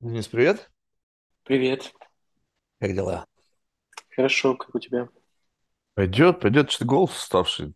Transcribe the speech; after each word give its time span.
Денис, 0.00 0.28
привет. 0.28 0.70
Привет. 1.44 1.92
Как 2.80 2.94
дела? 2.94 3.26
Хорошо, 4.14 4.54
как 4.54 4.74
у 4.74 4.78
тебя? 4.78 5.08
Пойдет, 5.94 6.40
пойдет, 6.40 6.70
что 6.70 6.80
ты 6.80 6.84
голос 6.84 7.16
уставший. 7.16 7.74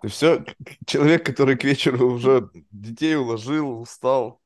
Ты 0.00 0.08
все, 0.08 0.44
человек, 0.86 1.26
который 1.26 1.56
к 1.56 1.64
вечеру 1.64 2.12
уже 2.12 2.50
детей 2.70 3.16
уложил, 3.16 3.80
устал. 3.80 4.40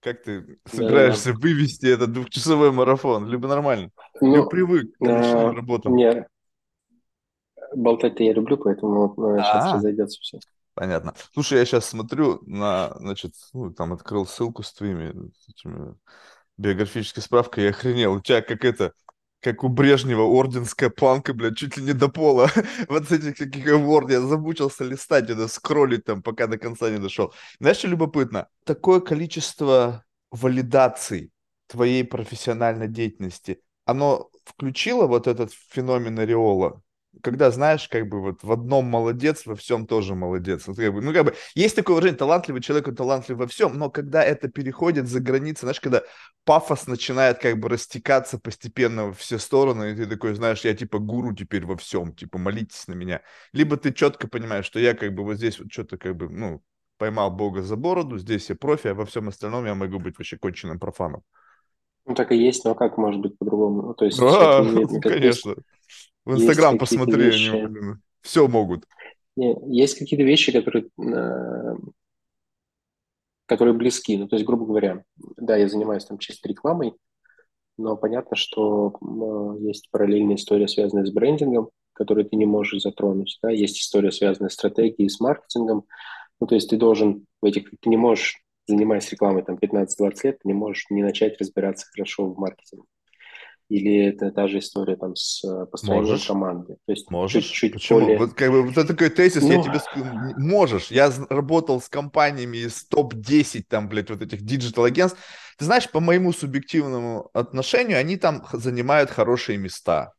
Как 0.00 0.22
ты 0.22 0.58
собираешься 0.66 1.32
вывести 1.32 1.86
этот 1.86 2.12
двухчасовой 2.12 2.70
марафон? 2.70 3.26
Либо 3.26 3.48
нормально? 3.48 3.90
Либо 4.20 4.36
Ну, 4.36 4.48
привык 4.50 4.94
к 4.98 5.00
ночным 5.00 5.56
работам? 5.56 5.96
не, 5.96 6.26
болтать-то 7.74 8.22
я 8.22 8.32
люблю, 8.32 8.56
поэтому 8.56 9.14
сейчас 9.38 9.64
А, 9.64 9.74
разойдется 9.76 10.20
все. 10.20 10.38
Понятно. 10.74 11.14
Слушай, 11.32 11.58
я 11.58 11.64
сейчас 11.64 11.86
смотрю 11.86 12.40
на, 12.46 12.94
значит, 12.98 13.34
ну, 13.52 13.72
там 13.72 13.92
открыл 13.92 14.26
ссылку 14.26 14.62
с 14.62 14.72
твоими 14.72 15.30
этими 15.48 15.96
биографической 16.56 17.22
справкой 17.22 17.64
и 17.64 17.68
охренел. 17.68 18.14
У 18.14 18.20
тебя 18.20 18.42
как 18.42 18.64
это, 18.64 18.92
как 19.40 19.64
у 19.64 19.68
Брежнева 19.68 20.22
орденская 20.22 20.90
планка, 20.90 21.34
блядь, 21.34 21.56
чуть 21.56 21.76
ли 21.76 21.84
не 21.84 21.92
до 21.92 22.08
пола. 22.08 22.50
Вот 22.88 23.10
этих 23.12 23.36
таких 23.36 23.66
Word 23.66 24.12
я 24.12 24.20
замучился 24.20 24.84
листать, 24.84 25.30
это 25.30 25.48
скроллить 25.48 26.04
там, 26.04 26.22
пока 26.22 26.46
до 26.46 26.58
конца 26.58 26.90
не 26.90 26.98
дошел. 26.98 27.32
Знаешь, 27.60 27.78
что 27.78 27.88
любопытно? 27.88 28.48
Такое 28.64 29.00
количество 29.00 30.04
валидаций 30.30 31.30
твоей 31.66 32.04
профессиональной 32.04 32.88
деятельности, 32.88 33.60
оно 33.84 34.30
включило 34.44 35.06
вот 35.06 35.26
этот 35.26 35.52
феномен 35.52 36.18
ореола? 36.18 36.82
Когда, 37.22 37.50
знаешь, 37.50 37.88
как 37.88 38.08
бы 38.08 38.20
вот 38.20 38.42
в 38.42 38.52
одном 38.52 38.86
молодец, 38.86 39.46
во 39.46 39.54
всем 39.54 39.86
тоже 39.86 40.14
молодец. 40.14 40.66
Вот 40.66 40.76
как 40.76 40.92
бы, 40.92 41.00
ну, 41.00 41.12
как 41.12 41.24
бы, 41.24 41.34
есть 41.54 41.76
такое 41.76 41.96
выражение, 41.96 42.18
талантливый 42.18 42.60
человек, 42.62 42.88
он 42.88 42.96
талантлив 42.96 43.38
во 43.38 43.46
всем, 43.46 43.78
но 43.78 43.90
когда 43.90 44.22
это 44.22 44.48
переходит 44.48 45.08
за 45.08 45.20
границы, 45.20 45.60
знаешь, 45.62 45.80
когда 45.80 46.02
пафос 46.44 46.86
начинает 46.86 47.38
как 47.38 47.58
бы 47.58 47.68
растекаться 47.68 48.38
постепенно 48.38 49.06
во 49.06 49.12
все 49.12 49.38
стороны, 49.38 49.92
и 49.92 49.94
ты 49.94 50.06
такой, 50.06 50.34
знаешь, 50.34 50.64
я 50.64 50.74
типа 50.74 50.98
гуру 50.98 51.34
теперь 51.34 51.64
во 51.64 51.76
всем, 51.76 52.14
типа 52.14 52.38
молитесь 52.38 52.86
на 52.88 52.94
меня. 52.94 53.22
Либо 53.52 53.76
ты 53.76 53.92
четко 53.92 54.28
понимаешь, 54.28 54.66
что 54.66 54.78
я 54.78 54.94
как 54.94 55.14
бы 55.14 55.24
вот 55.24 55.36
здесь 55.36 55.58
вот 55.58 55.72
что-то 55.72 55.98
как 55.98 56.16
бы, 56.16 56.28
ну, 56.28 56.62
поймал 56.98 57.30
Бога 57.30 57.62
за 57.62 57.76
бороду, 57.76 58.18
здесь 58.18 58.48
я 58.48 58.56
профи, 58.56 58.88
а 58.88 58.94
во 58.94 59.04
всем 59.04 59.28
остальном 59.28 59.66
я 59.66 59.74
могу 59.74 59.98
быть 59.98 60.18
вообще 60.18 60.36
конченным 60.36 60.78
профаном. 60.78 61.22
Ну, 62.06 62.14
так 62.14 62.32
и 62.32 62.36
есть, 62.36 62.64
но 62.64 62.74
как 62.74 62.98
может 62.98 63.20
быть 63.20 63.38
по-другому? 63.38 63.82
Ну, 63.82 63.94
то 63.94 64.04
есть 64.04 64.20
А, 64.20 64.62
ну, 64.62 64.86
как 64.86 64.90
есть, 64.90 65.02
конечно. 65.02 65.54
В 66.24 66.34
Инстаграм 66.34 66.78
посмотри, 66.78 67.14
они, 67.14 67.24
вещи, 67.24 67.66
блин, 67.66 68.02
все 68.22 68.48
могут. 68.48 68.86
есть 69.36 69.98
какие-то 69.98 70.24
вещи, 70.24 70.52
которые, 70.52 70.86
э, 70.98 71.76
которые 73.46 73.74
близки. 73.74 74.16
Ну, 74.16 74.28
то 74.28 74.36
есть, 74.36 74.46
грубо 74.46 74.64
говоря, 74.64 75.04
да, 75.36 75.56
я 75.56 75.68
занимаюсь 75.68 76.04
там 76.04 76.18
чисто 76.18 76.48
рекламой, 76.48 76.94
но 77.76 77.96
понятно, 77.96 78.36
что 78.36 78.96
э, 79.00 79.64
есть 79.64 79.90
параллельная 79.90 80.36
история, 80.36 80.68
связанная 80.68 81.04
с 81.04 81.12
брендингом, 81.12 81.70
которую 81.92 82.24
ты 82.26 82.36
не 82.36 82.46
можешь 82.46 82.82
затронуть, 82.82 83.38
да, 83.42 83.50
есть 83.50 83.78
история, 83.78 84.12
связанная 84.12 84.48
с 84.48 84.54
стратегией, 84.54 85.08
с 85.08 85.20
маркетингом, 85.20 85.84
Ну, 86.40 86.46
то 86.46 86.54
есть 86.54 86.70
ты 86.70 86.76
должен 86.76 87.26
в 87.40 87.44
этих, 87.44 87.70
ты 87.80 87.88
не 87.88 87.96
можешь, 87.96 88.42
занимаясь 88.66 89.10
рекламой 89.12 89.42
там 89.42 89.56
15-20 89.56 89.88
лет, 90.24 90.38
ты 90.38 90.48
не 90.48 90.54
можешь 90.54 90.86
не 90.90 91.02
начать 91.02 91.38
разбираться 91.38 91.86
хорошо 91.92 92.26
в 92.26 92.38
маркетинге. 92.38 92.86
Или 93.70 94.06
это 94.06 94.30
та 94.30 94.46
же 94.46 94.58
история 94.58 94.96
там 94.96 95.16
с 95.16 95.42
э, 95.42 95.66
построением 95.66 96.10
Можешь. 96.10 96.26
команды. 96.26 96.76
То 96.86 96.92
есть 96.92 97.10
Можешь. 97.10 97.44
чуть-чуть 97.44 97.72
Почему? 97.72 98.00
более... 98.00 98.18
Вот 98.18 98.34
как 98.34 98.50
бы 98.50 98.62
вот 98.62 98.72
это 98.72 98.86
такой 98.88 99.08
тезис, 99.08 99.42
я 99.42 99.56
Ну, 99.56 99.64
тебе 99.64 99.78
скажу, 99.78 100.04
можешь. 100.36 100.90
Я 100.90 101.10
работал 101.30 101.80
с 101.80 101.88
компаниями 101.88 102.58
из 102.58 102.84
топ-10 102.84 103.64
там, 103.68 103.88
блядь, 103.88 104.10
вот 104.10 104.20
этих 104.20 104.42
digital-агентств. 104.42 105.18
Ты 105.58 105.64
знаешь, 105.64 105.90
по 105.90 106.00
моему 106.00 106.32
субъективному 106.32 107.30
отношению, 107.32 107.98
они 107.98 108.16
там 108.16 108.44
занимают 108.52 109.10
хорошие 109.10 109.56
места. 109.56 110.12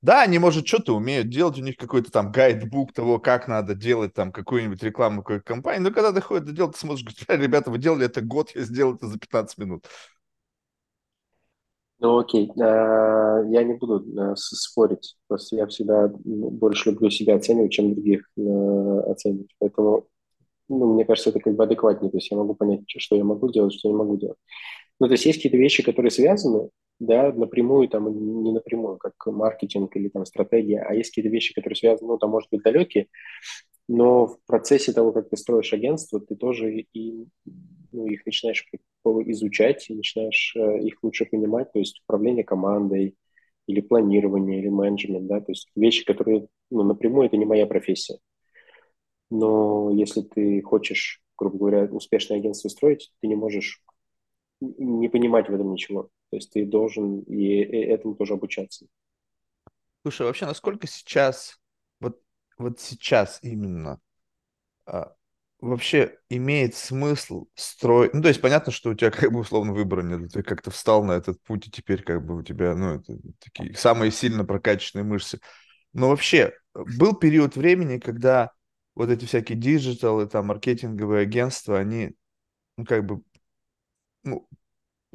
Да, 0.00 0.22
они, 0.22 0.38
может, 0.38 0.66
что-то 0.66 0.94
умеют 0.94 1.28
делать, 1.28 1.58
у 1.58 1.62
них 1.62 1.76
какой-то 1.76 2.12
там 2.12 2.30
гайдбук 2.30 2.92
того, 2.92 3.18
как 3.18 3.48
надо 3.48 3.74
делать 3.74 4.14
там 4.14 4.30
какую-нибудь 4.30 4.80
рекламу 4.82 5.22
какой 5.22 5.40
компании, 5.40 5.80
но 5.80 5.90
когда 5.90 6.12
доходит 6.12 6.44
до 6.44 6.52
дела, 6.52 6.72
ты 6.72 6.78
смотришь, 6.78 7.02
говоришь, 7.04 7.26
«Бля, 7.26 7.36
ребята, 7.36 7.70
вы 7.72 7.78
делали 7.78 8.06
это 8.06 8.20
год, 8.20 8.50
я 8.54 8.62
сделал 8.62 8.94
это 8.94 9.08
за 9.08 9.18
15 9.18 9.58
минут. 9.58 9.86
Ну 12.00 12.18
окей, 12.18 12.50
А, 12.60 13.42
я 13.50 13.62
не 13.64 13.74
буду 13.74 14.04
а, 14.20 14.34
спорить. 14.36 15.16
Просто 15.26 15.56
я 15.56 15.66
всегда 15.66 16.04
м, 16.04 16.14
больше 16.24 16.90
люблю 16.90 17.10
себя 17.10 17.34
оценивать, 17.36 17.72
чем 17.72 17.92
других 17.94 18.28
э, 18.36 18.40
оценивать. 19.10 19.50
Поэтому, 19.58 20.06
ну, 20.68 20.94
мне 20.94 21.04
кажется, 21.06 21.30
это 21.30 21.40
как 21.40 21.56
бы 21.56 21.64
адекватнее. 21.64 22.10
То 22.10 22.18
есть 22.18 22.30
я 22.30 22.38
могу 22.38 22.54
понять, 22.54 22.82
что 22.88 23.16
я 23.16 23.24
могу 23.24 23.50
делать, 23.52 23.74
что 23.74 23.88
я 23.88 23.92
не 23.94 23.98
могу 23.98 24.16
делать. 24.18 24.38
Ну, 25.00 25.08
то 25.08 25.12
есть 25.14 25.26
есть 25.26 25.38
какие-то 25.38 25.58
вещи, 25.58 25.82
которые 25.84 26.10
связаны, 26.12 26.70
да, 27.00 27.32
напрямую 27.32 27.88
там, 27.88 28.44
не 28.44 28.52
напрямую, 28.52 28.98
как 28.98 29.14
маркетинг 29.26 29.96
или 29.96 30.08
там 30.08 30.26
стратегия, 30.26 30.80
а 30.88 30.94
есть 30.94 31.10
какие-то 31.10 31.30
вещи, 31.30 31.54
которые 31.54 31.76
связаны, 31.76 32.08
ну, 32.12 32.18
там, 32.18 32.30
может 32.30 32.50
быть, 32.50 32.62
далекие, 32.62 33.08
но 33.88 34.26
в 34.26 34.38
процессе 34.46 34.92
того, 34.92 35.12
как 35.12 35.30
ты 35.30 35.36
строишь 35.36 35.72
агентство, 35.72 36.20
ты 36.20 36.36
тоже 36.36 36.80
и, 36.92 37.26
ну, 37.92 38.06
их 38.06 38.24
начинаешь 38.26 38.66
изучать, 39.04 39.88
и 39.88 39.94
начинаешь 39.94 40.54
э, 40.56 40.80
их 40.80 41.02
лучше 41.02 41.24
понимать, 41.26 41.72
то 41.72 41.78
есть 41.78 42.00
управление 42.04 42.44
командой, 42.44 43.16
или 43.68 43.82
планирование, 43.82 44.60
или 44.60 44.68
менеджмент, 44.68 45.26
да, 45.26 45.40
то 45.40 45.52
есть 45.52 45.70
вещи, 45.76 46.04
которые, 46.04 46.48
ну, 46.70 46.82
напрямую 46.82 47.26
это 47.26 47.36
не 47.36 47.44
моя 47.44 47.66
профессия. 47.66 48.18
Но 49.30 49.90
если 49.92 50.22
ты 50.22 50.62
хочешь, 50.62 51.22
грубо 51.36 51.58
говоря, 51.58 51.84
успешное 51.84 52.38
агентство 52.38 52.70
строить, 52.70 53.12
ты 53.20 53.28
не 53.28 53.36
можешь 53.36 53.82
не 54.60 55.08
понимать 55.08 55.48
в 55.48 55.54
этом 55.54 55.70
ничего. 55.70 56.04
То 56.30 56.36
есть 56.36 56.50
ты 56.50 56.64
должен 56.64 57.20
и 57.20 57.56
этому 57.56 58.14
тоже 58.14 58.34
обучаться. 58.34 58.86
Слушай, 60.02 60.26
вообще, 60.26 60.46
насколько 60.46 60.86
сейчас, 60.86 61.60
вот, 62.00 62.20
вот 62.56 62.80
сейчас 62.80 63.38
именно, 63.42 64.00
а, 64.86 65.14
вообще 65.60 66.16
имеет 66.28 66.74
смысл 66.74 67.46
строить... 67.54 68.14
Ну, 68.14 68.22
то 68.22 68.28
есть 68.28 68.40
понятно, 68.40 68.72
что 68.72 68.90
у 68.90 68.94
тебя 68.94 69.10
как 69.10 69.32
бы 69.32 69.40
условно 69.40 69.72
выбора 69.72 70.02
нет, 70.02 70.32
ты 70.32 70.42
как-то 70.42 70.70
встал 70.70 71.04
на 71.04 71.12
этот 71.12 71.42
путь, 71.42 71.66
и 71.66 71.70
теперь 71.70 72.02
как 72.02 72.24
бы 72.24 72.36
у 72.36 72.42
тебя, 72.42 72.74
ну, 72.74 72.94
это 72.94 73.16
такие 73.40 73.74
самые 73.74 74.10
сильно 74.10 74.44
прокачанные 74.44 75.04
мышцы. 75.04 75.40
Но 75.92 76.08
вообще 76.10 76.52
был 76.74 77.14
период 77.14 77.56
времени, 77.56 77.98
когда 77.98 78.52
вот 78.94 79.10
эти 79.10 79.24
всякие 79.24 79.58
digital 79.58 80.11
ы, 80.11 80.26
там, 80.26 80.46
маркетинговые 80.46 81.22
агентства, 81.22 81.78
они, 81.78 82.14
ну, 82.76 82.84
как 82.84 83.04
бы, 83.04 83.22
ну, 84.24 84.48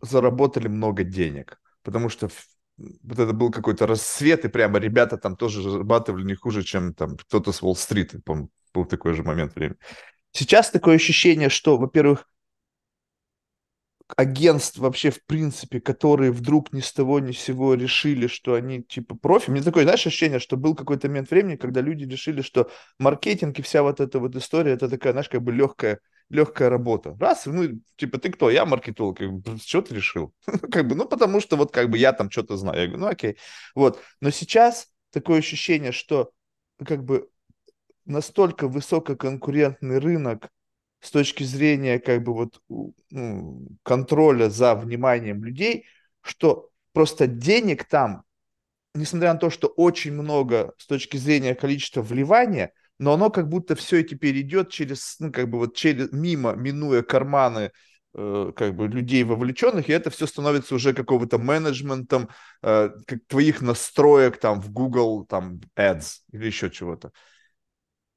заработали 0.02 0.68
много 0.68 1.04
денег, 1.04 1.60
потому 1.84 2.10
что 2.10 2.30
вот 2.78 3.20
это 3.20 3.34
был 3.34 3.52
какой-то 3.52 3.88
расцвет, 3.88 4.46
и 4.46 4.50
прямо 4.50 4.80
ребята 4.80 5.18
там 5.18 5.36
тоже 5.38 5.62
зарабатывали 5.62 6.24
не 6.24 6.36
хуже, 6.36 6.64
чем 6.64 6.94
там 6.94 7.16
кто-то 7.16 7.52
с 7.52 7.62
Уолл-стрит, 7.62 8.24
помню, 8.26 8.50
был 8.74 8.86
такой 8.86 9.14
же 9.14 9.24
момент 9.24 9.56
времени. 9.56 9.78
Сейчас 10.34 10.72
такое 10.72 10.96
ощущение, 10.96 11.50
что, 11.50 11.78
во-первых, 11.78 12.28
агентств 14.16 14.78
вообще 14.78 15.12
в 15.12 15.24
принципе, 15.26 15.80
которые 15.80 16.32
вдруг 16.32 16.74
ни 16.74 16.82
с 16.82 16.92
того 16.92 17.20
ни 17.20 17.32
с 17.32 17.40
сего 17.40 17.74
решили, 17.74 18.28
что 18.28 18.54
они 18.54 18.84
типа 18.84 19.16
профи. 19.16 19.50
Мне 19.50 19.62
такое, 19.62 19.84
знаешь, 19.84 20.06
ощущение, 20.06 20.40
что 20.40 20.58
был 20.58 20.76
какой-то 20.76 21.08
момент 21.08 21.32
времени, 21.32 21.56
когда 21.56 21.82
люди 21.82 22.04
решили, 22.04 22.42
что 22.42 22.70
маркетинг 23.00 23.60
и 23.60 23.62
вся 23.62 23.82
вот 23.84 24.00
эта 24.00 24.20
вот 24.20 24.36
история, 24.36 24.74
это 24.74 24.90
такая, 24.90 25.14
знаешь, 25.14 25.30
как 25.30 25.42
бы 25.42 25.52
легкая, 25.52 26.00
легкая 26.30 26.70
работа. 26.70 27.16
Раз, 27.20 27.46
ну, 27.46 27.80
типа, 27.96 28.18
ты 28.18 28.30
кто? 28.32 28.50
Я 28.50 28.66
маркетолог. 28.66 29.20
Что 29.64 29.82
ты 29.82 29.96
решил? 29.96 30.34
Как 30.72 30.88
бы, 30.88 30.96
ну, 30.96 31.06
потому 31.06 31.40
что 31.40 31.56
вот 31.58 31.72
как 31.72 31.90
бы 31.90 31.98
я 31.98 32.14
там 32.14 32.30
что-то 32.30 32.58
знаю. 32.58 32.80
Я 32.80 32.88
говорю, 32.88 33.02
ну, 33.02 33.08
окей. 33.08 33.38
Вот. 33.76 34.00
Но 34.22 34.30
сейчас 34.32 34.88
такое 35.12 35.40
ощущение, 35.40 35.92
что 35.92 36.32
как 36.84 37.04
бы 37.04 37.30
настолько 38.06 38.68
высококонкурентный 38.68 40.00
рынок 40.00 40.50
с 41.00 41.12
точки 41.12 41.44
зрения 41.44 42.00
как 42.00 42.24
бы 42.24 42.34
вот 42.34 42.62
ну, 43.12 43.68
контроля 43.84 44.50
за 44.50 44.76
вниманием 44.76 45.44
людей, 45.44 45.86
что 46.22 46.70
просто 46.94 47.28
денег 47.28 47.86
там, 47.86 48.24
несмотря 48.96 49.34
на 49.34 49.40
то, 49.40 49.50
что 49.50 49.68
очень 49.68 50.14
много 50.14 50.74
с 50.78 50.88
точки 50.88 51.18
зрения 51.18 51.56
количества 51.56 52.02
вливания, 52.02 52.72
но 53.00 53.14
оно 53.14 53.30
как 53.30 53.50
будто 53.50 53.76
все 53.76 54.04
теперь 54.04 54.40
идет 54.42 54.70
через, 54.70 55.20
ну, 55.20 55.32
как 55.32 55.50
бы 55.50 55.58
вот 55.58 55.76
через, 55.76 56.12
мимо, 56.12 56.54
минуя 56.54 57.02
карманы 57.02 57.72
э, 58.14 58.52
как 58.56 58.76
бы 58.76 58.88
людей 58.88 59.24
вовлеченных, 59.24 59.90
и 59.90 59.94
это 59.94 60.10
все 60.10 60.26
становится 60.26 60.76
уже 60.76 60.94
какого-то 60.94 61.38
менеджментом, 61.38 62.30
э, 62.62 62.92
как 63.06 63.20
твоих 63.28 63.62
настроек 63.62 64.38
там 64.38 64.62
в 64.62 64.72
Google, 64.72 65.26
там, 65.26 65.60
Ads 65.76 66.20
или 66.32 66.46
еще 66.46 66.70
чего-то. 66.70 67.12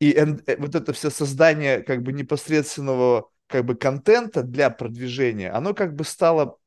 И 0.01 0.13
э, 0.13 0.57
вот 0.59 0.75
это 0.75 0.93
все 0.93 1.11
создание 1.11 1.83
как 1.83 2.03
бы 2.03 2.13
непосредственного 2.13 3.31
как 3.47 3.65
бы 3.65 3.75
контента 3.77 4.43
для 4.43 4.71
продвижения, 4.71 5.51
оно 5.51 5.73
как 5.73 5.95
бы 5.95 6.05
стало 6.05 6.59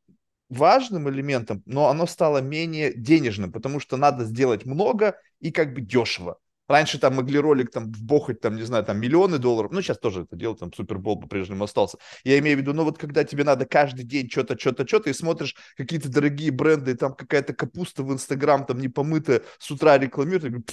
важным 0.50 1.10
элементом, 1.10 1.62
но 1.66 1.90
оно 1.90 2.08
стало 2.08 2.40
менее 2.40 2.94
денежным, 2.94 3.52
потому 3.52 3.80
что 3.80 3.98
надо 3.98 4.26
сделать 4.26 4.66
много 4.66 5.20
и 5.40 5.52
как 5.52 5.74
бы 5.74 5.82
дешево. 5.82 6.40
Раньше 6.68 7.00
там 7.00 7.16
могли 7.16 7.40
ролик 7.40 7.72
там 7.72 7.92
вбохать, 7.92 8.42
там, 8.42 8.56
не 8.56 8.62
знаю, 8.62 8.86
там 8.86 9.00
миллионы 9.00 9.40
долларов. 9.40 9.72
Ну, 9.72 9.82
сейчас 9.82 9.98
тоже 9.98 10.22
это 10.22 10.36
дело, 10.36 10.56
там 10.56 10.72
Супербол 10.72 11.20
по-прежнему 11.20 11.64
остался. 11.64 11.98
Я 12.24 12.38
имею 12.38 12.58
в 12.58 12.62
виду, 12.62 12.74
ну, 12.74 12.84
вот 12.84 13.00
когда 13.00 13.24
тебе 13.24 13.44
надо 13.44 13.66
каждый 13.66 14.06
день 14.06 14.30
что-то, 14.30 14.58
что-то, 14.58 14.88
что-то, 14.88 15.10
и 15.10 15.14
смотришь 15.14 15.56
какие-то 15.76 16.10
дорогие 16.10 16.52
бренды, 16.52 16.92
и 16.92 16.94
там 16.94 17.16
какая-то 17.16 17.56
капуста 17.56 18.04
в 18.04 18.14
Инстаграм, 18.14 18.68
там 18.68 18.80
непомытая, 18.80 19.42
с 19.58 19.72
утра 19.72 19.98
рекламируют, 19.98 20.70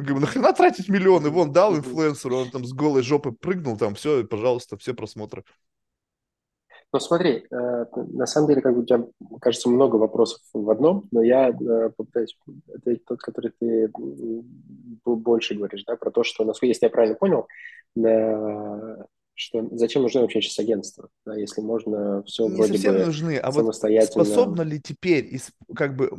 Говорю, 0.00 0.20
нахрена 0.20 0.52
тратить 0.52 0.88
миллионы? 0.88 1.30
Вон, 1.30 1.52
дал 1.52 1.76
инфлюенсеру, 1.76 2.36
он 2.36 2.50
там 2.50 2.64
с 2.64 2.72
голой 2.72 3.02
жопы 3.02 3.32
прыгнул, 3.32 3.76
там 3.76 3.94
все, 3.94 4.24
пожалуйста, 4.24 4.76
все 4.76 4.94
просмотры. 4.94 5.44
Ну 6.92 6.98
смотри, 6.98 7.46
э, 7.50 7.84
на 7.94 8.26
самом 8.26 8.48
деле, 8.48 8.62
как 8.62 8.74
бы 8.74 8.80
у 8.80 8.84
тебя, 8.84 9.06
кажется, 9.40 9.68
много 9.68 9.94
вопросов 9.94 10.40
в 10.52 10.68
одном, 10.70 11.06
но 11.12 11.22
я 11.22 11.50
э, 11.50 11.90
попытаюсь 11.96 12.36
ответить 12.74 13.04
тот, 13.04 13.20
который 13.20 13.52
ты 13.60 13.92
больше 15.04 15.54
говоришь, 15.54 15.84
да, 15.84 15.94
про 15.96 16.10
то, 16.10 16.24
что, 16.24 16.44
насколько 16.44 16.66
если 16.66 16.86
я 16.86 16.90
правильно 16.90 17.14
понял, 17.14 17.46
э, 17.96 19.04
что 19.34 19.68
зачем 19.70 20.02
нужны 20.02 20.20
вообще 20.20 20.42
сейчас 20.42 20.58
агентства, 20.58 21.08
да, 21.24 21.36
если 21.36 21.60
можно 21.60 22.24
все 22.24 22.48
Не 22.48 22.56
вроде 22.56 22.72
совсем 22.72 22.94
бы 22.94 23.06
нужны, 23.06 23.38
а 23.38 23.50
вот 23.52 23.74
способно 23.74 24.62
ли 24.62 24.80
теперь, 24.80 25.40
как 25.76 25.94
бы, 25.94 26.10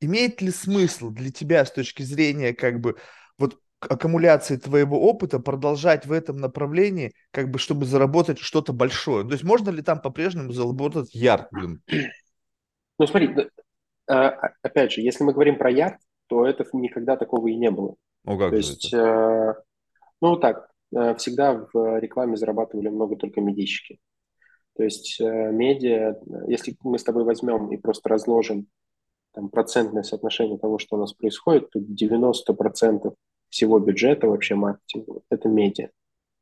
имеет 0.00 0.40
ли 0.40 0.50
смысл 0.50 1.10
для 1.10 1.30
тебя 1.30 1.64
с 1.64 1.72
точки 1.72 2.02
зрения, 2.02 2.52
как 2.52 2.80
бы, 2.80 2.96
вот 3.38 3.58
аккумуляции 3.80 4.56
твоего 4.56 5.00
опыта 5.00 5.38
продолжать 5.38 6.06
в 6.06 6.12
этом 6.12 6.36
направлении, 6.36 7.12
как 7.30 7.50
бы, 7.50 7.58
чтобы 7.58 7.86
заработать 7.86 8.38
что-то 8.38 8.72
большое? 8.72 9.24
То 9.24 9.32
есть 9.32 9.44
можно 9.44 9.70
ли 9.70 9.82
там 9.82 10.00
по-прежнему 10.00 10.52
заработать 10.52 11.14
ярд, 11.14 11.48
блин? 11.50 11.82
Ну, 12.98 13.06
смотри, 13.06 13.34
а, 14.08 14.30
опять 14.62 14.92
же, 14.92 15.02
если 15.02 15.22
мы 15.22 15.32
говорим 15.32 15.58
про 15.58 15.70
ярд, 15.70 15.98
то 16.26 16.46
это 16.46 16.64
никогда 16.72 17.16
такого 17.16 17.48
и 17.48 17.56
не 17.56 17.70
было. 17.70 17.94
О, 18.24 18.36
как 18.36 18.50
то 18.50 18.56
есть, 18.56 18.92
э, 18.92 19.54
ну, 20.20 20.36
так, 20.36 20.68
э, 20.94 21.14
всегда 21.14 21.66
в 21.72 21.98
рекламе 22.00 22.36
зарабатывали 22.36 22.88
много 22.88 23.16
только 23.16 23.40
медийщики. 23.40 23.98
То 24.76 24.82
есть 24.82 25.20
э, 25.20 25.24
медиа, 25.52 26.16
если 26.46 26.76
мы 26.82 26.98
с 26.98 27.04
тобой 27.04 27.24
возьмем 27.24 27.70
и 27.72 27.76
просто 27.76 28.08
разложим 28.08 28.66
там, 29.32 29.48
процентное 29.48 30.02
соотношение 30.02 30.58
того, 30.58 30.78
что 30.78 30.96
у 30.96 31.00
нас 31.00 31.12
происходит, 31.12 31.70
то 31.70 31.78
90% 31.78 33.14
всего 33.48 33.78
бюджета 33.78 34.28
вообще 34.28 34.54
маркетинга– 34.54 35.20
это 35.30 35.48
медиа. 35.48 35.86
То 35.86 35.92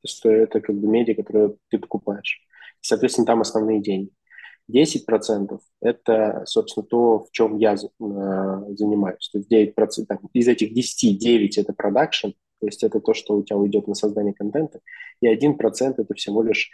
есть 0.03 0.25
это 0.25 0.61
как 0.61 0.77
бы 0.77 0.87
медиа, 0.87 1.15
которые 1.15 1.57
ты 1.71 1.79
покупаешь. 1.79 2.41
Соответственно, 2.81 3.27
там 3.27 3.41
основные 3.41 3.81
деньги. 3.81 4.11
10%– 4.71 5.61
это, 5.81 6.43
собственно, 6.47 6.85
то, 6.85 7.21
в 7.21 7.31
чем 7.31 7.59
я 7.59 7.77
занимаюсь. 7.77 9.29
То 9.31 9.39
есть 9.39 9.51
9%, 9.51 10.07
там, 10.07 10.19
из 10.33 10.49
этих 10.49 10.75
10, 10.75 11.19
9– 11.19 11.59
это 11.59 11.73
продакшн, 11.73 12.31
то 12.61 12.67
есть 12.67 12.83
это 12.83 13.01
то, 13.01 13.15
что 13.15 13.37
у 13.37 13.43
тебя 13.43 13.59
уйдет 13.59 13.87
на 13.87 13.95
создание 13.95 14.35
контента, 14.35 14.81
и 15.21 15.27
1%– 15.29 15.95
это 15.99 16.15
всего 16.15 16.43
лишь 16.43 16.71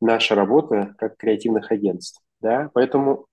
наша 0.00 0.34
работа 0.34 0.94
как 0.98 1.16
креативных 1.16 1.70
агентств. 1.70 2.22
Да? 2.40 2.70
Поэтому 2.72 3.26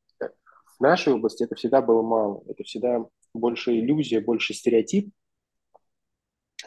в 0.80 0.84
нашей 0.84 1.14
области 1.14 1.44
это 1.44 1.56
всегда 1.56 1.82
было 1.82 2.02
мало. 2.02 2.42
Это 2.48 2.64
всегда 2.64 3.06
больше 3.34 3.78
иллюзия, 3.78 4.22
больше 4.22 4.54
стереотип 4.54 5.12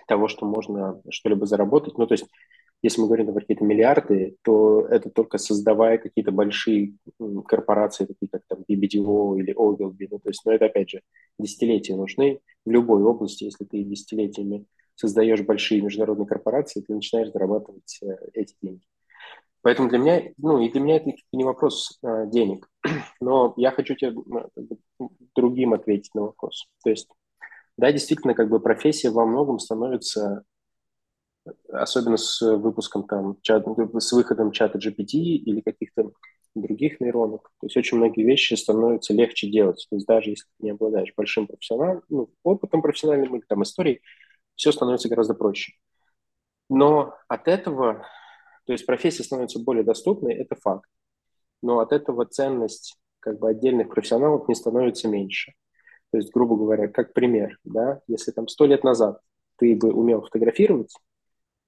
того, 0.06 0.28
что 0.28 0.46
можно 0.46 1.00
что-либо 1.10 1.46
заработать. 1.46 1.96
Ну, 1.96 2.06
то 2.06 2.14
есть, 2.14 2.26
если 2.82 3.00
мы 3.00 3.06
говорим 3.06 3.32
про 3.32 3.40
какие-то 3.40 3.64
миллиарды, 3.64 4.36
то 4.42 4.86
это 4.86 5.10
только 5.10 5.38
создавая 5.38 5.98
какие-то 5.98 6.32
большие 6.32 6.94
корпорации, 7.46 8.04
такие 8.04 8.28
как 8.30 8.42
там 8.46 8.60
BBDO 8.68 9.38
или 9.38 9.54
Ogilvy. 9.54 10.08
Ну, 10.10 10.18
то 10.18 10.28
есть, 10.28 10.44
но 10.44 10.52
это, 10.52 10.66
опять 10.66 10.90
же, 10.90 11.00
десятилетия 11.38 11.96
нужны 11.96 12.40
в 12.64 12.70
любой 12.70 13.02
области. 13.02 13.44
Если 13.44 13.64
ты 13.64 13.82
десятилетиями 13.82 14.66
создаешь 14.94 15.42
большие 15.42 15.80
международные 15.80 16.26
корпорации, 16.26 16.82
ты 16.82 16.94
начинаешь 16.94 17.30
зарабатывать 17.32 17.98
э, 18.02 18.08
эти 18.34 18.54
деньги. 18.60 18.84
Поэтому 19.62 19.88
для 19.88 19.98
меня, 19.98 20.22
ну, 20.38 20.60
и 20.60 20.70
для 20.70 20.80
меня 20.80 20.96
это 20.96 21.12
не 21.32 21.44
вопрос 21.44 21.98
а, 22.02 22.26
денег, 22.26 22.68
но 23.20 23.54
я 23.56 23.70
хочу 23.70 23.94
тебе 23.94 24.14
другим 25.34 25.72
ответить 25.72 26.14
на 26.14 26.22
вопрос. 26.22 26.66
То 26.82 26.90
есть, 26.90 27.08
да, 27.76 27.92
действительно, 27.92 28.34
как 28.34 28.48
бы 28.50 28.60
профессия 28.60 29.10
во 29.10 29.24
многом 29.24 29.60
становится, 29.60 30.42
особенно 31.70 32.16
с 32.16 32.40
выпуском 32.40 33.06
там, 33.06 33.36
чат, 33.42 33.64
с 33.98 34.12
выходом 34.12 34.50
чата 34.50 34.78
GPT 34.78 35.14
или 35.14 35.60
каких-то 35.60 36.10
других 36.54 37.00
нейронок, 37.00 37.50
то 37.60 37.66
есть 37.66 37.76
очень 37.76 37.96
многие 37.96 38.24
вещи 38.24 38.54
становятся 38.54 39.14
легче 39.14 39.48
делать. 39.48 39.86
То 39.88 39.96
есть 39.96 40.06
даже 40.06 40.30
если 40.30 40.44
ты 40.58 40.64
не 40.64 40.70
обладаешь 40.70 41.14
большим 41.16 41.46
профессиональным, 41.46 42.02
ну, 42.08 42.30
опытом 42.42 42.82
профессиональным 42.82 43.36
или 43.36 43.44
там 43.48 43.62
историей, 43.62 44.02
все 44.54 44.72
становится 44.72 45.08
гораздо 45.08 45.34
проще. 45.34 45.72
Но 46.68 47.14
от 47.28 47.48
этого 47.48 48.06
то 48.64 48.72
есть 48.72 48.86
профессия 48.86 49.24
становится 49.24 49.58
более 49.58 49.84
доступной, 49.84 50.34
это 50.34 50.56
факт. 50.56 50.88
Но 51.62 51.78
от 51.78 51.92
этого 51.92 52.24
ценность 52.26 52.96
как 53.20 53.38
бы 53.38 53.48
отдельных 53.48 53.88
профессионалов 53.88 54.48
не 54.48 54.54
становится 54.54 55.08
меньше. 55.08 55.52
То 56.10 56.18
есть, 56.18 56.30
грубо 56.32 56.56
говоря, 56.56 56.88
как 56.88 57.14
пример, 57.14 57.58
да, 57.64 58.00
если 58.06 58.32
там 58.32 58.48
сто 58.48 58.66
лет 58.66 58.84
назад 58.84 59.20
ты 59.58 59.76
бы 59.76 59.92
умел 59.92 60.22
фотографировать, 60.22 60.92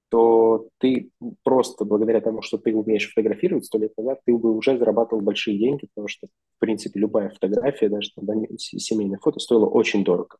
то 0.09 0.67
ты 0.77 1.09
просто 1.43 1.83
благодаря 1.83 2.21
тому, 2.21 2.41
что 2.41 2.57
ты 2.57 2.75
умеешь 2.75 3.09
фотографировать 3.09 3.65
сто 3.65 3.77
лет 3.79 3.93
назад, 3.97 4.19
ты 4.25 4.37
бы 4.37 4.55
уже 4.55 4.77
зарабатывал 4.77 5.21
большие 5.21 5.57
деньги, 5.57 5.87
потому 5.93 6.07
что, 6.07 6.27
в 6.27 6.59
принципе, 6.59 6.99
любая 6.99 7.29
фотография, 7.29 7.89
даже 7.89 8.11
там, 8.15 8.25
семейное 8.57 9.19
фото, 9.19 9.39
стоила 9.39 9.65
очень 9.65 10.03
дорого. 10.03 10.37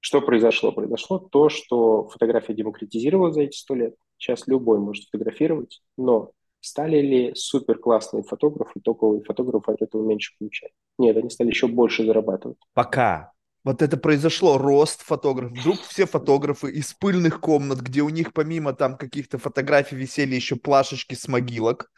Что 0.00 0.22
произошло? 0.22 0.72
Произошло 0.72 1.18
то, 1.18 1.48
что 1.48 2.08
фотография 2.08 2.54
демократизировалась 2.54 3.34
за 3.34 3.42
эти 3.42 3.56
сто 3.56 3.74
лет. 3.74 3.94
Сейчас 4.18 4.46
любой 4.46 4.78
может 4.78 5.04
фотографировать, 5.04 5.80
но 5.96 6.32
стали 6.60 7.00
ли 7.00 7.32
супер 7.34 7.78
классные 7.78 8.24
фотографы, 8.24 8.80
топовые 8.80 9.22
фотографы 9.22 9.72
от 9.72 9.82
этого 9.82 10.04
меньше 10.04 10.34
получать? 10.38 10.72
Нет, 10.98 11.16
они 11.16 11.30
стали 11.30 11.48
еще 11.48 11.68
больше 11.68 12.04
зарабатывать. 12.04 12.58
Пока. 12.74 13.32
Вот 13.64 13.82
это 13.82 13.96
произошло, 13.96 14.56
рост 14.56 15.02
фотографов. 15.02 15.58
Вдруг 15.58 15.80
все 15.80 16.06
фотографы 16.06 16.70
из 16.70 16.94
пыльных 16.94 17.40
комнат, 17.40 17.80
где 17.80 18.02
у 18.02 18.08
них 18.08 18.32
помимо 18.32 18.72
там 18.72 18.96
каких-то 18.96 19.38
фотографий 19.38 19.96
висели 19.96 20.34
еще 20.34 20.56
плашечки 20.56 21.14
с 21.14 21.28
могилок, 21.28 21.90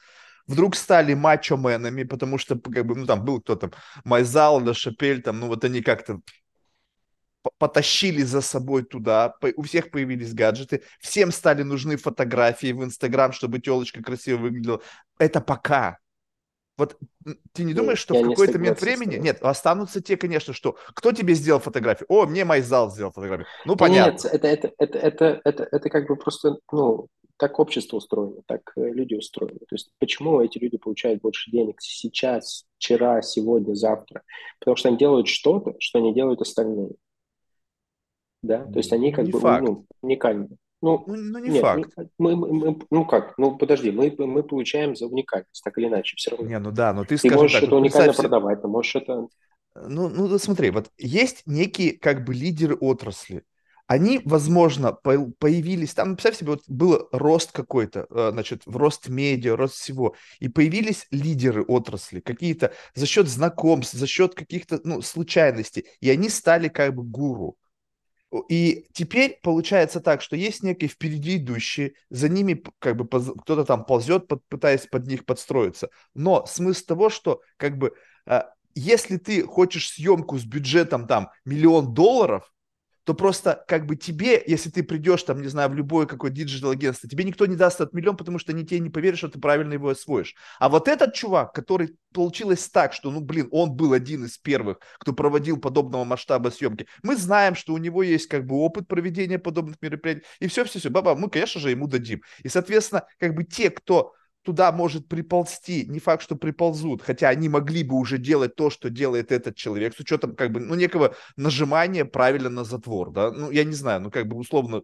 вдруг 0.46 0.74
стали 0.74 1.14
мачо-менами, 1.14 2.02
потому 2.02 2.38
что, 2.38 2.58
как 2.58 2.86
бы, 2.86 2.96
ну, 2.96 3.06
там 3.06 3.24
был 3.24 3.40
кто 3.40 3.56
там, 3.56 3.72
Майзал, 4.04 4.74
Шапель, 4.74 5.22
там, 5.22 5.40
ну, 5.40 5.46
вот 5.46 5.64
они 5.64 5.80
как-то 5.80 6.20
потащили 7.58 8.22
за 8.22 8.40
собой 8.40 8.82
туда, 8.84 9.34
у 9.56 9.62
всех 9.62 9.90
появились 9.90 10.34
гаджеты, 10.34 10.82
всем 11.00 11.32
стали 11.32 11.62
нужны 11.62 11.96
фотографии 11.96 12.72
в 12.72 12.84
Инстаграм, 12.84 13.32
чтобы 13.32 13.60
телочка 13.60 14.02
красиво 14.02 14.38
выглядела. 14.38 14.80
Это 15.18 15.40
пока. 15.40 15.98
Вот 16.76 16.96
ты 17.52 17.64
не 17.64 17.74
думаешь, 17.74 17.98
что 17.98 18.14
Я 18.14 18.24
в 18.24 18.28
какой-то 18.30 18.58
момент 18.58 18.80
времени... 18.80 19.16
Нет, 19.16 19.42
останутся 19.42 20.00
те, 20.00 20.16
конечно, 20.16 20.54
что... 20.54 20.78
Кто 20.94 21.12
тебе 21.12 21.34
сделал 21.34 21.60
фотографию? 21.60 22.06
О, 22.08 22.24
мне 22.24 22.46
Майзал 22.46 22.90
сделал 22.90 23.12
фотографию. 23.12 23.46
Ну, 23.66 23.76
понятно. 23.76 24.12
Нет, 24.12 24.34
это, 24.34 24.48
это, 24.48 24.72
это, 24.78 24.98
это, 24.98 25.40
это, 25.44 25.68
это 25.70 25.90
как 25.90 26.08
бы 26.08 26.16
просто, 26.16 26.56
ну, 26.72 27.08
так 27.36 27.58
общество 27.58 27.98
устроено, 27.98 28.42
так 28.46 28.60
э, 28.76 28.90
люди 28.92 29.14
устроены. 29.14 29.58
То 29.60 29.74
есть 29.74 29.90
почему 29.98 30.40
эти 30.40 30.58
люди 30.58 30.78
получают 30.78 31.20
больше 31.20 31.50
денег 31.50 31.76
сейчас, 31.80 32.64
вчера, 32.78 33.20
сегодня, 33.20 33.74
завтра? 33.74 34.22
Потому 34.58 34.76
что 34.76 34.88
они 34.88 34.96
делают 34.96 35.28
что-то, 35.28 35.74
что 35.80 36.00
не 36.00 36.14
делают 36.14 36.40
остальные 36.40 36.92
да, 38.42 38.64
то 38.64 38.78
есть 38.78 38.92
они 38.92 39.12
как 39.12 39.26
не 39.26 39.32
бы 39.32 39.40
факт. 39.40 39.64
ну, 39.64 39.86
уникальны. 40.02 40.48
Ну, 40.82 41.04
ну, 41.06 41.14
ну 41.14 41.38
не 41.40 41.50
нет, 41.50 41.60
факт. 41.60 41.90
Мы, 42.18 42.36
мы, 42.36 42.52
мы, 42.52 42.78
ну 42.90 43.04
как, 43.04 43.36
ну 43.36 43.58
подожди, 43.58 43.90
мы, 43.90 44.14
мы 44.18 44.42
получаем 44.42 44.96
за 44.96 45.06
уникальность, 45.06 45.62
так 45.62 45.76
или 45.76 45.88
иначе, 45.88 46.16
все 46.16 46.30
равно. 46.30 46.48
Не, 46.48 46.58
ну 46.58 46.70
да, 46.70 46.94
но 46.94 47.04
ты, 47.04 47.18
ты 47.18 47.30
можешь 47.30 47.52
так, 47.52 47.64
это 47.64 47.72
вот 47.72 47.80
уникально 47.82 48.12
себе... 48.12 48.22
продавать, 48.22 48.62
ты 48.62 48.68
можешь 48.68 48.96
это... 48.96 49.26
Ну, 49.74 50.08
ну 50.08 50.38
смотри, 50.38 50.70
вот 50.70 50.90
есть 50.96 51.42
некие 51.46 51.92
как 51.92 52.24
бы 52.24 52.34
лидеры 52.34 52.76
отрасли, 52.76 53.44
они, 53.90 54.20
возможно, 54.24 54.92
появились, 54.92 55.94
там, 55.94 56.14
представь 56.14 56.36
себе, 56.36 56.50
вот 56.52 56.62
был 56.68 57.08
рост 57.10 57.50
какой-то, 57.50 58.06
э, 58.08 58.30
значит, 58.30 58.62
рост 58.64 59.08
медиа, 59.08 59.56
рост 59.56 59.74
всего, 59.74 60.14
и 60.38 60.46
появились 60.46 61.08
лидеры 61.10 61.64
отрасли, 61.64 62.20
какие-то 62.20 62.72
за 62.94 63.06
счет 63.06 63.26
знакомств, 63.26 63.94
за 63.94 64.06
счет 64.06 64.36
каких-то, 64.36 64.80
ну, 64.84 65.02
случайностей, 65.02 65.86
и 65.98 66.08
они 66.08 66.28
стали 66.28 66.68
как 66.68 66.94
бы 66.94 67.02
гуру. 67.02 67.56
И 68.48 68.86
теперь 68.92 69.40
получается 69.42 70.00
так, 70.00 70.22
что 70.22 70.36
есть 70.36 70.62
некие 70.62 70.88
впереди 70.88 71.36
идущие, 71.36 71.94
за 72.10 72.28
ними 72.28 72.62
как 72.78 72.96
бы 72.96 73.06
кто-то 73.06 73.64
там 73.64 73.84
ползет, 73.84 74.28
под, 74.28 74.44
пытаясь 74.48 74.86
под 74.86 75.06
них 75.06 75.24
подстроиться. 75.24 75.90
Но 76.14 76.46
смысл 76.46 76.86
того, 76.86 77.10
что 77.10 77.42
как 77.56 77.76
бы 77.76 77.92
а, 78.26 78.52
если 78.74 79.16
ты 79.16 79.42
хочешь 79.44 79.90
съемку 79.90 80.38
с 80.38 80.44
бюджетом 80.44 81.06
там 81.06 81.30
миллион 81.44 81.92
долларов, 81.92 82.52
то 83.04 83.14
просто 83.14 83.64
как 83.66 83.86
бы 83.86 83.96
тебе, 83.96 84.42
если 84.46 84.70
ты 84.70 84.82
придешь 84.82 85.22
там, 85.22 85.40
не 85.40 85.48
знаю, 85.48 85.70
в 85.70 85.74
любое 85.74 86.06
какое 86.06 86.30
digital 86.30 86.70
агентство, 86.70 87.08
тебе 87.08 87.24
никто 87.24 87.46
не 87.46 87.56
даст 87.56 87.80
этот 87.80 87.94
миллион, 87.94 88.16
потому 88.16 88.38
что 88.38 88.52
они 88.52 88.64
тебе 88.64 88.80
не 88.80 88.90
поверят, 88.90 89.18
что 89.18 89.28
ты 89.28 89.38
правильно 89.38 89.72
его 89.72 89.88
освоишь. 89.88 90.34
А 90.58 90.68
вот 90.68 90.88
этот 90.88 91.14
чувак, 91.14 91.52
который 91.52 91.96
получилось 92.12 92.68
так, 92.68 92.92
что, 92.92 93.10
ну, 93.10 93.20
блин, 93.20 93.48
он 93.50 93.72
был 93.72 93.92
один 93.92 94.24
из 94.24 94.38
первых, 94.38 94.78
кто 94.98 95.12
проводил 95.12 95.58
подобного 95.58 96.04
масштаба 96.04 96.50
съемки. 96.50 96.86
Мы 97.02 97.16
знаем, 97.16 97.54
что 97.54 97.72
у 97.72 97.78
него 97.78 98.02
есть 98.02 98.26
как 98.26 98.46
бы 98.46 98.56
опыт 98.56 98.88
проведения 98.88 99.38
подобных 99.38 99.76
мероприятий, 99.80 100.24
и 100.40 100.46
все-все-все, 100.46 100.90
баба, 100.90 101.14
мы, 101.14 101.30
конечно 101.30 101.60
же, 101.60 101.70
ему 101.70 101.86
дадим. 101.86 102.22
И, 102.42 102.48
соответственно, 102.48 103.06
как 103.18 103.34
бы 103.34 103.44
те, 103.44 103.70
кто 103.70 104.14
туда 104.42 104.72
может 104.72 105.08
приползти, 105.08 105.84
не 105.86 105.98
факт, 105.98 106.22
что 106.22 106.36
приползут, 106.36 107.02
хотя 107.02 107.28
они 107.28 107.48
могли 107.48 107.84
бы 107.84 107.96
уже 107.96 108.18
делать 108.18 108.56
то, 108.56 108.70
что 108.70 108.90
делает 108.90 109.32
этот 109.32 109.56
человек, 109.56 109.94
с 109.94 110.00
учетом 110.00 110.34
как 110.34 110.52
бы, 110.52 110.60
ну, 110.60 110.74
некого 110.74 111.14
нажимания 111.36 112.04
правильно 112.04 112.48
на 112.48 112.64
затвор, 112.64 113.10
да, 113.10 113.30
ну, 113.30 113.50
я 113.50 113.64
не 113.64 113.74
знаю, 113.74 114.00
ну, 114.00 114.10
как 114.10 114.26
бы 114.26 114.36
условно, 114.36 114.82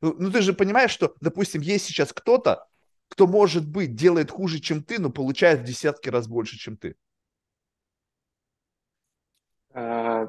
ну, 0.00 0.14
ну 0.18 0.30
ты 0.30 0.42
же 0.42 0.52
понимаешь, 0.52 0.90
что, 0.90 1.14
допустим, 1.20 1.60
есть 1.60 1.86
сейчас 1.86 2.12
кто-то, 2.12 2.66
кто, 3.08 3.26
может 3.26 3.66
быть, 3.68 3.94
делает 3.94 4.30
хуже, 4.30 4.60
чем 4.60 4.82
ты, 4.82 5.00
но 5.00 5.10
получает 5.10 5.60
в 5.60 5.64
десятки 5.64 6.08
раз 6.08 6.26
больше, 6.26 6.58
чем 6.58 6.76
ты. 6.76 6.96
А, 9.72 10.28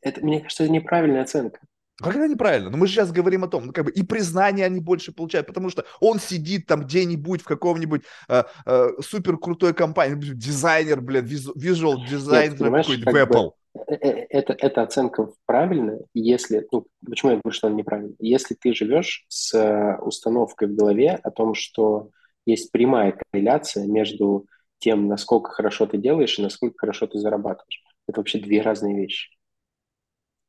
это, 0.00 0.20
мне 0.20 0.40
кажется, 0.40 0.68
неправильная 0.68 1.22
оценка. 1.22 1.60
Как 1.98 2.16
это 2.16 2.26
неправильно? 2.26 2.70
Но 2.70 2.76
ну, 2.76 2.78
мы 2.78 2.86
же 2.88 2.94
сейчас 2.94 3.12
говорим 3.12 3.44
о 3.44 3.48
том, 3.48 3.66
ну, 3.66 3.72
как 3.72 3.84
бы 3.84 3.90
и 3.92 4.02
признание 4.02 4.66
они 4.66 4.80
больше 4.80 5.12
получают, 5.12 5.46
потому 5.46 5.70
что 5.70 5.84
он 6.00 6.18
сидит 6.18 6.66
там 6.66 6.82
где-нибудь 6.82 7.42
в 7.42 7.44
каком-нибудь 7.44 8.02
э, 8.28 8.42
э, 8.66 8.88
супер 9.00 9.36
крутой 9.36 9.74
компании, 9.74 10.16
дизайнер, 10.16 11.00
блядь, 11.00 11.26
визуал 11.26 12.04
дизайнер 12.04 12.56
какой-то 12.56 13.10
в 13.10 13.14
Apple. 13.14 13.52
Бы, 13.74 13.82
э, 13.92 13.94
э, 13.94 14.26
это, 14.28 14.54
эта 14.54 14.82
оценка 14.82 15.28
правильная, 15.46 16.00
если, 16.14 16.66
ну, 16.72 16.86
почему 17.06 17.32
я 17.32 17.36
говорю, 17.38 17.54
что 17.54 17.68
она 17.68 17.76
неправильная? 17.76 18.16
Если 18.18 18.54
ты 18.54 18.74
живешь 18.74 19.24
с 19.28 19.54
э, 19.54 19.96
установкой 20.00 20.68
в 20.68 20.74
голове 20.74 21.12
о 21.22 21.30
том, 21.30 21.54
что 21.54 22.10
есть 22.44 22.72
прямая 22.72 23.16
корреляция 23.30 23.86
между 23.86 24.46
тем, 24.78 25.06
насколько 25.06 25.52
хорошо 25.52 25.86
ты 25.86 25.98
делаешь 25.98 26.40
и 26.40 26.42
насколько 26.42 26.74
хорошо 26.76 27.06
ты 27.06 27.18
зарабатываешь. 27.18 27.84
Это 28.08 28.20
вообще 28.20 28.40
две 28.40 28.62
разные 28.62 28.96
вещи 28.96 29.33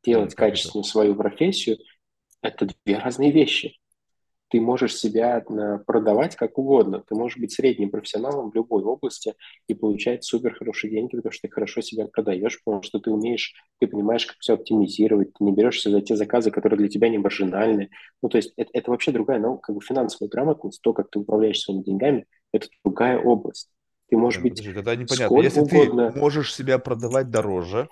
делать 0.06 0.36
качественно 0.36 0.84
свою 0.84 1.16
профессию, 1.16 1.78
это 2.42 2.68
две 2.86 2.98
разные 2.98 3.32
вещи. 3.32 3.78
Ты 4.50 4.62
можешь 4.62 4.96
себя 4.96 5.44
продавать 5.88 6.36
как 6.36 6.58
угодно. 6.60 7.04
Ты 7.08 7.16
можешь 7.16 7.38
быть 7.38 7.52
средним 7.52 7.90
профессионалом 7.90 8.52
в 8.52 8.56
любой 8.56 8.84
области 8.84 9.34
и 9.68 9.74
получать 9.74 10.24
супер 10.24 10.54
хорошие 10.54 10.92
деньги, 10.92 11.16
потому 11.16 11.32
что 11.32 11.48
ты 11.48 11.54
хорошо 11.54 11.82
себя 11.82 12.06
продаешь, 12.08 12.62
потому 12.64 12.84
что 12.84 13.00
ты 13.00 13.10
умеешь, 13.10 13.56
ты 13.80 13.88
понимаешь, 13.88 14.26
как 14.28 14.38
все 14.40 14.54
оптимизировать, 14.54 15.34
ты 15.34 15.44
не 15.44 15.52
берешься 15.52 15.90
за 15.90 16.00
те 16.02 16.16
заказы, 16.16 16.52
которые 16.52 16.78
для 16.78 16.90
тебя 16.90 17.10
не 17.10 17.18
маржинальны. 17.18 17.90
Ну, 18.22 18.30
то 18.30 18.38
есть 18.38 18.54
это, 18.56 18.70
это 18.74 18.92
вообще 18.92 19.12
другая 19.12 19.40
наука, 19.40 19.62
как 19.64 19.76
бы 19.76 19.82
финансовая 19.82 20.30
грамотность, 20.30 20.80
то, 20.82 20.94
как 20.94 21.10
ты 21.10 21.20
управляешь 21.20 21.60
своими 21.60 21.82
деньгами, 21.82 22.28
это 22.54 22.68
другая 22.84 23.18
область. 23.18 23.72
Ты 24.10 24.18
можешь 24.18 24.42
быть 24.42 24.54
Подожди, 24.54 24.74
тогда 24.74 24.96
непонятно. 24.96 25.42
Если 25.42 25.60
угодно... 25.62 26.12
ты 26.12 26.20
можешь 26.20 26.54
себя 26.54 26.78
продавать 26.78 27.32
дороже, 27.32 27.90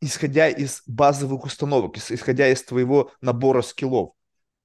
исходя 0.00 0.48
из 0.48 0.82
базовых 0.86 1.44
установок, 1.44 1.96
исходя 1.96 2.48
из 2.48 2.62
твоего 2.62 3.10
набора 3.20 3.62
скиллов, 3.62 4.12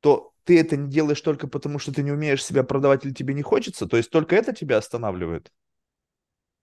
то 0.02 0.34
ты 0.44 0.60
это 0.60 0.78
не 0.78 0.90
делаешь 0.90 1.22
только 1.22 1.48
потому, 1.48 1.80
что 1.80 1.94
ты 1.94 2.04
не 2.04 2.12
умеешь 2.12 2.44
себя 2.44 2.64
продавать 2.64 3.06
или 3.06 3.14
тебе 3.14 3.34
не 3.34 3.42
хочется? 3.42 3.88
То 3.88 3.98
есть 3.98 4.10
только 4.10 4.36
это 4.36 4.54
тебя 4.54 4.78
останавливает? 4.78 5.52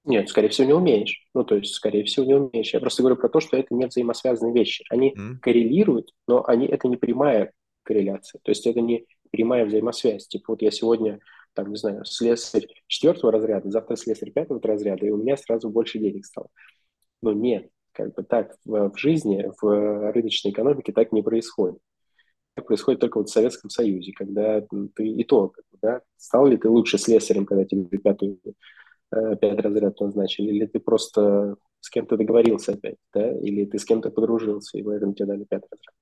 Нет, 0.04 0.28
скорее 0.28 0.48
всего, 0.48 0.66
не 0.66 0.72
умеешь. 0.72 1.24
Ну, 1.32 1.44
то 1.44 1.56
есть, 1.56 1.74
скорее 1.74 2.04
всего, 2.04 2.26
не 2.26 2.34
умеешь. 2.34 2.72
Я 2.72 2.80
просто 2.80 3.02
говорю 3.02 3.16
про 3.16 3.28
то, 3.28 3.40
что 3.40 3.56
это 3.56 3.72
не 3.74 3.86
взаимосвязанные 3.86 4.52
вещи. 4.52 4.84
Они 4.90 5.14
mm. 5.14 5.38
коррелируют, 5.40 6.12
но 6.26 6.44
они, 6.46 6.66
это 6.66 6.88
не 6.88 6.96
прямая 6.96 7.52
корреляция. 7.84 8.40
То 8.42 8.50
есть 8.50 8.66
это 8.66 8.80
не 8.80 9.06
прямая 9.30 9.64
взаимосвязь. 9.64 10.26
Типа 10.26 10.52
вот 10.52 10.62
я 10.62 10.72
сегодня, 10.72 11.20
там, 11.54 11.70
не 11.70 11.76
знаю, 11.76 12.04
слесарь 12.04 12.66
четвертого 12.88 13.32
разряда, 13.32 13.70
завтра 13.70 13.94
слесарь 13.96 14.32
пятого 14.32 14.60
разряда, 14.60 15.06
и 15.06 15.10
у 15.10 15.16
меня 15.16 15.36
сразу 15.36 15.70
больше 15.70 15.98
денег 15.98 16.26
стало. 16.26 16.48
Но 17.22 17.32
нет, 17.32 17.68
как 17.92 18.14
бы 18.14 18.22
так 18.22 18.56
в, 18.64 18.90
в 18.90 18.98
жизни, 18.98 19.50
в 19.60 20.12
рыночной 20.12 20.50
экономике 20.50 20.92
так 20.92 21.12
не 21.12 21.22
происходит. 21.22 21.78
Это 22.54 22.66
происходит 22.66 23.00
только 23.00 23.18
вот 23.18 23.28
в 23.28 23.32
Советском 23.32 23.70
Союзе, 23.70 24.12
когда 24.12 24.60
ты 24.60 25.08
и 25.08 25.24
то, 25.24 25.48
как 25.48 25.64
бы, 25.70 25.78
да, 25.80 26.02
стал 26.16 26.46
ли 26.46 26.56
ты 26.56 26.68
лучше 26.68 26.98
слесарем, 26.98 27.46
когда 27.46 27.64
тебе 27.64 27.98
пятую, 27.98 28.38
э, 29.10 29.36
пять 29.36 29.58
разряд 29.60 29.98
назначили, 30.00 30.48
или 30.48 30.66
ты 30.66 30.78
просто 30.80 31.56
с 31.80 31.88
кем-то 31.88 32.16
договорился 32.16 32.72
опять, 32.72 32.96
да, 33.14 33.38
или 33.38 33.64
ты 33.64 33.78
с 33.78 33.84
кем-то 33.84 34.10
подружился, 34.10 34.78
и 34.78 34.82
поэтому 34.82 35.14
тебе 35.14 35.26
дали 35.26 35.44
пятый 35.44 35.68
разряд. 35.70 35.94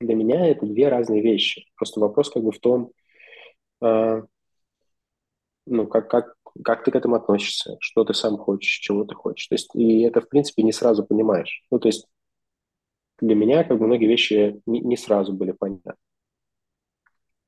Для 0.00 0.14
меня 0.14 0.46
это 0.46 0.66
две 0.66 0.88
разные 0.88 1.22
вещи. 1.22 1.66
Просто 1.76 2.00
вопрос 2.00 2.30
как 2.30 2.42
бы 2.42 2.52
в 2.52 2.58
том, 2.58 2.92
э, 3.82 4.22
ну, 5.66 5.86
как, 5.86 6.08
как, 6.08 6.35
как 6.64 6.84
ты 6.84 6.90
к 6.90 6.96
этому 6.96 7.16
относишься, 7.16 7.76
что 7.80 8.04
ты 8.04 8.14
сам 8.14 8.36
хочешь, 8.38 8.78
чего 8.78 9.04
ты 9.04 9.14
хочешь. 9.14 9.48
То 9.48 9.54
есть, 9.54 9.70
и 9.74 10.02
это, 10.02 10.20
в 10.20 10.28
принципе, 10.28 10.62
не 10.62 10.72
сразу 10.72 11.04
понимаешь. 11.04 11.62
Ну, 11.70 11.78
то 11.78 11.88
есть, 11.88 12.06
для 13.20 13.34
меня, 13.34 13.64
как 13.64 13.78
бы, 13.78 13.86
многие 13.86 14.06
вещи 14.06 14.60
не, 14.66 14.80
не 14.80 14.96
сразу 14.96 15.32
были 15.32 15.52
понятны 15.52 15.94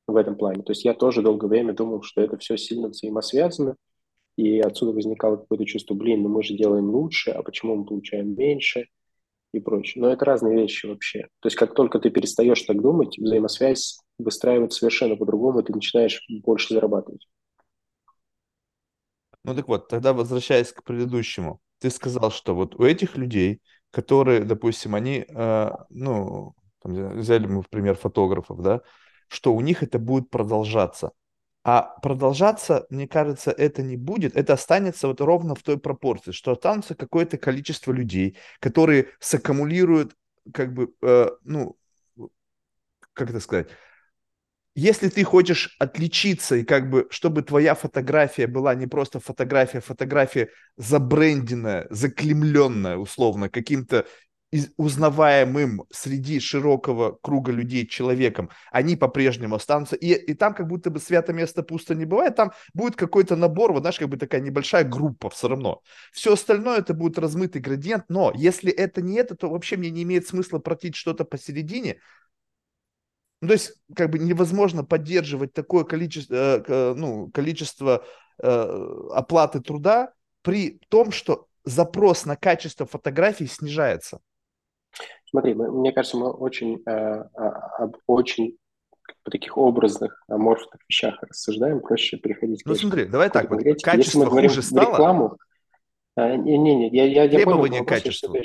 в 0.06 0.16
этом 0.16 0.36
плане. 0.36 0.62
То 0.62 0.72
есть, 0.72 0.84
я 0.84 0.94
тоже 0.94 1.22
долгое 1.22 1.48
время 1.48 1.74
думал, 1.74 2.02
что 2.02 2.20
это 2.20 2.38
все 2.38 2.56
сильно 2.56 2.88
взаимосвязано, 2.88 3.76
и 4.36 4.60
отсюда 4.60 4.92
возникало 4.92 5.36
какое-то 5.36 5.64
чувство, 5.66 5.94
блин, 5.94 6.22
ну 6.22 6.28
мы 6.28 6.44
же 6.44 6.54
делаем 6.54 6.90
лучше, 6.90 7.32
а 7.32 7.42
почему 7.42 7.74
мы 7.74 7.84
получаем 7.84 8.36
меньше 8.36 8.86
и 9.52 9.60
прочее. 9.60 10.00
Но 10.02 10.12
это 10.12 10.24
разные 10.24 10.54
вещи 10.60 10.86
вообще. 10.86 11.22
То 11.40 11.46
есть, 11.48 11.56
как 11.56 11.74
только 11.74 11.98
ты 11.98 12.10
перестаешь 12.10 12.62
так 12.62 12.80
думать, 12.80 13.18
взаимосвязь 13.18 13.98
выстраивается 14.18 14.78
совершенно 14.78 15.16
по-другому, 15.16 15.62
ты 15.62 15.72
начинаешь 15.72 16.24
больше 16.42 16.74
зарабатывать. 16.74 17.26
Ну 19.48 19.54
так 19.54 19.66
вот, 19.66 19.88
тогда 19.88 20.12
возвращаясь 20.12 20.72
к 20.72 20.82
предыдущему, 20.84 21.60
ты 21.78 21.88
сказал, 21.88 22.30
что 22.30 22.54
вот 22.54 22.74
у 22.74 22.84
этих 22.84 23.16
людей, 23.16 23.62
которые, 23.90 24.44
допустим, 24.44 24.94
они, 24.94 25.24
э, 25.26 25.70
ну, 25.88 26.54
там, 26.82 27.18
взяли 27.18 27.46
мы 27.46 27.62
в 27.62 27.68
пример 27.70 27.96
фотографов, 27.96 28.60
да, 28.60 28.82
что 29.28 29.54
у 29.54 29.62
них 29.62 29.82
это 29.82 29.98
будет 29.98 30.28
продолжаться. 30.28 31.12
А 31.64 31.98
продолжаться, 32.02 32.86
мне 32.90 33.08
кажется, 33.08 33.50
это 33.50 33.82
не 33.82 33.96
будет, 33.96 34.36
это 34.36 34.52
останется 34.52 35.08
вот 35.08 35.22
ровно 35.22 35.54
в 35.54 35.62
той 35.62 35.78
пропорции, 35.78 36.32
что 36.32 36.52
останется 36.52 36.94
какое-то 36.94 37.38
количество 37.38 37.90
людей, 37.92 38.36
которые 38.60 39.08
саккумулируют, 39.18 40.14
как 40.52 40.74
бы, 40.74 40.92
э, 41.00 41.30
ну, 41.44 41.78
как 43.14 43.30
это 43.30 43.40
сказать, 43.40 43.68
если 44.78 45.08
ты 45.08 45.24
хочешь 45.24 45.74
отличиться 45.80 46.54
и 46.54 46.64
как 46.64 46.88
бы, 46.88 47.08
чтобы 47.10 47.42
твоя 47.42 47.74
фотография 47.74 48.46
была 48.46 48.76
не 48.76 48.86
просто 48.86 49.18
фотография, 49.18 49.80
фотография 49.80 50.50
забренденная, 50.76 51.88
заклемленная 51.90 52.96
условно 52.96 53.48
каким-то 53.48 54.06
узнаваемым 54.76 55.82
среди 55.92 56.38
широкого 56.38 57.18
круга 57.20 57.50
людей 57.50 57.86
человеком, 57.88 58.50
они 58.70 58.94
по-прежнему 58.94 59.56
останутся. 59.56 59.96
И, 59.96 60.12
и 60.12 60.32
там 60.34 60.54
как 60.54 60.68
будто 60.68 60.90
бы 60.90 61.00
свято 61.00 61.32
место 61.32 61.64
пусто 61.64 61.96
не 61.96 62.04
бывает, 62.04 62.36
там 62.36 62.52
будет 62.72 62.94
какой-то 62.94 63.34
набор, 63.34 63.72
вот 63.72 63.80
знаешь, 63.80 63.98
как 63.98 64.08
бы 64.08 64.16
такая 64.16 64.40
небольшая 64.40 64.84
группа 64.84 65.28
все 65.28 65.48
равно. 65.48 65.82
Все 66.12 66.34
остальное 66.34 66.78
это 66.78 66.94
будет 66.94 67.18
размытый 67.18 67.60
градиент, 67.60 68.04
но 68.08 68.32
если 68.34 68.72
это 68.72 69.02
не 69.02 69.16
это, 69.16 69.34
то 69.34 69.50
вообще 69.50 69.76
мне 69.76 69.90
не 69.90 70.04
имеет 70.04 70.28
смысла 70.28 70.60
протить 70.60 70.94
что-то 70.94 71.24
посередине, 71.24 71.98
ну, 73.40 73.48
то 73.48 73.54
есть, 73.54 73.74
как 73.94 74.10
бы 74.10 74.18
невозможно 74.18 74.84
поддерживать 74.84 75.52
такое 75.52 75.84
количество, 75.84 76.34
э, 76.34 76.94
ну, 76.94 77.30
количество 77.30 78.04
э, 78.42 79.08
оплаты 79.12 79.60
труда 79.60 80.12
при 80.42 80.80
том, 80.88 81.12
что 81.12 81.46
запрос 81.64 82.26
на 82.26 82.36
качество 82.36 82.86
фотографий 82.86 83.46
снижается. 83.46 84.20
Смотри, 85.26 85.54
мы, 85.54 85.70
мне 85.70 85.92
кажется, 85.92 86.16
мы 86.16 86.30
очень, 86.30 86.82
э, 86.86 86.90
об 87.78 87.96
очень 88.06 88.56
таких 89.30 89.56
образных, 89.56 90.22
аморфных 90.28 90.80
вещах 90.88 91.22
рассуждаем, 91.22 91.80
проще 91.80 92.16
переходить 92.16 92.62
к 92.62 92.66
Ну 92.66 92.74
смотри, 92.74 93.04
давай 93.04 93.30
так, 93.30 93.50
вот. 93.50 93.62
качество 93.62 93.90
Если 93.96 94.18
мы 94.18 94.26
говорим 94.26 94.50
хуже 94.50 94.62
стало... 94.62 94.92
рекламу, 94.92 95.36
э, 96.16 96.36
не, 96.36 96.58
не, 96.58 96.74
не, 96.74 96.88
я, 96.90 97.04
я, 97.04 97.24
я 97.24 97.44
понял, 97.44 97.84
качества. 97.84 98.34
Э, 98.34 98.42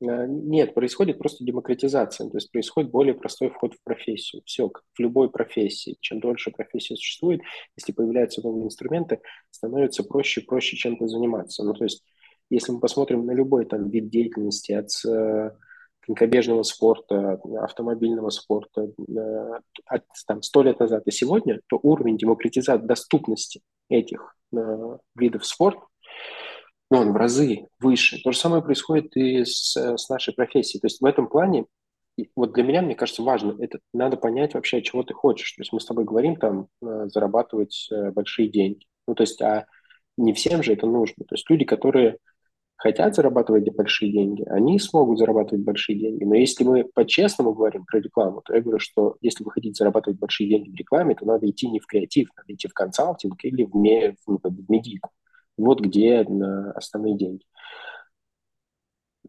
нет, 0.00 0.74
происходит 0.74 1.18
просто 1.18 1.44
демократизация, 1.44 2.28
то 2.28 2.36
есть 2.36 2.52
происходит 2.52 2.90
более 2.90 3.14
простой 3.14 3.48
вход 3.48 3.74
в 3.74 3.82
профессию. 3.82 4.42
Все, 4.44 4.68
как 4.68 4.82
в 4.94 5.00
любой 5.00 5.30
профессии. 5.30 5.96
Чем 6.00 6.20
дольше 6.20 6.50
профессия 6.50 6.96
существует, 6.96 7.40
если 7.76 7.92
появляются 7.92 8.42
новые 8.42 8.66
инструменты, 8.66 9.20
становится 9.50 10.04
проще 10.04 10.42
и 10.42 10.44
проще 10.44 10.76
чем-то 10.76 11.06
заниматься. 11.06 11.64
Ну, 11.64 11.72
то 11.72 11.84
есть, 11.84 12.04
если 12.50 12.72
мы 12.72 12.80
посмотрим 12.80 13.24
на 13.24 13.32
любой 13.32 13.64
там 13.64 13.88
вид 13.88 14.10
деятельности, 14.10 14.72
от 14.72 14.90
э, 15.08 15.50
конькобежного 16.00 16.62
спорта, 16.62 17.40
автомобильного 17.62 18.28
спорта, 18.28 18.90
э, 19.08 19.60
от 19.86 20.04
там, 20.26 20.42
100 20.42 20.62
лет 20.62 20.78
назад 20.78 21.06
и 21.06 21.10
сегодня, 21.10 21.60
то 21.68 21.80
уровень 21.82 22.18
демократизации 22.18 22.86
доступности 22.86 23.62
этих 23.88 24.36
видов 25.16 25.44
спорта 25.44 25.80
но 26.90 27.00
он 27.00 27.12
в 27.12 27.16
разы 27.16 27.66
выше. 27.80 28.22
То 28.22 28.32
же 28.32 28.38
самое 28.38 28.62
происходит 28.62 29.16
и 29.16 29.44
с, 29.44 29.76
с 29.76 30.08
нашей 30.08 30.34
профессией. 30.34 30.80
То 30.80 30.86
есть 30.86 31.00
в 31.00 31.04
этом 31.04 31.28
плане, 31.28 31.66
вот 32.34 32.52
для 32.52 32.62
меня, 32.62 32.82
мне 32.82 32.94
кажется, 32.94 33.22
важно, 33.22 33.56
это 33.58 33.80
надо 33.92 34.16
понять 34.16 34.54
вообще, 34.54 34.82
чего 34.82 35.02
ты 35.02 35.14
хочешь. 35.14 35.52
То 35.52 35.62
есть 35.62 35.72
мы 35.72 35.80
с 35.80 35.86
тобой 35.86 36.04
говорим 36.04 36.36
там, 36.36 36.68
э, 36.82 37.08
зарабатывать 37.08 37.88
э, 37.90 38.10
большие 38.12 38.48
деньги. 38.48 38.86
Ну, 39.06 39.14
то 39.14 39.22
есть, 39.22 39.40
а 39.42 39.66
не 40.16 40.32
всем 40.32 40.62
же 40.62 40.72
это 40.72 40.86
нужно. 40.86 41.24
То 41.26 41.34
есть 41.34 41.48
люди, 41.50 41.64
которые 41.64 42.18
хотят 42.76 43.14
зарабатывать 43.14 43.74
большие 43.74 44.12
деньги, 44.12 44.44
они 44.48 44.78
смогут 44.78 45.18
зарабатывать 45.18 45.64
большие 45.64 45.98
деньги. 45.98 46.24
Но 46.24 46.34
если 46.34 46.62
мы 46.64 46.84
по-честному 46.84 47.52
говорим 47.52 47.84
про 47.84 48.00
рекламу, 48.00 48.42
то 48.42 48.54
я 48.54 48.60
говорю, 48.60 48.78
что 48.78 49.16
если 49.22 49.44
вы 49.44 49.50
хотите 49.50 49.74
зарабатывать 49.74 50.18
большие 50.18 50.48
деньги 50.48 50.70
в 50.70 50.74
рекламе, 50.74 51.14
то 51.14 51.24
надо 51.24 51.48
идти 51.48 51.68
не 51.68 51.80
в 51.80 51.86
креатив, 51.86 52.28
надо 52.36 52.52
идти 52.52 52.68
в 52.68 52.74
консалтинг 52.74 53.44
или 53.44 53.64
в, 53.64 53.72
в, 54.26 54.40
в 54.42 54.70
медику. 54.70 55.10
Вот 55.56 55.80
где 55.80 56.20
основные 56.74 57.16
деньги 57.16 57.44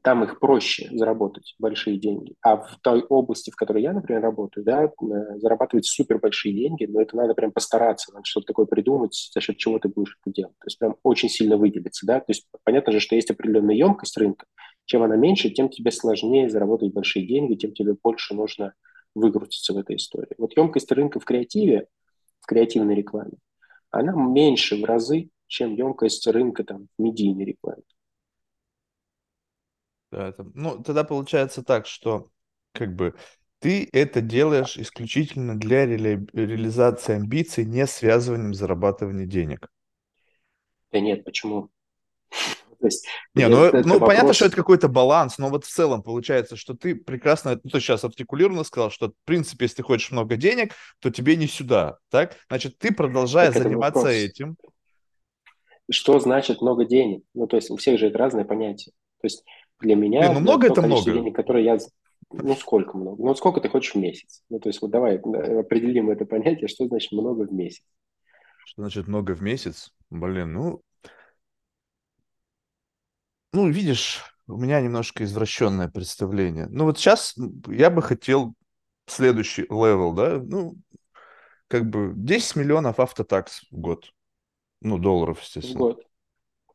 там 0.07 0.23
их 0.23 0.39
проще 0.39 0.89
заработать 0.93 1.55
большие 1.59 1.97
деньги. 1.97 2.35
А 2.41 2.57
в 2.57 2.77
той 2.81 3.03
области, 3.03 3.51
в 3.51 3.55
которой 3.55 3.83
я, 3.83 3.93
например, 3.93 4.21
работаю, 4.21 4.63
да, 4.63 4.85
э, 4.85 4.89
зарабатывать 5.37 5.85
супер 5.85 6.19
большие 6.19 6.53
деньги, 6.53 6.85
но 6.85 7.01
это 7.01 7.15
надо 7.17 7.33
прям 7.33 7.51
постараться, 7.51 8.13
надо 8.13 8.25
что-то 8.25 8.47
такое 8.47 8.65
придумать, 8.65 9.29
за 9.33 9.41
счет 9.41 9.57
чего 9.57 9.79
ты 9.79 9.89
будешь 9.89 10.17
это 10.23 10.33
делать. 10.33 10.55
То 10.59 10.67
есть 10.67 10.79
прям 10.79 10.95
очень 11.03 11.29
сильно 11.29 11.57
выделиться, 11.57 12.05
да. 12.05 12.19
То 12.19 12.29
есть 12.29 12.47
понятно 12.63 12.93
же, 12.93 12.99
что 12.99 13.15
есть 13.15 13.31
определенная 13.31 13.75
емкость 13.75 14.17
рынка. 14.17 14.45
Чем 14.85 15.03
она 15.03 15.17
меньше, 15.17 15.49
тем 15.49 15.69
тебе 15.69 15.91
сложнее 15.91 16.49
заработать 16.49 16.93
большие 16.93 17.27
деньги, 17.27 17.55
тем 17.55 17.73
тебе 17.73 17.93
больше 18.01 18.33
нужно 18.33 18.73
выкрутиться 19.13 19.73
в 19.73 19.77
этой 19.77 19.97
истории. 19.97 20.35
Вот 20.37 20.55
емкость 20.55 20.91
рынка 20.91 21.19
в 21.19 21.25
креативе, 21.25 21.87
в 22.39 22.45
креативной 22.45 22.95
рекламе, 22.95 23.33
она 23.91 24.13
меньше 24.13 24.81
в 24.81 24.85
разы, 24.85 25.31
чем 25.47 25.75
емкость 25.75 26.27
рынка 26.27 26.63
там, 26.63 26.87
в 26.97 27.01
медийной 27.01 27.45
рекламе. 27.45 27.83
Да, 30.11 30.29
это, 30.29 30.45
ну, 30.53 30.81
тогда 30.83 31.03
получается 31.03 31.63
так, 31.63 31.85
что 31.85 32.31
как 32.73 32.95
бы 32.95 33.15
ты 33.59 33.89
это 33.91 34.21
делаешь 34.21 34.77
исключительно 34.77 35.59
для 35.59 35.85
ре- 35.85 36.25
реализации 36.33 37.15
амбиций, 37.15 37.65
не 37.65 37.85
связыванием 37.87 38.53
зарабатывания 38.53 39.25
денег. 39.25 39.67
Да 40.91 40.99
нет, 40.99 41.25
почему? 41.25 41.69
То 42.79 42.85
есть, 42.85 43.07
не, 43.33 43.47
ну, 43.47 43.63
это, 43.65 43.87
ну 43.87 43.93
вопрос... 43.93 44.07
понятно, 44.07 44.33
что 44.33 44.45
это 44.45 44.55
какой-то 44.55 44.87
баланс, 44.87 45.37
но 45.39 45.49
вот 45.49 45.65
в 45.65 45.69
целом 45.69 46.03
получается, 46.03 46.55
что 46.55 46.75
ты 46.75 46.95
прекрасно, 46.95 47.59
ну, 47.63 47.69
ты 47.69 47.79
сейчас 47.79 48.03
артикулированно 48.03 48.63
сказал, 48.63 48.91
что, 48.91 49.09
в 49.09 49.25
принципе, 49.25 49.65
если 49.65 49.77
ты 49.77 49.83
хочешь 49.83 50.11
много 50.11 50.37
денег, 50.37 50.73
то 50.99 51.09
тебе 51.09 51.35
не 51.35 51.47
сюда, 51.47 51.97
так? 52.09 52.35
Значит, 52.47 52.77
ты 52.77 52.93
продолжая 52.93 53.51
так 53.51 53.63
заниматься 53.63 54.07
этим. 54.07 54.55
Что 55.89 56.19
значит 56.19 56.61
много 56.61 56.85
денег? 56.85 57.23
Ну, 57.33 57.47
то 57.47 57.55
есть 57.55 57.69
у 57.69 57.77
всех 57.77 57.99
же 57.99 58.07
это 58.07 58.17
разные 58.17 58.45
понятия. 58.45 58.91
То 59.21 59.25
есть 59.25 59.43
для 59.79 59.95
меня 59.95 60.21
Блин, 60.21 60.33
ну 60.33 60.39
много 60.41 60.67
это 60.67 60.81
много. 60.81 61.11
денег, 61.11 61.35
которые 61.35 61.65
я... 61.65 61.77
Ну, 62.29 62.55
сколько 62.55 62.97
много? 62.97 63.23
Ну, 63.23 63.33
сколько 63.35 63.61
ты 63.61 63.69
хочешь 63.69 63.93
в 63.93 63.97
месяц? 63.97 64.43
Ну, 64.49 64.59
то 64.59 64.67
есть, 64.67 64.81
вот 64.81 64.91
давай 64.91 65.15
определим 65.15 66.09
это 66.09 66.25
понятие, 66.25 66.67
что 66.67 66.85
значит 66.87 67.13
много 67.13 67.47
в 67.47 67.53
месяц. 67.53 67.83
Что 68.65 68.81
значит 68.81 69.07
много 69.07 69.33
в 69.33 69.41
месяц? 69.41 69.93
Блин, 70.09 70.53
ну... 70.53 70.81
Ну, 73.53 73.69
видишь, 73.69 74.21
у 74.47 74.57
меня 74.57 74.81
немножко 74.81 75.23
извращенное 75.23 75.87
представление. 75.87 76.67
Ну, 76.69 76.83
вот 76.83 76.99
сейчас 76.99 77.33
я 77.67 77.89
бы 77.89 78.01
хотел 78.01 78.53
следующий 79.05 79.63
level, 79.63 80.11
да, 80.13 80.37
ну, 80.37 80.75
как 81.69 81.89
бы 81.89 82.11
10 82.13 82.57
миллионов 82.57 82.99
after 82.99 83.38
tax 83.38 83.61
в 83.71 83.77
год. 83.77 84.11
Ну, 84.81 84.97
долларов, 84.97 85.41
естественно. 85.41 85.77
В 85.77 85.81
год. 85.81 86.03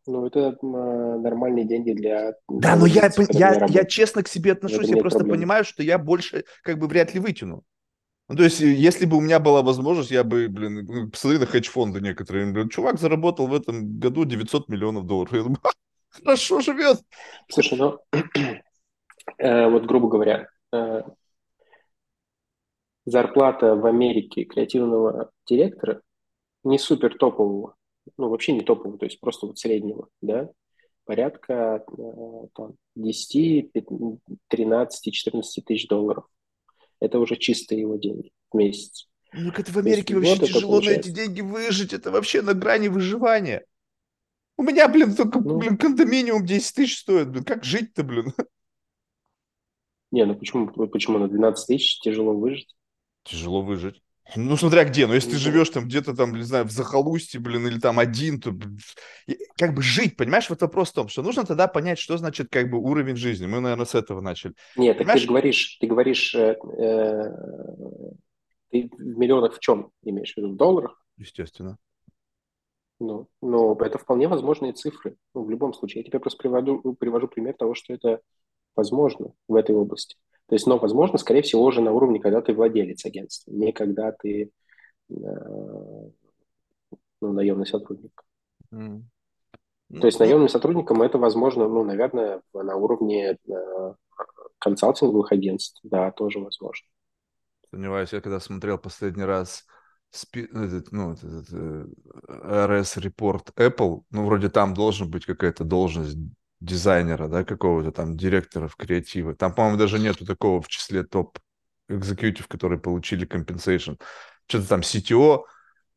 Ну, 0.06 0.26
это 0.26 0.58
а, 0.60 1.18
нормальные 1.18 1.64
деньги 1.64 1.92
для... 1.92 2.34
Да, 2.48 2.74
но 2.74 2.86
я, 2.86 3.10
я, 3.30 3.66
я 3.68 3.84
честно 3.84 4.22
к 4.22 4.28
себе 4.28 4.52
отношусь, 4.52 4.88
я 4.88 4.96
просто 4.96 5.20
проблем. 5.20 5.38
понимаю, 5.38 5.64
что 5.64 5.82
я 5.82 5.96
больше 5.98 6.44
как 6.62 6.78
бы 6.78 6.88
вряд 6.88 7.14
ли 7.14 7.20
вытяну. 7.20 7.62
Ну, 8.28 8.36
то 8.36 8.42
есть, 8.42 8.60
если 8.60 9.06
бы 9.06 9.16
у 9.16 9.20
меня 9.20 9.38
была 9.38 9.62
возможность, 9.62 10.10
я 10.10 10.24
бы, 10.24 10.48
блин, 10.48 10.86
ну, 10.86 11.10
посмотри 11.10 11.38
на 11.38 11.46
хедж-фонды 11.46 12.00
некоторые. 12.00 12.50
Блин, 12.50 12.68
чувак 12.68 12.98
заработал 12.98 13.46
в 13.46 13.54
этом 13.54 13.98
году 13.98 14.24
900 14.24 14.68
миллионов 14.68 15.06
долларов. 15.06 15.32
Я 15.32 15.42
думаю, 15.42 15.60
хорошо 16.08 16.60
живет. 16.60 16.98
Слушай, 17.48 17.78
ну, 17.78 17.98
э, 19.38 19.68
вот 19.68 19.86
грубо 19.86 20.08
говоря, 20.08 20.48
э, 20.72 21.02
зарплата 23.04 23.76
в 23.76 23.86
Америке 23.86 24.44
креативного 24.44 25.30
директора 25.46 26.00
не 26.64 26.78
супер 26.78 27.16
топового 27.18 27.76
ну, 28.16 28.28
вообще 28.28 28.52
не 28.52 28.62
топового, 28.62 28.98
то 28.98 29.06
есть 29.06 29.20
просто 29.20 29.46
вот 29.46 29.58
среднего, 29.58 30.08
да, 30.20 30.50
порядка 31.04 31.84
э, 31.86 32.46
там, 32.54 32.74
10, 32.96 33.72
13, 34.48 35.14
14 35.14 35.64
тысяч 35.64 35.88
долларов. 35.88 36.24
Это 37.00 37.18
уже 37.18 37.36
чистые 37.36 37.80
его 37.80 37.96
деньги 37.96 38.30
в 38.50 38.56
месяц. 38.56 39.08
Ну, 39.32 39.50
это 39.50 39.72
в 39.72 39.78
Америке 39.78 40.14
вообще 40.14 40.38
тяжело 40.38 40.80
на 40.80 40.90
эти 40.90 41.08
деньги 41.08 41.40
выжить. 41.40 41.92
Это 41.92 42.10
вообще 42.10 42.42
на 42.42 42.54
грани 42.54 42.88
выживания. 42.88 43.64
У 44.58 44.62
меня, 44.62 44.88
блин, 44.88 45.14
только, 45.16 45.40
ну, 45.40 45.58
блин, 45.58 45.78
кондоминиум 45.78 46.44
10 46.44 46.74
тысяч 46.74 46.98
стоит. 46.98 47.30
Блин, 47.30 47.44
как 47.44 47.64
жить-то, 47.64 48.04
блин? 48.04 48.32
Не, 50.12 50.26
ну 50.26 50.34
почему, 50.34 50.68
почему 50.88 51.18
на 51.18 51.28
12 51.28 51.66
тысяч 51.66 51.98
тяжело 52.00 52.34
выжить? 52.34 52.76
Тяжело 53.24 53.62
выжить. 53.62 54.02
Ну, 54.36 54.56
смотря 54.56 54.84
где, 54.84 55.06
но 55.06 55.14
если 55.14 55.32
ты 55.32 55.36
живешь 55.36 55.68
там 55.70 55.84
где-то 55.84 56.14
там, 56.14 56.34
не 56.34 56.42
знаю, 56.42 56.64
в 56.64 56.70
захолустье, 56.70 57.40
блин, 57.40 57.66
или 57.66 57.78
там 57.78 57.98
один, 57.98 58.40
то 58.40 58.52
как 59.56 59.74
бы 59.74 59.82
жить, 59.82 60.16
понимаешь, 60.16 60.48
вот 60.48 60.62
вопрос 60.62 60.90
в 60.90 60.94
том, 60.94 61.08
что 61.08 61.22
нужно 61.22 61.44
тогда 61.44 61.66
понять, 61.66 61.98
что 61.98 62.16
значит 62.16 62.48
как 62.50 62.70
бы 62.70 62.78
уровень 62.78 63.16
жизни. 63.16 63.46
Мы, 63.46 63.60
наверное, 63.60 63.84
с 63.84 63.94
этого 63.94 64.20
начали. 64.20 64.54
Нет, 64.76 64.98
так 64.98 65.18
ты 65.18 65.26
говоришь, 65.26 65.76
ты 65.80 65.86
говоришь, 65.86 66.34
э, 66.34 66.56
э, 66.78 67.24
ты 68.70 68.90
в 68.96 69.18
миллионах 69.18 69.56
в 69.56 69.58
чем 69.58 69.90
имеешь 70.02 70.32
в 70.32 70.36
виду? 70.36 70.52
В 70.52 70.56
долларах? 70.56 71.04
Естественно. 71.18 71.76
Ну, 73.00 73.28
но 73.40 73.76
это 73.80 73.98
вполне 73.98 74.28
возможные 74.28 74.72
цифры. 74.72 75.16
Ну, 75.34 75.44
в 75.44 75.50
любом 75.50 75.74
случае. 75.74 76.02
Я 76.02 76.08
тебе 76.08 76.20
просто 76.20 76.38
привожу, 76.38 76.94
привожу 76.94 77.26
пример 77.26 77.54
того, 77.54 77.74
что 77.74 77.92
это 77.92 78.20
возможно 78.76 79.32
в 79.48 79.56
этой 79.56 79.74
области. 79.74 80.16
То 80.52 80.56
есть, 80.56 80.66
но, 80.66 80.76
возможно, 80.76 81.16
скорее 81.16 81.40
всего, 81.40 81.64
уже 81.64 81.80
на 81.80 81.92
уровне, 81.92 82.20
когда 82.20 82.42
ты 82.42 82.52
владелец 82.52 83.06
агентства, 83.06 83.50
не 83.52 83.72
когда 83.72 84.12
ты 84.12 84.50
э, 85.08 85.14
ну, 87.22 87.32
наемный 87.32 87.64
сотрудник. 87.64 88.22
Mm. 88.70 89.00
То 89.98 90.06
есть 90.06 90.20
наемным 90.20 90.50
сотрудникам 90.50 91.00
это 91.00 91.16
возможно, 91.16 91.66
ну, 91.68 91.84
наверное, 91.84 92.42
на 92.52 92.76
уровне 92.76 93.38
э, 93.48 93.94
консалтинговых 94.58 95.32
агентств, 95.32 95.80
да, 95.84 96.10
тоже 96.10 96.38
возможно. 96.38 96.86
Сомневаюсь, 97.70 98.12
я 98.12 98.20
когда 98.20 98.38
смотрел 98.38 98.76
последний 98.76 99.24
раз 99.24 99.64
спи, 100.10 100.42
этот, 100.42 100.92
ну, 100.92 101.12
этот, 101.12 101.46
э, 101.50 101.86
RS-репорт 102.28 103.52
Apple, 103.56 104.02
ну, 104.10 104.26
вроде 104.26 104.50
там 104.50 104.74
должен 104.74 105.10
быть 105.10 105.24
какая-то 105.24 105.64
должность 105.64 106.18
дизайнера, 106.62 107.28
да, 107.28 107.44
какого-то 107.44 107.90
там 107.90 108.16
директоров 108.16 108.76
креатива. 108.76 109.34
Там, 109.34 109.54
по-моему, 109.54 109.78
даже 109.78 109.98
нету 109.98 110.24
такого 110.24 110.62
в 110.62 110.68
числе 110.68 111.02
топ 111.02 111.38
экзекьютив, 111.88 112.46
которые 112.48 112.78
получили 112.78 113.26
compensation. 113.26 114.00
Что-то 114.46 114.68
там 114.68 114.80
CTO. 114.80 115.44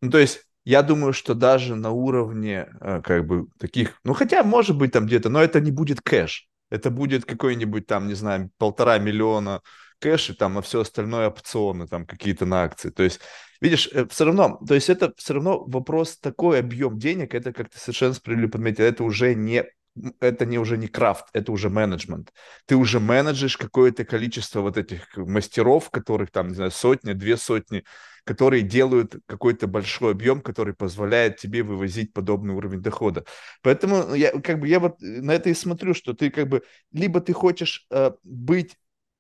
Ну, 0.02 0.12
то 0.12 0.18
есть 0.18 0.42
я 0.64 0.82
думаю, 0.82 1.14
что 1.14 1.36
даже 1.36 1.76
на 1.76 1.92
уровне 1.92 2.68
э, 2.82 3.02
как 3.04 3.26
бы 3.28 3.48
таких, 3.60 4.00
ну, 4.04 4.14
хотя, 4.14 4.44
может 4.44 4.78
быть, 4.78 4.92
там 4.92 5.06
где-то, 5.06 5.30
но 5.30 5.42
это 5.42 5.62
не 5.62 5.72
будет 5.72 6.02
кэш. 6.02 6.48
Это 6.72 6.90
будет 6.90 7.26
какой-нибудь 7.26 7.86
там, 7.86 8.08
не 8.08 8.16
знаю, 8.16 8.50
полтора 8.58 8.98
миллиона 8.98 9.62
кэш 10.00 10.32
и 10.32 10.34
там, 10.34 10.58
а 10.58 10.62
все 10.62 10.82
остальное 10.82 11.30
опционы, 11.30 11.88
там 11.88 12.08
какие-то 12.08 12.46
на 12.48 12.64
акции. 12.64 12.90
То 12.90 13.04
есть, 13.04 13.20
видишь, 13.62 13.88
э, 13.94 14.08
все 14.10 14.26
равно, 14.26 14.60
то 14.68 14.74
есть 14.74 14.90
это 14.90 15.14
все 15.18 15.36
равно 15.36 15.64
вопрос, 15.66 16.18
такой 16.18 16.60
объем 16.60 16.98
денег, 16.98 17.36
это, 17.36 17.54
как 17.54 17.70
ты 17.70 17.78
совершенно 17.78 18.14
справедливо 18.16 18.50
подметил, 18.50 18.84
это 18.84 19.04
уже 19.04 19.36
не 19.36 19.66
это 20.20 20.46
не 20.46 20.58
уже 20.58 20.78
не 20.78 20.88
крафт, 20.88 21.26
это 21.34 21.52
уже 21.52 21.70
менеджмент. 21.70 22.34
Ты 22.66 22.76
уже 22.76 23.00
менеджешь 23.00 23.58
какое-то 23.58 24.06
количество 24.06 24.62
вот 24.62 24.78
этих 24.78 25.16
мастеров, 25.16 25.90
которых 25.90 26.32
там, 26.32 26.50
не 26.50 26.56
знаю, 26.56 26.72
сотни, 26.72 27.14
две 27.14 27.38
сотни, 27.38 27.84
которые 28.26 28.64
делают 28.64 29.16
какой-то 29.28 29.68
большой 29.68 30.12
объем, 30.12 30.42
который 30.42 30.74
позволяет 30.74 31.38
тебе 31.38 31.64
вывозить 31.64 32.12
подобный 32.12 32.54
уровень 32.56 32.82
дохода. 32.82 33.24
Поэтому 33.62 34.14
я 34.16 34.32
как 34.32 34.60
бы 34.60 34.68
я 34.68 34.80
вот 34.80 35.00
на 35.00 35.32
это 35.32 35.50
и 35.50 35.54
смотрю, 35.54 35.94
что 35.94 36.14
ты 36.14 36.30
как 36.30 36.50
бы 36.50 36.64
либо 36.92 37.22
ты 37.22 37.34
хочешь 37.34 37.86
э, 37.92 38.12
быть 38.24 38.76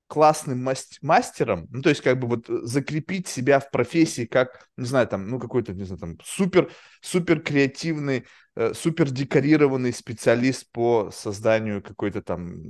классным 0.07 0.67
мастером, 1.01 1.67
ну, 1.71 1.81
то 1.81 1.89
есть 1.89 2.01
как 2.01 2.19
бы 2.19 2.27
вот 2.27 2.45
закрепить 2.47 3.27
себя 3.27 3.59
в 3.59 3.71
профессии 3.71 4.25
как, 4.25 4.67
не 4.77 4.85
знаю, 4.85 5.07
там, 5.07 5.27
ну, 5.27 5.39
какой-то, 5.39 5.73
не 5.73 5.83
знаю, 5.83 5.99
там, 5.99 6.17
супер, 6.23 6.71
супер 7.01 7.41
креативный, 7.41 8.25
э, 8.55 8.73
супер 8.73 9.09
декорированный 9.09 9.93
специалист 9.93 10.71
по 10.71 11.09
созданию 11.11 11.81
какой-то 11.81 12.21
там 12.21 12.61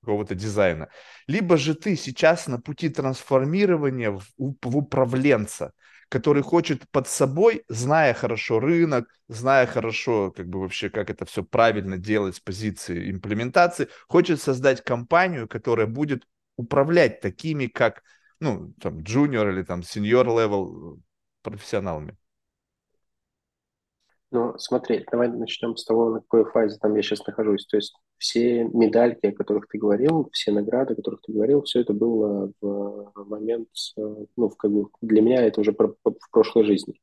какого-то 0.00 0.34
дизайна. 0.34 0.88
Либо 1.26 1.56
же 1.56 1.74
ты 1.74 1.94
сейчас 1.94 2.46
на 2.46 2.60
пути 2.60 2.88
трансформирования 2.88 4.10
в, 4.10 4.24
в 4.36 4.76
управленца, 4.76 5.72
который 6.10 6.42
хочет 6.42 6.90
под 6.90 7.08
собой, 7.08 7.64
зная 7.68 8.12
хорошо 8.14 8.58
рынок, 8.60 9.08
зная 9.28 9.66
хорошо, 9.66 10.32
как 10.32 10.48
бы 10.48 10.60
вообще, 10.60 10.90
как 10.90 11.08
это 11.08 11.24
все 11.24 11.44
правильно 11.44 11.96
делать 11.98 12.36
с 12.36 12.40
позиции 12.40 13.10
имплементации, 13.12 13.88
хочет 14.08 14.42
создать 14.42 14.82
компанию, 14.82 15.48
которая 15.48 15.86
будет 15.86 16.26
управлять 16.56 17.20
такими, 17.20 17.66
как, 17.68 18.02
ну, 18.40 18.74
там, 18.80 18.98
junior 18.98 19.50
или 19.52 19.62
там 19.62 19.80
senior 19.80 20.26
level 20.26 21.00
профессионалами. 21.42 22.16
Ну, 24.32 24.56
смотри, 24.58 25.04
давай 25.10 25.28
начнем 25.28 25.76
с 25.76 25.84
того, 25.84 26.10
на 26.10 26.20
какой 26.20 26.44
фазе 26.44 26.78
там 26.80 26.94
я 26.94 27.02
сейчас 27.02 27.26
нахожусь. 27.26 27.66
То 27.66 27.76
есть 27.76 27.94
все 28.16 28.64
медальки, 28.64 29.26
о 29.26 29.32
которых 29.32 29.66
ты 29.66 29.78
говорил, 29.78 30.28
все 30.32 30.52
награды, 30.52 30.92
о 30.92 30.96
которых 30.96 31.20
ты 31.22 31.32
говорил, 31.32 31.62
все 31.62 31.80
это 31.80 31.92
было 31.92 32.52
в 32.60 33.12
момент, 33.16 33.68
ну, 33.96 34.48
как 34.50 34.70
бы, 34.70 34.86
для 35.00 35.20
меня 35.20 35.42
это 35.42 35.60
уже 35.60 35.72
в 35.72 36.30
прошлой 36.30 36.64
жизни. 36.64 37.00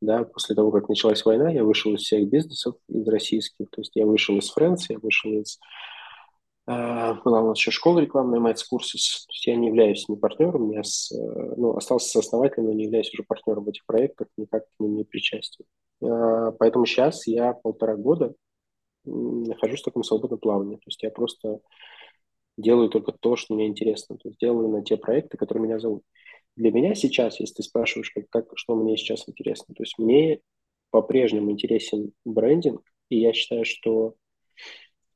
Да, 0.00 0.24
после 0.24 0.54
того, 0.54 0.70
как 0.70 0.88
началась 0.88 1.24
война, 1.24 1.50
я 1.50 1.64
вышел 1.64 1.92
из 1.94 2.02
всех 2.02 2.28
бизнесов, 2.28 2.76
из 2.88 3.06
российских. 3.08 3.70
То 3.70 3.80
есть 3.80 3.92
я 3.96 4.06
вышел 4.06 4.36
из 4.36 4.50
Франции, 4.50 4.94
я 4.94 4.98
вышел 5.00 5.32
из 5.32 5.58
а, 6.66 7.14
была 7.24 7.42
у 7.42 7.48
нас 7.48 7.58
еще 7.58 7.70
школа 7.70 7.98
рекламная, 7.98 8.40
Maths 8.40 8.62
Courses. 8.72 9.26
То 9.26 9.32
есть 9.32 9.46
я 9.46 9.56
не 9.56 9.68
являюсь 9.68 10.08
ни 10.08 10.16
партнером, 10.16 10.70
я 10.70 10.82
с, 10.82 11.12
э, 11.12 11.54
ну, 11.56 11.76
остался 11.76 12.08
сооснователем, 12.08 12.68
но 12.68 12.72
не 12.72 12.84
являюсь 12.84 13.12
уже 13.12 13.22
партнером 13.22 13.64
в 13.64 13.68
этих 13.68 13.84
проектах, 13.84 14.28
никак 14.38 14.64
к 14.64 14.80
ним 14.80 14.96
не 14.96 15.04
причастен. 15.04 15.66
А, 16.04 16.52
поэтому 16.52 16.86
сейчас 16.86 17.26
я 17.26 17.52
полтора 17.52 17.96
года 17.96 18.34
нахожусь 19.04 19.80
в 19.80 19.84
таком 19.84 20.02
свободном 20.02 20.38
плавании. 20.40 20.76
То 20.76 20.86
есть 20.86 21.02
я 21.02 21.10
просто 21.10 21.60
делаю 22.56 22.88
только 22.88 23.12
то, 23.12 23.36
что 23.36 23.54
мне 23.54 23.66
интересно. 23.66 24.16
То 24.16 24.28
есть 24.28 24.38
делаю 24.40 24.68
на 24.68 24.82
те 24.82 24.96
проекты, 24.96 25.36
которые 25.36 25.64
меня 25.64 25.78
зовут. 25.78 26.02
Для 26.56 26.70
меня 26.70 26.94
сейчас, 26.94 27.40
если 27.40 27.54
ты 27.54 27.62
спрашиваешь, 27.62 28.10
как, 28.10 28.28
как, 28.30 28.46
что 28.54 28.76
мне 28.76 28.96
сейчас 28.96 29.28
интересно, 29.28 29.74
то 29.74 29.82
есть 29.82 29.98
мне 29.98 30.40
по-прежнему 30.90 31.50
интересен 31.50 32.12
брендинг, 32.24 32.82
и 33.08 33.18
я 33.18 33.32
считаю, 33.32 33.64
что 33.64 34.14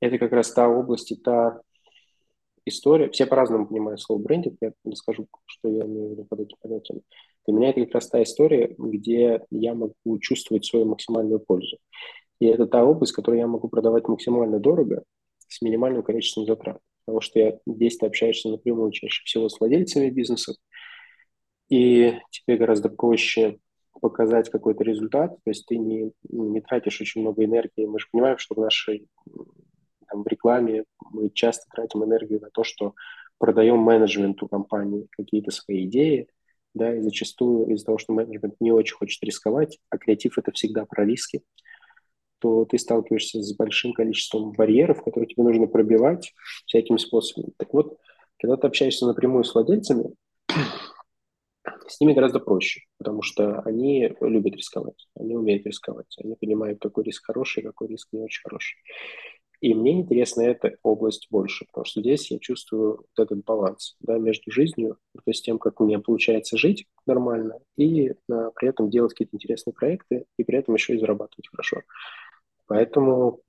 это 0.01 0.19
как 0.19 0.33
раз 0.33 0.53
та 0.53 0.69
область 0.69 1.13
и 1.13 1.17
та 1.17 1.61
история. 2.65 3.09
Все 3.11 3.27
по-разному 3.27 3.69
понимают 3.69 4.01
слово 4.01 4.21
брендинг, 4.21 4.57
я 4.61 4.73
расскажу, 4.85 5.29
что 5.47 5.69
я 5.69 5.85
имею 5.85 6.09
в 6.09 6.11
виду 6.13 6.25
под 6.25 6.41
этим 6.41 6.57
понятием. 6.61 7.03
Для 7.49 7.57
меня 7.57 7.71
это 7.71 7.81
как 7.87 7.95
раз 7.95 8.09
та 8.11 8.23
история, 8.23 8.75
где 8.77 9.41
я 9.51 9.75
могу 9.75 10.19
чувствовать 10.21 10.67
свою 10.67 10.85
максимальную 10.85 11.41
пользу. 11.41 11.79
И 12.41 12.47
это 12.47 12.67
та 12.67 12.85
область, 12.85 13.13
которую 13.13 13.41
я 13.41 13.47
могу 13.47 13.69
продавать 13.69 14.07
максимально 14.07 14.61
дорого 14.61 15.03
с 15.49 15.63
минимальным 15.63 16.03
количеством 16.03 16.45
затрат. 16.45 16.79
Потому 17.07 17.23
что 17.23 17.39
я 17.39 17.59
здесь 17.67 17.97
ты 17.97 18.05
общаешься 18.05 18.51
напрямую 18.51 18.93
чаще 18.93 19.23
всего 19.25 19.49
с 19.49 19.59
владельцами 19.59 20.11
бизнесов, 20.11 20.57
и 21.71 22.19
тебе 22.31 22.59
гораздо 22.59 22.91
проще 22.91 23.59
показать 23.99 24.51
какой-то 24.51 24.85
результат, 24.85 25.31
то 25.43 25.51
есть 25.51 25.65
ты 25.65 25.79
не, 25.79 26.13
не 26.29 26.61
тратишь 26.61 27.01
очень 27.01 27.23
много 27.23 27.47
энергии. 27.47 27.87
Мы 27.87 27.99
же 27.99 28.09
понимаем, 28.13 28.37
что 28.37 28.57
в 28.57 28.59
нашей 28.59 29.09
там, 30.07 30.23
в 30.23 30.27
рекламе 30.27 30.85
мы 31.13 31.31
часто 31.31 31.65
тратим 31.71 32.05
энергию 32.05 32.43
на 32.43 32.51
то, 32.51 32.63
что 32.63 32.93
продаем 33.39 33.79
менеджменту 33.79 34.49
компании 34.49 35.09
какие-то 35.13 35.51
свои 35.51 35.87
идеи, 35.87 36.29
да, 36.79 36.97
и 36.97 37.01
зачастую 37.01 37.75
из-за 37.75 37.85
того, 37.85 37.99
что 37.99 38.15
менеджмент 38.15 38.55
не 38.61 38.73
очень 38.73 38.95
хочет 38.95 39.23
рисковать, 39.23 39.79
а 39.91 39.99
креатив– 39.99 40.35
это 40.39 40.53
всегда 40.53 40.87
про 40.87 41.05
риски, 41.05 41.43
то 42.39 42.65
ты 42.65 42.79
сталкиваешься 42.79 43.43
с 43.43 43.55
большим 43.55 43.93
количеством 43.93 44.53
барьеров, 44.53 45.03
которые 45.03 45.29
тебе 45.29 45.43
нужно 45.43 45.67
пробивать 45.67 46.33
всякими 46.67 46.97
способами. 46.97 47.53
Так 47.57 47.73
вот, 47.75 47.99
когда 48.39 48.57
ты 48.57 48.67
общаешься 48.67 49.07
напрямую 49.07 49.45
с 49.45 49.55
владельцами, 49.55 50.15
с 51.87 52.01
ними 52.01 52.13
гораздо 52.13 52.39
проще, 52.39 52.83
потому 52.99 53.23
что 53.23 53.61
они 53.61 54.15
любят 54.21 54.55
рисковать, 54.55 55.09
они 55.15 55.37
умеют 55.37 55.67
рисковать, 55.67 56.17
они 56.23 56.37
понимают, 56.37 56.81
какой 56.81 57.05
риск 57.05 57.25
хороший, 57.27 57.63
какой 57.63 57.89
риск 57.89 58.09
не 58.13 58.21
очень 58.21 58.43
хороший. 58.43 58.79
И 59.61 59.75
мне 59.75 60.01
интересна 60.01 60.43
эта 60.43 60.77
область 60.83 61.27
больше, 61.31 61.67
потому 61.67 61.85
что 61.85 62.01
здесь 62.01 62.31
я 62.31 62.39
чувствую 62.39 62.99
вот 62.99 63.25
этот 63.25 63.45
баланс 63.45 63.97
да, 64.01 64.17
между 64.17 64.53
жизнью, 64.53 64.99
то 65.15 65.23
есть 65.27 65.45
тем, 65.45 65.59
как 65.59 65.81
мне 65.81 65.99
получается 65.99 66.57
жить 66.57 66.87
нормально, 67.07 67.59
и 67.77 68.13
а, 68.31 68.51
при 68.55 68.69
этом 68.69 68.89
делать 68.89 69.13
какие-то 69.13 69.37
интересные 69.37 69.75
проекты, 69.75 70.27
и 70.37 70.45
при 70.45 70.59
этом 70.59 70.75
еще 70.75 70.95
и 70.95 70.99
зарабатывать 70.99 71.49
хорошо. 71.49 71.83
Поэтому 72.69 73.41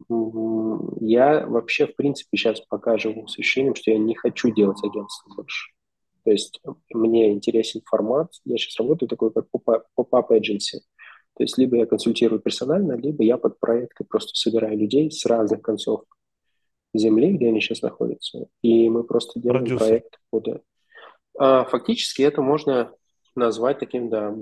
я 1.01 1.45
вообще, 1.45 1.85
в 1.85 1.95
принципе, 1.95 2.37
сейчас 2.37 2.61
пока 2.61 2.97
живу 2.97 3.27
с 3.27 3.37
ощущением, 3.37 3.75
что 3.75 3.91
я 3.91 3.97
не 3.97 4.15
хочу 4.15 4.49
делать 4.49 4.81
агентство 4.81 5.35
больше. 5.35 5.73
То 6.23 6.31
есть 6.31 6.61
мне 6.93 7.31
интересен 7.31 7.81
формат. 7.85 8.31
Я 8.45 8.57
сейчас 8.57 8.79
работаю 8.79 9.09
такой, 9.09 9.31
как 9.31 9.47
pop-up. 9.53 10.25
То 11.39 11.43
есть 11.43 11.57
либо 11.57 11.77
я 11.77 11.85
консультирую 11.85 12.41
персонально, 12.41 12.97
либо 12.97 13.23
я 13.23 13.37
под 13.37 13.61
проекты 13.61 14.03
просто 14.03 14.31
собираю 14.33 14.77
людей 14.77 15.09
с 15.09 15.25
разных 15.25 15.61
концов 15.61 16.03
земли, 16.93 17.31
где 17.31 17.47
они 17.47 17.61
сейчас 17.61 17.81
находятся, 17.81 18.47
и 18.61 18.89
мы 18.89 19.05
просто 19.05 19.39
делаем 19.39 19.63
Продюсер. 19.63 19.87
проект 19.87 20.19
под... 20.31 20.63
А, 21.37 21.63
фактически 21.63 22.23
это 22.23 22.41
можно 22.41 22.91
назвать 23.35 23.79
таким, 23.79 24.09
да, 24.09 24.35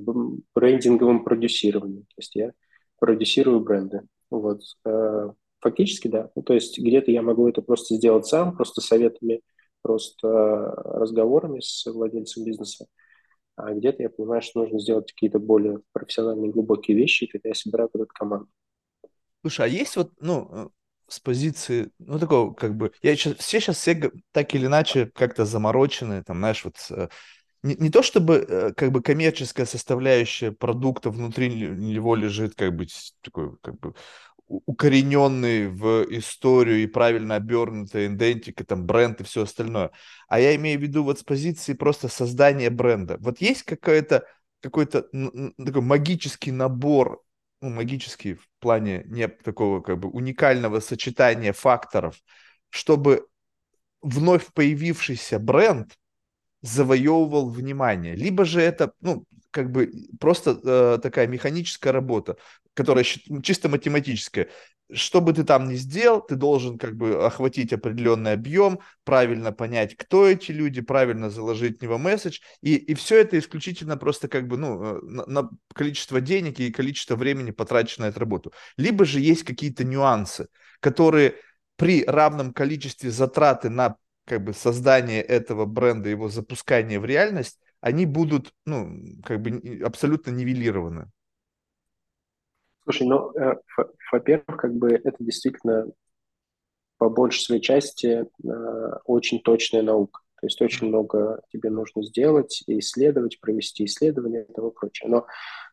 брендинговым 0.55 1.23
продюсированием. 1.23 2.01
То 2.01 2.15
есть 2.17 2.35
я 2.35 2.51
продюсирую 2.97 3.59
бренды. 3.59 4.01
Вот. 4.31 4.61
А, 4.83 5.33
фактически, 5.59 6.07
да. 6.07 6.31
Ну, 6.33 6.41
то 6.41 6.55
есть 6.55 6.79
где-то 6.79 7.11
я 7.11 7.21
могу 7.21 7.47
это 7.47 7.61
просто 7.61 7.93
сделать 7.93 8.25
сам, 8.25 8.55
просто 8.55 8.81
советами, 8.81 9.41
просто 9.83 10.27
разговорами 10.27 11.59
с 11.59 11.85
владельцем 11.85 12.43
бизнеса 12.43 12.87
а 13.57 13.73
где-то 13.73 14.03
я 14.03 14.09
понимаю, 14.09 14.41
что 14.41 14.61
нужно 14.61 14.79
сделать 14.79 15.11
какие-то 15.11 15.39
более 15.39 15.81
профессиональные, 15.91 16.51
глубокие 16.51 16.95
вещи, 16.95 17.25
и 17.25 17.31
тогда 17.31 17.49
я 17.49 17.55
собираю 17.55 17.89
под 17.89 18.03
эту 18.03 18.13
команду. 18.13 18.47
Слушай, 19.41 19.65
а 19.65 19.67
есть 19.67 19.95
вот, 19.95 20.11
ну, 20.19 20.47
э, 20.51 20.67
с 21.07 21.19
позиции, 21.19 21.91
ну, 21.99 22.19
такого, 22.19 22.53
как 22.53 22.75
бы, 22.75 22.91
я 23.01 23.15
сейчас, 23.15 23.35
все 23.37 23.59
сейчас 23.59 23.77
все 23.77 24.11
так 24.31 24.53
или 24.53 24.67
иначе 24.67 25.07
как-то 25.13 25.45
заморочены, 25.45 26.23
там, 26.23 26.37
знаешь, 26.37 26.63
вот, 26.65 26.75
э, 26.91 27.07
не, 27.63 27.75
не 27.75 27.89
то 27.89 28.03
чтобы, 28.03 28.35
э, 28.47 28.73
как 28.73 28.91
бы, 28.91 29.01
коммерческая 29.01 29.65
составляющая 29.65 30.51
продукта 30.51 31.09
внутри 31.09 31.49
него 31.49 32.15
лежит, 32.15 32.55
как 32.55 32.75
бы, 32.75 32.87
такой, 33.21 33.57
как 33.61 33.79
бы, 33.79 33.95
укорененный 34.47 35.67
в 35.67 36.05
историю 36.09 36.83
и 36.83 36.87
правильно 36.87 37.35
обернутая 37.35 38.07
идентика, 38.07 38.65
там 38.65 38.85
бренд 38.85 39.21
и 39.21 39.23
все 39.23 39.43
остальное. 39.43 39.91
А 40.27 40.39
я 40.39 40.55
имею 40.55 40.79
в 40.79 40.81
виду 40.81 41.03
вот 41.03 41.19
с 41.19 41.23
позиции 41.23 41.73
просто 41.73 42.07
создания 42.07 42.69
бренда. 42.69 43.17
Вот 43.19 43.41
есть 43.41 43.63
какой-то 43.63 44.25
какой-то 44.61 45.03
такой 45.03 45.81
магический 45.81 46.51
набор, 46.51 47.23
ну, 47.61 47.69
магический 47.69 48.35
в 48.35 48.47
плане 48.59 49.03
не 49.05 49.27
такого 49.27 49.81
как 49.81 49.99
бы 49.99 50.09
уникального 50.09 50.79
сочетания 50.79 51.53
факторов, 51.53 52.15
чтобы 52.69 53.27
вновь 54.01 54.51
появившийся 54.53 55.39
бренд 55.39 55.95
завоевывал 56.61 57.49
внимание. 57.49 58.15
Либо 58.15 58.45
же 58.45 58.61
это, 58.61 58.93
ну, 58.99 59.25
как 59.57 59.71
бы 59.71 59.91
просто 60.19 60.59
э, 60.63 60.99
такая 61.01 61.25
механическая 61.25 61.91
работа 61.91 62.37
которая 62.77 63.03
чисто 63.03 63.69
математическая. 63.69 64.49
Что 64.93 65.19
бы 65.19 65.33
ты 65.33 65.43
там 65.43 65.67
ни 65.67 65.75
сделал, 65.75 66.21
ты 66.21 66.35
должен 66.35 66.77
как 66.77 66.95
бы 66.95 67.25
охватить 67.25 67.73
определенный 67.73 68.33
объем, 68.33 68.79
правильно 69.03 69.51
понять, 69.51 69.97
кто 69.97 70.27
эти 70.27 70.51
люди, 70.51 70.81
правильно 70.81 71.29
заложить 71.29 71.79
в 71.79 71.81
него 71.81 71.97
месседж, 71.97 72.39
и, 72.61 72.75
и 72.75 72.93
все 72.93 73.19
это 73.19 73.37
исключительно 73.37 73.97
просто 73.97 74.29
как 74.29 74.47
бы, 74.47 74.57
ну, 74.57 74.81
э, 74.81 75.01
на, 75.01 75.25
на 75.25 75.49
количество 75.73 76.21
денег 76.21 76.59
и 76.59 76.71
количество 76.71 77.15
времени 77.15 77.51
потрачено 77.51 78.05
на 78.05 78.09
эту 78.11 78.19
работу. 78.19 78.53
Либо 78.77 79.03
же 79.03 79.19
есть 79.19 79.43
какие-то 79.43 79.83
нюансы, 79.83 80.47
которые 80.79 81.35
при 81.77 82.05
равном 82.05 82.53
количестве 82.53 83.09
затраты 83.09 83.69
на 83.69 83.97
как 84.25 84.43
бы 84.43 84.53
создание 84.53 85.21
этого 85.21 85.65
бренда, 85.65 86.09
его 86.09 86.29
запускание 86.29 86.99
в 86.99 87.05
реальность, 87.05 87.59
они 87.81 88.05
будут, 88.05 88.53
ну, 88.65 88.99
как 89.23 89.41
бы 89.41 89.81
абсолютно 89.83 90.31
нивелированы. 90.31 91.11
Слушай, 92.83 93.07
ну, 93.07 93.31
э, 93.37 93.55
во-первых, 94.11 94.57
как 94.57 94.73
бы 94.73 94.91
это 94.93 95.17
действительно 95.19 95.87
по 96.97 97.09
большей 97.09 97.41
своей 97.41 97.61
части 97.61 98.25
э, 98.25 98.99
очень 99.05 99.41
точная 99.41 99.81
наука. 99.81 100.21
То 100.39 100.47
есть 100.47 100.61
очень 100.61 100.87
много 100.87 101.41
тебе 101.51 101.69
нужно 101.69 102.03
сделать, 102.03 102.63
исследовать, 102.67 103.39
провести 103.39 103.85
исследования 103.85 104.45
и 104.47 104.53
того 104.53 104.71
прочее. 104.71 105.09
Но 105.09 105.25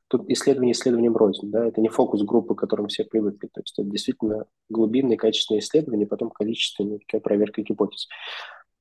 тут 0.09 0.29
исследование 0.31 0.73
исследованию 0.73 1.17
рознь, 1.17 1.51
да, 1.51 1.67
это 1.67 1.81
не 1.81 1.88
фокус 1.88 2.23
группы, 2.23 2.55
к 2.55 2.59
которым 2.59 2.88
все 2.88 3.05
привыкли. 3.05 3.49
То 3.49 3.61
есть 3.61 3.79
это 3.79 3.88
действительно 3.88 4.47
глубинные, 4.69 5.19
качественные 5.19 5.61
исследования, 5.61 6.07
потом 6.07 6.31
количественная 6.31 6.99
такая 6.99 7.21
проверка 7.21 7.62
гипотез. 7.62 8.09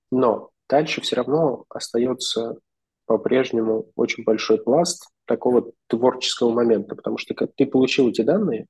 Но 0.10 0.52
дальше 0.70 1.02
все 1.02 1.18
равно 1.18 1.66
остается 1.70 2.58
по-прежнему 3.06 3.92
очень 3.96 4.24
большой 4.24 4.62
пласт 4.62 5.10
такого 5.26 5.72
творческого 5.88 6.52
момента, 6.52 6.96
потому 6.96 7.18
что 7.18 7.34
как 7.34 7.52
ты 7.56 7.66
получил 7.66 8.10
эти 8.10 8.22
данные, 8.22 8.68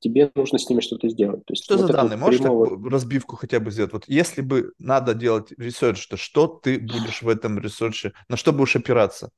тебе 0.00 0.30
нужно 0.34 0.58
с 0.58 0.68
ними 0.68 0.80
что-то 0.80 1.08
сделать. 1.08 1.44
То 1.46 1.52
есть 1.52 1.64
что 1.64 1.78
за 1.78 1.92
данные? 1.92 2.18
Можешь 2.18 2.40
прямого... 2.40 2.90
разбивку 2.90 3.36
хотя 3.36 3.60
бы 3.60 3.70
сделать? 3.70 3.92
Вот 3.92 4.04
если 4.06 4.42
бы 4.42 4.72
надо 4.78 5.14
делать 5.14 5.52
research, 5.56 6.06
то 6.06 6.16
что 6.16 6.46
ты 6.46 6.78
будешь 6.78 7.22
в 7.22 7.28
этом 7.28 7.58
research 7.58 8.01
е, 8.01 8.12
на 8.28 8.36
что 8.36 8.52
будешь 8.52 8.76
опираться? 8.76 9.30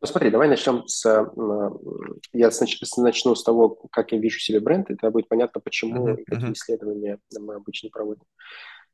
Ну 0.00 0.06
смотри, 0.06 0.30
давай 0.30 0.48
начнем 0.48 0.86
с... 0.86 1.04
Я 2.32 2.50
начну 2.98 3.34
с 3.34 3.42
того, 3.42 3.70
как 3.90 4.12
я 4.12 4.18
вижу 4.18 4.38
себе 4.38 4.60
бренд, 4.60 4.90
и 4.90 4.94
тогда 4.94 5.10
будет 5.10 5.28
понятно, 5.28 5.60
почему 5.60 6.08
uh-huh, 6.08 6.20
и 6.20 6.24
какие 6.24 6.50
uh-huh. 6.50 6.52
исследования 6.52 7.18
мы 7.38 7.54
обычно 7.54 7.88
проводим. 7.90 8.24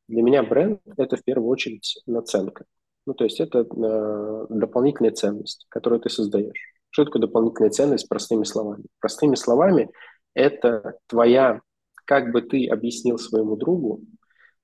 Для 0.09 0.23
меня 0.23 0.43
бренд– 0.43 0.81
это 0.97 1.17
в 1.17 1.25
первую 1.25 1.49
очередь 1.49 2.01
наценка. 2.07 2.65
Ну, 3.09 3.15
то 3.15 3.25
есть 3.25 3.41
это 3.41 3.61
э, 3.61 4.47
дополнительная 4.51 5.13
ценность, 5.13 5.65
которую 5.71 5.99
ты 5.99 6.11
создаешь. 6.11 6.75
Что 6.91 7.07
такое 7.07 7.23
дополнительная 7.23 7.71
ценность 7.71 8.07
простыми 8.07 8.45
словами? 8.45 8.85
Простыми 9.01 9.35
словами 9.35 9.89
это 10.35 10.99
твоя, 11.07 11.63
как 12.05 12.33
бы 12.33 12.43
ты 12.43 12.67
объяснил 12.69 13.17
своему 13.17 13.57
другу, 13.57 14.03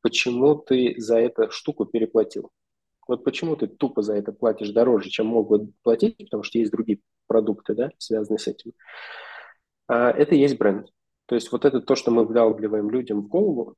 почему 0.02 0.57
ты 0.57 0.94
за 0.98 1.20
эту 1.20 1.50
штуку 1.50 1.87
переплатил. 1.87 2.50
Вот 3.09 3.24
почему 3.24 3.57
ты 3.57 3.66
тупо 3.66 4.02
за 4.02 4.14
это 4.14 4.30
платишь 4.30 4.72
дороже, 4.72 5.09
чем 5.09 5.28
мог 5.28 5.48
бы 5.48 5.72
платить, 5.83 6.18
потому 6.18 6.42
что 6.42 6.59
есть 6.59 6.70
другие 6.70 7.00
продукты, 7.26 7.74
да, 7.74 7.92
связанные 7.96 8.40
с 8.40 8.46
этим. 8.46 8.72
А, 9.88 10.11
это 10.11 10.35
есть 10.35 10.59
бренд. 10.59 10.88
То 11.24 11.35
есть 11.35 11.50
вот 11.50 11.64
это 11.64 11.80
то, 11.80 11.94
что 11.94 12.11
мы 12.11 12.26
вдалбливаем 12.26 12.90
людям 12.90 13.22
в 13.22 13.28
голову, 13.28 13.74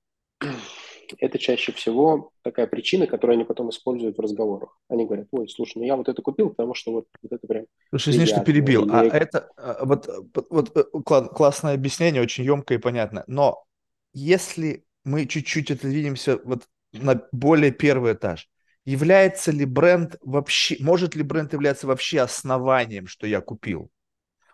это 1.18 1.38
чаще 1.38 1.72
всего 1.72 2.30
такая 2.42 2.66
причина, 2.66 3.06
которую 3.06 3.34
они 3.34 3.44
потом 3.44 3.70
используют 3.70 4.16
в 4.16 4.20
разговорах. 4.20 4.78
Они 4.88 5.04
говорят, 5.06 5.28
ой, 5.30 5.48
слушай, 5.48 5.78
ну 5.78 5.84
я 5.84 5.96
вот 5.96 6.08
это 6.08 6.22
купил, 6.22 6.50
потому 6.50 6.74
что 6.74 6.92
вот, 6.92 7.06
вот 7.22 7.32
это 7.32 7.46
прям 7.46 7.66
Слушай, 7.90 8.10
извини, 8.10 8.26
что 8.26 8.40
перебил. 8.40 8.84
Или... 8.84 8.92
А 8.92 9.16
это 9.16 9.48
а, 9.56 9.84
вот, 9.84 10.08
вот 10.50 10.76
э, 10.76 10.84
классное 11.02 11.74
объяснение, 11.74 12.22
очень 12.22 12.44
емкое 12.44 12.78
и 12.78 12.80
понятно. 12.80 13.24
Но 13.26 13.64
если 14.12 14.84
мы 15.04 15.26
чуть-чуть 15.26 15.70
отодвинемся 15.70 16.38
вот 16.44 16.64
на 16.92 17.22
более 17.32 17.70
первый 17.70 18.14
этаж, 18.14 18.48
является 18.84 19.52
ли 19.52 19.64
бренд 19.64 20.16
вообще, 20.20 20.76
может 20.80 21.14
ли 21.14 21.22
бренд 21.22 21.52
являться 21.52 21.86
вообще 21.86 22.20
основанием, 22.20 23.06
что 23.06 23.26
я 23.26 23.40
купил? 23.40 23.90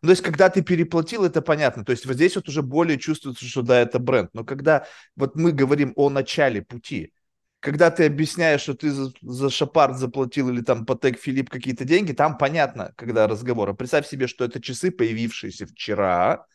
Ну, 0.02 0.08
то 0.08 0.10
есть, 0.10 0.22
когда 0.22 0.50
ты 0.50 0.62
переплатил, 0.62 1.24
это 1.24 1.42
понятно. 1.42 1.84
То 1.84 1.92
есть, 1.92 2.06
вот 2.06 2.14
здесь 2.14 2.34
вот 2.34 2.48
уже 2.48 2.62
более 2.62 2.98
чувствуется, 2.98 3.44
что 3.44 3.62
да, 3.62 3.78
это 3.80 4.00
бренд. 4.00 4.30
Но 4.34 4.44
когда 4.44 4.86
вот 5.16 5.36
мы 5.36 5.52
говорим 5.52 5.92
о 5.96 6.10
начале 6.10 6.60
пути, 6.62 7.12
когда 7.60 7.92
ты 7.92 8.06
объясняешь, 8.06 8.62
что 8.62 8.74
ты 8.74 8.90
за, 8.90 9.12
за 9.22 9.48
Шапард 9.48 9.96
заплатил 9.96 10.48
или 10.50 10.62
там 10.62 10.84
Патек 10.84 11.20
Филипп 11.20 11.48
какие-то 11.48 11.84
деньги, 11.84 12.12
там 12.12 12.36
понятно, 12.36 12.92
когда 12.96 13.28
разговор. 13.28 13.70
А 13.70 13.74
представь 13.74 14.08
себе, 14.08 14.26
что 14.26 14.44
это 14.44 14.60
часы, 14.60 14.90
появившиеся 14.90 15.66
вчера, 15.66 16.46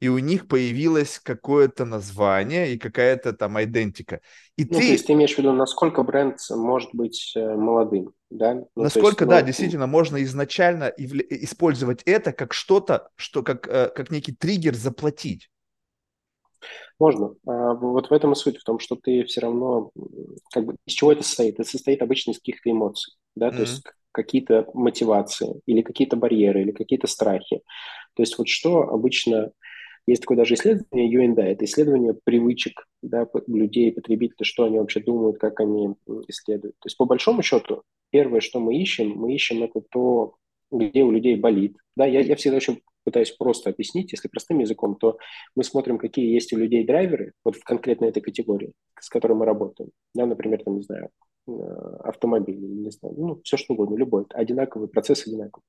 и 0.00 0.08
у 0.08 0.18
них 0.18 0.48
появилось 0.48 1.18
какое-то 1.18 1.84
название 1.84 2.74
и 2.74 2.78
какая-то 2.78 3.32
там 3.32 3.62
идентика. 3.62 4.20
И 4.56 4.64
ну, 4.64 4.70
ты... 4.70 4.74
то 4.74 4.82
есть 4.82 5.06
ты 5.06 5.12
имеешь 5.12 5.34
в 5.34 5.38
виду, 5.38 5.52
насколько 5.52 6.02
бренд 6.02 6.38
может 6.50 6.90
быть 6.92 7.32
э, 7.36 7.54
молодым, 7.54 8.12
да? 8.30 8.54
Ну, 8.54 8.68
насколько, 8.76 9.24
есть, 9.24 9.30
да, 9.30 9.40
ну... 9.40 9.46
действительно, 9.46 9.86
можно 9.86 10.22
изначально 10.24 10.92
использовать 10.96 12.02
это 12.04 12.32
как 12.32 12.52
что-то, 12.52 13.08
что 13.16 13.42
как, 13.42 13.68
э, 13.68 13.90
как 13.94 14.10
некий 14.10 14.32
триггер 14.32 14.74
заплатить. 14.74 15.48
Можно. 16.98 17.34
А 17.46 17.74
вот 17.74 18.10
в 18.10 18.12
этом 18.12 18.32
и 18.32 18.36
суть, 18.36 18.58
в 18.58 18.64
том, 18.64 18.78
что 18.78 18.96
ты 18.96 19.24
все 19.24 19.40
равно, 19.40 19.90
как 20.52 20.64
бы, 20.64 20.76
из 20.86 20.94
чего 20.94 21.12
это 21.12 21.22
состоит? 21.22 21.54
Это 21.54 21.68
состоит 21.68 22.02
обычно 22.02 22.30
из 22.30 22.38
каких-то 22.38 22.70
эмоций, 22.70 23.14
да, 23.34 23.48
mm-hmm. 23.48 23.54
то 23.54 23.60
есть 23.60 23.82
какие-то 24.12 24.66
мотивации, 24.74 25.60
или 25.66 25.82
какие-то 25.82 26.16
барьеры, 26.16 26.62
или 26.62 26.70
какие-то 26.70 27.06
страхи. 27.08 27.62
То 28.14 28.22
есть 28.22 28.38
вот 28.38 28.48
что 28.48 28.82
обычно 28.82 29.50
есть 30.06 30.22
такое 30.22 30.36
даже 30.36 30.54
исследование 30.54 31.26
UNDA, 31.26 31.42
это 31.42 31.64
исследование 31.64 32.14
привычек 32.24 32.86
да, 33.02 33.26
людей, 33.46 33.92
потребителей, 33.92 34.44
что 34.44 34.64
они 34.64 34.78
вообще 34.78 35.00
думают, 35.00 35.38
как 35.38 35.60
они 35.60 35.94
исследуют. 36.28 36.76
То 36.80 36.86
есть 36.86 36.96
по 36.96 37.06
большому 37.06 37.42
счету, 37.42 37.82
первое, 38.10 38.40
что 38.40 38.60
мы 38.60 38.76
ищем, 38.76 39.10
мы 39.10 39.34
ищем 39.34 39.62
это 39.62 39.80
то, 39.90 40.34
где 40.70 41.02
у 41.02 41.10
людей 41.10 41.36
болит. 41.36 41.76
Да, 41.96 42.04
я, 42.04 42.20
я 42.20 42.36
всегда 42.36 42.56
очень 42.58 42.82
пытаюсь 43.04 43.30
просто 43.32 43.70
объяснить, 43.70 44.12
если 44.12 44.28
простым 44.28 44.58
языком, 44.58 44.96
то 44.96 45.18
мы 45.54 45.62
смотрим, 45.62 45.98
какие 45.98 46.32
есть 46.32 46.52
у 46.52 46.56
людей 46.56 46.84
драйверы, 46.84 47.32
вот 47.44 47.56
в 47.56 47.64
конкретно 47.64 48.06
этой 48.06 48.20
категории, 48.20 48.72
с 48.98 49.08
которой 49.08 49.34
мы 49.34 49.44
работаем. 49.44 49.90
Да, 50.14 50.26
например, 50.26 50.62
там, 50.64 50.76
не 50.76 50.82
знаю, 50.82 51.10
э, 51.46 51.52
автомобиль, 52.04 52.58
не 52.58 52.90
знаю, 52.90 53.14
ну, 53.16 53.40
все 53.44 53.56
что 53.56 53.74
угодно, 53.74 53.96
любой, 53.96 54.24
одинаковый, 54.30 54.88
процесс 54.88 55.26
одинаковый. 55.26 55.64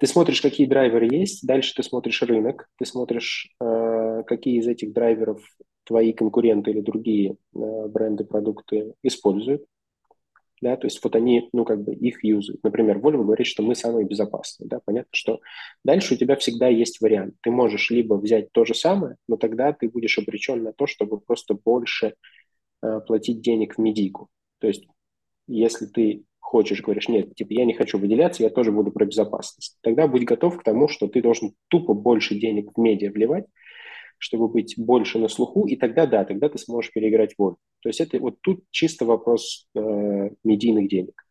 Ты 0.00 0.06
смотришь, 0.06 0.40
какие 0.40 0.66
драйверы 0.66 1.14
есть, 1.14 1.46
дальше 1.46 1.74
ты 1.74 1.82
смотришь 1.82 2.22
рынок, 2.22 2.66
ты 2.78 2.86
смотришь, 2.86 3.54
э, 3.60 4.22
какие 4.26 4.58
из 4.58 4.66
этих 4.66 4.94
драйверов 4.94 5.42
твои 5.84 6.14
конкуренты 6.14 6.70
или 6.70 6.80
другие 6.80 7.32
э, 7.32 7.36
бренды, 7.88 8.24
продукты 8.24 8.94
используют. 9.02 9.62
Да, 10.62 10.76
то 10.78 10.86
есть 10.86 11.04
вот 11.04 11.14
они, 11.16 11.50
ну, 11.52 11.66
как 11.66 11.82
бы 11.82 11.92
их 11.92 12.24
юзают. 12.24 12.62
Например, 12.64 12.96
Volvo 12.96 13.24
говорит, 13.24 13.46
что 13.46 13.62
мы 13.62 13.74
самые 13.74 14.06
безопасные. 14.06 14.68
Да, 14.68 14.80
понятно, 14.82 15.10
что 15.12 15.40
дальше 15.84 16.14
у 16.14 16.16
тебя 16.16 16.36
всегда 16.36 16.68
есть 16.68 17.02
вариант. 17.02 17.34
Ты 17.42 17.50
можешь 17.50 17.90
либо 17.90 18.14
взять 18.14 18.52
то 18.52 18.64
же 18.64 18.74
самое, 18.74 19.16
но 19.28 19.36
тогда 19.36 19.74
ты 19.74 19.88
будешь 19.90 20.18
обречен 20.18 20.62
на 20.62 20.72
то, 20.72 20.86
чтобы 20.86 21.20
просто 21.20 21.54
больше 21.54 22.14
э, 22.82 23.00
платить 23.06 23.42
денег 23.42 23.76
в 23.76 23.78
медийку. 23.78 24.28
То 24.60 24.68
есть 24.68 24.86
если 25.46 25.84
ты 25.86 26.24
хочешь, 26.50 26.82
говоришь, 26.82 27.08
нет, 27.08 27.32
типа, 27.36 27.52
я 27.52 27.64
не 27.64 27.74
хочу 27.74 27.96
выделяться, 27.96 28.42
я 28.42 28.50
тоже 28.50 28.72
буду 28.72 28.90
про 28.90 29.06
безопасность. 29.06 29.78
Тогда 29.82 30.08
будь 30.08 30.24
готов 30.24 30.58
к 30.58 30.64
тому, 30.64 30.88
что 30.88 31.06
ты 31.06 31.22
должен 31.22 31.54
тупо 31.68 31.94
больше 31.94 32.34
денег 32.34 32.72
в 32.74 32.80
медиа 32.80 33.12
вливать, 33.12 33.46
чтобы 34.18 34.48
быть 34.48 34.74
больше 34.76 35.20
на 35.20 35.28
слуху, 35.28 35.66
и 35.66 35.76
тогда, 35.76 36.06
да, 36.06 36.24
тогда 36.24 36.48
ты 36.48 36.58
сможешь 36.58 36.92
переиграть 36.92 37.34
волю. 37.38 37.56
То 37.82 37.88
есть 37.88 38.00
это 38.00 38.18
вот 38.18 38.40
тут 38.40 38.64
чисто 38.72 39.04
вопрос 39.04 39.68
э, 39.76 40.30
медийных 40.42 40.88
денег. 40.88 41.22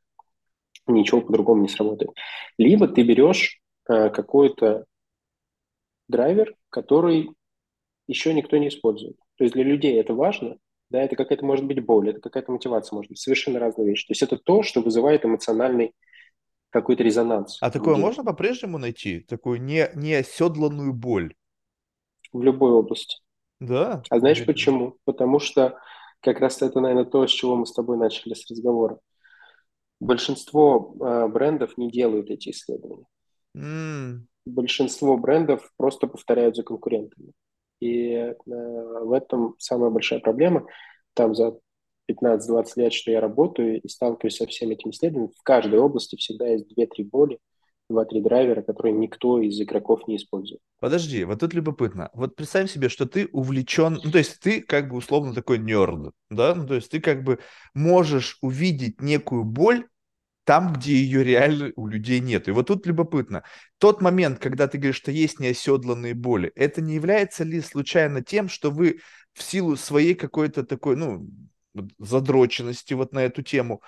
Ничего 0.87 1.19
по-другому 1.19 1.63
не 1.63 1.67
сработает. 1.67 2.11
Либо 2.57 2.87
ты 2.87 3.03
берешь 3.03 3.59
э, 3.89 4.09
какой-то 4.09 4.85
драйвер, 6.07 6.55
который 6.69 7.31
еще 8.07 8.33
никто 8.33 8.55
не 8.55 8.69
использует. 8.69 9.17
То 9.35 9.43
есть 9.43 9.53
для 9.53 9.63
людей 9.65 9.99
это 9.99 10.13
важно, 10.13 10.57
да, 10.89 11.01
это 11.03 11.15
какая-то 11.15 11.45
может 11.45 11.65
быть 11.65 11.83
боль, 11.85 12.09
это 12.09 12.19
какая-то 12.19 12.51
мотивация 12.51 12.95
может 12.95 13.09
быть, 13.09 13.19
совершенно 13.19 13.59
разные 13.59 13.87
вещи. 13.87 14.07
То 14.07 14.11
есть 14.11 14.23
это 14.23 14.37
то, 14.37 14.63
что 14.63 14.81
вызывает 14.81 15.25
эмоциональный 15.25 15.93
какой-то 16.69 17.03
резонанс. 17.03 17.57
А 17.61 17.71
такое 17.71 17.95
людей. 17.95 18.05
можно 18.05 18.23
по-прежнему 18.23 18.77
найти? 18.77 19.21
Такую 19.21 19.61
не, 19.61 19.89
не 19.95 20.15
оседланную 20.15 20.93
боль? 20.93 21.35
В 22.31 22.41
любой 22.41 22.71
области. 22.71 23.17
Да? 23.59 24.03
А 24.09 24.19
знаешь 24.19 24.45
почему? 24.45 24.97
Потому 25.03 25.39
что 25.39 25.77
как 26.21 26.39
раз 26.39 26.61
это, 26.61 26.79
наверное, 26.79 27.05
то, 27.05 27.25
с 27.25 27.31
чего 27.31 27.55
мы 27.55 27.65
с 27.65 27.73
тобой 27.73 27.97
начали 27.97 28.33
с 28.33 28.49
разговора. 28.49 28.99
Большинство 29.99 30.95
э, 30.99 31.27
брендов 31.27 31.77
не 31.77 31.91
делают 31.91 32.29
эти 32.29 32.49
исследования. 32.49 33.05
Mm. 33.57 34.21
Большинство 34.45 35.17
брендов 35.17 35.69
просто 35.75 36.07
повторяют 36.07 36.55
за 36.55 36.63
конкурентами. 36.63 37.33
И 37.79 38.11
э, 38.13 38.35
в 38.45 39.11
этом 39.13 39.55
самая 39.57 39.89
большая 39.89 40.19
проблема. 40.19 40.65
Там 41.13 41.35
за 41.35 41.57
15-20 42.09 42.65
лет, 42.77 42.93
что 42.93 43.11
я 43.11 43.21
работаю 43.21 43.81
и 43.81 43.87
сталкиваюсь 43.87 44.37
со 44.37 44.47
всеми 44.47 44.73
этими 44.73 44.91
исследованиями, 44.91 45.33
в 45.37 45.43
каждой 45.43 45.79
области 45.79 46.15
всегда 46.15 46.47
есть 46.47 46.65
2-3 46.77 47.03
боли, 47.05 47.39
два-три 47.89 48.21
драйвера, 48.21 48.61
которые 48.61 48.93
никто 48.93 49.39
из 49.39 49.59
игроков 49.59 50.07
не 50.07 50.17
использует. 50.17 50.61
Подожди, 50.79 51.23
вот 51.23 51.39
тут 51.39 51.53
любопытно. 51.53 52.09
Вот 52.13 52.35
представь 52.35 52.71
себе, 52.71 52.89
что 52.89 53.05
ты 53.05 53.27
увлечен, 53.31 53.99
ну, 54.03 54.11
то 54.11 54.19
есть 54.19 54.39
ты 54.39 54.61
как 54.61 54.89
бы 54.89 54.97
условно 54.97 55.33
такой 55.33 55.57
нерд, 55.57 56.13
да, 56.29 56.55
ну, 56.55 56.67
то 56.67 56.75
есть 56.75 56.91
ты 56.91 56.99
как 56.99 57.23
бы 57.23 57.39
можешь 57.73 58.37
увидеть 58.41 59.01
некую 59.01 59.43
боль 59.43 59.87
там, 60.49 60.73
где 60.73 60.93
ее 60.95 61.23
реально 61.23 61.71
у 61.75 61.85
людей 61.85 62.19
нет. 62.19 62.47
И 62.47 62.51
вот 62.51 62.65
тут 62.65 62.87
любопытно. 62.87 63.43
Тот 63.77 64.01
момент, 64.01 64.39
когда 64.39 64.67
ты 64.67 64.79
говоришь, 64.79 64.95
что 64.95 65.11
есть 65.11 65.39
неоседланные 65.39 66.15
боли, 66.15 66.51
это 66.55 66.81
не 66.81 66.95
является 66.95 67.43
ли 67.43 67.61
случайно 67.61 68.23
тем, 68.23 68.49
что 68.49 68.71
вы 68.71 68.99
в 69.33 69.43
силу 69.43 69.75
своей 69.75 70.15
какой-то 70.15 70.63
такой, 70.63 70.95
ну, 70.95 71.29
задроченности 71.99 72.95
вот 72.95 73.13
на 73.13 73.19
эту 73.19 73.43
тему, 73.43 73.83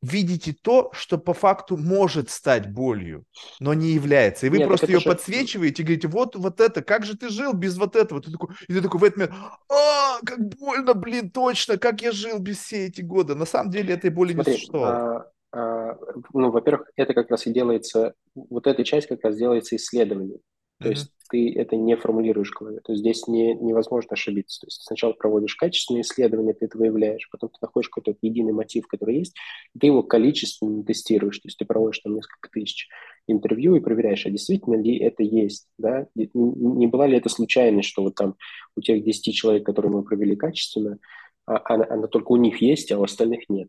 видите 0.00 0.56
то, 0.62 0.90
что 0.94 1.18
по 1.18 1.34
факту 1.34 1.76
может 1.76 2.30
стать 2.30 2.72
болью, 2.72 3.26
но 3.60 3.74
не 3.74 3.90
является. 3.90 4.46
И 4.46 4.48
вы 4.48 4.56
Нет, 4.56 4.68
просто 4.68 4.86
ее 4.86 5.00
же... 5.00 5.10
подсвечиваете 5.10 5.82
и 5.82 5.84
говорите, 5.84 6.08
вот, 6.08 6.34
вот 6.34 6.62
это, 6.62 6.80
как 6.80 7.04
же 7.04 7.18
ты 7.18 7.28
жил 7.28 7.52
без 7.52 7.76
вот 7.76 7.94
этого? 7.94 8.22
Ты 8.22 8.32
такой, 8.32 8.56
и 8.66 8.72
ты 8.72 8.80
такой 8.80 9.00
в 9.00 9.04
этот 9.04 9.18
момент, 9.18 9.36
а, 9.68 10.18
как 10.24 10.38
больно, 10.56 10.94
блин, 10.94 11.30
точно, 11.30 11.76
как 11.76 12.00
я 12.00 12.10
жил 12.10 12.38
без 12.38 12.56
все 12.56 12.86
эти 12.86 13.02
годы. 13.02 13.34
На 13.34 13.44
самом 13.44 13.70
деле 13.70 13.92
этой 13.92 14.08
боли 14.08 14.32
Смотри, 14.32 14.52
не 14.52 14.56
существовало. 14.56 14.94
А 14.94 15.35
ну, 15.52 16.50
во-первых, 16.50 16.90
это 16.96 17.14
как 17.14 17.30
раз 17.30 17.46
и 17.46 17.52
делается, 17.52 18.14
вот 18.34 18.66
эта 18.66 18.84
часть 18.84 19.06
как 19.06 19.22
раз 19.24 19.36
делается 19.36 19.76
исследованием. 19.76 20.40
То 20.78 20.88
mm-hmm. 20.88 20.90
есть 20.90 21.12
ты 21.30 21.54
это 21.54 21.76
не 21.76 21.96
формулируешь 21.96 22.50
в 22.50 22.58
голове. 22.58 22.80
То 22.84 22.92
есть 22.92 23.00
здесь 23.00 23.26
не, 23.26 23.54
невозможно 23.54 24.10
ошибиться. 24.12 24.60
То 24.60 24.66
есть 24.66 24.82
сначала 24.82 25.12
проводишь 25.12 25.56
качественные 25.56 26.02
исследования, 26.02 26.52
ты 26.52 26.66
это 26.66 26.76
выявляешь, 26.76 27.28
потом 27.30 27.48
ты 27.48 27.56
находишь 27.62 27.88
какой-то 27.88 28.18
единый 28.20 28.52
мотив, 28.52 28.86
который 28.86 29.18
есть, 29.18 29.34
и 29.74 29.78
ты 29.78 29.86
его 29.86 30.02
количественно 30.02 30.84
тестируешь. 30.84 31.38
То 31.38 31.48
есть 31.48 31.58
ты 31.58 31.64
проводишь 31.64 32.00
там 32.00 32.14
несколько 32.14 32.50
тысяч 32.50 32.88
интервью 33.26 33.74
и 33.74 33.80
проверяешь, 33.80 34.26
а 34.26 34.30
действительно 34.30 34.80
ли 34.80 34.98
это 34.98 35.22
есть, 35.22 35.66
да? 35.78 36.06
Не, 36.14 36.30
не 36.34 36.86
была 36.86 37.06
ли 37.06 37.16
это 37.16 37.28
случайность, 37.28 37.88
что 37.88 38.02
вот 38.02 38.14
там 38.14 38.36
у 38.76 38.80
тех 38.82 39.02
10 39.02 39.34
человек, 39.34 39.64
которые 39.64 39.92
мы 39.92 40.02
провели 40.04 40.36
качественно, 40.36 40.98
а, 41.46 41.60
она, 41.64 41.86
она 41.88 42.06
только 42.06 42.32
у 42.32 42.36
них 42.36 42.60
есть, 42.60 42.92
а 42.92 42.98
у 42.98 43.02
остальных 43.02 43.48
нет. 43.48 43.68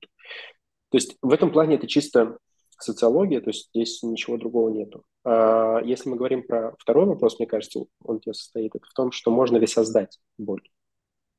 То 0.90 0.98
есть 0.98 1.18
в 1.22 1.32
этом 1.32 1.52
плане 1.52 1.76
это 1.76 1.88
чисто 1.88 2.38
социология, 2.80 3.42
то 3.42 3.50
есть 3.50 3.70
здесь 3.74 4.04
ничего 4.04 4.38
другого 4.38 4.70
нету. 4.70 5.04
А 5.24 5.80
если 5.84 6.10
мы 6.10 6.16
говорим 6.16 6.44
про 6.44 6.76
второй 6.80 7.06
вопрос, 7.06 7.40
мне 7.40 7.48
кажется, 7.48 7.82
он 8.04 8.20
тебе 8.20 8.34
состоит, 8.34 8.76
это 8.76 8.86
в 8.86 8.94
том, 8.94 9.12
что 9.12 9.32
можно 9.32 9.58
ли 9.58 9.68
создать 9.68 10.20
боль. 10.38 10.62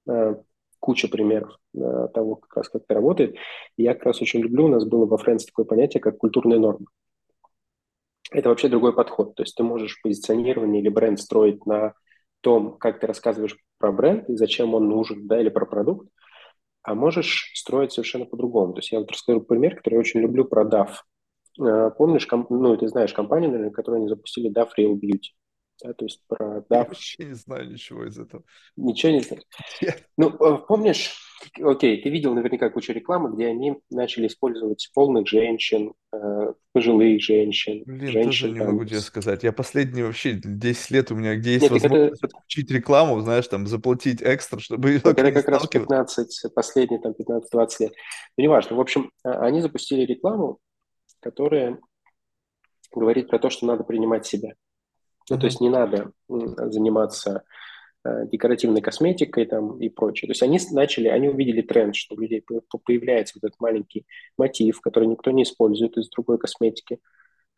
А, 0.09 0.43
куча 0.81 1.09
примеров 1.09 1.57
а, 1.77 2.09
того, 2.09 2.37
как 2.37 2.57
раз 2.57 2.69
как 2.69 2.83
это 2.83 2.95
работает. 2.95 3.37
Я 3.77 3.95
как 3.95 4.05
раз 4.05 4.21
очень 4.21 4.41
люблю, 4.41 4.67
у 4.67 4.69
нас 4.69 4.85
было 4.85 5.07
во 5.07 5.19
Франции 5.19 5.47
такое 5.47 5.65
понятие, 5.65 6.01
как 6.01 6.19
культурная 6.19 6.59
норма. 6.59 6.87
это 8.31 8.49
вообще 8.49 8.69
другой 8.69 8.95
подход. 8.95 9.35
То 9.35 9.43
есть 9.43 9.55
ты 9.57 9.63
можешь 9.63 10.01
позиционирование 10.03 10.83
или 10.83 10.89
бренд 10.89 11.21
строить 11.21 11.65
на 11.67 11.95
том, 12.41 12.77
как 12.79 13.01
ты 13.01 13.07
рассказываешь 13.07 13.57
про 13.79 13.93
бренд 13.93 14.29
и 14.29 14.37
зачем 14.37 14.75
он 14.75 14.89
нужен, 14.89 15.27
да, 15.27 15.41
или 15.41 15.49
про 15.49 15.67
продукт, 15.67 16.09
а 16.89 16.95
можешь 16.95 17.53
строить 17.55 17.93
совершенно 17.93 18.25
по-другому. 18.25 18.73
То 18.73 18.79
есть 18.79 18.93
я 18.93 19.01
вот 19.01 19.11
расскажу 19.11 19.43
пример, 19.43 19.77
который 19.77 19.95
я 19.95 20.01
очень 20.01 20.21
люблю 20.21 20.47
про 20.47 20.65
DAF. 20.65 20.89
Э, 21.61 21.91
помнишь, 21.91 22.27
ну, 22.49 22.77
ты 22.79 22.89
знаешь 22.89 23.13
компанию, 23.13 23.51
наверное, 23.51 23.73
которую 23.73 24.01
они 24.01 24.09
запустили 24.09 24.51
DAF 24.51 24.69
Real 24.79 24.95
Beauty. 24.95 25.35
Да, 25.83 25.93
то 25.93 26.05
есть 26.05 26.23
про 26.27 26.59
DAF. 26.59 26.65
Я 26.71 26.85
вообще 26.85 27.25
не 27.25 27.35
знаю 27.35 27.71
ничего 27.71 28.05
из 28.05 28.19
этого. 28.19 28.43
Ничего 28.77 29.13
не 29.13 29.21
знаешь? 29.21 29.45
Ну, 30.17 30.31
э, 30.31 30.59
помнишь, 30.67 31.15
окей, 31.61 32.03
ты 32.03 32.11
видел 32.11 32.35
наверняка 32.35 32.69
кучу 32.69 32.93
рекламы, 32.93 33.33
где 33.35 33.47
они 33.47 33.77
начали 33.91 34.27
использовать 34.27 34.91
полных 34.93 35.29
женщин, 35.29 35.93
э, 36.13 36.53
пожилых 36.73 37.23
женщин. 37.23 37.85
Блин, 37.87 38.09
женщин, 38.09 38.25
тоже 38.25 38.51
не 38.51 38.59
могу 38.59 38.85
тебе 38.85 38.99
сказать. 38.99 39.45
Я 39.45 39.53
последние 39.53 40.07
вообще 40.07 40.33
10 40.43 40.91
лет 40.91 41.13
у 41.13 41.15
меня, 41.15 41.37
где 41.37 41.53
есть 41.53 41.63
Нет, 41.63 41.71
возможность 41.71 42.25
это... 42.25 42.37
включить 42.37 42.71
рекламу, 42.73 43.21
знаешь, 43.21 43.47
там, 43.47 43.69
заплатить 43.69 44.21
экстра, 44.21 44.59
чтобы... 44.59 44.97
Это 44.97 45.15
как 45.15 45.49
раз 45.49 45.67
15, 45.69 46.55
последние 46.55 47.01
там 47.01 47.13
15-20 47.13 47.69
лет. 47.81 47.93
Ну, 48.37 48.43
неважно. 48.43 48.77
В 48.77 48.81
общем, 48.81 49.13
а, 49.23 49.47
они 49.47 49.61
запустили 49.61 50.05
рекламу, 50.05 50.59
которая 51.21 51.79
говорит 52.93 53.29
про 53.29 53.39
то, 53.39 53.49
что 53.51 53.67
надо 53.67 53.85
принимать 53.85 54.27
себя. 54.27 54.55
Ну, 55.31 55.39
то 55.39 55.47
есть 55.47 55.61
не 55.61 55.69
надо 55.69 56.13
заниматься 56.29 57.45
э, 58.05 58.27
декоративной 58.31 58.81
косметикой 58.81 59.47
там 59.47 59.79
и 59.79 59.89
прочее. 59.89 60.29
То 60.29 60.33
есть 60.33 60.43
они 60.43 60.59
начали, 60.73 61.09
они 61.09 61.29
увидели 61.29 61.63
тренд, 61.63 61.95
что 61.97 62.15
у 62.15 62.21
людей 62.21 62.45
появляется 62.85 63.39
вот 63.41 63.49
этот 63.49 63.61
маленький 63.61 64.07
мотив, 64.37 64.81
который 64.81 65.09
никто 65.09 65.31
не 65.31 65.43
использует 65.43 65.97
из 65.97 66.09
другой 66.09 66.39
косметики 66.39 66.99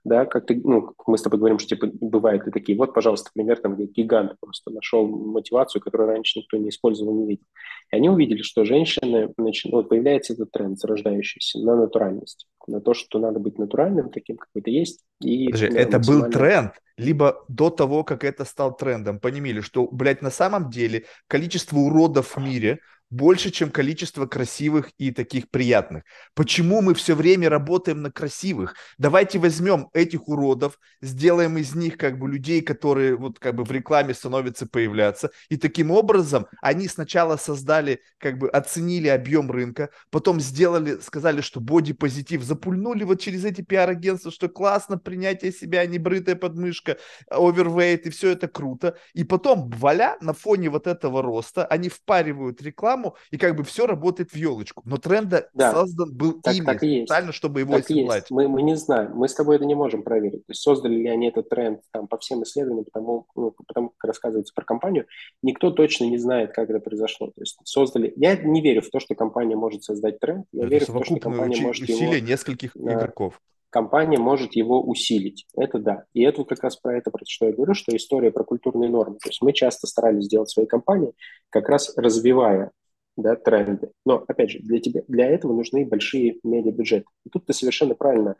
да, 0.05 0.25
как 0.25 0.47
ты, 0.47 0.61
ну, 0.63 0.95
мы 1.07 1.19
с 1.19 1.23
тобой 1.23 1.39
говорим, 1.39 1.59
что 1.59 1.77
типа 1.77 1.89
бывают 2.01 2.47
и 2.47 2.51
такие, 2.51 2.77
вот, 2.77 2.95
пожалуйста, 2.95 3.31
пример, 3.35 3.59
там, 3.59 3.75
где 3.75 3.85
гигант 3.85 4.35
просто 4.41 4.71
нашел 4.71 5.07
мотивацию, 5.07 5.83
которую 5.83 6.09
раньше 6.09 6.39
никто 6.39 6.57
не 6.57 6.71
использовал, 6.71 7.15
не 7.15 7.27
видел. 7.27 7.45
И 7.93 7.97
они 7.97 8.09
увидели, 8.09 8.43
что 8.43 8.65
женщины, 8.65 9.33
значит, 9.37 9.71
вот 9.73 9.89
появляется 9.89 10.33
этот 10.33 10.51
тренд 10.51 10.79
зарождающийся 10.79 11.59
на 11.59 11.77
натуральность, 11.77 12.47
на 12.67 12.81
то, 12.81 12.95
что 12.95 13.19
надо 13.19 13.39
быть 13.41 13.59
натуральным, 13.59 14.11
таким, 14.11 14.37
какой 14.37 14.63
то 14.63 14.71
есть. 14.71 15.01
И, 15.23 15.47
Подожди, 15.47 15.69
да, 15.69 15.81
это 15.81 15.99
максимально... 15.99 16.25
был 16.25 16.33
тренд, 16.33 16.73
либо 16.97 17.45
до 17.49 17.71
того, 17.71 18.05
как 18.05 18.25
это 18.25 18.45
стал 18.45 18.77
трендом, 18.77 19.21
понимали, 19.21 19.61
что, 19.61 19.87
блядь, 19.87 20.23
на 20.23 20.31
самом 20.31 20.71
деле 20.71 21.05
количество 21.27 21.77
уродов 21.77 22.37
в 22.37 22.41
мире 22.41 22.81
больше, 23.11 23.51
чем 23.51 23.70
количество 23.70 24.27
красивых 24.27 24.90
и 24.99 25.11
таких 25.11 25.51
приятных. 25.51 26.05
Почему 26.35 26.81
мы 26.81 26.94
все 26.94 27.14
время 27.14 27.49
работаем 27.49 28.03
на 28.03 28.11
красивых? 28.11 28.77
Давайте 28.99 29.38
возьмем 29.38 29.88
этих 29.92 30.29
уродов, 30.29 30.79
сделаем 31.03 31.59
из 31.59 31.75
них 31.75 31.96
как 31.96 32.18
бы 32.18 32.29
людей, 32.29 32.62
которые 32.62 33.16
вот 33.16 33.38
как 33.38 33.57
бы 33.57 33.64
в 33.64 33.73
рекламе 33.73 34.14
становятся 34.14 34.66
появляться, 34.66 35.31
и 35.49 35.57
таким 35.57 35.90
образом 35.90 36.46
они 36.62 36.87
сначала 36.87 37.37
создали, 37.37 38.01
как 38.18 38.38
бы 38.38 38.49
оценили 38.49 39.09
объем 39.09 39.51
рынка, 39.51 39.90
потом 40.11 40.40
сделали, 40.40 40.99
сказали, 41.01 41.40
что 41.40 41.61
боди-позитив, 41.61 42.42
запульнули 42.42 43.03
вот 43.05 43.20
через 43.20 43.44
эти 43.44 43.62
пиар-агентства, 43.62 44.31
что 44.31 44.49
классно 44.49 44.99
принятие 44.99 45.53
себя, 45.53 45.85
небрытая 45.87 46.37
подмышка, 46.37 46.96
овервейт, 47.29 48.07
и 48.07 48.11
все 48.11 48.31
это 48.31 48.46
круто. 48.46 48.96
И 49.14 49.25
потом, 49.25 49.70
валя, 49.70 50.16
на 50.20 50.33
фоне 50.33 50.70
вот 50.70 50.87
этого 50.87 51.23
роста, 51.23 51.66
они 51.66 51.88
впаривают 51.88 52.62
рекламу, 52.62 53.00
рекламу, 53.01 53.17
и 53.31 53.39
как 53.39 53.57
бы 53.57 53.65
все 53.65 53.87
работает 53.87 54.31
в 54.31 54.37
елочку. 54.37 54.83
Но 54.85 54.97
тренда 54.99 55.49
да. 55.55 55.73
создан 55.73 56.15
был 56.15 56.41
так, 56.41 56.55
ими 56.55 56.65
так 56.65 56.79
специально, 56.79 57.33
чтобы 57.33 57.61
его 57.61 57.75
так 57.75 57.85
оседлать. 57.85 58.31
Мы, 58.31 58.49
мы 58.49 58.63
не 58.63 58.77
знаем, 58.77 59.13
мы 59.15 59.29
с 59.29 59.35
тобой 59.35 59.57
это 59.57 59.65
не 59.65 59.75
можем 59.75 60.03
проверить. 60.03 60.47
То 60.47 60.53
есть 60.53 60.63
создали 60.63 60.95
ли 60.95 61.09
они 61.09 61.29
этот 61.29 61.49
тренд 61.49 61.81
там, 61.93 62.07
по 62.07 62.19
всем 62.19 62.43
исследованиям, 62.43 62.85
потому, 62.85 63.27
ну, 63.35 63.55
потому 63.67 63.91
как 63.97 64.09
рассказывается 64.09 64.53
про 64.55 64.65
компанию, 64.65 65.07
никто 65.43 65.71
точно 65.71 66.05
не 66.05 66.19
знает, 66.19 66.53
как 66.53 66.71
это 66.71 66.81
произошло. 66.81 67.29
То 67.29 67.41
есть 67.41 67.59
создали... 67.65 68.13
Я 68.17 68.37
не 68.37 68.61
верю 68.61 68.83
в 68.83 68.91
то, 68.91 69.01
что 69.01 69.15
компания 69.15 69.57
может 69.57 69.85
создать 69.85 70.21
тренд, 70.21 70.47
я 70.53 70.65
это 70.65 70.71
верю 70.71 70.87
в 70.87 70.93
то, 70.93 71.05
что 71.05 71.17
компания 71.17 71.61
может 71.61 71.83
усилие 71.83 72.19
его... 72.19 72.27
нескольких 72.27 72.73
да, 72.75 72.95
игроков 72.95 73.41
компания 73.71 74.19
может 74.19 74.55
его 74.55 74.83
усилить. 74.83 75.47
Это 75.57 75.79
да. 75.79 76.05
И 76.13 76.23
это 76.23 76.45
как 76.45 76.63
раз 76.63 76.77
про 76.77 76.97
это, 76.97 77.11
про 77.11 77.25
что 77.27 77.47
я 77.47 77.53
говорю, 77.53 77.75
что 77.75 77.97
история 77.97 78.31
про 78.31 78.45
культурные 78.45 78.91
нормы. 78.91 79.19
То 79.23 79.31
есть 79.31 79.41
мы 79.41 79.53
часто 79.53 79.87
старались 79.87 80.25
сделать 80.25 80.51
свои 80.51 80.67
компании, 80.67 81.13
как 81.49 81.69
раз 81.69 81.97
развивая 81.97 82.73
да, 83.16 83.37
тренды. 83.37 83.90
Но, 84.05 84.25
опять 84.27 84.51
же, 84.51 84.59
для, 84.61 84.81
тебя, 84.81 85.03
для 85.09 85.27
этого 85.27 85.53
нужны 85.53 85.85
большие 85.85 86.38
медиабюджеты. 86.42 87.07
И 87.25 87.31
тут 87.31 87.46
ты 87.46 87.53
совершенно 87.53 87.94
правильно 87.94 88.37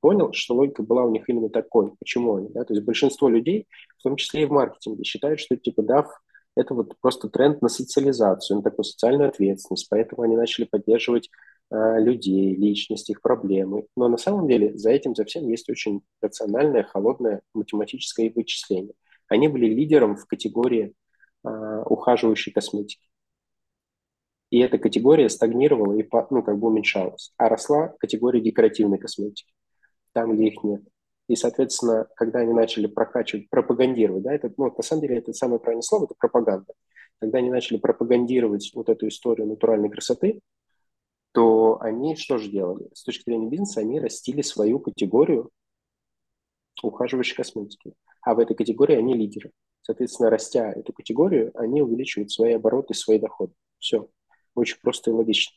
понял, 0.00 0.32
что 0.32 0.54
логика 0.54 0.82
была 0.82 1.04
у 1.04 1.10
них 1.10 1.28
именно 1.28 1.50
такой. 1.50 1.92
Почему 1.98 2.36
они? 2.36 2.48
Да? 2.50 2.64
То 2.64 2.74
есть 2.74 2.84
большинство 2.84 3.28
людей, 3.28 3.66
в 3.98 4.02
том 4.02 4.16
числе 4.16 4.42
и 4.42 4.46
в 4.46 4.50
маркетинге, 4.50 5.04
считают, 5.04 5.40
что 5.40 5.56
типа 5.56 5.82
DAF– 5.82 6.06
это 6.56 6.74
вот 6.74 6.94
просто 7.00 7.28
тренд 7.28 7.62
на 7.62 7.68
социализацию, 7.68 8.58
на 8.58 8.62
такую 8.62 8.84
социальную 8.84 9.28
ответственность. 9.28 9.88
Поэтому 9.90 10.22
они 10.22 10.36
начали 10.36 10.64
поддерживать 10.64 11.30
э, 11.70 12.00
людей, 12.00 12.54
личность, 12.54 13.10
их 13.10 13.20
проблемы. 13.20 13.86
Но 13.96 14.08
на 14.08 14.16
самом 14.16 14.48
деле 14.48 14.76
за 14.76 14.90
этим, 14.90 15.14
за 15.14 15.24
всем 15.24 15.48
есть 15.48 15.68
очень 15.68 16.02
рациональное, 16.20 16.82
холодное 16.82 17.42
математическое 17.54 18.30
вычисление. 18.30 18.94
Они 19.28 19.48
были 19.48 19.66
лидером 19.66 20.16
в 20.16 20.26
категории 20.26 20.94
э, 21.44 21.82
ухаживающей 21.86 22.52
косметики. 22.52 23.09
И 24.50 24.58
эта 24.58 24.78
категория 24.78 25.28
стагнировала 25.28 25.98
и 25.98 26.08
ну, 26.30 26.42
как 26.42 26.58
бы 26.58 26.68
уменьшалась. 26.68 27.32
А 27.36 27.48
росла 27.48 27.94
категория 27.98 28.40
декоративной 28.40 28.98
косметики, 28.98 29.52
там, 30.12 30.34
где 30.34 30.48
их 30.48 30.62
нет. 30.64 30.82
И, 31.28 31.36
соответственно, 31.36 32.08
когда 32.16 32.40
они 32.40 32.52
начали 32.52 32.88
прокачивать, 32.88 33.48
пропагандировать, 33.48 34.24
да, 34.24 34.34
это, 34.34 34.52
ну, 34.56 34.74
на 34.76 34.82
самом 34.82 35.02
деле, 35.02 35.18
это 35.18 35.32
самое 35.32 35.60
правильное 35.60 35.82
слово, 35.82 36.06
это 36.06 36.14
пропаганда. 36.18 36.72
Когда 37.20 37.38
они 37.38 37.50
начали 37.50 37.78
пропагандировать 37.78 38.72
вот 38.74 38.88
эту 38.88 39.06
историю 39.06 39.46
натуральной 39.46 39.90
красоты, 39.90 40.40
то 41.32 41.80
они 41.80 42.16
что 42.16 42.38
же 42.38 42.50
делали? 42.50 42.88
С 42.92 43.04
точки 43.04 43.22
зрения 43.24 43.48
бизнеса 43.48 43.80
они 43.80 44.00
растили 44.00 44.42
свою 44.42 44.80
категорию 44.80 45.50
ухаживающей 46.82 47.36
косметики. 47.36 47.92
А 48.22 48.34
в 48.34 48.38
этой 48.38 48.56
категории 48.56 48.96
они 48.96 49.14
лидеры. 49.14 49.52
Соответственно, 49.82 50.30
растя 50.30 50.72
эту 50.72 50.92
категорию, 50.92 51.52
они 51.54 51.82
увеличивают 51.82 52.30
свои 52.30 52.54
обороты, 52.54 52.94
свои 52.94 53.18
доходы. 53.18 53.52
Все. 53.78 54.08
Очень 54.54 54.78
просто 54.82 55.10
и 55.10 55.12
логично. 55.12 55.56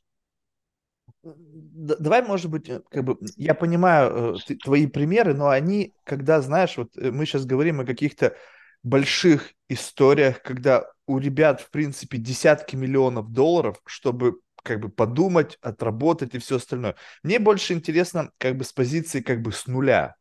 Давай, 1.24 2.22
может 2.22 2.50
быть, 2.52 2.70
э, 2.70 2.82
как 2.90 3.04
бы, 3.06 3.18
я 3.38 3.54
понимаю 3.54 4.36
э, 4.36 4.56
твои 4.64 4.88
примеры, 4.88 5.34
но 5.34 5.50
они, 5.50 5.94
когда, 6.04 6.42
знаешь, 6.42 6.78
вот 6.78 6.98
э, 6.98 7.12
мы 7.12 7.26
сейчас 7.26 7.46
говорим 7.46 7.80
о 7.80 7.86
каких-то 7.86 8.36
больших 8.84 9.54
историях, 9.70 10.42
когда 10.42 10.86
у 11.08 11.18
ребят, 11.20 11.62
в 11.62 11.70
принципе, 11.72 12.18
десятки 12.18 12.76
миллионов 12.76 13.32
долларов, 13.32 13.82
чтобы 13.86 14.40
как 14.64 14.80
бы 14.82 14.90
подумать, 14.90 15.58
отработать 15.62 16.36
и 16.36 16.40
все 16.40 16.58
остальное. 16.58 16.96
Мне 17.22 17.40
больше 17.40 17.74
интересно 17.74 18.32
как 18.38 18.58
бы 18.58 18.64
с 18.64 18.74
позиции 18.74 19.22
как 19.22 19.42
бы 19.42 19.52
с 19.52 19.68
нуля. 19.68 20.16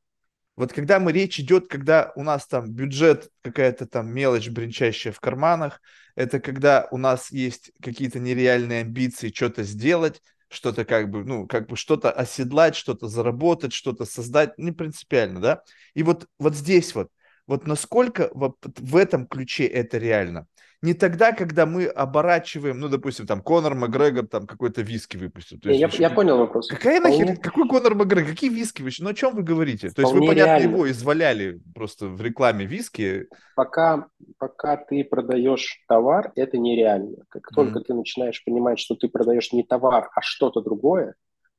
Вот 0.54 0.72
когда 0.72 0.98
мы 0.98 1.12
речь 1.12 1.40
идет, 1.40 1.68
когда 1.68 2.12
у 2.14 2.22
нас 2.22 2.46
там 2.46 2.70
бюджет, 2.70 3.30
какая-то 3.42 3.86
там 3.86 4.12
мелочь 4.12 4.48
бренчащая 4.50 5.12
в 5.12 5.20
карманах, 5.20 5.80
это 6.14 6.40
когда 6.40 6.88
у 6.90 6.98
нас 6.98 7.32
есть 7.32 7.72
какие-то 7.82 8.18
нереальные 8.18 8.82
амбиции 8.82 9.32
что-то 9.34 9.62
сделать, 9.62 10.20
что-то 10.48 10.84
как 10.84 11.10
бы, 11.10 11.24
ну, 11.24 11.46
как 11.46 11.68
бы 11.68 11.76
что-то 11.76 12.12
оседлать, 12.12 12.76
что-то 12.76 13.08
заработать, 13.08 13.72
что-то 13.72 14.04
создать, 14.04 14.58
не 14.58 14.72
принципиально, 14.72 15.40
да? 15.40 15.62
И 15.94 16.02
вот, 16.02 16.26
вот 16.38 16.54
здесь 16.54 16.94
вот, 16.94 17.10
вот 17.46 17.66
насколько 17.66 18.30
в, 18.34 18.54
в 18.62 18.96
этом 18.96 19.26
ключе 19.26 19.64
это 19.64 19.96
реально? 19.96 20.46
Не 20.82 20.94
тогда, 20.94 21.32
когда 21.32 21.64
мы 21.64 21.86
оборачиваем, 21.86 22.80
ну, 22.80 22.88
допустим, 22.88 23.24
там, 23.26 23.40
Конор 23.40 23.76
Макгрегор 23.76 24.26
там 24.26 24.48
какой-то 24.48 24.82
виски 24.82 25.16
выпустил. 25.16 25.60
То 25.60 25.70
есть, 25.70 25.80
я, 25.80 26.08
я 26.08 26.10
понял 26.10 26.38
вопрос. 26.38 26.68
Какая 26.68 26.98
Вполне... 26.98 27.24
нахер, 27.24 27.40
какой 27.40 27.68
Конор 27.68 27.94
Макгрегор, 27.94 28.30
какие 28.30 28.50
виски 28.50 28.82
выпустил? 28.82 29.04
Ну, 29.04 29.10
о 29.10 29.14
чем 29.14 29.36
вы 29.36 29.42
говорите? 29.44 29.88
Вполне 29.88 29.94
То 29.94 30.02
есть 30.02 30.12
вы, 30.12 30.26
понятно, 30.26 30.58
реально. 30.58 30.72
его 30.74 30.90
изваляли 30.90 31.60
просто 31.72 32.08
в 32.08 32.20
рекламе 32.20 32.66
виски. 32.66 33.28
Пока, 33.54 34.08
пока 34.38 34.76
ты 34.76 35.04
продаешь 35.04 35.84
товар, 35.86 36.32
это 36.34 36.58
нереально. 36.58 37.18
Как 37.28 37.42
mm-hmm. 37.42 37.54
только 37.54 37.80
ты 37.80 37.94
начинаешь 37.94 38.42
понимать, 38.44 38.80
что 38.80 38.96
ты 38.96 39.08
продаешь 39.08 39.52
не 39.52 39.62
товар, 39.62 40.10
а 40.14 40.20
что-то 40.20 40.62
другое, 40.62 41.14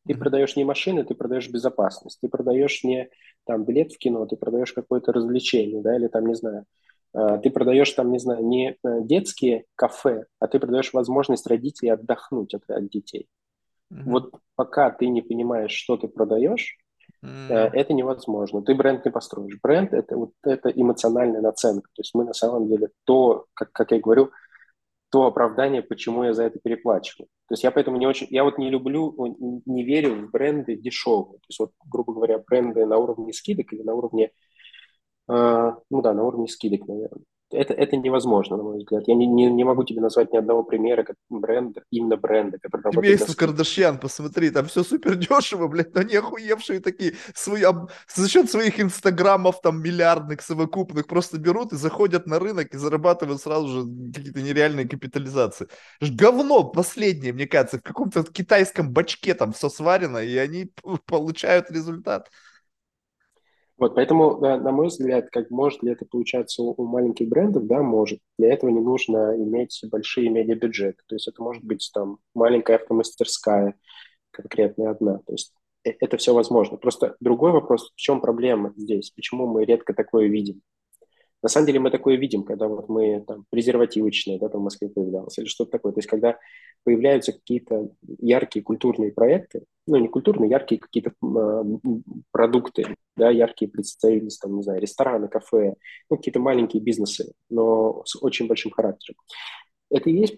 ты 0.06 0.16
продаешь 0.16 0.58
не 0.58 0.66
машины, 0.66 1.06
ты 1.06 1.16
продаешь 1.16 1.50
безопасность, 1.50 2.20
ты 2.20 2.28
продаешь 2.28 2.84
не 2.84 3.10
там 3.46 3.64
билет 3.64 3.94
в 3.94 3.98
кино, 3.98 4.26
ты 4.26 4.36
продаешь 4.36 4.74
какое-то 4.74 5.14
развлечение, 5.14 5.82
да, 5.82 5.96
или 5.96 6.08
там, 6.08 6.26
не 6.26 6.36
знаю, 6.36 6.66
ты 7.14 7.50
продаешь 7.50 7.92
там, 7.92 8.12
не 8.12 8.20
знаю, 8.20 8.46
не 8.46 8.72
э, 8.72 9.02
детские 9.02 9.66
кафе, 9.76 10.26
а 10.40 10.48
ты 10.48 10.60
продаешь 10.60 10.94
возможность 10.94 11.48
родителей 11.48 11.92
отдохнуть 11.92 12.54
от, 12.54 12.70
от 12.70 12.90
детей. 12.90 13.28
Mm-hmm. 13.92 14.04
Вот 14.06 14.32
пока 14.56 14.90
ты 14.90 15.08
не 15.08 15.22
понимаешь, 15.22 15.72
что 15.72 15.98
ты 15.98 16.08
продаешь, 16.08 16.78
mm-hmm. 17.24 17.70
это 17.74 17.94
невозможно. 17.94 18.64
Ты 18.64 18.74
бренд 18.74 19.06
не 19.06 19.12
построишь. 19.12 19.60
Бренд 19.62 19.94
это 19.94 20.18
вот 20.18 20.32
это 20.44 20.70
эмоциональная 20.70 21.42
наценка. 21.42 21.88
То 21.94 22.02
есть 22.02 22.16
мы 22.16 22.26
на 22.26 22.34
самом 22.34 22.68
деле 22.68 22.90
то, 23.04 23.46
как, 23.54 23.72
как 23.72 23.92
я 23.92 24.00
говорю, 24.00 24.32
то 25.14 25.28
оправдание, 25.28 25.84
почему 25.84 26.24
я 26.24 26.34
за 26.34 26.46
это 26.46 26.58
переплачиваю. 26.58 27.28
То 27.48 27.54
есть 27.54 27.64
я 27.64 27.70
поэтому 27.70 27.98
не 27.98 28.08
очень, 28.08 28.26
я 28.32 28.44
вот 28.44 28.58
не 28.58 28.72
люблю, 28.72 29.14
не 29.68 29.84
верю 29.84 30.16
в 30.16 30.32
бренды 30.32 30.76
дешевые. 30.76 31.38
То 31.38 31.46
есть 31.50 31.60
вот, 31.60 31.72
грубо 31.86 32.14
говоря, 32.14 32.40
бренды 32.40 32.84
на 32.88 32.98
уровне 32.98 33.32
скидок 33.32 33.72
или 33.74 33.84
на 33.84 33.94
уровне, 33.94 34.26
э, 34.26 34.30
ну 35.28 36.02
да, 36.02 36.14
на 36.14 36.24
уровне 36.24 36.48
скидок, 36.48 36.88
наверное 36.88 37.24
это, 37.54 37.74
это 37.74 37.96
невозможно, 37.96 38.58
на 38.58 38.64
мой 38.64 38.78
взгляд. 38.78 39.04
Я 39.08 39.16
не, 39.16 39.28
не, 39.28 39.46
не 39.46 39.64
могу 39.64 39.84
тебе 39.84 40.02
назвать 40.02 40.34
ни 40.34 40.38
одного 40.38 40.64
примера 40.64 41.04
как 41.04 41.16
бренда, 41.30 41.84
именно 41.92 42.18
бренда, 42.18 42.58
который 42.60 42.82
работает. 42.82 43.20
Семейство 43.20 43.38
Кардашьян, 43.38 44.00
посмотри, 44.00 44.50
там 44.50 44.66
все 44.66 44.84
супер 44.84 45.16
дешево, 45.16 45.68
блядь, 45.68 45.94
но 45.94 46.02
они 46.02 46.16
охуевшие 46.16 46.80
такие, 46.80 47.14
свои, 47.34 47.64
за 48.14 48.30
счет 48.30 48.50
своих 48.50 48.80
инстаграмов 48.80 49.62
там 49.62 49.82
миллиардных, 49.82 50.42
совокупных, 50.42 51.08
просто 51.08 51.38
берут 51.38 51.74
и 51.74 51.78
заходят 51.78 52.26
на 52.28 52.40
рынок 52.40 52.74
и 52.74 52.78
зарабатывают 52.78 53.42
сразу 53.42 53.68
же 53.68 54.12
какие-то 54.14 54.42
нереальные 54.42 54.88
капитализации. 54.88 55.68
Говно 56.02 56.64
последнее, 56.66 57.34
мне 57.34 57.48
кажется, 57.48 57.78
в 57.78 57.84
каком-то 57.84 58.24
китайском 58.24 58.92
бачке 58.92 59.34
там 59.34 59.54
все 59.54 59.70
сварено, 59.70 60.18
и 60.18 60.36
они 60.38 60.72
получают 61.06 61.72
результат. 61.72 62.30
Вот, 63.84 63.96
поэтому, 63.96 64.38
на, 64.38 64.58
на 64.58 64.72
мой 64.72 64.88
взгляд, 64.88 65.28
как 65.30 65.52
может 65.52 65.84
ли 65.84 65.92
это 65.92 66.06
получаться 66.06 66.64
у, 66.64 66.74
у 66.78 66.88
маленьких 66.88 67.28
брендов, 67.28 67.68
да, 67.68 67.84
может. 67.84 68.22
Для 68.38 68.54
этого 68.54 68.70
не 68.70 68.80
нужно 68.80 69.36
иметь 69.36 69.78
большие 69.92 70.30
медиабюджеты. 70.30 71.04
То 71.06 71.16
есть 71.16 71.28
это 71.28 71.44
может 71.44 71.66
быть 71.66 71.92
там 71.94 72.20
маленькая 72.34 72.78
автомастерская, 72.78 73.76
конкретная 74.32 74.92
одна. 74.92 75.18
То 75.18 75.34
есть 75.34 75.54
э, 75.84 75.92
это 76.00 76.16
все 76.16 76.34
возможно. 76.34 76.78
Просто 76.78 77.18
другой 77.20 77.52
вопрос, 77.52 77.92
в 77.94 77.98
чем 77.98 78.22
проблема 78.22 78.72
здесь? 78.78 79.12
Почему 79.12 79.48
мы 79.48 79.66
редко 79.66 79.94
такое 79.94 80.30
видим? 80.30 80.62
На 81.44 81.50
самом 81.50 81.68
деле 81.68 81.82
мы 81.82 81.92
такое 81.92 82.16
видим, 82.16 82.44
когда 82.44 82.70
вот 82.70 82.88
мы 82.88 83.22
там 83.28 83.46
презервативочные, 83.50 84.40
да, 84.40 84.48
там 84.48 84.62
в 84.62 84.64
Москве 84.64 84.88
появлялся, 84.88 85.42
или 85.42 85.48
что-то 85.50 85.72
такое. 85.72 85.92
То 85.92 86.00
есть 86.00 86.10
когда 86.10 86.40
появляются 86.86 87.34
какие-то 87.34 87.90
яркие 88.20 88.64
культурные 88.64 89.12
проекты, 89.12 89.66
ну 89.86 89.98
не 89.98 90.08
культурные, 90.08 90.50
яркие 90.50 90.80
какие-то 90.80 91.12
э, 91.12 91.64
продукты, 92.32 92.96
да, 93.18 93.30
яркие 93.30 93.70
представительства, 93.70 94.48
там, 94.48 94.58
не 94.58 94.64
знаю, 94.64 94.82
рестораны, 94.82 95.28
кафе, 95.28 95.76
ну 96.10 96.16
какие-то 96.16 96.40
маленькие 96.40 96.82
бизнесы, 96.82 97.34
но 97.50 98.04
с 98.06 98.16
очень 98.24 98.48
большим 98.48 98.72
характером. 98.72 99.18
Это 99.92 100.10
и 100.10 100.14
есть 100.14 100.38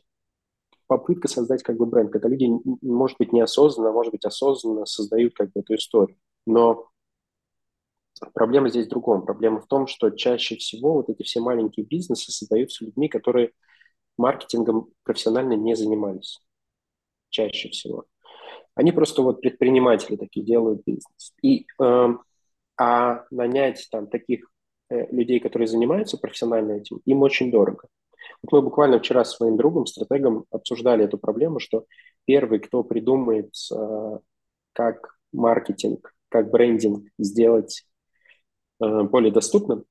попытка 0.87 1.27
создать 1.27 1.61
как 1.61 1.77
бы 1.77 1.85
бренд, 1.85 2.11
когда 2.11 2.29
люди, 2.29 2.47
может 2.81 3.17
быть, 3.19 3.31
неосознанно, 3.31 3.91
может 3.91 4.11
быть, 4.11 4.25
осознанно 4.25 4.85
создают 4.85 5.35
как 5.35 5.51
бы 5.51 5.61
эту 5.61 5.75
историю. 5.75 6.17
Но 6.47 6.89
Проблема 8.33 8.69
здесь 8.69 8.87
в 8.87 8.89
другом. 8.89 9.25
Проблема 9.25 9.59
в 9.59 9.67
том, 9.67 9.87
что 9.87 10.09
чаще 10.09 10.55
всего 10.55 10.93
вот 10.93 11.09
эти 11.09 11.23
все 11.23 11.41
маленькие 11.41 11.85
бизнесы 11.85 12.31
создаются 12.31 12.85
людьми, 12.85 13.09
которые 13.09 13.51
маркетингом 14.17 14.89
профессионально 15.03 15.53
не 15.53 15.75
занимались. 15.75 16.39
Чаще 17.29 17.69
всего. 17.69 18.05
Они 18.75 18.91
просто 18.91 19.21
вот 19.21 19.41
предприниматели 19.41 20.15
такие 20.15 20.45
делают 20.45 20.83
бизнес. 20.85 21.33
И, 21.41 21.65
э, 21.81 22.07
а 22.77 23.25
нанять 23.31 23.87
там 23.91 24.07
таких 24.07 24.49
э, 24.89 25.07
людей, 25.13 25.39
которые 25.39 25.67
занимаются 25.67 26.17
профессионально 26.17 26.73
этим, 26.73 27.01
им 27.05 27.21
очень 27.21 27.51
дорого. 27.51 27.87
Вот 28.41 28.51
мы 28.51 28.61
буквально 28.61 28.99
вчера 28.99 29.23
с 29.23 29.35
своим 29.35 29.57
другом, 29.57 29.85
стратегом, 29.85 30.45
обсуждали 30.51 31.05
эту 31.05 31.17
проблему, 31.17 31.59
что 31.59 31.85
первый, 32.25 32.59
кто 32.59 32.83
придумает, 32.83 33.53
э, 33.73 34.19
как 34.73 35.17
маркетинг, 35.31 36.13
как 36.29 36.51
брендинг 36.51 37.07
сделать 37.17 37.85
более 38.79 39.31
доступным, 39.31 39.85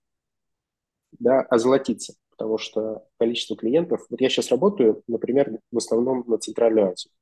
да, 1.19 1.41
озолотиться, 1.43 2.15
потому 2.31 2.59
что 2.59 3.07
количество 3.19 3.57
клиентов, 3.57 4.07
вот 4.11 4.21
я 4.21 4.29
сейчас 4.29 4.51
работаю, 4.51 5.03
например, 5.07 5.59
в 5.71 5.77
основном 5.77 6.25
на 6.27 6.39
Центральную 6.39 6.93
Азию, 6.93 7.13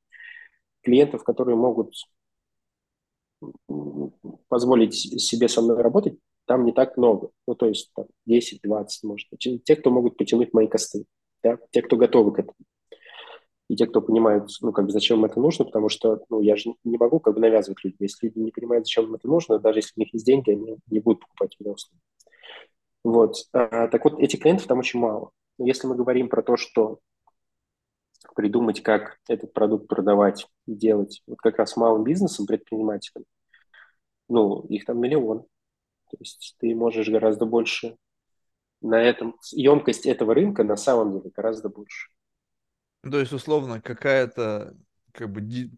клиентов, 0.82 1.24
которые 1.24 1.56
могут 1.56 1.94
позволить 4.48 4.94
себе 4.94 5.48
со 5.48 5.62
мной 5.62 5.82
работать, 5.82 6.18
там 6.46 6.64
не 6.64 6.72
так 6.72 6.96
много, 6.96 7.30
ну, 7.46 7.54
то 7.54 7.66
есть 7.66 7.92
там, 7.94 8.06
10-20, 8.28 8.86
может 9.04 9.28
быть, 9.30 9.64
те, 9.64 9.76
кто 9.76 9.90
могут 9.90 10.16
потянуть 10.16 10.52
мои 10.52 10.66
косты, 10.66 11.04
да, 11.42 11.58
те, 11.70 11.82
кто 11.82 11.96
готовы 11.96 12.32
к 12.32 12.38
этому 12.40 12.56
и 13.72 13.76
те, 13.76 13.86
кто 13.86 14.02
понимают, 14.02 14.50
ну, 14.60 14.70
как 14.70 14.84
бы, 14.84 14.90
зачем 14.90 15.20
им 15.20 15.24
это 15.24 15.40
нужно, 15.40 15.64
потому 15.64 15.88
что, 15.88 16.22
ну, 16.28 16.42
я 16.42 16.56
же 16.56 16.74
не 16.84 16.98
могу, 16.98 17.20
как 17.20 17.32
бы, 17.32 17.40
навязывать 17.40 17.82
людям. 17.82 17.96
Если 18.00 18.26
люди 18.26 18.38
не 18.38 18.50
понимают, 18.50 18.84
зачем 18.84 19.06
им 19.06 19.14
это 19.14 19.26
нужно, 19.26 19.58
даже 19.58 19.78
если 19.78 19.92
у 19.96 20.00
них 20.00 20.12
есть 20.12 20.26
деньги, 20.26 20.50
они 20.50 20.76
не 20.90 21.00
будут 21.00 21.20
покупать 21.22 21.56
меня 21.58 21.72
услуги. 21.72 22.02
Вот. 23.02 23.36
А, 23.54 23.88
так 23.88 24.04
вот, 24.04 24.20
этих 24.20 24.40
клиентов 24.40 24.66
там 24.66 24.78
очень 24.78 25.00
мало. 25.00 25.30
Если 25.56 25.86
мы 25.86 25.94
говорим 25.94 26.28
про 26.28 26.42
то, 26.42 26.58
что 26.58 26.98
придумать, 28.34 28.82
как 28.82 29.16
этот 29.26 29.54
продукт 29.54 29.88
продавать, 29.88 30.46
делать, 30.66 31.22
вот 31.26 31.38
как 31.38 31.56
раз 31.56 31.74
малым 31.74 32.04
бизнесом, 32.04 32.44
предпринимателям, 32.44 33.24
ну, 34.28 34.66
их 34.68 34.84
там 34.84 35.00
миллион. 35.00 35.44
То 36.10 36.18
есть 36.18 36.56
ты 36.58 36.74
можешь 36.74 37.08
гораздо 37.08 37.46
больше 37.46 37.96
на 38.82 39.00
этом, 39.02 39.34
емкость 39.50 40.04
этого 40.04 40.34
рынка 40.34 40.62
на 40.62 40.76
самом 40.76 41.12
деле 41.12 41.30
гораздо 41.34 41.70
больше. 41.70 42.10
То 43.10 43.18
есть, 43.18 43.32
условно, 43.32 43.80
какая-то 43.80 44.74
как 45.12 45.30
бы 45.30 45.40
ди- 45.40 45.70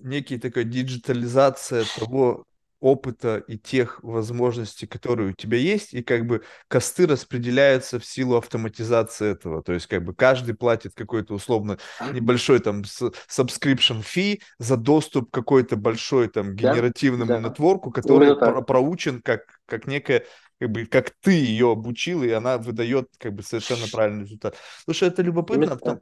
некий 0.00 0.38
такая 0.38 0.64
диджитализация 0.64 1.84
того 1.98 2.44
опыта 2.80 3.44
и 3.46 3.58
тех 3.58 4.02
возможностей, 4.02 4.86
которые 4.86 5.30
у 5.30 5.32
тебя 5.32 5.58
есть, 5.58 5.92
и 5.92 6.02
как 6.02 6.26
бы 6.26 6.42
косты 6.66 7.06
распределяются 7.06 7.98
в 7.98 8.06
силу 8.06 8.36
автоматизации 8.36 9.32
этого. 9.32 9.62
То 9.62 9.74
есть 9.74 9.86
как 9.86 10.02
бы 10.02 10.14
каждый 10.14 10.54
платит 10.54 10.94
какой-то 10.94 11.34
условно 11.34 11.76
небольшой 12.12 12.58
там 12.60 12.82
subscription 12.82 14.02
fee 14.02 14.40
за 14.58 14.76
доступ 14.76 15.30
к 15.30 15.34
какой-то 15.34 15.76
большой 15.76 16.28
там 16.28 16.54
генеративному 16.54 17.28
да, 17.28 17.40
да. 17.40 17.48
нетворку, 17.50 17.90
который 17.90 18.34
про- 18.34 18.62
проучен 18.62 19.20
как, 19.20 19.42
как 19.66 19.86
некая 19.86 20.24
как 20.58 20.70
бы 20.70 20.86
как 20.86 21.10
ты 21.20 21.32
ее 21.32 21.72
обучил, 21.72 22.22
и 22.22 22.30
она 22.30 22.58
выдает 22.58 23.08
как 23.18 23.34
бы 23.34 23.42
совершенно 23.42 23.86
правильный 23.92 24.24
результат. 24.24 24.56
Слушай, 24.84 25.08
это 25.08 25.22
любопытно, 25.22 25.76
в 25.76 26.00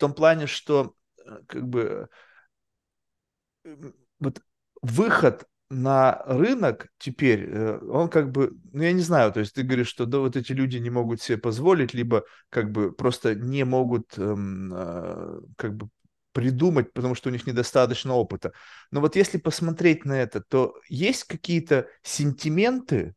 том, 0.00 0.14
плане, 0.14 0.46
что 0.46 0.94
э, 1.24 1.38
как 1.46 1.68
бы 1.68 2.08
вот 4.18 4.40
выход 4.82 5.46
на 5.70 6.22
рынок 6.26 6.88
теперь, 6.98 7.44
э, 7.48 7.78
он 7.78 8.08
как 8.08 8.32
бы, 8.32 8.52
ну 8.72 8.82
я 8.82 8.92
не 8.92 9.02
знаю, 9.02 9.32
то 9.32 9.40
есть 9.40 9.54
ты 9.54 9.62
говоришь, 9.62 9.86
что 9.88 10.04
да, 10.04 10.18
вот 10.18 10.36
эти 10.36 10.52
люди 10.52 10.78
не 10.78 10.90
могут 10.90 11.22
себе 11.22 11.38
позволить, 11.38 11.94
либо 11.94 12.24
как 12.48 12.72
бы 12.72 12.92
просто 12.92 13.34
не 13.36 13.64
могут 13.64 14.18
эм, 14.18 14.72
э, 14.74 15.40
как 15.56 15.76
бы 15.76 15.88
придумать, 16.32 16.92
потому 16.92 17.14
что 17.14 17.28
у 17.28 17.32
них 17.32 17.46
недостаточно 17.46 18.14
опыта. 18.14 18.52
Но 18.90 19.00
вот 19.00 19.16
если 19.16 19.38
посмотреть 19.38 20.04
на 20.04 20.14
это, 20.20 20.40
то 20.40 20.74
есть 20.88 21.24
какие-то 21.24 21.86
сентименты, 22.02 23.14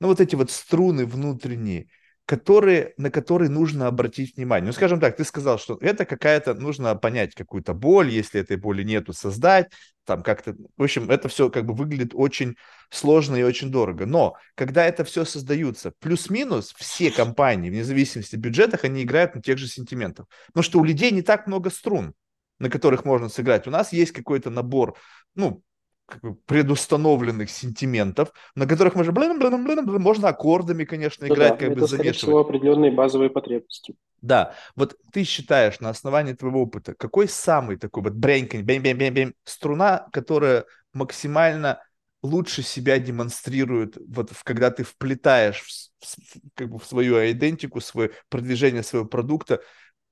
ну 0.00 0.08
вот 0.08 0.20
эти 0.20 0.34
вот 0.36 0.50
струны 0.50 1.06
внутренние, 1.06 1.88
которые, 2.26 2.92
на 2.96 3.10
которые 3.10 3.48
нужно 3.48 3.86
обратить 3.86 4.36
внимание. 4.36 4.66
Ну, 4.66 4.72
скажем 4.72 4.98
так, 4.98 5.16
ты 5.16 5.24
сказал, 5.24 5.58
что 5.58 5.78
это 5.80 6.04
какая-то, 6.04 6.54
нужно 6.54 6.94
понять 6.96 7.34
какую-то 7.34 7.72
боль, 7.72 8.10
если 8.10 8.40
этой 8.40 8.56
боли 8.56 8.82
нету, 8.82 9.12
создать, 9.12 9.70
там 10.04 10.24
как-то, 10.24 10.56
в 10.76 10.82
общем, 10.82 11.08
это 11.08 11.28
все 11.28 11.50
как 11.50 11.64
бы 11.66 11.74
выглядит 11.74 12.10
очень 12.14 12.56
сложно 12.90 13.36
и 13.36 13.44
очень 13.44 13.70
дорого. 13.70 14.06
Но 14.06 14.34
когда 14.56 14.84
это 14.84 15.04
все 15.04 15.24
создаются, 15.24 15.92
плюс-минус 16.00 16.74
все 16.76 17.12
компании, 17.12 17.70
вне 17.70 17.84
зависимости 17.84 18.34
от 18.34 18.40
бюджетах, 18.40 18.84
они 18.84 19.04
играют 19.04 19.36
на 19.36 19.42
тех 19.42 19.56
же 19.56 19.68
сентиментах. 19.68 20.26
Потому 20.48 20.64
что 20.64 20.80
у 20.80 20.84
людей 20.84 21.12
не 21.12 21.22
так 21.22 21.46
много 21.46 21.70
струн, 21.70 22.12
на 22.58 22.70
которых 22.70 23.04
можно 23.04 23.28
сыграть. 23.28 23.68
У 23.68 23.70
нас 23.70 23.92
есть 23.92 24.12
какой-то 24.12 24.50
набор, 24.50 24.96
ну, 25.36 25.62
как 26.06 26.20
бы 26.22 26.34
предустановленных 26.34 27.50
сентиментов, 27.50 28.32
на 28.54 28.66
которых 28.66 28.94
можно, 28.94 29.12
блин, 29.12 29.38
блин, 29.38 29.64
блин, 29.64 29.84
блин, 29.84 30.02
можно 30.02 30.28
аккордами, 30.28 30.84
конечно, 30.84 31.26
играть, 31.26 31.54
да, 31.54 31.56
как 31.56 31.72
это, 31.72 31.80
бы 31.80 31.86
замешивать. 31.86 32.18
всего, 32.18 32.38
определенные 32.40 32.90
базовые 32.92 33.30
потребности. 33.30 33.96
Да, 34.22 34.54
вот 34.76 34.96
ты 35.12 35.24
считаешь 35.24 35.80
на 35.80 35.90
основании 35.90 36.32
твоего 36.32 36.62
опыта, 36.62 36.94
какой 36.94 37.28
самый 37.28 37.76
такой 37.76 38.02
вот 38.02 38.14
бренькань, 38.14 38.62
бэм 38.62 38.82
бэм 38.82 38.98
бэм 38.98 39.14
бэм 39.14 39.34
струна, 39.44 40.08
которая 40.12 40.64
максимально 40.92 41.82
лучше 42.22 42.62
себя 42.62 42.98
демонстрирует, 42.98 43.96
вот 44.08 44.32
когда 44.42 44.70
ты 44.70 44.84
вплетаешь 44.84 45.60
в, 45.60 46.04
в, 46.04 46.16
как 46.54 46.70
бы 46.70 46.78
в 46.78 46.84
свою 46.86 47.18
идентику, 47.30 47.80
свое 47.80 48.10
продвижение 48.28 48.82
своего 48.82 49.06
продукта, 49.06 49.60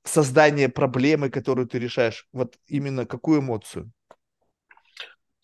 создание 0.04 0.68
проблемы, 0.68 1.30
которую 1.30 1.66
ты 1.66 1.78
решаешь, 1.78 2.28
вот 2.32 2.56
именно 2.66 3.06
какую 3.06 3.40
эмоцию? 3.40 3.90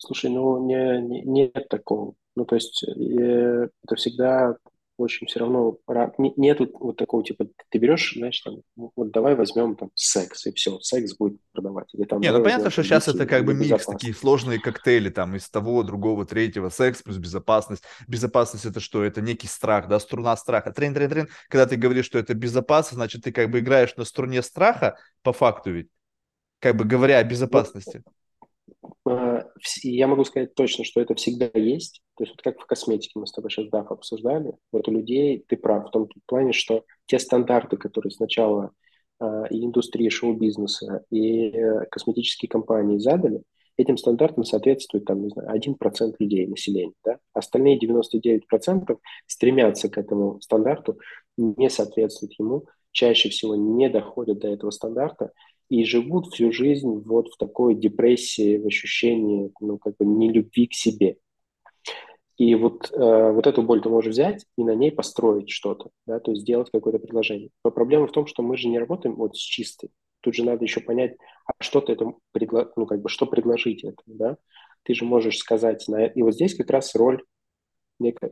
Слушай, 0.03 0.31
ну 0.31 0.65
не, 0.65 0.99
не, 1.01 1.21
нет 1.21 1.69
такого. 1.69 2.15
Ну, 2.35 2.45
то 2.45 2.55
есть 2.55 2.83
э, 2.83 3.69
это 3.83 3.95
всегда 3.95 4.55
общем, 5.03 5.27
все 5.27 5.39
равно 5.39 5.77
нету 6.17 6.69
вот 6.79 6.97
такого 6.97 7.23
типа, 7.23 7.45
ты 7.69 7.77
берешь, 7.77 8.13
знаешь, 8.15 8.39
там, 8.41 8.57
ну, 8.75 8.91
вот 8.95 9.11
давай 9.11 9.35
возьмем 9.35 9.75
там 9.75 9.89
секс, 9.95 10.45
и 10.45 10.51
все, 10.53 10.79
секс 10.79 11.15
будет 11.15 11.39
продавать. 11.51 11.93
Или, 11.93 12.05
там, 12.05 12.21
Не, 12.21 12.31
ну 12.31 12.43
понятно, 12.43 12.69
что 12.69 12.83
сейчас 12.83 13.07
это 13.07 13.25
как 13.25 13.45
бы 13.45 13.53
микс, 13.53 13.85
такие 13.85 14.13
сложные 14.13 14.59
коктейли, 14.59 15.09
там, 15.09 15.35
из 15.35 15.49
того, 15.49 15.83
другого, 15.83 16.25
третьего, 16.25 16.69
секс 16.69 17.01
плюс 17.01 17.17
безопасность. 17.17 17.83
Безопасность 18.07 18.65
это 18.65 18.79
что? 18.79 19.03
Это 19.03 19.21
некий 19.21 19.47
страх, 19.47 19.87
да, 19.87 19.99
струна 19.99 20.35
страха. 20.37 20.71
Трен, 20.71 20.93
трен, 20.93 21.09
трен. 21.09 21.27
Когда 21.49 21.65
ты 21.65 21.75
говоришь, 21.75 22.05
что 22.05 22.19
это 22.19 22.33
безопасно, 22.33 22.95
значит, 22.95 23.23
ты 23.23 23.31
как 23.31 23.49
бы 23.49 23.59
играешь 23.59 23.95
на 23.95 24.05
струне 24.05 24.41
страха, 24.41 24.97
по 25.23 25.33
факту 25.33 25.71
ведь, 25.71 25.89
как 26.59 26.75
бы 26.75 26.85
говоря 26.85 27.19
о 27.19 27.23
безопасности. 27.23 28.03
Ну, 28.05 28.11
Э, 29.05 29.40
я 29.83 30.07
могу 30.07 30.23
сказать 30.23 30.53
точно, 30.55 30.83
что 30.83 31.01
это 31.01 31.15
всегда 31.15 31.49
есть. 31.53 32.01
То 32.17 32.23
есть 32.23 32.33
вот 32.33 32.41
как 32.41 32.59
в 32.59 32.65
косметике 32.65 33.19
мы 33.19 33.27
с 33.27 33.31
тобой 33.31 33.49
сейчас 33.49 33.67
DAF 33.67 33.87
обсуждали, 33.87 34.53
вот 34.71 34.87
у 34.87 34.91
людей 34.91 35.43
ты 35.47 35.57
прав 35.57 35.87
в 35.87 35.91
том 35.91 36.09
плане, 36.25 36.53
что 36.53 36.85
те 37.05 37.19
стандарты, 37.19 37.77
которые 37.77 38.11
сначала 38.11 38.71
э, 39.19 39.25
и 39.49 39.65
индустрии 39.65 40.09
шоу-бизнеса, 40.09 41.03
и 41.09 41.49
э, 41.49 41.85
косметические 41.89 42.49
компании 42.49 42.97
задали, 42.97 43.41
этим 43.77 43.97
стандартам 43.97 44.43
соответствует 44.43 45.05
там, 45.05 45.21
не 45.21 45.29
знаю, 45.29 45.49
1% 45.57 46.15
людей, 46.19 46.47
населения. 46.47 46.93
Да? 47.03 47.17
Остальные 47.33 47.79
99% 47.79 48.97
стремятся 49.27 49.89
к 49.89 49.97
этому 49.97 50.39
стандарту, 50.41 50.99
не 51.37 51.69
соответствуют 51.69 52.33
ему, 52.37 52.65
чаще 52.91 53.29
всего 53.29 53.55
не 53.55 53.89
доходят 53.89 54.39
до 54.39 54.49
этого 54.49 54.71
стандарта, 54.71 55.31
и 55.71 55.85
живут 55.85 56.27
всю 56.27 56.51
жизнь 56.51 57.01
вот 57.05 57.29
в 57.29 57.37
такой 57.37 57.75
депрессии, 57.75 58.57
в 58.57 58.67
ощущении, 58.67 59.53
ну, 59.61 59.77
как 59.77 59.95
бы 59.97 60.05
нелюбви 60.05 60.67
к 60.67 60.73
себе. 60.73 61.15
И 62.35 62.55
вот, 62.55 62.91
э, 62.91 63.31
вот 63.31 63.47
эту 63.47 63.63
боль 63.63 63.81
ты 63.81 63.87
можешь 63.87 64.11
взять 64.11 64.45
и 64.57 64.65
на 64.65 64.75
ней 64.75 64.91
построить 64.91 65.49
что-то, 65.49 65.91
да, 66.05 66.19
то 66.19 66.31
есть 66.31 66.41
сделать 66.41 66.69
какое-то 66.73 66.99
предложение. 66.99 67.51
Но 67.63 67.71
проблема 67.71 68.07
в 68.07 68.11
том, 68.11 68.25
что 68.25 68.43
мы 68.43 68.57
же 68.57 68.67
не 68.67 68.79
работаем 68.79 69.15
вот 69.15 69.37
с 69.37 69.39
чистой. 69.39 69.91
Тут 70.19 70.35
же 70.35 70.43
надо 70.43 70.65
еще 70.65 70.81
понять, 70.81 71.15
а 71.45 71.53
что 71.63 71.79
ты 71.79 71.93
это 71.93 72.15
предла... 72.33 72.69
ну, 72.75 72.85
как 72.85 73.01
бы, 73.01 73.07
что 73.07 73.25
предложить 73.25 73.85
это, 73.85 74.03
да? 74.07 74.37
Ты 74.83 74.93
же 74.93 75.05
можешь 75.05 75.37
сказать, 75.37 75.87
на... 75.87 76.05
и 76.05 76.21
вот 76.21 76.33
здесь 76.33 76.53
как 76.53 76.69
раз 76.69 76.95
роль 76.95 77.23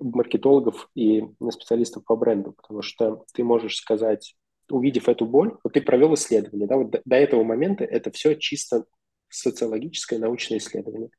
маркетологов 0.02 0.90
и 0.94 1.24
специалистов 1.52 2.04
по 2.04 2.18
бренду, 2.18 2.52
потому 2.52 2.82
что 2.82 3.24
ты 3.34 3.46
можешь 3.46 3.78
сказать, 3.78 4.36
увидев 4.70 5.10
эту 5.10 5.26
боль, 5.26 5.58
вот 5.64 5.74
ты 5.74 5.82
провел 5.82 6.14
исследование, 6.14 6.68
да, 6.68 6.78
вот 6.78 6.92
до, 6.92 7.02
до 7.06 7.16
этого 7.16 7.44
момента 7.44 7.84
это 7.84 8.12
все 8.12 8.36
чисто 8.36 8.86
социологическое 9.30 10.20
научное 10.20 10.58
исследование, 10.58 11.10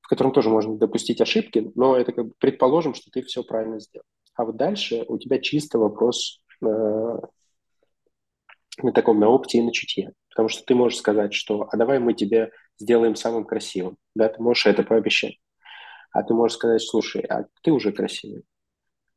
в 0.00 0.08
котором 0.08 0.32
тоже 0.32 0.48
можно 0.48 0.76
допустить 0.76 1.20
ошибки, 1.20 1.70
но 1.74 1.96
это 1.96 2.12
как 2.12 2.26
бы 2.26 2.32
предположим, 2.38 2.94
что 2.94 3.10
ты 3.10 3.22
все 3.22 3.42
правильно 3.42 3.80
сделал. 3.80 4.04
А 4.34 4.44
вот 4.44 4.56
дальше 4.56 5.04
у 5.08 5.18
тебя 5.18 5.38
чисто 5.38 5.78
вопрос 5.78 6.42
э, 6.62 6.66
на 6.66 7.20
таком 8.92 9.18
на 9.18 9.28
опте 9.28 9.58
и 9.58 9.62
на 9.62 9.72
чутье. 9.72 10.12
Потому 10.30 10.48
что 10.48 10.64
ты 10.64 10.74
можешь 10.74 10.98
сказать, 10.98 11.32
что 11.32 11.66
а 11.70 11.76
давай 11.76 11.98
мы 11.98 12.12
тебе 12.12 12.50
сделаем 12.78 13.16
самым 13.16 13.46
красивым. 13.46 13.96
Да, 14.14 14.28
ты 14.28 14.42
можешь 14.42 14.66
это 14.66 14.82
пообещать. 14.82 15.38
А 16.12 16.22
ты 16.22 16.34
можешь 16.34 16.56
сказать, 16.56 16.82
слушай, 16.82 17.22
а 17.22 17.46
ты 17.62 17.72
уже 17.72 17.92
красивый. 17.92 18.44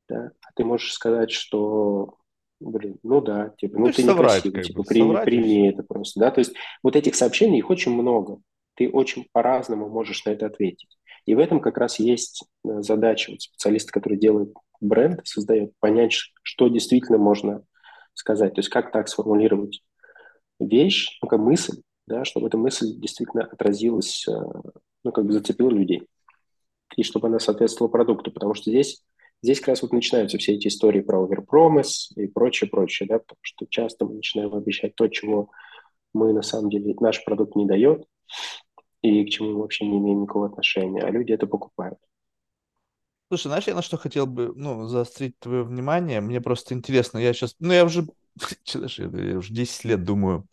Да? 0.08 0.32
А 0.42 0.52
ты 0.56 0.64
можешь 0.64 0.94
сказать, 0.94 1.32
что 1.32 2.18
Блин, 2.60 2.98
ну 3.04 3.22
да, 3.22 3.54
типа, 3.58 3.80
ну, 3.80 3.88
ну 3.88 3.92
ты 3.94 4.04
соврать, 4.04 4.44
некрасивый, 4.44 4.64
типа, 4.64 4.84
прими, 4.84 5.16
прими 5.24 5.70
это 5.70 5.84
просто, 5.84 6.20
да, 6.20 6.30
то 6.30 6.40
есть 6.40 6.54
вот 6.84 6.98
этих 6.98 7.16
сообщений, 7.16 7.60
их 7.60 7.70
очень 7.70 7.94
много, 7.94 8.42
ты 8.76 8.90
очень 8.90 9.28
по-разному 9.32 9.88
можешь 9.88 10.26
на 10.26 10.32
это 10.32 10.48
ответить. 10.48 10.98
И 11.26 11.36
в 11.36 11.40
этом 11.40 11.62
как 11.62 11.78
раз 11.78 12.00
есть 12.00 12.44
э, 12.66 12.82
задача 12.82 13.32
вот 13.32 13.42
специалиста, 13.42 13.92
который 13.92 14.18
делает 14.18 14.54
бренд, 14.82 15.22
создает, 15.26 15.72
понять, 15.80 16.14
что 16.44 16.68
действительно 16.68 17.18
можно 17.18 17.64
сказать, 18.14 18.56
то 18.56 18.60
есть 18.60 18.70
как 18.70 18.92
так 18.92 19.08
сформулировать 19.08 19.82
вещь, 20.60 21.18
ну, 21.22 21.30
как 21.30 21.40
мысль, 21.40 21.82
да, 22.08 22.26
чтобы 22.26 22.48
эта 22.48 22.58
мысль 22.58 22.88
действительно 22.98 23.44
отразилась, 23.44 24.28
э, 24.28 24.32
ну, 25.04 25.12
как 25.12 25.26
бы 25.26 25.32
зацепила 25.32 25.70
людей, 25.70 26.08
и 26.98 27.04
чтобы 27.04 27.28
она 27.28 27.40
соответствовала 27.40 27.92
продукту, 27.92 28.32
потому 28.32 28.54
что 28.54 28.70
здесь 28.70 29.04
Здесь 29.42 29.60
как 29.60 29.70
раз 29.70 29.82
вот 29.82 29.94
начинаются 29.94 30.38
все 30.38 30.54
эти 30.56 30.68
истории 30.68 31.02
про 31.02 31.24
оверпромис 31.24 32.12
и 32.16 32.28
прочее, 32.28 32.70
прочее, 32.70 33.08
да, 33.08 33.20
потому 33.20 33.40
что 33.42 33.66
часто 33.70 34.06
мы 34.06 34.16
начинаем 34.16 34.54
обещать 34.54 34.96
то, 34.96 35.08
чего 35.08 35.50
мы 36.14 36.34
на 36.34 36.42
самом 36.42 36.70
деле, 36.70 36.94
наш 37.00 37.24
продукт 37.24 37.56
не 37.56 37.66
дает, 37.66 38.06
и 39.02 39.24
к 39.26 39.30
чему 39.30 39.52
мы 39.52 39.62
вообще 39.62 39.86
не 39.86 39.98
имеем 40.00 40.24
никакого 40.24 40.48
отношения, 40.48 41.02
а 41.02 41.10
люди 41.10 41.32
это 41.32 41.48
покупают. 41.48 42.00
Слушай, 43.30 43.48
знаешь, 43.48 43.68
я 43.68 43.76
на 43.76 43.82
что 43.82 43.98
хотел 43.98 44.26
бы, 44.26 44.52
ну, 44.56 44.88
заострить 44.88 45.38
твое 45.40 45.64
внимание, 45.64 46.20
мне 46.20 46.42
просто 46.42 46.74
интересно, 46.74 47.20
я 47.20 47.32
сейчас, 47.32 47.56
ну, 47.60 47.72
я 47.72 47.86
уже, 47.86 48.08
я 48.74 49.38
уже 49.38 49.54
10 49.54 49.86
лет 49.86 50.04
думаю, 50.04 50.48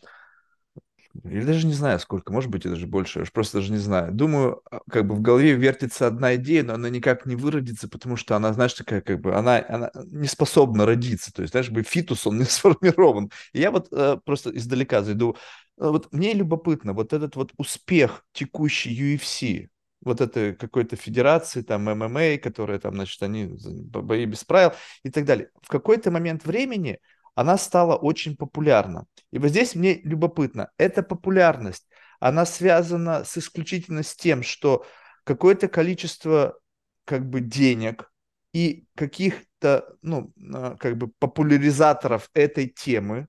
или 1.24 1.44
даже 1.44 1.66
не 1.66 1.72
знаю 1.72 1.98
сколько, 2.00 2.32
может 2.32 2.50
быть, 2.50 2.66
и 2.66 2.68
даже 2.68 2.86
больше, 2.86 3.20
я 3.20 3.26
просто 3.32 3.58
даже 3.58 3.72
не 3.72 3.78
знаю. 3.78 4.12
Думаю, 4.12 4.62
а, 4.70 4.80
как 4.90 5.06
бы 5.06 5.14
в 5.14 5.20
голове 5.20 5.54
вертится 5.54 6.06
одна 6.06 6.36
идея, 6.36 6.62
но 6.62 6.74
она 6.74 6.88
никак 6.90 7.26
не 7.26 7.36
выродится, 7.36 7.88
потому 7.88 8.16
что 8.16 8.36
она, 8.36 8.52
знаешь, 8.52 8.74
такая, 8.74 9.00
как 9.00 9.20
бы, 9.20 9.34
она, 9.34 9.64
она 9.68 9.90
не 10.06 10.28
способна 10.28 10.86
родиться. 10.86 11.32
То 11.32 11.42
есть, 11.42 11.52
знаешь, 11.52 11.70
бы 11.70 11.82
фитус, 11.82 12.26
он 12.26 12.38
не 12.38 12.44
сформирован. 12.46 13.30
И 13.52 13.60
я 13.60 13.70
вот 13.70 13.88
э, 13.92 14.18
просто 14.24 14.50
издалека 14.56 15.02
зайду. 15.02 15.36
Э, 15.78 15.88
вот 15.88 16.12
мне 16.12 16.32
любопытно, 16.34 16.92
вот 16.92 17.12
этот 17.12 17.36
вот 17.36 17.52
успех 17.56 18.24
текущий 18.32 18.90
UFC, 18.90 19.68
вот 20.02 20.20
этой 20.20 20.54
какой-то 20.54 20.96
федерации, 20.96 21.62
там, 21.62 21.84
ММА, 21.84 22.38
которая 22.38 22.78
там, 22.78 22.94
значит, 22.94 23.22
они 23.22 23.56
бои 23.64 24.24
без 24.26 24.44
правил 24.44 24.72
и 25.02 25.10
так 25.10 25.24
далее. 25.24 25.50
В 25.62 25.68
какой-то 25.68 26.10
момент 26.10 26.44
времени 26.44 26.98
она 27.36 27.58
стала 27.58 27.94
очень 27.94 28.34
популярна. 28.34 29.06
И 29.30 29.38
вот 29.38 29.50
здесь 29.50 29.76
мне 29.76 30.00
любопытно, 30.02 30.70
эта 30.78 31.02
популярность, 31.02 31.86
она 32.18 32.46
связана 32.46 33.24
с 33.24 33.36
исключительно 33.36 34.02
с 34.02 34.16
тем, 34.16 34.42
что 34.42 34.84
какое-то 35.24 35.68
количество 35.68 36.58
как 37.04 37.28
бы 37.28 37.40
денег 37.40 38.10
и 38.54 38.86
каких-то, 38.96 39.96
ну, 40.00 40.32
а, 40.54 40.76
как 40.76 40.96
бы 40.96 41.08
популяризаторов 41.18 42.30
этой 42.32 42.68
темы 42.68 43.28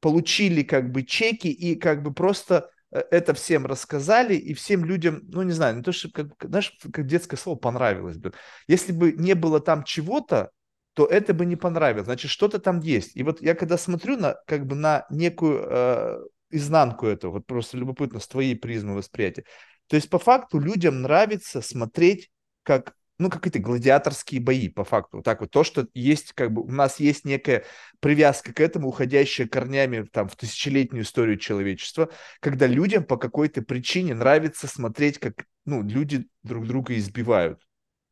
получили 0.00 0.62
как 0.62 0.92
бы 0.92 1.02
чеки 1.02 1.48
и 1.48 1.76
как 1.76 2.02
бы 2.02 2.12
просто 2.12 2.70
э, 2.92 3.02
это 3.10 3.32
всем 3.32 3.64
рассказали, 3.64 4.34
и 4.34 4.52
всем 4.52 4.84
людям, 4.84 5.22
ну, 5.28 5.42
не 5.42 5.52
знаю, 5.52 5.76
не 5.76 5.82
то, 5.82 5.92
что, 5.92 6.10
как, 6.10 6.34
знаешь, 6.42 6.76
как 6.92 7.06
детское 7.06 7.38
слово 7.38 7.56
понравилось 7.56 8.18
бы. 8.18 8.34
Если 8.68 8.92
бы 8.92 9.12
не 9.12 9.34
было 9.34 9.60
там 9.60 9.82
чего-то, 9.82 10.50
то 10.94 11.06
это 11.06 11.34
бы 11.34 11.46
не 11.46 11.56
понравилось. 11.56 12.06
Значит, 12.06 12.30
что-то 12.30 12.58
там 12.58 12.80
есть. 12.80 13.16
И 13.16 13.22
вот 13.22 13.40
я 13.40 13.54
когда 13.54 13.78
смотрю 13.78 14.16
на 14.16 14.36
как 14.46 14.66
бы 14.66 14.74
на 14.74 15.06
некую 15.10 15.66
э, 15.68 16.18
изнанку 16.50 17.06
этого, 17.06 17.32
вот 17.32 17.46
просто 17.46 17.76
любопытно 17.76 18.20
с 18.20 18.28
твоей 18.28 18.56
призмы 18.56 18.94
восприятия. 18.94 19.44
То 19.88 19.96
есть 19.96 20.10
по 20.10 20.18
факту 20.18 20.58
людям 20.58 21.02
нравится 21.02 21.60
смотреть 21.60 22.30
как 22.62 22.94
ну, 23.20 23.28
какие-то 23.28 23.58
гладиаторские 23.58 24.40
бои, 24.40 24.70
по 24.70 24.82
факту. 24.82 25.18
Вот 25.18 25.24
так 25.24 25.42
вот. 25.42 25.50
То, 25.50 25.62
что 25.62 25.86
есть, 25.92 26.32
как 26.32 26.52
бы, 26.52 26.62
у 26.62 26.70
нас 26.70 27.00
есть 27.00 27.26
некая 27.26 27.66
привязка 28.00 28.54
к 28.54 28.60
этому, 28.60 28.88
уходящая 28.88 29.46
корнями 29.46 30.06
там, 30.10 30.26
в 30.26 30.36
тысячелетнюю 30.36 31.04
историю 31.04 31.36
человечества, 31.36 32.08
когда 32.40 32.66
людям 32.66 33.04
по 33.04 33.18
какой-то 33.18 33.60
причине 33.60 34.14
нравится 34.14 34.66
смотреть, 34.66 35.18
как 35.18 35.44
ну, 35.66 35.82
люди 35.82 36.28
друг 36.42 36.66
друга 36.66 36.96
избивают 36.96 37.60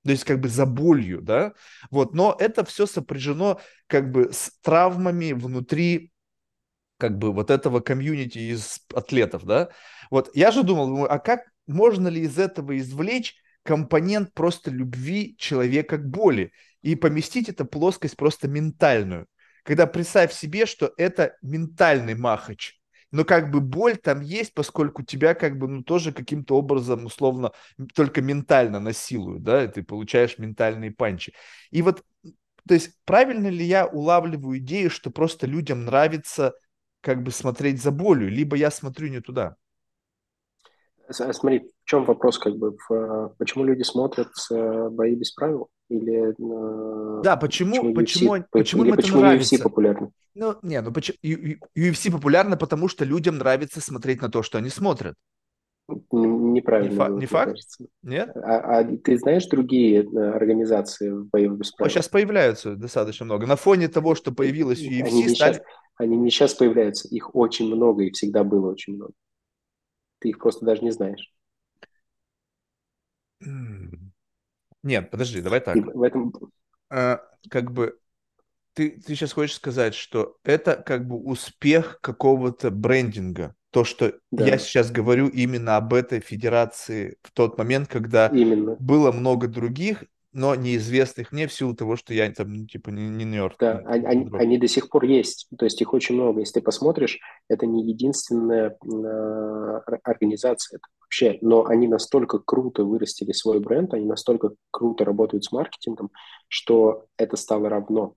то 0.09 0.13
есть 0.13 0.25
как 0.25 0.41
бы 0.41 0.49
за 0.49 0.65
болью, 0.65 1.21
да, 1.21 1.53
вот, 1.91 2.15
но 2.15 2.35
это 2.41 2.65
все 2.65 2.87
сопряжено 2.87 3.61
как 3.89 4.11
бы 4.11 4.33
с 4.33 4.53
травмами 4.63 5.33
внутри 5.33 6.13
как 6.97 7.19
бы 7.19 7.31
вот 7.31 7.51
этого 7.51 7.81
комьюнити 7.81 8.39
из 8.39 8.81
атлетов, 8.95 9.45
да, 9.45 9.69
вот, 10.11 10.35
я 10.35 10.51
же 10.51 10.63
думал, 10.63 11.05
а 11.05 11.19
как 11.19 11.43
можно 11.67 12.09
ли 12.09 12.23
из 12.23 12.39
этого 12.39 12.79
извлечь 12.79 13.35
компонент 13.65 14.33
просто 14.33 14.71
любви 14.71 15.37
человека 15.37 15.99
к 15.99 16.09
боли 16.09 16.53
и 16.81 16.95
поместить 16.95 17.51
эту 17.51 17.67
плоскость 17.67 18.17
просто 18.17 18.49
ментальную, 18.49 19.27
когда 19.63 19.87
представь 19.87 20.33
себе, 20.33 20.65
что 20.65 20.91
это 20.97 21.37
ментальный 21.43 22.15
махач, 22.15 22.78
но 23.11 23.25
как 23.25 23.51
бы 23.51 23.61
боль 23.61 23.97
там 23.97 24.21
есть, 24.21 24.55
поскольку 24.55 25.03
тебя 25.03 25.35
как 25.35 25.59
бы 25.59 25.69
ну 25.69 25.83
тоже 25.83 26.13
каким-то 26.13 26.57
образом 26.57 27.07
условно 27.07 27.53
только 27.95 28.23
ментально 28.23 28.81
насилуют, 28.81 29.43
да, 29.43 29.65
и 29.65 29.69
ты 29.69 29.83
получаешь 29.83 30.39
ментальные 30.39 30.91
панчи. 30.93 31.33
И 31.71 31.83
вот, 31.83 32.05
то 32.69 32.75
есть 32.75 32.93
правильно 33.05 33.49
ли 33.49 33.65
я 33.65 33.87
улавливаю 33.87 34.59
идею, 34.59 34.91
что 34.91 35.11
просто 35.11 35.47
людям 35.47 35.85
нравится 35.85 36.55
как 37.01 37.23
бы 37.23 37.31
смотреть 37.31 37.83
за 37.83 37.91
болью, 37.93 38.31
либо 38.31 38.57
я 38.57 38.71
смотрю 38.71 39.09
не 39.09 39.21
туда? 39.21 39.57
Смотри, 41.11 41.61
в 41.61 41.89
чем 41.89 42.05
вопрос, 42.05 42.39
как 42.39 42.57
бы, 42.57 42.77
в, 42.89 43.35
почему 43.39 43.65
люди 43.65 43.83
смотрят 43.83 44.29
э, 44.51 44.89
бои 44.91 45.15
без 45.15 45.33
правил? 45.33 45.69
Или 45.89 46.31
э, 46.31 47.23
да, 47.23 47.37
почему, 47.37 47.95
почему, 47.95 48.37
UFC, 48.37 48.45
почему, 48.51 48.83
или 48.83 48.91
им 48.91 48.97
почему 48.97 49.19
это 49.19 49.27
нравится? 49.27 49.57
UFC 49.57 49.63
популярно? 49.63 50.11
Ну, 50.35 50.57
не, 50.63 50.81
ну 50.83 50.93
почему 50.93 51.17
UFC 51.77 52.13
популярно, 52.13 52.57
потому 52.57 52.89
что 52.89 53.05
людям 53.05 53.39
нравится 53.39 53.81
смотреть 53.81 54.21
на 54.21 54.29
то, 54.29 54.43
что 54.43 54.59
они 54.59 54.69
смотрят. 54.69 55.15
Не, 56.13 56.27
неправильно. 56.27 56.91
Не, 56.91 56.97
фа- 56.97 57.09
не 57.09 57.27
факт? 57.27 57.51
Кажется. 57.53 57.87
Нет? 58.03 58.31
А, 58.37 58.79
а 58.79 58.85
ты 58.85 59.19
знаешь 59.19 59.47
другие 59.47 60.03
э, 60.03 60.31
организации 60.31 61.11
в 61.11 61.29
боевых 61.29 61.61
без 61.61 61.73
правил? 61.73 61.91
Сейчас 61.91 62.09
появляются 62.09 62.77
достаточно 62.77 63.25
много. 63.25 63.47
На 63.47 63.57
фоне 63.57 63.89
того, 63.89 64.15
что 64.15 64.31
появилось 64.33 64.83
UFC, 64.83 65.03
они 65.03 65.23
не, 65.23 65.29
стали... 65.31 65.55
сейчас, 65.55 65.67
они 65.97 66.17
не 66.19 66.31
сейчас 66.31 66.55
появляются, 66.55 67.09
их 67.09 67.35
очень 67.35 67.75
много 67.75 68.05
и 68.05 68.11
всегда 68.11 68.45
было 68.45 68.71
очень 68.71 68.97
много. 68.97 69.13
Ты 70.19 70.31
их 70.31 70.39
просто 70.39 70.65
даже 70.65 70.83
не 70.83 70.91
знаешь. 70.91 71.33
Нет, 74.83 75.11
подожди, 75.11 75.41
давай 75.41 75.61
так. 75.61 75.77
И 75.77 75.81
в 75.81 76.03
этом... 76.03 76.33
а, 76.91 77.21
как 77.51 77.73
бы 77.73 77.99
ты, 78.75 78.91
ты 78.91 79.15
сейчас 79.15 79.33
хочешь 79.33 79.57
сказать, 79.57 79.95
что 79.95 80.37
это 80.45 80.77
как 80.77 81.07
бы 81.07 81.17
успех 81.17 81.99
какого-то 82.01 82.71
брендинга, 82.71 83.55
то, 83.71 83.85
что 83.85 84.15
да. 84.31 84.47
я 84.47 84.59
сейчас 84.59 84.91
говорю 84.91 85.29
именно 85.29 85.77
об 85.77 85.93
этой 85.95 86.21
федерации 86.21 87.17
в 87.23 87.33
тот 87.33 87.59
момент, 87.59 87.89
когда 87.89 88.29
именно. 88.29 88.77
было 88.79 89.13
много 89.13 89.49
других, 89.49 90.05
но 90.33 90.55
неизвестных 90.55 91.33
мне 91.33 91.47
в 91.47 91.53
силу 91.53 91.75
того, 91.75 91.97
что 91.97 92.13
я 92.13 92.31
там, 92.31 92.53
ну, 92.53 92.67
типа, 92.67 92.91
не, 92.91 93.09
не 93.09 93.25
нерд. 93.25 93.57
Да, 93.59 93.83
не, 93.83 94.07
они, 94.07 94.31
они 94.35 94.59
до 94.59 94.69
сих 94.69 94.89
пор 94.89 95.05
есть, 95.05 95.49
то 95.59 95.65
есть 95.65 95.81
их 95.81 95.93
очень 95.95 96.15
много. 96.15 96.41
Если 96.41 96.55
ты 96.55 96.63
посмотришь, 96.63 97.19
это 97.49 97.67
не 97.67 97.85
единственная 97.85 98.77
э, 98.83 99.81
организация 100.05 100.81
вообще, 101.01 101.39
но 101.41 101.65
они 101.67 101.89
настолько 101.89 102.39
круто 102.39 102.85
вырастили 102.85 103.33
свой 103.33 103.61
бренд, 103.61 103.95
они 103.95 104.05
настолько 104.05 104.51
круто 104.71 105.05
работают 105.05 105.45
с 105.45 105.53
маркетингом, 105.53 106.11
что 106.49 107.07
это 107.17 107.37
стало 107.37 107.69
равно. 107.69 108.15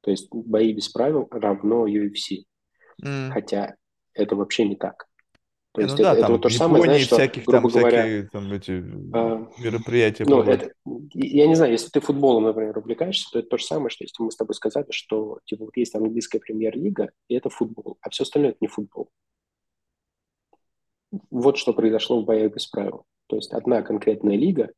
То 0.00 0.10
есть 0.10 0.28
бои 0.32 0.72
без 0.72 0.88
правил 0.88 1.28
равно 1.30 1.86
UFC. 1.86 2.44
Mm. 3.02 3.30
Хотя 3.30 3.74
это 4.14 4.36
вообще 4.36 4.66
не 4.66 4.76
так. 4.76 5.06
То 5.74 5.80
есть 5.80 5.98
ну 5.98 6.04
это, 6.04 6.04
да, 6.04 6.12
это 6.12 6.20
там, 6.20 6.32
вот 6.32 6.42
то 6.42 6.48
же 6.48 6.56
самое, 6.56 6.84
знаешь, 6.84 7.02
что, 7.02 7.16
всяких, 7.16 7.44
грубо 7.46 7.68
там, 7.68 7.80
говоря, 7.80 8.02
всякие, 8.02 8.28
там, 8.28 8.52
эти 8.52 8.70
а, 9.12 9.48
мероприятия. 9.58 10.24
Ну, 10.24 10.40
это, 10.42 10.70
я 11.14 11.48
не 11.48 11.56
знаю, 11.56 11.72
если 11.72 11.88
ты 11.88 12.00
футболом, 12.00 12.44
например, 12.44 12.78
увлекаешься, 12.78 13.28
то 13.32 13.40
это 13.40 13.48
то 13.48 13.58
же 13.58 13.64
самое, 13.64 13.90
что 13.90 14.04
если 14.04 14.22
мы 14.22 14.30
с 14.30 14.36
тобой 14.36 14.54
сказали, 14.54 14.86
что 14.90 15.40
типа, 15.46 15.64
вот 15.64 15.76
есть 15.76 15.96
английская 15.96 16.38
премьер-лига, 16.38 17.10
и 17.26 17.34
это 17.34 17.50
футбол, 17.50 17.98
а 18.02 18.10
все 18.10 18.22
остальное 18.22 18.52
это 18.52 18.58
не 18.60 18.68
футбол. 18.68 19.10
Вот 21.32 21.58
что 21.58 21.72
произошло 21.72 22.22
в 22.22 22.24
боях 22.24 22.54
без 22.54 22.68
правил. 22.68 23.04
То 23.26 23.34
есть 23.34 23.52
одна 23.52 23.82
конкретная 23.82 24.36
лига 24.36 24.70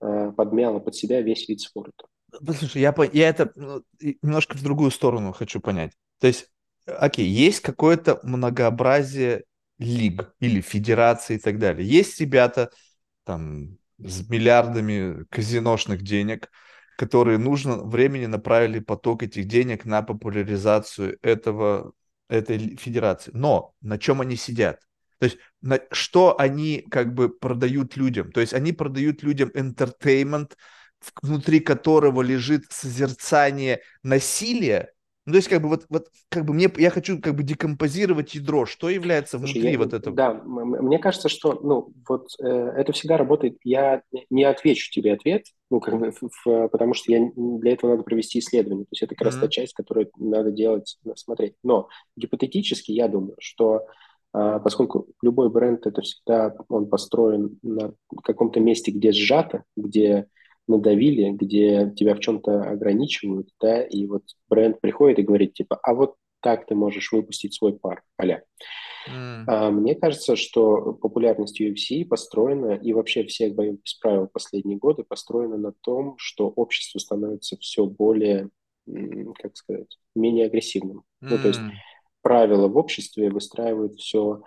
э, 0.00 0.32
подмяла 0.34 0.78
под 0.78 0.94
себя 0.94 1.20
весь 1.20 1.50
вид 1.50 1.60
спорта. 1.60 2.06
Послушай, 2.46 2.80
я, 2.80 2.94
я 3.12 3.28
это 3.28 3.52
ну, 3.56 3.82
немножко 4.22 4.56
в 4.56 4.62
другую 4.62 4.90
сторону 4.90 5.34
хочу 5.34 5.60
понять. 5.60 5.92
То 6.18 6.28
есть, 6.28 6.48
окей, 6.86 7.26
есть 7.26 7.60
какое-то 7.60 8.20
многообразие 8.22 9.44
лиг 9.80 10.34
или 10.40 10.60
федераций 10.60 11.36
и 11.36 11.38
так 11.38 11.58
далее. 11.58 11.88
Есть 11.88 12.20
ребята 12.20 12.70
там 13.24 13.78
с 13.98 14.28
миллиардами 14.28 15.24
казиношных 15.30 16.02
денег, 16.02 16.50
которые 16.96 17.38
нужно 17.38 17.82
времени 17.82 18.26
направили 18.26 18.78
поток 18.78 19.22
этих 19.22 19.46
денег 19.46 19.86
на 19.86 20.02
популяризацию 20.02 21.18
этого, 21.22 21.92
этой 22.28 22.76
федерации. 22.76 23.30
Но 23.34 23.74
на 23.80 23.98
чем 23.98 24.20
они 24.20 24.36
сидят? 24.36 24.80
То 25.18 25.24
есть 25.24 25.38
на, 25.62 25.80
что 25.90 26.38
они 26.38 26.84
как 26.90 27.14
бы 27.14 27.30
продают 27.30 27.96
людям? 27.96 28.32
То 28.32 28.40
есть 28.40 28.52
они 28.52 28.72
продают 28.72 29.22
людям 29.22 29.50
entertainment, 29.54 30.52
внутри 31.22 31.60
которого 31.60 32.20
лежит 32.20 32.64
созерцание 32.70 33.80
насилия, 34.02 34.92
ну, 35.26 35.32
то 35.32 35.36
есть, 35.36 35.48
как 35.48 35.60
бы, 35.60 35.68
вот, 35.68 35.84
вот, 35.90 36.08
как 36.30 36.46
бы 36.46 36.54
мне, 36.54 36.68
я 36.78 36.88
хочу 36.88 37.20
как 37.20 37.34
бы 37.34 37.42
декомпозировать 37.42 38.34
ядро, 38.34 38.64
что 38.64 38.88
является 38.88 39.36
внутри 39.36 39.60
Слушай, 39.60 39.72
я, 39.72 39.78
вот 39.78 39.92
этого. 39.92 40.16
Да, 40.16 40.34
мне 40.34 40.98
кажется, 40.98 41.28
что, 41.28 41.60
ну, 41.62 41.92
вот 42.08 42.28
э, 42.42 42.46
это 42.46 42.92
всегда 42.92 43.18
работает. 43.18 43.58
Я 43.62 44.02
не 44.30 44.44
отвечу 44.44 44.90
тебе 44.90 45.12
ответ, 45.12 45.44
ну, 45.70 45.80
как 45.80 45.98
бы, 45.98 46.12
в, 46.12 46.68
потому 46.68 46.94
что 46.94 47.12
я, 47.12 47.30
для 47.36 47.72
этого 47.72 47.90
надо 47.90 48.02
провести 48.02 48.38
исследование. 48.38 48.86
То 48.86 48.92
есть 48.92 49.02
это 49.02 49.14
как 49.14 49.28
mm-hmm. 49.28 49.30
раз 49.30 49.40
та 49.40 49.48
часть, 49.48 49.74
которую 49.74 50.10
надо 50.16 50.52
делать, 50.52 50.98
смотреть. 51.16 51.54
Но 51.62 51.88
гипотетически 52.16 52.92
я 52.92 53.06
думаю, 53.06 53.36
что 53.40 53.86
э, 54.34 54.60
поскольку 54.64 55.06
любой 55.22 55.50
бренд 55.50 55.86
это 55.86 56.00
всегда 56.00 56.54
он 56.68 56.88
построен 56.88 57.58
на 57.62 57.92
каком-то 58.24 58.58
месте, 58.58 58.90
где 58.90 59.12
сжато, 59.12 59.64
где 59.76 60.28
надавили, 60.66 61.30
где 61.30 61.92
тебя 61.96 62.14
в 62.14 62.20
чем-то 62.20 62.62
ограничивают, 62.62 63.48
да, 63.60 63.82
и 63.82 64.06
вот 64.06 64.22
бренд 64.48 64.80
приходит 64.80 65.18
и 65.18 65.22
говорит, 65.22 65.54
типа, 65.54 65.78
а 65.82 65.94
вот 65.94 66.14
так 66.40 66.66
ты 66.66 66.74
можешь 66.74 67.12
выпустить 67.12 67.54
свой 67.54 67.78
пар, 67.78 68.02
аля. 68.20 68.44
Mm. 69.08 69.44
А, 69.46 69.70
мне 69.70 69.94
кажется, 69.94 70.36
что 70.36 70.92
популярность 70.94 71.60
UFC 71.60 72.04
построена, 72.04 72.74
и 72.74 72.92
вообще 72.92 73.24
всех 73.24 73.54
боев 73.54 73.80
без 73.82 73.94
правил 73.94 74.28
последние 74.28 74.78
годы 74.78 75.04
построена 75.04 75.56
на 75.56 75.72
том, 75.72 76.14
что 76.18 76.48
общество 76.48 76.98
становится 76.98 77.56
все 77.58 77.86
более, 77.86 78.48
как 78.86 79.56
сказать, 79.56 79.98
менее 80.14 80.46
агрессивным. 80.46 80.98
Mm. 80.98 81.28
Ну, 81.30 81.38
то 81.38 81.48
есть 81.48 81.60
правила 82.22 82.68
в 82.68 82.76
обществе 82.76 83.30
выстраивают 83.30 83.94
все 83.96 84.42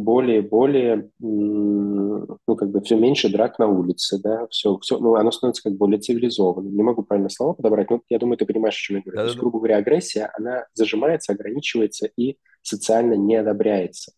более-более, 0.00 1.10
ну, 1.18 2.56
как 2.56 2.70
бы 2.70 2.80
все 2.80 2.96
меньше 2.96 3.28
драк 3.30 3.58
на 3.58 3.68
улице, 3.68 4.18
да, 4.22 4.46
все, 4.50 4.78
все, 4.78 4.98
ну, 4.98 5.14
оно 5.14 5.30
становится 5.30 5.62
как 5.62 5.74
более 5.74 6.00
цивилизованным. 6.00 6.74
Не 6.74 6.82
могу 6.82 7.02
правильно 7.02 7.28
слова 7.28 7.54
подобрать, 7.54 7.90
но 7.90 8.00
я 8.08 8.18
думаю, 8.18 8.36
ты 8.36 8.46
понимаешь, 8.46 8.76
о 8.76 8.80
чем 8.80 8.96
я 8.96 9.02
говорю. 9.02 9.16
Да, 9.16 9.22
То 9.22 9.28
есть, 9.28 9.38
грубо 9.38 9.58
говоря, 9.58 9.76
агрессия, 9.76 10.30
она 10.36 10.66
зажимается, 10.74 11.32
ограничивается 11.32 12.10
и 12.16 12.36
социально 12.62 13.14
не 13.14 13.36
одобряется. 13.36 14.12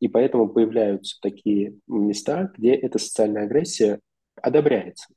И 0.00 0.08
поэтому 0.08 0.48
появляются 0.48 1.18
такие 1.20 1.76
места, 1.86 2.52
где 2.56 2.74
эта 2.74 2.98
социальная 2.98 3.44
агрессия 3.44 4.00
одобряется, 4.40 5.08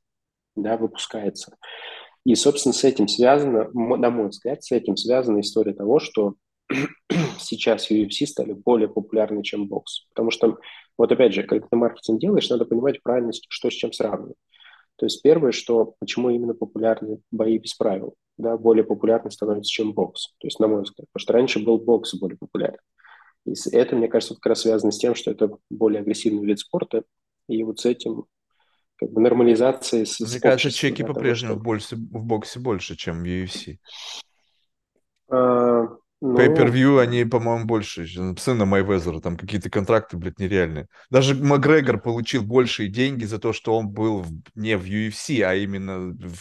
да, 0.56 0.76
выпускается. 0.76 1.56
И, 2.24 2.34
собственно, 2.34 2.72
с 2.72 2.84
этим 2.84 3.08
связано, 3.08 3.68
на 3.72 4.10
мой 4.10 4.28
взгляд, 4.28 4.62
с 4.62 4.72
этим 4.72 4.96
связана 4.96 5.40
история 5.40 5.74
того, 5.74 5.98
что 5.98 6.34
сейчас 7.38 7.90
UFC 7.90 8.26
стали 8.26 8.52
более 8.52 8.88
популярны, 8.88 9.42
чем 9.42 9.68
бокс. 9.68 10.06
Потому 10.10 10.30
что, 10.30 10.58
вот 10.98 11.12
опять 11.12 11.34
же, 11.34 11.42
когда 11.42 11.66
ты 11.66 11.76
маркетинг 11.76 12.20
делаешь, 12.20 12.48
надо 12.50 12.64
понимать 12.64 13.02
правильно, 13.02 13.32
что 13.48 13.70
с 13.70 13.74
чем 13.74 13.92
сравнивать. 13.92 14.36
То 14.96 15.06
есть 15.06 15.22
первое, 15.22 15.52
что 15.52 15.94
почему 15.98 16.30
именно 16.30 16.54
популярны 16.54 17.18
бои 17.30 17.58
без 17.58 17.74
правил, 17.74 18.14
да, 18.36 18.56
более 18.56 18.84
популярны 18.84 19.30
становятся, 19.30 19.70
чем 19.70 19.94
бокс. 19.94 20.34
То 20.38 20.46
есть, 20.46 20.60
на 20.60 20.68
мой 20.68 20.82
взгляд, 20.82 21.06
потому 21.12 21.22
что 21.22 21.32
раньше 21.32 21.58
был 21.58 21.78
бокс 21.78 22.14
более 22.14 22.38
популярен. 22.38 22.78
И 23.44 23.54
это, 23.72 23.96
мне 23.96 24.08
кажется, 24.08 24.34
как 24.34 24.46
раз 24.46 24.60
связано 24.60 24.92
с 24.92 24.98
тем, 24.98 25.14
что 25.14 25.30
это 25.30 25.50
более 25.70 26.00
агрессивный 26.00 26.46
вид 26.46 26.60
спорта, 26.60 27.02
и 27.48 27.62
вот 27.64 27.80
с 27.80 27.86
этим 27.86 28.26
как 28.96 29.10
бы 29.10 29.20
нормализацией. 29.20 30.06
С, 30.06 30.20
Мне 30.20 30.40
кажется, 30.40 30.70
чеки 30.70 31.02
по-прежнему 31.02 31.60
что... 31.80 31.96
в, 31.96 31.98
в 31.98 32.24
боксе 32.24 32.60
больше, 32.60 32.96
чем 32.96 33.22
в 33.22 33.26
UFC. 33.26 33.78
А, 35.28 35.88
ну... 36.22 36.36
Pay-per-view, 36.36 37.00
они, 37.00 37.24
по-моему, 37.24 37.64
больше. 37.64 38.06
Сына 38.38 38.64
Майвезера, 38.64 39.18
там 39.18 39.36
какие-то 39.36 39.68
контракты, 39.70 40.16
блядь, 40.16 40.38
нереальные. 40.38 40.86
Даже 41.10 41.34
Макгрегор 41.34 42.00
получил 42.00 42.44
большие 42.44 42.88
деньги 42.88 43.24
за 43.24 43.40
то, 43.40 43.52
что 43.52 43.76
он 43.76 43.88
был 43.88 44.20
в, 44.20 44.30
не 44.54 44.76
в 44.76 44.84
UFC, 44.84 45.42
а 45.42 45.56
именно 45.56 46.16
в, 46.16 46.36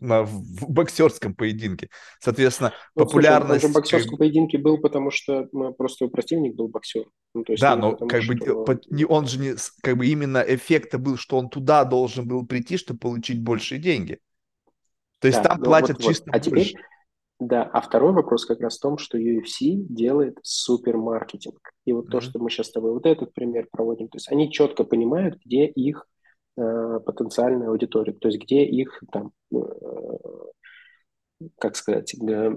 на, 0.00 0.22
в 0.22 0.66
боксерском 0.66 1.34
поединке. 1.34 1.90
Соответственно, 2.20 2.72
ну, 2.96 3.04
популярность... 3.04 3.60
Слушай, 3.60 3.66
он 3.66 3.72
в 3.72 3.74
боксерском 3.74 4.16
поединке 4.16 4.56
был, 4.56 4.78
потому 4.78 5.10
что 5.10 5.46
ну, 5.52 5.74
просто 5.74 6.08
противник 6.08 6.54
был 6.54 6.68
боксер. 6.68 7.04
Ну, 7.34 7.44
то 7.44 7.52
есть 7.52 7.60
да, 7.60 7.76
но 7.76 7.94
как 7.94 8.24
бы 8.24 8.34
что... 8.38 8.80
не, 8.88 9.04
он 9.04 9.26
же 9.26 9.38
не... 9.38 9.56
Как 9.82 9.98
бы 9.98 10.06
именно 10.06 10.38
эффект 10.38 10.96
был, 10.96 11.18
что 11.18 11.36
он 11.36 11.50
туда 11.50 11.84
должен 11.84 12.26
был 12.26 12.46
прийти, 12.46 12.78
чтобы 12.78 13.00
получить 13.00 13.42
большие 13.42 13.78
деньги. 13.78 14.20
То 15.18 15.28
есть 15.28 15.42
да, 15.42 15.50
там 15.50 15.60
платят 15.60 15.98
вот, 15.98 16.08
чисто 16.08 16.24
вот. 16.28 16.34
А 16.34 16.40
теперь 16.40 16.74
да, 17.46 17.64
а 17.64 17.80
второй 17.80 18.12
вопрос 18.12 18.46
как 18.46 18.60
раз 18.60 18.78
в 18.78 18.82
том, 18.82 18.98
что 18.98 19.18
UFC 19.18 19.74
делает 19.88 20.38
супермаркетинг. 20.42 21.72
И 21.84 21.92
вот 21.92 22.06
mm-hmm. 22.06 22.10
то, 22.10 22.20
что 22.20 22.38
мы 22.38 22.50
сейчас 22.50 22.68
с 22.68 22.72
тобой 22.72 22.92
вот 22.92 23.04
этот 23.04 23.34
пример 23.34 23.66
проводим, 23.70 24.08
то 24.08 24.16
есть 24.16 24.30
они 24.30 24.52
четко 24.52 24.84
понимают, 24.84 25.40
где 25.44 25.66
их 25.66 26.06
э, 26.56 27.00
потенциальная 27.04 27.68
аудитория, 27.68 28.12
то 28.12 28.28
есть 28.28 28.40
где 28.40 28.64
их 28.64 29.02
там, 29.10 29.32
э, 29.52 29.58
как 31.58 31.74
сказать, 31.74 32.14
э, 32.14 32.52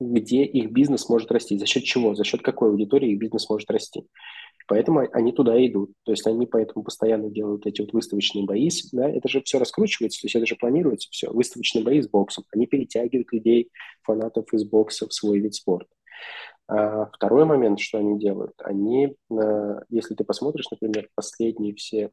где 0.00 0.44
их 0.44 0.72
бизнес 0.72 1.08
может 1.08 1.30
расти, 1.30 1.56
за 1.58 1.66
счет 1.66 1.84
чего, 1.84 2.16
за 2.16 2.24
счет 2.24 2.42
какой 2.42 2.70
аудитории 2.70 3.12
их 3.12 3.20
бизнес 3.20 3.48
может 3.48 3.70
расти. 3.70 4.04
Поэтому 4.66 5.06
они 5.12 5.32
туда 5.32 5.64
идут. 5.64 5.92
То 6.04 6.12
есть 6.12 6.26
они 6.26 6.46
поэтому 6.46 6.84
постоянно 6.84 7.30
делают 7.30 7.66
эти 7.66 7.80
вот 7.80 7.92
выставочные 7.92 8.44
бои. 8.44 8.68
Да? 8.92 9.08
Это 9.08 9.28
же 9.28 9.42
все 9.42 9.58
раскручивается, 9.58 10.20
то 10.20 10.26
есть 10.26 10.36
это 10.36 10.46
же 10.46 10.56
планируется 10.56 11.08
все. 11.10 11.30
Выставочные 11.30 11.84
бои 11.84 12.00
с 12.00 12.08
боксом. 12.08 12.44
Они 12.52 12.66
перетягивают 12.66 13.32
людей, 13.32 13.70
фанатов 14.02 14.52
из 14.52 14.64
бокса 14.64 15.06
в 15.08 15.14
свой 15.14 15.38
вид 15.38 15.54
спорта. 15.54 15.88
А 16.68 17.06
второй 17.06 17.44
момент, 17.44 17.78
что 17.78 17.98
они 17.98 18.18
делают, 18.18 18.54
они, 18.58 19.14
а, 19.30 19.82
если 19.88 20.14
ты 20.14 20.24
посмотришь, 20.24 20.68
например, 20.70 21.08
последние 21.14 21.74
все 21.74 22.10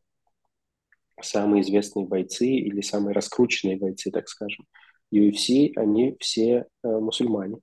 самые 1.22 1.62
известные 1.62 2.06
бойцы 2.06 2.46
или 2.48 2.82
самые 2.82 3.14
раскрученные 3.14 3.78
бойцы, 3.78 4.12
так 4.12 4.28
скажем, 4.28 4.66
UFC, 5.14 5.72
они 5.76 6.16
все 6.20 6.66
э, 6.84 6.88
мусульмане. 6.88 7.58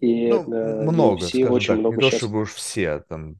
И, 0.00 0.30
ну, 0.30 0.90
много, 0.90 1.18
все 1.18 1.48
очень 1.48 1.68
так, 1.68 1.78
много 1.78 1.96
не 1.96 2.02
то, 2.02 2.10
сейчас... 2.10 2.20
чтобы 2.20 2.40
уж 2.40 2.54
все 2.54 3.00
там 3.00 3.36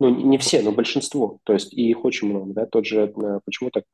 ну, 0.00 0.10
не 0.10 0.38
все, 0.38 0.60
но 0.60 0.72
большинство, 0.72 1.38
то 1.44 1.52
есть 1.52 1.72
и 1.72 1.88
их 1.88 2.04
очень 2.04 2.28
много, 2.28 2.52
да, 2.52 2.66
тот 2.66 2.84
же, 2.84 3.14
почему 3.44 3.70
так 3.70 3.84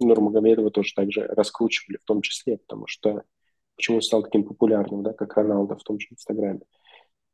Нурмагомедова 0.00 0.70
тоже 0.70 0.92
так 0.94 1.12
же 1.12 1.26
раскручивали 1.26 1.98
в 1.98 2.04
том 2.04 2.22
числе, 2.22 2.58
потому 2.58 2.86
что, 2.86 3.24
почему 3.76 4.00
стал 4.00 4.22
таким 4.22 4.44
популярным, 4.44 5.02
да, 5.02 5.12
как 5.12 5.36
Роналдо 5.36 5.76
в 5.76 5.82
том 5.82 5.98
же 5.98 6.06
Инстаграме. 6.10 6.60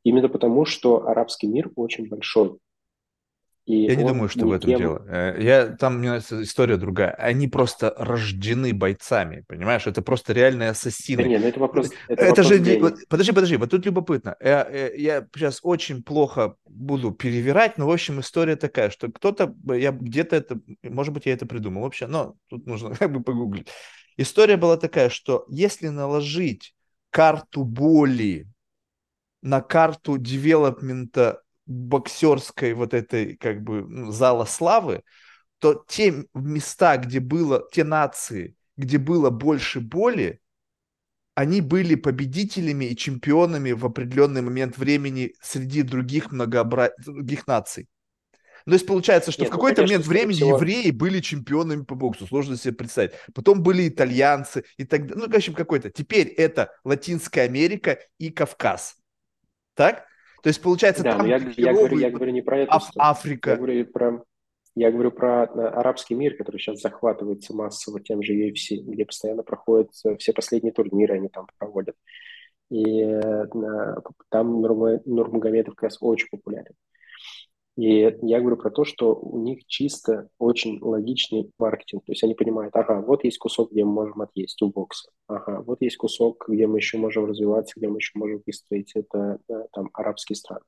Именно 0.02 0.30
потому, 0.30 0.64
что 0.64 1.06
арабский 1.06 1.46
мир 1.46 1.70
очень 1.76 2.08
большой, 2.08 2.56
и 3.70 3.86
я 3.86 3.94
не 3.94 4.04
думаю, 4.04 4.28
что 4.28 4.46
в 4.46 4.52
этом 4.52 4.76
дело. 4.76 5.04
Э, 5.08 5.36
я, 5.40 5.66
там, 5.68 5.98
мне 5.98 6.08
нравится 6.08 6.42
история 6.42 6.76
другая. 6.76 7.12
Они 7.12 7.48
просто 7.48 7.94
рождены 7.96 8.72
бойцами, 8.74 9.44
понимаешь? 9.46 9.86
Это 9.86 10.02
просто 10.02 10.32
реальные 10.32 10.70
ассасины. 10.70 11.22
Да 11.22 11.28
нет, 11.28 11.42
ну 11.42 11.48
это 11.48 11.60
вопрос... 11.60 11.90
Это, 12.08 12.24
это 12.24 12.42
вопрос 12.42 12.46
же... 12.48 12.78
Вот, 12.80 12.94
подожди, 13.08 13.32
подожди, 13.32 13.56
вот 13.56 13.70
тут 13.70 13.86
любопытно. 13.86 14.36
Я, 14.40 14.68
я, 14.68 14.88
я 14.94 15.26
сейчас 15.34 15.60
очень 15.62 16.02
плохо 16.02 16.56
буду 16.64 17.12
перевирать, 17.12 17.78
но, 17.78 17.86
в 17.86 17.90
общем, 17.90 18.20
история 18.20 18.56
такая, 18.56 18.90
что 18.90 19.10
кто-то, 19.10 19.54
я 19.74 19.92
где-то 19.92 20.36
это, 20.36 20.60
может 20.82 21.14
быть, 21.14 21.26
я 21.26 21.32
это 21.32 21.46
придумал 21.46 21.82
вообще, 21.82 22.06
но 22.06 22.34
тут 22.48 22.66
нужно 22.66 22.94
как 22.98 23.12
бы 23.12 23.22
погуглить. 23.22 23.68
История 24.16 24.56
была 24.56 24.76
такая, 24.76 25.08
что 25.08 25.46
если 25.48 25.88
наложить 25.88 26.74
карту 27.10 27.64
боли 27.64 28.46
на 29.42 29.60
карту 29.60 30.18
девелопмента 30.18 31.42
боксерской 31.70 32.74
вот 32.74 32.94
этой 32.94 33.36
как 33.36 33.62
бы 33.62 34.10
зала 34.10 34.44
славы, 34.44 35.02
то 35.60 35.84
те 35.86 36.24
места, 36.34 36.96
где 36.96 37.20
было, 37.20 37.68
те 37.72 37.84
нации, 37.84 38.56
где 38.76 38.98
было 38.98 39.30
больше 39.30 39.80
боли, 39.80 40.40
они 41.34 41.60
были 41.60 41.94
победителями 41.94 42.86
и 42.86 42.96
чемпионами 42.96 43.70
в 43.72 43.86
определенный 43.86 44.42
момент 44.42 44.78
времени 44.78 45.34
среди 45.40 45.82
других 45.82 46.32
многообра... 46.32 46.92
других 46.98 47.46
наций. 47.46 47.88
Ну, 48.66 48.72
то 48.72 48.74
есть 48.74 48.86
получается, 48.86 49.32
что 49.32 49.42
Нет, 49.42 49.50
в 49.50 49.52
ну, 49.52 49.58
какой-то 49.58 49.82
ну, 49.82 49.86
момент 49.88 50.06
времени 50.06 50.34
всего... 50.34 50.56
евреи 50.56 50.90
были 50.90 51.20
чемпионами 51.20 51.84
по 51.84 51.94
боксу, 51.94 52.26
сложно 52.26 52.56
себе 52.56 52.74
представить. 52.74 53.12
Потом 53.32 53.62
были 53.62 53.88
итальянцы 53.88 54.64
и 54.76 54.84
так 54.84 55.06
далее. 55.06 55.24
Ну, 55.24 55.32
в 55.32 55.34
общем, 55.34 55.54
какой-то. 55.54 55.90
Теперь 55.90 56.28
это 56.28 56.72
Латинская 56.84 57.42
Америка 57.42 57.98
и 58.18 58.30
Кавказ. 58.30 58.96
Так? 59.74 60.09
То 60.42 60.48
есть, 60.48 60.62
получается, 60.62 61.02
да, 61.02 61.16
там 61.16 61.26
я, 61.26 61.36
я, 61.56 61.72
говорю, 61.72 61.98
я 61.98 62.10
говорю 62.10 62.32
не 62.32 62.42
про 62.42 62.58
это. 62.60 62.72
Аф- 62.72 62.92
Африка. 62.96 63.50
Я 63.50 63.56
говорю 63.56 63.86
про, 63.86 64.24
я 64.74 64.90
говорю 64.90 65.10
про 65.10 65.44
э, 65.44 65.46
арабский 65.46 66.14
мир, 66.14 66.36
который 66.36 66.58
сейчас 66.58 66.80
захватывается 66.80 67.54
массово 67.54 68.00
тем 68.00 68.22
же 68.22 68.34
UFC, 68.34 68.76
где 68.76 69.04
постоянно 69.04 69.42
проходят 69.42 69.90
э, 70.04 70.16
все 70.16 70.32
последние 70.32 70.72
турниры, 70.72 71.14
они 71.14 71.28
там 71.28 71.46
проводят. 71.58 71.96
И 72.70 73.02
э, 73.02 73.46
там 74.28 74.60
Нурмагомедов 74.60 75.74
как 75.74 75.84
раз 75.84 75.98
очень 76.00 76.28
популярен. 76.30 76.74
И 77.76 78.14
я 78.22 78.40
говорю 78.40 78.56
про 78.56 78.70
то, 78.70 78.84
что 78.84 79.14
у 79.14 79.38
них 79.42 79.64
чисто 79.66 80.28
очень 80.38 80.78
логичный 80.80 81.50
маркетинг. 81.58 82.04
То 82.04 82.12
есть 82.12 82.22
они 82.22 82.34
понимают, 82.34 82.74
ага, 82.76 83.00
вот 83.00 83.24
есть 83.24 83.38
кусок, 83.38 83.72
где 83.72 83.84
мы 83.84 83.92
можем 83.92 84.20
отъесть 84.20 84.60
у 84.60 84.68
бокса. 84.68 85.10
Ага, 85.28 85.62
вот 85.62 85.80
есть 85.80 85.96
кусок, 85.96 86.44
где 86.48 86.66
мы 86.66 86.78
еще 86.78 86.98
можем 86.98 87.26
развиваться, 87.26 87.74
где 87.76 87.88
мы 87.88 87.98
еще 87.98 88.12
можем 88.16 88.42
выстроить 88.44 88.92
это 88.94 89.38
там 89.72 89.88
арабские 89.92 90.36
страны. 90.36 90.62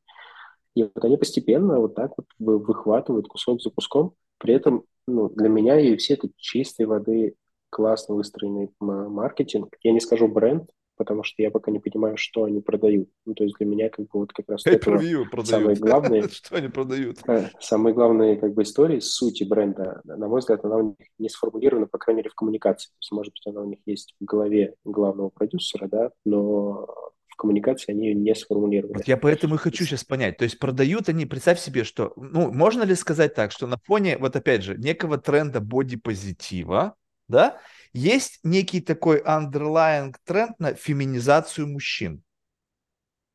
И 0.75 0.85
вот 0.85 1.05
они 1.05 1.17
постепенно 1.17 1.81
вот 1.81 1.95
так 1.95 2.13
вот 2.17 2.27
выхватывают 2.39 3.29
кусок 3.29 3.61
за 3.61 3.71
куском. 3.71 4.15
При 4.39 4.55
этом 4.55 4.85
ну, 5.07 5.29
для 5.29 5.49
меня 5.49 5.79
и 5.79 5.97
все 5.97 6.15
это 6.15 6.29
чистой 6.37 6.87
воды 6.87 7.35
классно 7.69 8.15
выстроенный 8.15 8.71
маркетинг. 8.81 9.77
Я 9.83 9.93
не 9.93 10.01
скажу 10.01 10.29
бренд, 10.29 10.71
потому 10.97 11.22
что 11.22 11.43
я 11.43 11.51
пока 11.51 11.70
не 11.70 11.78
понимаю, 11.78 12.16
что 12.16 12.45
они 12.45 12.61
продают. 12.61 13.09
Ну, 13.24 13.34
то 13.34 13.45
есть 13.45 13.57
для 13.59 13.66
меня 13.66 13.88
как 13.88 14.07
бы 14.07 14.20
вот 14.20 14.32
как 14.32 14.49
раз 14.49 14.66
это 14.66 14.99
самое 15.45 15.76
главное. 15.76 16.28
Что 16.30 16.57
они 16.57 16.68
продают? 16.68 17.18
Э, 17.26 17.49
самые 17.61 17.95
главные 17.95 18.36
как 18.36 18.55
бы 18.55 18.62
истории, 18.62 19.01
сути 19.01 19.45
бренда, 19.45 20.01
на 20.05 20.28
мой 20.28 20.40
взгляд, 20.40 20.64
она 20.64 20.76
у 20.76 20.88
них 20.88 21.09
не 21.18 21.28
сформулирована, 21.28 21.86
по 21.86 21.99
крайней 21.99 22.18
мере, 22.18 22.30
в 22.30 22.34
коммуникации. 22.34 22.88
То 22.88 22.97
есть, 23.01 23.12
может 23.12 23.32
быть, 23.32 23.47
она 23.47 23.62
у 23.62 23.68
них 23.68 23.78
есть 23.86 24.14
в 24.20 24.24
голове 24.24 24.74
главного 24.84 25.30
продюсера, 25.30 25.88
да, 25.88 26.11
но 26.24 26.86
в 27.28 27.36
коммуникации 27.36 27.93
они 27.93 28.09
ее 28.09 28.14
не 28.14 28.34
сформулировали. 28.34 28.95
Вот 28.95 29.09
я 29.09 29.16
поэтому 29.16 29.55
и 29.55 29.59
хочу 29.59 29.84
сейчас 29.84 30.05
понять. 30.05 30.36
То 30.36 30.45
есть 30.45 30.59
продают 30.59 31.09
они, 31.09 31.26
представь 31.26 31.59
себе, 31.59 31.84
что, 31.84 32.12
ну, 32.16 32.53
можно 32.53 32.82
ли 32.82 32.95
сказать 32.95 33.34
так, 33.34 33.53
что 33.53 33.66
на 33.66 33.78
фоне, 33.84 34.18
вот 34.18 34.36
опять 34.36 34.62
же, 34.62 34.76
некого 34.76 35.18
тренда 35.18 35.61
бодипозитива, 35.61 36.95
да, 37.28 37.59
есть 37.93 38.40
некий 38.43 38.80
такой 38.80 39.20
underlying 39.20 40.14
тренд 40.24 40.59
на 40.59 40.74
феминизацию 40.74 41.68
мужчин. 41.68 42.22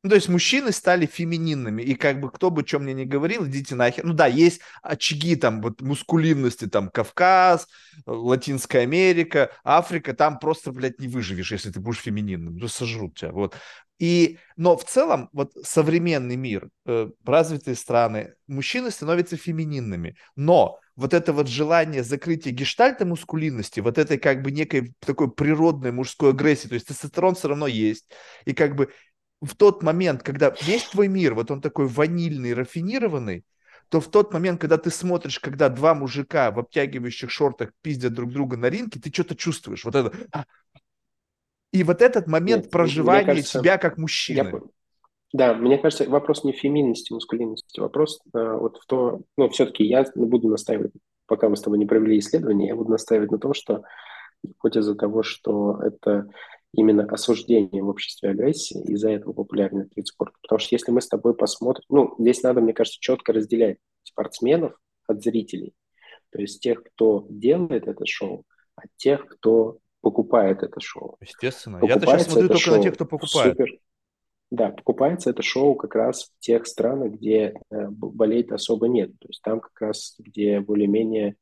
Ну, 0.04 0.10
то 0.10 0.14
есть 0.14 0.28
мужчины 0.28 0.70
стали 0.70 1.06
фемининными, 1.06 1.82
и 1.82 1.96
как 1.96 2.20
бы 2.20 2.30
кто 2.30 2.50
бы 2.50 2.64
что 2.64 2.78
мне 2.78 2.94
не 2.94 3.04
говорил, 3.04 3.46
идите 3.46 3.74
нахер. 3.74 4.04
Ну 4.04 4.14
да, 4.14 4.28
есть 4.28 4.60
очаги 4.80 5.34
там 5.34 5.60
вот 5.60 5.82
мускулинности, 5.82 6.66
там 6.68 6.88
Кавказ, 6.88 7.66
Латинская 8.06 8.82
Америка, 8.82 9.50
Африка, 9.64 10.14
там 10.14 10.38
просто, 10.38 10.70
блядь, 10.70 11.00
не 11.00 11.08
выживешь, 11.08 11.50
если 11.50 11.72
ты 11.72 11.80
будешь 11.80 11.98
фемининным, 11.98 12.56
ну 12.56 12.68
сожрут 12.68 13.18
тебя, 13.18 13.32
вот. 13.32 13.56
И, 13.98 14.38
но 14.56 14.76
в 14.76 14.84
целом, 14.84 15.28
вот 15.32 15.52
современный 15.64 16.36
мир, 16.36 16.68
э, 16.86 17.10
развитые 17.24 17.74
страны, 17.74 18.34
мужчины 18.46 18.92
становятся 18.92 19.36
фемининными, 19.36 20.16
но 20.36 20.78
вот 20.98 21.14
это 21.14 21.32
вот 21.32 21.46
желание 21.46 22.02
закрытия 22.02 22.52
гештальта 22.52 23.06
мускулинности, 23.06 23.78
вот 23.78 23.98
этой 23.98 24.18
как 24.18 24.42
бы 24.42 24.50
некой 24.50 24.94
такой 24.98 25.30
природной 25.30 25.92
мужской 25.92 26.30
агрессии, 26.30 26.66
то 26.66 26.74
есть 26.74 26.88
тестостерон 26.88 27.36
все 27.36 27.46
равно 27.46 27.68
есть, 27.68 28.10
и 28.46 28.52
как 28.52 28.74
бы 28.74 28.90
в 29.40 29.54
тот 29.54 29.84
момент, 29.84 30.24
когда 30.24 30.52
весь 30.60 30.82
твой 30.82 31.06
мир, 31.06 31.34
вот 31.34 31.52
он 31.52 31.60
такой 31.60 31.86
ванильный, 31.86 32.52
рафинированный, 32.52 33.44
то 33.90 34.00
в 34.00 34.10
тот 34.10 34.32
момент, 34.32 34.60
когда 34.60 34.76
ты 34.76 34.90
смотришь, 34.90 35.38
когда 35.38 35.68
два 35.68 35.94
мужика 35.94 36.50
в 36.50 36.58
обтягивающих 36.58 37.30
шортах 37.30 37.70
пиздят 37.80 38.12
друг 38.12 38.32
друга 38.32 38.56
на 38.56 38.68
ринге, 38.68 39.00
ты 39.00 39.12
что-то 39.12 39.36
чувствуешь, 39.36 39.84
вот 39.84 39.94
это. 39.94 40.12
И 41.70 41.84
вот 41.84 42.02
этот 42.02 42.26
момент 42.26 42.64
Нет, 42.64 42.72
проживания 42.72 43.24
кажется, 43.24 43.60
себя 43.60 43.78
как 43.78 43.98
мужчины. 43.98 44.36
Я, 44.52 44.60
да, 45.32 45.54
мне 45.54 45.78
кажется, 45.78 46.08
вопрос 46.08 46.44
не 46.44 46.52
в 46.52 46.56
феминности, 46.58 47.12
мускулинности, 47.12 47.80
вопрос 47.80 48.20
а, 48.32 48.56
вот 48.56 48.78
в 48.78 48.86
то, 48.86 49.20
ну, 49.36 49.48
все-таки 49.50 49.84
я 49.84 50.04
буду 50.14 50.48
настаивать, 50.48 50.92
пока 51.26 51.48
мы 51.48 51.56
с 51.56 51.62
тобой 51.62 51.78
не 51.78 51.86
провели 51.86 52.18
исследование, 52.18 52.68
я 52.68 52.76
буду 52.76 52.90
настаивать 52.90 53.30
на 53.30 53.38
том, 53.38 53.52
что 53.54 53.82
гипотеза 54.42 54.94
того, 54.94 55.22
что 55.22 55.80
это 55.82 56.28
именно 56.72 57.04
осуждение 57.04 57.82
в 57.82 57.88
обществе 57.88 58.30
агрессии, 58.30 58.80
из-за 58.92 59.10
этого 59.10 59.32
популярный 59.32 59.82
этот 59.82 59.96
вид 59.96 60.06
спорта. 60.06 60.36
Потому 60.42 60.58
что 60.58 60.74
если 60.74 60.92
мы 60.92 61.00
с 61.00 61.08
тобой 61.08 61.34
посмотрим, 61.34 61.84
ну, 61.88 62.14
здесь 62.18 62.42
надо, 62.42 62.60
мне 62.60 62.72
кажется, 62.72 63.00
четко 63.00 63.32
разделять 63.32 63.78
спортсменов 64.02 64.78
от 65.06 65.22
зрителей. 65.22 65.74
То 66.30 66.40
есть 66.40 66.60
тех, 66.62 66.82
кто 66.82 67.26
делает 67.30 67.86
это 67.86 68.04
шоу, 68.06 68.44
от 68.76 68.88
тех, 68.96 69.26
кто 69.26 69.78
покупает 70.00 70.62
это 70.62 70.80
шоу. 70.80 71.16
Естественно. 71.20 71.80
Я-то 71.82 72.06
сейчас 72.06 72.26
смотрю 72.26 72.48
только 72.48 72.70
на 72.70 72.82
тех, 72.82 72.94
кто 72.94 73.04
покупает. 73.04 73.56
Супер, 73.56 73.78
да, 74.50 74.70
покупается 74.70 75.30
это 75.30 75.42
шоу 75.42 75.74
как 75.74 75.94
раз 75.94 76.24
в 76.24 76.40
тех 76.40 76.66
странах, 76.66 77.12
где 77.12 77.54
э, 77.70 77.88
болеть 77.90 78.50
особо 78.50 78.88
нет. 78.88 79.10
То 79.18 79.28
есть 79.28 79.42
там 79.42 79.60
как 79.60 79.78
раз, 79.80 80.14
где 80.18 80.60
более-менее 80.60 81.36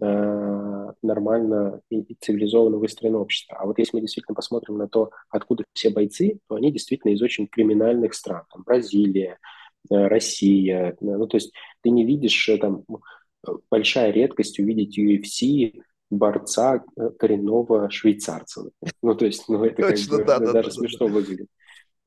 э, 0.00 0.92
нормально 1.02 1.80
и, 1.90 2.00
и 2.00 2.16
цивилизованно 2.18 2.78
выстроено 2.78 3.18
общество. 3.18 3.58
А 3.58 3.66
вот 3.66 3.78
если 3.78 3.96
мы 3.96 4.00
действительно 4.00 4.34
посмотрим 4.34 4.78
на 4.78 4.88
то, 4.88 5.10
откуда 5.28 5.64
все 5.74 5.90
бойцы, 5.90 6.38
то 6.48 6.54
они 6.54 6.72
действительно 6.72 7.12
из 7.12 7.20
очень 7.20 7.48
криминальных 7.48 8.14
стран. 8.14 8.44
Там 8.50 8.62
Бразилия, 8.62 9.38
э, 9.90 10.06
Россия. 10.06 10.92
Э, 10.92 10.96
ну, 11.00 11.26
то 11.26 11.36
есть 11.36 11.52
ты 11.82 11.90
не 11.90 12.06
видишь, 12.06 12.48
э, 12.48 12.56
там, 12.56 12.84
большая 13.70 14.10
редкость 14.10 14.58
увидеть 14.58 14.98
UFC 14.98 15.82
борца 16.10 16.82
э, 16.96 17.10
коренного 17.18 17.90
швейцарца. 17.90 18.70
Ну, 19.02 19.14
то 19.14 19.26
есть, 19.26 19.48
ну, 19.48 19.64
это 19.64 19.88
Точно, 19.88 20.16
как 20.16 20.26
бы 20.26 20.46
да, 20.46 20.52
даже 20.52 20.68
да, 20.68 20.74
смешно 20.74 21.08
да. 21.08 21.12
выглядит. 21.12 21.48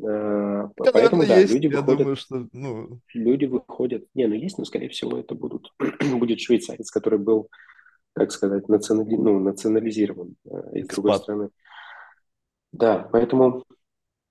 Э, 0.04 0.68
это, 0.78 0.92
Поэтому, 0.92 1.26
да, 1.26 1.38
есть. 1.38 1.54
люди 1.54 1.68
Я 1.68 1.82
выходят, 1.82 2.00
думаю, 2.00 2.16
что, 2.16 2.48
ну... 2.52 3.00
люди 3.14 3.46
выходят, 3.46 4.06
не, 4.14 4.28
ну 4.28 4.36
есть, 4.36 4.58
но, 4.58 4.66
скорее 4.66 4.90
всего, 4.90 5.18
это 5.18 5.36
будут, 5.36 5.74
будет 6.14 6.40
швейцарец, 6.40 6.90
который 6.90 7.20
был, 7.20 7.50
как 8.14 8.32
сказать, 8.32 8.68
национали... 8.68 9.16
ну, 9.16 9.40
национализирован 9.40 10.36
э, 10.46 10.80
из 10.80 10.88
другой 10.88 11.18
страны. 11.18 11.50
Да, 12.72 13.08
поэтому 13.12 13.64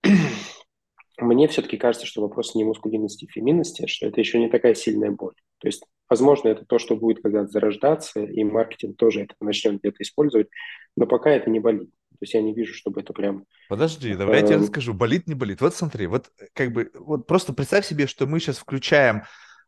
мне 1.20 1.48
все-таки 1.48 1.76
кажется, 1.76 2.06
что 2.06 2.22
вопрос 2.22 2.54
не 2.54 2.64
мускулинности 2.64 3.24
и 3.24 3.30
феминности, 3.30 3.86
что 3.86 4.06
это 4.06 4.20
еще 4.20 4.38
не 4.38 4.48
такая 4.48 4.74
сильная 4.74 5.10
боль. 5.10 5.34
То 5.58 5.68
есть, 5.68 5.84
возможно, 6.08 6.48
это 6.48 6.64
то, 6.64 6.78
что 6.78 6.96
будет 6.96 7.22
когда-то 7.22 7.48
зарождаться, 7.48 8.24
и 8.24 8.42
маркетинг 8.42 8.96
тоже 8.96 9.22
это 9.22 9.34
начнет 9.40 9.78
где-то 9.80 10.02
использовать, 10.02 10.48
но 10.96 11.06
пока 11.06 11.30
это 11.30 11.50
не 11.50 11.60
болит. 11.60 11.90
То 12.20 12.24
есть 12.24 12.34
я 12.34 12.42
не 12.42 12.52
вижу, 12.52 12.74
чтобы 12.74 13.00
это 13.00 13.14
прям... 13.14 13.46
Подожди, 13.70 14.14
давай 14.14 14.42
я 14.42 14.46
тебе 14.46 14.56
расскажу, 14.56 14.92
болит, 14.92 15.26
не 15.26 15.32
болит. 15.32 15.62
Вот 15.62 15.74
смотри, 15.74 16.06
вот 16.06 16.30
как 16.52 16.70
бы, 16.70 16.90
вот 16.94 17.26
просто 17.26 17.54
представь 17.54 17.86
себе, 17.86 18.06
что 18.06 18.26
мы 18.26 18.40
сейчас 18.40 18.58
включаем 18.58 19.22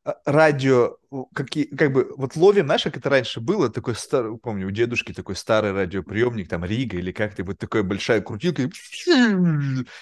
а, 0.04 0.16
радио, 0.26 0.98
какие, 1.34 1.64
как 1.64 1.94
бы, 1.94 2.12
вот 2.14 2.36
ловим, 2.36 2.66
знаешь, 2.66 2.82
как 2.82 2.98
это 2.98 3.08
раньше 3.08 3.40
было, 3.40 3.70
такой 3.70 3.94
старый, 3.94 4.36
помню, 4.36 4.66
у 4.66 4.70
дедушки 4.70 5.14
такой 5.14 5.34
старый 5.34 5.72
радиоприемник, 5.72 6.50
там, 6.50 6.62
Рига 6.62 6.98
или 6.98 7.10
как-то, 7.10 7.42
вот 7.42 7.56
такая 7.56 7.84
большая 7.84 8.20
крутилка, 8.20 8.68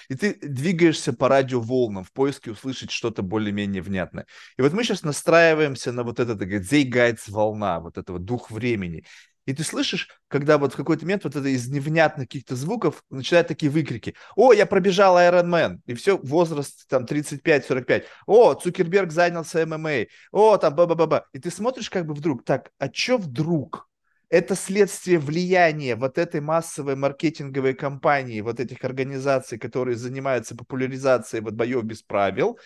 и 0.09 0.15
ты 0.15 0.37
двигаешься 0.41 1.13
по 1.13 1.29
радиоволнам 1.29 2.03
в 2.03 2.11
поиске 2.11 2.51
услышать 2.51 2.91
что-то 2.91 3.21
более-менее 3.21 3.81
внятное. 3.81 4.25
И 4.57 4.61
вот 4.61 4.73
мы 4.73 4.83
сейчас 4.83 5.03
настраиваемся 5.03 5.93
на 5.93 6.03
вот 6.03 6.19
это, 6.19 6.35
так 6.35 6.49
сказать, 6.49 6.67
зейгайц 6.67 7.29
волна, 7.29 7.79
вот 7.79 7.97
этого 7.97 8.19
дух 8.19 8.51
времени. 8.51 9.05
И 9.45 9.53
ты 9.53 9.63
слышишь, 9.63 10.07
когда 10.27 10.57
вот 10.57 10.73
в 10.73 10.77
какой-то 10.77 11.03
момент 11.03 11.23
вот 11.23 11.35
это 11.35 11.47
из 11.47 11.67
невнятных 11.67 12.27
каких-то 12.27 12.55
звуков 12.55 13.03
начинают 13.09 13.47
такие 13.47 13.71
выкрики. 13.71 14.15
О, 14.35 14.53
я 14.53 14.65
пробежал 14.65 15.17
Iron 15.17 15.47
Man. 15.47 15.79
И 15.87 15.93
все, 15.95 16.17
возраст 16.17 16.87
там 16.87 17.05
35-45. 17.05 18.05
О, 18.27 18.53
Цукерберг 18.53 19.11
занялся 19.11 19.65
ММА. 19.65 20.05
О, 20.31 20.57
там 20.57 20.75
ба-ба-ба-ба. 20.75 21.25
И 21.33 21.39
ты 21.39 21.49
смотришь 21.49 21.89
как 21.89 22.05
бы 22.05 22.13
вдруг, 22.13 22.43
так, 22.45 22.71
а 22.77 22.87
что 22.91 23.17
вдруг? 23.17 23.87
Это 24.29 24.55
следствие 24.55 25.19
влияния 25.19 25.97
вот 25.97 26.17
этой 26.17 26.39
массовой 26.39 26.95
маркетинговой 26.95 27.73
кампании, 27.73 28.39
вот 28.39 28.61
этих 28.61 28.81
организаций, 28.85 29.57
которые 29.57 29.97
занимаются 29.97 30.55
популяризацией 30.55 31.43
вот 31.43 31.55
боев 31.55 31.83
без 31.83 32.01
правил, 32.01 32.57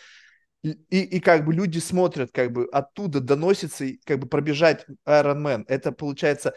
и, 0.72 1.02
и, 1.02 1.20
как 1.20 1.46
бы 1.46 1.54
люди 1.54 1.80
смотрят, 1.80 2.32
как 2.32 2.52
бы 2.52 2.68
оттуда 2.72 3.20
доносится, 3.20 3.86
как 4.06 4.20
бы 4.20 4.28
пробежать 4.28 4.86
Iron 5.06 5.42
Man. 5.44 5.66
Это 5.68 5.92
получается, 5.92 6.54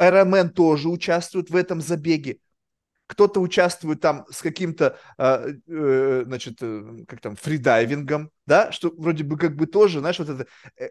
Iron 0.00 0.30
Man 0.30 0.50
тоже 0.50 0.88
участвует 0.88 1.50
в 1.50 1.56
этом 1.56 1.80
забеге. 1.80 2.38
Кто-то 3.08 3.40
участвует 3.40 4.00
там 4.00 4.26
с 4.30 4.42
каким-то, 4.42 4.96
э, 5.18 5.54
э, 5.66 6.22
значит, 6.26 6.58
э, 6.60 7.04
как 7.08 7.20
там, 7.20 7.36
фридайвингом, 7.36 8.30
да, 8.46 8.70
что 8.70 8.92
вроде 8.96 9.24
бы 9.24 9.36
как 9.36 9.56
бы 9.56 9.66
тоже, 9.66 10.00
знаешь, 10.00 10.18
вот 10.18 10.28
это 10.28 10.46
э 10.78 10.88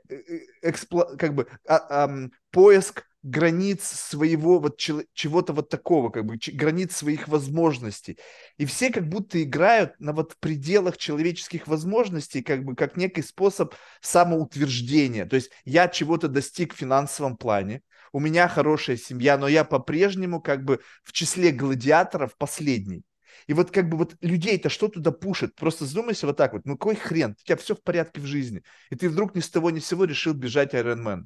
экспло, 0.63 1.15
как 1.18 1.36
бы 1.36 1.47
а, 1.68 2.05
а, 2.05 2.30
поиск 2.51 3.05
границ 3.24 3.84
своего 3.84 4.59
вот 4.59 4.78
чего-то 4.78 5.53
вот 5.53 5.70
такого, 5.70 6.09
как 6.09 6.26
бы 6.26 6.38
границ 6.53 6.95
своих 6.95 7.28
возможностей. 7.28 8.18
И 8.57 8.65
все 8.65 8.89
как 8.89 9.07
будто 9.07 9.41
играют 9.41 9.99
на 9.99 10.13
вот 10.13 10.36
пределах 10.39 10.97
человеческих 10.97 11.68
возможностей, 11.68 12.41
как 12.41 12.63
бы 12.63 12.76
как 12.76 12.95
некий 12.95 13.22
способ 13.22 13.76
самоутверждения. 14.01 15.26
То 15.26 15.36
есть 15.36 15.51
я 15.65 15.88
чего-то 15.88 16.28
достиг 16.28 16.74
в 16.74 16.78
финансовом 16.78 17.38
плане, 17.38 17.82
у 18.18 18.20
меня 18.20 18.47
хорошая 18.47 18.97
семья, 18.97 19.38
но 19.38 19.47
я 19.47 19.63
по-прежнему 19.63 20.41
как 20.41 20.65
бы 20.65 20.82
в 21.03 21.13
числе 21.13 21.51
гладиаторов 21.51 22.36
последний. 22.38 23.03
И 23.47 23.53
вот 23.53 23.72
как 23.72 23.88
бы 23.89 23.97
вот 23.97 24.15
людей-то 24.22 24.70
что 24.70 24.88
туда 24.88 25.11
пушит? 25.11 25.55
Просто 25.55 25.86
задумайся 25.86 26.26
вот 26.28 26.38
так 26.38 26.53
вот, 26.53 26.65
ну 26.65 26.78
какой 26.78 26.95
хрен, 26.95 27.32
у 27.32 27.43
тебя 27.43 27.55
все 27.57 27.76
в 27.76 27.84
порядке 27.84 28.20
в 28.20 28.26
жизни. 28.26 28.63
И 28.89 28.95
ты 28.95 29.09
вдруг 29.09 29.36
ни 29.36 29.39
с 29.39 29.49
того 29.49 29.70
ни 29.70 29.80
с 29.80 29.88
сего 29.88 30.05
решил 30.05 30.34
бежать 30.34 30.74
Iron 30.74 31.03
Man 31.03 31.26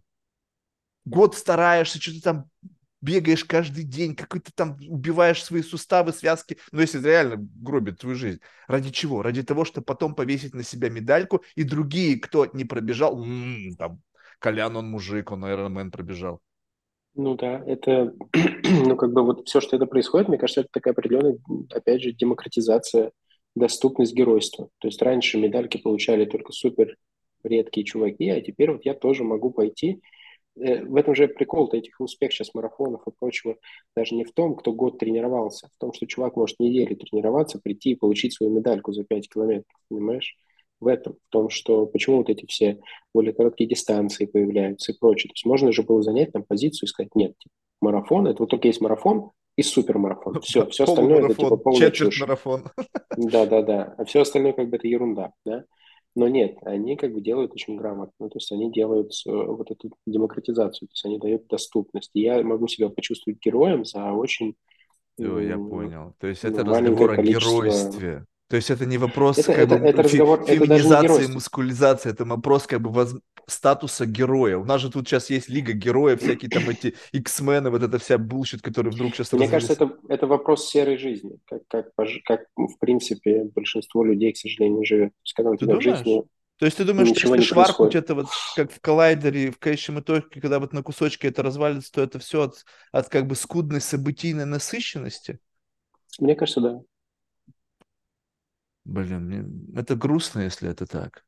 год 1.06 1.36
стараешься, 1.36 2.02
что-то 2.02 2.22
там 2.22 2.50
бегаешь 3.02 3.46
каждый 3.46 3.84
день, 3.84 4.16
какой-то 4.16 4.52
там 4.54 4.78
убиваешь 4.88 5.44
свои 5.44 5.64
суставы, 5.64 6.14
связки, 6.14 6.58
ну, 6.72 6.82
если 6.82 7.02
реально 7.02 7.36
гробит 7.38 8.00
твою 8.00 8.16
жизнь. 8.16 8.40
Ради 8.68 8.92
чего? 8.92 9.24
Ради 9.24 9.42
того, 9.42 9.66
чтобы 9.66 9.86
потом 9.86 10.14
повесить 10.14 10.54
на 10.54 10.64
себя 10.64 10.90
медальку, 10.90 11.44
и 11.56 11.64
другие, 11.64 12.20
кто 12.20 12.46
не 12.54 12.64
пробежал, 12.66 13.20
м-м, 13.22 13.76
там, 13.76 14.02
Колян, 14.40 14.76
он 14.76 14.90
мужик, 14.90 15.32
он 15.32 15.46
Ironman 15.46 15.90
пробежал. 15.90 16.42
Ну 17.16 17.36
да, 17.36 17.62
это, 17.66 18.14
ну 18.88 18.96
как 18.96 19.12
бы 19.14 19.24
вот 19.24 19.48
все, 19.48 19.60
что 19.62 19.76
это 19.76 19.86
происходит, 19.86 20.30
мне 20.30 20.38
кажется, 20.38 20.62
это 20.62 20.70
такая 20.72 20.94
определенная, 20.94 21.38
опять 21.70 22.02
же, 22.02 22.14
демократизация, 22.14 23.12
доступность 23.56 24.14
геройства. 24.14 24.70
То 24.80 24.88
есть 24.88 25.02
раньше 25.02 25.38
медальки 25.38 25.78
получали 25.78 26.26
только 26.26 26.54
супер 26.54 26.96
редкие 27.44 27.86
чуваки, 27.86 28.30
а 28.30 28.40
теперь 28.42 28.72
вот 28.72 28.86
я 28.86 28.94
тоже 28.94 29.24
могу 29.24 29.52
пойти 29.52 30.02
Э, 30.58 30.84
в 30.84 30.96
этом 30.98 31.16
же 31.16 31.28
прикол-то 31.28 31.78
этих 31.78 32.00
успех 32.00 32.32
сейчас 32.34 32.54
марафонов 32.54 33.02
и 33.08 33.12
прочего 33.20 33.58
даже 33.96 34.16
не 34.16 34.24
в 34.26 34.34
том, 34.34 34.56
кто 34.56 34.74
год 34.74 35.00
тренировался, 35.00 35.68
а 35.68 35.70
в 35.70 35.78
том, 35.80 35.94
что 35.94 36.06
чувак 36.08 36.36
может 36.36 36.60
неделю 36.60 36.96
тренироваться, 36.96 37.60
прийти 37.60 37.92
и 37.92 37.96
получить 37.96 38.34
свою 38.34 38.54
медальку 38.54 38.94
за 38.94 39.04
5 39.04 39.30
километров, 39.30 39.76
понимаешь? 39.90 40.36
В 40.82 40.88
этом, 40.88 41.14
в 41.14 41.32
том, 41.32 41.50
что 41.50 41.86
почему 41.86 42.18
вот 42.18 42.30
эти 42.30 42.46
все 42.48 42.80
более 43.14 43.34
короткие 43.34 43.70
дистанции 43.70 44.26
появляются 44.26 44.92
и 44.92 44.98
прочее. 44.98 45.30
То 45.30 45.36
есть 45.36 45.46
можно 45.46 45.72
же 45.72 45.84
было 45.84 46.02
занять 46.02 46.34
там 46.34 46.44
позицию 46.44 46.88
и 46.88 46.90
сказать, 46.90 47.16
нет, 47.16 47.38
типа, 47.38 47.54
марафон, 47.82 48.28
это 48.28 48.44
вот 48.44 48.50
только 48.50 48.68
есть 48.68 48.82
марафон 48.82 49.32
и 49.56 49.64
супермарафон. 49.64 50.42
Все, 50.42 50.66
все 50.68 50.84
остальное 50.84 51.26
это 51.26 51.36
типа 51.36 51.58
полная 51.58 51.92
чушь. 51.92 52.20
марафон. 52.22 52.64
Да-да-да. 53.16 53.96
А 53.98 54.06
все 54.06 54.22
остальное 54.22 54.54
как 54.54 54.70
бы 54.70 54.78
это 54.78 54.88
ерунда, 54.88 55.32
да? 55.46 55.66
Но 56.16 56.28
нет, 56.28 56.58
они 56.64 56.98
как 56.98 57.14
бы 57.14 57.22
делают 57.22 57.54
очень 57.54 57.78
грамотно, 57.78 58.30
то 58.30 58.36
есть 58.36 58.52
они 58.52 58.70
делают 58.70 59.14
э, 59.26 59.32
вот 59.32 59.72
эту 59.72 59.92
демократизацию, 60.06 60.90
то 60.90 60.92
есть 60.92 61.06
они 61.06 61.20
дают 61.20 61.48
доступность. 61.48 62.12
И 62.14 62.22
я 62.22 62.44
могу 62.44 62.68
себя 62.68 62.90
почувствовать 62.90 63.40
героем 63.40 63.86
за 63.86 64.12
очень... 64.12 64.56
О, 65.20 65.40
я 65.40 65.58
понял. 65.58 66.14
То 66.20 66.28
есть 66.28 66.44
это 66.44 66.66
разговор 66.66 67.12
о 67.12 67.24
геройстве. 67.24 68.26
То 68.52 68.58
есть 68.58 68.70
это 68.70 68.86
не 68.86 68.98
вопрос 68.98 69.38
это, 69.38 69.54
как 69.54 69.58
это, 69.60 69.78
бы, 69.78 69.86
это 69.88 70.04
разговор, 70.04 70.46
феминизации, 70.46 71.24
это 71.24 71.32
маскулинизации, 71.32 72.10
это 72.12 72.26
вопрос 72.26 72.68
как 72.68 72.82
бы 72.82 72.90
воз... 72.90 73.16
статуса 73.48 74.06
героя. 74.06 74.58
У 74.58 74.66
нас 74.66 74.82
же 74.82 74.92
тут 74.92 75.08
сейчас 75.08 75.30
есть 75.30 75.48
Лига 75.48 75.72
Героев, 75.72 76.22
всякие 76.22 76.52
там 76.52 76.70
эти 76.70 76.94
X-men 77.14 77.54
ы, 77.54 77.70
вот 77.70 77.82
эта 77.82 77.98
вся 77.98 78.18
bullshit, 78.18 78.62
который 78.62 78.92
вдруг 78.92 79.16
сейчас 79.16 79.32
Мне 79.32 79.46
развился. 79.46 79.78
кажется, 79.78 79.86
это, 79.86 80.14
это 80.14 80.28
вопрос 80.28 80.70
серой 80.70 80.98
жизни, 80.98 81.40
как, 81.46 81.62
как, 81.70 81.86
как 82.26 82.42
в 82.58 82.78
принципе 82.78 83.46
большинство 83.46 84.04
людей, 84.04 84.34
к 84.34 84.38
сожалению, 84.38 84.84
живет. 84.84 85.12
То 85.12 85.22
есть, 85.24 85.34
когда 85.34 85.52
у 85.52 85.56
тебя 85.56 85.78
в 85.78 85.82
жизни 85.82 86.24
то 86.58 86.66
есть 86.66 86.78
ты 86.78 86.84
думаешь, 86.84 87.18
что 87.18 87.34
если 87.34 87.54
шваркнуть 87.54 87.96
это 87.96 88.14
вот 88.14 88.28
как 88.58 88.72
в 88.72 88.82
коллайдере, 88.82 89.50
в 89.50 89.60
конечном 89.60 90.02
итоге, 90.02 90.26
когда 90.30 90.60
вот 90.60 90.74
на 90.74 90.84
кусочки 90.84 91.26
это 91.26 91.42
развалится, 91.42 91.92
то 91.92 92.02
это 92.02 92.20
все 92.20 92.44
от, 92.44 92.66
от 92.92 93.08
как 93.08 93.28
бы 93.28 93.34
скудной 93.34 93.82
событийной 93.82 94.46
насыщенности? 94.46 95.40
Мне 96.20 96.36
кажется, 96.36 96.60
да. 96.62 96.82
Блин, 98.86 99.26
мне... 99.26 99.80
это 99.80 99.96
грустно, 99.96 100.42
если 100.42 100.70
это 100.70 100.86
так. 100.86 101.24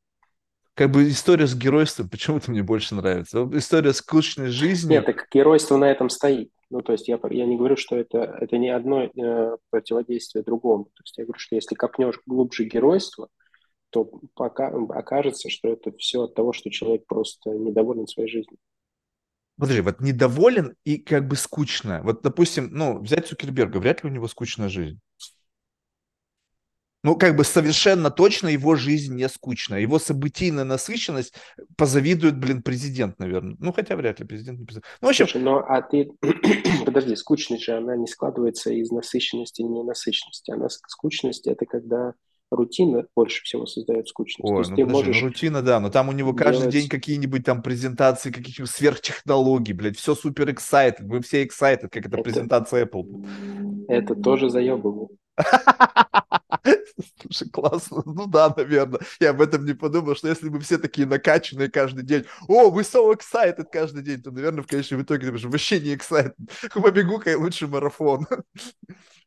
Как 0.76 0.89
бы 0.89 1.08
история 1.08 1.45
с 1.45 1.56
геройством 1.56 2.10
почему-то 2.12 2.51
мне 2.51 2.64
больше 2.64 2.95
нравится. 2.95 3.47
История 3.54 3.93
скучной 3.93 4.47
жизни. 4.47 4.91
Нет, 4.93 5.06
так 5.06 5.28
геройство 5.32 5.78
на 5.78 5.86
этом 5.86 6.10
стоит. 6.10 6.51
Ну, 6.70 6.82
то 6.82 6.93
есть 6.93 7.08
я, 7.08 7.20
я 7.30 7.45
не 7.45 7.56
говорю, 7.56 7.78
что 7.78 7.95
это, 7.95 8.18
это 8.18 8.58
не 8.58 8.70
одно 8.70 9.04
э, 9.04 9.58
противодействие 9.70 10.43
другому. 10.43 10.86
То 10.86 11.04
есть 11.04 11.18
я 11.18 11.26
говорю, 11.26 11.39
что 11.39 11.56
если 11.56 11.76
копнешь 11.76 12.20
глубже 12.26 12.64
геройство, 12.64 13.30
то 13.91 14.06
пока 14.34 14.70
окажется, 14.89 15.49
что 15.49 15.70
это 15.70 15.95
все 15.97 16.24
от 16.24 16.34
того, 16.34 16.51
что 16.51 16.72
человек 16.72 17.06
просто 17.06 17.51
недоволен 17.51 18.08
своей 18.08 18.28
жизнью. 18.28 18.58
Подожди, 19.56 19.82
вот 19.82 20.01
недоволен 20.01 20.76
и 20.84 20.97
как 20.97 21.28
бы 21.28 21.36
скучно. 21.36 22.01
Вот, 22.04 22.24
допустим, 22.24 22.70
ну, 22.72 22.99
взять 22.99 23.28
Цукерберга, 23.28 23.78
вряд 23.78 24.04
ли 24.04 24.10
у 24.10 24.14
него 24.14 24.28
скучная 24.28 24.68
жизнь. 24.68 24.99
Ну, 27.04 27.18
как 27.18 27.36
бы 27.36 27.43
совершенно 27.43 28.10
точно 28.10 28.47
его 28.47 28.76
жизнь 28.76 29.16
не 29.16 29.28
скучная. 29.28 29.82
Его 29.82 29.99
событийная 29.99 30.64
насыщенность 30.64 31.34
позавидует, 31.76 32.38
блин, 32.38 32.62
президент, 32.62 33.20
наверное. 33.20 33.58
Ну, 33.60 33.74
хотя 33.74 33.97
вряд 33.97 34.22
ли 34.22 34.26
президент 34.26 34.60
не 34.60 34.66
президент. 34.66 34.86
Ну, 35.01 35.08
в 35.08 35.10
общем... 35.10 35.28
Слушай, 35.28 35.43
ну, 35.43 35.58
а 35.58 35.82
ты... 35.82 36.12
Подожди, 36.86 37.16
скучность 37.18 37.64
же, 37.64 37.74
она 37.74 37.97
не 37.97 38.08
складывается 38.08 38.72
из 38.72 38.89
насыщенности 38.89 39.62
и 39.62 39.66
ненасыщенности. 39.66 40.51
Она 40.51 40.70
скучность– 40.70 41.45
это 41.47 41.66
когда 41.66 42.14
рутина 42.49 43.06
больше 43.16 43.43
всего 43.43 43.66
создает 43.66 44.08
скучность. 44.08 44.49
Ой, 44.49 44.64
ну, 44.70 44.76
ты 44.76 44.86
подожди, 44.86 44.91
можешь 44.91 45.22
ну, 45.22 45.28
рутина, 45.28 45.62
да, 45.62 45.80
но 45.82 45.89
там 45.89 46.08
у 46.08 46.14
него 46.14 46.32
делать... 46.32 46.43
каждый 46.43 46.72
день 46.72 46.88
какие-нибудь 46.88 47.43
там 47.43 47.62
презентации 47.62 48.32
каких-нибудь 48.32 48.72
сверхтехнологий, 48.72 49.74
блядь, 49.74 49.97
все 49.97 50.16
супер 50.16 50.49
excited, 50.49 51.01
мы 51.01 51.22
все 51.22 51.43
excited, 51.43 51.89
как 51.89 52.06
это, 52.06 52.16
это 52.16 52.24
презентация 52.24 52.86
Apple. 52.86 53.86
Это 53.89 54.16
тоже 54.16 54.49
заебывало. 54.49 55.10
Слушай, 57.22 57.49
классно. 57.49 58.04
Ну 58.06 58.28
да, 58.28 58.54
наверное. 58.56 59.01
Я 59.20 59.32
об 59.32 59.41
этом 59.41 59.66
не 59.66 59.74
подумал, 59.74 60.16
что 60.16 60.28
если 60.28 60.49
мы 60.49 60.60
все 60.60 60.78
такие 60.78 61.08
накачанные 61.08 61.70
каждый 61.70 62.04
день, 62.04 62.26
о, 62.47 62.72
мы 62.72 62.82
so 62.82 63.14
excited 63.14 63.66
каждый 63.72 64.04
день, 64.04 64.22
то, 64.22 64.32
наверное, 64.32 64.64
в 64.64 64.68
конечном 64.68 65.01
итоге 65.01 65.32
ты 65.32 65.47
вообще 65.47 65.80
не 65.80 65.95
excited. 65.95 66.34
Побегу-ка 66.74 67.32
я 67.32 67.38
лучше 67.38 67.68
марафон. 67.68 68.28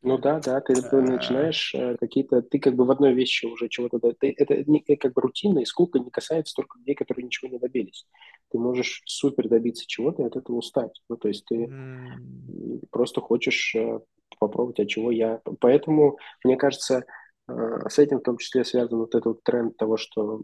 Ну 0.01 0.17
да, 0.17 0.39
да, 0.39 0.61
ты 0.61 0.73
начинаешь 1.01 1.73
э, 1.75 1.97
какие-то, 1.99 2.41
ты 2.41 2.59
как 2.59 2.75
бы 2.75 2.85
в 2.85 2.91
одной 2.91 3.13
вещи 3.13 3.45
уже 3.45 3.67
чего-то, 3.67 3.99
ты, 4.13 4.33
это 4.37 4.63
не, 4.69 4.79
как 4.79 5.13
бы 5.13 5.21
рутина 5.21 5.59
и 5.59 5.65
скука 5.65 5.99
не 5.99 6.11
касается 6.11 6.53
только 6.55 6.77
людей, 6.79 6.95
которые 6.95 7.25
ничего 7.25 7.49
не 7.49 7.59
добились. 7.59 8.05
Ты 8.51 8.59
можешь 8.59 9.01
супер 9.05 9.49
добиться 9.49 9.85
чего-то 9.87 10.23
и 10.23 10.25
от 10.25 10.35
этого 10.35 10.57
устать. 10.57 11.01
Ну 11.09 11.17
то 11.17 11.27
есть 11.27 11.45
ты 11.45 11.65
mm. 11.65 12.87
просто 12.91 13.21
хочешь 13.21 13.75
э, 13.75 13.99
попробовать, 14.39 14.79
от 14.79 14.87
чего 14.87 15.11
я. 15.11 15.41
Поэтому, 15.59 16.17
мне 16.43 16.57
кажется, 16.57 17.05
э, 17.47 17.53
с 17.89 17.99
этим 17.99 18.19
в 18.19 18.23
том 18.23 18.37
числе 18.37 18.63
связан 18.65 18.99
вот 18.99 19.15
этот 19.15 19.25
вот 19.25 19.43
тренд 19.43 19.77
того, 19.77 19.97
что 19.97 20.43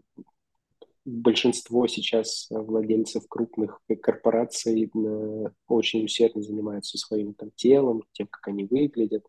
большинство 1.04 1.86
сейчас 1.86 2.46
владельцев 2.50 3.24
крупных 3.28 3.80
корпораций 4.02 4.90
э, 4.94 5.50
очень 5.68 6.04
усердно 6.04 6.42
занимаются 6.42 6.98
своим 6.98 7.34
там 7.34 7.50
телом, 7.56 8.02
тем, 8.12 8.26
как 8.28 8.48
они 8.48 8.64
выглядят. 8.64 9.24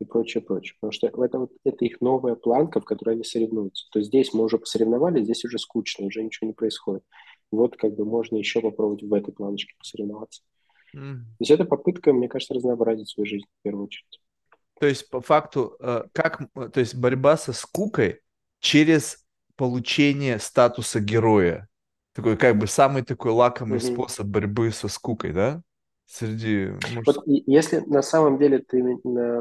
и 0.00 0.04
прочее, 0.04 0.42
прочее. 0.42 0.74
Потому 0.80 0.92
что 0.92 1.06
это, 1.08 1.38
вот, 1.38 1.52
это 1.64 1.84
их 1.84 2.00
новая 2.00 2.34
планка, 2.34 2.80
в 2.80 2.84
которой 2.84 3.14
они 3.14 3.24
соревнуются. 3.24 3.88
То 3.92 4.00
есть 4.00 4.08
здесь 4.08 4.34
мы 4.34 4.44
уже 4.44 4.58
посоревновались, 4.58 5.24
здесь 5.24 5.44
уже 5.44 5.58
скучно, 5.58 6.06
уже 6.06 6.22
ничего 6.24 6.48
не 6.48 6.54
происходит. 6.54 7.04
Вот 7.52 7.76
как 7.76 7.94
бы 7.94 8.04
можно 8.04 8.36
еще 8.36 8.60
попробовать 8.60 9.02
в 9.02 9.14
этой 9.14 9.32
планочке 9.32 9.74
посоревноваться. 9.78 10.42
Mm. 10.94 11.18
То 11.20 11.36
есть 11.40 11.50
это 11.50 11.64
попытка, 11.64 12.12
мне 12.12 12.28
кажется, 12.28 12.54
разнообразить 12.54 13.08
свою 13.08 13.26
жизнь 13.26 13.46
в 13.46 13.62
первую 13.62 13.86
очередь. 13.86 14.20
То 14.80 14.86
есть 14.86 15.08
по 15.10 15.20
факту, 15.20 15.76
э, 15.80 16.04
как, 16.12 16.42
то 16.54 16.80
есть 16.80 16.94
борьба 16.94 17.36
со 17.36 17.52
скукой 17.52 18.20
через 18.60 19.24
получение 19.56 20.38
статуса 20.38 21.00
героя. 21.00 21.68
Такой 22.14 22.36
как 22.36 22.58
бы 22.58 22.66
самый 22.66 23.02
такой 23.02 23.30
лакомый 23.30 23.78
mm-hmm. 23.78 23.92
способ 23.92 24.26
борьбы 24.26 24.70
со 24.70 24.88
скукой, 24.88 25.32
да? 25.32 25.62
среди... 26.12 26.72
Может... 26.94 27.06
Вот 27.06 27.22
если 27.26 27.78
на 27.86 28.02
самом 28.02 28.38
деле 28.38 28.58
ты, 28.58 28.98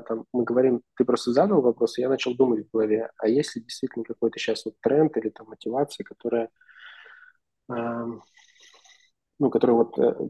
там, 0.07 0.25
мы 0.31 0.43
говорим, 0.43 0.81
ты 0.95 1.03
просто 1.03 1.33
задал 1.33 1.61
вопрос, 1.61 1.97
и 1.97 2.01
я 2.01 2.09
начал 2.09 2.33
думать 2.33 2.65
в 2.65 2.71
голове, 2.71 3.09
а 3.17 3.27
если 3.27 3.59
действительно 3.59 4.05
какой-то 4.05 4.39
сейчас 4.39 4.65
вот 4.65 4.75
тренд 4.81 5.15
или 5.17 5.29
там 5.29 5.47
мотивация, 5.47 6.03
которая, 6.05 6.49
э, 7.69 8.05
ну, 9.41 9.49
которая 9.49 9.75
вот 9.75 9.97
э, 9.97 10.29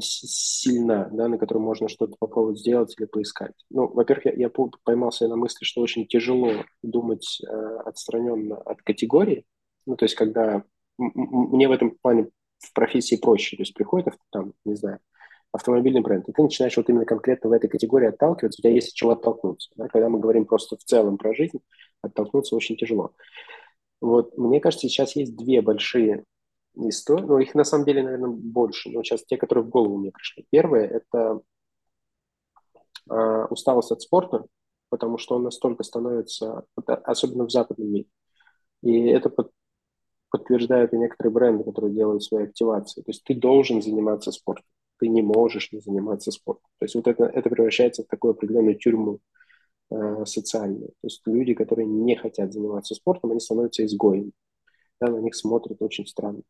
сильна, 0.00 1.10
да, 1.12 1.28
на 1.28 1.36
которой 1.36 1.58
можно 1.58 1.88
что-то 1.88 2.16
попробовать 2.18 2.58
сделать 2.58 2.94
или 2.98 3.04
поискать. 3.04 3.52
Ну, 3.68 3.86
во-первых, 3.86 4.24
я, 4.24 4.32
я 4.32 4.50
поймался 4.82 5.28
на 5.28 5.36
мысли, 5.36 5.66
что 5.66 5.82
очень 5.82 6.06
тяжело 6.06 6.64
думать 6.82 7.38
э, 7.46 7.76
отстраненно 7.84 8.56
от 8.56 8.80
категории, 8.80 9.44
ну, 9.84 9.94
то 9.96 10.06
есть 10.06 10.14
когда 10.14 10.64
мне 10.96 11.68
в 11.68 11.72
этом 11.72 11.98
плане 12.00 12.30
в 12.58 12.72
профессии 12.72 13.16
проще, 13.16 13.58
то 13.58 13.62
есть 13.62 13.74
приходит 13.74 14.14
там, 14.32 14.54
не 14.64 14.74
знаю, 14.74 15.00
автомобильный 15.52 16.00
бренд, 16.00 16.26
и 16.26 16.32
ты 16.32 16.42
начинаешь 16.42 16.78
вот 16.78 16.88
именно 16.88 17.04
конкретно 17.04 17.50
в 17.50 17.52
этой 17.52 17.68
категории 17.68 18.08
отталкиваться, 18.08 18.58
у 18.58 18.62
тебя 18.62 18.72
есть 18.72 18.88
от 18.88 18.94
чего 18.94 19.10
оттолкнуться. 19.10 19.68
Да? 19.76 19.88
Когда 19.88 20.08
мы 20.08 20.18
говорим 20.18 20.46
просто 20.46 20.78
в 20.78 20.84
целом 20.84 21.18
про 21.18 21.34
жизнь, 21.34 21.58
оттолкнуться 22.00 22.56
очень 22.56 22.78
тяжело. 22.78 23.12
Вот, 24.00 24.38
мне 24.38 24.60
кажется, 24.60 24.88
сейчас 24.88 25.14
есть 25.14 25.36
две 25.36 25.60
большие 25.60 26.24
истории, 26.76 27.24
ну, 27.24 27.38
их 27.38 27.54
на 27.54 27.64
самом 27.64 27.84
деле, 27.84 28.02
наверное, 28.02 28.30
больше, 28.30 28.90
но 28.90 29.02
сейчас 29.02 29.24
те, 29.24 29.36
которые 29.36 29.64
в 29.64 29.68
голову 29.68 29.98
мне 29.98 30.10
пришли. 30.10 30.46
Первое– 30.50 30.86
это 30.88 31.40
э, 33.10 33.46
усталость 33.50 33.92
от 33.92 34.02
спорта, 34.02 34.44
потому 34.88 35.18
что 35.18 35.36
он 35.36 35.44
настолько 35.44 35.82
становится, 35.82 36.64
особенно 37.04 37.46
в 37.46 37.50
западном 37.50 37.90
мире, 37.90 38.06
и 38.82 39.06
это 39.08 39.30
под, 39.30 39.50
подтверждают 40.30 40.92
и 40.92 40.98
некоторые 40.98 41.32
бренды, 41.32 41.64
которые 41.64 41.94
делают 41.94 42.22
свои 42.22 42.44
активации. 42.44 43.02
То 43.02 43.10
есть 43.10 43.24
ты 43.24 43.34
должен 43.34 43.82
заниматься 43.82 44.32
спортом 44.32 44.66
ты 44.98 45.08
не 45.08 45.22
можешь 45.22 45.72
не 45.72 45.80
заниматься 45.80 46.30
спортом. 46.30 46.68
То 46.78 46.84
есть 46.84 46.94
вот 46.94 47.06
это, 47.06 47.24
это 47.24 47.50
превращается 47.50 48.02
в 48.02 48.06
такую 48.06 48.32
определенную 48.32 48.76
тюрьму 48.76 49.20
э, 49.90 50.24
социальную. 50.24 50.88
То 50.88 51.06
есть 51.06 51.22
люди, 51.26 51.54
которые 51.54 51.86
не 51.86 52.16
хотят 52.16 52.52
заниматься 52.52 52.94
спортом, 52.94 53.30
они 53.30 53.40
становятся 53.40 53.84
изгоями. 53.84 54.32
Да, 55.00 55.08
на 55.08 55.18
них 55.18 55.34
смотрят 55.34 55.80
очень 55.82 56.06
странно. 56.06 56.40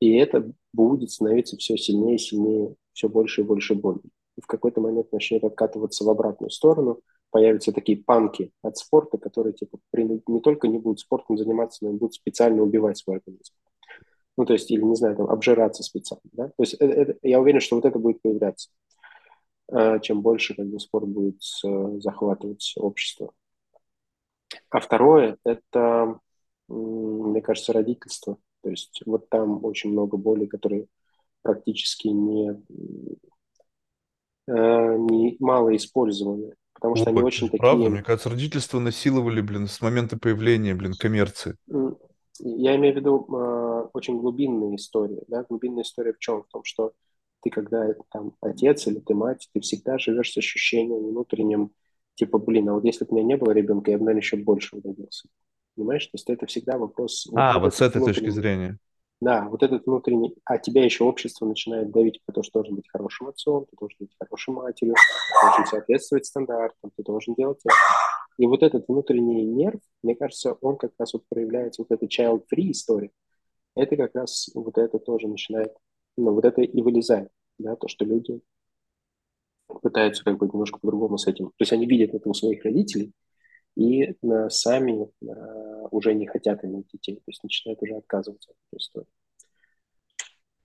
И 0.00 0.16
это 0.16 0.52
будет 0.72 1.10
становиться 1.10 1.56
все 1.56 1.76
сильнее 1.76 2.16
и 2.16 2.18
сильнее, 2.18 2.74
все 2.92 3.08
больше 3.08 3.40
и 3.42 3.44
больше 3.44 3.74
боли. 3.74 4.00
И 4.36 4.40
в 4.40 4.46
какой-то 4.46 4.80
момент 4.80 5.12
начнет 5.12 5.44
откатываться 5.44 6.04
в 6.04 6.10
обратную 6.10 6.50
сторону, 6.50 7.00
появятся 7.30 7.72
такие 7.72 7.98
панки 7.98 8.52
от 8.62 8.76
спорта, 8.76 9.18
которые 9.18 9.52
типа 9.54 9.78
не 9.92 10.40
только 10.40 10.68
не 10.68 10.78
будут 10.78 11.00
спортом 11.00 11.36
заниматься, 11.36 11.84
но 11.84 11.90
и 11.90 11.94
будут 11.94 12.14
специально 12.14 12.62
убивать 12.62 12.98
свой 12.98 13.16
организм. 13.16 13.54
Ну, 14.36 14.44
то 14.44 14.52
есть, 14.52 14.70
или, 14.70 14.82
не 14.82 14.96
знаю, 14.96 15.16
там, 15.16 15.28
обжираться 15.28 15.82
специально, 15.82 16.22
да? 16.32 16.48
То 16.48 16.54
есть, 16.58 16.74
это, 16.74 16.92
это, 16.92 17.18
я 17.22 17.40
уверен, 17.40 17.60
что 17.60 17.76
вот 17.76 17.84
это 17.84 17.98
будет 17.98 18.20
появляться. 18.20 18.70
Э, 19.72 20.00
чем 20.00 20.22
больше, 20.22 20.54
как 20.54 20.66
бы, 20.66 20.80
спорт 20.80 21.08
будет 21.08 21.40
э, 21.64 22.00
захватывать 22.00 22.74
общество. 22.76 23.32
А 24.70 24.80
второе, 24.80 25.38
это, 25.44 26.18
мне 26.68 27.40
кажется, 27.42 27.72
родительство. 27.72 28.38
То 28.64 28.70
есть, 28.70 29.02
вот 29.04 29.28
там 29.28 29.62
очень 29.62 29.90
много 29.90 30.16
боли, 30.16 30.46
которые 30.46 30.86
практически 31.42 32.08
не, 32.08 32.50
э, 34.48 34.96
не 34.96 35.36
мало 35.38 35.76
использованы. 35.76 36.54
Потому 36.72 36.96
что 36.96 37.10
Ой, 37.10 37.12
они 37.12 37.22
очень 37.22 37.48
правда, 37.50 37.58
такие... 37.58 37.60
Правда, 37.60 37.90
мне 37.90 38.02
кажется, 38.02 38.30
родительство 38.30 38.78
насиловали, 38.80 39.42
блин, 39.42 39.68
с 39.68 39.82
момента 39.82 40.18
появления, 40.18 40.74
блин, 40.74 40.94
коммерции. 40.98 41.56
Я 42.38 42.74
имею 42.76 42.94
в 42.94 42.96
виду 42.96 43.26
э, 43.30 43.88
очень 43.92 44.18
глубинные 44.18 44.76
истории. 44.76 45.22
Да? 45.28 45.44
Глубинная 45.46 45.82
история 45.82 46.14
в 46.14 46.18
чем? 46.18 46.42
В 46.42 46.48
том, 46.48 46.64
что 46.64 46.92
ты, 47.42 47.50
когда 47.50 47.94
там 48.10 48.32
отец 48.40 48.86
или 48.86 48.98
ты 49.00 49.14
мать, 49.14 49.46
ты 49.52 49.60
всегда 49.60 49.98
живешь 49.98 50.32
с 50.32 50.38
ощущением 50.38 51.10
внутренним, 51.10 51.72
типа, 52.14 52.38
блин, 52.38 52.70
а 52.70 52.72
вот 52.72 52.84
если 52.84 53.04
бы 53.04 53.10
у 53.10 53.14
меня 53.16 53.26
не 53.26 53.36
было 53.36 53.50
ребенка, 53.50 53.90
я 53.90 53.98
бы, 53.98 54.04
наверное, 54.04 54.22
еще 54.22 54.38
больше 54.38 54.76
удавился. 54.76 55.28
Понимаешь? 55.76 56.06
То 56.06 56.14
есть 56.14 56.30
это 56.30 56.46
всегда 56.46 56.78
вопрос... 56.78 57.28
А, 57.34 57.58
вот, 57.58 57.74
с 57.74 57.80
этой 57.80 58.02
точки 58.02 58.30
зрения. 58.30 58.78
Да, 59.20 59.48
вот 59.48 59.62
этот 59.62 59.86
внутренний... 59.86 60.34
А 60.44 60.58
тебя 60.58 60.84
еще 60.84 61.04
общество 61.04 61.46
начинает 61.46 61.90
давить, 61.90 62.20
потому 62.26 62.44
что 62.44 62.60
должен 62.60 62.76
быть 62.76 62.88
хорошим 62.88 63.28
отцом, 63.28 63.66
ты 63.70 63.76
должен 63.78 63.96
быть 64.00 64.14
хорошей 64.18 64.54
матерью, 64.54 64.94
ты 64.94 65.46
должен 65.46 65.66
соответствовать 65.66 66.26
стандартам, 66.26 66.90
ты 66.96 67.02
должен 67.02 67.34
делать 67.34 67.60
это. 67.64 67.74
И 68.36 68.46
вот 68.46 68.62
этот 68.62 68.86
внутренний 68.88 69.44
нерв, 69.44 69.80
мне 70.02 70.14
кажется, 70.14 70.54
он 70.60 70.76
как 70.76 70.92
раз 70.98 71.14
вот 71.14 71.22
проявляется, 71.28 71.82
вот 71.82 71.90
эта 71.90 72.06
child-free 72.06 72.70
история, 72.70 73.10
это 73.76 73.96
как 73.96 74.14
раз 74.14 74.50
вот 74.54 74.76
это 74.78 74.98
тоже 74.98 75.28
начинает, 75.28 75.72
ну, 76.16 76.32
вот 76.32 76.44
это 76.44 76.62
и 76.62 76.82
вылезает, 76.82 77.30
да, 77.58 77.76
то, 77.76 77.88
что 77.88 78.04
люди 78.04 78.40
пытаются 79.66 80.24
как 80.24 80.38
бы 80.38 80.46
немножко 80.46 80.78
по-другому 80.78 81.18
с 81.18 81.26
этим. 81.26 81.46
То 81.46 81.60
есть 81.60 81.72
они 81.72 81.86
видят 81.86 82.14
это 82.14 82.28
у 82.28 82.34
своих 82.34 82.64
родителей 82.64 83.12
и 83.76 84.14
сами 84.48 85.10
а, 85.26 85.88
уже 85.90 86.14
не 86.14 86.26
хотят 86.26 86.64
иметь 86.64 86.88
детей, 86.88 87.16
то 87.16 87.28
есть 87.28 87.42
начинают 87.42 87.82
уже 87.82 87.96
отказываться 87.96 88.52
от 88.52 88.56
этой 88.68 88.80
истории. 88.80 89.08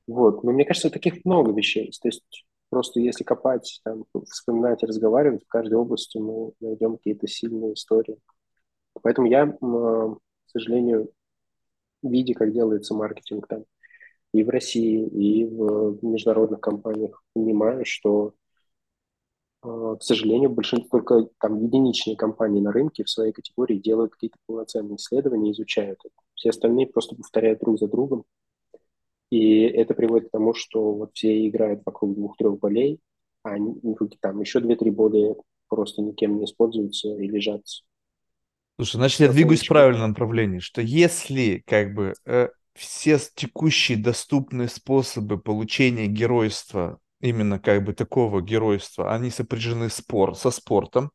Вот. 0.07 0.43
Но 0.43 0.51
мне 0.51 0.66
кажется, 0.66 0.89
таких 0.89 1.24
много 1.26 1.51
вещей. 1.51 1.91
То 2.01 2.07
есть 2.07 2.45
Просто 2.70 2.99
если 2.99 3.24
копать, 3.24 3.82
там, 3.84 4.05
вспоминать 4.26 4.84
и 4.84 4.86
разговаривать, 4.86 5.43
в 5.43 5.47
каждой 5.47 5.76
области 5.76 6.20
мы 6.20 6.51
найдем 6.60 6.97
какие-то 6.97 7.28
сильные 7.28 7.74
истории. 7.74 8.20
Поэтому 9.01 9.28
я, 9.28 9.47
к 9.47 10.20
сожалению, 10.45 11.12
видя, 12.03 12.34
как 12.36 12.53
делается 12.53 12.93
маркетинг 12.93 13.47
там 13.47 13.66
и 14.34 14.43
в 14.43 14.49
России, 14.49 15.07
и 15.07 15.45
в 15.45 16.03
международных 16.05 16.62
компаниях, 16.62 17.24
понимаю, 17.34 17.86
что, 17.86 18.36
к 19.62 20.01
сожалению, 20.01 20.49
большинство 20.49 20.99
только 20.99 21.30
там 21.39 21.62
единичные 21.64 22.16
компании 22.16 22.62
на 22.62 22.72
рынке 22.72 23.03
в 23.03 23.10
своей 23.10 23.34
категории 23.34 23.78
делают 23.78 24.14
какие-то 24.14 24.38
полноценные 24.45 24.95
исследования, 24.95 25.51
изучают 25.51 25.99
это. 26.03 26.14
Все 26.36 26.49
остальные 26.51 26.88
просто 26.88 27.16
повторяют 27.16 27.60
друг 27.60 27.78
за 27.78 27.88
другом, 27.88 28.24
и 29.30 29.62
это 29.62 29.93
приводит 29.93 30.30
к 30.30 30.32
тому, 30.32 30.53
что 30.53 30.93
вот 30.93 31.12
все 31.14 31.47
играют 31.47 31.82
вокруг 31.86 32.16
двух-трех 32.16 32.57
болей, 32.60 32.99
а 33.43 33.57
ну, 33.57 33.97
там 34.22 34.39
еще 34.39 34.60
две-три 34.60 34.91
боли 34.91 35.36
просто 35.68 36.01
никем 36.01 36.38
не 36.38 36.45
используются 36.45 37.16
и 37.16 37.28
лежат. 37.28 37.62
Слушай, 38.78 38.95
значит, 38.95 39.20
я 39.20 39.32
двигаюсь 39.32 39.64
в 39.64 39.68
правильном 39.68 40.10
направлении, 40.10 40.60
что 40.60 40.82
если 40.82 41.62
как 41.68 41.93
бы 41.93 42.14
э, 42.26 42.47
все 42.74 43.20
текущие 43.36 43.97
доступные 43.97 44.70
способы 44.70 45.38
получения 45.38 46.07
геройства, 46.07 46.99
именно 47.22 47.59
как 47.59 47.84
бы 47.84 47.93
такого 47.93 48.41
геройства, 48.41 49.13
они 49.13 49.30
сопряжены 49.30 49.89
спор, 49.89 50.36
со 50.36 50.51
спортом, 50.51 51.11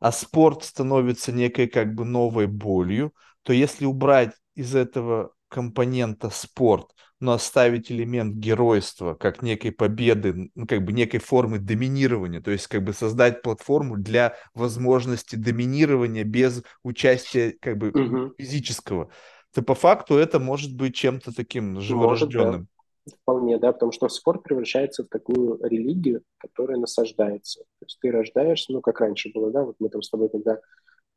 а 0.00 0.12
спорт 0.12 0.64
становится 0.64 1.32
некой 1.32 1.66
как 1.66 1.94
бы 1.94 2.04
новой 2.04 2.46
болью, 2.46 3.12
то 3.42 3.52
если 3.52 3.86
убрать 3.86 4.32
из 4.54 4.74
этого 4.74 5.30
компонента 5.48 6.30
спорт, 6.30 6.90
но 7.18 7.32
оставить 7.32 7.90
элемент 7.90 8.34
геройства 8.36 9.14
как 9.14 9.40
некой 9.40 9.72
победы, 9.72 10.50
ну, 10.54 10.66
как 10.66 10.84
бы 10.84 10.92
некой 10.92 11.20
формы 11.20 11.58
доминирования, 11.58 12.40
то 12.40 12.50
есть 12.50 12.66
как 12.66 12.84
бы 12.84 12.92
создать 12.92 13.42
платформу 13.42 13.96
для 13.96 14.34
возможности 14.54 15.36
доминирования 15.36 16.24
без 16.24 16.62
участия 16.82 17.54
как 17.60 17.78
бы 17.78 17.88
угу. 17.90 18.34
физического, 18.36 19.10
то 19.54 19.62
по 19.62 19.74
факту 19.74 20.16
это 20.16 20.38
может 20.38 20.74
быть 20.74 20.94
чем-то 20.94 21.34
таким 21.34 21.80
живорожденным. 21.80 22.64
да. 22.64 22.75
Вполне, 23.22 23.58
да, 23.58 23.72
потому 23.72 23.92
что 23.92 24.08
спорт 24.08 24.42
превращается 24.42 25.04
в 25.04 25.08
такую 25.08 25.60
религию, 25.62 26.22
которая 26.38 26.78
насаждается. 26.78 27.60
То 27.60 27.84
есть 27.86 27.98
ты 28.00 28.10
рождаешься, 28.10 28.72
ну, 28.72 28.80
как 28.80 29.00
раньше 29.00 29.30
было, 29.32 29.50
да, 29.50 29.62
вот 29.64 29.76
мы 29.78 29.88
там 29.88 30.02
с 30.02 30.10
тобой 30.10 30.28
когда 30.28 30.54
э, 30.54 30.58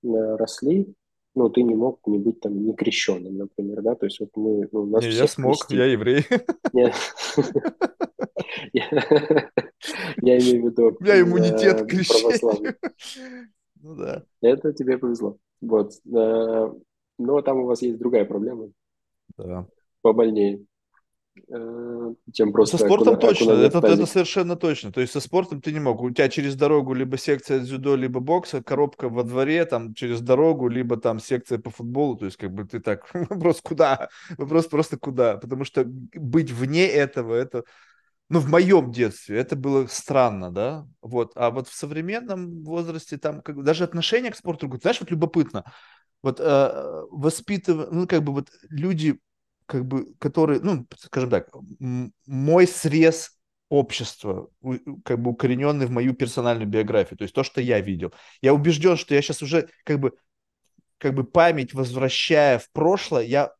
росли, 0.04 0.94
ну, 1.36 1.50
ты 1.50 1.64
не 1.64 1.74
мог 1.74 2.00
не 2.06 2.20
быть 2.20 2.42
там 2.42 2.64
не 2.64 2.74
крещенным, 2.74 3.38
например, 3.38 3.82
да, 3.82 3.96
то 3.96 4.06
есть 4.06 4.20
вот 4.20 4.30
мы, 4.36 4.68
ну, 4.72 4.86
нас 4.86 5.04
не, 5.04 5.12
я 5.12 5.28
смог, 5.28 5.54
крестили. 5.54 5.80
я 5.80 5.86
еврей. 5.86 6.26
Я 10.22 10.38
имею 10.38 10.64
в 10.64 10.66
виду... 10.72 10.98
У 11.00 11.04
меня 11.04 11.22
иммунитет 11.22 11.82
к 11.82 11.88
крещению. 11.88 12.76
Ну 13.82 13.96
да. 13.96 14.24
Это 14.42 14.74
тебе 14.74 14.98
повезло. 14.98 15.38
Вот. 15.62 15.94
Э, 16.14 16.70
но 17.18 17.42
там 17.42 17.60
у 17.60 17.66
вас 17.66 17.82
есть 17.82 17.98
другая 17.98 18.26
проблема. 18.26 18.72
Да. 19.38 19.68
Побольнее. 20.02 20.66
Тем 22.34 22.52
просто... 22.52 22.78
Со 22.78 22.86
спортом 22.86 23.16
окуна, 23.16 23.30
точно, 23.30 23.52
это, 23.52 23.80
это 23.80 24.06
совершенно 24.06 24.56
точно. 24.56 24.92
То 24.92 25.02
есть 25.02 25.14
со 25.14 25.20
спортом 25.20 25.62
ты 25.62 25.72
не 25.72 25.80
мог. 25.80 26.02
У 26.02 26.10
тебя 26.12 26.30
через 26.30 26.56
дорогу 26.56 26.94
либо 26.94 27.18
секция 27.18 27.60
дзюдо, 27.60 27.96
либо 27.96 28.20
бокса, 28.20 28.64
коробка 28.64 29.10
во 29.10 29.24
дворе, 29.24 29.66
там 29.66 29.94
через 29.94 30.22
дорогу, 30.22 30.68
либо 30.68 30.98
там 30.98 31.20
секция 31.20 31.60
по 31.60 31.70
футболу. 31.70 32.16
То 32.16 32.26
есть 32.26 32.38
как 32.38 32.52
бы 32.52 32.66
ты 32.66 32.80
так, 32.80 33.10
вопрос 33.14 33.62
куда? 33.62 34.10
Вопрос 34.38 34.68
просто 34.68 34.98
куда? 34.98 35.38
Потому 35.38 35.66
что 35.66 35.84
быть 35.86 36.52
вне 36.52 36.88
этого, 36.88 37.34
это 37.34 37.64
ну, 38.30 38.40
в 38.40 38.48
моем 38.48 38.92
детстве 38.92 39.40
это 39.40 39.56
было 39.56 39.88
странно, 39.88 40.52
да, 40.52 40.88
вот, 41.02 41.32
а 41.36 41.50
вот 41.50 41.68
в 41.68 41.74
современном 41.74 42.64
возрасте 42.64 43.18
там 43.18 43.42
как, 43.42 43.64
даже 43.64 43.84
отношение 43.84 44.32
к 44.32 44.36
спорту, 44.36 44.70
знаешь, 44.80 45.00
вот 45.00 45.10
любопытно, 45.10 45.64
вот 46.22 46.40
э, 46.40 47.04
воспитыв, 47.10 47.88
ну, 47.92 48.08
как 48.08 48.24
бы 48.24 48.34
вот 48.34 48.50
люди, 48.70 49.20
как 49.70 49.86
бы, 49.86 50.16
которые, 50.18 50.60
ну, 50.62 50.88
скажем 50.98 51.30
так, 51.30 51.48
мой 52.26 52.68
срез 52.68 53.38
общества, 53.70 54.50
как 55.06 55.22
бы 55.22 55.30
укорененный 55.30 55.86
в 55.86 55.92
мою 55.92 56.16
персональную 56.16 56.68
биографию, 56.68 57.20
то 57.20 57.22
есть 57.24 57.36
то, 57.36 57.44
что 57.44 57.62
я 57.62 57.80
видел. 57.80 58.12
Я 58.42 58.56
убежден, 58.56 58.98
что 58.98 59.14
я 59.14 59.22
сейчас 59.22 59.44
уже 59.44 59.70
как 59.84 60.00
бы, 60.00 60.14
как 60.98 61.14
бы 61.14 61.24
память 61.24 61.76
возвращая 61.76 62.58
в 62.58 62.72
прошлое, 62.72 63.26
я 63.26 63.52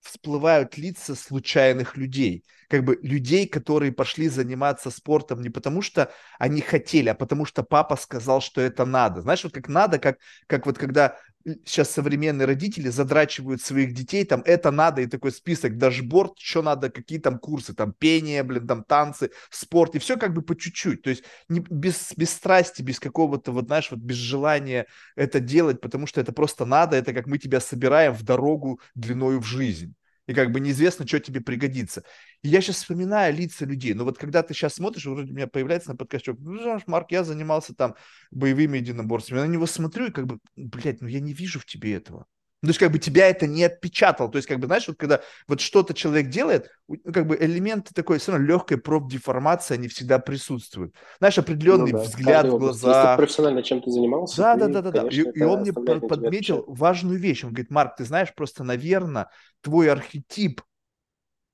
всплывают 0.00 0.78
лица 0.78 1.16
случайных 1.16 1.96
людей, 1.96 2.44
как 2.68 2.84
бы 2.84 2.96
людей, 3.02 3.48
которые 3.48 3.90
пошли 3.90 4.28
заниматься 4.28 4.90
спортом 4.90 5.42
не 5.42 5.50
потому, 5.50 5.82
что 5.82 6.12
они 6.38 6.60
хотели, 6.60 7.08
а 7.08 7.14
потому 7.14 7.46
что 7.46 7.64
папа 7.64 7.96
сказал, 7.96 8.40
что 8.40 8.60
это 8.60 8.84
надо. 8.84 9.22
Знаешь, 9.22 9.42
вот 9.42 9.52
как 9.52 9.66
надо, 9.66 9.98
как, 9.98 10.18
как 10.46 10.66
вот 10.66 10.78
когда 10.78 11.18
сейчас 11.64 11.90
современные 11.90 12.46
родители 12.46 12.88
задрачивают 12.88 13.62
своих 13.62 13.94
детей, 13.94 14.24
там 14.24 14.42
это 14.44 14.70
надо, 14.70 15.02
и 15.02 15.06
такой 15.06 15.32
список, 15.32 15.78
дашборд, 15.78 16.38
что 16.38 16.62
надо, 16.62 16.90
какие 16.90 17.18
там 17.18 17.38
курсы, 17.38 17.74
там 17.74 17.92
пение, 17.92 18.42
блин, 18.42 18.66
там 18.66 18.84
танцы, 18.84 19.30
спорт, 19.50 19.94
и 19.94 19.98
все 19.98 20.16
как 20.16 20.34
бы 20.34 20.42
по 20.42 20.56
чуть-чуть, 20.56 21.02
то 21.02 21.10
есть 21.10 21.24
не, 21.48 21.60
без, 21.60 22.12
без 22.16 22.30
страсти, 22.30 22.82
без 22.82 22.98
какого-то, 22.98 23.52
вот 23.52 23.66
знаешь, 23.66 23.90
вот 23.90 24.00
без 24.00 24.16
желания 24.16 24.86
это 25.14 25.40
делать, 25.40 25.80
потому 25.80 26.06
что 26.06 26.20
это 26.20 26.32
просто 26.32 26.64
надо, 26.64 26.96
это 26.96 27.12
как 27.12 27.26
мы 27.26 27.38
тебя 27.38 27.60
собираем 27.60 28.12
в 28.12 28.22
дорогу 28.22 28.80
длиною 28.94 29.40
в 29.40 29.46
жизнь 29.46 29.94
и 30.26 30.34
как 30.34 30.52
бы 30.52 30.60
неизвестно, 30.60 31.06
что 31.06 31.20
тебе 31.20 31.40
пригодится. 31.40 32.02
И 32.42 32.48
я 32.48 32.60
сейчас 32.60 32.76
вспоминаю 32.76 33.34
лица 33.34 33.64
людей, 33.64 33.94
но 33.94 34.04
вот 34.04 34.18
когда 34.18 34.42
ты 34.42 34.54
сейчас 34.54 34.74
смотришь, 34.74 35.06
вроде 35.06 35.32
у 35.32 35.34
меня 35.34 35.46
появляется 35.46 35.90
на 35.90 35.96
подкасте, 35.96 36.34
ну, 36.38 36.80
Марк, 36.86 37.10
я 37.12 37.24
занимался 37.24 37.74
там 37.74 37.94
боевыми 38.30 38.78
единоборствами, 38.78 39.40
я 39.40 39.46
на 39.46 39.50
него 39.50 39.66
смотрю 39.66 40.06
и 40.06 40.10
как 40.10 40.26
бы, 40.26 40.38
блядь, 40.56 41.00
ну 41.00 41.08
я 41.08 41.20
не 41.20 41.32
вижу 41.32 41.60
в 41.60 41.66
тебе 41.66 41.94
этого. 41.94 42.26
Ну, 42.66 42.70
то 42.70 42.70
есть, 42.70 42.80
как 42.80 42.90
бы 42.90 42.98
тебя 42.98 43.28
это 43.28 43.46
не 43.46 43.62
отпечатало. 43.62 44.28
То 44.28 44.38
есть, 44.38 44.48
как 44.48 44.58
бы, 44.58 44.66
знаешь, 44.66 44.88
вот 44.88 44.96
когда 44.96 45.20
вот 45.46 45.60
что-то 45.60 45.94
человек 45.94 46.30
делает, 46.30 46.68
ну, 46.88 47.12
как 47.12 47.28
бы 47.28 47.36
элементы 47.40 47.94
такой 47.94 48.18
все 48.18 48.32
равно 48.32 48.44
легкой 48.44 48.78
профдеформации, 48.78 49.74
они 49.74 49.86
всегда 49.86 50.18
присутствуют. 50.18 50.92
Знаешь, 51.18 51.38
определенный 51.38 51.92
ну, 51.92 51.98
да, 51.98 52.04
взгляд 52.04 52.48
в 52.48 52.58
глаза. 52.58 52.88
Если 52.88 53.10
ты 53.12 53.16
профессионально 53.18 53.62
чем-то 53.62 53.90
занимался, 53.90 54.36
да, 54.36 54.54
ты, 54.54 54.60
да, 54.60 54.68
да, 54.68 54.82
да, 54.82 55.02
да. 55.02 55.08
И, 55.08 55.20
и 55.20 55.42
он 55.44 55.60
мне 55.60 55.72
подметил 55.72 56.64
важную 56.66 57.20
вещь. 57.20 57.44
Он 57.44 57.50
говорит, 57.50 57.70
Марк, 57.70 57.94
ты 57.98 58.04
знаешь, 58.04 58.34
просто, 58.34 58.64
наверное, 58.64 59.28
твой 59.60 59.88
архетип 59.88 60.60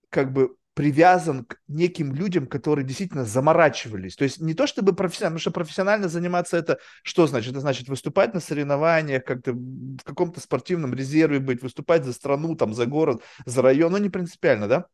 как 0.09 0.33
бы 0.33 0.57
привязан 0.75 1.45
к 1.45 1.59
неким 1.69 2.15
людям, 2.15 2.47
которые 2.47 2.87
действительно 2.87 3.25
заморачивались. 3.25 4.17
То 4.17 4.25
есть 4.25 4.41
не 4.41 4.55
то 4.55 4.67
чтобы 4.67 4.95
профессионально, 4.95 5.35
потому 5.37 5.41
что 5.41 5.51
профессионально 5.51 6.09
заниматься 6.09 6.57
это 6.57 6.79
что 7.03 7.27
значит? 7.27 7.51
Это 7.51 7.61
значит 7.61 7.89
выступать 7.89 8.33
на 8.33 8.41
соревнованиях, 8.41 9.25
как-то 9.25 9.53
в 9.53 10.03
каком-то 10.05 10.41
спортивном 10.41 10.95
резерве 10.95 11.41
быть, 11.41 11.63
выступать 11.63 12.05
за 12.05 12.13
страну, 12.13 12.57
там, 12.57 12.73
за 12.73 12.87
город, 12.87 13.23
за 13.45 13.61
район, 13.63 13.93
ну 13.93 13.99
не 13.99 14.09
принципиально, 14.09 14.69
да? 14.69 14.87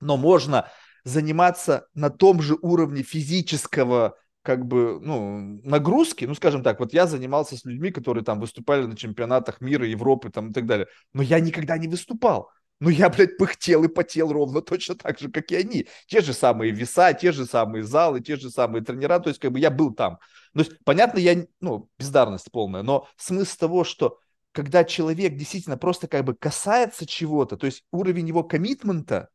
Но 0.00 0.16
можно 0.16 0.68
заниматься 1.04 1.86
на 1.94 2.10
том 2.10 2.40
же 2.40 2.56
уровне 2.60 3.02
физического 3.02 4.16
как 4.42 4.64
бы, 4.64 4.98
ну, 5.02 5.60
нагрузки, 5.62 6.24
ну, 6.24 6.34
скажем 6.34 6.62
так, 6.62 6.80
вот 6.80 6.94
я 6.94 7.06
занимался 7.06 7.56
с 7.56 7.66
людьми, 7.66 7.90
которые 7.90 8.24
там 8.24 8.40
выступали 8.40 8.86
на 8.86 8.96
чемпионатах 8.96 9.60
мира, 9.60 9.86
Европы 9.86 10.30
там 10.30 10.50
и 10.50 10.52
так 10.54 10.64
далее, 10.64 10.86
но 11.12 11.22
я 11.22 11.38
никогда 11.38 11.76
не 11.76 11.86
выступал. 11.86 12.50
Ну, 12.80 12.90
я, 12.90 13.08
блядь, 13.08 13.36
пыхтел 13.36 13.84
и 13.84 13.88
потел 13.88 14.32
ровно 14.32 14.62
точно 14.62 14.94
так 14.94 15.18
же, 15.18 15.30
как 15.30 15.50
и 15.50 15.56
они. 15.56 15.88
Те 16.06 16.20
же 16.20 16.32
самые 16.32 16.70
веса, 16.70 17.12
те 17.12 17.32
же 17.32 17.44
самые 17.44 17.82
залы, 17.82 18.20
те 18.20 18.36
же 18.36 18.50
самые 18.50 18.84
тренера. 18.84 19.18
То 19.18 19.30
есть, 19.30 19.40
как 19.40 19.50
бы 19.50 19.58
я 19.58 19.70
был 19.70 19.92
там. 19.92 20.18
То 20.54 20.60
есть, 20.60 20.72
понятно, 20.84 21.18
я, 21.18 21.44
ну, 21.60 21.88
бездарность 21.98 22.50
полная, 22.52 22.82
но 22.82 23.08
смысл 23.16 23.58
того, 23.58 23.84
что 23.84 24.18
когда 24.52 24.84
человек 24.84 25.36
действительно 25.36 25.76
просто 25.76 26.08
как 26.08 26.24
бы 26.24 26.34
касается 26.34 27.06
чего-то, 27.06 27.56
то 27.56 27.66
есть 27.66 27.84
уровень 27.90 28.28
его 28.28 28.44
коммитмента, 28.44 29.28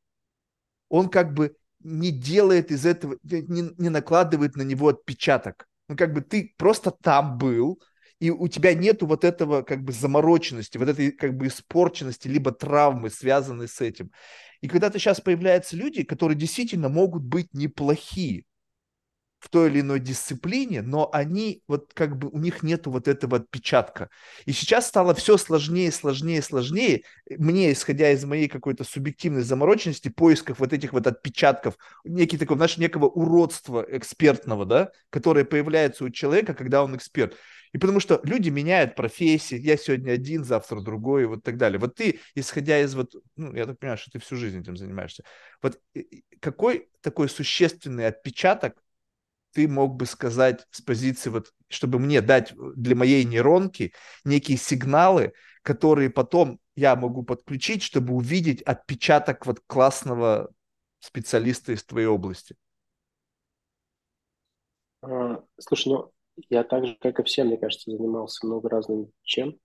он 0.90 1.10
как 1.10 1.34
бы 1.34 1.56
не 1.80 2.12
делает 2.12 2.72
из 2.72 2.86
этого, 2.86 3.18
не, 3.24 3.74
не 3.78 3.90
накладывает 3.90 4.56
на 4.56 4.62
него 4.64 4.90
отпечаток. 4.90 5.68
Ну, 5.90 5.98
как 5.98 6.14
бы 6.14 6.22
ты 6.22 6.54
просто 6.58 6.92
там 6.92 7.38
был, 7.38 7.82
и 8.24 8.30
у 8.30 8.48
тебя 8.48 8.74
нету 8.74 9.06
вот 9.06 9.26
этого 9.26 9.64
как 9.64 9.84
бы 9.84 9.92
замороченности, 9.92 10.78
вот 10.78 10.88
этой 10.88 11.12
как 11.12 11.36
бы 11.36 11.48
испорченности, 11.48 12.30
либо 12.30 12.54
травмы, 12.54 13.10
связанной 13.10 13.68
с 13.68 13.82
этим. 13.82 14.12
И 14.62 14.70
когда 14.70 14.90
то 14.90 14.98
сейчас 14.98 15.20
появляются 15.20 15.76
люди, 15.76 16.04
которые 16.04 16.38
действительно 16.38 16.88
могут 16.88 17.22
быть 17.24 17.54
неплохие 17.54 18.46
в 19.40 19.50
той 19.50 19.70
или 19.70 19.82
иной 19.82 20.00
дисциплине, 20.00 20.82
но 20.82 21.10
они 21.12 21.64
вот 21.68 21.92
как 21.94 22.18
бы 22.18 22.30
у 22.30 22.40
них 22.40 22.64
нету 22.64 22.92
вот 22.92 23.10
этого 23.10 23.40
отпечатка. 23.40 24.10
И 24.46 24.54
сейчас 24.54 24.88
стало 24.88 25.14
все 25.14 25.36
сложнее, 25.36 25.92
сложнее, 25.92 26.42
сложнее. 26.42 27.04
Мне, 27.30 27.74
исходя 27.74 28.10
из 28.10 28.24
моей 28.24 28.48
какой-то 28.48 28.86
субъективной 28.86 29.42
замороченности, 29.42 30.08
поисков 30.08 30.60
вот 30.60 30.72
этих 30.72 30.94
вот 30.94 31.08
отпечатков, 31.08 31.76
некий 32.06 32.38
такой, 32.38 32.56
знаешь, 32.56 32.78
некого 32.78 33.08
уродства 33.08 33.86
экспертного, 33.90 34.66
да, 34.66 34.92
которое 35.10 35.44
появляется 35.44 36.06
у 36.06 36.10
человека, 36.10 36.54
когда 36.54 36.82
он 36.86 36.96
эксперт. 36.96 37.36
И 37.74 37.80
потому 37.80 38.00
что 38.00 38.22
люди 38.24 38.50
меняют 38.50 38.96
профессии, 38.96 39.58
я 39.58 39.78
сегодня 39.78 40.12
один, 40.12 40.44
завтра 40.44 40.80
другой, 40.80 41.24
и 41.24 41.26
вот 41.26 41.44
так 41.44 41.58
далее. 41.58 41.80
Вот 41.80 41.96
ты, 41.96 42.20
исходя 42.36 42.80
из 42.80 42.94
вот, 42.94 43.16
ну, 43.36 43.54
я 43.56 43.66
так 43.66 43.80
понимаю, 43.80 43.98
что 43.98 44.12
ты 44.12 44.20
всю 44.20 44.36
жизнь 44.36 44.62
этим 44.62 44.78
занимаешься, 44.78 45.24
вот 45.62 45.82
какой 46.40 46.90
такой 47.02 47.28
существенный 47.28 48.08
отпечаток 48.08 48.82
ты 49.54 49.68
мог 49.68 49.96
бы 49.96 50.06
сказать 50.06 50.66
с 50.72 50.82
позиции, 50.82 51.30
вот, 51.30 51.52
чтобы 51.68 52.00
мне 52.00 52.22
дать 52.22 52.54
для 52.76 52.96
моей 52.96 53.24
нейронки 53.24 53.94
некие 54.24 54.58
сигналы, 54.58 55.34
которые 55.64 56.10
потом 56.10 56.60
я 56.76 56.96
могу 56.96 57.24
подключить, 57.24 57.82
чтобы 57.82 58.14
увидеть 58.14 58.62
отпечаток 58.62 59.46
вот 59.46 59.62
классного 59.66 60.52
специалиста 61.00 61.72
из 61.72 61.84
твоей 61.84 62.08
области? 62.08 62.56
А, 65.02 65.44
слушай, 65.60 65.90
ну 65.90 66.13
я 66.50 66.64
так 66.64 66.86
же, 66.86 66.98
как 67.00 67.20
и 67.20 67.24
все, 67.24 67.44
мне 67.44 67.58
кажется, 67.58 67.92
занимался 67.92 68.46
много 68.46 68.70
разным 68.70 69.12
чем, 69.24 69.58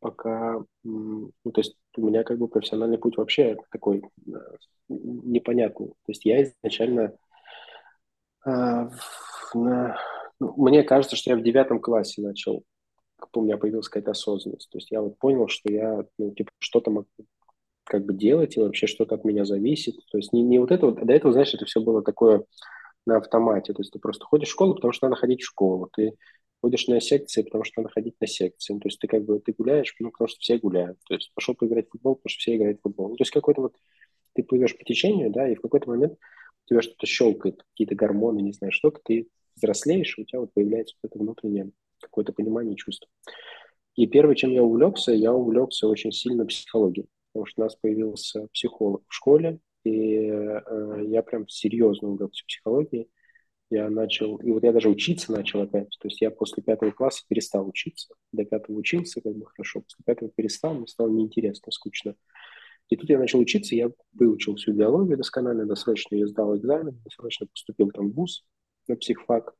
пока, 0.00 0.62
ну, 0.82 1.32
то 1.44 1.60
есть 1.60 1.76
у 1.96 2.06
меня 2.06 2.24
как 2.24 2.38
бы 2.38 2.48
профессиональный 2.48 2.98
путь 2.98 3.16
вообще 3.16 3.56
такой 3.70 4.02
э, 4.26 4.32
непонятный. 4.88 5.88
То 5.88 6.08
есть 6.08 6.24
я 6.24 6.42
изначально, 6.42 7.14
э, 8.46 8.88
на, 9.54 9.98
ну, 10.40 10.54
мне 10.56 10.82
кажется, 10.82 11.16
что 11.16 11.30
я 11.30 11.36
в 11.36 11.42
девятом 11.42 11.80
классе 11.80 12.22
начал, 12.22 12.64
у 13.34 13.42
меня 13.42 13.58
появилась 13.58 13.88
какая-то 13.88 14.12
осознанность. 14.12 14.70
То 14.70 14.78
есть 14.78 14.90
я 14.90 15.02
вот 15.02 15.18
понял, 15.18 15.48
что 15.48 15.70
я, 15.70 16.04
ну, 16.18 16.34
типа, 16.34 16.50
что-то 16.58 16.90
могу 16.90 17.08
как 17.84 18.04
бы 18.04 18.14
делать, 18.14 18.56
и 18.56 18.60
вообще 18.60 18.86
что-то 18.86 19.16
от 19.16 19.24
меня 19.24 19.44
зависит. 19.44 19.96
То 20.10 20.18
есть 20.18 20.32
не, 20.32 20.42
не 20.42 20.58
вот 20.58 20.70
это 20.70 20.86
вот, 20.86 21.04
до 21.04 21.12
этого, 21.12 21.32
знаешь, 21.32 21.52
это 21.52 21.64
все 21.66 21.80
было 21.80 22.02
такое 22.02 22.44
на 23.06 23.16
автомате. 23.16 23.72
То 23.72 23.80
есть 23.80 23.92
ты 23.92 23.98
просто 23.98 24.24
ходишь 24.24 24.48
в 24.48 24.52
школу, 24.52 24.74
потому 24.74 24.92
что 24.92 25.06
надо 25.06 25.20
ходить 25.20 25.42
в 25.42 25.46
школу. 25.46 25.88
Ты 25.92 26.12
ходишь 26.62 26.86
на 26.88 27.00
секции, 27.00 27.42
потому 27.42 27.64
что 27.64 27.80
надо 27.80 27.92
ходить 27.92 28.14
на 28.20 28.26
секции. 28.26 28.72
Ну, 28.72 28.80
то 28.80 28.88
есть 28.88 28.98
ты 28.98 29.06
как 29.06 29.24
бы 29.24 29.40
ты 29.40 29.52
гуляешь, 29.52 29.94
ну, 29.98 30.10
потому 30.10 30.28
что 30.28 30.38
все 30.40 30.58
гуляют. 30.58 30.98
То 31.06 31.14
есть 31.14 31.32
пошел 31.34 31.54
поиграть 31.54 31.88
в 31.88 31.92
футбол, 31.92 32.16
потому 32.16 32.30
что 32.30 32.40
все 32.40 32.56
играют 32.56 32.78
в 32.78 32.82
футбол. 32.82 33.08
Ну, 33.10 33.16
то 33.16 33.22
есть 33.22 33.32
какой-то 33.32 33.62
вот 33.62 33.76
ты 34.34 34.42
плывешь 34.42 34.76
по 34.76 34.84
течению, 34.84 35.30
да, 35.30 35.48
и 35.48 35.54
в 35.54 35.60
какой-то 35.60 35.88
момент 35.88 36.12
у 36.12 36.68
тебя 36.68 36.82
что-то 36.82 37.06
щелкает, 37.06 37.62
какие-то 37.70 37.94
гормоны, 37.94 38.40
не 38.40 38.52
знаю, 38.52 38.72
что-то, 38.72 39.00
ты 39.04 39.28
взрослеешь, 39.56 40.18
у 40.18 40.24
тебя 40.24 40.40
вот 40.40 40.52
появляется 40.54 40.96
вот 41.02 41.10
это 41.10 41.18
внутреннее 41.18 41.72
какое-то 42.00 42.32
понимание 42.32 42.76
чувство. 42.76 43.08
И 43.96 44.06
первое, 44.06 44.34
чем 44.34 44.50
я 44.50 44.62
увлекся, 44.62 45.12
я 45.12 45.32
увлекся 45.32 45.88
очень 45.88 46.12
сильно 46.12 46.46
психологией, 46.46 47.08
потому 47.32 47.46
что 47.46 47.62
у 47.62 47.64
нас 47.64 47.74
появился 47.74 48.46
психолог 48.52 49.02
в 49.08 49.14
школе, 49.14 49.58
и 49.84 50.16
э, 50.28 51.04
я 51.06 51.22
прям 51.22 51.48
серьезно 51.48 52.08
увлекся 52.08 52.44
психологией. 52.46 53.08
Я 53.70 53.88
начал, 53.88 54.36
и 54.38 54.50
вот 54.50 54.64
я 54.64 54.72
даже 54.72 54.88
учиться 54.88 55.30
начал 55.30 55.62
опять. 55.62 55.96
То 56.00 56.08
есть 56.08 56.20
я 56.20 56.30
после 56.32 56.62
пятого 56.62 56.90
класса 56.90 57.24
перестал 57.28 57.68
учиться. 57.68 58.14
До 58.32 58.44
пятого 58.44 58.76
учился 58.76 59.20
как 59.20 59.36
бы 59.36 59.46
хорошо, 59.46 59.82
после 59.82 60.02
пятого 60.04 60.30
перестал, 60.30 60.74
мне 60.74 60.88
стало 60.88 61.08
неинтересно, 61.08 61.70
скучно. 61.70 62.16
И 62.88 62.96
тут 62.96 63.08
я 63.08 63.18
начал 63.18 63.38
учиться, 63.38 63.76
я 63.76 63.90
выучил 64.12 64.56
всю 64.56 64.72
биологию 64.72 65.16
досконально, 65.16 65.64
досрочно 65.64 66.16
я 66.16 66.26
сдал 66.26 66.56
экзамен, 66.56 67.00
досрочно 67.04 67.46
поступил 67.46 67.90
там 67.92 68.10
в 68.10 68.14
ВУЗ 68.14 68.44
на 68.88 68.96
психфак, 68.96 69.54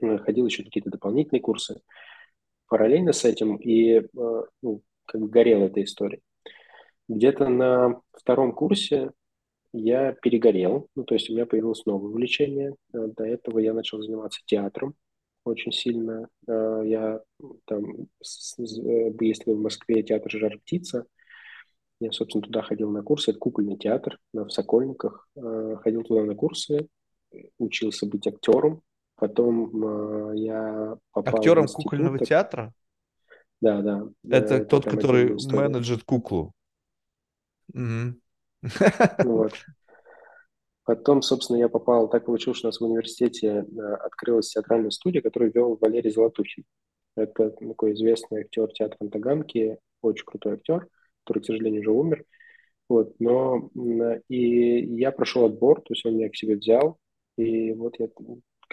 э, 0.00 0.18
ходил 0.18 0.46
еще 0.46 0.64
какие-то 0.64 0.90
дополнительные 0.90 1.40
курсы. 1.40 1.80
Параллельно 2.66 3.12
с 3.12 3.24
этим 3.24 3.54
и 3.56 4.00
э, 4.00 4.42
ну, 4.62 4.82
как 5.04 5.20
бы 5.20 5.28
горела 5.28 5.66
эта 5.66 5.84
история. 5.84 6.20
Где-то 7.08 7.48
на 7.48 8.00
втором 8.24 8.52
курсе 8.52 9.12
я 9.74 10.12
перегорел, 10.12 10.88
ну, 10.96 11.04
то 11.04 11.14
есть 11.14 11.28
у 11.28 11.34
меня 11.34 11.46
появилось 11.46 11.84
новое 11.84 12.08
увлечение. 12.08 12.74
Э, 12.92 13.08
до 13.14 13.24
этого 13.24 13.58
я 13.58 13.74
начал 13.74 14.00
заниматься 14.00 14.40
театром 14.46 14.94
очень 15.44 15.72
сильно. 15.72 16.28
Э, 16.48 16.82
я 16.84 17.20
там, 17.66 18.08
если 19.20 19.52
в 19.52 19.60
Москве 19.60 20.02
театр 20.02 20.30
«Жар 20.32 20.58
птица», 20.58 21.04
я, 22.00 22.12
собственно, 22.12 22.42
туда 22.42 22.62
ходил 22.62 22.90
на 22.90 23.02
курсы. 23.02 23.30
Это 23.30 23.38
кукольный 23.38 23.76
театр 23.76 24.18
в 24.32 24.48
Сокольниках. 24.50 25.28
Ходил 25.34 26.02
туда 26.02 26.24
на 26.24 26.34
курсы, 26.34 26.88
учился 27.56 28.06
быть 28.06 28.26
актером. 28.26 28.82
Потом 29.14 30.34
я 30.34 30.96
попал 31.12 31.36
Актером 31.36 31.66
кукольного 31.66 32.18
театра? 32.18 32.72
Да, 33.60 33.80
да. 33.80 34.08
Это, 34.28 34.56
это 34.56 34.64
тот, 34.64 34.84
который 34.84 35.36
менеджет 35.52 36.02
куклу. 36.02 36.52
Вот. 39.24 39.52
Потом, 40.84 41.22
собственно, 41.22 41.56
я 41.56 41.68
попал, 41.68 42.10
так 42.10 42.26
получилось, 42.26 42.58
что 42.58 42.68
у 42.68 42.70
нас 42.70 42.78
в 42.78 42.84
университете 42.84 43.48
э, 43.48 43.94
открылась 43.94 44.50
театральная 44.50 44.90
студия, 44.90 45.22
которую 45.22 45.50
вел 45.52 45.78
Валерий 45.80 46.10
Золотухин. 46.10 46.64
Это 47.16 47.50
такой 47.50 47.94
известный 47.94 48.42
актер 48.42 48.68
театра 48.72 49.08
Таганки, 49.08 49.78
очень 50.02 50.26
крутой 50.26 50.54
актер, 50.54 50.86
который, 51.24 51.42
к 51.42 51.46
сожалению, 51.46 51.80
уже 51.80 51.90
умер. 51.90 52.24
Вот, 52.88 53.14
но 53.18 53.70
и 54.28 54.84
я 54.96 55.10
прошел 55.10 55.46
отбор, 55.46 55.80
то 55.80 55.94
есть 55.94 56.04
он 56.04 56.16
меня 56.16 56.28
к 56.28 56.36
себе 56.36 56.56
взял, 56.56 56.98
и 57.38 57.72
вот 57.72 57.98
я 57.98 58.08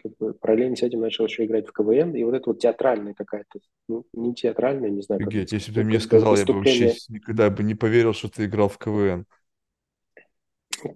как 0.01 0.17
бы 0.17 0.33
параллельно 0.33 0.75
с 0.75 0.83
этим 0.83 1.01
начал 1.01 1.25
еще 1.25 1.45
играть 1.45 1.67
в 1.67 1.73
КВН, 1.73 2.15
и 2.15 2.23
вот 2.23 2.33
это 2.33 2.49
вот 2.49 2.59
театральная 2.59 3.13
какая-то, 3.13 3.59
ну, 3.87 4.05
не 4.13 4.33
театральная, 4.33 4.89
не 4.89 5.01
знаю. 5.01 5.21
Офигеть, 5.21 5.51
если 5.51 5.71
бы 5.71 5.75
ты 5.75 5.83
мне 5.83 5.99
сказал, 5.99 6.35
я 6.35 6.45
бы 6.45 6.53
вообще 6.53 6.93
никогда 7.09 7.49
бы 7.49 7.63
не 7.63 7.75
поверил, 7.75 8.13
что 8.13 8.29
ты 8.29 8.45
играл 8.45 8.69
в 8.69 8.77
КВН. 8.77 9.25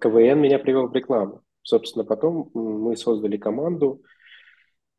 КВН 0.00 0.40
меня 0.40 0.58
привел 0.58 0.88
в 0.88 0.94
рекламу. 0.94 1.42
Собственно, 1.62 2.04
потом 2.04 2.50
мы 2.54 2.96
создали 2.96 3.36
команду, 3.36 4.02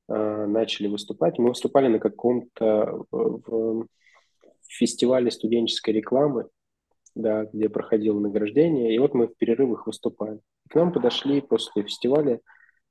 а, 0.07 0.45
начали 0.47 0.87
выступать. 0.87 1.37
Мы 1.37 1.49
выступали 1.49 1.87
на 1.87 1.99
каком-то 1.99 3.03
в 3.11 3.87
фестивале 4.67 5.31
студенческой 5.31 5.91
рекламы, 5.91 6.47
да, 7.15 7.45
где 7.45 7.69
проходило 7.69 8.19
награждение, 8.19 8.93
и 8.93 8.99
вот 8.99 9.13
мы 9.13 9.27
в 9.27 9.35
перерывах 9.37 9.87
выступаем. 9.87 10.41
К 10.69 10.75
нам 10.75 10.91
подошли 10.91 11.41
после 11.41 11.83
фестиваля 11.83 12.41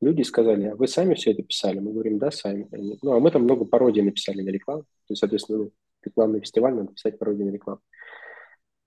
люди 0.01 0.23
сказали, 0.23 0.67
а 0.67 0.77
вы 0.77 0.89
сами 0.89 1.15
все 1.15 1.33
это 1.33 1.43
писали? 1.43 1.79
Мы 1.79 1.93
говорим, 1.93 2.19
да, 2.19 2.31
сами. 2.31 2.69
Они, 2.73 2.99
ну, 3.03 3.13
а 3.13 3.21
мы 3.21 3.31
там 3.31 3.43
много 3.43 3.65
пародий 3.65 4.03
написали 4.03 4.43
на 4.43 4.51
рекламу. 4.51 4.83
То 4.83 5.13
есть, 5.13 5.21
соответственно, 5.21 5.59
ну, 5.59 5.71
рекламный 6.03 6.41
фестиваль, 6.41 6.75
надо 6.75 6.93
писать 6.93 7.19
пародии 7.19 7.45
на 7.45 7.51
рекламу. 7.51 7.81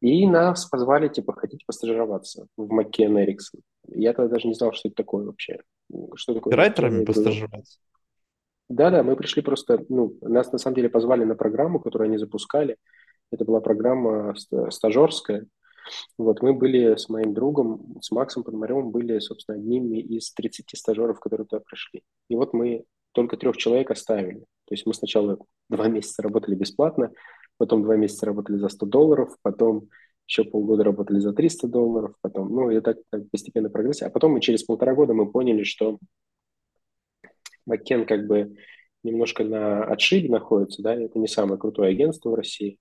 И 0.01 0.25
нас 0.27 0.65
позвали, 0.65 1.09
типа, 1.09 1.33
хотите 1.33 1.65
постажироваться 1.65 2.47
в 2.55 2.71
Маккен 2.71 3.17
Эриксон. 3.19 3.61
Я 3.87 4.13
тогда 4.13 4.35
даже 4.35 4.47
не 4.47 4.53
знал, 4.53 4.71
что 4.71 4.87
это 4.87 4.95
такое 4.95 5.25
вообще. 5.25 5.59
Что 6.15 6.33
такое? 6.33 6.55
Райтерами 6.55 7.03
постажироваться? 7.03 7.79
Да-да, 8.69 9.03
мы 9.03 9.15
пришли 9.15 9.41
просто, 9.41 9.83
ну, 9.89 10.15
нас 10.21 10.51
на 10.51 10.57
самом 10.59 10.75
деле 10.75 10.89
позвали 10.89 11.23
на 11.23 11.35
программу, 11.35 11.79
которую 11.79 12.07
они 12.07 12.17
запускали. 12.17 12.77
Это 13.31 13.43
была 13.43 13.59
программа 13.61 14.35
стажерская. 14.69 15.47
Вот 16.17 16.41
мы 16.41 16.53
были 16.53 16.95
с 16.95 17.09
моим 17.09 17.33
другом, 17.33 17.97
с 18.01 18.11
Максом 18.11 18.43
Подмаревым, 18.43 18.91
были, 18.91 19.19
собственно, 19.19 19.57
одними 19.57 19.99
из 19.99 20.31
30 20.33 20.65
стажеров, 20.73 21.19
которые 21.19 21.47
туда 21.47 21.61
пришли. 21.65 22.03
И 22.29 22.35
вот 22.35 22.53
мы 22.53 22.83
только 23.13 23.37
трех 23.37 23.57
человек 23.57 23.91
оставили. 23.91 24.39
То 24.65 24.75
есть 24.75 24.85
мы 24.85 24.93
сначала 24.93 25.39
два 25.69 25.87
месяца 25.87 26.21
работали 26.21 26.55
бесплатно, 26.55 27.11
потом 27.57 27.83
два 27.83 27.95
месяца 27.95 28.25
работали 28.25 28.57
за 28.57 28.69
100 28.69 28.85
долларов, 28.85 29.35
потом 29.41 29.89
еще 30.27 30.43
полгода 30.43 30.83
работали 30.83 31.19
за 31.19 31.33
300 31.33 31.67
долларов, 31.67 32.15
потом, 32.21 32.53
ну, 32.53 32.69
и 32.69 32.79
так, 32.81 32.97
так 33.09 33.27
постепенно 33.31 33.69
прогресс. 33.69 34.03
А 34.03 34.11
потом 34.11 34.33
мы 34.33 34.41
через 34.41 34.63
полтора 34.63 34.93
года 34.93 35.13
мы 35.13 35.31
поняли, 35.31 35.63
что 35.63 35.97
Маккен 37.65 38.05
как 38.05 38.27
бы 38.27 38.55
немножко 39.03 39.43
на 39.43 39.83
отшибе 39.83 40.29
находится, 40.29 40.83
да, 40.83 40.93
это 40.93 41.17
не 41.17 41.27
самое 41.27 41.59
крутое 41.59 41.91
агентство 41.91 42.29
в 42.29 42.35
России. 42.35 42.77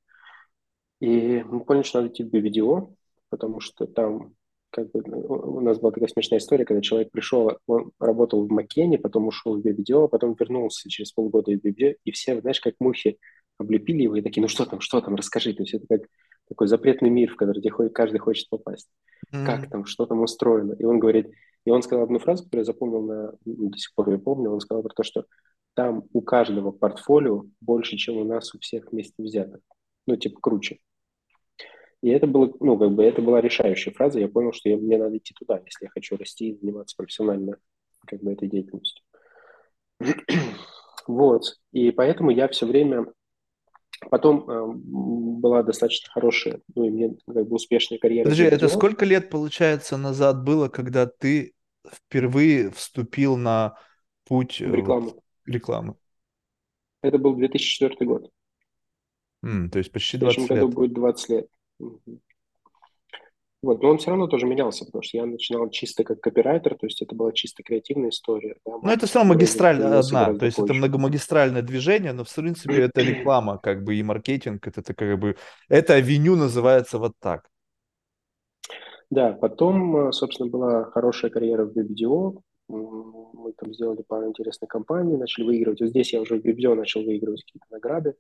И 1.01 1.43
мы 1.44 1.64
поняли, 1.64 1.85
что 1.85 2.01
надо 2.01 2.12
идти 2.12 2.24
в 2.24 2.28
BBDO, 2.28 2.94
потому 3.31 3.61
что 3.61 3.87
там 3.87 4.35
как 4.71 4.91
бы, 4.91 5.03
у 5.03 5.61
нас 5.61 5.79
была 5.79 5.93
такая 5.93 6.09
смешная 6.09 6.41
история, 6.41 6.65
когда 6.65 6.83
человек 6.83 7.11
пришел, 7.11 7.53
он 7.67 7.91
работал 7.99 8.47
в 8.47 8.51
Маккене, 8.51 8.99
потом 8.99 9.27
ушел 9.27 9.57
в 9.57 9.67
BBDO, 9.67 10.05
а 10.05 10.09
потом 10.09 10.37
вернулся 10.39 10.91
через 10.91 11.13
полгода 11.13 11.51
из 11.53 11.61
BBDO, 11.61 11.97
и 12.05 12.11
все, 12.11 12.41
знаешь, 12.41 12.61
как 12.61 12.75
мухи 12.79 13.19
облепили 13.57 14.03
его 14.03 14.17
и 14.17 14.23
такие, 14.23 14.43
ну 14.43 14.49
что 14.49 14.67
там, 14.67 14.81
что 14.81 15.01
там, 15.01 15.15
расскажи. 15.15 15.53
То 15.53 15.63
есть 15.63 15.75
это 15.75 15.87
как 15.89 16.09
такой 16.49 16.69
запретный 16.69 17.11
мир, 17.11 17.33
в 17.33 17.37
который 17.37 17.61
где 17.61 17.71
каждый 17.71 18.19
хочет 18.19 18.49
попасть. 18.49 18.89
Mm-hmm. 19.35 19.45
Как 19.45 19.71
там, 19.71 19.85
что 19.85 20.07
там 20.07 20.21
устроено. 20.21 20.75
И 20.79 20.85
он 20.85 20.99
говорит, 20.99 21.31
и 21.65 21.71
он 21.71 21.83
сказал 21.83 22.05
одну 22.05 22.19
фразу, 22.19 22.45
которую 22.45 22.63
я 22.63 22.73
запомнил 22.73 23.03
на, 23.03 23.33
ну, 23.45 23.71
до 23.71 23.79
сих 23.79 23.93
пор 23.95 24.11
я 24.11 24.19
помню, 24.19 24.51
он 24.51 24.61
сказал 24.61 24.83
про 24.83 24.95
то, 24.95 25.03
что 25.03 25.25
там 25.75 26.05
у 26.13 26.23
каждого 26.23 26.71
портфолио 26.71 27.45
больше, 27.61 27.97
чем 27.97 28.17
у 28.17 28.25
нас 28.25 28.55
у 28.55 28.59
всех 28.59 28.91
вместе 28.91 29.23
взятых. 29.23 29.61
Ну, 30.07 30.17
типа, 30.17 30.41
круче. 30.41 30.79
И 32.03 32.11
это 32.11 32.27
было, 32.27 32.53
ну, 32.61 32.79
как 32.79 32.93
бы 32.93 33.03
это 33.03 33.23
была 33.23 33.41
решающая 33.41 33.93
фраза. 33.93 34.20
Я 34.20 34.29
понял, 34.29 34.53
что 34.53 34.69
я, 34.69 34.77
мне 34.77 34.99
надо 34.99 35.16
идти 35.16 35.35
туда, 35.35 35.61
если 35.65 35.87
я 35.87 35.91
хочу 35.91 36.16
расти 36.16 36.51
и 36.51 36.59
заниматься 36.59 36.97
профессионально 36.97 37.59
как 38.07 38.23
бы 38.23 38.33
этой 38.33 38.49
деятельностью. 38.49 39.05
вот. 41.09 41.43
И 41.73 41.91
поэтому 41.91 42.31
я 42.31 42.49
все 42.49 42.66
время 42.66 43.07
Потом 44.11 44.49
э, 44.49 44.73
была 44.77 45.62
достаточно 45.62 46.11
хорошая, 46.12 46.61
ну 46.75 46.85
и 46.85 46.91
мне 46.91 47.16
как 47.27 47.49
бы 47.49 47.57
успешная 47.57 47.99
карьера. 47.99 48.25
Подожди, 48.25 48.45
это 48.45 48.69
сколько 48.69 49.05
лет, 49.05 49.29
получается, 49.29 49.97
назад 49.97 50.45
было, 50.45 50.69
когда 50.69 51.07
ты 51.07 51.55
впервые 51.91 52.70
вступил 52.70 53.37
на 53.37 53.77
путь 54.25 54.61
в 54.61 54.73
рекламу? 54.73 55.23
В 55.45 55.49
рекламы? 55.49 55.97
Это 57.03 57.19
был 57.19 57.35
2004 57.35 58.07
год. 58.07 58.31
Mm, 59.45 59.69
то 59.69 59.79
есть 59.79 59.91
почти 59.91 60.16
20 60.16 60.37
лет. 60.39 60.45
В 60.45 60.47
следующем 60.47 60.66
году 60.69 60.77
будет 60.77 60.95
20 60.95 61.29
лет. 61.31 61.49
Вот, 63.61 63.83
но 63.83 63.91
он 63.91 63.99
все 63.99 64.11
равно 64.11 64.29
тоже 64.29 64.47
менялся, 64.47 64.85
потому 64.85 65.03
что 65.03 65.17
я 65.17 65.27
начинал 65.27 65.69
чисто 65.71 66.05
как 66.05 66.21
копирайтер, 66.21 66.77
то 66.77 66.87
есть 66.87 67.03
это 67.03 67.17
была 67.17 67.33
чисто 67.33 67.65
креативная 67.65 68.11
история. 68.11 68.57
Да, 68.65 68.79
ну, 68.81 68.89
это 68.89 69.07
все 69.07 69.19
равно 69.19 69.35
магистральная 69.35 69.99
одна, 69.99 70.33
то 70.35 70.47
есть 70.47 70.61
это 70.61 70.75
многомагистральное 70.75 71.63
движение, 71.63 72.13
но 72.13 72.23
в 72.23 72.33
принципе 72.33 72.83
это 72.83 73.01
реклама, 73.03 73.59
как 73.59 73.83
бы 73.83 73.97
и 73.97 74.03
маркетинг, 74.05 74.65
это, 74.69 74.81
это 74.81 74.95
как 74.95 75.19
бы, 75.19 75.37
это 75.69 75.95
авеню 75.95 76.37
называется 76.37 76.99
вот 76.99 77.15
так. 77.19 77.49
Да, 79.11 79.33
потом, 79.33 80.13
собственно, 80.13 80.49
была 80.49 80.85
хорошая 80.85 81.31
карьера 81.33 81.65
в 81.65 81.77
BBDO, 81.77 82.41
мы 82.69 83.53
там 83.57 83.73
сделали 83.75 84.03
пару 84.03 84.29
интересных 84.29 84.69
компаний, 84.69 85.17
начали 85.17 85.45
выигрывать. 85.45 85.81
Вот 85.81 85.89
здесь 85.89 86.13
я 86.13 86.21
уже 86.21 86.39
в 86.39 86.45
BBDO 86.45 86.75
начал 86.75 87.03
выигрывать 87.03 87.43
какие-то 87.43 87.67
награды 87.71 88.15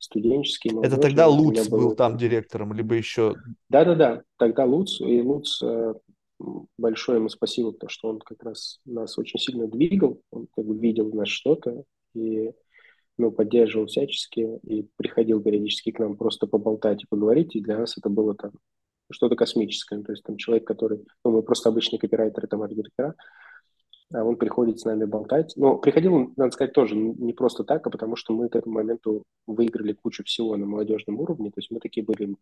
студенческий. 0.00 0.72
Это 0.82 0.96
тогда 0.98 1.28
Луц 1.28 1.68
был, 1.68 1.78
был 1.78 1.94
там 1.94 2.16
директором, 2.16 2.72
либо 2.72 2.94
еще... 2.94 3.34
Да-да-да, 3.68 4.22
тогда 4.36 4.64
Луц, 4.64 5.00
и 5.00 5.20
Луц, 5.20 5.62
э, 5.62 5.94
большое 6.78 7.18
ему 7.18 7.28
спасибо, 7.28 7.72
потому 7.72 7.90
что 7.90 8.08
он 8.08 8.18
как 8.18 8.42
раз 8.42 8.80
нас 8.84 9.18
очень 9.18 9.38
сильно 9.38 9.68
двигал, 9.68 10.20
он 10.30 10.48
как 10.54 10.64
бы 10.64 10.76
видел 10.78 11.10
в 11.10 11.14
нас 11.14 11.28
что-то, 11.28 11.84
и 12.14 12.50
ну, 13.18 13.30
поддерживал 13.30 13.86
всячески, 13.86 14.58
и 14.62 14.88
приходил 14.96 15.42
периодически 15.42 15.92
к 15.92 15.98
нам 15.98 16.16
просто 16.16 16.46
поболтать 16.46 17.04
и 17.04 17.06
поговорить, 17.06 17.54
и 17.54 17.60
для 17.60 17.78
нас 17.78 17.98
это 17.98 18.08
было 18.08 18.34
там 18.34 18.52
что-то 19.12 19.36
космическое. 19.36 20.02
То 20.02 20.12
есть 20.12 20.24
там 20.24 20.36
человек, 20.36 20.66
который, 20.66 21.04
ну, 21.24 21.32
мы 21.32 21.42
просто 21.42 21.68
обычные 21.68 21.98
копирайтеры, 21.98 22.48
там, 22.48 22.62
арт-директора, 22.62 23.14
он 24.12 24.36
приходит 24.36 24.80
с 24.80 24.84
нами 24.84 25.04
болтать. 25.04 25.52
Но 25.56 25.78
приходил 25.78 26.14
он, 26.14 26.34
надо 26.36 26.50
сказать, 26.50 26.72
тоже 26.72 26.96
не 26.96 27.32
просто 27.32 27.64
так, 27.64 27.86
а 27.86 27.90
потому 27.90 28.16
что 28.16 28.32
мы 28.32 28.48
к 28.48 28.56
этому 28.56 28.74
моменту 28.74 29.24
выиграли 29.46 29.92
кучу 29.92 30.24
всего 30.24 30.56
на 30.56 30.66
молодежном 30.66 31.20
уровне. 31.20 31.50
То 31.50 31.58
есть 31.58 31.70
мы 31.70 31.78
такие 31.78 32.04
были 32.04 32.34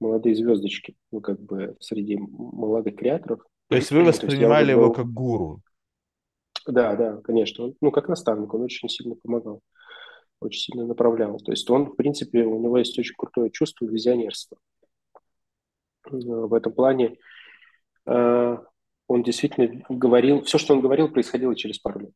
молодые 0.00 0.34
звездочки, 0.34 0.96
ну, 1.10 1.20
как 1.20 1.40
бы 1.40 1.76
среди 1.80 2.16
молодых 2.16 2.96
креаторов. 2.96 3.40
То 3.68 3.76
есть 3.76 3.90
вы 3.90 4.04
воспринимали 4.04 4.66
есть 4.66 4.70
его 4.72 4.88
был... 4.88 4.94
как 4.94 5.06
гуру? 5.06 5.60
Да, 6.66 6.94
да, 6.96 7.16
конечно. 7.18 7.72
ну, 7.80 7.90
как 7.90 8.08
наставник, 8.08 8.52
он 8.54 8.62
очень 8.62 8.88
сильно 8.88 9.14
помогал, 9.16 9.60
очень 10.40 10.72
сильно 10.72 10.86
направлял. 10.86 11.38
То 11.38 11.52
есть 11.52 11.68
он, 11.70 11.86
в 11.86 11.96
принципе, 11.96 12.44
у 12.44 12.58
него 12.60 12.78
есть 12.78 12.98
очень 12.98 13.14
крутое 13.16 13.50
чувство 13.50 13.86
визионерства. 13.86 14.56
В 16.04 16.54
этом 16.54 16.72
плане 16.72 17.16
э, 18.06 18.56
он 19.12 19.22
действительно 19.22 19.84
говорил, 19.88 20.42
все, 20.42 20.58
что 20.58 20.74
он 20.74 20.80
говорил, 20.80 21.08
происходило 21.08 21.54
через 21.54 21.78
пару 21.78 22.00
лет. 22.00 22.12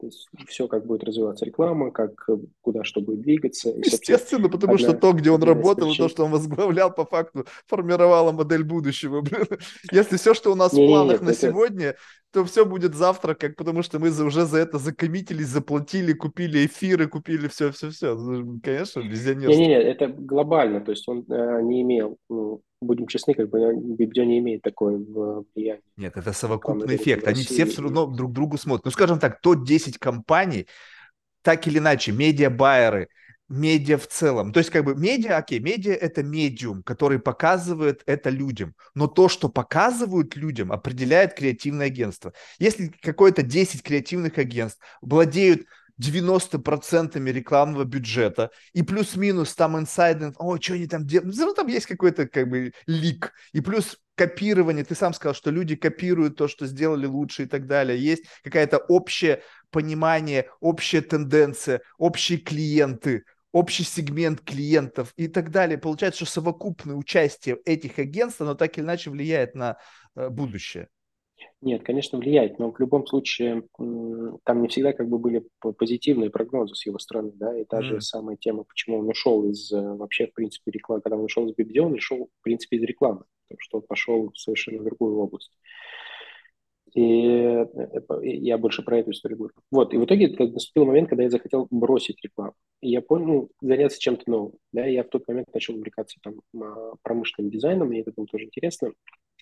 То 0.00 0.06
есть 0.06 0.28
все, 0.48 0.66
как 0.68 0.86
будет 0.86 1.04
развиваться 1.04 1.44
реклама, 1.44 1.90
как 1.90 2.28
куда 2.60 2.82
что 2.82 3.00
будет 3.00 3.20
двигаться. 3.20 3.70
И, 3.70 3.78
Естественно, 3.84 4.48
потому 4.48 4.74
одна, 4.74 4.88
что 4.88 4.96
то, 4.96 5.12
где 5.12 5.30
он 5.30 5.42
работал, 5.42 5.92
и 5.92 5.96
то, 5.96 6.08
что 6.08 6.24
он 6.24 6.32
возглавлял, 6.32 6.92
по 6.92 7.04
факту 7.04 7.46
формировало 7.66 8.32
модель 8.32 8.64
будущего. 8.64 9.22
Если 9.92 10.16
все, 10.16 10.34
что 10.34 10.52
у 10.52 10.56
нас 10.56 10.72
не, 10.72 10.84
в 10.84 10.88
планах 10.88 11.20
не, 11.20 11.26
нет, 11.26 11.28
на 11.28 11.30
это... 11.30 11.40
сегодня, 11.40 11.96
то 12.34 12.44
все 12.44 12.66
будет 12.66 12.96
завтра, 12.96 13.34
как 13.34 13.54
потому 13.54 13.84
что 13.84 14.00
мы 14.00 14.10
за, 14.10 14.24
уже 14.24 14.44
за 14.44 14.58
это 14.58 14.78
закоммитились, 14.78 15.46
заплатили, 15.46 16.12
купили 16.12 16.66
эфиры, 16.66 17.06
купили 17.06 17.46
все-все-все. 17.46 18.16
Ну, 18.16 18.60
конечно, 18.60 19.00
визионерство. 19.00 19.52
Не-не-не, 19.52 19.80
это 19.80 20.08
глобально, 20.08 20.80
то 20.80 20.90
есть 20.90 21.08
он 21.08 21.24
э, 21.30 21.62
не 21.62 21.82
имел, 21.82 22.18
ну, 22.28 22.60
будем 22.80 23.06
честны, 23.06 23.34
как 23.34 23.50
бы 23.50 23.72
Бибидё 23.76 24.24
не 24.24 24.40
имеет 24.40 24.62
такое 24.62 24.98
влияние. 24.98 25.80
Нет, 25.96 26.16
это 26.16 26.32
совокупный 26.32 26.96
эффект. 26.96 27.28
Они 27.28 27.42
все 27.44 27.66
все 27.66 27.82
равно 27.82 28.06
друг 28.06 28.32
другу 28.32 28.58
смотрят. 28.58 28.84
Ну, 28.84 28.90
скажем 28.90 29.20
так, 29.20 29.40
топ-10 29.40 29.98
компаний, 30.00 30.66
так 31.42 31.66
или 31.68 31.78
иначе, 31.78 32.10
медиа-байеры– 32.10 33.06
медиа 33.48 33.98
в 33.98 34.06
целом. 34.06 34.52
То 34.52 34.58
есть 34.58 34.70
как 34.70 34.84
бы 34.84 34.94
медиа, 34.94 35.36
окей, 35.36 35.58
медиа 35.60 35.92
это 35.92 36.22
медиум, 36.22 36.82
который 36.82 37.18
показывает 37.18 38.02
это 38.06 38.30
людям. 38.30 38.74
Но 38.94 39.06
то, 39.06 39.28
что 39.28 39.48
показывают 39.48 40.36
людям, 40.36 40.72
определяет 40.72 41.34
креативное 41.34 41.86
агентство. 41.86 42.32
Если 42.58 42.88
какое-то 42.88 43.42
10 43.42 43.82
креативных 43.82 44.38
агентств 44.38 44.80
владеют 45.02 45.66
90% 46.00 47.32
рекламного 47.32 47.84
бюджета, 47.84 48.50
и 48.72 48.82
плюс-минус 48.82 49.54
там 49.54 49.78
инсайдинг, 49.78 50.34
о, 50.38 50.58
что 50.60 50.74
они 50.74 50.86
там 50.86 51.06
делают, 51.06 51.36
ну, 51.36 51.54
там 51.54 51.68
есть 51.68 51.86
какой-то 51.86 52.26
как 52.26 52.48
бы 52.48 52.72
лик, 52.86 53.32
и 53.52 53.60
плюс 53.60 53.98
копирование, 54.16 54.84
ты 54.84 54.94
сам 54.94 55.12
сказал, 55.14 55.34
что 55.34 55.50
люди 55.50 55.76
копируют 55.76 56.36
то, 56.36 56.48
что 56.48 56.66
сделали 56.66 57.06
лучше 57.06 57.44
и 57.44 57.46
так 57.46 57.66
далее, 57.66 58.00
есть 58.00 58.24
какая-то 58.42 58.78
общее 58.78 59.42
понимание, 59.70 60.48
общая 60.60 61.00
тенденция, 61.00 61.80
общие 61.98 62.38
клиенты, 62.38 63.24
общий 63.54 63.84
сегмент 63.84 64.40
клиентов 64.40 65.14
и 65.16 65.28
так 65.28 65.50
далее. 65.50 65.78
Получается, 65.78 66.24
что 66.24 66.40
совокупное 66.40 66.96
участие 66.96 67.56
этих 67.64 68.00
агентств, 68.00 68.40
оно 68.40 68.54
так 68.54 68.76
или 68.76 68.84
иначе 68.84 69.10
влияет 69.10 69.54
на 69.54 69.78
э, 70.16 70.28
будущее. 70.28 70.88
Нет, 71.60 71.84
конечно, 71.84 72.18
влияет, 72.18 72.58
но 72.58 72.72
в 72.72 72.78
любом 72.78 73.06
случае 73.06 73.62
там 73.78 74.60
не 74.60 74.68
всегда 74.68 74.92
как 74.92 75.08
бы 75.08 75.18
были 75.18 75.42
позитивные 75.60 76.30
прогнозы 76.30 76.74
с 76.74 76.84
его 76.84 76.98
стороны, 76.98 77.32
да, 77.34 77.58
и 77.58 77.64
та 77.64 77.78
mm. 77.78 77.82
же 77.82 78.00
самая 78.00 78.36
тема, 78.36 78.64
почему 78.64 78.98
он 78.98 79.08
ушел 79.08 79.48
из 79.48 79.72
э, 79.72 79.80
вообще, 79.80 80.26
в 80.26 80.34
принципе, 80.34 80.72
рекламы, 80.72 81.00
когда 81.00 81.16
он 81.16 81.24
ушел 81.24 81.48
из 81.48 81.54
BBD, 81.54 81.78
он 81.78 81.92
ушел, 81.92 82.28
в 82.40 82.42
принципе, 82.42 82.76
из 82.76 82.82
рекламы, 82.82 83.22
потому 83.46 83.60
что 83.60 83.78
он 83.78 83.84
пошел 83.86 84.30
в 84.30 84.38
совершенно 84.38 84.82
другую 84.82 85.16
область. 85.16 85.52
И 86.94 87.26
э, 87.26 87.66
я 88.22 88.56
больше 88.56 88.82
про 88.82 88.98
эту 88.98 89.10
историю 89.10 89.38
говорю. 89.38 89.54
Вот, 89.70 89.92
и 89.92 89.96
в 89.96 90.04
итоге 90.04 90.28
наступил 90.28 90.86
момент, 90.86 91.08
когда 91.08 91.24
я 91.24 91.30
захотел 91.30 91.66
бросить 91.70 92.22
рекламу. 92.22 92.54
И 92.80 92.90
я 92.90 93.02
понял, 93.02 93.26
ну, 93.26 93.48
заняться 93.60 93.98
чем-то 94.00 94.30
новым. 94.30 94.52
Да, 94.72 94.86
я 94.86 95.02
в 95.02 95.08
тот 95.08 95.26
момент 95.26 95.48
начал 95.52 95.74
увлекаться 95.74 96.18
там 96.22 96.36
промышленным 97.02 97.50
дизайном, 97.50 97.88
мне 97.88 98.00
это 98.00 98.12
было 98.14 98.26
тоже 98.26 98.44
интересно. 98.44 98.92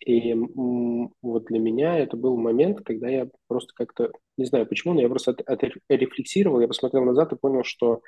И 0.05 0.35
вот 0.35 1.45
для 1.45 1.59
меня 1.59 1.99
это 1.99 2.17
был 2.17 2.37
момент, 2.37 2.81
когда 2.85 3.09
я 3.09 3.29
просто 3.47 3.73
как-то, 3.75 4.11
не 4.37 4.47
знаю 4.47 4.67
почему, 4.67 4.95
но 4.95 5.01
я 5.01 5.09
просто 5.09 5.37
отрефлексировал, 5.47 6.61
я 6.61 6.69
посмотрел 6.69 7.05
назад 7.05 7.33
и 7.33 7.37
понял, 7.37 7.63
что, 7.65 8.01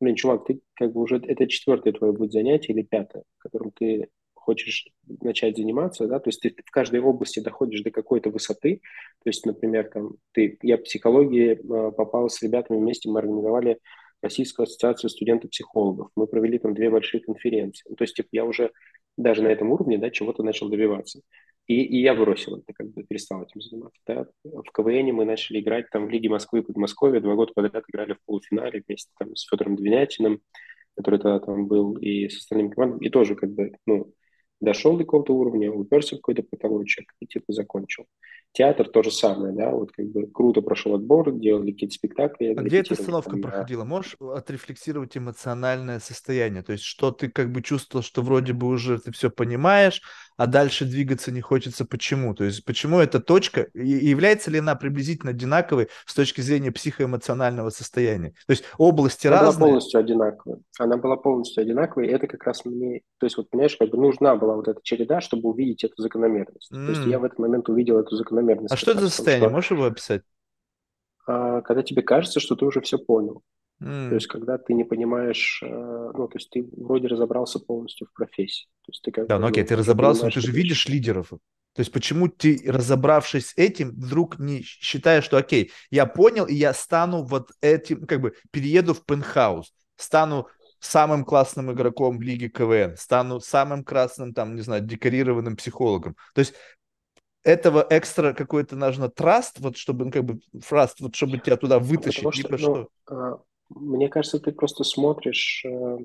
блин, 0.00 0.14
чувак, 0.14 0.44
ты 0.44 0.60
как 0.74 0.92
бы 0.92 1.00
уже, 1.00 1.16
это 1.16 1.48
четвертое 1.48 1.92
твое 1.92 2.12
будет 2.12 2.32
занятие 2.32 2.74
или 2.74 2.82
пятое, 2.82 3.24
которым 3.38 3.72
ты 3.72 4.08
хочешь 4.42 4.88
начать 5.20 5.56
заниматься, 5.56 6.06
да, 6.06 6.18
то 6.18 6.28
есть 6.28 6.40
ты 6.40 6.50
в 6.50 6.70
каждой 6.70 7.00
области 7.00 7.40
доходишь 7.40 7.82
до 7.82 7.90
какой-то 7.90 8.30
высоты, 8.30 8.80
то 9.22 9.28
есть, 9.28 9.46
например, 9.46 9.88
там, 9.92 10.16
ты, 10.32 10.58
я 10.62 10.76
в 10.76 10.82
психологии 10.82 11.52
э, 11.52 11.92
попал 11.92 12.28
с 12.28 12.42
ребятами 12.42 12.78
вместе, 12.78 13.08
мы 13.08 13.20
организовали 13.20 13.78
Российскую 14.20 14.64
ассоциацию 14.64 15.10
студентов-психологов, 15.10 16.10
мы 16.16 16.26
провели 16.26 16.58
там 16.58 16.74
две 16.74 16.90
большие 16.90 17.20
конференции, 17.20 17.84
ну, 17.88 17.96
то 17.96 18.04
есть, 18.04 18.14
типа, 18.14 18.28
я 18.32 18.44
уже 18.44 18.70
даже 19.16 19.42
на 19.42 19.48
этом 19.48 19.70
уровне, 19.70 19.98
да, 19.98 20.10
чего-то 20.10 20.42
начал 20.42 20.68
добиваться. 20.68 21.20
И, 21.68 21.82
и 21.82 22.00
я 22.00 22.14
бросил 22.14 22.56
это, 22.56 22.72
как 22.72 22.90
бы 22.90 23.04
перестал 23.04 23.42
этим 23.42 23.60
заниматься. 23.60 24.00
Да. 24.06 24.26
В 24.42 24.64
КВН 24.72 25.14
мы 25.14 25.24
начали 25.24 25.60
играть 25.60 25.88
там 25.90 26.06
в 26.06 26.10
Лиге 26.10 26.28
Москвы 26.28 26.58
и 26.58 26.62
Подмосковья, 26.62 27.20
два 27.20 27.34
года 27.34 27.52
подряд 27.54 27.84
играли 27.88 28.14
в 28.14 28.24
полуфинале 28.26 28.82
вместе 28.86 29.12
там 29.18 29.36
с 29.36 29.46
Федором 29.48 29.76
Двинятиным, 29.76 30.40
который 30.96 31.20
тогда 31.20 31.38
там 31.38 31.66
был, 31.66 31.96
и 31.96 32.28
с 32.28 32.38
остальными 32.38 32.70
командами, 32.70 33.06
и 33.06 33.10
тоже 33.10 33.34
как 33.34 33.50
бы, 33.50 33.72
ну, 33.86 34.12
дошел 34.62 34.96
до 34.96 35.04
какого-то 35.04 35.34
уровня, 35.34 35.70
уперся 35.70 36.16
в 36.16 36.20
какой-то 36.20 36.44
потолочек 36.44 37.12
и 37.20 37.26
типа 37.26 37.52
закончил. 37.52 38.06
Театр 38.52 38.88
то 38.88 39.02
же 39.02 39.10
самое, 39.10 39.54
да, 39.54 39.70
вот 39.70 39.92
как 39.92 40.06
бы 40.06 40.26
круто 40.26 40.60
прошел 40.60 40.94
отбор, 40.94 41.32
делали 41.32 41.72
какие-то 41.72 41.94
спектакли. 41.94 42.54
А 42.54 42.62
где 42.62 42.80
эта 42.80 42.92
остановка 42.92 43.30
там, 43.30 43.40
проходила? 43.40 43.84
Можешь 43.84 44.16
отрефлексировать 44.20 45.16
эмоциональное 45.16 46.00
состояние? 46.00 46.62
То 46.62 46.72
есть, 46.72 46.84
что 46.84 47.12
ты 47.12 47.30
как 47.30 47.50
бы 47.50 47.62
чувствовал, 47.62 48.02
что 48.02 48.20
вроде 48.20 48.52
бы 48.52 48.66
уже 48.66 48.98
ты 48.98 49.10
все 49.10 49.30
понимаешь, 49.30 50.02
а 50.36 50.46
дальше 50.46 50.84
двигаться 50.84 51.30
не 51.32 51.40
хочется. 51.40 51.84
Почему? 51.84 52.34
То 52.34 52.44
есть 52.44 52.64
почему 52.64 52.98
эта 52.98 53.20
точка, 53.20 53.68
является 53.74 54.50
ли 54.50 54.58
она 54.58 54.74
приблизительно 54.74 55.30
одинаковой 55.30 55.88
с 56.04 56.14
точки 56.14 56.40
зрения 56.40 56.72
психоэмоционального 56.72 57.70
состояния? 57.70 58.34
То 58.46 58.50
есть 58.50 58.64
области 58.76 59.28
она 59.28 59.40
разные? 59.40 59.54
Она 59.54 59.58
была 59.58 59.68
полностью 59.68 60.00
одинаковая. 60.00 60.58
Она 60.78 60.96
была 60.96 61.16
полностью 61.16 61.62
одинаковой, 61.62 62.08
и 62.08 62.10
это 62.10 62.26
как 62.26 62.42
раз 62.44 62.64
мне... 62.64 63.00
То 63.18 63.26
есть 63.26 63.36
вот, 63.36 63.50
понимаешь, 63.50 63.76
как 63.76 63.90
бы 63.90 63.98
нужна 63.98 64.36
была 64.36 64.56
вот 64.56 64.68
эта 64.68 64.80
череда, 64.82 65.20
чтобы 65.20 65.48
увидеть 65.50 65.84
эту 65.84 66.02
закономерность. 66.02 66.72
Mm. 66.72 66.86
То 66.86 66.90
есть 66.92 67.06
я 67.06 67.18
в 67.18 67.24
этот 67.24 67.38
момент 67.38 67.68
увидел 67.68 67.98
эту 67.98 68.16
закономерность. 68.16 68.41
А 68.70 68.76
что 68.76 68.92
это 68.92 69.00
за 69.00 69.10
состояние? 69.10 69.48
Что... 69.48 69.54
Можешь 69.54 69.70
его 69.70 69.84
описать? 69.84 70.22
А, 71.26 71.60
когда 71.62 71.82
тебе 71.82 72.02
кажется, 72.02 72.40
что 72.40 72.56
ты 72.56 72.64
уже 72.64 72.80
все 72.80 72.98
понял. 72.98 73.42
Mm. 73.80 74.10
То 74.10 74.14
есть, 74.14 74.26
когда 74.28 74.58
ты 74.58 74.74
не 74.74 74.84
понимаешь, 74.84 75.60
э, 75.62 75.66
ну, 75.66 76.28
то 76.28 76.36
есть 76.36 76.50
ты 76.50 76.64
вроде 76.76 77.08
разобрался 77.08 77.58
полностью 77.58 78.06
в 78.06 78.12
профессии. 78.12 78.66
То 78.84 78.92
есть 78.92 79.02
ты 79.02 79.10
как 79.10 79.26
да, 79.26 79.38
ну 79.38 79.48
окей, 79.48 79.64
ты 79.64 79.74
разобрался, 79.74 80.24
но 80.24 80.30
ты 80.30 80.40
же 80.40 80.52
видишь 80.52 80.86
лидеров. 80.88 81.30
То 81.30 81.80
есть 81.80 81.90
почему 81.90 82.28
ты, 82.28 82.62
разобравшись 82.66 83.48
с 83.48 83.56
этим, 83.56 83.90
вдруг 83.90 84.38
не 84.38 84.62
считаешь, 84.62 85.24
что 85.24 85.38
окей, 85.38 85.72
я 85.90 86.06
понял, 86.06 86.44
и 86.44 86.54
я 86.54 86.74
стану 86.74 87.24
вот 87.24 87.50
этим, 87.60 88.06
как 88.06 88.20
бы 88.20 88.34
перееду 88.50 88.94
в 88.94 89.04
пентхаус, 89.04 89.72
стану 89.96 90.48
самым 90.78 91.24
классным 91.24 91.72
игроком 91.72 92.18
в 92.18 92.22
лиге 92.22 92.50
КВН, 92.50 92.96
стану 92.96 93.40
самым 93.40 93.84
красным, 93.84 94.34
там, 94.34 94.54
не 94.54 94.62
знаю, 94.62 94.82
декорированным 94.82 95.56
психологом. 95.56 96.16
То 96.34 96.40
есть 96.40 96.54
этого 97.44 97.86
экстра 97.90 98.32
какой-то 98.32 98.76
нужно 98.76 99.08
траст, 99.08 99.58
вот 99.60 99.76
чтобы, 99.76 100.06
ну, 100.06 100.10
как 100.10 100.24
бы, 100.24 100.40
траст, 100.68 101.00
вот 101.00 101.14
чтобы 101.14 101.38
тебя 101.38 101.56
туда 101.56 101.78
вытащить, 101.78 102.22
Потому 102.22 102.32
что, 102.32 102.50
ну, 102.50 102.58
что. 102.58 102.88
А, 103.08 103.38
мне 103.70 104.08
кажется, 104.08 104.38
ты 104.38 104.52
просто 104.52 104.84
смотришь 104.84 105.64
э, 105.64 105.98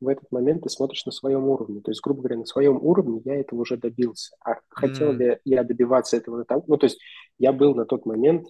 в 0.00 0.08
этот 0.08 0.30
момент, 0.32 0.62
ты 0.62 0.68
смотришь 0.68 1.04
на 1.06 1.12
своем 1.12 1.44
уровне. 1.44 1.80
То 1.80 1.90
есть, 1.90 2.00
грубо 2.02 2.22
говоря, 2.22 2.38
на 2.38 2.46
своем 2.46 2.78
уровне 2.82 3.20
я 3.24 3.36
этого 3.36 3.60
уже 3.60 3.76
добился. 3.76 4.34
А 4.44 4.56
хотел 4.68 5.12
mm. 5.12 5.16
ли 5.16 5.38
я 5.44 5.62
добиваться 5.62 6.16
этого 6.16 6.44
там? 6.44 6.62
Ну, 6.66 6.76
то 6.76 6.86
есть, 6.86 6.98
я 7.38 7.52
был 7.52 7.74
на 7.74 7.84
тот 7.84 8.06
момент 8.06 8.48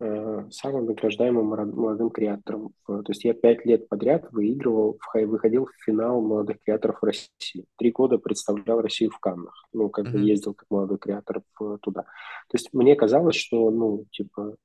самым 0.00 0.86
награждаемым 0.86 1.46
молодым 1.46 2.10
креатором. 2.10 2.72
То 2.86 3.04
есть, 3.08 3.24
я 3.24 3.34
пять 3.34 3.66
лет 3.66 3.88
подряд 3.88 4.26
выигрывал, 4.32 4.98
выходил 5.14 5.66
в 5.66 5.84
финал 5.84 6.22
молодых 6.22 6.56
креаторов 6.64 7.02
России. 7.02 7.66
Три 7.76 7.90
года 7.90 8.18
представлял 8.18 8.80
Россию 8.80 9.10
в 9.10 9.18
Каннах. 9.18 9.66
Ну, 9.72 9.90
как 9.90 10.06
mm-hmm. 10.06 10.12
бы 10.12 10.18
ездил 10.20 10.54
как 10.54 10.66
молодой 10.70 10.98
креатор 10.98 11.42
туда. 11.82 12.02
То 12.02 12.54
есть, 12.54 12.70
мне 12.72 12.96
казалось, 12.96 13.36
что, 13.36 13.70
ну, 13.70 14.06
типа, 14.10 14.56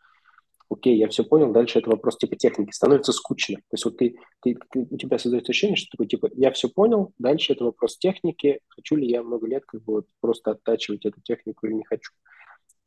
окей, 0.70 0.98
я 0.98 1.08
все 1.08 1.24
понял, 1.24 1.52
дальше 1.52 1.80
это 1.80 1.90
вопрос 1.90 2.18
типа 2.18 2.36
техники, 2.36 2.72
становится 2.72 3.12
скучно. 3.12 3.58
То 3.58 3.74
есть 3.74 3.86
вот 3.86 3.98
ты, 3.98 4.16
ты, 4.42 4.58
ты, 4.72 4.88
у 4.90 4.98
тебя 4.98 5.20
создается 5.20 5.52
ощущение, 5.52 5.76
что 5.76 5.90
такой 5.92 6.08
типа, 6.08 6.30
я 6.34 6.52
все 6.52 6.70
понял, 6.70 7.14
дальше 7.18 7.54
это 7.54 7.66
вопрос 7.66 7.98
техники, 7.98 8.60
хочу 8.70 8.96
ли 8.96 9.08
я 9.08 9.24
много 9.24 9.48
лет 9.48 9.64
как 9.66 9.84
бы 9.84 9.94
вот 9.94 10.06
просто 10.22 10.52
оттачивать 10.52 11.06
эту 11.06 11.22
технику 11.22 11.68
или 11.68 11.74
не 11.74 11.84
хочу. 11.84 12.12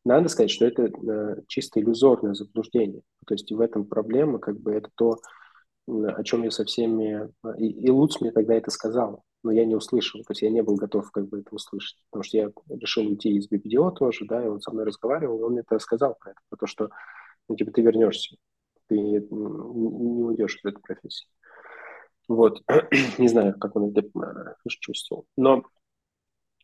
Надо 0.05 0.29
сказать, 0.29 0.51
что 0.51 0.67
это 0.67 0.85
э, 0.85 1.43
чисто 1.49 1.81
иллюзорное 1.81 2.35
заблуждение. 2.35 3.03
То 3.27 3.35
есть 3.35 3.51
в 3.51 3.61
этом 3.61 3.85
проблема, 3.85 4.39
как 4.39 4.59
бы 4.61 4.73
это 4.73 4.91
то, 4.95 5.19
о 5.87 6.23
чем 6.25 6.43
я 6.43 6.51
со 6.51 6.65
всеми... 6.65 7.31
И, 7.59 7.69
и 7.69 7.91
Луц 7.91 8.21
мне 8.21 8.31
тогда 8.31 8.55
это 8.55 8.71
сказал, 8.71 9.23
но 9.43 9.53
я 9.53 9.65
не 9.65 9.75
услышал, 9.75 10.21
то 10.21 10.33
есть 10.33 10.43
я 10.43 10.51
не 10.51 10.63
был 10.63 10.77
готов 10.77 11.11
как 11.11 11.29
бы 11.29 11.41
это 11.41 11.55
услышать, 11.55 11.99
потому 12.11 12.23
что 12.23 12.37
я 12.37 12.51
решил 12.69 13.07
уйти 13.07 13.31
из 13.37 13.51
BBDO 13.51 13.93
тоже, 13.93 14.25
да, 14.27 14.45
и 14.45 14.49
он 14.49 14.61
со 14.61 14.71
мной 14.73 14.85
разговаривал, 14.85 15.41
и 15.41 15.43
он 15.43 15.53
мне 15.53 15.63
это 15.67 15.79
сказал 15.79 16.17
про 16.21 16.33
это, 16.33 16.41
про 16.49 16.57
то, 16.57 16.67
что 16.67 16.91
ну, 17.49 17.57
типа, 17.57 17.71
ты 17.73 17.83
вернешься, 17.83 18.37
ты 18.89 18.99
не, 18.99 19.19
не 19.19 20.23
уйдешь 20.23 20.57
из 20.57 20.65
этой 20.65 20.81
профессии. 20.81 21.29
Вот, 22.29 22.63
не 23.19 23.29
знаю, 23.29 23.59
как 23.59 23.75
он 23.75 23.91
это 23.91 24.03
э, 24.03 24.69
чувствовал. 24.69 25.25
Но 25.37 25.63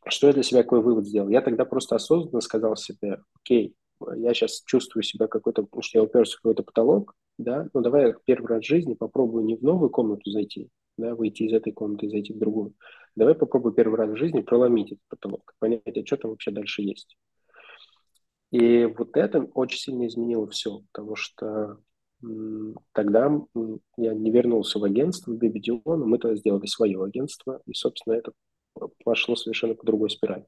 что 0.09 0.27
я 0.27 0.33
для 0.33 0.43
себя 0.43 0.63
какой 0.63 0.83
вывод 0.83 1.07
сделал? 1.07 1.29
Я 1.29 1.41
тогда 1.43 1.65
просто 1.65 1.97
осознанно 1.97 2.41
сказал 2.41 2.77
себе, 2.77 3.21
окей, 3.41 3.75
я 4.17 4.35
сейчас 4.35 4.63
чувствую 4.65 5.03
себя 5.03 5.27
какой-то, 5.29 5.63
потому 5.63 5.83
что 5.83 5.99
я 5.99 6.05
уперся 6.05 6.37
в 6.37 6.43
какой-то 6.43 6.63
потолок, 6.63 7.15
да, 7.39 7.69
ну 7.73 7.81
давай 7.81 8.09
я 8.09 8.15
первый 8.25 8.49
раз 8.49 8.63
в 8.63 8.69
жизни 8.69 8.95
попробую 8.95 9.45
не 9.45 9.57
в 9.57 9.63
новую 9.63 9.91
комнату 9.91 10.31
зайти, 10.31 10.69
да, 10.99 11.15
выйти 11.15 11.45
из 11.45 11.53
этой 11.53 11.73
комнаты 11.73 12.07
и 12.07 12.11
зайти 12.11 12.33
в 12.33 12.39
другую. 12.39 12.75
Давай 13.17 13.35
попробую 13.35 13.73
первый 13.75 13.97
раз 13.97 14.11
в 14.11 14.17
жизни 14.17 14.41
проломить 14.41 14.93
этот 14.93 15.05
потолок, 15.09 15.55
понять, 15.59 15.83
а 15.87 16.07
что 16.07 16.17
там 16.17 16.31
вообще 16.33 16.51
дальше 16.51 16.83
есть. 16.83 17.17
И 18.51 18.85
вот 18.85 19.17
это 19.17 19.43
очень 19.55 19.79
сильно 19.79 20.07
изменило 20.07 20.49
все, 20.49 20.83
потому 20.93 21.17
что 21.17 21.79
тогда 22.93 23.41
я 23.97 24.15
не 24.15 24.31
вернулся 24.31 24.79
в 24.79 24.85
агентство, 24.85 25.33
в 25.33 25.37
BBDO, 25.37 25.81
но 25.85 26.07
мы 26.07 26.19
тогда 26.19 26.37
сделали 26.37 26.67
свое 26.67 27.03
агентство, 27.03 27.61
и, 27.67 27.75
собственно, 27.75 28.15
это 28.15 28.33
пошло 29.05 29.37
совершенно 29.37 29.75
по 29.75 29.85
другой 29.85 30.11
спирали. 30.11 30.47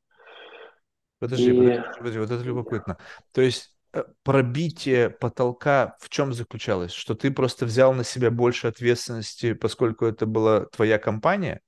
Подожди, 1.18 1.50
и... 1.50 1.54
подожди, 1.54 1.82
подожди, 1.98 2.18
вот 2.18 2.30
это 2.30 2.44
любопытно. 2.44 2.98
То 3.32 3.40
есть 3.40 3.76
э, 3.92 4.04
пробитие 4.22 5.10
потолка 5.10 5.96
в 6.00 6.08
чем 6.08 6.32
заключалось? 6.32 6.92
Что 6.92 7.14
ты 7.14 7.30
просто 7.30 7.64
взял 7.66 7.94
на 7.94 8.04
себя 8.04 8.30
больше 8.30 8.66
ответственности, 8.66 9.54
поскольку 9.54 10.04
это 10.04 10.26
была 10.26 10.66
твоя 10.66 10.98
компания? 10.98 11.60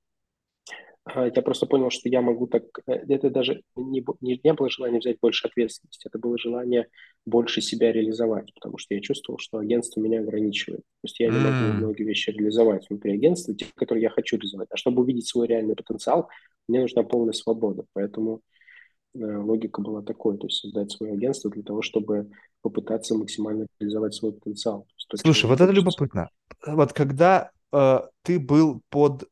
А, 1.15 1.25
я 1.25 1.41
просто 1.41 1.65
понял, 1.65 1.89
что 1.89 2.09
я 2.09 2.21
могу 2.21 2.47
так... 2.47 2.63
Э, 2.87 2.93
это 3.07 3.29
даже 3.29 3.61
не, 3.75 4.03
не, 4.21 4.39
не 4.43 4.53
было 4.53 4.69
желания 4.69 4.99
взять 4.99 5.17
больше 5.21 5.47
ответственности, 5.47 6.07
это 6.07 6.19
было 6.19 6.37
желание 6.37 6.87
больше 7.25 7.61
себя 7.61 7.91
реализовать, 7.91 8.53
потому 8.53 8.77
что 8.77 8.93
я 8.93 9.01
чувствовал, 9.01 9.39
что 9.39 9.57
агентство 9.57 10.01
меня 10.01 10.19
ограничивает. 10.19 10.81
То 10.81 11.05
есть 11.05 11.19
я 11.19 11.29
не 11.29 11.39
могу 11.39 11.77
многие 11.77 12.03
вещи 12.03 12.29
реализовать 12.31 12.89
внутри 12.89 13.13
агентства, 13.13 13.55
те, 13.55 13.65
которые 13.75 14.03
я 14.03 14.09
хочу 14.09 14.37
реализовать. 14.37 14.69
А 14.71 14.77
чтобы 14.77 15.01
увидеть 15.01 15.27
свой 15.27 15.47
реальный 15.47 15.75
потенциал, 15.75 16.29
мне 16.67 16.81
нужна 16.81 17.03
полная 17.03 17.33
свобода. 17.33 17.85
Поэтому 17.93 18.41
э, 19.15 19.19
логика 19.19 19.81
была 19.81 20.01
такой, 20.01 20.37
то 20.37 20.47
есть 20.47 20.59
создать 20.59 20.91
свое 20.91 21.13
агентство 21.13 21.49
для 21.49 21.63
того, 21.63 21.81
чтобы 21.81 22.29
попытаться 22.61 23.15
максимально 23.15 23.67
реализовать 23.79 24.13
свой 24.13 24.33
потенциал. 24.33 24.85
То, 25.07 25.17
Слушай, 25.17 25.47
вот 25.47 25.59
это 25.61 25.71
любопытно. 25.71 26.29
Вот 26.67 26.93
когда 26.93 27.51
э, 27.71 27.99
ты 28.23 28.39
был 28.39 28.81
под 28.89 29.23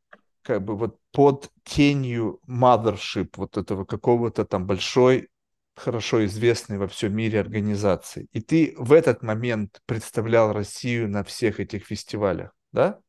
как 0.47 0.63
бы 0.63 0.77
вот 0.77 0.97
под 1.11 1.51
тенью 1.65 2.39
mothership 2.47 3.31
вот 3.35 3.57
этого 3.57 3.83
какого-то 3.83 4.45
там 4.45 4.65
большой, 4.65 5.27
хорошо 5.75 6.25
известной 6.25 6.77
во 6.77 6.87
всем 6.87 7.13
мире 7.13 7.41
организации. 7.41 8.27
И 8.31 8.39
ты 8.39 8.73
в 8.77 8.93
этот 8.93 9.23
момент 9.23 9.81
представлял 9.85 10.53
Россию 10.53 11.09
на 11.09 11.25
всех 11.25 11.59
этих 11.59 11.85
фестивалях, 11.85 12.51
да? 12.71 13.01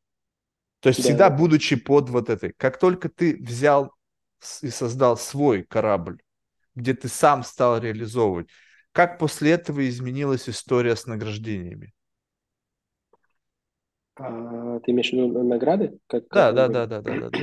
То 0.80 0.88
есть 0.88 0.98
да, 0.98 1.04
всегда 1.04 1.30
да. 1.30 1.36
будучи 1.36 1.76
под 1.76 2.10
вот 2.10 2.28
этой. 2.28 2.54
Как 2.54 2.80
только 2.80 3.08
ты 3.08 3.36
взял 3.36 3.92
и 4.60 4.70
создал 4.70 5.16
свой 5.16 5.62
корабль, 5.62 6.18
где 6.74 6.92
ты 6.92 7.06
сам 7.06 7.44
стал 7.44 7.78
реализовывать, 7.78 8.48
как 8.90 9.20
после 9.20 9.52
этого 9.52 9.88
изменилась 9.88 10.48
история 10.48 10.96
с 10.96 11.06
награждениями? 11.06 11.94
А, 14.18 14.80
ты 14.80 14.90
имеешь 14.90 15.10
в 15.10 15.12
виду 15.12 15.42
награды? 15.42 15.98
Как, 16.06 16.24
да, 16.30 16.52
да, 16.52 16.68
да, 16.68 16.86
да, 16.86 17.00
да, 17.00 17.20
да, 17.20 17.30
да. 17.30 17.38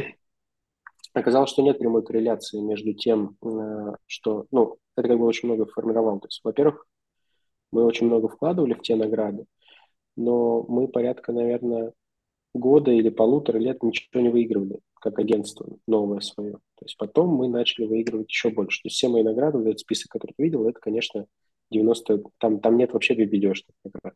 Оказалось, 1.14 1.50
что 1.50 1.62
нет 1.62 1.80
прямой 1.80 2.04
корреляции 2.04 2.60
между 2.60 2.94
тем, 2.94 3.38
э, 3.42 3.96
что, 4.06 4.48
ну, 4.52 4.78
это 4.98 5.08
как 5.08 5.18
бы 5.18 5.26
очень 5.26 5.48
много 5.48 5.66
формировало. 5.66 6.20
То 6.20 6.28
есть, 6.28 6.42
во-первых, 6.44 6.86
мы 7.72 7.86
очень 7.86 8.08
много 8.08 8.28
вкладывали 8.28 8.74
в 8.74 8.82
те 8.82 8.96
награды, 8.96 9.46
но 10.18 10.64
мы 10.64 10.88
порядка, 10.88 11.32
наверное, 11.32 11.94
года 12.54 12.92
или 12.92 13.10
полутора 13.10 13.58
лет 13.58 13.82
ничего 13.84 14.22
не 14.22 14.30
выигрывали, 14.30 14.80
как 14.96 15.20
агентство 15.20 15.68
новое 15.88 16.20
свое. 16.20 16.54
То 16.54 16.86
есть 16.86 16.98
потом 16.98 17.30
мы 17.30 17.48
начали 17.48 17.86
выигрывать 17.86 18.30
еще 18.30 18.50
больше. 18.50 18.82
То 18.82 18.88
есть 18.88 18.98
все 18.98 19.10
мои 19.10 19.24
награды, 19.24 19.58
вот 19.58 19.68
этот 19.68 19.80
список, 19.80 20.12
который 20.12 20.34
ты 20.36 20.44
видел, 20.44 20.68
это, 20.68 20.80
конечно, 20.80 21.26
90, 21.72 22.24
там, 22.38 22.60
там 22.60 22.78
нет 22.78 22.94
вообще 22.94 23.14
бибидешных 23.14 23.76
наград. 23.84 24.16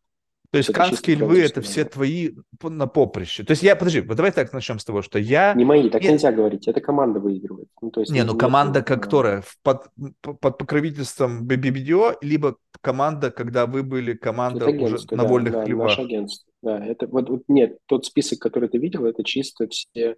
То 0.51 0.57
есть 0.57 0.73
канские 0.73 1.15
львы 1.15 1.41
это 1.41 1.61
все 1.61 1.85
твои 1.85 2.31
на 2.63 2.87
поприще. 2.87 3.43
То 3.43 3.51
есть 3.51 3.61
я, 3.61 3.75
подожди, 3.75 4.01
вот 4.01 4.17
давай 4.17 4.31
так 4.31 4.51
начнем 4.51 4.79
с 4.79 4.85
того, 4.85 5.03
что 5.03 5.19
я... 5.19 5.53
Не 5.53 5.63
мои, 5.63 5.89
так 5.89 6.01
Нет. 6.01 6.13
нельзя 6.13 6.31
говорить, 6.31 6.67
это 6.67 6.81
команда 6.81 7.19
выигрывает. 7.19 7.67
Ну, 7.81 7.91
то 7.91 7.99
есть 7.99 8.11
не, 8.11 8.23
ну 8.23 8.35
команда, 8.35 8.79
нет, 8.79 8.87
которая 8.87 9.43
под, 9.61 9.87
под 10.21 10.57
покровительством 10.57 11.47
BBBDO, 11.47 12.17
либо 12.21 12.57
команда, 12.81 13.29
когда 13.29 13.67
вы 13.67 13.83
были 13.83 14.13
команда 14.13 14.67
уже 14.69 14.97
на 15.11 15.23
да, 15.23 15.27
вольных 15.27 15.53
да, 15.53 15.63
хлебах. 15.65 15.89
Наше 15.89 16.01
агентство, 16.01 16.51
да. 16.63 16.83
Это, 16.83 17.05
вот, 17.07 17.29
вот, 17.29 17.43
нет, 17.47 17.77
тот 17.85 18.05
список, 18.05 18.39
который 18.39 18.69
ты 18.69 18.79
видел, 18.79 19.05
это 19.05 19.23
чисто 19.23 19.67
все 19.67 20.15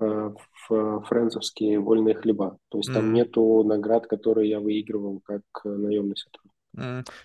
э, 0.00 0.30
френзовские 0.68 1.78
вольные 1.80 2.14
хлеба. 2.14 2.56
То 2.70 2.78
есть 2.78 2.92
там 2.92 3.10
mm. 3.10 3.12
нету 3.12 3.64
наград, 3.64 4.06
которые 4.06 4.48
я 4.48 4.60
выигрывал 4.60 5.20
как 5.24 5.42
наемный 5.64 6.16
сотрудник. 6.16 6.52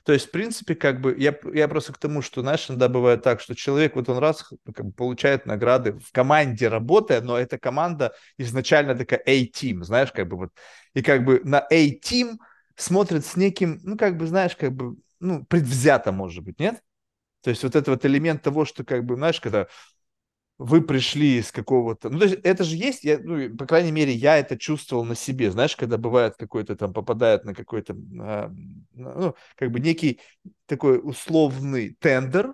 То 0.04 0.14
есть, 0.14 0.28
в 0.28 0.32
принципе, 0.32 0.76
как 0.76 1.02
бы, 1.02 1.16
я, 1.18 1.36
я 1.54 1.68
просто 1.68 1.94
к 1.94 1.98
тому, 1.98 2.22
что, 2.22 2.42
знаешь, 2.42 2.70
иногда 2.70 2.90
бывает 2.90 3.24
так, 3.24 3.42
что 3.42 3.56
человек 3.56 3.96
вот 3.96 4.10
он 4.10 4.18
раз 4.18 4.46
ну, 4.66 4.74
как 4.74 4.86
бы, 4.88 4.92
получает 4.92 5.46
награды 5.46 5.94
в 5.94 6.12
команде 6.12 6.68
работая, 6.68 7.22
но 7.22 7.38
эта 7.38 7.58
команда 7.58 8.14
изначально 8.38 8.96
такая 8.96 9.22
A-team, 9.26 9.84
знаешь, 9.84 10.12
как 10.12 10.28
бы 10.28 10.38
вот, 10.38 10.50
и 10.94 11.02
как 11.02 11.24
бы 11.26 11.42
на 11.44 11.60
A-team 11.72 12.38
смотрит 12.76 13.26
с 13.26 13.36
неким, 13.36 13.80
ну, 13.84 13.98
как 13.98 14.18
бы, 14.18 14.28
знаешь, 14.28 14.56
как 14.56 14.74
бы, 14.74 14.96
ну, 15.20 15.46
предвзято, 15.46 16.12
может 16.12 16.44
быть, 16.44 16.60
нет? 16.60 16.82
То 17.44 17.50
есть 17.50 17.64
вот 17.64 17.76
этот 17.76 17.90
вот 17.90 18.06
элемент 18.06 18.42
того, 18.42 18.66
что, 18.66 18.84
как 18.86 19.06
бы, 19.06 19.16
знаешь, 19.16 19.42
когда 19.42 19.68
вы 20.58 20.82
пришли 20.82 21.40
из 21.40 21.52
какого-то... 21.52 22.10
Ну, 22.10 22.20
то 22.20 22.26
есть 22.26 22.40
это 22.44 22.64
же 22.64 22.76
есть, 22.76 23.04
я, 23.04 23.20
ну, 23.20 23.56
по 23.56 23.66
крайней 23.66 23.92
мере, 23.92 24.14
я 24.14 24.38
это 24.38 24.58
чувствовал 24.58 25.04
на 25.04 25.16
себе. 25.16 25.52
Знаешь, 25.52 25.76
когда 25.76 25.98
бывает 25.98 26.36
какой-то 26.38 26.76
там, 26.76 26.94
попадает 26.94 27.44
на 27.44 27.54
какой-то, 27.54 27.96
а, 28.20 28.52
ну, 28.94 29.36
как 29.56 29.72
бы 29.72 29.80
некий 29.80 30.20
такой 30.68 31.00
условный 31.02 31.96
тендер, 32.00 32.54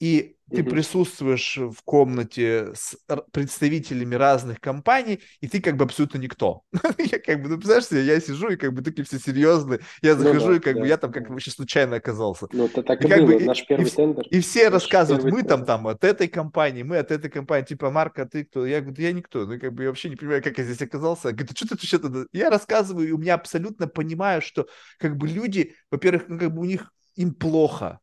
и 0.00 0.36
ты 0.50 0.60
mm-hmm. 0.60 0.70
присутствуешь 0.70 1.56
в 1.56 1.82
комнате 1.84 2.72
с 2.74 2.96
представителями 3.32 4.14
разных 4.14 4.60
компаний, 4.60 5.20
и 5.40 5.48
ты 5.48 5.60
как 5.60 5.76
бы 5.76 5.84
абсолютно 5.84 6.18
никто. 6.18 6.62
я 6.98 7.18
как 7.18 7.42
бы, 7.42 7.48
ну, 7.48 7.56
представляешь 7.56 7.86
себе, 7.86 8.04
я 8.04 8.20
сижу, 8.20 8.50
и 8.50 8.56
как 8.56 8.74
бы 8.74 8.82
такие 8.82 9.04
все 9.04 9.18
серьезные, 9.18 9.80
я 10.02 10.14
ну 10.14 10.22
захожу, 10.22 10.46
ну, 10.46 10.52
да, 10.52 10.56
и 10.56 10.60
как 10.60 10.74
да, 10.74 10.80
бы 10.80 10.86
я 10.86 10.96
там 10.98 11.12
как 11.12 11.30
вообще 11.30 11.50
случайно 11.50 11.96
оказался. 11.96 12.46
Ну, 12.52 12.66
это 12.66 12.82
так 12.82 13.02
и, 13.02 13.06
и 13.06 13.10
как 13.10 13.20
было, 13.22 13.38
бы, 13.38 13.44
наш 13.44 13.66
первый 13.66 13.86
и, 13.86 13.90
тендер. 13.90 14.26
И 14.28 14.40
все 14.40 14.68
рассказывают, 14.68 15.24
мы 15.24 15.42
там 15.42 15.64
там 15.64 15.86
от 15.86 16.04
этой 16.04 16.28
компании, 16.28 16.82
мы 16.82 16.98
от 16.98 17.10
этой 17.10 17.30
компании, 17.30 17.66
типа, 17.66 17.90
Марк, 17.90 18.18
а 18.18 18.26
ты 18.26 18.44
кто? 18.44 18.66
Я 18.66 18.82
говорю, 18.82 19.02
я 19.02 19.12
никто, 19.12 19.46
ну, 19.46 19.58
как 19.58 19.72
бы 19.72 19.84
я 19.84 19.88
вообще 19.88 20.10
не 20.10 20.16
понимаю, 20.16 20.42
как 20.42 20.58
я 20.58 20.64
здесь 20.64 20.82
оказался. 20.82 21.28
Я 21.28 21.34
говорю, 21.34 21.52
что 21.54 21.76
ты 21.76 21.86
что-то... 21.86 22.26
Я 22.32 22.50
рассказываю, 22.50 23.08
и 23.08 23.12
у 23.12 23.18
меня 23.18 23.34
абсолютно 23.34 23.86
понимаю, 23.86 24.42
что 24.42 24.66
как 24.98 25.16
бы 25.16 25.26
люди, 25.26 25.74
во-первых, 25.90 26.24
ну, 26.28 26.38
как 26.38 26.52
бы 26.52 26.60
у 26.60 26.64
них 26.64 26.92
им 27.16 27.32
плохо, 27.32 28.00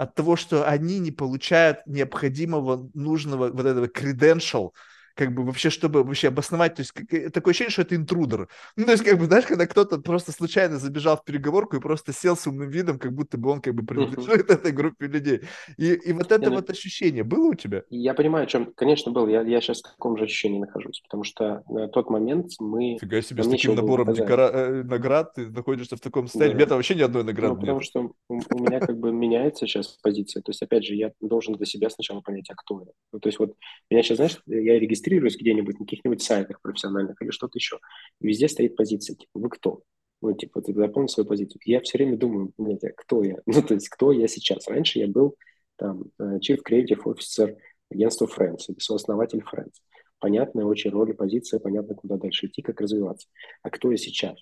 от 0.00 0.14
того, 0.14 0.34
что 0.34 0.66
они 0.66 0.98
не 0.98 1.10
получают 1.10 1.86
необходимого, 1.86 2.90
нужного 2.94 3.50
вот 3.50 3.66
этого 3.66 3.84
credential, 3.84 4.72
как 5.14 5.34
бы 5.34 5.44
вообще, 5.44 5.70
чтобы 5.70 6.02
вообще 6.02 6.28
обосновать, 6.28 6.74
то 6.74 6.80
есть 6.80 6.92
как, 6.92 7.12
э, 7.12 7.30
такое 7.30 7.52
ощущение, 7.52 7.72
что 7.72 7.82
это 7.82 7.96
интрудер. 7.96 8.48
Ну, 8.76 8.84
то 8.84 8.92
есть, 8.92 9.04
как 9.04 9.18
бы, 9.18 9.26
знаешь, 9.26 9.46
когда 9.46 9.66
кто-то 9.66 9.98
просто 9.98 10.32
случайно 10.32 10.78
забежал 10.78 11.16
в 11.16 11.24
переговорку 11.24 11.76
и 11.76 11.80
просто 11.80 12.12
сел 12.12 12.36
с 12.36 12.46
умным 12.46 12.70
видом, 12.70 12.98
как 12.98 13.12
будто 13.12 13.38
бы 13.38 13.50
он 13.50 13.60
как 13.60 13.74
бы 13.74 13.84
принадлежит 13.84 14.48
uh-huh. 14.48 14.54
этой 14.54 14.72
группе 14.72 15.06
людей. 15.06 15.40
И, 15.76 15.92
и 15.92 16.12
вот 16.12 16.30
это 16.32 16.44
я, 16.44 16.50
вот 16.50 16.70
ощущение 16.70 17.24
было 17.24 17.50
у 17.50 17.54
тебя? 17.54 17.82
Я 17.90 18.14
понимаю, 18.14 18.44
о 18.44 18.46
чем, 18.46 18.72
конечно, 18.74 19.12
был. 19.12 19.28
Я, 19.28 19.42
я 19.42 19.60
сейчас 19.60 19.80
в 19.80 19.90
таком 19.90 20.16
же 20.16 20.24
ощущении 20.24 20.58
нахожусь, 20.58 21.00
потому 21.00 21.24
что 21.24 21.62
на 21.68 21.88
тот 21.88 22.10
момент 22.10 22.52
мы... 22.58 22.98
Фига 23.00 23.22
себе, 23.22 23.42
с 23.42 23.48
таким 23.48 23.74
набором 23.74 24.12
декора... 24.12 24.50
Э, 24.52 24.82
наград 24.82 25.34
ты 25.34 25.50
находишься 25.50 25.96
в 25.96 26.00
таком 26.00 26.26
состоянии. 26.26 26.52
Да. 26.52 26.56
У 26.56 26.58
меня 26.58 26.68
там 26.68 26.78
вообще 26.78 26.94
ни 26.94 27.02
одной 27.02 27.24
награды 27.24 27.54
ну, 27.54 27.60
потому 27.60 27.80
что 27.80 28.12
у, 28.28 28.34
у 28.34 28.58
меня 28.58 28.80
как 28.80 28.98
бы 28.98 29.12
меняется 29.12 29.66
сейчас 29.66 29.98
позиция. 30.02 30.42
То 30.42 30.50
есть, 30.50 30.62
опять 30.62 30.84
же, 30.84 30.94
я 30.94 31.12
должен 31.20 31.54
для 31.54 31.66
себя 31.66 31.90
сначала 31.90 32.20
понять, 32.20 32.48
а 32.50 32.54
кто 32.54 32.80
я. 32.80 32.92
Ну, 33.12 33.20
то 33.20 33.28
есть, 33.28 33.38
вот 33.38 33.54
меня 33.90 34.02
сейчас, 34.02 34.16
знаешь, 34.16 34.38
я 34.46 34.78
регистрирую 34.78 34.99
регистрируюсь 35.00 35.36
где-нибудь 35.36 35.78
на 35.78 35.86
каких-нибудь 35.86 36.22
сайтах 36.22 36.60
профессиональных 36.60 37.20
или 37.20 37.30
что-то 37.30 37.58
еще, 37.58 37.78
и 38.20 38.26
везде 38.26 38.48
стоит 38.48 38.76
позиция, 38.76 39.16
типа, 39.16 39.30
вы 39.34 39.48
кто? 39.48 39.82
Ну, 40.22 40.34
типа, 40.34 40.60
ты 40.60 40.74
запомни 40.74 41.08
свою 41.08 41.26
позицию. 41.26 41.60
Я 41.64 41.80
все 41.80 41.96
время 41.96 42.18
думаю, 42.18 42.52
блядь, 42.58 42.84
а 42.84 42.90
кто 42.90 43.24
я? 43.24 43.36
Ну, 43.46 43.62
то 43.62 43.74
есть, 43.74 43.88
кто 43.88 44.12
я 44.12 44.28
сейчас? 44.28 44.68
Раньше 44.68 44.98
я 44.98 45.08
был 45.08 45.36
там 45.76 46.04
э, 46.18 46.38
Chief 46.38 46.58
Creative 46.66 47.00
Officer 47.04 47.56
агентства 47.90 48.26
Friends, 48.26 48.64
или 48.68 48.78
сооснователь 48.78 49.40
Friends. 49.40 49.72
Понятная 50.18 50.66
очень 50.66 50.90
роль 50.90 51.10
и 51.10 51.14
позиция, 51.14 51.58
понятно, 51.58 51.94
куда 51.94 52.16
дальше 52.16 52.46
идти, 52.46 52.60
как 52.60 52.80
развиваться. 52.80 53.28
А 53.62 53.70
кто 53.70 53.90
я 53.90 53.96
сейчас? 53.96 54.38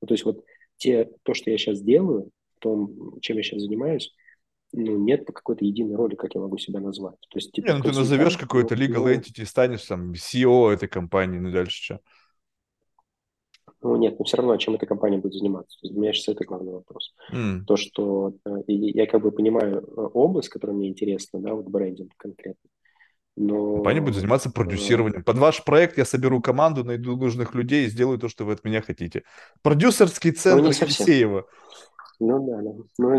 Ну, 0.00 0.06
то 0.06 0.14
есть, 0.14 0.24
вот 0.24 0.44
те, 0.78 1.10
то, 1.22 1.34
что 1.34 1.50
я 1.50 1.58
сейчас 1.58 1.82
делаю, 1.82 2.30
том, 2.58 3.18
чем 3.20 3.36
я 3.36 3.42
сейчас 3.42 3.62
занимаюсь, 3.62 4.14
ну, 4.72 4.98
нет 4.98 5.26
какой-то 5.26 5.64
единой 5.64 5.96
роли, 5.96 6.14
как 6.14 6.34
я 6.34 6.40
могу 6.40 6.58
себя 6.58 6.80
назвать. 6.80 7.18
То 7.30 7.38
есть, 7.38 7.52
типа, 7.52 7.68
не, 7.68 7.76
ну 7.78 7.82
ты 7.82 7.92
назовешь 7.92 8.36
какой-то 8.36 8.74
legal 8.74 9.04
ну, 9.04 9.12
entity, 9.12 9.44
станешь 9.44 9.84
там 9.84 10.12
CEO 10.12 10.70
этой 10.70 10.88
компании, 10.88 11.38
ну 11.38 11.50
дальше 11.50 11.82
что? 11.82 12.00
Ну 13.80 13.96
нет, 13.96 14.18
но 14.18 14.24
все 14.24 14.36
равно, 14.38 14.56
чем 14.56 14.74
эта 14.74 14.86
компания 14.86 15.18
будет 15.18 15.34
заниматься. 15.34 15.78
То 15.80 15.86
есть 15.86 15.92
для 15.92 16.02
меня 16.02 16.12
сейчас 16.12 16.34
это 16.34 16.44
главный 16.44 16.72
вопрос. 16.72 17.14
Mm. 17.32 17.64
То, 17.64 17.76
что 17.76 18.34
э, 18.44 18.50
я 18.66 19.06
как 19.06 19.22
бы 19.22 19.30
понимаю 19.30 19.78
э, 19.78 20.00
область, 20.14 20.48
которая 20.48 20.76
мне 20.76 20.88
интересна, 20.88 21.40
да, 21.40 21.54
вот 21.54 21.66
брендинг 21.66 22.12
конкретно. 22.16 22.68
Но... 23.36 23.76
Компания 23.76 24.00
будет 24.00 24.16
заниматься 24.16 24.50
продюсированием. 24.50 25.22
Под 25.22 25.38
ваш 25.38 25.64
проект 25.64 25.96
я 25.96 26.04
соберу 26.04 26.42
команду, 26.42 26.82
найду 26.82 27.16
нужных 27.16 27.54
людей 27.54 27.86
и 27.86 27.88
сделаю 27.88 28.18
то, 28.18 28.28
что 28.28 28.44
вы 28.44 28.54
от 28.54 28.64
меня 28.64 28.82
хотите. 28.82 29.22
Продюсерский 29.62 30.32
центр 30.32 30.64
ну, 30.64 30.70
Елисеева. 30.70 31.46
Ну 32.20 32.44
да, 32.46 32.62
да. 32.62 32.72
Но 32.98 33.16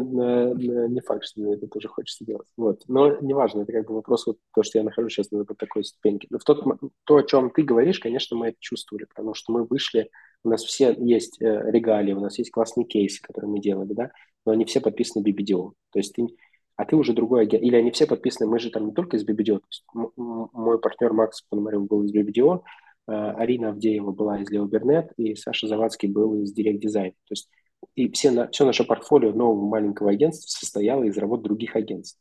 не 0.87 0.99
факт, 1.01 1.23
что 1.23 1.39
мне 1.39 1.53
это 1.53 1.67
тоже 1.67 1.87
хочется 1.87 2.25
делать. 2.25 2.47
Вот. 2.57 2.81
Но 2.87 3.17
неважно, 3.21 3.61
это 3.61 3.71
как 3.71 3.87
бы 3.87 3.95
вопрос, 3.95 4.27
вот 4.27 4.37
то, 4.53 4.61
что 4.61 4.77
я 4.77 4.83
нахожусь 4.83 5.13
сейчас 5.13 5.31
на 5.31 5.45
такой 5.45 5.85
ступеньке. 5.85 6.27
Но 6.29 6.37
в 6.37 6.43
тот, 6.43 6.65
то, 7.05 7.15
о 7.15 7.23
чем 7.23 7.49
ты 7.49 7.63
говоришь, 7.63 7.99
конечно, 7.99 8.35
мы 8.35 8.47
это 8.49 8.57
чувствовали, 8.59 9.05
потому 9.05 9.33
что 9.33 9.53
мы 9.53 9.63
вышли, 9.63 10.09
у 10.43 10.49
нас 10.49 10.63
все 10.63 10.93
есть 10.97 11.41
э, 11.41 11.71
регалии, 11.71 12.13
у 12.13 12.19
нас 12.19 12.37
есть 12.39 12.51
классные 12.51 12.85
кейсы, 12.85 13.21
которые 13.21 13.49
мы 13.49 13.59
делали, 13.61 13.93
да, 13.93 14.11
но 14.45 14.51
они 14.51 14.65
все 14.65 14.81
подписаны 14.81 15.23
BBDO. 15.23 15.71
То 15.91 15.99
есть 15.99 16.13
ты, 16.15 16.27
а 16.75 16.83
ты 16.83 16.97
уже 16.97 17.13
другой 17.13 17.43
агент. 17.43 17.63
Или 17.63 17.77
они 17.77 17.91
все 17.91 18.05
подписаны, 18.05 18.49
мы 18.49 18.59
же 18.59 18.69
там 18.69 18.85
не 18.85 18.93
только 18.93 19.15
из 19.15 19.25
BBDO, 19.25 19.59
то 19.59 19.67
есть 19.69 19.85
мой 19.93 20.79
партнер 20.79 21.13
Макс 21.13 21.41
Пономарев 21.43 21.87
был 21.87 22.03
из 22.03 22.13
BBDO, 22.13 22.63
э, 23.07 23.11
Арина 23.11 23.69
Авдеева 23.69 24.11
была 24.11 24.41
из 24.41 24.49
Лео 24.49 24.69
и 25.15 25.35
Саша 25.35 25.67
Завадский 25.67 26.09
был 26.09 26.41
из 26.41 26.53
Direct 26.53 26.81
Design. 26.81 27.11
То 27.11 27.31
есть 27.31 27.49
и 27.95 28.11
все, 28.11 28.31
на, 28.31 28.47
все 28.49 28.65
наше 28.65 28.83
портфолио 28.83 29.31
нового 29.31 29.67
маленького 29.67 30.11
агентства 30.11 30.47
состояло 30.49 31.03
из 31.03 31.17
работ 31.17 31.41
других 31.41 31.75
агентств. 31.75 32.19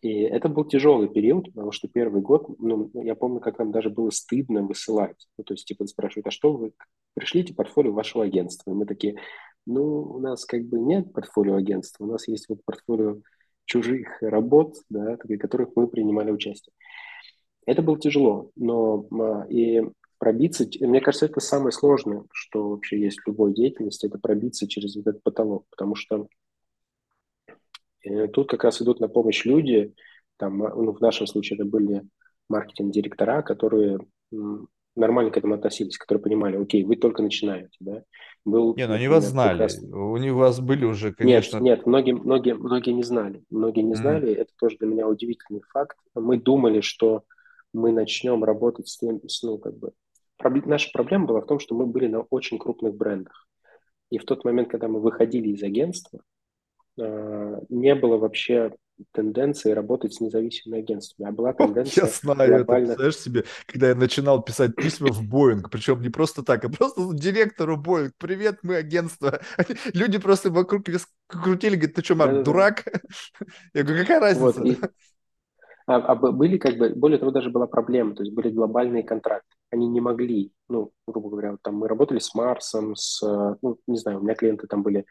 И 0.00 0.20
это 0.20 0.48
был 0.48 0.64
тяжелый 0.64 1.08
период, 1.08 1.46
потому 1.46 1.72
что 1.72 1.88
первый 1.88 2.22
год, 2.22 2.48
ну, 2.58 2.90
я 3.02 3.14
помню, 3.16 3.40
как 3.40 3.58
нам 3.58 3.72
даже 3.72 3.90
было 3.90 4.10
стыдно 4.10 4.62
высылать. 4.62 5.26
Ну, 5.36 5.44
то 5.44 5.54
есть, 5.54 5.66
типа, 5.66 5.86
спрашивают, 5.86 6.28
а 6.28 6.30
что 6.30 6.52
вы, 6.52 6.72
пришлите 7.14 7.54
портфолио 7.54 7.92
вашего 7.92 8.24
агентства. 8.24 8.70
И 8.70 8.74
мы 8.74 8.86
такие, 8.86 9.16
ну, 9.66 10.02
у 10.02 10.18
нас 10.20 10.44
как 10.44 10.62
бы 10.64 10.78
нет 10.78 11.12
портфолио 11.12 11.56
агентства, 11.56 12.04
у 12.04 12.08
нас 12.08 12.28
есть 12.28 12.48
вот 12.48 12.64
портфолио 12.64 13.18
чужих 13.64 14.22
работ, 14.22 14.76
да, 14.88 15.18
в 15.22 15.38
которых 15.38 15.70
мы 15.74 15.88
принимали 15.88 16.30
участие. 16.30 16.72
Это 17.66 17.82
было 17.82 17.98
тяжело, 17.98 18.50
но 18.56 19.06
а, 19.12 19.46
и 19.50 19.82
пробиться, 20.18 20.68
мне 20.80 21.00
кажется, 21.00 21.26
это 21.26 21.40
самое 21.40 21.72
сложное, 21.72 22.24
что 22.32 22.70
вообще 22.70 23.00
есть 23.00 23.20
в 23.20 23.26
любой 23.26 23.54
деятельности, 23.54 24.06
это 24.06 24.18
пробиться 24.18 24.68
через 24.68 24.96
вот 24.96 25.06
этот 25.06 25.22
потолок, 25.22 25.66
потому 25.70 25.94
что 25.94 26.28
э, 28.04 28.28
тут 28.28 28.50
как 28.50 28.64
раз 28.64 28.82
идут 28.82 29.00
на 29.00 29.08
помощь 29.08 29.44
люди, 29.44 29.94
там, 30.36 30.62
а, 30.62 30.74
ну, 30.74 30.92
в 30.92 31.00
нашем 31.00 31.26
случае 31.26 31.56
это 31.58 31.64
были 31.64 32.02
маркетинг-директора, 32.48 33.42
которые 33.42 33.98
нормально 34.98 35.30
к 35.30 35.36
этому 35.36 35.54
относились, 35.54 35.96
которые 35.96 36.22
понимали, 36.22 36.56
окей, 36.56 36.82
вы 36.84 36.96
только 36.96 37.22
начинаете, 37.22 37.76
да. 37.80 38.02
Был, 38.44 38.74
не, 38.74 38.86
ну 38.86 38.94
они 38.94 39.08
вас 39.08 39.26
знали, 39.26 39.58
раз... 39.58 39.78
у 39.82 40.16
них 40.16 40.32
вас 40.32 40.60
были 40.60 40.84
уже, 40.84 41.12
конечно... 41.12 41.58
Нет, 41.58 41.78
нет, 41.78 41.86
многие, 41.86 42.12
многие, 42.12 42.54
многие 42.54 42.90
не 42.90 43.02
знали, 43.02 43.44
многие 43.50 43.82
не 43.82 43.92
mm. 43.92 43.96
знали, 43.96 44.32
это 44.32 44.50
тоже 44.58 44.76
для 44.78 44.88
меня 44.88 45.06
удивительный 45.06 45.62
факт. 45.72 45.96
Мы 46.14 46.38
думали, 46.38 46.80
что 46.80 47.24
мы 47.72 47.92
начнем 47.92 48.44
работать 48.44 48.88
с 48.88 48.98
тем, 48.98 49.20
с, 49.28 49.42
ну, 49.42 49.58
как 49.58 49.76
бы... 49.78 49.92
Наша 50.42 50.90
проблема 50.92 51.26
была 51.26 51.40
в 51.40 51.46
том, 51.46 51.58
что 51.58 51.74
мы 51.74 51.86
были 51.86 52.06
на 52.06 52.20
очень 52.20 52.58
крупных 52.58 52.94
брендах. 52.94 53.46
И 54.10 54.18
в 54.18 54.24
тот 54.24 54.44
момент, 54.44 54.70
когда 54.70 54.88
мы 54.88 55.00
выходили 55.00 55.48
из 55.48 55.62
агентства, 55.62 56.20
а, 57.00 57.60
не 57.68 57.94
было 57.94 58.16
вообще 58.16 58.72
тенденции 59.12 59.70
работать 59.70 60.14
с 60.14 60.20
независимыми 60.20 60.80
агентствами, 60.80 61.28
а 61.28 61.32
была 61.32 61.52
тенденция... 61.54 62.06
Я 62.06 62.10
знаю 62.10 62.56
глобально... 62.56 62.92
это, 62.92 62.96
знаешь 62.96 63.16
себе, 63.16 63.44
когда 63.66 63.88
я 63.88 63.94
начинал 63.94 64.42
писать 64.42 64.74
письма 64.74 65.12
в 65.12 65.22
Боинг, 65.22 65.70
причем 65.70 66.00
не 66.00 66.08
просто 66.08 66.42
так, 66.42 66.64
а 66.64 66.68
просто 66.68 67.12
директору 67.12 67.76
Боинг, 67.76 68.12
привет, 68.18 68.58
мы 68.62 68.76
агентство. 68.76 69.40
Люди 69.92 70.18
просто 70.18 70.50
вокруг 70.50 70.84
крутили, 71.26 71.76
говорят, 71.76 71.94
ты 71.94 72.02
что, 72.02 72.14
Марк, 72.14 72.42
дурак? 72.42 72.84
Я 73.74 73.82
говорю, 73.82 74.02
какая 74.02 74.20
разница? 74.20 74.58
Вот, 74.58 74.66
и... 74.66 74.76
а, 75.88 75.96
а 75.96 76.14
были 76.14 76.58
как 76.58 76.76
бы, 76.76 76.90
более 76.90 77.18
того, 77.18 77.30
даже 77.30 77.48
была 77.48 77.66
проблема, 77.66 78.14
то 78.14 78.22
есть 78.22 78.34
были 78.34 78.50
глобальные 78.50 79.04
контракты. 79.04 79.48
Они 79.70 79.88
не 79.88 80.02
могли, 80.02 80.52
ну, 80.68 80.92
грубо 81.06 81.30
говоря, 81.30 81.52
вот 81.52 81.62
там 81.62 81.76
мы 81.76 81.88
работали 81.88 82.18
с 82.18 82.34
Марсом, 82.34 82.94
с, 82.94 83.22
ну, 83.62 83.78
не 83.86 83.96
знаю, 83.96 84.18
у 84.18 84.22
меня 84.22 84.34
клиенты 84.34 84.66
там 84.66 84.82
были 84.82 85.06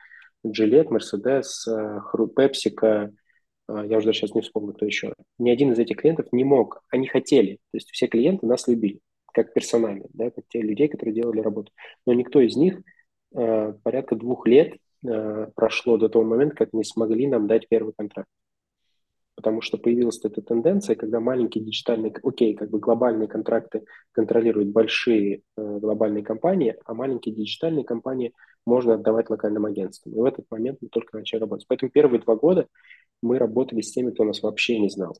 Gillette, 0.45 0.89
Mercedes, 0.89 1.67
PepsiCo, 2.15 3.11
а, 3.67 3.85
я 3.87 3.97
уже 3.97 4.05
даже 4.05 4.19
сейчас 4.19 4.35
не 4.35 4.41
вспомню, 4.41 4.73
кто 4.73 4.85
еще, 4.85 5.15
ни 5.39 5.49
один 5.49 5.71
из 5.71 5.79
этих 5.79 5.97
клиентов 5.97 6.27
не 6.31 6.43
мог, 6.43 6.83
они 6.91 7.07
хотели, 7.07 7.55
то 7.55 7.77
есть 7.77 7.89
все 7.89 8.05
клиенты 8.05 8.45
нас 8.45 8.67
любили, 8.67 8.99
как 9.33 9.53
персонально, 9.53 10.05
да, 10.13 10.29
как 10.29 10.45
те 10.47 10.61
людей, 10.61 10.89
которые 10.89 11.15
делали 11.15 11.39
работу, 11.39 11.71
но 12.05 12.13
никто 12.13 12.39
из 12.39 12.55
них 12.55 12.79
э, 13.35 13.73
порядка 13.81 14.15
двух 14.15 14.45
лет 14.45 14.77
э, 15.03 15.47
прошло 15.55 15.97
до 15.97 16.07
того 16.07 16.23
момента, 16.23 16.55
как 16.55 16.73
не 16.73 16.83
смогли 16.83 17.25
нам 17.25 17.47
дать 17.47 17.67
первый 17.67 17.93
контракт. 17.97 18.29
Потому 19.37 19.61
что 19.61 19.77
появилась 19.77 20.19
эта 20.25 20.41
тенденция, 20.41 20.95
когда 20.95 21.19
маленькие 21.19 21.63
диджитальные, 21.63 22.11
окей, 22.23 22.55
как 22.55 22.71
бы 22.71 22.79
глобальные 22.79 23.27
контракты 23.27 23.85
контролируют 24.11 24.69
большие 24.69 25.43
э, 25.55 25.77
глобальные 25.79 26.23
компании, 26.23 26.75
а 26.85 26.95
маленькие 26.95 27.35
диджитальные 27.35 27.85
компании 27.85 28.33
можно 28.65 28.95
отдавать 28.95 29.29
локальным 29.29 29.67
агентствам. 29.67 30.13
И 30.13 30.17
в 30.17 30.23
этот 30.23 30.47
момент 30.49 30.79
мы 30.81 30.89
только 30.89 31.15
начали 31.17 31.39
работать. 31.39 31.67
Поэтому 31.67 31.91
первые 31.91 32.19
два 32.19 32.35
года 32.35 32.67
мы 33.21 33.37
работали 33.37 33.81
с 33.81 33.91
теми, 33.91 34.09
кто 34.09 34.23
нас 34.23 34.41
вообще 34.41 34.79
не 34.79 34.89
знал. 34.89 35.15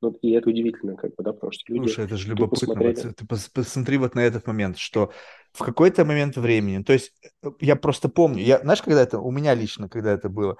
Ну, 0.00 0.10
и 0.22 0.30
это 0.32 0.48
удивительно, 0.48 0.96
как 0.96 1.14
бы, 1.14 1.22
да, 1.22 1.34
потому 1.34 1.52
что 1.52 1.70
люди... 1.70 1.88
Слушай, 1.88 2.06
это 2.06 2.16
же 2.16 2.28
любопытно. 2.30 2.74
Посмотрели... 2.74 3.12
Ты 3.12 3.26
посмотри 3.26 3.98
вот 3.98 4.14
на 4.14 4.20
этот 4.20 4.46
момент, 4.46 4.78
что 4.78 5.12
в 5.52 5.62
какой-то 5.62 6.06
момент 6.06 6.38
времени, 6.38 6.82
то 6.82 6.94
есть 6.94 7.12
э, 7.42 7.50
я 7.60 7.76
просто 7.76 8.08
помню, 8.08 8.42
я, 8.42 8.60
знаешь, 8.60 8.80
когда 8.80 9.02
это, 9.02 9.20
у 9.20 9.30
меня 9.30 9.54
лично, 9.54 9.90
когда 9.90 10.10
это 10.12 10.30
было, 10.30 10.56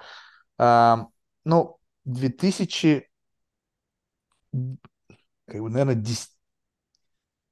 а, 0.59 1.07
ну, 1.43 1.77
2000, 2.05 3.09
как 4.51 5.61
бы, 5.61 5.69
наверное, 5.69 5.95
10, 5.95 6.29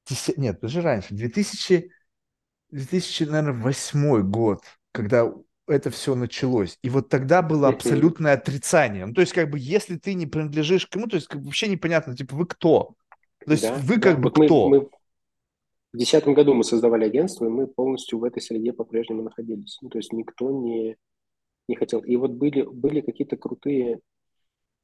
10 0.07 0.38
нет, 0.38 0.60
даже 0.61 0.82
раньше, 0.82 1.14
2000, 1.14 1.90
2000, 2.72 3.23
наверное, 3.26 3.61
восьмой 3.61 4.23
год, 4.23 4.64
когда 4.91 5.32
это 5.68 5.90
все 5.90 6.15
началось. 6.15 6.78
И 6.82 6.90
вот 6.90 7.10
тогда 7.10 7.41
было 7.41 7.69
абсолютное 7.69 8.34
отрицание. 8.34 9.06
Ну, 9.06 9.14
то 9.14 9.22
есть, 9.22 9.34
как 9.34 9.49
бы, 9.49 9.57
если 9.60 9.98
ты 9.98 10.14
не 10.14 10.26
принадлежишь 10.26 10.88
к 10.88 10.91
кому, 10.91 11.07
то 11.07 11.15
есть, 11.15 11.28
как 11.28 11.40
бы, 11.40 11.45
вообще 11.45 11.68
непонятно, 11.68 12.15
типа, 12.15 12.36
вы 12.36 12.45
кто? 12.45 12.95
То 13.45 13.52
есть, 13.52 13.64
да, 13.64 13.76
вы 13.76 13.99
как 13.99 14.15
да. 14.15 14.22
бы 14.22 14.23
вот 14.23 14.45
кто? 14.45 14.69
Мы, 14.69 14.80
мы... 14.80 14.86
В 15.94 15.98
2010 15.98 16.28
году 16.36 16.53
мы 16.53 16.64
создавали 16.64 17.06
агентство, 17.06 17.45
и 17.45 17.49
мы 17.49 17.68
полностью 17.68 18.19
в 18.19 18.23
этой 18.23 18.41
среде 18.41 18.73
по-прежнему 18.73 19.23
находились. 19.23 19.78
Ну, 19.82 19.90
то 19.90 19.98
есть, 19.98 20.14
никто 20.14 20.52
не, 20.52 20.98
не 21.68 21.76
хотел. 21.76 22.02
И 22.02 22.15
вот 22.15 22.32
были, 22.32 22.64
были 22.64 23.02
какие-то 23.02 23.38
крутые... 23.38 23.99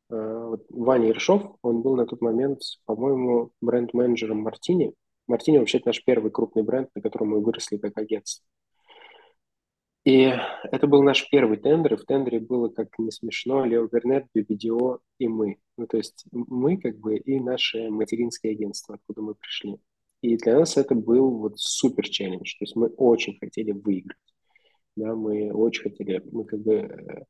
Э, 0.09 0.55
Ваня 0.69 1.09
Ершов, 1.09 1.57
он 1.61 1.81
был 1.81 1.95
на 1.95 2.05
тот 2.05 2.21
момент, 2.21 2.61
по-моему, 2.85 3.51
бренд-менеджером 3.61 4.39
Мартини. 4.39 4.93
Мартини 5.27 5.57
вообще 5.57 5.81
наш 5.85 6.03
первый 6.03 6.31
крупный 6.31 6.63
бренд, 6.63 6.89
на 6.95 7.01
котором 7.01 7.29
мы 7.29 7.41
выросли 7.41 7.77
как 7.77 7.97
агентство. 7.97 8.45
И 10.05 10.33
это 10.71 10.87
был 10.87 11.03
наш 11.03 11.29
первый 11.29 11.57
тендер, 11.57 11.95
и 11.95 11.97
в 11.97 12.05
тендере 12.05 12.39
было, 12.39 12.69
как 12.69 12.97
не 12.97 13.11
смешно, 13.11 13.65
Лео 13.65 13.87
Бернет, 13.87 14.25
BBDO 14.33 14.99
и 15.19 15.27
мы. 15.27 15.57
Ну, 15.77 15.85
то 15.85 15.97
есть 15.97 16.23
мы 16.31 16.77
как 16.77 16.97
бы 16.97 17.17
и 17.17 17.41
наше 17.41 17.89
материнское 17.89 18.53
агентство, 18.53 18.95
откуда 18.95 19.21
мы 19.21 19.35
пришли. 19.35 19.77
И 20.21 20.37
для 20.37 20.59
нас 20.59 20.77
это 20.77 20.95
был 20.95 21.37
вот 21.39 21.59
супер 21.59 22.07
челлендж. 22.07 22.55
То 22.57 22.63
есть 22.63 22.77
мы 22.77 22.87
очень 22.87 23.37
хотели 23.37 23.71
выиграть. 23.71 24.17
Да, 24.95 25.13
мы 25.13 25.51
очень 25.51 25.83
хотели, 25.83 26.23
мы 26.31 26.45
как 26.45 26.61
бы 26.61 26.73
э, 26.73 27.25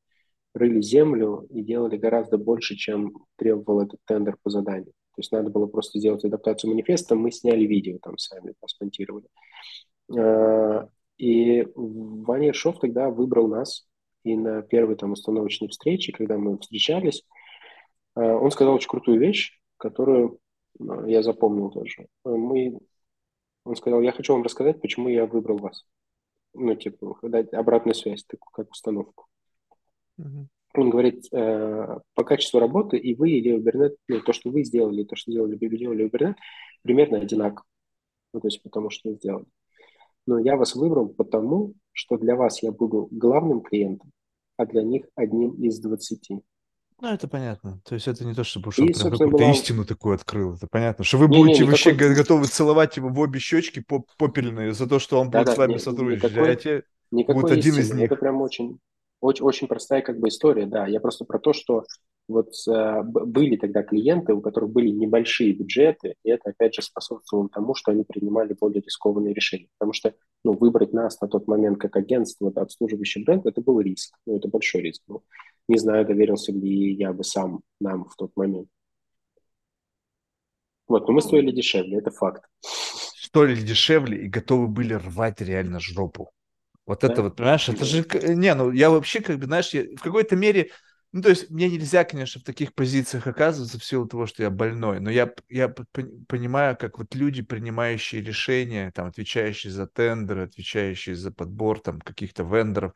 рыли 0.57 0.81
землю 0.81 1.45
и 1.49 1.61
делали 1.61 1.97
гораздо 1.97 2.37
больше, 2.37 2.75
чем 2.75 3.13
требовал 3.37 3.81
этот 3.81 3.99
тендер 4.05 4.37
по 4.43 4.49
заданию. 4.49 4.91
То 5.15 5.19
есть 5.19 5.31
надо 5.31 5.49
было 5.49 5.65
просто 5.65 5.99
сделать 5.99 6.23
адаптацию 6.23 6.71
манифеста, 6.71 7.15
мы 7.15 7.31
сняли 7.31 7.65
видео 7.65 7.97
там 8.01 8.17
сами, 8.17 8.53
посмонтировали. 8.59 9.27
А, 10.15 10.87
и 11.17 11.67
Ваня 11.75 12.47
Ершов 12.47 12.79
тогда 12.79 13.09
выбрал 13.09 13.47
нас, 13.47 13.87
и 14.23 14.35
на 14.35 14.61
первой 14.61 14.95
там 14.95 15.13
установочной 15.13 15.69
встрече, 15.69 16.11
когда 16.11 16.37
мы 16.37 16.59
встречались, 16.59 17.23
э, 18.15 18.21
он 18.21 18.51
сказал 18.51 18.75
очень 18.75 18.89
крутую 18.89 19.19
вещь, 19.19 19.59
которую 19.77 20.39
э, 20.79 20.83
я 21.07 21.23
запомнил 21.23 21.71
тоже. 21.71 22.07
Мы, 22.23 22.77
он 23.63 23.75
сказал, 23.75 24.01
я 24.01 24.11
хочу 24.11 24.33
вам 24.33 24.43
рассказать, 24.43 24.81
почему 24.81 25.09
я 25.09 25.25
выбрал 25.25 25.57
вас. 25.57 25.85
Ну, 26.53 26.75
типа, 26.75 27.17
дать 27.23 27.53
обратную 27.53 27.95
связь, 27.95 28.23
такую, 28.25 28.51
как 28.51 28.71
установку. 28.71 29.27
Mm-hmm. 30.19 30.45
Он 30.75 30.89
говорит, 30.89 31.25
э, 31.31 31.99
по 32.13 32.23
качеству 32.23 32.59
работы 32.59 32.97
и 32.97 33.15
вы, 33.15 33.31
и 33.31 33.41
Лео 33.41 33.59
Бернет, 33.59 33.95
ну, 34.07 34.21
то, 34.21 34.33
что 34.33 34.49
вы 34.49 34.63
сделали, 34.63 35.03
то, 35.03 35.15
что 35.15 35.31
сделали 35.31 35.55
Библио 35.55 35.93
Лео 35.93 36.09
Бернет, 36.09 36.37
примерно 36.83 37.17
одинаково. 37.19 37.65
Ну, 38.33 38.41
то 38.41 38.47
есть 38.47 38.61
потому, 38.61 38.89
что 38.89 39.11
сделали 39.13 39.45
но 40.27 40.37
я 40.39 40.57
вас 40.57 40.75
выбрал 40.75 41.07
потому, 41.07 41.73
что 41.93 42.17
для 42.17 42.35
вас 42.35 42.61
я 42.61 42.71
буду 42.71 43.07
главным 43.09 43.61
клиентом, 43.61 44.11
а 44.57 44.65
для 44.65 44.83
них 44.83 45.05
одним 45.15 45.51
из 45.53 45.79
двадцати. 45.79 46.41
Ну, 46.99 47.07
это 47.07 47.27
понятно. 47.27 47.79
То 47.85 47.95
есть 47.95 48.07
это 48.07 48.25
не 48.25 48.33
то, 48.33 48.43
чтобы 48.43 48.69
уж 48.69 48.79
он 48.79 48.87
какую-то 48.87 49.27
была... 49.27 49.51
истину 49.51 49.85
такую 49.85 50.15
открыл. 50.15 50.55
Это 50.55 50.67
понятно, 50.67 51.03
что 51.03 51.17
вы 51.17 51.27
не, 51.27 51.37
будете 51.37 51.63
не, 51.63 51.69
вообще 51.69 51.93
никакой... 51.93 52.15
готовы 52.15 52.45
целовать 52.45 52.97
его 52.97 53.09
в 53.09 53.19
обе 53.19 53.39
щечки 53.39 53.83
попельные 54.17 54.73
за 54.73 54.87
то, 54.87 54.99
что 54.99 55.19
он 55.19 55.29
будет 55.29 55.45
да, 55.45 55.53
с 55.53 55.57
вами 55.57 55.73
не, 55.73 55.79
сотрудничать. 55.79 56.31
Никакой, 56.31 56.51
а 56.51 56.55
те 56.55 56.83
будут 57.11 57.51
один 57.51 57.77
из 57.77 57.93
них. 57.93 58.11
Это 58.11 58.15
прям 58.15 58.41
очень, 58.41 58.79
очень, 59.19 59.45
очень 59.45 59.67
простая 59.67 60.01
как 60.01 60.19
бы 60.19 60.27
история, 60.27 60.65
да. 60.65 60.87
Я 60.87 60.99
просто 60.99 61.25
про 61.25 61.39
то, 61.39 61.53
что 61.53 61.85
вот 62.27 62.49
э, 62.67 63.03
были 63.03 63.55
тогда 63.55 63.83
клиенты, 63.83 64.33
у 64.33 64.41
которых 64.41 64.71
были 64.71 64.89
небольшие 64.89 65.53
бюджеты, 65.53 66.15
и 66.23 66.29
это, 66.29 66.49
опять 66.49 66.75
же, 66.75 66.81
способствовало 66.81 67.49
тому, 67.49 67.73
что 67.73 67.91
они 67.91 68.03
принимали 68.03 68.55
более 68.59 68.81
рискованные 68.81 69.33
решения. 69.33 69.69
Потому 69.77 69.93
что 69.93 70.13
ну, 70.43 70.53
выбрать 70.53 70.93
нас 70.93 71.19
на 71.21 71.27
тот 71.27 71.47
момент 71.47 71.79
как 71.79 71.95
агентство, 71.95 72.51
обслуживающий 72.55 73.23
бренд, 73.23 73.45
это 73.45 73.61
был 73.61 73.79
риск. 73.79 74.13
Ну, 74.25 74.37
это 74.37 74.47
большой 74.49 74.81
риск. 74.81 75.01
Ну, 75.07 75.23
не 75.67 75.77
знаю, 75.77 76.05
доверился 76.05 76.51
ли 76.51 76.93
я 76.93 77.13
бы 77.13 77.23
сам 77.23 77.61
нам 77.79 78.05
в 78.05 78.15
тот 78.15 78.31
момент. 78.35 78.67
Вот, 80.87 81.07
но 81.07 81.13
мы 81.13 81.21
стоили 81.21 81.51
дешевле, 81.51 81.97
это 81.97 82.11
факт. 82.11 82.43
Стоили 82.61 83.61
дешевле 83.61 84.25
и 84.25 84.29
готовы 84.29 84.67
были 84.67 84.93
рвать 84.93 85.41
реально 85.41 85.79
жопу. 85.79 86.31
Вот 86.87 87.01
да? 87.01 87.09
это 87.09 87.21
вот, 87.21 87.35
понимаешь, 87.35 87.69
это 87.69 87.85
же... 87.85 88.03
Не, 88.23 88.55
ну 88.55 88.71
я 88.71 88.89
вообще, 88.89 89.21
как 89.21 89.37
бы, 89.37 89.45
знаешь, 89.45 89.69
я, 89.69 89.83
в 89.83 90.01
какой-то 90.01 90.35
мере 90.35 90.71
ну, 91.13 91.21
то 91.21 91.29
есть 91.29 91.49
мне 91.49 91.69
нельзя, 91.69 92.03
конечно, 92.03 92.41
в 92.41 92.43
таких 92.43 92.73
позициях 92.73 93.27
оказываться 93.27 93.79
в 93.79 93.83
силу 93.85 94.07
того, 94.07 94.25
что 94.25 94.43
я 94.43 94.49
больной, 94.49 94.99
но 94.99 95.09
я, 95.09 95.31
я 95.49 95.69
понимаю, 96.27 96.75
как 96.77 96.97
вот 96.99 97.15
люди, 97.15 97.41
принимающие 97.41 98.21
решения, 98.21 98.91
там, 98.91 99.07
отвечающие 99.07 99.71
за 99.71 99.87
тендеры, 99.87 100.43
отвечающие 100.43 101.15
за 101.15 101.31
подбор 101.31 101.79
там 101.79 102.01
каких-то 102.01 102.43
вендоров, 102.43 102.93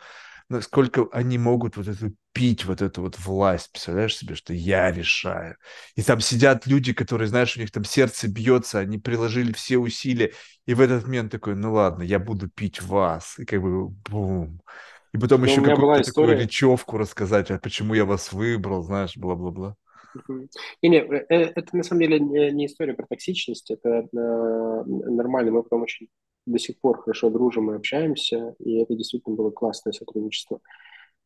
насколько 0.51 1.07
они 1.11 1.37
могут 1.37 1.77
вот 1.77 1.87
эту 1.87 2.13
пить, 2.33 2.65
вот 2.65 2.81
эту 2.81 3.01
вот 3.01 3.17
власть, 3.19 3.71
представляешь 3.71 4.15
себе, 4.15 4.35
что 4.35 4.53
я 4.53 4.91
решаю. 4.91 5.57
И 5.95 6.03
там 6.03 6.19
сидят 6.19 6.67
люди, 6.67 6.93
которые, 6.93 7.27
знаешь, 7.27 7.57
у 7.57 7.59
них 7.59 7.71
там 7.71 7.83
сердце 7.83 8.27
бьется, 8.27 8.79
они 8.79 8.97
приложили 8.97 9.51
все 9.53 9.77
усилия, 9.77 10.33
и 10.65 10.73
в 10.73 10.81
этот 10.81 11.05
момент 11.05 11.31
такой, 11.31 11.55
ну 11.55 11.73
ладно, 11.73 12.03
я 12.03 12.19
буду 12.19 12.49
пить 12.49 12.81
вас, 12.81 13.39
и 13.39 13.45
как 13.45 13.61
бы 13.61 13.89
бум. 13.89 14.61
И 15.13 15.17
потом 15.17 15.41
Но 15.41 15.47
еще 15.47 15.59
у 15.59 15.63
меня 15.63 15.75
была 15.75 15.95
какую-то 15.95 16.11
такую 16.11 16.39
речевку 16.39 16.97
рассказать, 16.97 17.51
а 17.51 17.59
почему 17.59 17.93
я 17.93 18.05
вас 18.05 18.31
выбрал, 18.31 18.83
знаешь, 18.83 19.17
бла-бла-бла. 19.17 19.75
Мгм. 20.13 20.49
Не, 20.81 20.89
не, 20.89 20.97
э, 20.97 21.25
э, 21.29 21.35
это 21.55 21.75
на 21.75 21.83
самом 21.83 22.01
деле 22.01 22.19
не 22.19 22.65
история 22.65 22.93
про 22.93 23.07
токсичность, 23.07 23.71
это 23.71 23.89
э, 23.89 24.83
нормально. 24.85 25.51
Мы 25.51 25.63
потом 25.63 25.83
очень 25.83 26.07
до 26.45 26.59
сих 26.59 26.79
пор 26.79 27.01
хорошо 27.01 27.29
дружим 27.29 27.71
и 27.71 27.75
общаемся, 27.75 28.55
и 28.59 28.77
это 28.77 28.95
действительно 28.95 29.35
было 29.35 29.51
классное 29.51 29.93
сотрудничество, 29.93 30.59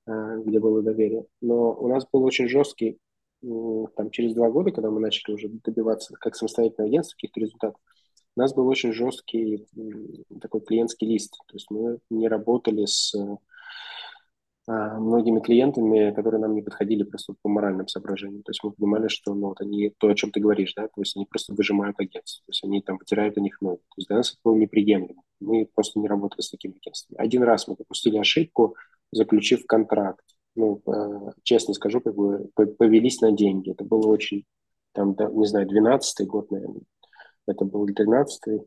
э, 0.08 0.12
где 0.46 0.60
было 0.60 0.82
доверие. 0.82 1.26
Но 1.42 1.74
у 1.74 1.88
нас 1.88 2.06
был 2.12 2.24
очень 2.24 2.48
жесткий, 2.48 3.00
там, 3.42 4.10
через 4.12 4.34
два 4.34 4.50
года, 4.50 4.72
когда 4.72 4.90
мы 4.90 5.00
начали 5.00 5.36
уже 5.36 5.50
добиваться 5.50 6.16
как 6.16 6.36
самостоятельное 6.36 6.88
агентство 6.88 7.16
каких-то 7.16 7.40
результатов, 7.40 7.80
у 8.36 8.42
нас 8.42 8.54
был 8.54 8.68
очень 8.68 8.92
жесткий 8.92 9.66
такой 10.42 10.62
клиентский 10.62 11.08
лист. 11.08 11.38
То 11.48 11.56
есть 11.56 11.70
мы 11.70 12.00
не 12.10 12.28
работали 12.28 12.86
с 12.86 13.16
а, 13.16 13.38
многими 14.68 15.42
клиентами, 15.42 16.12
которые 16.12 16.42
нам 16.42 16.56
не 16.56 16.64
подходили 16.64 17.04
просто 17.04 17.36
по 17.42 17.50
моральным 17.50 17.88
соображениям. 17.88 18.42
То 18.42 18.50
есть 18.50 18.64
мы 18.64 18.72
понимали, 18.72 19.08
что 19.08 19.34
ну, 19.36 19.50
вот 19.50 19.62
они, 19.62 19.92
то, 20.00 20.08
о 20.08 20.16
чем 20.16 20.32
ты 20.32 20.40
говоришь, 20.40 20.74
да, 20.76 20.88
то 20.88 21.02
есть 21.02 21.16
они 21.16 21.26
просто 21.26 21.54
выжимают 21.54 22.00
агентство, 22.00 22.44
то 22.46 22.50
есть 22.50 22.64
они 22.64 22.82
там 22.82 22.98
вытирают 22.98 23.38
о 23.38 23.42
них 23.42 23.62
ноги. 23.62 23.78
То 23.78 23.96
есть 23.98 24.08
для 24.08 24.18
нас 24.18 24.32
это 24.32 24.40
было 24.44 24.56
неприемлемо. 24.56 25.22
Мы 25.40 25.70
просто 25.74 26.00
не 26.00 26.08
работали 26.08 26.42
с 26.42 26.50
такими 26.50 26.78
агентствами. 26.78 27.20
Один 27.20 27.44
раз 27.44 27.68
мы 27.68 27.76
допустили 27.76 28.18
ошибку, 28.18 28.76
заключив 29.12 29.66
контракт. 29.68 30.26
Ну, 30.56 30.82
э, 30.88 31.32
честно 31.44 31.74
скажу, 31.74 32.02
как 32.02 32.16
бы 32.16 32.50
повелись 32.56 33.22
на 33.22 33.32
деньги. 33.32 33.72
Это 33.72 33.84
было 33.84 34.08
очень, 34.08 34.46
там, 34.94 35.16
не 35.34 35.46
знаю, 35.46 35.68
12-й 35.68 36.26
год, 36.26 36.50
наверное. 36.50 36.82
Это 37.48 37.66
был 37.66 37.88
13-й. 37.88 38.62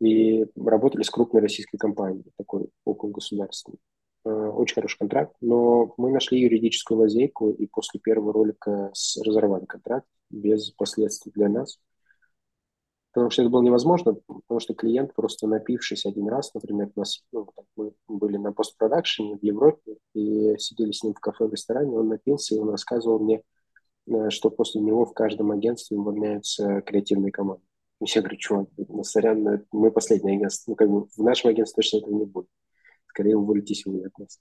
И 0.00 0.46
работали 0.56 1.02
с 1.02 1.10
крупной 1.10 1.40
российской 1.40 1.78
компанией, 1.78 2.24
такой 2.36 2.68
около 2.84 3.10
государственной. 3.10 3.78
Э, 4.24 4.30
очень 4.30 4.74
хороший 4.74 4.98
контракт, 4.98 5.34
но 5.40 5.94
мы 5.96 6.12
нашли 6.12 6.40
юридическую 6.40 7.00
лазейку 7.00 7.50
и 7.50 7.66
после 7.66 7.98
первого 8.00 8.32
ролика 8.32 8.92
разорвали 9.24 9.64
контракт 9.64 10.06
без 10.30 10.70
последствий 10.70 11.32
для 11.32 11.48
нас. 11.48 11.80
Потому 13.12 13.30
что 13.30 13.42
это 13.42 13.50
было 13.50 13.62
невозможно, 13.62 14.14
потому 14.26 14.60
что 14.60 14.74
клиент, 14.74 15.12
просто 15.12 15.46
напившись 15.46 16.06
один 16.06 16.28
раз, 16.28 16.54
например, 16.54 16.90
у 16.94 17.00
нас, 17.00 17.22
ну, 17.32 17.46
мы 17.76 17.92
были 18.08 18.38
на 18.38 18.52
постпродакшене 18.52 19.36
в 19.36 19.42
Европе 19.42 19.98
и 20.14 20.56
сидели 20.56 20.92
с 20.92 21.02
ним 21.02 21.12
в 21.12 21.20
кафе, 21.20 21.46
в 21.46 21.52
ресторане, 21.52 21.98
он 21.98 22.08
напился, 22.08 22.54
и 22.54 22.58
он 22.58 22.70
рассказывал 22.70 23.18
мне, 23.18 23.42
э, 24.06 24.30
что 24.30 24.50
после 24.50 24.80
него 24.80 25.04
в 25.04 25.14
каждом 25.14 25.50
агентстве 25.50 25.98
увольняются 25.98 26.80
креативные 26.82 27.32
команды. 27.32 27.64
И 28.00 28.04
я 28.06 28.20
говорю, 28.22 28.36
чувак, 28.38 28.68
ну, 28.76 29.02
сорян, 29.02 29.66
мы 29.72 29.90
последнее 29.90 30.36
агентство, 30.36 30.70
ну, 30.70 30.76
как 30.76 30.88
бы 30.88 31.06
в 31.06 31.18
нашем 31.18 31.50
агентстве 31.50 31.82
точно 31.82 31.98
этого 31.98 32.14
не 32.14 32.24
будет 32.24 32.48
скорее 33.12 33.36
уволитесь 33.36 33.84
вы 33.84 34.06
от 34.06 34.18
нас. 34.18 34.40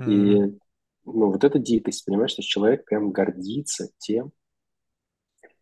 Mm-hmm. 0.00 0.12
И 0.12 0.58
ну, 1.04 1.30
вот 1.30 1.44
эта 1.44 1.58
дикость, 1.58 2.04
понимаешь, 2.04 2.32
что 2.32 2.42
человек 2.42 2.84
прям 2.84 3.12
гордится 3.12 3.88
тем, 3.98 4.32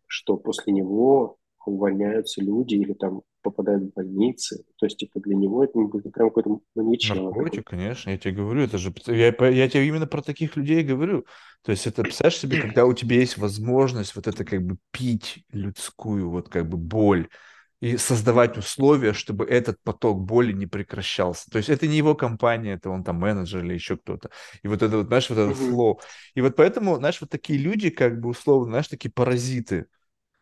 что 0.07 0.37
после 0.37 0.73
него 0.73 1.37
увольняются 1.65 2.41
люди 2.41 2.75
или 2.75 2.93
там 2.93 3.21
попадают 3.41 3.83
в 3.83 3.93
больницы. 3.93 4.63
То 4.77 4.87
есть, 4.87 4.97
типа, 4.97 5.19
для 5.19 5.35
него 5.35 5.63
это, 5.63 5.79
это 5.79 6.09
прям 6.09 6.29
какой-то 6.29 6.59
маньячело. 6.73 7.31
Наркотик, 7.31 7.67
конечно, 7.67 8.09
я 8.09 8.17
тебе 8.17 8.33
говорю, 8.33 8.61
это 8.61 8.77
же... 8.79 8.93
Я, 9.07 9.27
я 9.49 9.69
тебе 9.69 9.87
именно 9.87 10.07
про 10.07 10.21
таких 10.21 10.55
людей 10.55 10.83
говорю. 10.83 11.25
То 11.63 11.71
есть, 11.71 11.85
это, 11.85 12.01
представляешь 12.01 12.39
себе, 12.39 12.61
когда 12.61 12.85
у 12.85 12.93
тебя 12.93 13.17
есть 13.17 13.37
возможность 13.37 14.15
вот 14.15 14.27
это 14.27 14.43
как 14.45 14.63
бы 14.63 14.77
пить 14.91 15.43
людскую 15.51 16.29
вот 16.29 16.49
как 16.49 16.67
бы 16.67 16.77
боль, 16.77 17.29
и 17.81 17.97
создавать 17.97 18.57
условия, 18.57 19.13
чтобы 19.13 19.45
этот 19.45 19.81
поток 19.83 20.21
боли 20.21 20.53
не 20.53 20.65
прекращался. 20.65 21.49
То 21.51 21.57
есть 21.57 21.69
это 21.69 21.87
не 21.87 21.97
его 21.97 22.15
компания, 22.15 22.73
это 22.73 22.89
он 22.89 23.03
там 23.03 23.17
менеджер 23.17 23.63
или 23.63 23.73
еще 23.73 23.97
кто-то. 23.97 24.29
И 24.63 24.67
вот 24.67 24.81
это 24.81 24.97
вот, 24.97 25.07
знаешь, 25.07 25.29
вот 25.29 25.37
этот 25.39 25.57
флоу. 25.57 25.99
И 26.33 26.41
вот 26.41 26.55
поэтому, 26.55 26.95
знаешь, 26.97 27.19
вот 27.19 27.29
такие 27.29 27.59
люди, 27.59 27.89
как 27.89 28.19
бы 28.19 28.29
условно, 28.29 28.71
знаешь, 28.71 28.87
такие 28.87 29.11
паразиты, 29.11 29.87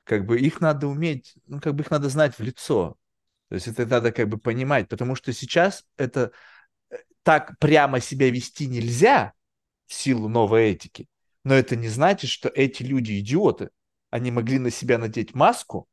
как 0.03 0.26
бы 0.26 0.39
их 0.39 0.61
надо 0.61 0.88
уметь, 0.88 1.35
ну, 1.47 1.60
как 1.60 1.76
бы 1.76 1.84
их 1.84 1.91
надо 1.91 2.10
знать 2.10 2.38
в 2.38 2.43
лицо. 2.43 2.97
То 3.49 3.55
есть 3.55 3.68
это 3.68 3.85
надо 3.85 4.11
как 4.11 4.30
бы 4.30 4.38
понимать, 4.38 4.88
потому 4.88 5.15
что 5.15 5.34
сейчас 5.34 5.85
это 5.97 6.31
э, 6.89 6.97
так 7.23 7.57
прямо 7.60 7.99
себя 7.99 8.30
вести 8.30 8.68
нельзя 8.68 9.34
в 9.88 9.93
силу 9.93 10.27
новой 10.30 10.72
этики, 10.72 11.07
но 11.43 11.55
это 11.55 11.76
не 11.76 11.88
значит, 11.88 12.30
что 12.30 12.49
эти 12.49 12.84
люди 12.84 13.19
идиоты. 13.19 13.69
Они 14.10 14.31
могли 14.31 14.60
на 14.60 14.69
себя 14.69 14.97
надеть 14.99 15.34
маску, 15.34 15.88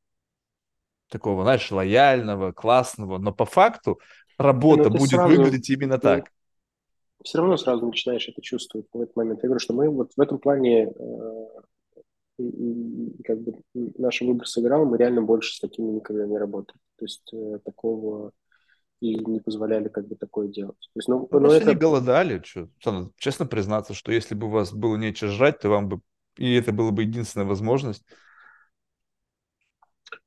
такого, 1.11 1.43
знаешь, 1.43 1.71
лояльного, 1.71 2.53
классного, 2.53 3.19
но 3.19 3.33
по 3.33 3.45
факту 3.45 4.01
работа 4.39 4.85
ну, 4.85 4.97
будет 4.97 5.11
сразу, 5.11 5.29
выглядеть 5.29 5.69
именно 5.69 5.99
ты, 5.99 6.03
так. 6.03 6.33
Все 7.23 7.39
равно 7.39 7.57
сразу 7.59 7.87
начинаешь 7.87 8.27
это 8.29 8.41
чувствовать 8.41 8.87
в 8.93 9.01
этот 9.01 9.15
момент. 9.15 9.43
Я 9.43 9.49
говорю, 9.49 9.61
что 9.61 9.75
мы 9.75 9.91
вот 9.91 10.13
в 10.17 10.21
этом 10.21 10.39
плане 10.39 10.85
э, 10.85 11.47
как 13.25 13.41
бы 13.41 13.55
наш 13.75 14.21
выбор 14.23 14.47
сыграл, 14.47 14.87
мы 14.87 14.97
реально 14.97 15.23
больше 15.23 15.55
с 15.55 15.61
такими 15.61 15.91
никогда 15.91 16.27
не 16.27 16.39
работали. 16.39 16.79
То 16.97 17.05
есть 17.05 17.31
э, 17.35 17.59
такого 17.65 18.33
и 19.01 19.15
не 19.15 19.41
позволяли 19.41 19.89
как 19.89 20.07
бы 20.07 20.15
такое 20.15 20.49
делать. 20.49 20.79
То 20.79 20.99
есть, 20.99 21.09
ну, 21.09 21.21
ну, 21.21 21.27
просто 21.27 21.57
это... 21.57 21.71
не 21.71 21.77
голодали, 21.77 22.43
что, 22.45 22.69
честно 23.17 23.47
признаться, 23.47 23.95
что 23.95 24.13
если 24.13 24.35
бы 24.35 24.47
у 24.47 24.51
вас 24.51 24.73
было 24.73 24.97
нечего 24.97 25.31
жрать, 25.31 25.59
то 25.59 25.71
вам 25.71 25.89
бы, 25.89 26.01
и 26.37 26.55
это 26.55 26.73
была 26.73 26.91
бы 26.91 27.03
единственная 27.03 27.47
возможность, 27.47 28.05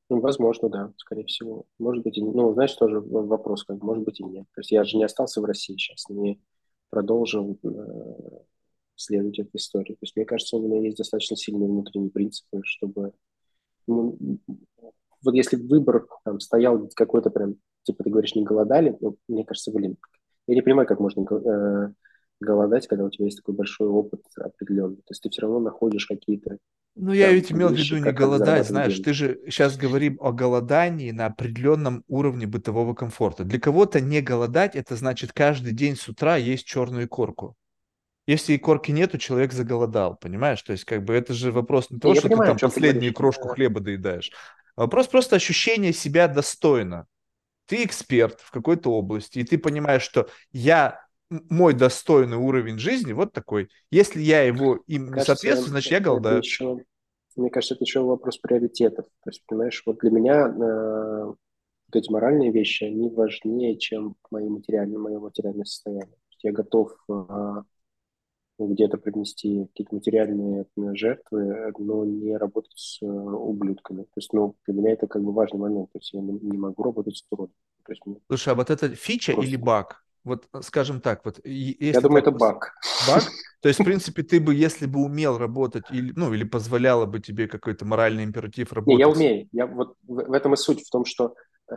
ну, 0.09 0.19
возможно, 0.19 0.69
да, 0.69 0.93
скорее 0.97 1.25
всего. 1.25 1.65
Может 1.79 2.03
быть, 2.03 2.17
и, 2.17 2.21
ну, 2.21 2.53
знаешь, 2.53 2.73
тоже 2.73 2.99
вопрос, 2.99 3.63
как 3.63 3.81
может 3.81 4.03
быть 4.03 4.19
и 4.19 4.23
нет. 4.23 4.45
То 4.53 4.61
есть 4.61 4.71
я 4.71 4.83
же 4.83 4.97
не 4.97 5.03
остался 5.03 5.41
в 5.41 5.45
России 5.45 5.75
сейчас, 5.75 6.07
не 6.09 6.41
продолжил 6.89 7.57
э, 7.63 7.69
следовать 8.95 9.39
этой 9.39 9.57
истории. 9.57 9.93
То 9.93 9.99
есть 10.01 10.15
мне 10.15 10.25
кажется, 10.25 10.57
у 10.57 10.61
меня 10.61 10.81
есть 10.81 10.97
достаточно 10.97 11.35
сильные 11.35 11.69
внутренние 11.69 12.11
принципы, 12.11 12.61
чтобы... 12.63 13.13
Ну, 13.87 14.17
вот 15.23 15.33
если 15.33 15.55
выбор 15.55 16.07
там 16.23 16.39
стоял 16.39 16.89
какой-то 16.95 17.29
прям, 17.29 17.55
типа 17.83 18.03
ты 18.03 18.09
говоришь, 18.09 18.35
не 18.35 18.43
голодали, 18.43 18.95
ну, 18.99 19.17
мне 19.27 19.45
кажется, 19.45 19.71
блин, 19.71 19.97
я 20.47 20.55
не 20.55 20.61
понимаю, 20.61 20.87
как 20.87 20.99
можно 20.99 21.21
э, 21.21 21.93
голодать, 22.39 22.87
когда 22.87 23.05
у 23.05 23.09
тебя 23.09 23.25
есть 23.25 23.37
такой 23.37 23.55
большой 23.55 23.87
опыт 23.87 24.21
определенный. 24.37 24.97
То 24.97 25.11
есть 25.11 25.23
ты 25.23 25.29
все 25.29 25.41
равно 25.41 25.59
находишь 25.59 26.05
какие-то 26.05 26.57
ну, 26.95 27.11
я 27.11 27.31
ведь 27.31 27.51
имел 27.51 27.69
в 27.69 27.73
виду 27.73 27.97
не 27.97 28.11
голодать, 28.11 28.67
знаешь, 28.67 28.99
ты 28.99 29.13
же 29.13 29.39
сейчас 29.45 29.77
говорим 29.77 30.17
о 30.21 30.31
голодании 30.31 31.09
на 31.09 31.25
определенном 31.25 32.03
уровне 32.07 32.45
бытового 32.45 32.93
комфорта. 32.93 33.43
Для 33.43 33.59
кого-то 33.59 33.99
не 33.99 34.21
голодать, 34.21 34.75
это 34.75 34.95
значит 34.95 35.33
каждый 35.33 35.73
день 35.73 35.95
с 35.95 36.07
утра 36.07 36.35
есть 36.35 36.65
черную 36.65 37.09
корку. 37.09 37.55
Если 38.27 38.53
и 38.53 38.57
корки 38.57 38.91
нету, 38.91 39.17
человек 39.17 39.53
заголодал, 39.53 40.15
понимаешь? 40.15 40.61
То 40.61 40.71
есть, 40.71 40.85
как 40.85 41.03
бы, 41.03 41.13
это 41.13 41.33
же 41.33 41.51
вопрос 41.51 41.89
не 41.89 41.99
того, 41.99 42.13
я 42.13 42.19
что 42.19 42.29
понимаю, 42.29 42.53
ты 42.53 42.59
там 42.59 42.69
последнюю 42.69 43.11
ты 43.11 43.15
крошку 43.15 43.47
хлеба 43.49 43.79
доедаешь. 43.81 44.31
Вопрос 44.75 45.07
просто 45.07 45.35
ощущения 45.35 45.93
себя 45.93 46.27
достойно. 46.27 47.07
Ты 47.65 47.83
эксперт 47.83 48.39
в 48.39 48.51
какой-то 48.51 48.91
области, 48.91 49.39
и 49.39 49.43
ты 49.43 49.57
понимаешь, 49.57 50.03
что 50.03 50.29
я 50.51 51.02
мой 51.29 51.73
достойный 51.73 52.37
уровень 52.37 52.77
жизни 52.77 53.13
вот 53.13 53.33
такой. 53.33 53.69
Если 53.91 54.21
я 54.21 54.43
его 54.43 54.79
им 54.87 55.09
кажется, 55.09 55.31
не 55.31 55.35
соответствую, 55.35 55.69
значит, 55.69 55.91
я 55.91 55.99
голодаю. 55.99 56.39
Еще, 56.39 56.77
мне 57.35 57.49
кажется, 57.49 57.75
это 57.75 57.83
еще 57.83 58.01
вопрос 58.01 58.37
приоритетов. 58.37 59.05
То 59.23 59.29
есть, 59.29 59.43
понимаешь, 59.47 59.81
вот 59.85 59.99
для 59.99 60.11
меня 60.11 60.47
э, 60.47 61.25
вот 61.25 61.95
эти 61.95 62.11
моральные 62.11 62.51
вещи, 62.51 62.83
они 62.83 63.09
важнее, 63.09 63.77
чем 63.77 64.15
мои 64.31 64.47
материальные, 64.47 64.99
мое 64.99 65.19
материальное 65.19 65.65
состояние. 65.65 66.17
Я 66.41 66.51
готов 66.51 66.91
э, 67.09 67.61
где-то 68.59 68.97
принести 68.97 69.65
какие-то 69.67 69.95
материальные 69.95 70.65
жертвы, 70.93 71.71
но 71.79 72.05
не 72.05 72.37
работать 72.37 72.73
с 72.75 73.01
э, 73.01 73.05
ублюдками. 73.05 74.03
То 74.03 74.17
есть, 74.17 74.33
ну, 74.33 74.55
для 74.67 74.75
меня 74.75 74.91
это 74.91 75.07
как 75.07 75.23
бы 75.23 75.31
важный 75.31 75.59
момент. 75.59 75.91
То 75.91 75.99
есть 75.99 76.13
я 76.13 76.21
не, 76.21 76.33
не 76.33 76.57
могу 76.57 76.83
работать 76.83 77.17
с 77.17 77.25
уродом. 77.29 77.55
есть, 77.89 78.01
Слушай, 78.27 78.53
а 78.53 78.55
вот 78.55 78.69
это 78.69 78.89
фича 78.89 79.33
просто... 79.33 79.49
или 79.49 79.57
баг? 79.57 80.02
Вот, 80.23 80.47
э, 80.53 80.61
скажем 80.61 81.01
так, 81.01 81.25
вот... 81.25 81.39
Если 81.43 81.93
Я 81.93 82.01
думаю, 82.01 82.21
это 82.21 82.31
баг. 82.31 82.73
Баг? 83.07 83.23
То 83.61 83.69
есть, 83.69 83.79
в 83.79 83.83
принципе, 83.83 84.23
ты 84.23 84.39
бы, 84.39 84.53
если 84.53 84.85
бы 84.85 85.03
умел 85.03 85.37
работать, 85.37 85.85
или, 85.91 86.11
ну, 86.15 86.33
или 86.33 86.43
позволяло 86.43 87.05
бы 87.05 87.19
тебе 87.19 87.47
какой-то 87.47 87.85
моральный 87.85 88.23
императив 88.23 88.73
работать... 88.73 88.95
Не, 88.95 88.99
я 88.99 89.09
умею. 89.09 89.47
Я, 89.51 89.67
вот 89.67 89.95
в, 90.03 90.15
в 90.15 90.33
этом 90.33 90.53
и 90.53 90.57
суть, 90.57 90.85
в 90.85 90.89
том, 90.89 91.05
что... 91.05 91.35
Э, 91.69 91.75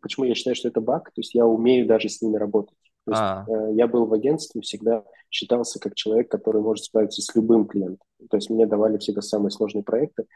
почему 0.00 0.26
я 0.26 0.34
считаю, 0.34 0.56
что 0.56 0.68
это 0.68 0.80
баг? 0.80 1.06
То 1.06 1.20
есть 1.20 1.34
я 1.34 1.46
умею 1.46 1.86
даже 1.86 2.08
с 2.08 2.22
ними 2.22 2.36
работать. 2.36 2.76
То 3.06 3.12
есть, 3.12 3.22
а. 3.22 3.46
э, 3.48 3.74
я 3.74 3.86
был 3.86 4.06
в 4.06 4.12
агентстве, 4.12 4.60
всегда 4.60 5.04
считался 5.30 5.78
как 5.78 5.94
человек, 5.94 6.30
который 6.30 6.60
может 6.60 6.84
справиться 6.84 7.22
с 7.22 7.34
любым 7.34 7.66
клиентом. 7.66 8.06
То 8.28 8.36
есть 8.36 8.50
мне 8.50 8.66
давали 8.66 8.98
всегда 8.98 9.22
самые 9.22 9.50
сложные 9.50 9.82
проекты, 9.82 10.26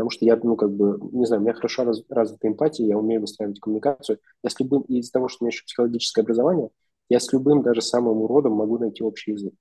потому 0.00 0.10
что 0.12 0.24
я, 0.24 0.40
ну, 0.42 0.56
как 0.56 0.72
бы, 0.72 0.98
не 1.12 1.26
знаю, 1.26 1.42
у 1.42 1.44
меня 1.44 1.52
хорошо 1.52 1.84
раз, 1.84 2.02
развита 2.08 2.48
эмпатия, 2.48 2.86
я 2.86 2.96
умею 2.96 3.20
выстраивать 3.20 3.60
коммуникацию. 3.60 4.18
Я 4.42 4.48
с 4.48 4.58
любым, 4.58 4.80
из-за 4.82 5.12
того, 5.12 5.28
что 5.28 5.44
у 5.44 5.44
меня 5.44 5.50
еще 5.54 5.64
психологическое 5.66 6.22
образование, 6.22 6.70
Я 7.10 7.20
с 7.20 7.30
любым, 7.34 7.62
даже 7.62 7.82
самым 7.82 8.22
уродом 8.22 8.52
могу 8.52 8.78
найти 8.78 9.02
общий 9.02 9.32
язык. 9.32 9.52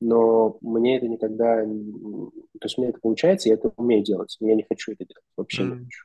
Но 0.00 0.58
мне 0.62 0.96
это 0.96 1.06
никогда... 1.06 1.62
То 1.62 2.64
есть 2.64 2.76
мне 2.76 2.88
это 2.88 2.98
получается, 3.00 3.50
я 3.50 3.54
это 3.54 3.72
умею 3.76 4.02
делать. 4.02 4.36
Но 4.40 4.48
я 4.48 4.56
не 4.56 4.66
хочу 4.68 4.90
это 4.90 5.04
делать. 5.04 5.24
Вообще 5.36 5.62
mm. 5.62 5.66
не 5.66 5.76
хочу. 5.84 6.04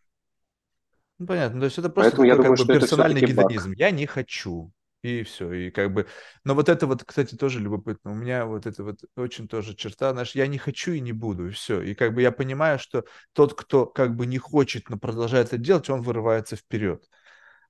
Ну, 1.17 1.25
понятно. 1.25 1.59
То 1.61 1.65
есть 1.65 1.77
это 1.79 1.89
просто 1.89 2.11
Поэтому 2.11 2.27
такой, 2.27 2.27
я 2.27 2.35
думаю, 2.35 2.57
как 2.57 2.67
бы, 2.67 2.73
персональный 2.73 3.21
гедонизм. 3.21 3.69
Баг. 3.69 3.79
Я 3.79 3.89
не 3.89 4.05
хочу. 4.05 4.71
И 5.03 5.23
все. 5.23 5.51
И 5.51 5.69
как 5.69 5.93
бы... 5.93 6.07
Но 6.45 6.55
вот 6.55 6.69
это 6.69 6.87
вот, 6.87 7.03
кстати, 7.03 7.35
тоже 7.35 7.59
любопытно. 7.59 8.11
У 8.11 8.15
меня 8.15 8.45
вот 8.45 8.65
это 8.65 8.83
вот 8.85 9.01
очень 9.17 9.49
тоже 9.49 9.75
черта, 9.75 10.11
знаешь, 10.13 10.33
я 10.33 10.47
не 10.47 10.57
хочу 10.57 10.93
и 10.93 11.01
не 11.01 11.11
буду, 11.11 11.49
и 11.49 11.51
все. 11.51 11.81
И 11.81 11.93
как 11.93 12.13
бы 12.13 12.21
я 12.21 12.31
понимаю, 12.31 12.79
что 12.79 13.03
тот, 13.33 13.53
кто 13.53 13.85
как 13.85 14.15
бы 14.15 14.25
не 14.25 14.37
хочет, 14.37 14.89
но 14.89 14.97
продолжает 14.97 15.47
это 15.47 15.57
делать, 15.57 15.89
он 15.89 16.01
вырывается 16.01 16.55
вперед. 16.55 17.03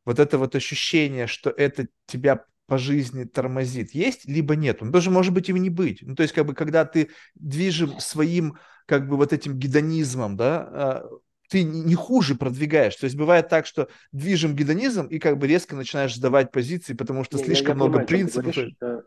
Вот 0.06 0.20
это 0.20 0.38
вот 0.38 0.56
ощущение, 0.56 1.26
что 1.26 1.50
это 1.50 1.88
тебя 2.06 2.46
по 2.68 2.78
жизни 2.78 3.24
тормозит, 3.24 3.96
есть, 3.96 4.26
либо 4.26 4.56
нет. 4.56 4.84
Он 4.84 4.92
даже 4.92 5.10
может 5.10 5.34
быть 5.34 5.50
и 5.50 5.54
не 5.54 5.72
быть. 5.72 6.04
Ну, 6.04 6.16
то 6.16 6.24
есть, 6.24 6.36
как 6.36 6.46
бы, 6.46 6.54
когда 6.54 6.86
ты 6.86 7.10
движем 7.34 8.00
своим, 8.00 8.60
как 8.86 9.08
бы, 9.08 9.18
вот 9.18 9.34
этим 9.34 9.58
гедонизмом, 9.58 10.38
да, 10.38 10.70
а, 10.72 11.10
ты 11.54 11.64
не 11.64 11.94
хуже 11.94 12.34
продвигаешь. 12.34 12.96
То 12.96 13.04
есть 13.04 13.16
бывает 13.16 13.48
так, 13.48 13.68
что 13.68 13.88
движем 14.12 14.56
гедонизм 14.56 15.06
и 15.06 15.20
как 15.20 15.38
бы 15.38 15.46
резко 15.46 15.76
начинаешь 15.76 16.16
сдавать 16.16 16.52
позиции, 16.52 16.96
потому 16.96 17.24
что 17.24 17.38
не, 17.38 17.44
слишком 17.44 17.68
я, 17.68 17.70
я 17.70 17.76
много 17.76 17.92
понимаю, 17.92 18.08
принципов. 18.08 18.56
Говоришь, 18.56 18.76
да. 18.82 19.04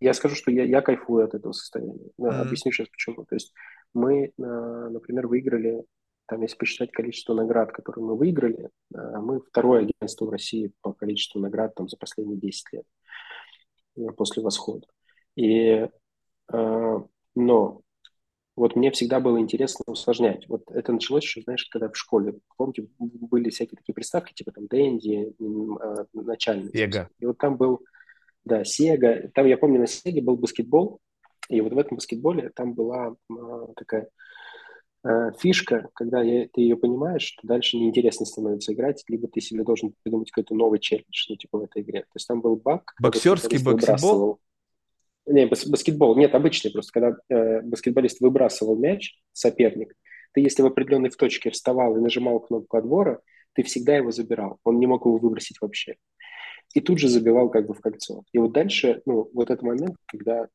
Я 0.00 0.14
скажу, 0.14 0.34
что 0.34 0.50
я, 0.50 0.64
я 0.64 0.80
кайфую 0.80 1.24
от 1.24 1.34
этого 1.34 1.52
состояния. 1.52 2.10
Mm-hmm. 2.20 2.40
Объясню 2.40 2.72
сейчас 2.72 2.88
почему. 2.88 3.24
То 3.26 3.36
есть 3.36 3.54
мы, 3.94 4.32
а, 4.40 4.42
например, 4.90 5.28
выиграли, 5.28 5.84
там, 6.26 6.42
если 6.42 6.56
посчитать 6.56 6.90
количество 6.90 7.32
наград, 7.32 7.70
которые 7.70 8.04
мы 8.04 8.16
выиграли, 8.16 8.68
а, 8.92 9.20
мы 9.20 9.40
второе 9.40 9.82
агентство 9.82 10.26
в 10.26 10.30
России 10.30 10.72
по 10.80 10.94
количеству 10.94 11.40
наград 11.40 11.76
там, 11.76 11.88
за 11.88 11.96
последние 11.96 12.40
10 12.40 12.72
лет 12.72 12.84
после 14.16 14.42
восхода. 14.42 14.88
И, 15.36 15.88
но 16.48 17.82
вот 18.56 18.74
мне 18.74 18.90
всегда 18.90 19.20
было 19.20 19.38
интересно 19.38 19.84
усложнять. 19.86 20.48
Вот 20.48 20.62
это 20.70 20.90
началось 20.92 21.24
еще, 21.24 21.42
знаешь, 21.42 21.66
когда 21.70 21.90
в 21.90 21.96
школе, 21.96 22.38
помните, 22.56 22.88
были 22.98 23.50
всякие 23.50 23.76
такие 23.76 23.94
приставки, 23.94 24.32
типа 24.32 24.50
там 24.50 24.66
Дэнди, 24.66 25.34
а, 25.80 26.06
начальный. 26.14 26.72
Сега. 26.72 27.10
И 27.18 27.26
вот 27.26 27.36
там 27.36 27.58
был, 27.58 27.82
да, 28.44 28.64
Сега. 28.64 29.28
Там, 29.34 29.46
я 29.46 29.58
помню, 29.58 29.78
на 29.78 29.86
Сеге 29.86 30.22
был 30.22 30.36
баскетбол, 30.36 31.00
и 31.50 31.60
вот 31.60 31.74
в 31.74 31.78
этом 31.78 31.96
баскетболе 31.96 32.50
там 32.54 32.72
была 32.72 33.14
а, 33.30 33.66
такая 33.76 34.08
а, 35.02 35.32
фишка, 35.32 35.90
когда 35.94 36.22
я, 36.22 36.48
ты 36.48 36.62
ее 36.62 36.78
понимаешь, 36.78 37.22
что 37.22 37.46
дальше 37.46 37.76
неинтересно 37.76 38.24
становится 38.24 38.72
играть, 38.72 39.04
либо 39.08 39.28
ты 39.28 39.42
себе 39.42 39.64
должен 39.64 39.94
придумать 40.02 40.30
какой-то 40.30 40.54
новый 40.54 40.80
челлендж, 40.80 41.26
ну, 41.28 41.36
типа 41.36 41.58
в 41.58 41.62
этой 41.62 41.82
игре. 41.82 42.00
То 42.00 42.16
есть 42.16 42.26
там 42.26 42.40
был 42.40 42.56
баг. 42.56 42.94
Боксерский 43.00 43.62
баскетбол? 43.62 44.40
Не, 45.26 45.46
баскетбол. 45.46 46.16
Нет, 46.16 46.34
обычный 46.34 46.70
просто, 46.70 46.92
когда 46.92 47.16
э, 47.28 47.60
баскетболист 47.62 48.20
выбрасывал 48.20 48.76
мяч, 48.76 49.18
соперник, 49.32 49.94
ты 50.32 50.40
если 50.40 50.62
в 50.62 50.66
определенной 50.66 51.10
в 51.10 51.16
точке 51.16 51.50
вставал 51.50 51.96
и 51.96 52.00
нажимал 52.00 52.40
кнопку 52.40 52.76
отбора, 52.76 53.20
ты 53.54 53.62
всегда 53.62 53.96
его 53.96 54.12
забирал. 54.12 54.58
Он 54.64 54.78
не 54.78 54.86
мог 54.86 55.04
его 55.04 55.16
выбросить 55.16 55.60
вообще. 55.60 55.96
И 56.74 56.80
тут 56.80 56.98
же 56.98 57.08
забивал 57.08 57.48
как 57.48 57.66
бы 57.66 57.74
в 57.74 57.80
кольцо. 57.80 58.22
И 58.32 58.38
вот 58.38 58.52
дальше, 58.52 59.02
ну, 59.06 59.28
вот 59.32 59.50
этот 59.50 59.62
момент, 59.62 59.96
когда 60.06 60.46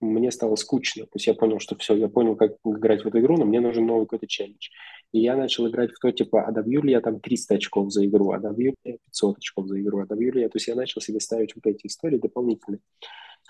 мне 0.00 0.30
стало 0.30 0.56
скучно. 0.56 1.04
То 1.04 1.12
есть 1.14 1.26
я 1.26 1.34
понял, 1.34 1.58
что 1.60 1.76
все, 1.76 1.96
я 1.96 2.08
понял, 2.08 2.36
как 2.36 2.52
играть 2.64 3.04
в 3.04 3.08
эту 3.08 3.20
игру, 3.20 3.36
но 3.36 3.44
мне 3.44 3.60
нужен 3.60 3.86
новый 3.86 4.06
какой-то 4.06 4.26
челлендж. 4.26 4.68
И 5.12 5.20
я 5.20 5.36
начал 5.36 5.68
играть 5.68 5.92
в 5.92 5.98
то, 5.98 6.10
типа, 6.10 6.42
а 6.42 6.52
добью 6.52 6.82
ли 6.82 6.92
я 6.92 7.00
там 7.00 7.20
300 7.20 7.54
очков 7.54 7.92
за 7.92 8.04
игру, 8.06 8.32
а 8.32 8.38
добью 8.38 8.72
ли 8.84 8.92
я 8.92 8.98
500 9.06 9.38
очков 9.38 9.68
за 9.68 9.80
игру, 9.80 10.00
а 10.00 10.06
добью 10.06 10.32
ли 10.32 10.42
я... 10.42 10.48
То 10.48 10.56
есть 10.56 10.68
я 10.68 10.74
начал 10.74 11.00
себе 11.00 11.20
ставить 11.20 11.54
вот 11.54 11.66
эти 11.66 11.86
истории 11.86 12.18
дополнительные. 12.18 12.80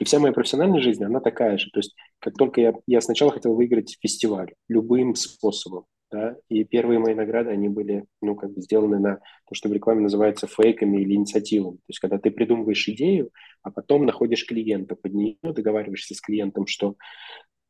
И 0.01 0.05
вся 0.05 0.19
моя 0.19 0.33
профессиональная 0.33 0.81
жизнь, 0.81 1.05
она 1.05 1.21
такая 1.21 1.57
же. 1.57 1.71
То 1.71 1.79
есть 1.79 1.95
как 2.19 2.35
только 2.37 2.61
я, 2.61 2.75
я 2.87 3.01
сначала 3.01 3.31
хотел 3.31 3.55
выиграть 3.55 3.97
фестиваль 4.01 4.53
любым 4.69 5.15
способом, 5.15 5.87
да, 6.15 6.37
и 6.49 6.63
первые 6.63 7.01
мои 7.01 7.13
награды, 7.13 7.51
они 7.51 7.69
были, 7.69 8.05
ну, 8.23 8.37
как 8.37 8.53
бы 8.53 8.63
сделаны 8.63 9.01
на 9.01 9.17
то, 9.17 9.55
что 9.55 9.69
в 9.69 9.73
рекламе 9.73 10.03
называется 10.03 10.47
фейками 10.47 11.03
или 11.03 11.15
инициативами. 11.15 11.79
То 11.79 11.89
есть 11.89 11.99
когда 11.99 12.19
ты 12.19 12.31
придумываешь 12.31 12.89
идею, 12.89 13.31
а 13.63 13.73
потом 13.73 14.07
находишь 14.07 14.47
клиента 14.47 14.95
под 14.95 15.13
нее, 15.13 15.37
договариваешься 15.43 16.15
с 16.15 16.21
клиентом, 16.21 16.69
что 16.69 16.95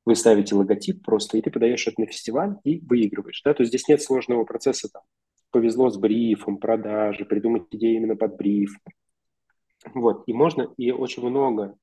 вы 0.05 0.15
ставите 0.15 0.55
логотип 0.55 1.03
просто, 1.03 1.39
и 1.39 1.41
ты 1.41 1.51
подаешь 1.51 1.87
это 1.87 2.03
на 2.03 2.07
фестиваль 2.07 2.57
и 2.65 2.81
выигрываешь. 2.81 3.41
Да? 3.43 3.55
То 3.55 3.62
есть 3.62 3.71
здесь 3.71 3.89
нет 3.89 4.03
сложного 4.03 4.45
процесса. 4.45 4.91
Там. 4.93 5.03
Повезло 5.51 5.89
с 5.89 5.97
брифом, 5.97 6.59
продажи, 6.59 7.25
придумать 7.25 7.65
идею 7.71 7.97
именно 7.97 8.15
под 8.15 8.37
бриф. 8.37 8.77
Вот. 9.95 10.25
И 10.27 10.35
можно, 10.35 10.69
и 10.77 10.91
очень 10.91 11.27
много 11.27 11.79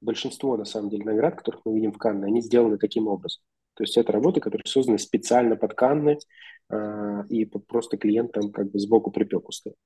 большинство, 0.00 0.56
на 0.56 0.64
самом 0.64 0.90
деле, 0.90 1.04
наград, 1.04 1.36
которых 1.36 1.60
мы 1.64 1.76
видим 1.76 1.92
в 1.92 1.98
Канне, 1.98 2.26
они 2.26 2.40
сделаны 2.40 2.76
таким 2.76 3.06
образом. 3.06 3.44
То 3.76 3.84
есть 3.84 3.96
это 3.96 4.12
работы, 4.12 4.40
которые 4.40 4.64
созданы 4.66 4.98
специально 4.98 5.56
под 5.56 5.74
Канны, 5.74 6.18
э, 6.70 7.22
и 7.28 7.44
просто 7.44 7.96
клиент 7.96 8.32
там 8.32 8.50
как 8.50 8.70
бы 8.70 8.78
сбоку 8.78 9.10
припеку 9.10 9.52
стоит. 9.52 9.76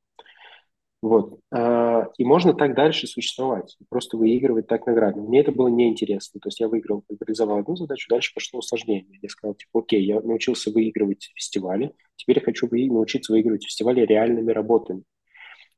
Вот. 1.02 1.40
Э, 1.52 2.04
и 2.18 2.24
можно 2.24 2.54
так 2.54 2.74
дальше 2.74 3.06
существовать, 3.06 3.76
просто 3.88 4.16
выигрывать 4.16 4.66
так 4.66 4.86
награды. 4.86 5.20
Мне 5.20 5.40
это 5.40 5.52
было 5.52 5.68
неинтересно. 5.68 6.40
То 6.40 6.48
есть 6.48 6.60
я 6.60 6.68
выиграл, 6.68 7.04
реализовал 7.08 7.58
одну 7.58 7.76
задачу, 7.76 8.06
дальше 8.08 8.32
пошло 8.34 8.60
усложнение. 8.60 9.18
Я 9.20 9.28
сказал, 9.28 9.54
типа, 9.54 9.80
окей, 9.80 10.04
я 10.04 10.20
научился 10.20 10.70
выигрывать 10.70 11.30
фестивали, 11.34 11.92
теперь 12.16 12.38
я 12.38 12.44
хочу 12.44 12.68
вы... 12.68 12.86
научиться 12.86 13.32
выигрывать 13.32 13.64
фестивали 13.64 14.06
реальными 14.06 14.52
работами. 14.52 15.02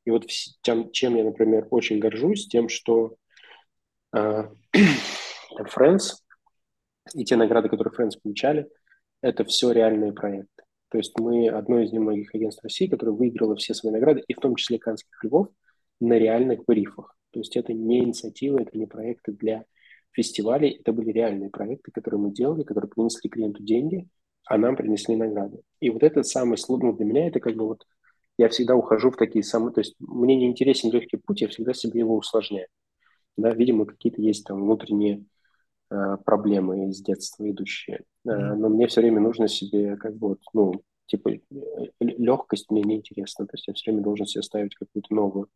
И 0.04 0.10
вот 0.10 0.26
тем, 0.62 0.90
чем 0.90 1.16
я, 1.16 1.24
например, 1.24 1.68
очень 1.70 1.98
горжусь, 1.98 2.48
тем, 2.48 2.68
что 2.68 3.16
Э, 4.14 4.44
Friends 5.74 6.14
и 7.14 7.24
те 7.24 7.36
награды, 7.36 7.68
которые 7.68 7.92
Friends 7.92 8.18
получали, 8.22 8.68
это 9.20 9.44
все 9.44 9.72
реальные 9.72 10.12
проекты. 10.12 10.62
То 10.88 10.98
есть 10.98 11.18
мы 11.18 11.48
одно 11.48 11.80
из 11.80 11.92
немногих 11.92 12.34
агентств 12.34 12.62
России, 12.62 12.86
которое 12.86 13.12
выиграло 13.12 13.56
все 13.56 13.74
свои 13.74 13.92
награды, 13.92 14.22
и 14.26 14.34
в 14.34 14.40
том 14.40 14.56
числе 14.56 14.78
«Канских 14.78 15.24
львов», 15.24 15.48
на 16.00 16.18
реальных 16.18 16.64
брифах. 16.64 17.16
То 17.30 17.40
есть 17.40 17.56
это 17.56 17.72
не 17.72 18.00
инициативы, 18.00 18.62
это 18.62 18.76
не 18.76 18.86
проекты 18.86 19.32
для 19.32 19.64
фестивалей, 20.10 20.70
это 20.80 20.92
были 20.92 21.10
реальные 21.10 21.48
проекты, 21.48 21.92
которые 21.92 22.20
мы 22.20 22.32
делали, 22.32 22.64
которые 22.64 22.90
принесли 22.90 23.30
клиенту 23.30 23.62
деньги, 23.62 24.08
а 24.46 24.58
нам 24.58 24.76
принесли 24.76 25.16
награды. 25.16 25.62
И 25.80 25.90
вот 25.90 26.02
это 26.02 26.22
самый 26.24 26.58
сложный 26.58 26.90
ну, 26.90 26.96
для 26.96 27.06
меня, 27.06 27.28
это 27.28 27.40
как 27.40 27.54
бы 27.54 27.66
вот 27.66 27.86
я 28.36 28.48
всегда 28.48 28.74
ухожу 28.74 29.10
в 29.10 29.16
такие 29.16 29.44
самые, 29.44 29.72
то 29.72 29.80
есть 29.80 29.94
мне 30.00 30.36
не 30.36 30.46
интересен 30.46 30.90
легкий 30.90 31.16
путь, 31.16 31.40
я 31.40 31.48
всегда 31.48 31.72
себе 31.72 32.00
его 32.00 32.16
усложняю. 32.16 32.66
Да, 33.36 33.54
видимо, 33.54 33.86
какие-то 33.86 34.20
есть 34.20 34.44
там 34.44 34.60
внутренние 34.60 35.24
проблемы 36.24 36.88
из 36.88 37.00
детства 37.00 37.48
идущие. 37.50 38.02
Э, 38.24 38.54
но 38.54 38.68
мне 38.68 38.86
все 38.86 39.00
время 39.00 39.20
нужно 39.20 39.48
себе 39.48 39.96
как 39.96 40.16
бы 40.16 40.36
ну, 40.52 40.82
типа, 41.06 41.30
э, 41.30 41.40
легкость 42.00 42.70
мне 42.70 42.82
не 42.82 42.96
интересна. 42.96 43.46
То 43.46 43.54
есть 43.54 43.68
я 43.68 43.74
все 43.74 43.90
время 43.90 44.02
должен 44.02 44.26
себе 44.26 44.42
ставить 44.42 44.74
какую-то 44.74 45.14
новую. 45.14 45.48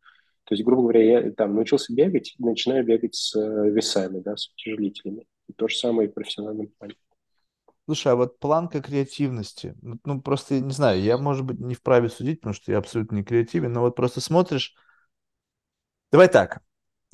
То 0.43 0.53
есть, 0.53 0.63
грубо 0.63 0.83
говоря, 0.83 1.03
я 1.03 1.31
там 1.31 1.55
научился 1.55 1.93
бегать, 1.93 2.35
начинаю 2.39 2.85
бегать 2.85 3.15
с 3.15 3.35
э, 3.35 3.69
весами, 3.69 4.19
да, 4.19 4.37
с 4.37 4.49
утяжелителями. 4.49 5.25
И 5.47 5.53
то 5.53 5.67
же 5.67 5.75
самое 5.75 6.07
и 6.07 6.11
в 6.11 6.13
профессиональном 6.13 6.67
плане. 6.67 6.95
Слушай, 7.85 8.13
а 8.13 8.15
вот 8.15 8.39
планка 8.39 8.81
креативности, 8.81 9.75
ну, 9.81 9.97
ну 10.03 10.21
просто, 10.21 10.59
не 10.59 10.71
знаю, 10.71 11.01
я, 11.01 11.17
может 11.17 11.45
быть, 11.45 11.59
не 11.59 11.73
вправе 11.73 12.09
судить, 12.09 12.41
потому 12.41 12.53
что 12.53 12.71
я 12.71 12.79
абсолютно 12.79 13.15
не 13.15 13.23
креативен, 13.23 13.71
но 13.71 13.79
вот 13.79 13.95
просто 13.95 14.19
смотришь, 14.19 14.75
давай 16.11 16.27
так, 16.27 16.61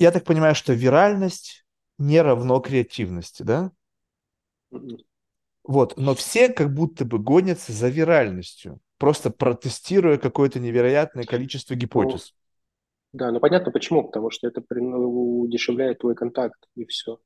я 0.00 0.10
так 0.10 0.24
понимаю, 0.24 0.56
что 0.56 0.72
виральность 0.72 1.63
не 1.98 2.20
равно 2.20 2.60
креативности, 2.60 3.42
да? 3.42 3.72
Вот, 5.64 5.96
но 5.96 6.14
все 6.14 6.50
как 6.50 6.72
будто 6.74 7.04
бы 7.04 7.18
гонятся 7.18 7.72
за 7.72 7.88
виральностью, 7.88 8.80
просто 8.98 9.30
протестируя 9.30 10.18
какое-то 10.18 10.60
невероятное 10.60 11.24
количество 11.24 11.74
гипотез. 11.74 12.34
Ну, 13.12 13.18
да, 13.18 13.30
ну 13.30 13.40
понятно 13.40 13.72
почему, 13.72 14.04
потому 14.04 14.30
что 14.30 14.46
это 14.46 14.62
ну, 14.70 15.40
удешевляет 15.40 16.00
твой 16.00 16.14
контакт 16.14 16.58
и 16.74 16.84
все. 16.84 17.18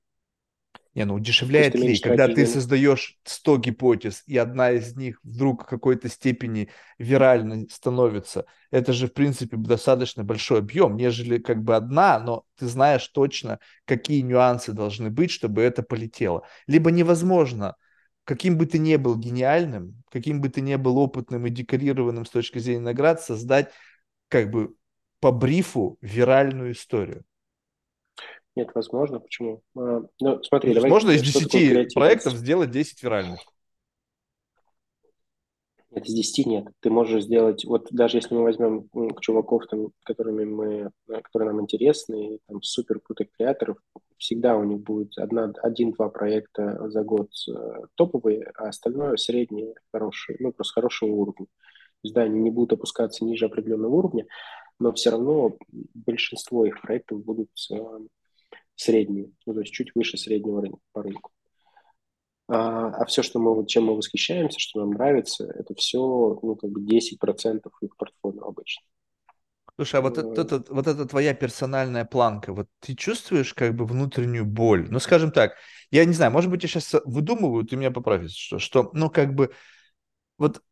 Не, 0.94 1.04
ну 1.04 1.14
удешевляет 1.14 1.74
ли, 1.74 1.96
когда 1.98 2.28
ты 2.28 2.46
создаешь 2.46 3.18
100 3.24 3.58
гипотез, 3.58 4.22
и 4.26 4.36
одна 4.36 4.72
из 4.72 4.96
них 4.96 5.20
вдруг 5.22 5.62
в 5.62 5.66
какой-то 5.66 6.08
степени 6.08 6.70
виральной 6.98 7.68
становится, 7.70 8.46
это 8.70 8.92
же, 8.92 9.06
в 9.06 9.12
принципе, 9.12 9.56
достаточно 9.56 10.24
большой 10.24 10.58
объем, 10.58 10.96
нежели 10.96 11.38
как 11.38 11.62
бы 11.62 11.76
одна, 11.76 12.18
но 12.18 12.44
ты 12.56 12.66
знаешь 12.66 13.06
точно, 13.08 13.60
какие 13.84 14.22
нюансы 14.22 14.72
должны 14.72 15.10
быть, 15.10 15.30
чтобы 15.30 15.62
это 15.62 15.82
полетело. 15.82 16.44
Либо 16.66 16.90
невозможно, 16.90 17.76
каким 18.24 18.58
бы 18.58 18.66
ты 18.66 18.78
ни 18.78 18.96
был 18.96 19.16
гениальным, 19.16 20.02
каким 20.10 20.40
бы 20.40 20.48
ты 20.48 20.62
ни 20.62 20.74
был 20.76 20.98
опытным 20.98 21.46
и 21.46 21.50
декорированным 21.50 22.24
с 22.24 22.30
точки 22.30 22.58
зрения 22.58 22.80
наград, 22.80 23.20
создать 23.20 23.72
как 24.28 24.50
бы 24.50 24.74
по 25.20 25.32
брифу 25.32 25.98
виральную 26.00 26.72
историю. 26.72 27.24
Нет, 28.58 28.70
возможно. 28.74 29.20
Почему? 29.20 29.62
А, 29.76 30.02
ну, 30.18 30.42
смотри, 30.42 30.74
давай. 30.74 30.90
Можно 30.90 31.12
из 31.12 31.22
10 31.22 31.94
проектов 31.94 32.32
сделать 32.32 32.72
10 32.72 33.00
виральных. 33.04 33.38
из 35.94 36.12
10 36.12 36.46
нет. 36.46 36.66
Ты 36.80 36.90
можешь 36.90 37.22
сделать, 37.22 37.64
вот 37.64 37.86
даже 37.92 38.18
если 38.18 38.34
мы 38.34 38.42
возьмем 38.42 38.88
чуваков, 39.20 39.68
там, 39.68 39.90
которыми 40.02 40.44
мы, 40.44 40.90
которые 41.22 41.52
нам 41.52 41.60
интересны, 41.60 42.40
там, 42.48 42.60
супер 42.62 42.98
крутых 42.98 43.28
креаторов, 43.30 43.76
всегда 44.16 44.56
у 44.56 44.64
них 44.64 44.80
будет 44.80 45.16
одна, 45.18 45.52
один-два 45.62 46.08
проекта 46.08 46.90
за 46.90 47.04
год 47.04 47.30
э, 47.48 47.82
топовые, 47.94 48.50
а 48.56 48.70
остальное 48.70 49.16
средние, 49.18 49.74
хорошие, 49.92 50.36
ну, 50.40 50.50
просто 50.50 50.80
хорошего 50.80 51.10
уровня. 51.10 51.46
То 51.46 52.02
есть, 52.02 52.14
да, 52.14 52.22
они 52.22 52.40
не 52.40 52.50
будут 52.50 52.72
опускаться 52.72 53.24
ниже 53.24 53.46
определенного 53.46 53.94
уровня, 53.94 54.26
но 54.80 54.92
все 54.92 55.10
равно 55.10 55.56
большинство 55.94 56.64
их 56.66 56.80
проектов 56.80 57.24
будут 57.24 57.50
средние, 58.78 59.30
ну, 59.44 59.54
то 59.54 59.60
есть 59.60 59.72
чуть 59.72 59.94
выше 59.94 60.16
среднего 60.16 60.62
рынка 60.62 60.78
по 60.92 61.02
рынку. 61.02 61.30
А, 62.48 62.88
а 62.88 63.04
все, 63.04 63.22
что 63.22 63.38
мы, 63.40 63.66
чем 63.66 63.84
мы 63.84 63.96
восхищаемся, 63.96 64.58
что 64.58 64.80
нам 64.80 64.90
нравится, 64.90 65.44
это 65.44 65.74
все, 65.74 65.98
ну, 66.42 66.56
как 66.56 66.70
бы 66.70 66.80
10% 66.80 67.72
их 67.82 67.96
портфолио 67.96 68.44
обычно. 68.44 68.86
Слушай, 69.76 69.96
а 69.96 70.02
вот, 70.02 70.18
это, 70.18 70.40
это, 70.40 70.64
вот 70.72 70.86
эта 70.86 71.06
твоя 71.06 71.34
персональная 71.34 72.04
планка, 72.04 72.52
вот 72.52 72.68
ты 72.80 72.94
чувствуешь 72.94 73.54
как 73.54 73.74
бы 73.76 73.84
внутреннюю 73.84 74.44
боль? 74.44 74.88
Ну, 74.90 74.98
скажем 74.98 75.30
так, 75.30 75.56
я 75.90 76.04
не 76.04 76.14
знаю, 76.14 76.32
может 76.32 76.50
быть, 76.50 76.62
я 76.62 76.68
сейчас 76.68 76.94
выдумываю, 77.04 77.64
ты 77.64 77.76
меня 77.76 77.90
поправишь, 77.90 78.34
что, 78.34 78.58
что 78.58 78.90
ну, 78.94 79.10
как 79.10 79.34
бы, 79.34 79.52
вот 80.36 80.62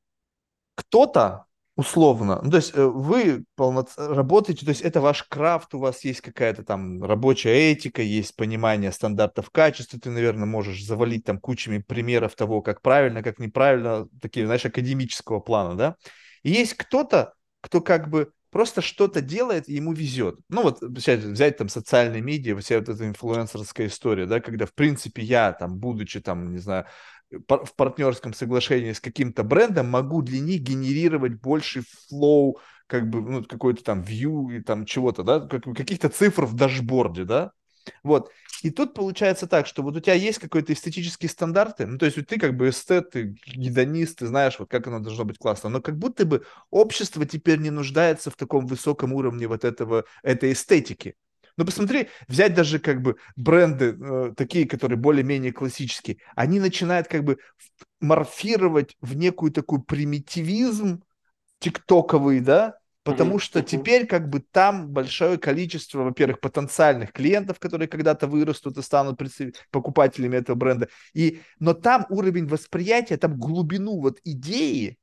кто-то 0.74 1.46
условно. 1.76 2.40
Ну, 2.42 2.50
то 2.50 2.56
есть 2.56 2.72
э, 2.74 2.84
вы 2.84 3.44
полноц... 3.54 3.92
работаете, 3.96 4.64
то 4.64 4.70
есть 4.70 4.80
это 4.80 5.00
ваш 5.00 5.22
крафт, 5.24 5.74
у 5.74 5.78
вас 5.78 6.04
есть 6.04 6.22
какая-то 6.22 6.64
там 6.64 7.04
рабочая 7.04 7.70
этика, 7.72 8.02
есть 8.02 8.34
понимание 8.34 8.90
стандартов 8.90 9.50
качества, 9.50 10.00
ты, 10.00 10.10
наверное, 10.10 10.46
можешь 10.46 10.82
завалить 10.82 11.24
там 11.24 11.38
кучами 11.38 11.78
примеров 11.78 12.34
того, 12.34 12.62
как 12.62 12.80
правильно, 12.80 13.22
как 13.22 13.38
неправильно, 13.38 14.08
такие, 14.20 14.46
знаешь, 14.46 14.64
академического 14.64 15.40
плана, 15.40 15.76
да. 15.76 15.96
И 16.42 16.50
есть 16.50 16.74
кто-то, 16.74 17.34
кто 17.60 17.80
как 17.82 18.08
бы 18.08 18.30
просто 18.50 18.80
что-то 18.80 19.20
делает, 19.20 19.68
и 19.68 19.74
ему 19.74 19.92
везет. 19.92 20.38
Ну 20.48 20.62
вот 20.62 20.80
взять, 20.80 21.20
взять 21.20 21.58
там 21.58 21.68
социальные 21.68 22.22
медиа, 22.22 22.56
вся 22.56 22.78
вот 22.78 22.88
эта 22.88 23.06
инфлюенсерская 23.06 23.88
история, 23.88 24.24
да, 24.24 24.40
когда, 24.40 24.64
в 24.64 24.72
принципе, 24.72 25.22
я 25.22 25.52
там, 25.52 25.76
будучи 25.76 26.20
там, 26.20 26.52
не 26.52 26.58
знаю, 26.58 26.86
в 27.48 27.74
партнерском 27.76 28.34
соглашении 28.34 28.92
с 28.92 29.00
каким-то 29.00 29.42
брендом, 29.42 29.90
могу 29.90 30.22
для 30.22 30.40
них 30.40 30.62
генерировать 30.62 31.34
больше 31.34 31.82
flow, 32.08 32.58
как 32.86 33.08
бы, 33.10 33.20
ну, 33.20 33.44
какой-то 33.44 33.82
там 33.82 34.02
view 34.02 34.56
и 34.56 34.60
там 34.62 34.86
чего-то, 34.86 35.22
да, 35.22 35.40
как, 35.40 35.64
каких-то 35.64 36.08
цифр 36.08 36.44
в 36.46 36.54
дашборде, 36.54 37.24
да, 37.24 37.52
вот. 38.02 38.30
И 38.62 38.70
тут 38.70 38.94
получается 38.94 39.46
так, 39.46 39.66
что 39.66 39.82
вот 39.82 39.96
у 39.96 40.00
тебя 40.00 40.14
есть 40.14 40.38
какой-то 40.38 40.72
эстетические 40.72 41.28
стандарты, 41.28 41.86
ну, 41.86 41.98
то 41.98 42.06
есть 42.06 42.16
вот 42.16 42.26
ты 42.26 42.38
как 42.38 42.56
бы 42.56 42.70
эстет, 42.70 43.10
ты 43.10 43.36
гедонист, 43.46 44.18
ты 44.18 44.26
знаешь, 44.26 44.58
вот 44.58 44.70
как 44.70 44.86
оно 44.86 45.00
должно 45.00 45.24
быть 45.24 45.38
классно, 45.38 45.68
но 45.68 45.80
как 45.80 45.98
будто 45.98 46.24
бы 46.24 46.44
общество 46.70 47.26
теперь 47.26 47.58
не 47.58 47.70
нуждается 47.70 48.30
в 48.30 48.36
таком 48.36 48.66
высоком 48.66 49.12
уровне 49.12 49.46
вот 49.46 49.64
этого, 49.64 50.04
этой 50.22 50.52
эстетики. 50.52 51.14
Ну, 51.56 51.64
посмотри, 51.64 52.08
взять 52.28 52.54
даже 52.54 52.78
как 52.78 53.00
бы 53.00 53.16
бренды 53.34 53.96
э, 53.98 54.32
такие, 54.36 54.68
которые 54.68 54.98
более-менее 54.98 55.52
классические, 55.52 56.18
они 56.34 56.60
начинают 56.60 57.08
как 57.08 57.24
бы 57.24 57.38
морфировать 58.00 58.96
в 59.00 59.16
некую 59.16 59.52
такую 59.52 59.82
примитивизм 59.82 61.02
тиктоковый, 61.58 62.40
да, 62.40 62.76
потому 63.04 63.38
что 63.38 63.62
теперь 63.62 64.06
как 64.06 64.28
бы 64.28 64.40
там 64.40 64.88
большое 64.90 65.38
количество, 65.38 66.02
во-первых, 66.02 66.40
потенциальных 66.40 67.12
клиентов, 67.12 67.58
которые 67.58 67.88
когда-то 67.88 68.26
вырастут 68.26 68.76
и 68.76 68.82
станут 68.82 69.18
покупателями 69.70 70.36
этого 70.36 70.56
бренда, 70.56 70.88
и, 71.14 71.40
но 71.58 71.72
там 71.72 72.04
уровень 72.10 72.46
восприятия, 72.46 73.16
там 73.16 73.38
глубину 73.38 74.00
вот 74.00 74.18
идеи, 74.24 74.98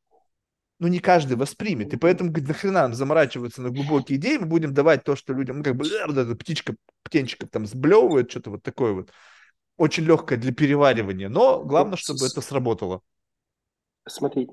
ну, 0.84 0.90
не 0.90 1.00
каждый 1.00 1.38
воспримет. 1.38 1.94
И 1.94 1.98
поэтому, 1.98 2.30
говорит, 2.30 2.50
нахрена 2.50 2.82
нам 2.82 2.94
заморачиваться 2.94 3.62
на 3.62 3.70
глубокие 3.70 4.18
идеи, 4.18 4.36
мы 4.36 4.48
будем 4.48 4.74
давать 4.74 5.06
то, 5.06 5.16
что 5.16 5.34
людям, 5.34 5.60
ну, 5.60 5.64
как 5.64 5.78
бы, 5.78 5.86
вот 6.08 6.18
эта 6.18 6.36
птичка, 6.36 6.76
птенчиков 7.04 7.50
там 7.50 7.66
сблевывает, 7.66 8.30
что-то 8.30 8.52
вот 8.52 8.64
такое 8.64 8.92
вот. 8.92 9.10
Очень 9.78 10.04
легкое 10.04 10.38
для 10.38 10.54
переваривания, 10.54 11.30
но 11.30 11.64
главное, 11.64 11.96
чтобы 11.96 12.26
это 12.26 12.42
сработало. 12.42 13.02
Смотри, 14.06 14.44
э, 14.44 14.48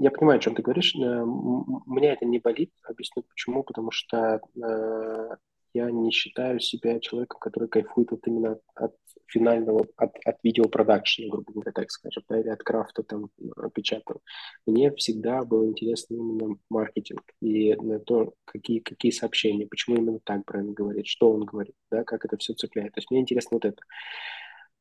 я 0.00 0.10
понимаю, 0.10 0.38
о 0.38 0.40
чем 0.40 0.54
ты 0.54 0.62
говоришь. 0.62 0.94
Э, 0.94 0.98
меня 0.98 2.14
это 2.14 2.24
не 2.24 2.38
болит. 2.38 2.72
Объясню 2.84 3.22
почему. 3.22 3.62
Потому 3.62 3.90
что 3.90 4.40
э, 4.56 5.36
я 5.72 5.90
не 5.90 6.10
считаю 6.10 6.60
себя 6.60 7.00
человеком, 7.00 7.40
который 7.40 7.68
кайфует 7.68 8.10
вот 8.10 8.26
именно 8.26 8.58
от 8.74 8.94
финального, 9.26 9.86
от, 9.96 10.16
от 10.24 10.36
видеопродакшена, 10.42 11.28
грубо 11.30 11.52
говоря, 11.52 11.72
так 11.72 11.90
скажем, 11.90 12.24
да, 12.28 12.40
или 12.40 12.48
от 12.48 12.62
крафта 12.62 13.02
там 13.02 13.30
печатного. 13.74 14.20
Мне 14.66 14.92
всегда 14.92 15.44
был 15.44 15.66
интересен 15.66 16.16
именно 16.16 16.56
маркетинг 16.68 17.22
и 17.40 17.74
то, 18.06 18.34
какие, 18.44 18.80
какие 18.80 19.12
сообщения, 19.12 19.66
почему 19.66 19.96
именно 19.96 20.18
так 20.24 20.44
бренд 20.44 20.74
говорит, 20.74 21.06
что 21.06 21.30
он 21.30 21.44
говорит, 21.44 21.74
да, 21.90 22.04
как 22.04 22.24
это 22.24 22.36
все 22.36 22.54
цепляет. 22.54 22.92
То 22.94 22.98
есть 22.98 23.10
мне 23.10 23.20
интересно 23.20 23.56
вот 23.56 23.64
это. 23.64 23.80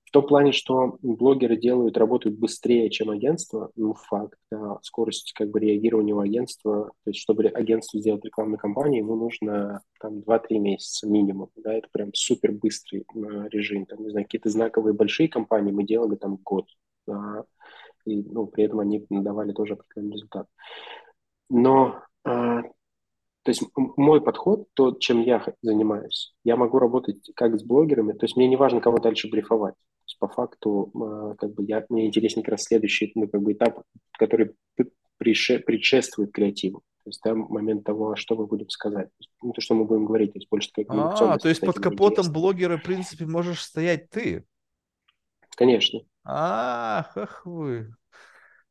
В 0.10 0.12
том 0.12 0.26
плане, 0.26 0.54
что 0.54 0.98
блогеры 1.04 1.56
делают, 1.56 1.96
работают 1.96 2.40
быстрее, 2.40 2.90
чем 2.90 3.12
агентство, 3.12 3.70
ну, 3.76 3.94
факт, 3.94 4.40
да, 4.50 4.80
скорость 4.82 5.34
как 5.34 5.52
бы 5.52 5.60
реагирования 5.60 6.16
у 6.16 6.20
агентства, 6.20 6.86
то 7.04 7.12
есть 7.12 7.20
чтобы 7.20 7.46
агентству 7.46 8.00
сделать 8.00 8.26
рекламную 8.26 8.58
кампанию, 8.58 9.04
ему 9.04 9.16
нужно 9.16 9.84
там 10.02 10.22
2-3 10.22 10.58
месяца 10.58 11.08
минимум, 11.08 11.52
да, 11.58 11.76
это 11.76 11.90
прям 11.92 12.12
супер 12.16 12.54
быстрый 12.54 13.02
э, 13.02 13.50
режим, 13.52 13.86
там, 13.86 14.02
не 14.02 14.10
знаю, 14.10 14.26
какие-то 14.26 14.50
знаковые 14.50 14.96
большие 14.96 15.30
компании 15.30 15.72
мы 15.72 15.84
делали 15.84 16.16
там 16.16 16.38
год, 16.38 16.66
да, 17.06 17.44
и, 18.06 18.24
ну, 18.24 18.48
при 18.48 18.64
этом 18.64 18.80
они 18.80 19.06
давали 19.12 19.52
тоже 19.52 19.74
определенный 19.74 20.14
результат. 20.14 20.48
Но 21.52 22.02
э, 22.26 22.30
то 22.32 22.64
есть 23.46 23.62
мой 23.76 24.22
подход, 24.22 24.66
то, 24.74 24.92
чем 24.94 25.22
я 25.22 25.46
занимаюсь, 25.62 26.34
я 26.44 26.56
могу 26.56 26.80
работать 26.80 27.30
как 27.36 27.60
с 27.60 27.64
блогерами, 27.64 28.14
то 28.14 28.26
есть 28.26 28.36
мне 28.38 28.48
не 28.48 28.56
важно, 28.56 28.82
кого 28.82 28.98
дальше 28.98 29.30
брифовать 29.30 29.76
по 30.16 30.28
факту 30.28 30.92
а, 30.96 31.36
как 31.36 31.54
бы 31.54 31.64
я, 31.66 31.86
мне 31.90 32.08
интересен 32.08 32.42
как 32.42 32.52
раз 32.52 32.64
следующий 32.64 33.12
ну, 33.16 33.28
как 33.28 33.42
бы 33.42 33.54
этап, 33.54 33.84
который 34.18 34.56
предшествует 35.18 36.32
креативу. 36.32 36.82
То 37.04 37.10
есть 37.10 37.22
там 37.22 37.40
момент 37.50 37.84
того, 37.84 38.16
что 38.16 38.36
мы 38.36 38.46
будем 38.46 38.70
сказать. 38.70 39.10
Ну, 39.42 39.54
то, 39.54 39.62
что 39.62 39.74
мы 39.74 39.86
будем 39.86 40.06
говорить, 40.06 40.34
то 40.34 40.40
есть 40.40 40.50
больше 40.50 40.70
такая 40.74 41.00
А, 41.00 41.38
то 41.38 41.50
есть 41.50 41.62
под 41.62 41.76
капотом 41.76 42.26
интересно. 42.26 42.34
блогера, 42.34 42.78
в 42.78 42.84
принципе, 42.84 43.26
можешь 43.26 43.62
стоять 43.64 44.10
ты? 44.10 44.46
Конечно. 45.56 46.02
Ах, 46.24 47.16
ах 47.16 47.46
вы. 47.46 47.92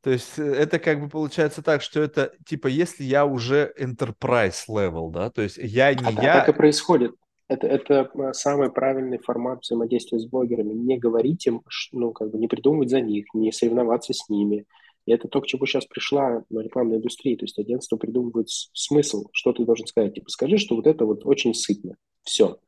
То 0.01 0.11
есть 0.11 0.39
э, 0.39 0.43
это 0.43 0.79
как 0.79 1.01
бы 1.01 1.09
получается 1.09 1.61
так, 1.61 1.81
что 1.81 2.01
это 2.01 2.33
типа 2.45 2.67
если 2.67 3.03
я 3.03 3.25
уже 3.25 3.73
enterprise 3.77 4.63
level, 4.69 5.11
да, 5.11 5.29
то 5.29 5.41
есть 5.41 5.57
я 5.57 5.93
не 5.93 6.05
а, 6.05 6.23
я. 6.23 6.33
Так 6.39 6.49
и 6.49 6.53
происходит 6.53 7.15
это, 7.49 7.67
это 7.67 8.09
э, 8.13 8.33
самый 8.33 8.71
правильный 8.71 9.17
формат 9.17 9.61
взаимодействия 9.63 10.19
с 10.19 10.25
блогерами. 10.25 10.73
Не 10.73 10.97
говорить 10.97 11.45
им, 11.47 11.63
ну, 11.91 12.13
как 12.13 12.29
бы 12.29 12.37
не 12.37 12.47
придумывать 12.47 12.89
за 12.89 13.01
них, 13.01 13.25
не 13.33 13.51
соревноваться 13.51 14.13
с 14.13 14.29
ними. 14.29 14.65
И 15.05 15.11
это 15.11 15.27
то, 15.27 15.41
к 15.41 15.47
чему 15.47 15.65
сейчас 15.65 15.85
пришла 15.87 16.43
рекламная 16.51 16.97
индустрия. 16.97 17.35
То 17.35 17.45
есть 17.45 17.57
агентство 17.57 17.97
придумывает 17.97 18.49
смысл, 18.49 19.25
что 19.33 19.51
ты 19.51 19.65
должен 19.65 19.87
сказать. 19.87 20.13
Типа, 20.13 20.29
скажи, 20.29 20.57
что 20.57 20.75
вот 20.75 20.85
это 20.85 21.05
вот 21.05 21.25
очень 21.25 21.55
сытно. 21.55 21.95
Все. 22.23 22.59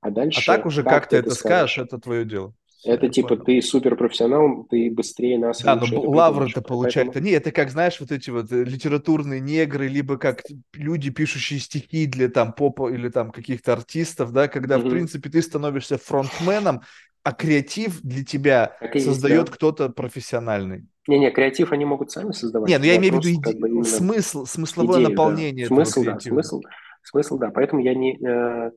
А 0.00 0.10
дальше... 0.10 0.40
А 0.48 0.56
так 0.56 0.66
уже 0.66 0.84
как, 0.84 0.92
как 0.92 1.08
ты 1.08 1.16
это 1.16 1.30
скажешь, 1.30 1.72
скажешь, 1.72 1.78
это 1.78 1.98
твое 1.98 2.24
дело. 2.24 2.54
Это 2.84 3.06
я 3.06 3.12
типа 3.12 3.36
ты 3.36 3.60
суперпрофессионал, 3.60 4.64
ты 4.70 4.90
быстрее 4.90 5.38
нас. 5.38 5.62
Да, 5.62 5.74
но 5.74 6.00
лавры-то 6.00 6.62
получают. 6.62 7.08
Поэтому... 7.08 7.26
Не, 7.26 7.32
это 7.32 7.50
как, 7.50 7.70
знаешь, 7.70 7.98
вот 7.98 8.12
эти 8.12 8.30
вот 8.30 8.52
э, 8.52 8.62
литературные 8.62 9.40
негры, 9.40 9.88
либо 9.88 10.16
как 10.16 10.42
люди, 10.74 11.10
пишущие 11.10 11.58
стихи 11.58 12.06
для 12.06 12.28
там 12.28 12.52
попа 12.52 12.88
или 12.88 13.08
там 13.08 13.32
каких-то 13.32 13.72
артистов, 13.72 14.32
да, 14.32 14.46
когда, 14.46 14.76
mm-hmm. 14.76 14.86
в 14.86 14.90
принципе, 14.90 15.28
ты 15.28 15.42
становишься 15.42 15.98
фронтменом, 15.98 16.82
а 17.24 17.32
креатив 17.32 18.00
для 18.02 18.24
тебя 18.24 18.76
так 18.80 18.98
создает 19.00 19.46
да. 19.46 19.52
кто-то 19.52 19.88
профессиональный. 19.88 20.86
Не-не, 21.08 21.30
креатив 21.30 21.72
они 21.72 21.84
могут 21.84 22.10
сами 22.10 22.32
создавать. 22.32 22.68
Не, 22.68 22.78
ну 22.78 22.84
я 22.84 22.96
имею 22.96 23.14
в 23.14 23.24
виду 23.24 23.40
как 23.40 23.58
бы 23.58 23.84
смысл, 23.84 24.46
смысловое 24.46 24.98
идею, 24.98 25.10
наполнение. 25.10 25.68
Да. 25.68 25.74
Смысл, 25.74 26.04
да, 26.04 26.20
смысл, 26.20 26.60
смысл, 27.02 27.38
да. 27.38 27.50
Поэтому 27.50 27.82
я 27.82 27.94
не, 27.94 28.16
э, 28.16 28.70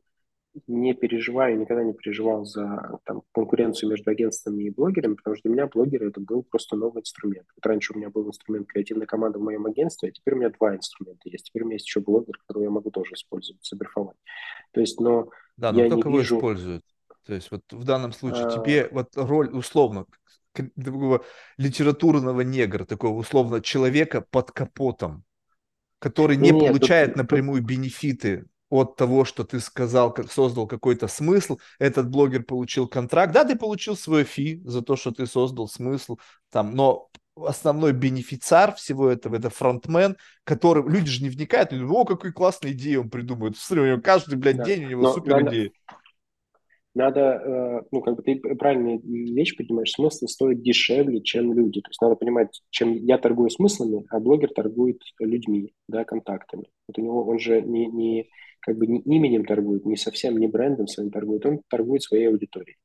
не 0.67 0.93
переживаю, 0.93 1.57
никогда 1.57 1.83
не 1.83 1.93
переживал 1.93 2.43
за 2.45 2.99
там, 3.05 3.23
конкуренцию 3.31 3.89
между 3.89 4.11
агентствами 4.11 4.63
и 4.63 4.69
блогерами, 4.69 5.15
потому 5.15 5.35
что 5.35 5.47
для 5.47 5.53
меня 5.53 5.67
блогеры 5.67 6.09
это 6.09 6.19
был 6.19 6.43
просто 6.43 6.75
новый 6.75 7.01
инструмент. 7.01 7.47
Вот 7.55 7.65
раньше 7.65 7.93
у 7.93 7.97
меня 7.97 8.09
был 8.09 8.27
инструмент 8.27 8.67
креативной 8.67 9.05
команды 9.05 9.39
в 9.39 9.43
моем 9.43 9.65
агентстве, 9.65 10.09
а 10.09 10.11
теперь 10.11 10.33
у 10.33 10.37
меня 10.37 10.49
два 10.49 10.75
инструмента 10.75 11.29
есть. 11.29 11.45
Теперь 11.45 11.63
у 11.63 11.65
меня 11.65 11.75
есть 11.75 11.87
еще 11.87 12.01
блогер, 12.01 12.37
который 12.45 12.63
я 12.63 12.69
могу 12.69 12.91
тоже 12.91 13.13
использовать, 13.13 13.63
соберфовать. 13.63 14.17
То 14.73 14.81
есть, 14.81 14.99
но 14.99 15.29
да, 15.57 15.71
но 15.71 15.83
я 15.83 15.87
кто 15.87 15.99
кого 15.99 16.19
вижу... 16.19 16.37
использует? 16.37 16.83
То 17.25 17.33
есть 17.33 17.51
вот 17.51 17.61
в 17.71 17.83
данном 17.83 18.11
случае 18.11 18.47
а... 18.47 18.51
тебе 18.51 18.89
вот 18.91 19.09
роль 19.15 19.49
условно 19.49 20.05
такого 20.53 21.23
литературного 21.57 22.41
негра, 22.41 22.85
такого 22.85 23.17
условно 23.17 23.61
человека 23.61 24.21
под 24.21 24.51
капотом, 24.51 25.23
который 25.99 26.35
не 26.35 26.51
Нет, 26.51 26.59
получает 26.59 27.09
тут, 27.09 27.17
напрямую 27.17 27.63
бенефиты 27.63 28.47
от 28.71 28.95
того, 28.95 29.25
что 29.25 29.43
ты 29.43 29.59
сказал, 29.59 30.11
как 30.13 30.31
создал 30.31 30.65
какой-то 30.65 31.07
смысл, 31.07 31.59
этот 31.77 32.09
блогер 32.09 32.43
получил 32.43 32.87
контракт, 32.87 33.33
да, 33.33 33.43
ты 33.43 33.55
получил 33.55 33.95
свой 33.95 34.23
фи 34.23 34.61
за 34.63 34.81
то, 34.81 34.95
что 34.95 35.11
ты 35.11 35.27
создал 35.27 35.67
смысл, 35.67 36.17
там, 36.49 36.73
но 36.73 37.09
основной 37.35 37.91
бенефициар 37.91 38.73
всего 38.73 39.09
этого, 39.09 39.35
это 39.35 39.49
фронтмен, 39.49 40.15
который, 40.45 40.89
люди 40.89 41.09
же 41.09 41.21
не 41.21 41.29
вникают, 41.29 41.73
люди, 41.73 41.83
о, 41.91 42.05
какой 42.05 42.31
классный 42.31 42.71
идеи 42.71 42.95
он 42.95 43.09
придумывает, 43.09 43.57
смотри, 43.57 43.83
у 43.83 43.87
него 43.91 44.01
каждый, 44.01 44.37
блядь, 44.37 44.57
да. 44.57 44.63
день 44.63 44.85
у 44.85 44.89
него 44.89 45.03
Но 45.03 45.13
супер 45.13 45.47
идеи. 45.47 45.73
Надо, 46.93 47.19
э, 47.21 47.81
ну, 47.91 48.01
как 48.01 48.17
бы 48.17 48.23
ты 48.23 48.35
правильную 48.37 48.99
вещь 49.01 49.55
понимаешь, 49.55 49.91
смысл 49.91 50.25
стоит 50.27 50.61
дешевле, 50.61 51.21
чем 51.21 51.53
люди. 51.53 51.81
То 51.81 51.89
есть 51.89 52.01
надо 52.01 52.15
понимать, 52.15 52.61
чем 52.69 52.93
я 52.93 53.17
торгую 53.17 53.49
смыслами, 53.49 54.05
а 54.09 54.19
блогер 54.19 54.49
торгует 54.53 55.01
людьми, 55.19 55.73
да, 55.87 56.03
контактами. 56.03 56.65
Вот 56.87 56.97
у 56.97 57.01
него, 57.01 57.25
он 57.25 57.39
же 57.39 57.61
не, 57.61 57.87
не 57.87 58.29
как 58.59 58.77
бы 58.77 58.87
не 58.87 58.99
именем 58.99 59.45
торгует, 59.45 59.85
не 59.85 59.95
совсем 59.95 60.37
не 60.37 60.47
брендом 60.47 60.87
своим 60.87 61.11
торгует, 61.11 61.45
он 61.45 61.61
торгует 61.69 62.03
своей 62.03 62.27
аудиторией 62.27 62.77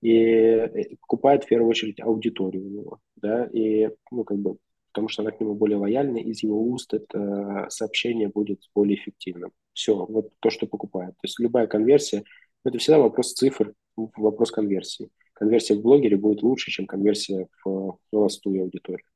и 0.00 0.14
э, 0.14 0.96
покупает 1.00 1.44
в 1.44 1.48
первую 1.48 1.70
очередь 1.70 2.00
аудиторию 2.00 2.64
у 2.64 2.70
него, 2.70 2.98
да, 3.16 3.46
и, 3.46 3.90
ну, 4.10 4.24
как 4.24 4.38
бы, 4.38 4.56
потому 4.92 5.08
что 5.08 5.22
она 5.22 5.30
к 5.30 5.40
нему 5.40 5.54
более 5.54 5.78
лояльна, 5.78 6.18
из 6.18 6.42
его 6.42 6.62
уст 6.62 6.94
это 6.94 7.66
сообщение 7.68 8.28
будет 8.28 8.60
более 8.74 8.96
эффективным. 8.96 9.52
Все, 9.72 9.94
вот 9.94 10.30
то, 10.40 10.50
что 10.50 10.66
покупает. 10.66 11.12
То 11.12 11.24
есть 11.24 11.38
любая 11.38 11.66
конверсия, 11.66 12.24
это 12.64 12.78
всегда 12.78 12.98
вопрос 12.98 13.32
цифр, 13.32 13.74
вопрос 13.96 14.50
конверсии. 14.50 15.10
Конверсия 15.32 15.74
в 15.74 15.82
блогере 15.82 16.16
будет 16.16 16.42
лучше, 16.42 16.70
чем 16.70 16.86
конверсия 16.86 17.48
в 17.64 17.98
холостую 18.10 18.62
аудиторию. 18.62 19.06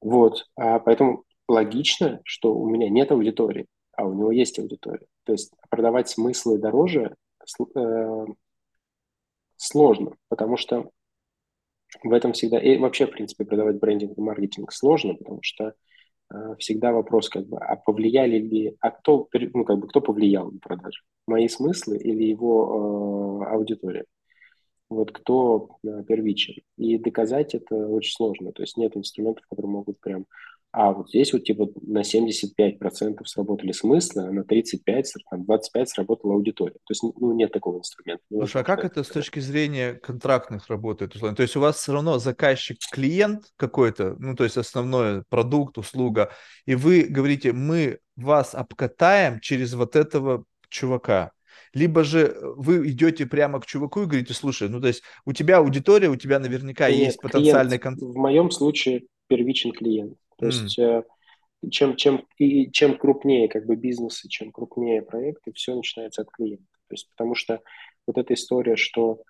Вот, 0.00 0.46
а 0.56 0.78
поэтому 0.78 1.24
логично, 1.48 2.20
что 2.24 2.54
у 2.54 2.68
меня 2.68 2.88
нет 2.88 3.12
аудитории, 3.12 3.66
а 3.92 4.06
у 4.06 4.14
него 4.14 4.32
есть 4.32 4.58
аудитория. 4.58 5.06
То 5.24 5.32
есть 5.32 5.52
продавать 5.70 6.08
смыслы 6.08 6.58
дороже 6.58 7.14
э, 7.74 8.24
сложно, 9.56 10.16
потому 10.28 10.56
что 10.56 10.90
в 12.02 12.12
этом 12.12 12.32
всегда... 12.32 12.58
И 12.58 12.78
вообще, 12.78 13.06
в 13.06 13.12
принципе, 13.12 13.44
продавать 13.44 13.78
брендинг 13.78 14.18
и 14.18 14.20
маркетинг 14.20 14.72
сложно, 14.72 15.14
потому 15.14 15.40
что 15.42 15.74
всегда 16.58 16.92
вопрос, 16.92 17.28
как 17.28 17.46
бы, 17.46 17.58
а 17.58 17.76
повлияли 17.76 18.38
ли... 18.38 18.76
А 18.80 18.90
кто, 18.90 19.28
ну, 19.32 19.64
как 19.64 19.78
бы, 19.78 19.88
кто 19.88 20.00
повлиял 20.00 20.50
на 20.50 20.58
продажи? 20.58 21.02
Мои 21.26 21.48
смыслы 21.48 21.98
или 21.98 22.24
его 22.24 23.42
э, 23.44 23.52
аудитория? 23.52 24.04
Вот 24.88 25.12
кто 25.12 25.70
э, 25.84 26.02
первичен. 26.06 26.54
И 26.76 26.98
доказать 26.98 27.54
это 27.54 27.74
очень 27.74 28.12
сложно. 28.12 28.52
То 28.52 28.62
есть 28.62 28.76
нет 28.76 28.96
инструментов, 28.96 29.44
которые 29.48 29.70
могут 29.70 30.00
прям 30.00 30.26
а 30.78 30.92
вот 30.92 31.08
здесь 31.08 31.32
вот 31.32 31.42
типа 31.44 31.70
на 31.80 32.02
75% 32.02 33.24
сработали 33.24 33.72
смыслы, 33.72 34.24
а 34.24 34.30
на 34.30 34.44
35, 34.44 35.14
там, 35.30 35.46
25 35.46 35.88
сработала 35.88 36.34
аудитория. 36.34 36.74
То 36.74 36.90
есть 36.90 37.02
ну, 37.02 37.32
нет 37.32 37.50
такого 37.50 37.78
инструмента. 37.78 38.22
Слушай, 38.30 38.60
а 38.60 38.64
как 38.64 38.84
это 38.84 39.02
с 39.02 39.08
точки 39.08 39.40
зрения 39.40 39.94
контрактных 39.94 40.68
работает? 40.68 41.14
То 41.14 41.42
есть 41.42 41.56
у 41.56 41.60
вас 41.60 41.76
все 41.76 41.94
равно 41.94 42.18
заказчик 42.18 42.76
клиент 42.92 43.44
какой-то, 43.56 44.16
ну 44.18 44.36
то 44.36 44.44
есть 44.44 44.58
основной 44.58 45.22
продукт, 45.30 45.78
услуга, 45.78 46.30
и 46.66 46.74
вы 46.74 47.04
говорите, 47.04 47.54
мы 47.54 48.00
вас 48.14 48.54
обкатаем 48.54 49.40
через 49.40 49.72
вот 49.72 49.96
этого 49.96 50.44
чувака. 50.68 51.32
Либо 51.72 52.04
же 52.04 52.36
вы 52.42 52.86
идете 52.90 53.24
прямо 53.24 53.62
к 53.62 53.66
чуваку 53.66 54.02
и 54.02 54.06
говорите, 54.06 54.34
слушай, 54.34 54.68
ну 54.68 54.82
то 54.82 54.88
есть 54.88 55.02
у 55.24 55.32
тебя 55.32 55.56
аудитория, 55.56 56.10
у 56.10 56.16
тебя 56.16 56.38
наверняка 56.38 56.90
Нет, 56.90 56.98
есть 56.98 57.20
потенциальный 57.22 57.78
контакт. 57.78 58.12
В 58.12 58.18
моем 58.18 58.50
случае 58.50 59.04
первичен 59.28 59.72
клиент. 59.72 60.18
То 60.38 60.46
mm. 60.46 60.48
есть 60.48 60.78
э, 60.78 61.02
чем, 61.70 61.96
чем, 61.96 62.26
и 62.38 62.70
чем 62.70 62.96
крупнее 62.96 63.48
как 63.48 63.66
бы 63.66 63.76
бизнесы, 63.76 64.28
чем 64.28 64.52
крупнее 64.52 65.02
проекты, 65.02 65.52
все 65.52 65.74
начинается 65.74 66.22
от 66.22 66.30
клиента. 66.30 66.64
То 66.88 66.94
есть 66.94 67.08
потому 67.10 67.34
что 67.34 67.60
вот 68.06 68.18
эта 68.18 68.34
история, 68.34 68.76
что 68.76 69.22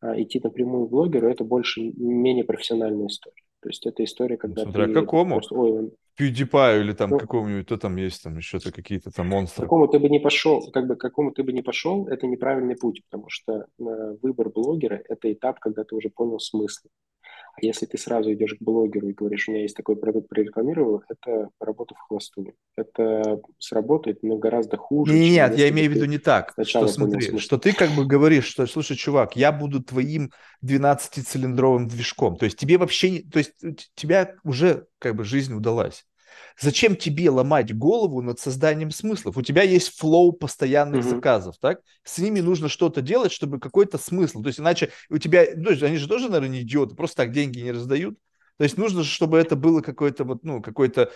а, 0.00 0.20
идти 0.20 0.40
напрямую 0.42 0.86
к 0.86 0.90
блогеру, 0.90 1.28
это 1.28 1.44
больше 1.44 1.80
менее 1.80 2.44
профессиональная 2.44 3.06
история. 3.06 3.42
То 3.60 3.68
есть 3.70 3.86
это 3.86 4.04
история, 4.04 4.34
ну, 4.34 4.40
когда 4.40 4.62
Смотря 4.62 4.86
ты... 4.86 4.94
какому? 4.94 5.34
Просто, 5.36 5.54
Ой, 5.54 5.70
он... 5.72 5.90
PewDiePie 6.20 6.80
или 6.80 6.92
там 6.92 7.10
ну, 7.10 7.18
какому-нибудь, 7.18 7.66
кто 7.66 7.76
там 7.76 7.96
есть, 7.96 8.22
там 8.22 8.36
еще-то 8.36 8.72
какие-то 8.72 9.10
там 9.10 9.28
монстры. 9.28 9.64
Какому 9.64 9.88
ты 9.88 9.98
бы 9.98 10.08
не 10.08 10.20
пошел, 10.20 10.70
как 10.70 10.86
бы 10.86 10.96
какому 10.96 11.32
ты 11.32 11.42
бы 11.42 11.52
не 11.52 11.62
пошел, 11.62 12.06
это 12.06 12.26
неправильный 12.26 12.76
путь, 12.76 13.02
потому 13.08 13.28
что 13.28 13.66
э, 13.78 14.16
выбор 14.22 14.50
блогера– 14.50 15.02
это 15.08 15.32
этап, 15.32 15.58
когда 15.58 15.84
ты 15.84 15.94
уже 15.96 16.10
понял 16.10 16.38
смысл. 16.38 16.88
А 17.60 17.66
если 17.66 17.86
ты 17.86 17.98
сразу 17.98 18.32
идешь 18.32 18.54
к 18.54 18.62
блогеру 18.62 19.08
и 19.08 19.12
говоришь, 19.12 19.48
у 19.48 19.52
меня 19.52 19.62
есть 19.62 19.76
такой 19.76 19.96
продукт, 19.96 20.28
прорекламировал, 20.28 21.02
это 21.08 21.48
работа 21.60 21.94
в 21.94 21.98
хвосту. 22.00 22.54
Это 22.76 23.40
сработает, 23.58 24.22
но 24.22 24.36
гораздо 24.36 24.76
хуже. 24.76 25.12
Нет, 25.12 25.50
нет 25.50 25.58
я 25.58 25.68
имею 25.70 25.90
в 25.90 25.94
виду 25.94 26.04
не 26.04 26.18
так. 26.18 26.54
Что 26.62 26.86
смотри, 26.86 27.38
что 27.38 27.58
ты 27.58 27.72
как 27.72 27.90
бы 27.90 28.06
говоришь, 28.06 28.46
что, 28.46 28.66
слушай, 28.66 28.96
чувак, 28.96 29.36
я 29.36 29.52
буду 29.52 29.82
твоим 29.82 30.30
12-цилиндровым 30.64 31.86
движком. 31.86 32.36
То 32.36 32.44
есть 32.44 32.56
тебе 32.58 32.78
вообще, 32.78 33.10
не, 33.10 33.18
то 33.20 33.38
есть 33.38 33.52
тебя 33.94 34.34
уже 34.44 34.86
как 34.98 35.16
бы 35.16 35.24
жизнь 35.24 35.54
удалась. 35.54 36.06
Зачем 36.60 36.96
тебе 36.96 37.30
ломать 37.30 37.76
голову 37.76 38.22
над 38.22 38.38
созданием 38.40 38.90
смыслов? 38.90 39.36
У 39.36 39.42
тебя 39.42 39.62
есть 39.62 39.96
флоу 39.96 40.32
постоянных 40.32 41.04
mm-hmm. 41.04 41.10
заказов, 41.10 41.56
так? 41.60 41.80
С 42.04 42.18
ними 42.18 42.40
нужно 42.40 42.68
что-то 42.68 43.00
делать, 43.00 43.32
чтобы 43.32 43.58
какой-то 43.60 43.98
смысл. 43.98 44.42
То 44.42 44.48
есть 44.48 44.60
иначе 44.60 44.90
у 45.10 45.18
тебя, 45.18 45.46
ну, 45.56 45.70
они 45.70 45.96
же 45.96 46.08
тоже, 46.08 46.28
наверное, 46.28 46.48
не 46.48 46.62
идиоты, 46.62 46.94
просто 46.94 47.18
так 47.18 47.32
деньги 47.32 47.60
не 47.60 47.72
раздают. 47.72 48.18
То 48.58 48.64
есть 48.64 48.76
нужно, 48.76 49.04
чтобы 49.04 49.38
это 49.38 49.54
было 49.54 49.80
какой-то 49.82 50.24
вот, 50.24 50.42
ну, 50.42 50.60
какой-то 50.60 51.12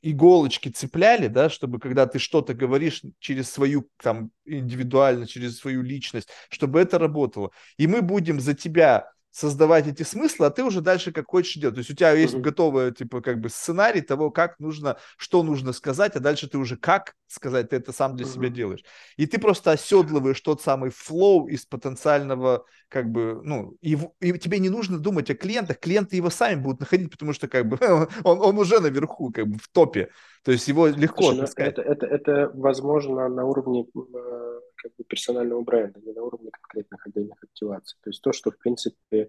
иголочки 0.00 0.70
цепляли, 0.70 1.26
да, 1.26 1.50
чтобы 1.50 1.78
когда 1.78 2.06
ты 2.06 2.18
что-то 2.18 2.54
говоришь 2.54 3.02
через 3.20 3.50
свою, 3.50 3.90
там, 4.02 4.30
индивидуально, 4.46 5.26
через 5.26 5.58
свою 5.58 5.82
личность, 5.82 6.28
чтобы 6.48 6.80
это 6.80 6.98
работало. 6.98 7.50
И 7.76 7.86
мы 7.86 8.00
будем 8.00 8.40
за 8.40 8.54
тебя 8.54 9.12
создавать 9.32 9.86
эти 9.86 10.02
смыслы, 10.02 10.46
а 10.46 10.50
ты 10.50 10.62
уже 10.62 10.82
дальше 10.82 11.10
как 11.10 11.26
хочешь 11.26 11.54
делать. 11.54 11.74
То 11.74 11.78
есть 11.80 11.90
у 11.90 11.94
тебя 11.94 12.12
есть 12.12 12.34
mm-hmm. 12.34 12.40
готовый, 12.40 12.92
типа, 12.92 13.22
как 13.22 13.40
бы 13.40 13.48
сценарий 13.48 14.02
того, 14.02 14.30
как 14.30 14.60
нужно, 14.60 14.98
что 15.16 15.42
нужно 15.42 15.72
сказать, 15.72 16.14
а 16.14 16.20
дальше 16.20 16.48
ты 16.48 16.58
уже 16.58 16.76
как 16.76 17.14
сказать, 17.26 17.70
ты 17.70 17.76
это 17.76 17.92
сам 17.92 18.14
для 18.14 18.26
mm-hmm. 18.26 18.32
себя 18.34 18.48
делаешь. 18.50 18.84
И 19.16 19.26
ты 19.26 19.38
просто 19.38 19.70
оседлываешь 19.70 20.40
тот 20.40 20.60
самый 20.60 20.90
флоу 20.90 21.48
из 21.48 21.64
потенциального, 21.64 22.66
как 22.88 23.10
бы, 23.10 23.40
ну, 23.42 23.74
и, 23.80 23.98
и 24.20 24.38
тебе 24.38 24.58
не 24.58 24.68
нужно 24.68 24.98
думать 24.98 25.30
о 25.30 25.34
клиентах, 25.34 25.80
клиенты 25.80 26.16
его 26.16 26.28
сами 26.28 26.60
будут 26.60 26.80
находить, 26.80 27.10
потому 27.10 27.32
что, 27.32 27.48
как 27.48 27.66
бы, 27.66 27.78
он, 28.24 28.40
он 28.40 28.58
уже 28.58 28.80
наверху, 28.80 29.32
как 29.32 29.48
бы, 29.48 29.58
в 29.58 29.68
топе. 29.68 30.10
То 30.44 30.52
есть 30.52 30.68
его 30.68 30.88
легко 30.88 31.32
Слушай, 31.32 31.54
ну, 31.56 31.62
это, 31.64 31.82
это, 31.82 32.06
это 32.06 32.50
возможно 32.52 33.28
на 33.28 33.44
уровне 33.44 33.86
э, 33.94 34.51
как 34.82 34.92
бы 34.96 35.04
персонального 35.04 35.62
бренда, 35.62 36.00
не 36.00 36.12
на 36.12 36.22
уровне 36.22 36.50
конкретных 36.50 37.06
отдельных 37.06 37.42
активаций. 37.42 37.98
То 38.02 38.10
есть 38.10 38.22
то, 38.22 38.32
что, 38.32 38.50
в 38.50 38.58
принципе, 38.58 39.28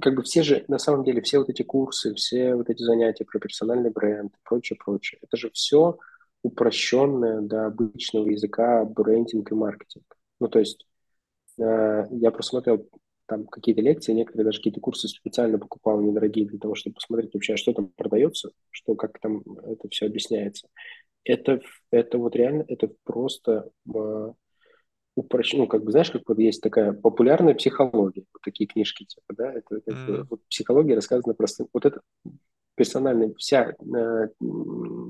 как 0.00 0.14
бы 0.14 0.22
все 0.22 0.42
же, 0.42 0.64
на 0.68 0.78
самом 0.78 1.04
деле, 1.04 1.20
все 1.22 1.38
вот 1.38 1.48
эти 1.50 1.62
курсы, 1.62 2.14
все 2.14 2.54
вот 2.54 2.70
эти 2.70 2.82
занятия 2.82 3.24
про 3.24 3.38
персональный 3.38 3.90
бренд 3.90 4.32
и 4.32 4.38
прочее, 4.44 4.78
прочее, 4.82 5.18
это 5.22 5.36
же 5.36 5.50
все 5.50 5.98
упрощенное 6.42 7.40
до 7.40 7.66
обычного 7.66 8.28
языка 8.28 8.84
брендинг 8.84 9.50
и 9.50 9.54
маркетинг. 9.54 10.16
Ну, 10.40 10.48
то 10.48 10.60
есть 10.60 10.86
э, 11.58 12.04
я 12.10 12.30
просмотрел 12.30 12.88
там 13.26 13.46
какие-то 13.46 13.82
лекции, 13.82 14.12
некоторые 14.12 14.46
даже 14.46 14.58
какие-то 14.58 14.80
курсы 14.80 15.08
специально 15.08 15.58
покупал 15.58 16.00
недорогие 16.00 16.46
для 16.46 16.58
того, 16.58 16.74
чтобы 16.74 16.94
посмотреть 16.94 17.34
вообще, 17.34 17.56
что 17.56 17.74
там 17.74 17.88
продается, 17.88 18.50
что, 18.70 18.94
как 18.94 19.18
там 19.20 19.42
это 19.64 19.88
все 19.90 20.06
объясняется 20.06 20.68
это, 21.24 21.60
это 21.90 22.18
вот 22.18 22.34
реально, 22.36 22.64
это 22.68 22.90
просто 23.04 23.70
э, 23.94 24.32
упрощ... 25.14 25.54
ну, 25.54 25.66
как 25.66 25.84
бы, 25.84 25.90
знаешь, 25.90 26.10
как 26.10 26.22
вот 26.26 26.38
есть 26.38 26.62
такая 26.62 26.92
популярная 26.92 27.54
психология, 27.54 28.24
вот 28.32 28.42
такие 28.42 28.66
книжки, 28.66 29.04
типа, 29.04 29.34
да, 29.36 29.52
это 29.52 29.80
как 29.80 29.94
mm. 29.94 30.26
вот 30.30 30.40
психология 30.48 30.94
рассказана 30.94 31.34
просто, 31.34 31.66
вот 31.72 31.84
это 31.84 32.00
персональная, 32.74 33.34
вся, 33.36 33.72
э, 33.72 34.28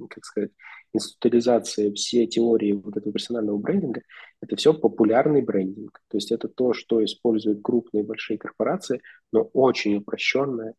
как 0.09 0.24
сказать, 0.24 0.51
институализация, 0.94 1.93
все 1.93 2.26
теории 2.26 2.72
вот 2.72 2.97
этого 2.97 3.12
персонального 3.12 3.59
брендинга, 3.59 4.02
это 4.40 4.56
все 4.56 4.72
популярный 4.72 5.43
брендинг. 5.43 6.01
То 6.09 6.16
есть 6.16 6.32
это 6.32 6.48
то, 6.48 6.72
что 6.72 7.05
используют 7.05 7.60
крупные 7.62 8.02
большие 8.05 8.39
корпорации, 8.39 9.02
но 9.32 9.43
очень 9.52 9.97
упрощенное, 9.97 10.74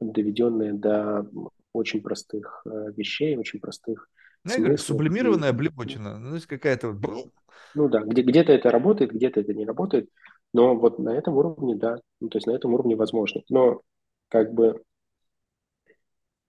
доведенное 0.00 0.72
до 0.72 1.28
очень 1.72 2.02
простых 2.02 2.62
э, 2.64 2.92
вещей, 2.96 3.36
очень 3.36 3.60
простых 3.60 4.08
ну, 4.44 4.52
я 4.52 4.58
говорю, 4.58 4.78
сублимированная 4.78 5.52
блеботина. 5.52 6.18
Ну, 6.18 6.30
то 6.30 6.34
есть 6.36 6.46
какая-то... 6.46 6.96
Ну 7.74 7.88
да, 7.88 8.00
где- 8.00 8.22
где-то 8.22 8.52
это 8.52 8.70
работает, 8.70 9.12
где-то 9.12 9.40
это 9.40 9.54
не 9.54 9.64
работает. 9.64 10.08
Но 10.52 10.74
вот 10.76 10.98
на 10.98 11.10
этом 11.16 11.36
уровне, 11.36 11.76
да, 11.76 11.98
ну, 12.20 12.28
то 12.28 12.38
есть 12.38 12.46
на 12.46 12.52
этом 12.52 12.74
уровне 12.74 12.96
возможно. 12.96 13.42
Но 13.48 13.82
как 14.28 14.52
бы 14.52 14.82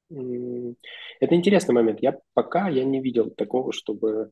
это 0.10 1.36
интересный 1.36 1.74
момент. 1.74 2.00
Я 2.02 2.18
пока 2.34 2.68
я 2.70 2.84
не 2.84 3.02
видел 3.02 3.30
такого, 3.30 3.72
чтобы 3.72 4.32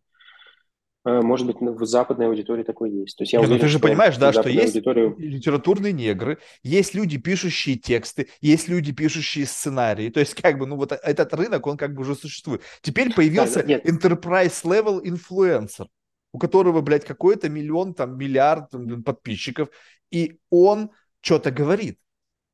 может 1.06 1.48
быть, 1.48 1.58
в 1.60 1.86
западной 1.86 2.28
аудитории 2.28 2.64
такой 2.64 2.92
есть. 2.92 3.18
То 3.18 3.24
есть 3.24 3.34
я 3.34 3.40
Нет, 3.40 3.48
ну 3.48 3.56
уверен, 3.56 3.68
ты 3.68 3.72
же 3.72 3.80
понимаешь, 3.80 4.18
да, 4.18 4.34
что 4.34 4.50
есть 4.50 4.76
аудиторию... 4.76 5.16
литературные 5.18 5.94
негры, 5.94 6.40
есть 6.62 6.94
люди, 6.94 7.18
пишущие 7.18 7.78
тексты, 7.78 8.30
есть 8.42 8.68
люди, 8.68 8.92
пишущие 8.92 9.46
сценарии. 9.46 10.10
То 10.10 10.20
есть, 10.20 10.36
как 10.36 10.58
бы, 10.58 10.66
ну 10.66 10.76
вот 10.76 10.92
этот 10.92 11.34
рынок, 11.34 11.66
он 11.68 11.78
как 11.78 11.94
бы 11.94 12.02
уже 12.02 12.16
существует. 12.16 12.62
Теперь 12.82 13.14
появился 13.14 13.64
да, 13.64 13.78
enterprise 13.80 14.64
level 14.64 15.02
influencer, 15.04 15.88
у 16.34 16.38
которого, 16.40 16.82
блядь, 16.82 17.06
какой-то 17.06 17.50
миллион, 17.50 17.94
там, 17.94 18.18
миллиард 18.18 18.70
там, 18.70 19.04
подписчиков, 19.04 19.70
и 20.12 20.40
он 20.50 20.92
что-то 21.22 21.52
говорит 21.52 21.98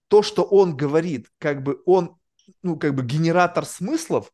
то, 0.07 0.22
что 0.22 0.43
он 0.43 0.77
говорит, 0.77 1.27
как 1.39 1.63
бы 1.63 1.81
он, 1.85 2.15
ну, 2.61 2.77
как 2.77 2.95
бы 2.95 3.03
генератор 3.03 3.65
смыслов, 3.65 4.31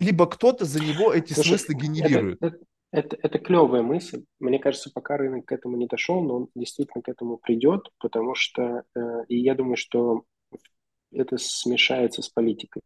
либо 0.00 0.26
кто-то 0.26 0.64
за 0.64 0.80
него 0.80 1.12
эти 1.12 1.32
Слушай, 1.32 1.58
смыслы 1.58 1.74
генерирует. 1.74 2.38
Это, 2.40 2.56
это, 2.56 2.64
это 3.00 3.38
клевая 3.38 3.82
мысль. 3.82 4.24
Мне 4.38 4.58
кажется, 4.58 4.90
пока 4.94 5.16
рынок 5.16 5.46
к 5.46 5.52
этому 5.52 5.76
не 5.76 5.86
дошел, 5.86 6.22
но 6.22 6.36
он 6.36 6.48
действительно 6.54 7.02
к 7.02 7.08
этому 7.08 7.38
придет, 7.38 7.88
потому 7.98 8.34
что, 8.34 8.84
э, 8.94 9.00
и 9.28 9.38
я 9.40 9.54
думаю, 9.54 9.76
что 9.76 10.24
это 11.12 11.36
смешается 11.38 12.22
с 12.22 12.28
политикой. 12.28 12.82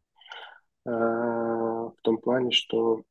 Э, 0.86 0.90
в 0.90 1.96
том 2.02 2.18
плане, 2.18 2.52
что 2.52 3.02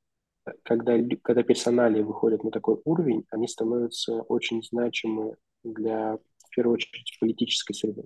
когда, 0.63 0.97
когда 1.21 1.43
персонали 1.43 2.01
выходят 2.01 2.43
на 2.43 2.51
такой 2.51 2.81
уровень, 2.85 3.25
они 3.31 3.47
становятся 3.47 4.21
очень 4.23 4.63
значимы 4.63 5.35
для, 5.63 6.17
в 6.17 6.49
первую 6.55 6.75
очередь, 6.75 7.17
политической 7.19 7.73
среды. 7.73 8.05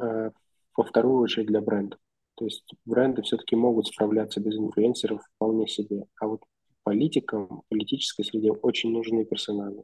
Э, 0.00 0.30
во 0.76 0.84
вторую 0.84 1.20
очередь 1.20 1.48
для 1.48 1.60
брендов. 1.60 1.98
То 2.36 2.46
есть 2.46 2.72
бренды 2.86 3.22
все-таки 3.22 3.56
могут 3.56 3.88
справляться 3.88 4.40
без 4.40 4.56
инфлюенсеров 4.56 5.22
вполне 5.36 5.68
себе. 5.68 6.06
А 6.18 6.26
вот 6.28 6.42
политикам, 6.82 7.62
политической 7.68 8.24
среде 8.24 8.52
очень 8.52 8.92
нужны 8.92 9.24
персоналии. 9.24 9.82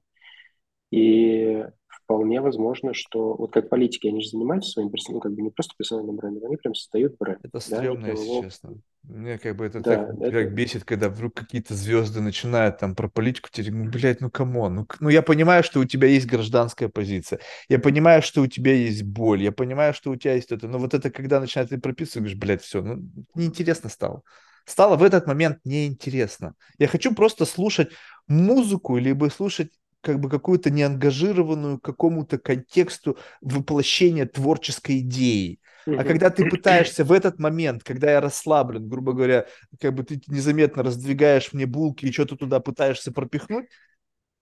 И 0.91 1.65
вполне 2.09 2.41
возможно, 2.41 2.95
что 2.95 3.35
вот 3.35 3.53
как 3.53 3.69
политики, 3.69 4.07
они 4.07 4.23
же 4.23 4.31
занимаются 4.31 4.71
своим 4.71 4.91
персональным, 4.91 5.17
ну, 5.17 5.21
как 5.21 5.33
бы 5.35 5.43
не 5.43 5.51
просто 5.51 5.75
персональным 5.77 6.17
брендом, 6.17 6.47
они 6.47 6.57
прям 6.57 6.75
создают 6.75 7.17
бренд. 7.19 7.41
Это 7.43 7.61
стрёмно, 7.61 8.07
да, 8.07 8.09
если 8.13 8.25
его... 8.25 8.43
честно. 8.43 8.81
Мне 9.03 9.39
как 9.39 9.57
бы 9.57 9.67
это 9.67 9.81
да, 9.81 10.07
так 10.07 10.21
это... 10.21 10.31
как 10.31 10.55
бесит, 10.55 10.85
когда 10.85 11.11
вдруг 11.11 11.35
какие-то 11.35 11.75
звезды 11.75 12.21
начинают 12.21 12.79
там 12.79 12.95
про 12.95 13.09
политику 13.09 13.49
теперь, 13.53 13.73
ну, 13.73 13.91
блядь, 13.91 14.23
ну, 14.23 14.31
come 14.31 14.56
on, 14.56 14.75
ну, 14.75 14.87
ну, 15.01 15.09
я 15.11 15.21
понимаю, 15.21 15.63
что 15.63 15.81
у 15.81 15.85
тебя 15.85 16.09
есть 16.09 16.27
гражданская 16.27 16.89
позиция, 16.89 17.41
я 17.69 17.79
понимаю, 17.79 18.23
что 18.23 18.41
у 18.41 18.47
тебя 18.47 18.73
есть 18.73 19.03
боль, 19.03 19.43
я 19.43 19.53
понимаю, 19.53 19.93
что 19.93 20.11
у 20.11 20.17
тебя 20.17 20.35
есть 20.35 20.51
это, 20.51 20.67
но 20.67 20.79
вот 20.79 20.95
это, 20.95 21.11
когда 21.11 21.41
начинает 21.41 21.71
ты 21.71 21.79
прописывать, 21.79 22.23
говоришь, 22.23 22.39
блядь, 22.39 22.63
все, 22.63 22.81
ну, 22.81 23.03
неинтересно 23.35 23.91
стало. 23.91 24.23
Стало 24.69 24.97
в 24.97 25.03
этот 25.03 25.27
момент 25.27 25.61
неинтересно. 25.65 26.55
Я 26.79 26.89
хочу 26.89 27.15
просто 27.15 27.47
слушать 27.47 27.89
музыку, 28.27 28.99
либо 28.99 29.31
слушать 29.31 29.73
как 30.03 30.21
бы 30.21 30.29
какую-то 30.29 30.71
неангажированную 30.71 31.81
какому-то 31.81 32.39
контексту 32.39 33.17
воплощения 33.41 34.27
творческой 34.27 34.99
идеи. 34.99 35.59
А 35.87 36.05
когда 36.05 36.29
ты 36.29 36.47
пытаешься 36.51 37.03
в 37.03 37.13
этот 37.13 37.39
момент, 37.39 37.83
когда 37.83 38.11
я 38.13 38.21
расслаблен, 38.21 38.87
грубо 38.91 39.15
говоря, 39.15 39.47
как 39.81 39.95
бы 39.95 40.05
ты 40.05 40.21
незаметно 40.27 40.83
раздвигаешь 40.83 41.55
мне 41.55 41.65
булки 41.65 42.05
и 42.05 42.13
что-то 42.13 42.37
туда 42.37 42.61
пытаешься 42.61 43.11
пропихнуть, 43.11 43.69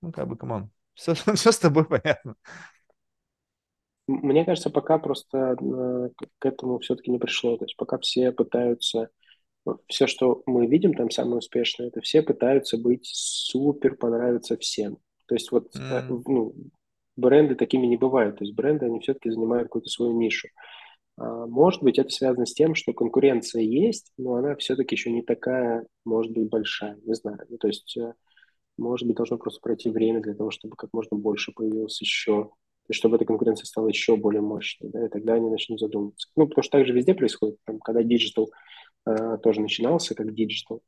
ну, 0.02 0.10
как 0.10 0.26
бы, 0.26 0.36
come 0.36 0.57
on, 0.57 0.72
все, 0.94 1.14
все 1.14 1.52
с 1.52 1.58
тобой 1.58 1.84
понятно. 1.84 2.34
Мне 4.08 4.44
кажется, 4.44 4.70
пока 4.70 4.98
просто 4.98 5.56
э, 5.60 6.08
к 6.38 6.46
этому 6.46 6.80
все-таки 6.80 7.12
не 7.12 7.18
пришло. 7.18 7.56
То 7.56 7.64
есть 7.64 7.76
пока 7.76 7.98
все 7.98 8.32
пытаются 8.32 9.10
все, 9.88 10.06
что 10.06 10.42
мы 10.46 10.66
видим 10.66 10.94
там 10.94 11.10
самое 11.10 11.38
успешное, 11.38 11.88
это 11.88 12.00
все 12.00 12.22
пытаются 12.22 12.78
быть 12.78 13.06
супер, 13.12 13.96
понравиться 13.96 14.56
всем. 14.56 14.98
То 15.26 15.34
есть 15.34 15.50
вот 15.50 15.74
mm. 15.74 16.22
ну, 16.26 16.54
бренды 17.16 17.54
такими 17.54 17.86
не 17.86 17.96
бывают. 17.96 18.38
То 18.38 18.44
есть 18.44 18.56
бренды, 18.56 18.86
они 18.86 19.00
все-таки 19.00 19.30
занимают 19.30 19.68
какую-то 19.68 19.88
свою 19.88 20.12
нишу. 20.12 20.48
А, 21.16 21.46
может 21.46 21.82
быть, 21.82 21.98
это 21.98 22.10
связано 22.10 22.46
с 22.46 22.54
тем, 22.54 22.74
что 22.74 22.92
конкуренция 22.92 23.62
есть, 23.62 24.12
но 24.16 24.34
она 24.34 24.54
все-таки 24.56 24.94
еще 24.94 25.10
не 25.10 25.22
такая, 25.22 25.86
может 26.04 26.32
быть, 26.32 26.48
большая. 26.48 26.98
Не 27.04 27.14
знаю. 27.14 27.38
Ну, 27.48 27.58
то 27.58 27.68
есть, 27.68 27.96
э, 27.96 28.12
может 28.76 29.06
быть, 29.06 29.16
должно 29.16 29.38
просто 29.38 29.60
пройти 29.60 29.90
время 29.90 30.20
для 30.20 30.34
того, 30.34 30.50
чтобы 30.50 30.76
как 30.76 30.90
можно 30.92 31.16
больше 31.16 31.52
появилось 31.52 32.00
еще, 32.00 32.50
и 32.88 32.92
чтобы 32.92 33.16
эта 33.16 33.24
конкуренция 33.24 33.64
стала 33.64 33.88
еще 33.88 34.16
более 34.16 34.42
мощной. 34.42 34.90
Да, 34.90 35.06
и 35.06 35.08
тогда 35.08 35.34
они 35.34 35.50
начнут 35.50 35.80
задумываться. 35.80 36.28
Ну, 36.36 36.46
потому 36.46 36.62
что 36.62 36.78
так 36.78 36.86
же 36.86 36.92
везде 36.92 37.14
происходит. 37.14 37.56
Там, 37.64 37.78
когда 37.80 38.02
digital 38.02 38.44
э, 38.44 38.50
тоже 39.42 39.60
начинался 39.60 40.14
как 40.14 40.34
digital, 40.34 40.82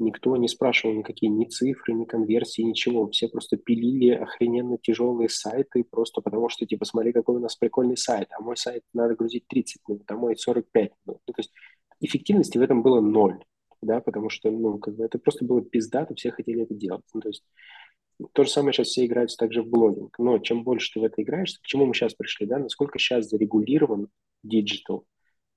Никто 0.00 0.36
не 0.36 0.48
спрашивал 0.48 0.94
никакие 0.94 1.30
ни 1.30 1.44
цифры, 1.44 1.94
ни 1.94 2.04
конверсии, 2.04 2.62
ничего. 2.62 3.08
Все 3.10 3.28
просто 3.28 3.56
пилили 3.56 4.10
охрененно 4.10 4.76
тяжелые 4.76 5.28
сайты 5.28 5.84
просто 5.84 6.20
потому, 6.20 6.48
что, 6.48 6.66
типа, 6.66 6.84
смотри, 6.84 7.12
какой 7.12 7.36
у 7.36 7.38
нас 7.40 7.54
прикольный 7.54 7.96
сайт, 7.96 8.28
а 8.36 8.42
мой 8.42 8.56
сайт 8.56 8.82
надо 8.92 9.14
грузить 9.14 9.46
30 9.46 9.82
минут, 9.86 10.10
а 10.10 10.16
мой 10.16 10.36
45 10.36 10.90
минут. 11.06 11.20
Ну, 11.26 11.32
то 11.32 11.38
есть 11.38 11.52
эффективности 12.00 12.58
в 12.58 12.62
этом 12.62 12.82
было 12.82 13.00
ноль, 13.00 13.38
да, 13.82 14.00
потому 14.00 14.30
что, 14.30 14.50
ну, 14.50 14.78
как 14.78 14.96
бы 14.96 15.04
это 15.04 15.20
просто 15.20 15.44
было 15.44 15.62
пиздато, 15.62 16.16
все 16.16 16.32
хотели 16.32 16.64
это 16.64 16.74
делать. 16.74 17.04
Ну, 17.14 17.20
то 17.20 17.28
есть 17.28 17.44
то 18.32 18.42
же 18.42 18.50
самое 18.50 18.72
сейчас 18.72 18.88
все 18.88 19.06
играются 19.06 19.36
также 19.36 19.62
в 19.62 19.68
блогинг. 19.68 20.18
Но 20.18 20.38
чем 20.38 20.64
больше 20.64 20.92
ты 20.92 21.00
в 21.00 21.04
это 21.04 21.22
играешь, 21.22 21.56
к 21.62 21.66
чему 21.66 21.86
мы 21.86 21.94
сейчас 21.94 22.14
пришли, 22.14 22.46
да, 22.46 22.58
насколько 22.58 22.98
сейчас 22.98 23.28
зарегулирован 23.28 24.08
digital, 24.42 25.04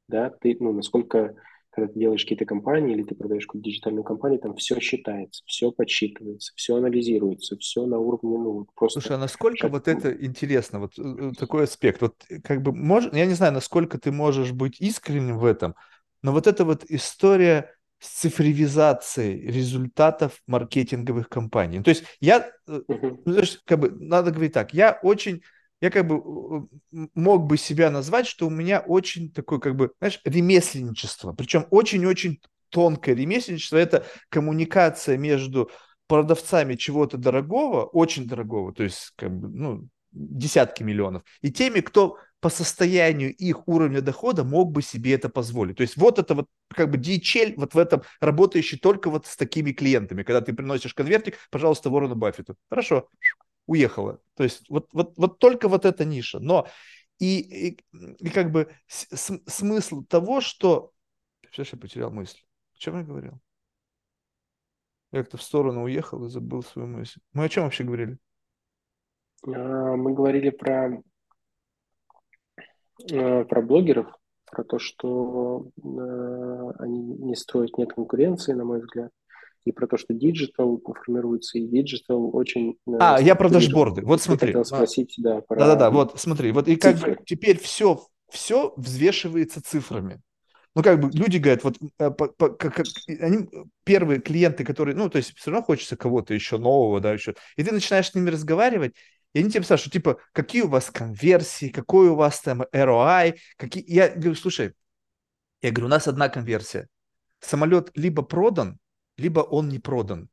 да, 0.08 0.30
ты, 0.30 0.56
ну, 0.60 0.74
насколько 0.74 1.36
когда 1.78 1.94
ты 1.94 2.00
делаешь 2.00 2.24
какие-то 2.24 2.46
компании 2.46 2.96
или 2.96 3.04
ты 3.04 3.14
продаешь 3.14 3.46
какую-то 3.46 3.70
диджитальную 3.70 4.04
компанию, 4.04 4.40
там 4.40 4.56
все 4.56 4.80
считается, 4.80 5.44
все 5.46 5.72
подсчитывается, 5.72 6.52
все 6.56 6.76
анализируется, 6.76 7.56
все 7.58 7.86
на 7.86 8.00
уровне, 8.00 8.36
ну, 8.36 8.68
просто... 8.74 9.00
Слушай, 9.00 9.18
а 9.18 9.20
насколько 9.20 9.68
вот 9.68 9.88
это 9.88 10.12
интересно, 10.12 10.80
вот 10.80 10.98
э, 10.98 11.04
э, 11.04 11.32
такой 11.38 11.66
аспект, 11.66 12.02
вот 12.02 12.16
э, 12.32 12.40
как 12.42 12.64
бы, 12.64 12.74
может, 12.74 13.14
я 13.14 13.28
не 13.28 13.36
знаю, 13.36 13.54
насколько 13.54 14.00
ты 14.00 14.12
можешь 14.12 14.54
быть 14.54 14.82
искренним 14.82 15.38
в 15.38 15.46
этом, 15.46 15.76
но 16.24 16.32
вот 16.32 16.48
эта 16.48 16.66
вот 16.66 16.84
история 16.90 17.76
с 18.00 18.22
цифровизацией 18.22 19.46
результатов 19.46 20.42
маркетинговых 20.48 21.30
компаний. 21.30 21.84
То 21.84 21.90
есть 21.90 22.06
я, 22.20 22.50
uh-huh. 22.68 23.22
ну, 23.24 23.42
как 23.66 23.80
бы, 23.80 23.92
надо 23.92 24.32
говорить 24.32 24.54
так, 24.54 24.74
я 24.74 24.98
очень 25.04 25.44
я 25.82 25.90
как 25.92 26.08
бы 26.08 26.68
мог 27.14 27.46
бы 27.46 27.58
себя 27.58 27.92
назвать, 27.92 28.28
что 28.28 28.48
у 28.48 28.50
меня 28.50 28.80
очень 28.80 29.32
такое, 29.32 29.60
как 29.60 29.76
бы, 29.76 29.92
знаешь, 30.00 30.20
ремесленничество. 30.24 31.34
Причем 31.34 31.66
очень-очень 31.70 32.42
тонкое 32.70 33.16
ремесленничество. 33.16 33.78
Это 33.78 34.06
коммуникация 34.30 35.18
между 35.18 35.70
продавцами 36.08 36.76
чего-то 36.76 37.18
дорогого, 37.18 37.84
очень 37.84 38.28
дорогого, 38.28 38.74
то 38.74 38.84
есть, 38.84 39.12
как 39.16 39.32
бы, 39.32 39.50
ну, 39.50 39.88
десятки 40.12 40.84
миллионов, 40.84 41.24
и 41.42 41.52
теми, 41.52 41.82
кто 41.82 42.18
по 42.40 42.50
состоянию 42.50 43.36
их 43.36 43.68
уровня 43.68 44.02
дохода 44.02 44.44
мог 44.44 44.72
бы 44.72 44.82
себе 44.82 45.14
это 45.14 45.28
позволить. 45.28 45.78
То 45.78 45.82
есть 45.82 45.98
вот 45.98 46.20
это 46.20 46.36
вот 46.36 46.48
как 46.70 46.92
бы 46.92 46.98
DHL 46.98 47.56
вот 47.58 47.74
в 47.74 47.78
этом 47.78 48.04
работающий 48.22 48.78
только 48.78 49.10
вот 49.10 49.26
с 49.26 49.36
такими 49.36 49.72
клиентами. 49.72 50.22
Когда 50.24 50.42
ты 50.42 50.54
приносишь 50.54 50.94
конвертик, 50.94 51.38
пожалуйста, 51.50 51.90
Ворону 51.90 52.16
Баффету. 52.16 52.56
Хорошо, 52.70 53.08
уехала. 53.68 54.20
То 54.36 54.44
есть 54.44 54.68
вот, 54.70 54.90
вот, 54.94 55.14
вот 55.18 55.38
только 55.40 55.68
вот 55.68 55.86
эта 55.86 56.06
ниша. 56.06 56.40
Но 56.40 56.68
и, 57.20 57.70
и, 57.70 57.80
и 58.20 58.30
как 58.30 58.52
бы 58.52 58.74
с, 58.88 59.40
смысл 59.46 60.04
того, 60.04 60.42
что... 60.42 60.92
Сейчас 61.52 61.74
я 61.74 61.80
потерял 61.80 62.10
мысль. 62.10 62.40
О 62.76 62.78
чем 62.78 62.98
я 62.98 63.04
говорил? 63.04 63.40
Я 65.12 65.22
как-то 65.22 65.38
в 65.38 65.44
сторону 65.44 65.84
уехал 65.84 66.26
и 66.26 66.30
забыл 66.30 66.64
свою 66.64 66.88
мысль. 66.88 67.20
Мы 67.34 67.46
о 67.46 67.50
чем 67.50 67.64
вообще 67.64 67.84
говорили? 67.84 68.18
А, 69.46 69.96
мы 69.96 70.14
говорили 70.14 70.50
про, 70.50 71.02
а, 73.12 73.46
про 73.46 73.62
блогеров, 73.62 74.14
про 74.46 74.64
то, 74.64 74.80
что 74.80 75.70
а, 75.78 76.72
они 76.80 77.00
не 77.00 77.36
строят 77.36 77.78
нет 77.78 77.94
конкуренции, 77.94 78.54
на 78.54 78.66
мой 78.66 78.82
взгляд 78.82 79.12
и 79.68 79.72
про 79.72 79.88
то, 79.88 79.98
что 79.98 80.14
диджитал 80.14 80.82
формируется, 80.84 81.58
и 81.58 81.68
диджитал 81.68 82.36
очень... 82.36 82.78
Э, 82.88 82.98
а, 83.00 83.22
я 83.22 83.36
про 83.36 83.50
дашборды. 83.50 84.02
Вот 84.02 84.22
смотри. 84.22 84.48
хотел 84.48 84.66
спросить, 84.66 85.16
да, 85.18 85.42
про... 85.42 85.58
Да-да-да, 85.58 85.92
вот 85.92 86.20
смотри. 86.20 86.52
Вот 86.52 86.68
и 86.68 86.78
как 86.78 86.98
бы 86.98 87.18
теперь 87.26 87.60
все, 87.60 88.02
все 88.30 88.74
взвешивается 88.78 89.62
цифрами. 89.62 90.22
Ну, 90.76 90.84
как 90.84 91.00
бы 91.00 91.10
люди 91.12 91.38
говорят, 91.38 91.64
вот 91.64 91.78
э, 92.00 92.12
по, 92.12 92.28
по, 92.28 92.50
как, 92.50 92.86
они 93.08 93.50
первые 93.84 94.22
клиенты, 94.22 94.64
которые, 94.64 94.96
ну, 94.96 95.10
то 95.10 95.18
есть 95.18 95.36
все 95.36 95.52
равно 95.52 95.66
хочется 95.66 95.98
кого-то 95.98 96.34
еще 96.34 96.58
нового, 96.58 97.00
да, 97.00 97.14
еще. 97.14 97.36
И 97.56 97.64
ты 97.64 97.74
начинаешь 97.74 98.10
с 98.10 98.16
ними 98.16 98.30
разговаривать, 98.30 98.94
и 99.34 99.40
они 99.40 99.50
тебе 99.50 99.64
спрашивают, 99.64 99.94
типа, 99.94 100.20
какие 100.34 100.62
у 100.62 100.68
вас 100.68 100.90
конверсии, 100.90 101.70
какой 101.70 102.10
у 102.10 102.16
вас 102.16 102.42
там 102.42 102.62
ROI, 102.62 103.38
какие... 103.58 103.84
Я 103.88 104.10
говорю, 104.10 104.36
слушай, 104.36 104.74
я 105.62 105.72
говорю, 105.72 105.88
у 105.88 105.90
нас 105.90 106.08
одна 106.08 106.30
конверсия. 106.30 106.88
Самолет 107.40 107.92
либо 107.96 108.24
продан, 108.24 108.78
либо 109.18 109.42
он 109.42 109.70
не 109.70 109.80
продан. 109.80 110.30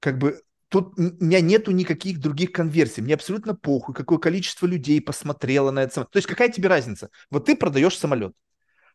Как 0.00 0.18
бы 0.18 0.42
тут 0.68 0.98
у 0.98 1.02
меня 1.24 1.40
нету 1.40 1.70
никаких 1.70 2.20
других 2.20 2.52
конверсий. 2.52 3.02
Мне 3.02 3.14
абсолютно 3.14 3.54
похуй, 3.54 3.94
какое 3.94 4.18
количество 4.18 4.66
людей 4.66 5.00
посмотрело 5.00 5.70
на 5.70 5.82
это. 5.82 6.04
То 6.04 6.16
есть 6.16 6.26
какая 6.26 6.48
тебе 6.48 6.68
разница? 6.68 7.10
Вот 7.30 7.44
ты 7.44 7.56
продаешь 7.56 7.98
самолет. 7.98 8.34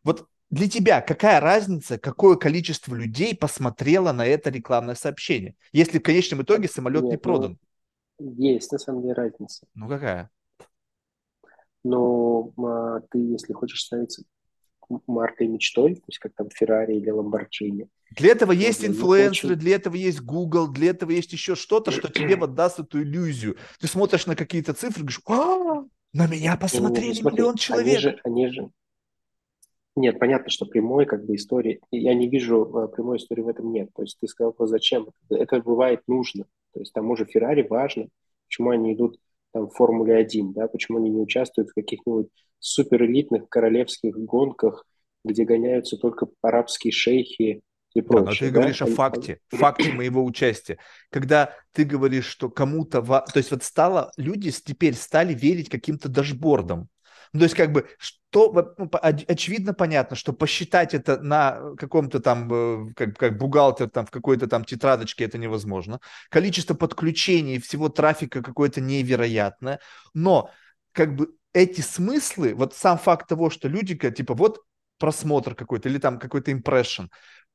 Вот 0.02 0.28
для 0.50 0.68
тебя 0.68 1.00
какая 1.00 1.40
разница, 1.40 1.98
какое 1.98 2.36
количество 2.36 2.94
людей 2.94 3.36
посмотрело 3.36 4.12
на 4.12 4.26
это 4.26 4.50
рекламное 4.50 4.94
сообщение, 4.94 5.56
если 5.72 5.98
в 5.98 6.02
конечном 6.02 6.42
итоге 6.42 6.68
самолет 6.68 7.04
Нет, 7.04 7.12
не 7.12 7.18
продан? 7.18 7.58
Ну, 8.18 8.34
есть 8.36 8.72
на 8.72 8.78
самом 8.78 9.02
деле 9.02 9.14
разница. 9.14 9.66
Ну 9.74 9.88
какая? 9.88 10.30
Но 11.84 12.52
а, 12.58 13.00
ты, 13.10 13.18
если 13.18 13.52
хочешь 13.52 13.82
становиться 13.82 14.24
маркой 15.06 15.48
мечтой, 15.48 15.96
то 15.96 16.04
есть 16.08 16.18
как 16.18 16.32
там 16.34 16.48
Феррари 16.50 16.96
или 16.96 17.10
Ламборджини. 17.10 17.88
Для 18.10 18.32
этого 18.32 18.52
есть 18.52 18.84
инфлюенсеры, 18.84 19.54
для 19.56 19.76
этого 19.76 19.94
есть 19.94 20.20
Google, 20.20 20.68
для 20.68 20.90
этого 20.90 21.10
есть 21.10 21.32
еще 21.32 21.54
что-то, 21.54 21.90
что 21.90 22.08
тебе 22.08 22.36
вот 22.36 22.54
даст 22.54 22.80
эту 22.80 23.02
иллюзию. 23.02 23.56
Ты 23.80 23.86
смотришь 23.86 24.26
на 24.26 24.36
какие-то 24.36 24.72
цифры, 24.72 25.04
говоришь, 25.04 25.20
а, 25.26 25.84
На 26.12 26.26
меня 26.26 26.56
посмотрели 26.56 27.14
не, 27.14 27.20
не, 27.20 27.30
миллион 27.30 27.56
человек. 27.56 27.94
Они 27.94 27.98
же, 27.98 28.20
они 28.24 28.46
же... 28.48 28.70
Нет, 29.96 30.18
понятно, 30.18 30.48
что 30.48 30.64
прямой 30.64 31.06
как 31.06 31.26
бы 31.26 31.34
истории... 31.34 31.80
Я 31.90 32.14
не 32.14 32.28
вижу 32.28 32.64
э, 32.64 32.88
прямой 32.88 33.16
истории 33.16 33.42
в 33.42 33.48
этом 33.48 33.72
нет. 33.72 33.90
То 33.94 34.02
есть 34.02 34.16
ты 34.20 34.28
сказал, 34.28 34.54
зачем? 34.60 35.08
Это 35.28 35.60
бывает 35.60 36.02
нужно. 36.06 36.44
То 36.72 36.80
есть 36.80 36.92
тому 36.92 37.16
же 37.16 37.24
Феррари 37.24 37.66
важно, 37.68 38.06
почему 38.46 38.70
они 38.70 38.94
идут 38.94 39.18
там, 39.52 39.68
в 39.68 39.74
Формуле 39.74 40.14
1, 40.14 40.52
да, 40.52 40.68
почему 40.68 40.98
они 40.98 41.10
не 41.10 41.20
участвуют 41.20 41.70
в 41.70 41.74
каких-нибудь 41.74 42.28
суперэлитных 42.60 43.48
королевских 43.48 44.16
гонках, 44.16 44.86
где 45.24 45.44
гоняются 45.44 45.96
только 45.96 46.28
арабские 46.42 46.92
шейхи 46.92 47.62
и 47.94 48.02
прочее. 48.02 48.24
Да, 48.24 48.30
но 48.30 48.36
ты 48.36 48.50
да? 48.50 48.60
говоришь 48.60 48.82
о 48.82 48.86
факте, 48.86 49.40
факте 49.48 49.92
моего 49.92 50.24
участия. 50.24 50.78
Когда 51.10 51.54
ты 51.72 51.84
говоришь, 51.84 52.26
что 52.26 52.50
кому-то... 52.50 53.02
То 53.02 53.36
есть 53.36 53.50
вот 53.50 53.62
стало, 53.62 54.12
люди 54.16 54.50
теперь 54.50 54.94
стали 54.94 55.34
верить 55.34 55.68
каким-то 55.68 56.08
дашбордам. 56.08 56.88
Ну, 57.32 57.40
то 57.40 57.44
есть, 57.44 57.54
как 57.56 57.72
бы, 57.72 57.86
что, 57.98 58.74
ну, 58.78 58.90
очевидно, 59.00 59.74
понятно, 59.74 60.16
что 60.16 60.32
посчитать 60.32 60.94
это 60.94 61.20
на 61.20 61.74
каком-то 61.76 62.20
там, 62.20 62.48
э, 62.50 62.92
как, 62.94 63.16
как 63.16 63.38
бухгалтер 63.38 63.90
там 63.90 64.06
в 64.06 64.10
какой-то 64.10 64.46
там 64.46 64.64
тетрадочке 64.64 65.24
это 65.24 65.36
невозможно. 65.36 66.00
Количество 66.30 66.74
подключений 66.74 67.58
всего 67.58 67.90
трафика 67.90 68.42
какое-то 68.42 68.80
невероятное. 68.80 69.80
Но, 70.14 70.50
как 70.92 71.16
бы, 71.16 71.34
эти 71.52 71.80
смыслы, 71.80 72.54
вот 72.54 72.74
сам 72.74 72.98
факт 72.98 73.28
того, 73.28 73.50
что 73.50 73.68
люди, 73.68 73.94
типа, 73.94 74.34
вот 74.34 74.60
просмотр 74.98 75.54
какой-то 75.54 75.88
или 75.88 75.98
там 75.98 76.18
какой-то 76.18 76.50
импрессион, 76.52 77.10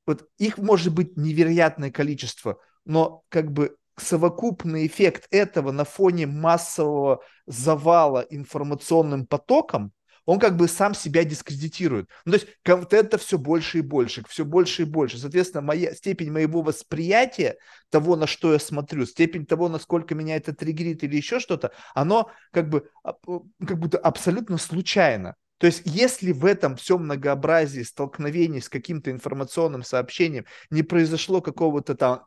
вот 0.06 0.28
их 0.38 0.58
может 0.58 0.94
быть 0.94 1.18
невероятное 1.18 1.92
количество, 1.92 2.60
но 2.86 3.24
как 3.30 3.52
бы 3.52 3.76
совокупный 3.98 4.88
эффект 4.88 5.28
этого 5.32 5.72
на 5.72 5.86
фоне 5.86 6.28
массового 6.28 7.22
завала 7.46 8.26
информационным 8.30 9.26
потоком, 9.26 9.94
он 10.26 10.40
как 10.40 10.56
бы 10.56 10.68
сам 10.68 10.94
себя 10.94 11.24
дискредитирует. 11.24 12.10
Ну, 12.26 12.32
то 12.32 12.38
есть 12.38 12.48
контента 12.64 13.18
все 13.18 13.38
больше 13.38 13.80
и 13.80 13.82
больше, 13.82 14.24
все 14.30 14.46
больше 14.46 14.84
и 14.84 14.86
больше. 14.86 15.18
Соответственно, 15.18 15.62
моя, 15.62 15.94
степень 15.94 16.32
моего 16.32 16.62
восприятия 16.62 17.58
того, 17.90 18.16
на 18.16 18.26
что 18.26 18.54
я 18.54 18.60
смотрю, 18.60 19.06
степень 19.06 19.46
того, 19.46 19.68
насколько 19.68 20.16
меня 20.16 20.38
это 20.38 20.54
триггерит 20.54 21.04
или 21.04 21.18
еще 21.18 21.40
что-то, 21.40 21.72
оно 21.94 22.32
как 22.52 22.70
бы 22.70 22.90
как 23.04 23.80
будто 23.80 23.98
абсолютно 23.98 24.58
случайно. 24.58 25.36
То 25.58 25.68
есть, 25.68 25.84
если 25.86 26.32
в 26.32 26.46
этом 26.46 26.76
всем 26.76 27.04
многообразии 27.04 27.84
столкновений 27.84 28.62
с 28.62 28.70
каким-то 28.70 29.12
информационным 29.12 29.84
сообщением 29.84 30.46
не 30.70 30.84
произошло 30.84 31.42
какого-то 31.42 31.96
там, 31.96 32.26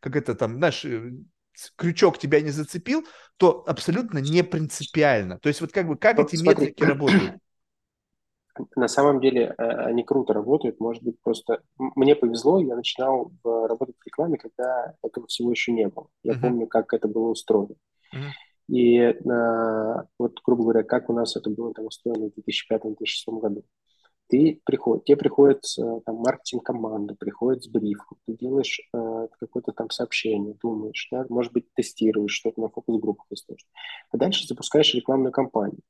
как 0.00 0.16
это 0.16 0.34
там, 0.34 0.56
знаешь, 0.56 0.84
э, 0.84 1.12
крючок 1.76 2.18
тебя 2.18 2.40
не 2.40 2.50
зацепил, 2.50 3.06
то 3.36 3.64
абсолютно 3.66 4.18
не 4.18 4.42
принципиально. 4.42 5.38
То 5.38 5.48
есть, 5.48 5.60
вот 5.60 5.72
как 5.72 5.86
бы, 5.86 5.96
как 5.96 6.18
вот, 6.18 6.28
эти 6.28 6.36
смотри, 6.36 6.66
метрики 6.66 6.84
работают? 6.84 7.38
На 8.76 8.88
самом 8.88 9.20
деле 9.20 9.54
э, 9.56 9.62
они 9.62 10.04
круто 10.04 10.32
работают. 10.32 10.78
Может 10.78 11.02
быть, 11.02 11.20
просто 11.22 11.62
мне 11.76 12.14
повезло, 12.14 12.60
я 12.60 12.76
начинал 12.76 13.32
работать 13.42 13.96
в 13.98 14.06
рекламе, 14.06 14.38
когда 14.38 14.94
этого 15.02 15.26
всего 15.26 15.50
еще 15.50 15.72
не 15.72 15.88
было. 15.88 16.08
Я 16.22 16.34
uh-huh. 16.34 16.40
помню, 16.40 16.66
как 16.66 16.92
это 16.92 17.08
было 17.08 17.30
устроено. 17.30 17.74
Uh-huh. 18.14 18.30
И 18.68 18.96
э, 18.98 19.14
вот, 20.18 20.40
грубо 20.44 20.62
говоря, 20.62 20.82
как 20.82 21.10
у 21.10 21.12
нас 21.12 21.36
это 21.36 21.50
было 21.50 21.72
там 21.74 21.86
устроено 21.86 22.30
в 22.30 22.48
2005-2006 22.48 23.40
году. 23.40 23.64
Ты 24.28 24.60
приход, 24.64 25.04
тебе 25.04 25.16
приходит 25.18 25.64
э, 25.78 26.00
там 26.06 26.16
маркетинг 26.16 26.64
команда, 26.64 27.14
приходит 27.14 27.62
с 27.62 27.68
брифом, 27.68 28.16
ты 28.26 28.34
делаешь 28.34 28.80
э, 28.94 29.28
какое-то 29.38 29.72
там 29.72 29.90
сообщение, 29.90 30.56
думаешь, 30.62 31.08
да, 31.10 31.26
может 31.28 31.52
быть, 31.52 31.66
тестируешь 31.74 32.32
что-то 32.32 32.60
на 32.62 32.68
фокус-группах 32.70 33.26
если 33.30 33.56
А 34.10 34.16
дальше 34.16 34.46
запускаешь 34.46 34.94
рекламную 34.94 35.32
кампанию. 35.32 35.80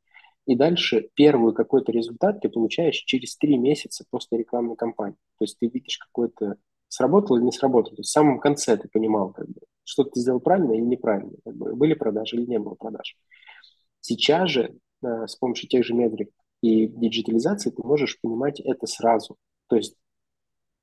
И 0.46 0.56
дальше 0.56 1.08
первый 1.14 1.54
какой-то 1.54 1.92
результат 1.92 2.40
ты 2.40 2.48
получаешь 2.48 2.96
через 2.96 3.36
три 3.36 3.56
месяца 3.56 4.04
после 4.10 4.38
рекламной 4.38 4.76
кампании. 4.76 5.16
То 5.38 5.44
есть 5.44 5.58
ты 5.58 5.68
видишь 5.68 5.98
какой-то 5.98 6.56
сработало 6.94 7.38
или 7.38 7.44
не 7.44 7.52
сработало. 7.52 7.96
То 7.96 8.00
есть 8.00 8.10
в 8.10 8.12
самом 8.12 8.38
конце 8.38 8.76
ты 8.76 8.88
понимал, 8.88 9.32
как 9.32 9.46
бы, 9.46 9.60
что 9.84 10.04
ты 10.04 10.20
сделал 10.20 10.40
правильно 10.40 10.72
или 10.72 10.80
неправильно. 10.80 11.32
Как 11.44 11.56
бы, 11.56 11.74
были 11.74 11.94
продажи 11.94 12.36
или 12.36 12.46
не 12.46 12.58
было 12.58 12.74
продаж. 12.74 13.16
Сейчас 14.00 14.50
же 14.50 14.74
э, 15.02 15.26
с 15.26 15.36
помощью 15.36 15.68
тех 15.68 15.84
же 15.84 15.94
метрик 15.94 16.30
и 16.62 16.86
диджитализации 16.86 17.70
ты 17.70 17.82
можешь 17.82 18.20
понимать 18.20 18.60
это 18.60 18.86
сразу. 18.86 19.36
То 19.68 19.76
есть 19.76 19.96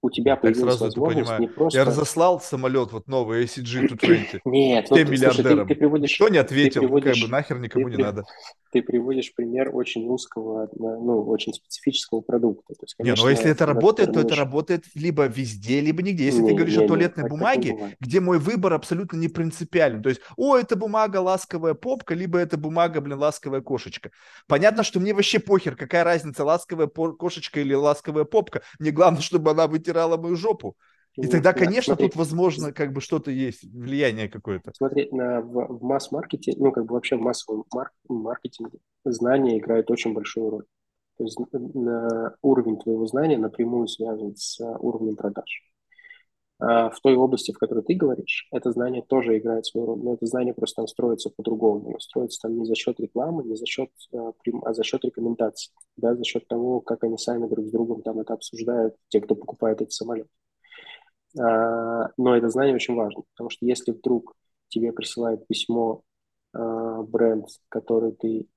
у 0.01 0.09
тебя 0.09 0.35
появилась 0.35 0.77
сразу 0.77 0.85
возможность 0.85 1.39
не 1.39 1.47
просто... 1.47 1.79
Я 1.79 1.85
разослал 1.85 2.41
самолет 2.41 2.91
вот 2.91 3.07
новый 3.07 3.45
ACG-220 3.45 4.41
Нет, 4.45 4.87
ну, 4.89 4.97
миллиардерам. 4.97 5.67
Ты, 5.67 5.73
ты 5.73 5.79
приводишь, 5.79 6.15
Кто 6.15 6.29
не 6.29 6.39
ответил, 6.39 6.81
приводишь, 6.81 7.19
как 7.19 7.29
бы 7.29 7.31
нахер 7.31 7.59
никому 7.59 7.89
ты, 7.89 7.95
не 7.95 8.03
надо. 8.03 8.25
Ты 8.71 8.81
приводишь 8.81 9.33
пример 9.35 9.69
очень 9.73 10.07
узкого, 10.07 10.69
ну, 10.77 11.23
очень 11.23 11.53
специфического 11.53 12.21
продукта. 12.21 12.73
То 12.73 12.83
есть, 12.83 12.95
конечно, 12.95 13.21
не, 13.21 13.25
но 13.25 13.29
если 13.29 13.51
это 13.51 13.65
работает, 13.65 14.13
то 14.13 14.21
это 14.21 14.35
работает 14.35 14.85
либо 14.95 15.25
везде, 15.25 15.81
либо 15.81 16.01
нигде. 16.01 16.25
Если 16.25 16.41
не, 16.41 16.49
ты 16.49 16.55
говоришь 16.55 16.77
не, 16.77 16.85
о 16.85 16.87
туалетной 16.87 17.23
не, 17.23 17.29
бумаге, 17.29 17.97
где 17.99 18.21
мой 18.21 18.39
выбор 18.39 18.73
абсолютно 18.73 19.17
не 19.17 19.27
принципиален. 19.27 20.01
То 20.01 20.09
есть, 20.09 20.21
о, 20.37 20.57
это 20.57 20.75
бумага 20.75 21.17
ласковая 21.17 21.73
попка, 21.73 22.15
либо 22.15 22.39
это 22.39 22.57
бумага, 22.57 23.01
блин, 23.01 23.19
ласковая 23.19 23.61
кошечка. 23.61 24.11
Понятно, 24.47 24.83
что 24.83 24.99
мне 24.99 25.13
вообще 25.13 25.39
похер, 25.39 25.75
какая 25.75 26.03
разница, 26.03 26.45
ласковая 26.45 26.87
кошечка 26.87 27.59
или 27.59 27.73
ласковая 27.73 28.23
попка. 28.23 28.61
Мне 28.79 28.91
главное, 28.91 29.21
чтобы 29.21 29.51
она 29.51 29.67
вытирала 29.67 30.17
мою 30.17 30.37
жопу. 30.37 30.77
И 31.17 31.27
тогда, 31.27 31.53
конечно, 31.53 31.95
смотри, 31.95 32.07
тут 32.07 32.15
возможно 32.15 32.71
как 32.71 32.93
бы 32.93 33.01
что-то 33.01 33.31
есть, 33.31 33.63
влияние 33.63 34.29
какое-то. 34.29 34.71
Смотри, 34.75 35.09
на, 35.11 35.41
в, 35.41 35.79
в 35.79 35.83
масс-маркете, 35.83 36.53
ну, 36.57 36.71
как 36.71 36.85
бы 36.85 36.93
вообще 36.93 37.17
в 37.17 37.21
массовом 37.21 37.65
мар- 37.73 37.91
маркетинге 38.07 38.79
знания 39.03 39.57
играют 39.57 39.91
очень 39.91 40.13
большую 40.13 40.49
роль. 40.49 40.65
То 41.17 41.25
есть 41.25 41.37
на 41.51 42.35
уровень 42.41 42.79
твоего 42.79 43.05
знания 43.05 43.37
напрямую 43.37 43.87
связан 43.87 44.35
с 44.35 44.59
уровнем 44.79 45.15
продаж. 45.15 45.61
А 46.63 46.91
в 46.91 46.99
той 47.01 47.15
области, 47.15 47.51
в 47.51 47.57
которой 47.57 47.83
ты 47.83 47.95
говоришь, 47.95 48.47
это 48.51 48.71
знание 48.71 49.01
тоже 49.01 49.37
играет 49.37 49.65
свою 49.65 49.87
роль, 49.87 49.99
но 49.99 50.13
это 50.13 50.27
знание 50.27 50.53
просто 50.53 50.77
там 50.77 50.87
строится 50.87 51.31
по-другому. 51.35 51.89
Оно 51.89 51.99
строится 51.99 52.39
там 52.43 52.57
не 52.57 52.65
за 52.65 52.75
счет 52.75 52.99
рекламы, 52.99 53.43
не 53.43 53.55
за 53.55 53.65
счет, 53.65 53.89
а, 54.13 54.31
а 54.63 54.73
за 54.73 54.83
счет 54.83 55.03
рекомендаций, 55.03 55.73
да, 55.97 56.15
за 56.15 56.23
счет 56.23 56.47
того, 56.47 56.79
как 56.79 57.03
они 57.03 57.17
сами 57.17 57.47
друг 57.47 57.65
с 57.65 57.71
другом 57.71 58.03
там 58.03 58.19
это 58.19 58.35
обсуждают, 58.35 58.95
те, 59.09 59.21
кто 59.21 59.33
покупает 59.35 59.81
эти 59.81 59.91
самолеты. 59.91 60.29
А, 61.39 62.09
но 62.17 62.35
это 62.35 62.49
знание 62.49 62.75
очень 62.75 62.95
важно, 62.95 63.23
потому 63.33 63.49
что 63.49 63.65
если 63.65 63.91
вдруг 63.91 64.35
тебе 64.69 64.91
присылает 64.91 65.47
письмо 65.47 66.03
а, 66.53 67.03
бренд, 67.03 67.47
который 67.69 68.13
ты 68.13 68.47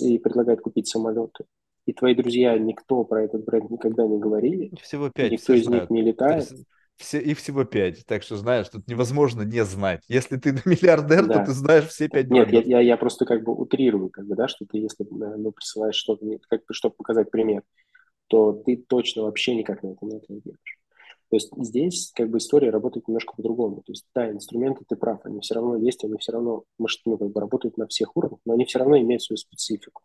и 0.00 0.18
предлагает 0.18 0.60
купить 0.60 0.88
самолеты, 0.88 1.44
и 1.86 1.92
твои 1.92 2.14
друзья, 2.14 2.56
никто 2.58 3.04
про 3.04 3.24
этот 3.24 3.44
бренд 3.44 3.70
никогда 3.70 4.06
не 4.06 4.18
говорили, 4.18 4.70
всего 4.80 5.10
пять, 5.10 5.32
никто 5.32 5.54
из 5.54 5.64
знают. 5.64 5.90
них 5.90 6.02
не 6.02 6.08
летает. 6.08 6.52
Все, 6.96 7.18
их 7.18 7.38
всего 7.38 7.64
пять, 7.64 8.04
так 8.04 8.22
что 8.22 8.36
знаешь, 8.36 8.68
тут 8.68 8.86
невозможно 8.86 9.40
не 9.40 9.64
знать. 9.64 10.04
Если 10.06 10.36
ты 10.36 10.52
миллиардер, 10.66 11.26
да. 11.26 11.38
то 11.38 11.46
ты 11.46 11.52
знаешь 11.52 11.86
все 11.86 12.08
пять 12.08 12.28
Нет, 12.28 12.52
я, 12.52 12.60
я, 12.60 12.80
я 12.80 12.96
просто 12.98 13.24
как 13.24 13.42
бы 13.42 13.54
утрирую, 13.54 14.10
как 14.10 14.26
бы, 14.26 14.36
да, 14.36 14.48
что 14.48 14.66
ты, 14.66 14.78
если 14.78 15.06
ну, 15.08 15.50
присылаешь 15.50 15.94
что-то, 15.94 16.26
как 16.48 16.66
бы, 16.66 16.74
чтобы 16.74 16.94
показать 16.96 17.30
пример, 17.30 17.62
то 18.26 18.52
ты 18.52 18.76
точно 18.76 19.22
вообще 19.22 19.54
никак 19.54 19.82
на 19.82 19.92
это 19.92 20.04
не 20.04 20.16
отреагируешь. 20.18 20.79
То 21.30 21.36
есть 21.36 21.50
здесь 21.56 22.12
как 22.14 22.28
бы 22.28 22.38
история 22.38 22.70
работает 22.70 23.06
немножко 23.06 23.34
по-другому. 23.36 23.82
То 23.82 23.92
есть 23.92 24.04
да, 24.14 24.30
инструменты, 24.30 24.84
ты 24.88 24.96
прав, 24.96 25.20
они 25.24 25.40
все 25.40 25.54
равно 25.54 25.76
есть, 25.76 26.04
они 26.04 26.18
все 26.18 26.32
равно, 26.32 26.64
ну, 26.78 27.18
как 27.18 27.30
бы 27.30 27.40
работают 27.40 27.78
на 27.78 27.86
всех 27.86 28.16
уровнях, 28.16 28.40
но 28.44 28.54
они 28.54 28.64
все 28.64 28.80
равно 28.80 28.98
имеют 28.98 29.22
свою 29.22 29.36
специфику. 29.36 30.02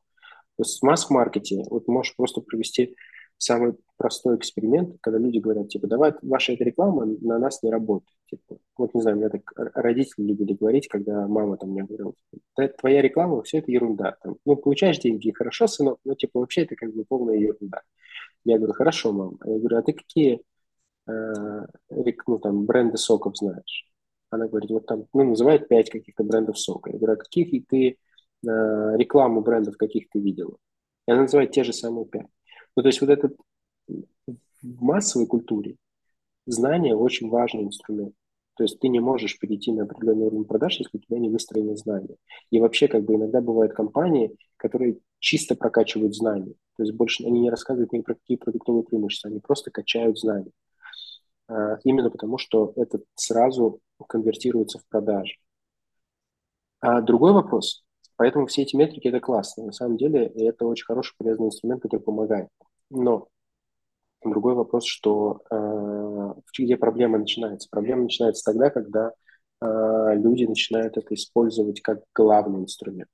То 0.57 0.61
есть 0.61 0.80
в 0.80 0.84
масс-маркете 0.84 1.64
вот 1.69 1.88
можешь 1.88 2.15
просто 2.15 2.41
провести 2.41 2.95
самый 3.38 3.73
простой 3.97 4.38
эксперимент, 4.38 4.97
когда 5.02 5.19
люди 5.19 5.39
говорят, 5.39 5.69
типа, 5.69 5.88
давай, 5.88 6.14
ваша 6.22 6.53
эта 6.53 6.64
реклама 6.64 7.06
на 7.06 7.39
нас 7.39 7.61
не 7.64 7.72
работает. 7.72 8.15
Типа, 8.30 8.57
вот 8.77 8.93
не 8.93 9.02
знаю, 9.02 9.18
меня 9.18 9.30
так 9.30 9.41
родители 9.56 10.23
любили 10.23 10.53
говорить, 10.53 10.88
когда 10.88 11.27
мама 11.27 11.57
там 11.57 11.72
мне 11.72 11.84
говорила, 11.84 12.14
типа, 12.31 12.68
твоя 12.80 13.02
реклама, 13.02 13.41
все 13.43 13.57
это 13.57 13.72
ерунда. 13.72 14.15
Там, 14.22 14.38
ну, 14.45 14.56
получаешь 14.56 14.99
деньги, 14.99 15.31
хорошо, 15.31 15.68
сынок, 15.68 15.99
но, 16.06 16.15
типа, 16.15 16.39
вообще 16.39 16.64
это 16.64 16.76
как 16.76 16.93
бы 16.93 17.03
полная 17.03 17.35
ерунда. 17.35 17.81
Я 18.45 18.57
говорю, 18.57 18.73
хорошо, 18.73 19.11
мама. 19.11 19.38
Я 19.43 19.57
говорю, 19.57 19.77
а 19.77 19.81
ты 19.81 19.93
какие 19.93 20.41
ну, 21.07 22.40
там, 22.40 22.65
бренды 22.65 22.98
соков 22.98 23.38
знаешь? 23.38 23.88
Она 24.30 24.48
говорит, 24.48 24.72
вот 24.72 24.86
там, 24.86 25.06
ну, 25.14 25.23
называет 25.23 25.68
пять 25.68 25.90
каких-то 25.90 26.23
брендов 26.23 26.60
сока. 26.60 26.91
Я 26.91 26.98
говорю, 26.98 27.14
а 27.14 27.23
каких 27.23 27.53
и 27.53 27.61
ты 27.61 27.88
э, 27.88 27.95
рекламу 28.44 29.41
брендов 29.41 29.77
каких 29.77 30.10
ты 30.10 30.19
видела? 30.19 30.57
И 31.07 31.11
она 31.11 31.22
называет 31.22 31.52
те 31.52 31.64
же 31.64 31.73
самые 31.73 32.06
пять. 32.06 32.27
Ну, 32.76 32.84
то 32.84 32.88
есть 32.88 33.02
вот 33.02 33.10
этот 33.10 33.36
в 33.88 34.84
массовой 34.84 35.27
культуре 35.27 35.77
знание 36.45 36.95
очень 36.95 37.30
важный 37.30 37.64
инструмент. 37.64 38.14
То 38.57 38.64
есть 38.64 38.80
ты 38.80 38.88
не 38.88 38.99
можешь 38.99 39.38
перейти 39.38 39.72
на 39.72 39.84
определенный 39.84 40.27
уровень 40.27 40.45
продаж, 40.45 40.80
если 40.80 40.98
у 40.98 41.02
тебя 41.02 41.19
не 41.19 41.30
выстроены 41.30 41.76
знания. 41.76 42.15
И 42.52 42.60
вообще, 42.60 42.88
как 42.88 43.03
бы 43.03 43.15
иногда 43.15 43.41
бывают 43.41 43.73
компании, 43.73 44.36
которые 44.57 44.98
чисто 45.19 45.56
прокачивают 45.56 46.15
знания. 46.15 46.53
То 46.77 46.84
есть 46.84 46.94
больше 46.94 47.26
они 47.26 47.41
не 47.41 47.49
рассказывают 47.49 47.91
ни 47.91 48.02
про 48.02 48.15
какие 48.15 48.38
продуктовые 48.38 48.84
преимущества, 48.84 49.30
они 49.30 49.40
просто 49.40 49.72
качают 49.72 50.18
знания. 50.18 50.52
А, 51.47 51.77
именно 51.84 52.09
потому, 52.09 52.38
что 52.38 52.73
это 52.76 52.99
сразу 53.15 53.80
конвертируется 54.07 54.80
в 54.80 54.88
продажи. 54.88 55.35
А 56.80 57.01
другой 57.01 57.34
вопрос, 57.34 57.85
Поэтому 58.17 58.47
все 58.47 58.61
эти 58.61 58.76
метрики– 58.76 59.07
это 59.09 59.19
классно. 59.19 59.65
На 59.65 59.72
самом 59.72 59.97
деле 59.97 60.26
это 60.26 60.65
очень 60.65 60.85
хороший, 60.85 61.15
полезный 61.17 61.47
инструмент, 61.47 61.81
который 61.81 62.01
помогает. 62.01 62.47
Но 62.89 63.27
другой 64.23 64.53
вопрос, 64.55 64.85
что 64.85 65.41
э, 65.51 66.34
где 66.57 66.77
проблема 66.77 67.17
начинается? 67.17 67.67
Проблема 67.69 68.03
начинается 68.03 68.43
тогда, 68.45 68.69
когда 68.69 69.11
э, 69.61 70.15
люди 70.15 70.45
начинают 70.45 70.97
это 70.97 71.13
использовать 71.13 71.81
как 71.81 72.03
главный 72.13 72.61
инструмент. 72.61 73.09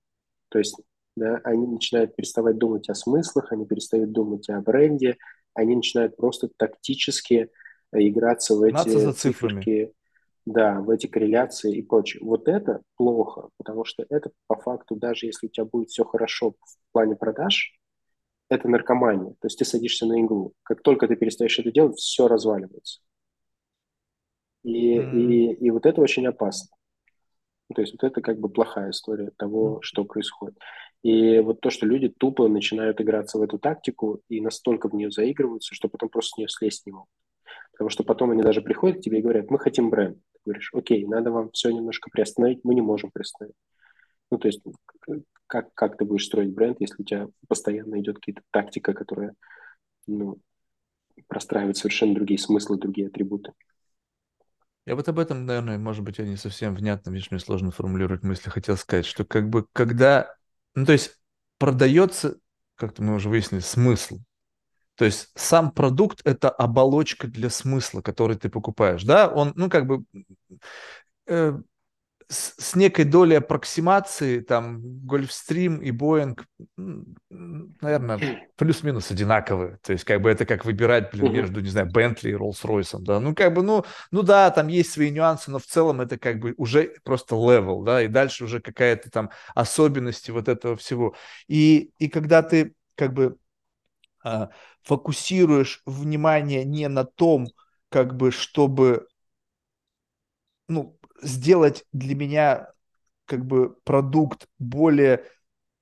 То 0.49 0.59
есть 0.59 0.79
да, 1.15 1.41
они 1.43 1.65
начинают 1.65 2.15
переставать 2.15 2.57
думать 2.57 2.89
о 2.89 2.95
смыслах, 2.95 3.51
они 3.51 3.65
перестают 3.65 4.11
думать 4.11 4.49
о 4.49 4.61
бренде, 4.61 5.17
они 5.53 5.75
начинают 5.75 6.15
просто 6.15 6.49
тактически 6.55 7.49
играться 7.93 8.55
в 8.55 8.63
эти 8.63 8.89
за 8.89 9.13
цифрами. 9.13 9.93
да, 10.45 10.79
в 10.81 10.89
эти 10.89 11.07
корреляции 11.07 11.75
и 11.75 11.81
прочее. 11.81 12.23
Вот 12.23 12.47
это 12.47 12.81
плохо, 12.95 13.49
потому 13.57 13.85
что 13.85 14.05
это 14.09 14.31
по 14.47 14.55
факту, 14.55 14.95
даже 14.95 15.27
если 15.27 15.47
у 15.47 15.49
тебя 15.49 15.65
будет 15.65 15.89
все 15.89 16.03
хорошо 16.03 16.51
в 16.51 16.75
плане 16.91 17.15
продаж, 17.15 17.77
это 18.49 18.67
наркомания. 18.67 19.31
То 19.39 19.47
есть 19.47 19.59
ты 19.59 19.65
садишься 19.65 20.05
на 20.05 20.19
иглу. 20.21 20.53
Как 20.63 20.81
только 20.81 21.07
ты 21.07 21.15
перестаешь 21.15 21.57
это 21.59 21.71
делать, 21.71 21.97
все 21.97 22.27
разваливается. 22.27 23.01
И, 24.63 24.97
mm-hmm. 24.97 25.19
и, 25.19 25.53
и 25.53 25.69
вот 25.71 25.85
это 25.85 26.01
очень 26.01 26.27
опасно. 26.27 26.75
То 27.73 27.81
есть 27.81 27.93
вот 27.93 28.03
это 28.03 28.21
как 28.21 28.39
бы 28.39 28.49
плохая 28.49 28.91
история 28.91 29.31
того, 29.37 29.77
mm-hmm. 29.77 29.83
что 29.83 30.03
происходит. 30.03 30.57
И 31.03 31.39
вот 31.39 31.61
то, 31.61 31.69
что 31.69 31.85
люди 31.85 32.09
тупо 32.09 32.47
начинают 32.47 32.99
играться 32.99 33.37
в 33.37 33.41
эту 33.41 33.57
тактику 33.57 34.21
и 34.27 34.41
настолько 34.41 34.89
в 34.89 34.93
нее 34.93 35.11
заигрываются, 35.11 35.73
что 35.73 35.87
потом 35.87 36.09
просто 36.09 36.35
с 36.35 36.37
нее 36.37 36.49
слезть 36.49 36.85
не 36.85 36.91
могут. 36.91 37.09
Потому 37.81 37.89
что 37.89 38.03
потом 38.03 38.29
они 38.29 38.43
даже 38.43 38.61
приходят 38.61 38.99
к 38.99 39.01
тебе 39.01 39.17
и 39.17 39.21
говорят, 39.23 39.49
мы 39.49 39.57
хотим 39.57 39.89
бренд. 39.89 40.15
Ты 40.33 40.39
говоришь, 40.45 40.69
окей, 40.71 41.03
надо 41.07 41.31
вам 41.31 41.49
все 41.49 41.71
немножко 41.71 42.11
приостановить, 42.11 42.59
мы 42.63 42.75
не 42.75 42.81
можем 42.81 43.09
приостановить. 43.09 43.55
Ну, 44.29 44.37
то 44.37 44.47
есть 44.47 44.61
как, 45.47 45.73
как 45.73 45.97
ты 45.97 46.05
будешь 46.05 46.27
строить 46.27 46.53
бренд, 46.53 46.77
если 46.79 47.01
у 47.01 47.03
тебя 47.03 47.27
постоянно 47.47 47.99
идет 47.99 48.19
какая-то 48.19 48.43
тактика, 48.51 48.93
которая 48.93 49.33
ну, 50.05 50.37
простраивает 51.25 51.75
совершенно 51.75 52.13
другие 52.13 52.37
смыслы, 52.37 52.77
другие 52.77 53.07
атрибуты. 53.07 53.51
Я 54.85 54.95
вот 54.95 55.09
об 55.09 55.17
этом, 55.17 55.47
наверное, 55.47 55.79
может 55.79 56.03
быть, 56.03 56.19
я 56.19 56.27
не 56.27 56.37
совсем 56.37 56.75
внятно, 56.75 57.09
видишь, 57.09 57.31
мне 57.31 57.39
сложно 57.39 57.71
формулировать 57.71 58.21
мысли. 58.21 58.51
Хотел 58.51 58.77
сказать, 58.77 59.07
что 59.07 59.25
как 59.25 59.49
бы 59.49 59.65
когда, 59.73 60.35
ну 60.75 60.85
то 60.85 60.91
есть 60.91 61.19
продается, 61.57 62.37
как-то 62.75 63.01
мы 63.01 63.15
уже 63.15 63.27
выяснили, 63.27 63.61
смысл. 63.61 64.19
То 64.95 65.05
есть 65.05 65.29
сам 65.35 65.71
продукт– 65.71 66.21
это 66.25 66.49
оболочка 66.49 67.27
для 67.27 67.49
смысла, 67.49 68.01
который 68.01 68.35
ты 68.35 68.49
покупаешь. 68.49 69.03
Да, 69.03 69.27
он, 69.27 69.53
ну, 69.55 69.69
как 69.69 69.87
бы, 69.87 70.03
э, 71.27 71.57
с, 72.31 72.53
с 72.57 72.75
некой 72.75 73.03
долей 73.03 73.35
аппроксимации, 73.35 74.39
там, 74.39 74.79
Гольфстрим 75.05 75.81
и 75.81 75.91
Боинг, 75.91 76.45
наверное, 76.77 78.47
плюс-минус 78.55 79.11
одинаковые. 79.11 79.79
То 79.83 79.91
есть, 79.91 80.05
как 80.05 80.21
бы, 80.21 80.29
это 80.29 80.45
как 80.45 80.63
выбирать, 80.63 81.11
блин, 81.11 81.33
между, 81.33 81.59
не 81.59 81.69
знаю, 81.69 81.91
Бентли 81.91 82.29
и 82.29 82.33
Роллс-Ройсом, 82.33 83.01
да. 83.01 83.19
Ну, 83.19 83.35
как 83.35 83.53
бы, 83.53 83.63
ну, 83.63 83.83
ну 84.11 84.21
да, 84.23 84.49
там 84.51 84.69
есть 84.69 84.91
свои 84.91 85.11
нюансы, 85.11 85.51
но 85.51 85.59
в 85.59 85.65
целом 85.65 85.99
это 85.99 86.17
как 86.17 86.39
бы 86.39 86.53
уже 86.57 86.93
просто 87.03 87.35
level, 87.35 87.81
да, 87.81 88.01
и 88.01 88.07
дальше 88.07 88.45
уже 88.45 88.61
какая-то 88.61 89.11
там 89.11 89.29
особенности 89.53 90.31
вот 90.31 90.47
этого 90.47 90.77
всего. 90.77 91.15
И, 91.47 91.91
и 91.97 92.07
когда 92.07 92.43
ты, 92.43 92.73
как 92.95 93.13
бы, 93.13 93.37
а, 94.23 94.49
фокусируешь 94.83 95.81
внимание 95.85 96.65
не 96.65 96.87
на 96.87 97.05
том, 97.05 97.47
как 97.89 98.15
бы, 98.15 98.31
чтобы, 98.31 99.07
ну, 100.67 100.97
сделать 101.21 101.85
для 101.91 102.15
меня 102.15 102.67
как 103.25 103.45
бы 103.45 103.75
продукт 103.83 104.47
более 104.59 105.25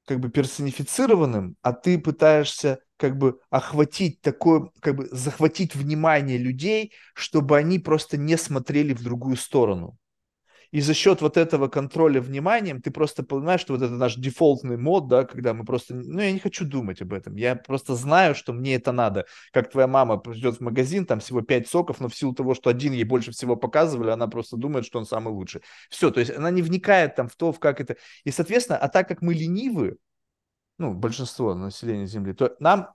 как 0.06 0.20
бы 0.20 0.30
персонифицированным, 0.30 1.58
а 1.62 1.74
ты 1.74 2.00
пытаешься 2.00 2.82
как 2.98 3.18
бы 3.18 3.40
охватить 3.50 4.22
такое, 4.22 4.72
как 4.82 4.96
бы 4.98 5.08
захватить 5.12 5.76
внимание 5.76 6.38
людей, 6.38 6.94
чтобы 7.16 7.58
они 7.58 7.80
просто 7.80 8.18
не 8.18 8.38
смотрели 8.38 8.94
в 8.94 9.04
другую 9.04 9.38
сторону. 9.38 9.98
И 10.72 10.82
за 10.82 10.94
счет 10.94 11.22
вот 11.22 11.38
этого 11.38 11.68
контроля 11.68 12.22
вниманием 12.22 12.82
ты 12.82 12.92
просто 12.92 13.24
понимаешь, 13.24 13.62
что 13.62 13.74
вот 13.74 13.82
это 13.82 13.94
наш 13.94 14.16
дефолтный 14.16 14.78
мод, 14.78 15.08
да, 15.08 15.26
когда 15.26 15.54
мы 15.54 15.66
просто, 15.66 15.96
ну, 15.96 16.20
я 16.20 16.32
не 16.32 16.40
хочу 16.40 16.66
думать 16.66 17.02
об 17.02 17.14
этом, 17.14 17.36
я 17.36 17.56
просто 17.56 17.96
знаю, 17.96 18.36
что 18.36 18.54
мне 18.54 18.76
это 18.76 18.92
надо. 18.92 19.26
Как 19.52 19.72
твоя 19.72 19.88
мама 19.88 20.18
придет 20.18 20.58
в 20.58 20.62
магазин, 20.62 21.06
там 21.06 21.20
всего 21.20 21.42
пять 21.42 21.68
соков, 21.68 22.00
но 22.00 22.08
в 22.08 22.16
силу 22.16 22.34
того, 22.34 22.54
что 22.54 22.70
один 22.70 22.94
ей 22.94 23.04
больше 23.04 23.32
всего 23.32 23.56
показывали, 23.56 24.12
она 24.12 24.28
просто 24.28 24.58
думает, 24.58 24.86
что 24.86 25.00
он 25.00 25.06
самый 25.06 25.34
лучший. 25.34 25.62
Все, 25.90 26.12
то 26.12 26.20
есть 26.20 26.36
она 26.36 26.52
не 26.52 26.62
вникает 26.62 27.16
там 27.16 27.28
в 27.28 27.36
то, 27.36 27.52
в 27.52 27.60
как 27.60 27.82
это. 27.82 27.98
И, 28.24 28.32
соответственно, 28.32 28.78
а 28.78 28.88
так 28.90 29.08
как 29.08 29.22
мы 29.22 29.34
ленивы, 29.34 29.98
ну, 30.78 30.94
большинство 30.94 31.56
населения 31.56 32.06
Земли, 32.06 32.34
то 32.34 32.56
нам 32.60 32.90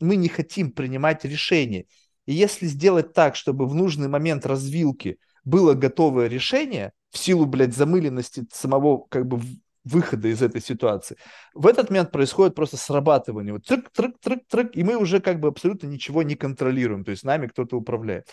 мы 0.00 0.16
не 0.16 0.28
хотим 0.28 0.70
принимать 0.70 1.24
решения. 1.24 1.86
И 2.26 2.34
если 2.34 2.66
сделать 2.66 3.12
так, 3.12 3.36
чтобы 3.36 3.66
в 3.66 3.74
нужный 3.74 4.08
момент 4.08 4.46
развилки 4.46 5.18
было 5.44 5.74
готовое 5.74 6.28
решение, 6.28 6.92
в 7.10 7.18
силу, 7.18 7.46
блядь, 7.46 7.74
замыленности 7.74 8.46
самого 8.52 9.06
как 9.08 9.26
бы 9.26 9.40
выхода 9.84 10.28
из 10.28 10.42
этой 10.42 10.60
ситуации. 10.60 11.16
В 11.54 11.66
этот 11.66 11.90
момент 11.90 12.10
происходит 12.10 12.54
просто 12.54 12.76
срабатывание. 12.76 13.54
Вот 13.54 13.64
трык, 13.64 13.88
трык, 13.90 14.16
трык, 14.20 14.40
трык, 14.48 14.76
и 14.76 14.84
мы 14.84 14.96
уже 14.96 15.20
как 15.20 15.40
бы 15.40 15.48
абсолютно 15.48 15.86
ничего 15.86 16.22
не 16.22 16.34
контролируем. 16.34 17.04
То 17.04 17.10
есть 17.10 17.24
нами 17.24 17.46
кто-то 17.46 17.76
управляет. 17.76 18.28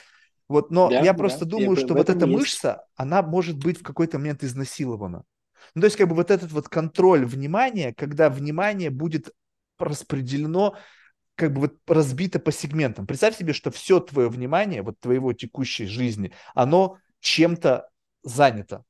Вот, 0.47 0.69
но 0.69 0.89
да, 0.89 0.99
я 0.99 1.13
просто 1.13 1.45
да, 1.45 1.51
думаю, 1.51 1.75
что 1.75 1.93
вот 1.95 2.09
эта 2.09 2.25
есть. 2.25 2.37
мышца, 2.37 2.85
она 2.95 3.23
может 3.23 3.57
быть 3.57 3.79
в 3.79 3.83
какой-то 3.83 4.19
момент 4.19 4.43
изнасилована. 4.43 5.23
Ну, 5.73 5.81
то 5.81 5.85
есть, 5.85 5.97
как 5.97 6.07
бы 6.07 6.15
вот 6.15 6.29
этот 6.29 6.51
вот 6.51 6.69
контроль 6.69 7.25
внимания, 7.25 7.93
когда 7.95 8.29
внимание 8.29 8.91
будет 8.91 9.31
распределено, 9.79 10.75
как 11.35 11.53
бы 11.53 11.61
вот 11.61 11.73
разбито 11.87 12.39
по 12.39 12.51
сегментам. 12.51 13.05
Представь 13.05 13.37
себе, 13.37 13.53
что 13.53 13.71
все 13.71 13.99
твое 13.99 14.29
внимание, 14.29 14.81
вот 14.81 14.99
твоего 14.99 15.33
текущей 15.33 15.85
жизни, 15.85 16.31
оно 16.53 16.97
чем-то 17.19 17.89
занято. 18.23 18.83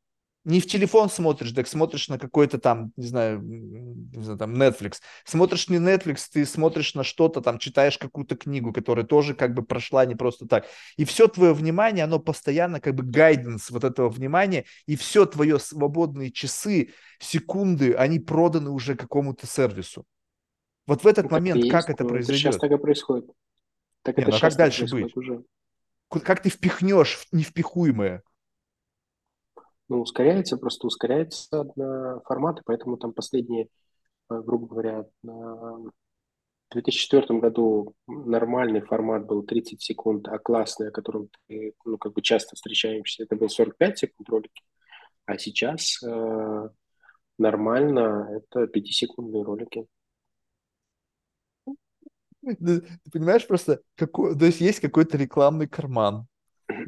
Не 0.45 0.61
в 0.61 0.67
телефон 0.67 1.09
смотришь, 1.09 1.53
так 1.53 1.67
смотришь 1.67 2.07
на 2.07 2.19
какой-то 2.19 2.59
там, 2.59 2.91
не 2.97 3.07
знаю, 3.07 3.41
не 3.41 4.21
знаю, 4.21 4.37
там 4.37 4.53
Netflix. 4.53 4.97
Смотришь 5.25 5.69
не 5.69 5.77
Netflix, 5.77 6.25
ты 6.31 6.45
смотришь 6.45 6.93
на 6.93 7.03
что-то, 7.03 7.41
там 7.41 7.57
читаешь 7.57 7.97
какую-то 7.97 8.35
книгу, 8.35 8.71
которая 8.71 9.07
тоже 9.07 9.33
как 9.33 9.55
бы 9.55 9.63
прошла 9.63 10.05
не 10.05 10.13
просто 10.13 10.47
так. 10.47 10.67
И 10.97 11.05
все 11.05 11.27
твое 11.27 11.51
внимание, 11.51 12.03
оно 12.03 12.19
постоянно 12.19 12.79
как 12.79 12.93
бы 12.93 13.01
гайденс 13.01 13.71
вот 13.71 13.83
этого 13.83 14.07
внимания, 14.07 14.65
и 14.85 14.95
все 14.95 15.25
твое 15.25 15.57
свободные 15.57 16.31
часы, 16.31 16.89
секунды, 17.17 17.93
они 17.93 18.19
проданы 18.19 18.69
уже 18.69 18.93
какому-то 18.93 19.47
сервису. 19.47 20.05
Вот 20.87 21.03
в 21.03 21.07
этот 21.07 21.25
ну, 21.25 21.31
момент 21.31 21.61
как 21.69 21.87
есть, 21.87 21.89
это 21.89 22.03
ну, 22.03 22.09
произойдет? 22.09 22.41
Сейчас 22.41 22.57
так 22.57 22.71
и 22.71 22.77
происходит. 22.77 23.29
Так 24.03 24.17
не, 24.17 24.23
это 24.23 24.31
ну, 24.31 24.37
а 24.37 24.39
как 24.39 24.55
дальше 24.55 24.87
быть? 24.87 25.15
Уже. 25.17 25.43
Как 26.09 26.41
ты 26.41 26.49
впихнешь 26.49 27.27
невпихуемое? 27.31 28.23
ну, 29.87 30.01
ускоряется, 30.01 30.57
просто 30.57 30.87
ускоряется 30.87 31.65
форматы, 32.25 32.61
поэтому 32.65 32.97
там 32.97 33.13
последние, 33.13 33.67
э, 34.29 34.41
грубо 34.41 34.67
говоря, 34.67 35.05
в 35.23 35.91
2004 36.71 37.39
году 37.39 37.93
нормальный 38.07 38.81
формат 38.81 39.25
был 39.25 39.43
30 39.43 39.81
секунд, 39.81 40.27
а 40.27 40.39
классный, 40.39 40.89
о 40.89 40.91
котором 40.91 41.29
ты, 41.47 41.73
ну, 41.85 41.97
как 41.97 42.13
бы 42.13 42.21
часто 42.21 42.55
встречаемся, 42.55 43.23
это 43.23 43.35
был 43.35 43.49
45 43.49 43.99
секунд 43.99 44.29
ролики. 44.29 44.63
А 45.25 45.37
сейчас 45.37 46.01
э, 46.03 46.69
нормально 47.37 48.29
это 48.31 48.65
5-секундные 48.65 49.43
ролики. 49.43 49.85
Ты 52.45 52.83
понимаешь, 53.11 53.47
просто, 53.47 53.81
какой, 53.95 54.37
то 54.37 54.45
есть 54.45 54.61
есть 54.61 54.79
какой-то 54.79 55.17
рекламный 55.17 55.67
карман, 55.67 56.27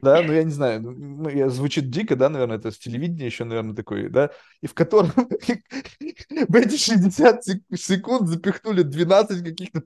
да, 0.01 0.21
ну 0.23 0.33
я 0.33 0.43
не 0.43 0.51
знаю, 0.51 0.81
ну, 0.81 0.91
ну 0.91 1.29
я, 1.29 1.49
звучит 1.49 1.89
дико, 1.89 2.15
да, 2.15 2.29
наверное, 2.29 2.57
это 2.57 2.71
с 2.71 2.77
телевидения 2.77 3.27
еще, 3.27 3.43
наверное, 3.43 3.75
такой, 3.75 4.09
да, 4.09 4.31
и 4.61 4.67
в 4.67 4.73
котором 4.73 5.11
в 5.15 6.55
эти 6.55 6.77
60 6.77 7.43
секунд 7.75 8.27
запихнули 8.27 8.81
12 8.81 9.43
каких-то 9.43 9.81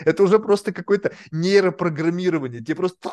это 0.00 0.22
уже 0.22 0.38
просто 0.38 0.72
какое-то 0.72 1.12
нейропрограммирование. 1.30 2.60
Тебе 2.60 2.76
просто 2.76 3.12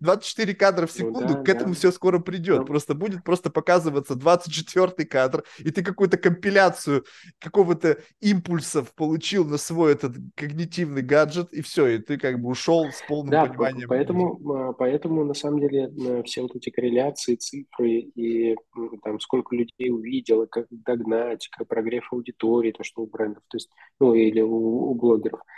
24 0.00 0.54
кадра 0.54 0.86
в 0.86 0.90
ну 0.90 0.98
секунду, 0.98 1.28
ну, 1.28 1.34
да, 1.34 1.42
к 1.42 1.48
этому 1.48 1.72
да. 1.72 1.78
все 1.78 1.92
скоро 1.92 2.18
придет. 2.18 2.60
Да. 2.60 2.64
Просто 2.64 2.94
будет 2.94 3.24
просто 3.24 3.50
показываться 3.50 4.14
24 4.14 5.06
кадр, 5.08 5.44
и 5.58 5.70
ты 5.70 5.82
какую-то 5.82 6.16
компиляцию 6.16 7.04
какого-то 7.38 7.98
импульсов 8.20 8.94
получил 8.94 9.44
на 9.44 9.58
свой 9.58 9.92
этот 9.92 10.16
когнитивный 10.34 11.02
гаджет, 11.02 11.52
и 11.52 11.62
все, 11.62 11.86
и 11.86 11.98
ты 11.98 12.18
как 12.18 12.40
бы 12.40 12.48
ушел 12.48 12.86
с 12.90 13.02
полным 13.06 13.30
да, 13.30 13.46
пониманием. 13.46 13.88
Поэтому, 13.88 14.40
а, 14.52 14.72
поэтому 14.72 15.24
на 15.24 15.34
самом 15.34 15.60
деле 15.60 15.90
э, 15.90 16.22
все 16.24 16.42
вот 16.42 16.54
эти 16.56 16.70
корреляции, 16.70 17.36
цифры 17.36 17.90
и 17.90 18.56
там 19.02 19.20
сколько 19.20 19.54
людей 19.54 19.90
увидел, 19.90 20.46
как 20.46 20.66
догнать, 20.70 21.48
как 21.48 21.68
прогрев 21.68 22.12
аудитории, 22.12 22.72
то, 22.72 22.84
что 22.84 23.02
у 23.02 23.06
брендов, 23.06 23.42
то 23.48 23.56
есть, 23.56 23.70
ну, 24.00 24.14
или 24.14 24.40
у, 24.40 24.90
у 24.90 24.94
блогеров– 24.94 25.40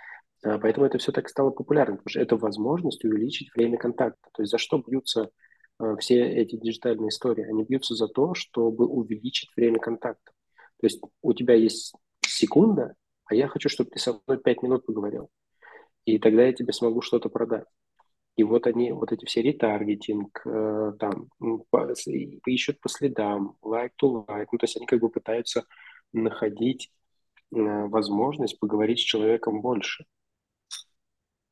поэтому 0.45 0.87
это 0.87 0.99
все 0.99 1.11
так 1.11 1.29
стало 1.29 1.51
популярным, 1.51 1.97
потому 1.97 2.11
что 2.11 2.21
это 2.21 2.37
возможность 2.37 3.05
увеличить 3.05 3.51
время 3.55 3.79
контакта. 3.79 4.29
То 4.33 4.43
есть 4.43 4.51
за 4.51 4.59
что 4.59 4.79
бьются 4.79 5.31
а, 5.79 5.97
все 5.97 6.21
эти 6.21 6.57
диджитальные 6.57 7.09
истории? 7.09 7.45
Они 7.45 7.65
бьются 7.65 7.95
за 7.95 8.09
то, 8.09 8.35
чтобы 8.35 8.87
увеличить 8.87 9.51
время 9.57 9.79
контакта. 9.79 10.33
То 10.81 10.87
есть 10.87 11.01
у 11.23 11.33
тебя 11.33 11.55
есть 11.55 11.95
секунда, 12.27 12.95
а 13.25 13.35
я 13.35 13.49
хочу, 13.49 13.69
чтобы 13.69 13.91
ты 13.91 13.99
со 13.99 14.21
мной 14.27 14.39
пять 14.39 14.63
минут 14.63 14.85
поговорил. 14.85 15.31
И 16.05 16.19
тогда 16.19 16.45
я 16.45 16.53
тебе 16.53 16.73
смогу 16.73 17.01
что-то 17.01 17.31
продать. 17.31 17.65
И 18.37 18.43
вот 18.43 18.67
они, 18.67 18.93
вот 18.93 19.13
эти 19.13 19.25
все 19.25 19.43
ретаргетинг, 19.43 20.43
э, 20.45 20.93
там, 20.99 21.29
по, 21.71 21.95
ищут 22.47 22.81
по 22.81 22.89
следам, 22.89 23.57
лайк 23.63 23.93
to 24.03 24.27
лайк. 24.29 24.49
Ну, 24.53 24.59
то 24.59 24.65
есть 24.65 24.77
они 24.77 24.87
как 24.87 25.01
бы 25.01 25.09
пытаются 25.09 25.65
находить 26.13 26.91
э, 27.55 27.87
возможность 27.87 28.59
поговорить 28.59 28.99
с 28.99 29.05
человеком 29.05 29.63
больше. 29.63 30.05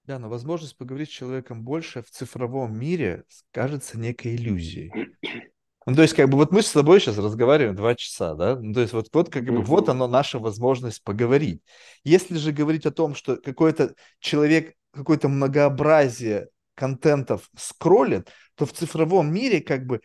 Да, 0.05 0.19
но 0.19 0.29
возможность 0.29 0.77
поговорить 0.77 1.11
с 1.11 1.12
человеком 1.12 1.62
больше 1.62 2.03
в 2.03 2.11
цифровом 2.11 2.77
мире 2.77 3.24
кажется 3.53 3.99
некой 3.99 4.35
иллюзией. 4.35 4.93
Ну, 5.87 5.95
то 5.95 6.03
есть, 6.03 6.15
как 6.15 6.29
бы, 6.29 6.37
вот 6.37 6.53
мы 6.53 6.62
с 6.62 6.70
тобой 6.70 7.01
сейчас 7.01 7.19
разговариваем 7.19 7.74
два 7.74 7.95
часа, 7.95 8.35
да? 8.35 8.57
Ну, 8.57 8.73
то 8.73 8.81
есть, 8.81 8.93
вот, 8.93 9.09
вот 9.12 9.31
как 9.31 9.45
бы, 9.45 9.55
mm-hmm. 9.55 9.65
вот 9.65 9.89
оно, 9.89 10.07
наша 10.07 10.39
возможность 10.39 11.03
поговорить. 11.03 11.62
Если 12.05 12.37
же 12.37 12.53
говорить 12.53 12.87
о 12.87 12.93
том, 12.93 13.15
что 13.15 13.37
какой-то 13.37 13.95
человек, 14.20 14.74
какое-то 14.93 15.29
многообразие 15.29 16.49
контентов 16.74 17.51
скроллит, 17.57 18.29
то 18.55 18.65
в 18.66 18.73
цифровом 18.73 19.33
мире, 19.33 19.61
как 19.61 19.87
бы, 19.87 20.01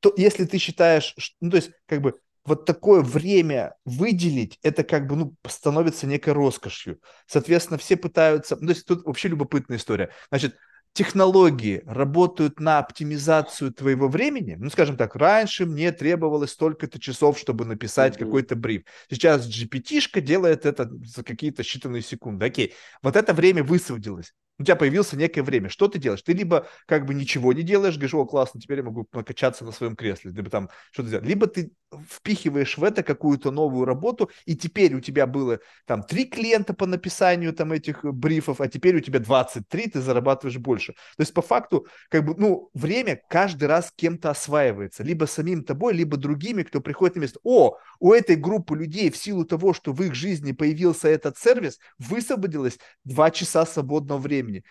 то, 0.00 0.12
если 0.16 0.44
ты 0.44 0.58
считаешь, 0.58 1.14
ну, 1.40 1.50
то 1.50 1.56
есть, 1.56 1.70
как 1.86 2.02
бы, 2.02 2.20
вот 2.46 2.64
такое 2.64 3.02
время 3.02 3.74
выделить, 3.84 4.58
это 4.62 4.84
как 4.84 5.06
бы, 5.06 5.16
ну, 5.16 5.34
становится 5.46 6.06
некой 6.06 6.32
роскошью. 6.32 7.00
Соответственно, 7.26 7.78
все 7.78 7.96
пытаются, 7.96 8.56
ну, 8.60 8.68
то 8.68 8.72
есть 8.72 8.86
тут 8.86 9.04
вообще 9.04 9.28
любопытная 9.28 9.78
история. 9.78 10.10
Значит, 10.30 10.56
технологии 10.92 11.82
работают 11.84 12.58
на 12.58 12.78
оптимизацию 12.78 13.72
твоего 13.72 14.08
времени, 14.08 14.56
ну, 14.58 14.70
скажем 14.70 14.96
так, 14.96 15.14
раньше 15.14 15.66
мне 15.66 15.92
требовалось 15.92 16.52
столько-то 16.52 16.98
часов, 16.98 17.38
чтобы 17.38 17.64
написать 17.66 18.14
mm-hmm. 18.14 18.24
какой-то 18.24 18.56
бриф. 18.56 18.82
Сейчас 19.10 19.46
GPT-шка 19.46 20.20
делает 20.20 20.64
это 20.64 20.90
за 21.04 21.22
какие-то 21.22 21.62
считанные 21.62 22.00
секунды. 22.00 22.46
Окей, 22.46 22.74
вот 23.02 23.16
это 23.16 23.34
время 23.34 23.62
высвободилось 23.62 24.32
у 24.58 24.64
тебя 24.64 24.76
появилось 24.76 25.12
некое 25.12 25.42
время. 25.42 25.68
Что 25.68 25.88
ты 25.88 25.98
делаешь? 25.98 26.22
Ты 26.22 26.32
либо 26.32 26.66
как 26.86 27.04
бы 27.04 27.14
ничего 27.14 27.52
не 27.52 27.62
делаешь, 27.62 27.94
говоришь, 27.94 28.14
о, 28.14 28.24
классно, 28.24 28.60
теперь 28.60 28.78
я 28.78 28.84
могу 28.84 29.06
накачаться 29.12 29.64
на 29.64 29.72
своем 29.72 29.96
кресле, 29.96 30.30
либо 30.30 30.48
там 30.48 30.70
что-то 30.92 31.10
делать. 31.10 31.26
Либо 31.26 31.46
ты 31.46 31.72
впихиваешь 32.10 32.78
в 32.78 32.84
это 32.84 33.02
какую-то 33.02 33.50
новую 33.50 33.84
работу, 33.84 34.30
и 34.44 34.56
теперь 34.56 34.94
у 34.94 35.00
тебя 35.00 35.26
было 35.26 35.60
там 35.86 36.02
три 36.02 36.24
клиента 36.24 36.74
по 36.74 36.86
написанию 36.86 37.52
там 37.52 37.72
этих 37.72 38.02
брифов, 38.04 38.60
а 38.60 38.68
теперь 38.68 38.96
у 38.96 39.00
тебя 39.00 39.20
23, 39.20 39.90
ты 39.90 40.00
зарабатываешь 40.00 40.58
больше. 40.58 40.92
То 40.92 41.20
есть 41.20 41.34
по 41.34 41.42
факту 41.42 41.86
как 42.08 42.24
бы, 42.24 42.34
ну, 42.36 42.70
время 42.74 43.20
каждый 43.28 43.64
раз 43.64 43.92
кем-то 43.94 44.30
осваивается. 44.30 45.02
Либо 45.02 45.26
самим 45.26 45.64
тобой, 45.64 45.92
либо 45.94 46.16
другими, 46.16 46.62
кто 46.62 46.80
приходит 46.80 47.16
на 47.16 47.20
место. 47.20 47.40
О, 47.44 47.76
у 48.00 48.12
этой 48.12 48.36
группы 48.36 48.76
людей 48.76 49.10
в 49.10 49.16
силу 49.16 49.44
того, 49.44 49.74
что 49.74 49.92
в 49.92 50.02
их 50.02 50.14
жизни 50.14 50.52
появился 50.52 51.08
этот 51.08 51.38
сервис, 51.38 51.78
высвободилось 51.98 52.78
два 53.04 53.30
часа 53.30 53.66
свободного 53.66 54.18
времени 54.18 54.45
времени. 54.46 54.64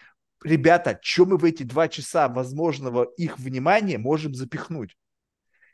Ребята, 0.44 1.00
что 1.02 1.26
мы 1.26 1.38
в 1.38 1.46
эти 1.46 1.64
два 1.64 1.88
часа 1.88 2.28
возможного 2.28 3.04
их 3.18 3.40
внимания 3.40 3.98
можем 3.98 4.34
запихнуть? 4.34 4.96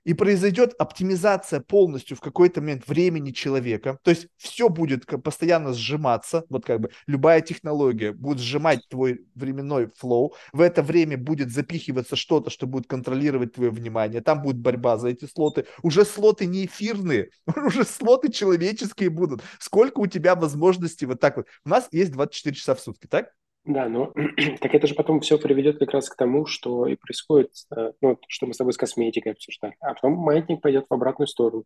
И 0.03 0.15
произойдет 0.15 0.73
оптимизация 0.80 1.60
полностью 1.60 2.18
в 2.18 2.22
какой-то 2.22 2.60
момент 2.60 2.88
времени 2.88 3.30
человека. 3.30 3.99
То 4.02 4.10
есть 4.10 4.30
все 4.36 4.68
будет 4.68 5.06
постоянно 5.06 5.73
сжиматься. 5.73 6.44
Вот 6.49 6.65
как 6.65 6.82
бы 6.82 6.90
любая 7.06 7.41
технология 7.41 8.11
будет 8.11 8.40
сжимать 8.40 8.80
твой 8.90 9.28
временной 9.36 9.91
флоу. 9.95 10.34
В 10.53 10.61
это 10.61 10.82
время 10.82 11.19
будет 11.19 11.52
запихиваться 11.52 12.15
что-то, 12.15 12.49
что 12.49 12.65
будет 12.65 12.88
контролировать 12.88 13.53
твое 13.53 13.69
внимание. 13.69 14.22
Там 14.22 14.41
будет 14.41 14.57
борьба 14.57 14.98
за 14.98 15.10
эти 15.10 15.26
слоты. 15.26 15.68
Уже 15.84 16.03
слоты 16.03 16.48
не 16.48 16.65
эфирные, 16.65 17.30
уже 17.56 17.84
слоты 17.84 18.32
человеческие 18.32 19.11
будут. 19.11 19.44
Сколько 19.60 19.99
у 19.99 20.07
тебя 20.07 20.34
возможностей 20.34 21.06
вот 21.06 21.19
так 21.19 21.38
вот. 21.38 21.45
У 21.64 21.69
нас 21.69 21.88
есть 21.91 22.11
24 22.11 22.56
часа 22.56 22.73
в 22.73 22.80
сутки, 22.80 23.06
так? 23.06 23.34
Да, 23.63 23.88
но 23.88 24.11
так 24.59 24.73
это 24.73 24.88
же 24.88 24.95
потом 24.95 25.19
все 25.19 25.38
приведет 25.38 25.77
как 25.77 25.91
раз 25.91 26.09
к 26.09 26.15
тому, 26.15 26.45
что 26.45 26.88
и 26.88 26.95
происходит, 26.95 27.51
э, 27.75 27.91
ну, 28.01 28.17
что 28.27 28.47
мы 28.47 28.53
с 28.53 28.57
тобой 28.57 28.73
с 28.73 28.77
косметикой 28.77 29.33
обсуждали. 29.33 29.75
А 29.79 29.93
потом 29.93 30.13
маятник 30.13 30.61
пойдет 30.61 30.85
в 30.89 30.93
обратную 30.93 31.27
сторону 31.27 31.65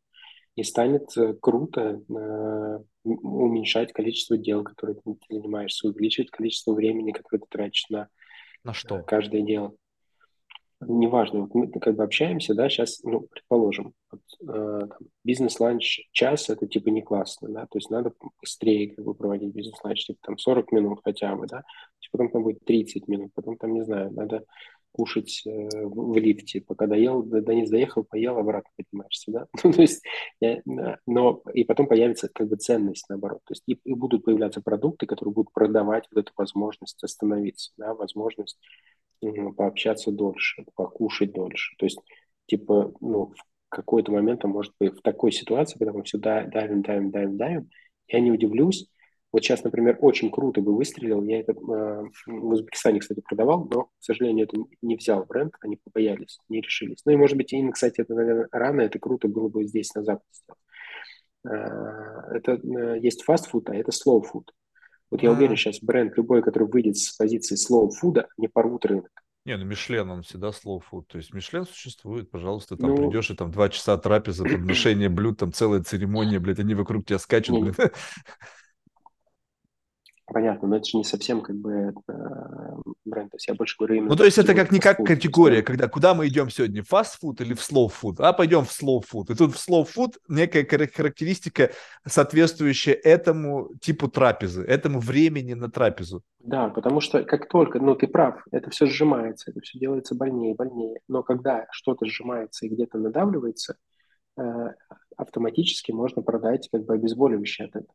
и 0.55 0.63
станет 0.63 1.15
э, 1.17 1.34
круто 1.39 2.01
э, 2.09 2.80
уменьшать 3.03 3.93
количество 3.93 4.38
дел, 4.38 4.63
которые 4.63 4.97
ты 4.97 5.15
занимаешься, 5.30 5.88
увеличивать 5.88 6.31
количество 6.31 6.73
времени, 6.73 7.11
которое 7.11 7.39
ты 7.39 7.47
тратишь 7.49 7.85
на, 7.89 8.09
на 8.63 8.73
что? 8.73 9.01
каждое 9.03 9.41
дело 9.41 9.73
неважно, 10.81 11.41
вот 11.41 11.53
мы 11.53 11.68
как 11.80 11.95
бы 11.95 12.03
общаемся, 12.03 12.53
да, 12.53 12.69
сейчас, 12.69 13.02
ну, 13.03 13.22
предположим, 13.22 13.93
вот, 14.11 14.22
э, 14.47 14.88
бизнес-ланч 15.23 16.07
час, 16.11 16.49
это 16.49 16.68
типа 16.68 16.89
не 16.89 17.02
классно, 17.02 17.49
да, 17.49 17.61
то 17.61 17.77
есть 17.77 17.89
надо 17.89 18.14
быстрее 18.41 18.95
как 18.95 19.06
бы 19.06 19.14
проводить 19.14 19.53
бизнес-ланч, 19.53 20.06
типа 20.06 20.19
там 20.22 20.38
40 20.38 20.72
минут 20.72 20.99
хотя 21.03 21.35
бы, 21.35 21.47
да, 21.47 21.64
потом 22.11 22.30
там 22.30 22.43
будет 22.43 22.64
30 22.65 23.07
минут, 23.07 23.31
потом 23.34 23.57
там, 23.57 23.73
не 23.73 23.84
знаю, 23.84 24.11
надо 24.14 24.45
кушать 24.95 25.43
э, 25.45 25.69
в, 25.84 26.17
лифте, 26.17 26.61
пока 26.61 26.88
доел, 26.88 27.22
до, 27.22 27.53
не 27.53 27.65
доехал, 27.65 28.03
поел, 28.03 28.38
обратно 28.38 28.69
поднимаешься, 28.77 29.31
да, 29.31 29.47
ну, 29.63 29.73
то 29.73 29.81
есть, 29.81 30.03
я, 30.39 30.61
но, 31.05 31.41
и 31.53 31.65
потом 31.65 31.88
появится 31.88 32.30
как 32.30 32.47
бы 32.47 32.55
ценность, 32.55 33.05
наоборот, 33.09 33.41
то 33.45 33.51
есть 33.51 33.63
и, 33.67 33.73
и 33.84 33.93
будут 33.93 34.23
появляться 34.23 34.61
продукты, 34.61 35.05
которые 35.05 35.34
будут 35.34 35.51
продавать 35.51 36.07
вот 36.11 36.22
эту 36.22 36.31
возможность 36.38 37.03
остановиться, 37.03 37.72
да, 37.77 37.93
возможность 37.93 38.57
пообщаться 39.57 40.11
дольше, 40.11 40.65
покушать 40.76 41.34
дольше. 41.34 41.76
То 41.77 41.85
есть, 41.85 41.99
типа, 42.45 42.93
ну, 43.01 43.34
в 43.34 43.69
какой-то 43.69 44.11
момент, 44.11 44.45
а 44.45 44.47
может 44.47 44.73
быть, 44.80 44.93
в 44.93 45.01
такой 45.01 45.31
ситуации, 45.31 45.77
когда 45.77 45.93
мы 45.93 46.03
все 46.03 46.17
давим, 46.17 46.81
давим, 46.81 47.11
давим, 47.11 47.38
давим, 47.38 47.69
я 48.07 48.19
не 48.19 48.31
удивлюсь. 48.31 48.88
Вот 49.36 49.44
сейчас, 49.44 49.66
например, 49.66 49.98
очень 49.99 50.32
круто 50.32 50.62
бы 50.62 50.74
выстрелил. 50.74 51.22
Я 51.22 51.41
это 51.41 51.52
э, 51.52 52.03
в 52.26 52.45
Узбекистане, 52.53 53.02
кстати, 53.02 53.20
продавал, 53.20 53.68
но, 53.70 53.84
к 53.84 53.90
сожалению, 53.99 54.45
это 54.45 54.56
не 54.82 54.95
взял 54.95 55.26
бренд, 55.26 55.53
они 55.60 55.76
побоялись, 55.76 56.40
не 56.48 56.62
решились. 56.62 56.99
Ну 57.03 57.12
и, 57.12 57.18
может 57.18 57.36
быть, 57.36 57.52
им, 57.52 57.74
кстати, 57.74 57.99
это, 57.99 58.14
наверное, 58.14 58.48
рано, 58.53 58.80
это 58.80 58.98
круто 58.98 59.28
было 59.28 59.49
бы 59.49 59.66
здесь, 59.66 59.94
на 59.94 60.06
Западе 60.06 60.30
сделать. 60.32 60.62
Э, 61.49 62.34
это 62.34 62.53
э, 62.53 62.99
есть 63.02 63.24
фастфуд, 63.24 63.70
а 63.72 63.76
это 63.76 63.91
food. 63.91 64.45
Вот 65.12 65.22
я 65.22 65.34
уверен, 65.34 65.57
сейчас 65.57 65.82
бренд 65.82 66.16
любой, 66.16 66.41
который 66.41 66.70
выйдет 66.70 66.95
с 66.95 67.14
позиции 67.18 67.57
food, 67.57 68.26
не 68.38 68.48
порвут 68.48 68.86
рынок. 68.86 69.12
Не, 69.44 69.57
ну 69.57 69.66
Мишлен, 69.66 70.10
он 70.12 70.22
всегда 70.22 70.52
food. 70.52 71.03
То 71.10 71.18
есть 71.18 71.34
Мишлен 71.34 71.66
существует, 71.66 72.32
пожалуйста, 72.32 72.78
там 72.78 72.91
ну, 72.91 72.95
придешь, 72.95 73.32
и 73.32 73.36
там 73.36 73.52
два 73.52 73.68
часа 73.68 73.98
трапеза, 73.98 74.45
подношение 74.45 75.10
блюд, 75.10 75.40
там 75.40 75.52
целая 75.52 75.84
церемония, 75.84 76.40
блядь, 76.40 76.60
они 76.60 76.74
вокруг 76.74 77.06
тебя 77.06 77.20
скачут, 77.20 77.62
блядь. 77.62 77.76
Понятно, 80.27 80.68
но 80.68 80.77
это 80.77 80.85
же 80.85 80.97
не 80.97 81.03
совсем 81.03 81.41
как 81.41 81.56
бы 81.56 81.72
это, 81.72 82.80
бренд. 83.06 83.31
То 83.31 83.35
есть 83.35 83.47
я 83.47 83.53
больше 83.53 83.76
говорю 83.77 83.95
именно... 83.95 84.10
Ну, 84.10 84.15
то 84.15 84.26
есть 84.26 84.39
это 84.39 84.56
как 84.56 84.72
не 84.72 84.80
как 84.80 84.97
категория, 84.97 85.61
когда 85.61 85.88
куда 85.88 86.15
мы 86.15 86.27
идем 86.27 86.49
сегодня, 86.49 86.84
фастфуд 86.84 87.41
или 87.41 87.53
в 87.53 87.60
food? 87.60 88.15
А 88.18 88.34
пойдем 88.34 88.65
в 88.65 88.72
food. 88.81 89.31
И 89.31 89.35
тут 89.35 89.56
в 89.56 89.69
food 89.69 90.14
некая 90.27 90.65
характеристика, 90.65 91.72
соответствующая 92.07 92.93
этому 92.93 93.69
типу 93.80 94.07
трапезы, 94.07 94.64
этому 94.64 94.99
времени 94.99 95.53
на 95.53 95.69
трапезу. 95.69 96.23
Да, 96.39 96.69
потому 96.69 97.02
что 97.02 97.23
как 97.23 97.47
только, 97.47 97.80
ну 97.80 97.95
ты 97.95 98.07
прав, 98.07 98.43
это 98.52 98.72
все 98.72 98.88
сжимается, 98.88 99.52
это 99.52 99.61
все 99.61 99.77
делается 99.77 100.15
больнее 100.15 100.56
больнее. 100.56 101.02
Но 101.07 101.22
когда 101.22 101.68
что-то 101.72 102.07
сжимается 102.07 102.65
и 102.65 102.69
где-то 102.69 102.97
надавливается, 102.97 103.77
э, 104.38 104.43
автоматически 105.18 105.91
можно 105.91 106.23
продать 106.23 106.68
как 106.72 106.84
бы 106.85 106.95
обезболивающее 106.95 107.68
от 107.68 107.76
этого. 107.76 107.93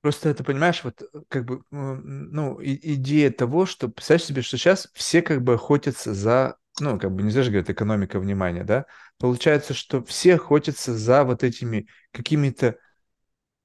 Просто 0.00 0.28
это, 0.28 0.44
понимаешь, 0.44 0.82
вот 0.84 1.02
э, 1.02 1.06
как 1.28 1.44
бы, 1.44 1.62
ну, 1.70 2.58
идея 2.62 3.30
того, 3.30 3.66
что, 3.66 3.88
представляешь 3.88 4.26
себе, 4.26 4.42
что 4.42 4.56
сейчас 4.56 4.88
все 4.94 5.22
как 5.22 5.42
бы 5.42 5.54
охотятся 5.54 6.14
за, 6.14 6.56
ну, 6.80 6.98
как 6.98 7.12
бы 7.12 7.22
нельзя 7.22 7.42
же 7.42 7.50
говорить 7.50 7.70
экономика 7.70 8.20
внимания, 8.20 8.64
да? 8.64 8.86
Получается, 9.18 9.74
что 9.74 10.04
все 10.04 10.36
охотятся 10.36 10.96
за 10.96 11.24
вот 11.24 11.42
этими 11.42 11.88
какими-то 12.12 12.76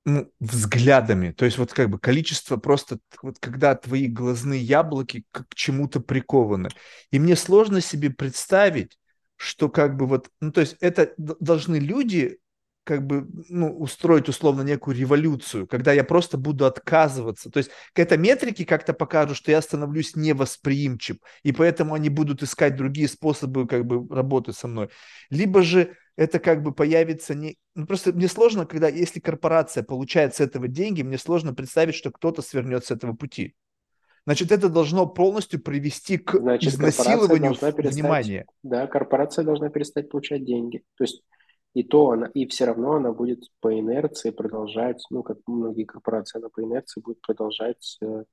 ну, 0.05 0.31
взглядами. 0.39 1.31
То 1.31 1.45
есть 1.45 1.57
вот 1.57 1.71
как 1.71 1.89
бы 1.89 1.99
количество 1.99 2.57
просто, 2.57 2.99
вот 3.21 3.37
когда 3.39 3.75
твои 3.75 4.07
глазные 4.07 4.61
яблоки 4.61 5.25
к 5.31 5.45
чему-то 5.55 5.99
прикованы. 5.99 6.69
И 7.11 7.19
мне 7.19 7.35
сложно 7.35 7.79
себе 7.79 8.09
представить, 8.09 8.97
что 9.35 9.69
как 9.69 9.95
бы 9.97 10.07
вот, 10.07 10.29
ну 10.41 10.51
то 10.51 10.61
есть 10.61 10.77
это 10.79 11.13
должны 11.17 11.77
люди 11.77 12.39
как 12.83 13.05
бы 13.05 13.27
ну, 13.49 13.75
устроить 13.77 14.29
условно 14.29 14.61
некую 14.61 14.97
революцию, 14.97 15.67
когда 15.67 15.93
я 15.93 16.03
просто 16.03 16.37
буду 16.37 16.65
отказываться. 16.65 17.49
То 17.49 17.57
есть 17.57 17.71
к 17.93 17.99
этой 17.99 18.17
метрике 18.17 18.65
как-то 18.65 18.93
покажу, 18.93 19.35
что 19.35 19.51
я 19.51 19.61
становлюсь 19.61 20.15
невосприимчив, 20.15 21.17
и 21.43 21.51
поэтому 21.51 21.93
они 21.93 22.09
будут 22.09 22.43
искать 22.43 22.75
другие 22.75 23.07
способы 23.07 23.67
как 23.67 23.85
бы 23.85 24.07
работы 24.13 24.53
со 24.53 24.67
мной. 24.67 24.89
Либо 25.29 25.61
же 25.63 25.95
это 26.15 26.39
как 26.39 26.61
бы 26.61 26.73
появится 26.73 27.33
не... 27.33 27.57
Ну, 27.75 27.85
просто 27.87 28.13
мне 28.13 28.27
сложно, 28.27 28.65
когда, 28.65 28.87
если 28.87 29.19
корпорация 29.19 29.83
получает 29.83 30.35
с 30.35 30.41
этого 30.41 30.67
деньги, 30.67 31.01
мне 31.01 31.17
сложно 31.17 31.53
представить, 31.53 31.95
что 31.95 32.11
кто-то 32.11 32.41
свернет 32.41 32.85
с 32.85 32.91
этого 32.91 33.13
пути. 33.13 33.55
Значит, 34.25 34.51
это 34.51 34.69
должно 34.69 35.05
полностью 35.05 35.61
привести 35.61 36.17
к 36.17 36.37
Значит, 36.37 36.73
изнасилованию 36.73 37.55
внимания. 37.59 38.45
Да, 38.61 38.87
корпорация 38.87 39.43
должна 39.43 39.69
перестать 39.69 40.09
получать 40.09 40.45
деньги. 40.45 40.83
То 40.97 41.03
есть 41.03 41.23
И 41.73 41.83
то 41.83 42.11
она, 42.11 42.27
и 42.27 42.47
все 42.47 42.65
равно 42.65 42.93
она 42.93 43.11
будет 43.11 43.45
по 43.59 43.77
инерции 43.77 44.29
продолжать, 44.29 45.03
ну, 45.09 45.23
как 45.23 45.39
многие 45.47 45.85
корпорации, 45.85 46.37
она 46.37 46.49
по 46.49 46.61
инерции 46.63 47.01
будет 47.01 47.19
продолжать 47.21 47.97
э, 48.01 48.25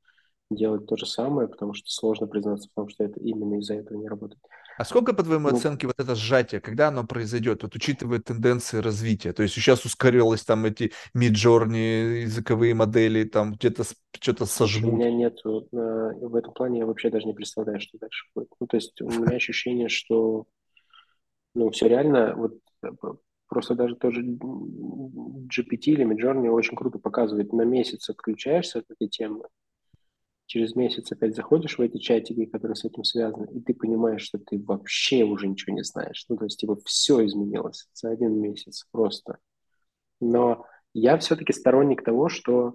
делать 0.50 0.86
то 0.86 0.96
же 0.96 1.06
самое, 1.06 1.48
потому 1.48 1.74
что 1.74 1.88
сложно 1.88 2.26
признаться 2.26 2.68
в 2.68 2.74
том, 2.74 2.88
что 2.88 3.04
это 3.04 3.18
именно 3.20 3.58
из-за 3.60 3.74
этого 3.74 3.96
не 3.96 4.08
работает. 4.08 4.40
А 4.76 4.84
сколько, 4.84 5.12
по 5.12 5.22
твоему 5.22 5.50
ну, 5.50 5.56
оценке, 5.56 5.86
вот 5.86 5.96
это 5.98 6.14
сжатие, 6.14 6.60
когда 6.60 6.88
оно 6.88 7.04
произойдет, 7.04 7.62
вот 7.62 7.74
учитывая 7.74 8.18
тенденции 8.18 8.78
развития? 8.78 9.32
То 9.32 9.42
есть 9.42 9.54
сейчас 9.54 9.84
ускорилось 9.84 10.42
там 10.42 10.64
эти 10.64 10.92
миджорни, 11.14 12.22
языковые 12.22 12.74
модели, 12.74 13.24
там 13.24 13.54
где-то 13.54 13.84
что-то 14.18 14.46
сожмут. 14.46 14.94
У 14.94 14.96
меня 14.96 15.10
нет, 15.10 15.38
э, 15.44 15.48
в 15.50 16.34
этом 16.34 16.52
плане 16.52 16.80
я 16.80 16.86
вообще 16.86 17.10
даже 17.10 17.26
не 17.26 17.34
представляю, 17.34 17.80
что 17.80 17.98
дальше 17.98 18.26
будет. 18.34 18.48
Ну, 18.58 18.66
то 18.66 18.76
есть 18.76 19.00
у 19.02 19.08
меня 19.08 19.36
ощущение, 19.36 19.88
что 19.88 20.46
ну, 21.54 21.70
все 21.70 21.88
реально, 21.88 22.34
вот 22.36 22.54
э, 22.82 22.88
просто 23.50 23.74
даже 23.74 23.96
тоже 23.96 24.22
GPT 24.22 25.92
или 25.92 26.06
Midjourney 26.06 26.48
очень 26.48 26.76
круто 26.76 26.98
показывает, 26.98 27.52
на 27.52 27.62
месяц 27.62 28.08
отключаешься 28.08 28.78
от 28.78 28.90
этой 28.90 29.08
темы, 29.08 29.44
через 30.46 30.74
месяц 30.74 31.12
опять 31.12 31.34
заходишь 31.34 31.76
в 31.76 31.82
эти 31.82 31.98
чатики, 31.98 32.46
которые 32.46 32.76
с 32.76 32.84
этим 32.84 33.04
связаны, 33.04 33.46
и 33.52 33.60
ты 33.60 33.74
понимаешь, 33.74 34.22
что 34.22 34.38
ты 34.38 34.58
вообще 34.58 35.24
уже 35.24 35.46
ничего 35.46 35.74
не 35.74 35.84
знаешь. 35.84 36.24
Ну, 36.28 36.36
то 36.36 36.44
есть, 36.44 36.58
типа, 36.58 36.78
все 36.84 37.24
изменилось 37.26 37.88
за 37.92 38.10
один 38.10 38.40
месяц 38.40 38.86
просто. 38.90 39.38
Но 40.20 40.64
я 40.94 41.18
все-таки 41.18 41.52
сторонник 41.52 42.02
того, 42.02 42.28
что 42.28 42.74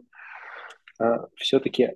а, 1.00 1.28
все-таки... 1.36 1.96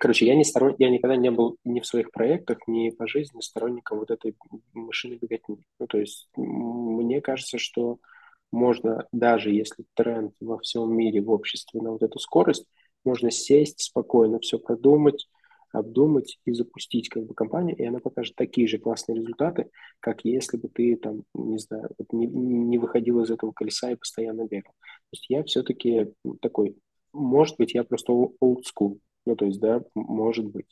Короче, 0.00 0.26
я, 0.26 0.34
не 0.34 0.44
сторон... 0.44 0.74
я 0.78 0.90
никогда 0.90 1.16
не 1.16 1.30
был 1.30 1.56
ни 1.64 1.80
в 1.80 1.86
своих 1.86 2.10
проектах, 2.10 2.58
ни 2.66 2.90
по 2.90 3.06
жизни 3.06 3.40
сторонником 3.40 3.98
вот 3.98 4.10
этой 4.10 4.34
машины 4.72 5.18
беготни. 5.20 5.58
Ну, 5.78 5.86
то 5.86 5.98
есть, 5.98 6.28
мне 6.36 7.20
кажется, 7.20 7.58
что 7.58 7.98
можно, 8.52 9.06
даже 9.12 9.50
если 9.50 9.84
тренд 9.94 10.32
во 10.40 10.58
всем 10.58 10.94
мире, 10.94 11.20
в 11.20 11.30
обществе 11.30 11.80
на 11.80 11.90
вот 11.90 12.02
эту 12.02 12.18
скорость, 12.18 12.66
можно 13.04 13.30
сесть 13.30 13.80
спокойно, 13.80 14.38
все 14.40 14.58
продумать, 14.58 15.28
обдумать 15.72 16.38
и 16.44 16.52
запустить 16.52 17.08
как 17.08 17.26
бы 17.26 17.34
компанию, 17.34 17.76
и 17.76 17.84
она 17.84 17.98
покажет 17.98 18.34
такие 18.36 18.66
же 18.66 18.78
классные 18.78 19.16
результаты, 19.16 19.70
как 20.00 20.24
если 20.24 20.56
бы 20.56 20.68
ты 20.68 20.96
там, 20.96 21.24
не 21.34 21.58
знаю, 21.58 21.90
вот 21.98 22.12
не, 22.12 22.26
не 22.26 22.78
выходил 22.78 23.20
из 23.22 23.30
этого 23.30 23.52
колеса 23.52 23.90
и 23.90 23.96
постоянно 23.96 24.46
бегал. 24.46 24.72
То 24.80 25.12
есть 25.12 25.26
я 25.28 25.42
все-таки 25.44 26.08
такой, 26.40 26.76
может 27.12 27.56
быть, 27.58 27.74
я 27.74 27.84
просто 27.84 28.12
old 28.12 28.62
school, 28.62 28.98
ну 29.28 29.36
то 29.36 29.44
есть, 29.44 29.60
да, 29.60 29.82
может 29.94 30.46
быть. 30.46 30.66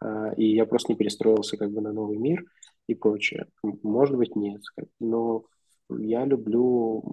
А, 0.00 0.32
и 0.36 0.54
я 0.54 0.66
просто 0.66 0.92
не 0.92 0.98
перестроился 0.98 1.56
как 1.56 1.70
бы 1.70 1.80
на 1.80 1.92
новый 1.92 2.18
мир 2.18 2.44
и 2.88 2.94
прочее. 2.94 3.46
Может 3.62 4.16
быть, 4.16 4.34
нет. 4.34 4.60
Но 4.98 5.44
я 5.88 6.24
люблю 6.24 7.04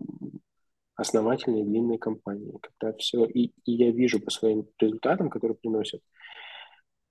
основательные 0.96 1.64
длинные 1.64 2.00
кампании, 2.00 2.58
когда 2.60 2.98
все, 2.98 3.26
и, 3.26 3.54
и 3.66 3.72
я 3.72 3.92
вижу 3.92 4.20
по 4.20 4.32
своим 4.32 4.66
результатам, 4.80 5.30
которые 5.30 5.56
приносят, 5.56 6.02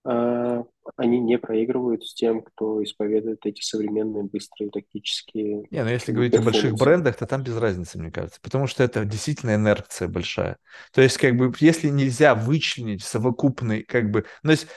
они 0.08 1.20
не 1.20 1.38
проигрывают 1.38 2.04
с 2.04 2.14
тем, 2.14 2.42
кто 2.42 2.82
исповедует 2.82 3.44
эти 3.44 3.62
современные, 3.62 4.24
быстрые, 4.24 4.70
тактические... 4.70 5.64
Не, 5.70 5.84
ну 5.84 5.90
если 5.90 6.12
говорить 6.12 6.34
о 6.34 6.42
больших 6.42 6.74
брендах, 6.74 7.16
то 7.16 7.26
там 7.26 7.42
без 7.42 7.56
разницы, 7.56 7.98
мне 7.98 8.10
кажется, 8.10 8.40
потому 8.42 8.66
что 8.66 8.82
это 8.82 9.04
действительно 9.04 9.54
инерция 9.54 10.08
большая. 10.08 10.56
То 10.92 11.02
есть, 11.02 11.18
как 11.18 11.36
бы, 11.36 11.52
если 11.60 11.88
нельзя 11.88 12.34
вычленить 12.34 13.02
совокупный, 13.02 13.82
как 13.82 14.10
бы, 14.10 14.24
ну, 14.42 14.48
то 14.48 14.52
есть 14.52 14.68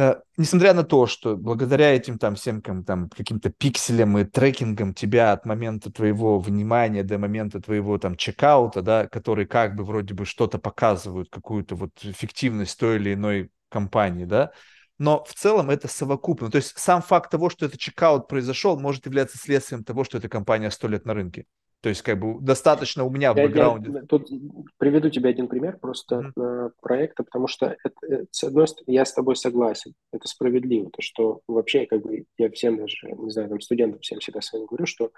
Э, 0.00 0.14
несмотря 0.38 0.72
на 0.72 0.82
то, 0.82 1.06
что 1.06 1.36
благодаря 1.36 1.94
этим 1.94 2.18
там 2.18 2.34
всем 2.34 2.62
там 2.62 3.10
каким-то 3.10 3.50
пикселям 3.50 4.16
и 4.16 4.24
трекингам 4.24 4.94
тебя 4.94 5.32
от 5.32 5.44
момента 5.44 5.92
твоего 5.92 6.38
внимания 6.38 7.02
до 7.02 7.18
момента 7.18 7.60
твоего 7.60 7.98
там 7.98 8.16
чекаута, 8.16 8.80
да, 8.80 9.06
которые 9.08 9.46
как 9.46 9.76
бы 9.76 9.84
вроде 9.84 10.14
бы 10.14 10.24
что-то 10.24 10.58
показывают, 10.58 11.28
какую-то 11.28 11.74
вот 11.74 11.90
эффективность 12.02 12.80
той 12.80 12.96
или 12.96 13.12
иной 13.12 13.50
компании, 13.70 14.26
да, 14.26 14.52
но 14.98 15.24
в 15.24 15.32
целом 15.32 15.70
это 15.70 15.88
совокупно. 15.88 16.50
То 16.50 16.56
есть 16.56 16.78
сам 16.78 17.00
факт 17.00 17.30
того, 17.30 17.48
что 17.48 17.64
этот 17.64 17.80
чекаут 17.80 18.28
произошел, 18.28 18.78
может 18.78 19.06
являться 19.06 19.38
следствием 19.38 19.82
того, 19.82 20.04
что 20.04 20.18
эта 20.18 20.28
компания 20.28 20.70
сто 20.70 20.88
лет 20.88 21.06
на 21.06 21.14
рынке. 21.14 21.46
То 21.80 21.88
есть, 21.88 22.02
как 22.02 22.20
бы, 22.20 22.38
достаточно 22.40 23.04
у 23.04 23.10
меня 23.10 23.32
в 23.32 23.38
я, 23.38 23.46
бэкграунде. 23.46 23.90
Я, 23.90 24.02
тут 24.02 24.28
приведу 24.76 25.08
тебе 25.08 25.30
один 25.30 25.48
пример 25.48 25.78
просто 25.78 26.30
mm-hmm. 26.36 26.72
проекта, 26.82 27.24
потому 27.24 27.46
что, 27.46 27.74
это, 27.82 28.06
э, 28.06 28.26
с 28.30 28.44
одной 28.44 28.68
стороны, 28.68 28.92
я 28.92 29.06
с 29.06 29.14
тобой 29.14 29.34
согласен, 29.34 29.94
это 30.12 30.28
справедливо, 30.28 30.90
то, 30.90 31.00
что 31.00 31.40
вообще, 31.48 31.86
как 31.86 32.02
бы, 32.02 32.24
я 32.36 32.50
всем 32.50 32.76
даже, 32.76 33.10
не 33.10 33.30
знаю, 33.30 33.48
там, 33.48 33.60
студентам 33.60 34.00
всем 34.00 34.18
всегда 34.18 34.42
своим 34.42 34.66
говорю, 34.66 34.84
что 34.84 35.10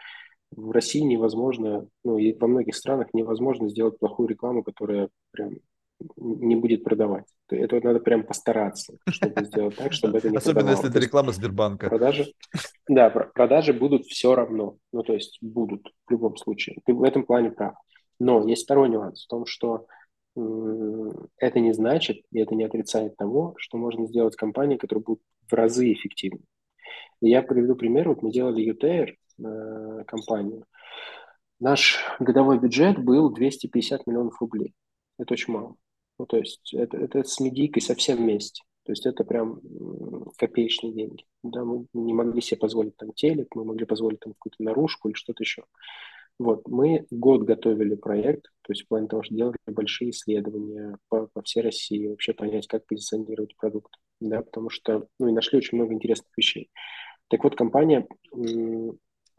в 0.53 0.71
России 0.71 1.01
невозможно, 1.01 1.89
ну, 2.05 2.19
и 2.19 2.33
во 2.33 2.47
многих 2.47 2.77
странах 2.77 3.09
невозможно 3.13 3.69
сделать 3.69 3.99
плохую 3.99 4.29
рекламу, 4.29 4.63
которая 4.63 5.09
прям 5.33 5.55
не 6.17 6.57
будет 6.57 6.85
продавать. 6.85 7.27
Это 7.49 7.81
надо 7.83 8.01
прям 8.01 8.25
постараться, 8.25 8.97
чтобы 9.09 9.45
сделать 9.45 9.77
так, 9.77 9.93
чтобы 9.93 10.19
это 10.19 10.31
не 10.31 10.37
Особенно 10.37 10.71
если 10.71 10.89
это 10.89 10.99
реклама 10.99 11.33
Сбербанка. 11.33 11.89
Продажи, 11.89 12.33
да, 12.89 13.11
продажи 13.11 13.73
будут 13.73 14.07
все 14.07 14.35
равно. 14.35 14.77
Ну, 14.93 15.03
то 15.03 15.13
есть 15.15 15.39
будут 15.41 15.93
в 16.07 16.11
любом 16.11 16.37
случае. 16.37 16.79
Ты 16.85 16.95
в 16.95 17.03
этом 17.03 17.25
плане 17.25 17.51
прав. 17.51 17.75
Но 18.19 18.47
есть 18.47 18.65
второй 18.65 18.89
нюанс 18.89 19.25
в 19.25 19.29
том, 19.29 19.47
что 19.47 19.87
это 20.35 21.61
не 21.61 21.73
значит, 21.75 22.23
и 22.31 22.41
это 22.41 22.55
не 22.55 22.65
отрицает 22.65 23.17
того, 23.17 23.55
что 23.59 23.77
можно 23.77 24.07
сделать 24.07 24.37
компании, 24.37 24.77
которые 24.77 25.03
будут 25.03 25.23
в 25.49 25.53
разы 25.53 25.93
эффективнее. 25.93 26.47
я 27.21 27.43
приведу 27.43 27.77
пример. 27.77 28.09
Вот 28.09 28.23
мы 28.23 28.31
делали 28.31 28.73
UTR 28.73 29.11
э, 29.45 30.05
компанию. 30.05 30.65
Наш 31.61 32.01
годовой 32.19 32.59
бюджет 32.59 32.99
был 32.99 33.31
250 33.31 34.07
миллионов 34.07 34.41
рублей. 34.41 34.75
Это 35.19 35.35
очень 35.35 35.53
мало. 35.53 35.77
Ну, 36.23 36.27
то 36.27 36.37
есть 36.37 36.73
это, 36.73 36.99
это 36.99 37.25
с 37.25 37.41
медийкой 37.41 37.83
совсем 37.83 38.19
вместе. 38.19 38.63
То 38.85 38.93
есть 38.93 39.07
это 39.07 39.25
прям 39.25 39.61
копеечные 40.39 40.93
деньги. 40.93 41.25
Да, 41.43 41.65
мы 41.65 41.87
не 41.95 42.15
могли 42.15 42.41
себе 42.41 42.61
позволить 42.61 42.97
там 42.97 43.13
телек, 43.13 43.49
мы 43.57 43.65
могли 43.65 43.87
позволить 43.87 44.21
там 44.21 44.35
какую-то 44.35 44.63
наружку 44.63 45.09
или 45.09 45.17
что-то 45.17 45.43
еще. 45.43 45.65
Вот, 46.39 46.69
мы 46.69 47.07
год 47.11 47.43
готовили 47.43 47.97
проект, 47.97 48.45
то 48.63 48.73
есть 48.73 48.83
в 48.85 48.87
плане 48.87 49.09
того, 49.09 49.25
что 49.25 49.35
делали 49.35 49.57
большие 49.67 50.11
исследования 50.11 50.97
по, 51.09 51.27
по 51.33 51.43
всей 51.43 51.63
России, 51.63 52.07
вообще 52.07 52.35
понять, 52.35 52.69
как 52.69 52.87
позиционировать 52.87 53.57
продукт, 53.57 53.93
да, 54.21 54.43
потому 54.43 54.71
что, 54.71 55.09
ну, 55.19 55.27
и 55.27 55.33
нашли 55.33 55.59
очень 55.59 55.77
много 55.77 55.93
интересных 55.93 56.31
вещей. 56.37 56.71
Так 57.27 57.43
вот, 57.43 57.57
компания, 57.57 58.07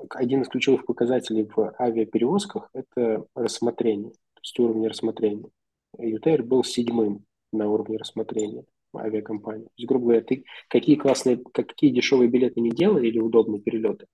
один 0.10 0.42
из 0.42 0.50
ключевых 0.50 0.86
показателей 0.86 1.50
в 1.56 1.74
авиаперевозках– 1.80 2.70
это 2.74 3.26
рассмотрение, 3.36 4.12
то 4.12 4.42
есть 4.42 4.60
уровень 4.60 4.88
рассмотрения. 4.88 5.50
ЮТР 5.98 6.44
был 6.44 6.64
седьмым 6.64 7.26
на 7.52 7.70
уровне 7.70 7.98
рассмотрения 7.98 8.66
авиакомпании. 8.96 9.66
То 9.66 9.74
есть, 9.78 9.88
грубо 9.88 10.06
говоря, 10.06 10.22
ты 10.22 10.46
какие 10.68 10.96
классные, 10.96 11.38
какие 11.38 11.92
дешевые 11.92 12.30
билеты 12.30 12.62
не 12.62 12.70
делай 12.70 13.08
или 13.08 13.20
удобные 13.20 13.62
перелеты, 13.62 14.08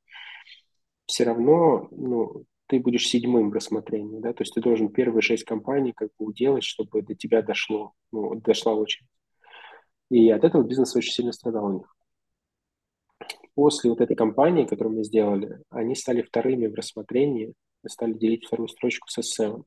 все 1.06 1.24
равно 1.24 1.88
ну, 1.92 2.46
ты 2.68 2.80
будешь 2.80 3.08
седьмым 3.08 3.50
в 3.50 3.54
рассмотрении, 3.54 4.20
да, 4.20 4.32
то 4.32 4.44
есть 4.44 4.54
ты 4.54 4.62
должен 4.62 4.90
первые 4.90 5.22
шесть 5.22 5.44
компаний 5.44 5.92
как 5.94 6.10
бы 6.18 6.28
уделать, 6.28 6.64
чтобы 6.64 7.02
до 7.02 7.16
тебя 7.16 7.42
дошло, 7.42 7.94
ну, 8.12 8.36
дошла 8.36 8.76
очередь. 8.76 9.08
И 10.10 10.30
от 10.30 10.44
этого 10.44 10.64
бизнес 10.64 10.96
очень 10.96 11.12
сильно 11.12 11.32
страдал 11.32 11.66
у 11.66 11.74
них. 11.80 11.96
После 13.56 13.90
вот 13.90 14.02
этой 14.02 14.16
компании, 14.16 14.66
которую 14.66 14.98
мы 14.98 15.04
сделали, 15.04 15.62
они 15.70 15.96
стали 15.96 16.22
вторыми 16.22 16.68
в 16.68 16.76
рассмотрении, 16.76 17.54
стали 17.88 18.14
делить 18.14 18.46
вторую 18.46 18.70
строчку 18.70 19.08
с 19.10 19.20
S7. 19.20 19.64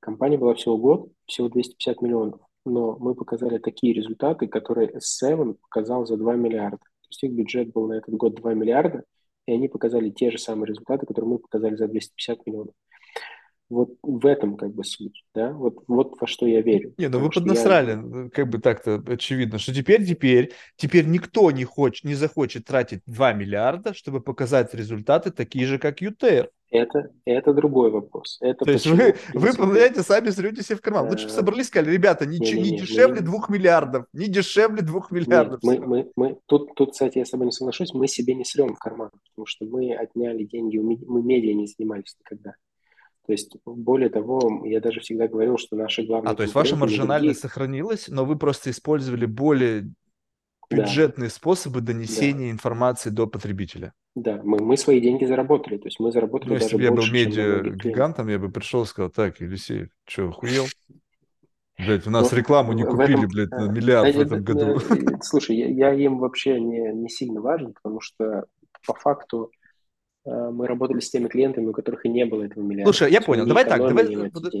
Компания 0.00 0.38
была 0.38 0.54
всего 0.54 0.78
год, 0.78 1.12
всего 1.26 1.48
250 1.48 2.00
миллионов, 2.02 2.40
но 2.64 2.96
мы 2.98 3.14
показали 3.14 3.58
такие 3.58 3.92
результаты, 3.92 4.48
которые 4.48 4.90
S7 4.90 5.56
показал 5.62 6.06
за 6.06 6.16
2 6.16 6.36
миллиарда. 6.36 6.78
То 6.78 7.08
есть 7.10 7.22
их 7.22 7.32
бюджет 7.32 7.72
был 7.72 7.86
на 7.86 7.94
этот 7.94 8.14
год 8.14 8.34
2 8.34 8.54
миллиарда, 8.54 9.04
и 9.46 9.52
они 9.52 9.68
показали 9.68 10.10
те 10.10 10.30
же 10.30 10.38
самые 10.38 10.68
результаты, 10.68 11.06
которые 11.06 11.32
мы 11.32 11.38
показали 11.38 11.76
за 11.76 11.86
250 11.86 12.46
миллионов. 12.46 12.74
Вот 13.68 13.90
в 14.02 14.26
этом 14.26 14.56
как 14.56 14.74
бы 14.74 14.82
суть, 14.82 15.24
да, 15.32 15.52
вот, 15.52 15.84
вот 15.86 16.20
во 16.20 16.26
что 16.26 16.44
я 16.44 16.60
верю. 16.60 16.92
Не, 16.98 17.08
ну 17.08 17.20
вы 17.20 17.30
поднасрали, 17.30 17.90
я... 17.90 17.96
Ну, 17.98 18.30
как 18.30 18.48
бы 18.48 18.58
так-то 18.58 19.00
очевидно, 19.06 19.58
что 19.58 19.72
теперь, 19.72 20.04
теперь, 20.04 20.52
теперь 20.74 21.06
никто 21.06 21.52
не 21.52 21.64
хочет, 21.64 22.04
не 22.04 22.14
захочет 22.14 22.64
тратить 22.64 23.02
2 23.06 23.32
миллиарда, 23.34 23.94
чтобы 23.94 24.20
показать 24.20 24.74
результаты 24.74 25.30
такие 25.30 25.66
же, 25.66 25.78
как 25.78 26.00
ЮТР. 26.00 26.50
Это, 26.70 27.10
это 27.24 27.52
другой 27.52 27.90
вопрос. 27.90 28.38
Это 28.40 28.64
То 28.64 28.70
есть 28.70 28.86
вы, 28.86 29.16
вы 29.34 29.52
понимаете, 29.52 30.02
сами 30.02 30.30
срете 30.30 30.62
себе 30.62 30.76
в 30.76 30.80
карман. 30.80 31.08
Лучше 31.08 31.24
бы 31.24 31.30
собрались, 31.30 31.66
сказали, 31.66 31.92
ребята, 31.92 32.26
не, 32.26 32.38
не, 32.38 32.52
не, 32.52 32.70
не 32.70 32.78
дешевле 32.78 33.20
двух 33.20 33.48
миллиардов, 33.48 34.06
не 34.12 34.26
дешевле 34.26 34.82
двух 34.82 35.10
миллиардов. 35.10 35.60
Нет, 35.64 35.80
мы, 35.80 35.86
мы, 35.86 36.10
мы, 36.14 36.38
тут, 36.46 36.74
тут, 36.76 36.92
кстати, 36.92 37.18
я 37.18 37.24
с 37.24 37.30
тобой 37.30 37.46
не 37.46 37.52
соглашусь, 37.52 37.92
мы 37.92 38.06
себе 38.06 38.34
не 38.34 38.44
срем 38.44 38.76
в 38.76 38.78
карман, 38.78 39.10
потому 39.30 39.46
что 39.46 39.64
мы 39.64 39.94
отняли 39.94 40.44
деньги, 40.44 40.78
мы 40.78 41.22
медиа 41.22 41.54
не 41.54 41.66
занимались 41.66 42.16
никогда. 42.20 42.54
То 43.26 43.32
есть, 43.32 43.56
более 43.64 44.08
того, 44.08 44.62
я 44.64 44.80
даже 44.80 45.00
всегда 45.00 45.28
говорил, 45.28 45.56
что 45.56 45.76
наши 45.76 46.02
главные... 46.02 46.32
А, 46.32 46.34
то 46.34 46.42
есть 46.42 46.54
ваша 46.54 46.74
маржинальность 46.74 47.40
другие... 47.40 47.50
сохранилась, 47.52 48.08
но 48.08 48.24
вы 48.24 48.36
просто 48.36 48.70
использовали 48.70 49.26
более 49.26 49.92
бюджетные 50.70 51.28
да. 51.28 51.34
способы 51.34 51.80
донесения 51.80 52.46
да. 52.46 52.52
информации 52.52 53.10
до 53.10 53.26
потребителя. 53.26 53.92
Да, 54.14 54.40
мы, 54.42 54.58
мы 54.58 54.76
свои 54.76 55.00
деньги 55.00 55.24
заработали, 55.24 55.78
то 55.78 55.86
есть 55.86 56.00
мы 56.00 56.10
заработали 56.12 56.50
ну, 56.50 56.54
даже 56.54 56.64
если 56.66 56.76
бы 56.76 56.82
я 56.82 56.90
был 56.90 57.06
медиа-гигантом, 57.06 58.28
я 58.28 58.38
бы 58.38 58.50
пришел 58.50 58.82
и 58.82 58.86
сказал, 58.86 59.10
так, 59.10 59.40
Елисей, 59.40 59.88
что, 60.06 60.28
охуел? 60.28 60.66
Блять, 61.78 62.06
у 62.06 62.10
нас 62.10 62.30
ну, 62.30 62.36
рекламу 62.36 62.72
не 62.72 62.84
купили, 62.84 63.14
этом, 63.14 63.28
блядь, 63.28 63.50
на 63.50 63.70
миллиард 63.70 64.14
в 64.14 64.20
этом 64.20 64.42
году. 64.42 64.80
Слушай, 65.22 65.56
я, 65.56 65.68
я 65.68 65.94
им 65.94 66.18
вообще 66.18 66.60
не, 66.60 66.92
не 66.92 67.08
сильно 67.08 67.40
важен, 67.40 67.72
потому 67.72 68.00
что 68.00 68.44
по 68.86 68.94
факту 68.94 69.50
э, 69.54 69.59
мы 70.24 70.66
работали 70.66 71.00
с 71.00 71.10
теми 71.10 71.28
клиентами, 71.28 71.66
у 71.66 71.72
которых 71.72 72.04
и 72.04 72.08
не 72.08 72.26
было 72.26 72.44
этого 72.44 72.62
миллиарда. 72.62 72.92
Слушай, 72.92 73.12
я 73.12 73.20
понял. 73.22 73.46
Давай 73.46 73.64
так, 73.64 73.78
давай, 73.78 74.06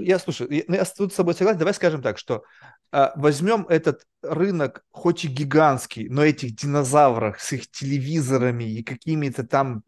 я 0.04 0.18
слушай, 0.18 0.46
я, 0.68 0.76
я 0.76 0.84
тут 0.84 1.12
с 1.12 1.16
тобой 1.16 1.34
согласен. 1.34 1.58
Давай 1.58 1.74
скажем 1.74 2.02
так, 2.02 2.16
что 2.18 2.44
а, 2.92 3.12
возьмем 3.16 3.66
этот 3.68 4.06
рынок, 4.22 4.84
хоть 4.90 5.24
и 5.24 5.28
гигантский, 5.28 6.08
но 6.08 6.24
этих 6.24 6.56
динозавров 6.56 7.40
с 7.40 7.52
их 7.52 7.70
телевизорами 7.70 8.64
и 8.64 8.82
какими-то 8.82 9.46
там 9.46 9.82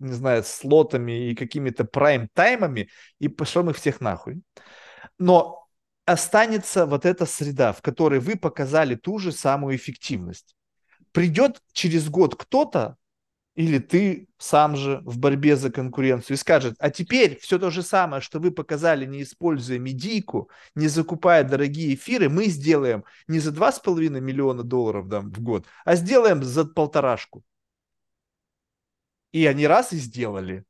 не 0.00 0.12
знаю, 0.12 0.42
слотами 0.44 1.30
и 1.30 1.34
какими-то 1.34 1.84
прайм-таймами 1.84 2.88
и 3.18 3.28
пошлем 3.28 3.70
их 3.70 3.76
всех 3.76 4.00
нахуй. 4.00 4.42
Но 5.18 5.68
останется 6.06 6.86
вот 6.86 7.04
эта 7.04 7.26
среда, 7.26 7.72
в 7.72 7.82
которой 7.82 8.18
вы 8.18 8.36
показали 8.36 8.94
ту 8.94 9.18
же 9.18 9.30
самую 9.30 9.76
эффективность. 9.76 10.56
Придет 11.12 11.60
через 11.72 12.08
год 12.08 12.34
кто-то, 12.34 12.96
или 13.60 13.78
ты 13.78 14.26
сам 14.38 14.74
же 14.74 15.02
в 15.04 15.18
борьбе 15.18 15.54
за 15.54 15.70
конкуренцию 15.70 16.36
и 16.36 16.40
скажет, 16.40 16.76
а 16.78 16.88
теперь 16.88 17.38
все 17.40 17.58
то 17.58 17.68
же 17.68 17.82
самое, 17.82 18.22
что 18.22 18.40
вы 18.40 18.52
показали, 18.52 19.04
не 19.04 19.22
используя 19.22 19.78
медийку, 19.78 20.48
не 20.74 20.88
закупая 20.88 21.44
дорогие 21.44 21.94
эфиры, 21.94 22.30
мы 22.30 22.46
сделаем 22.46 23.04
не 23.28 23.38
за 23.38 23.50
2,5 23.50 24.18
миллиона 24.18 24.62
долларов 24.62 25.08
да, 25.08 25.20
в 25.20 25.42
год, 25.42 25.66
а 25.84 25.94
сделаем 25.94 26.42
за 26.42 26.64
полторашку. 26.64 27.44
И 29.32 29.44
они 29.44 29.66
раз 29.66 29.92
и 29.92 29.98
сделали. 29.98 30.64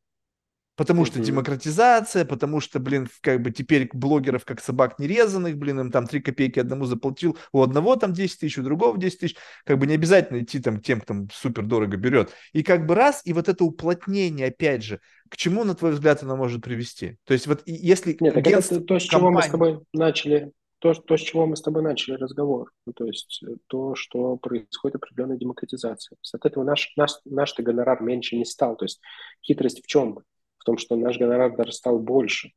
Потому 0.81 1.05
что 1.05 1.21
демократизация, 1.21 2.25
потому 2.25 2.59
что, 2.61 2.81
блин, 2.81 3.07
как 3.21 3.43
бы 3.43 3.51
теперь 3.51 3.91
блогеров 3.93 4.47
как 4.47 4.63
собак 4.63 4.99
нерезанных, 4.99 5.59
блин, 5.59 5.79
им 5.79 5.91
там 5.91 6.07
3 6.07 6.21
копейки 6.23 6.59
одному 6.59 6.87
заплатил, 6.87 7.37
у 7.53 7.61
одного 7.61 7.97
там 7.97 8.15
10 8.15 8.41
тысяч, 8.41 8.57
у 8.57 8.63
другого 8.63 8.97
10 8.97 9.19
тысяч, 9.19 9.37
как 9.67 9.77
бы 9.77 9.87
не 9.87 9.93
обязательно 9.93 10.41
идти 10.41 10.59
там 10.59 10.81
тем, 10.81 11.03
кто 11.03 11.27
супер 11.35 11.67
дорого 11.67 11.99
берет. 11.99 12.31
И 12.55 12.63
как 12.63 12.87
бы 12.87 12.95
раз, 12.95 13.21
и 13.27 13.35
вот 13.35 13.51
это 13.51 13.63
уплотнение, 13.63 14.47
опять 14.47 14.83
же, 14.83 15.01
к 15.29 15.37
чему, 15.37 15.65
на 15.65 15.75
твой 15.75 15.91
взгляд, 15.91 16.23
оно 16.23 16.35
может 16.35 16.63
привести? 16.63 17.19
То 17.25 17.35
есть 17.35 17.47
вот 17.47 17.61
если... 17.67 18.17
Нет, 18.19 18.33
так 18.33 18.47
это 18.47 18.81
то, 18.81 18.99
с 18.99 19.03
чего 19.03 19.27
компания... 19.27 19.37
мы 19.37 19.43
с 19.43 19.51
тобой 19.51 19.81
начали, 19.93 20.51
то, 20.79 20.95
то, 20.95 21.19
с 21.19 21.21
чего 21.21 21.45
мы 21.45 21.57
с 21.57 21.61
тобой 21.61 21.83
начали 21.83 22.15
разговор, 22.15 22.73
ну, 22.87 22.95
то 22.95 23.05
есть 23.05 23.43
э, 23.47 23.57
то, 23.67 23.95
что 23.95 24.39
происходит 24.39 24.97
определенная 24.97 25.37
демократизация. 25.37 26.17
От 26.33 26.47
этого 26.47 26.65
наш, 26.65 26.91
наш, 26.97 27.11
наш-то 27.27 27.63
гонорар 27.63 28.03
меньше 28.03 28.37
не 28.37 28.47
стал. 28.47 28.79
То 28.79 28.87
есть 28.87 28.99
хитрость 29.43 29.85
в 29.85 29.87
чем? 29.87 30.21
В 30.61 30.65
том, 30.65 30.77
что 30.77 30.95
наш 30.95 31.19
гонорар 31.19 31.57
даже 31.57 31.73
стал 31.73 31.99
больше. 31.99 32.53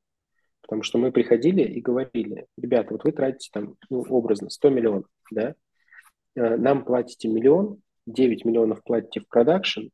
Потому 0.62 0.84
что 0.84 0.98
мы 0.98 1.12
приходили 1.12 1.62
и 1.64 1.82
говорили, 1.82 2.48
ребята, 2.58 2.94
вот 2.94 3.04
вы 3.04 3.12
тратите 3.12 3.50
там, 3.52 3.76
ну, 3.90 4.02
образно, 4.10 4.50
100 4.50 4.70
миллионов, 4.70 5.06
да, 5.32 5.56
э, 6.36 6.58
нам 6.58 6.86
платите 6.86 7.28
миллион, 7.28 7.82
9 8.06 8.46
миллионов 8.46 8.84
платите 8.84 9.22
в 9.22 9.28
продакшн, 9.28 9.88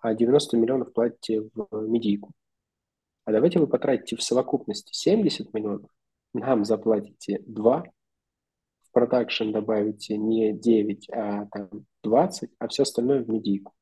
а 0.00 0.14
90 0.14 0.56
миллионов 0.56 0.92
платите 0.92 1.48
в 1.54 1.88
медийку. 1.88 2.32
А 3.24 3.32
давайте 3.32 3.58
вы 3.58 3.66
потратите 3.66 4.16
в 4.16 4.22
совокупности 4.22 4.92
70 4.94 5.52
миллионов, 5.52 5.90
нам 6.32 6.64
заплатите 6.64 7.42
2, 7.46 7.84
в 8.82 8.92
продакшн 8.92 9.50
добавите 9.50 10.16
не 10.16 10.52
9, 10.52 11.10
а 11.10 11.46
там 11.46 11.70
20, 12.04 12.50
а 12.58 12.68
все 12.68 12.82
остальное 12.84 13.22
в 13.22 13.28
медийку. 13.28 13.72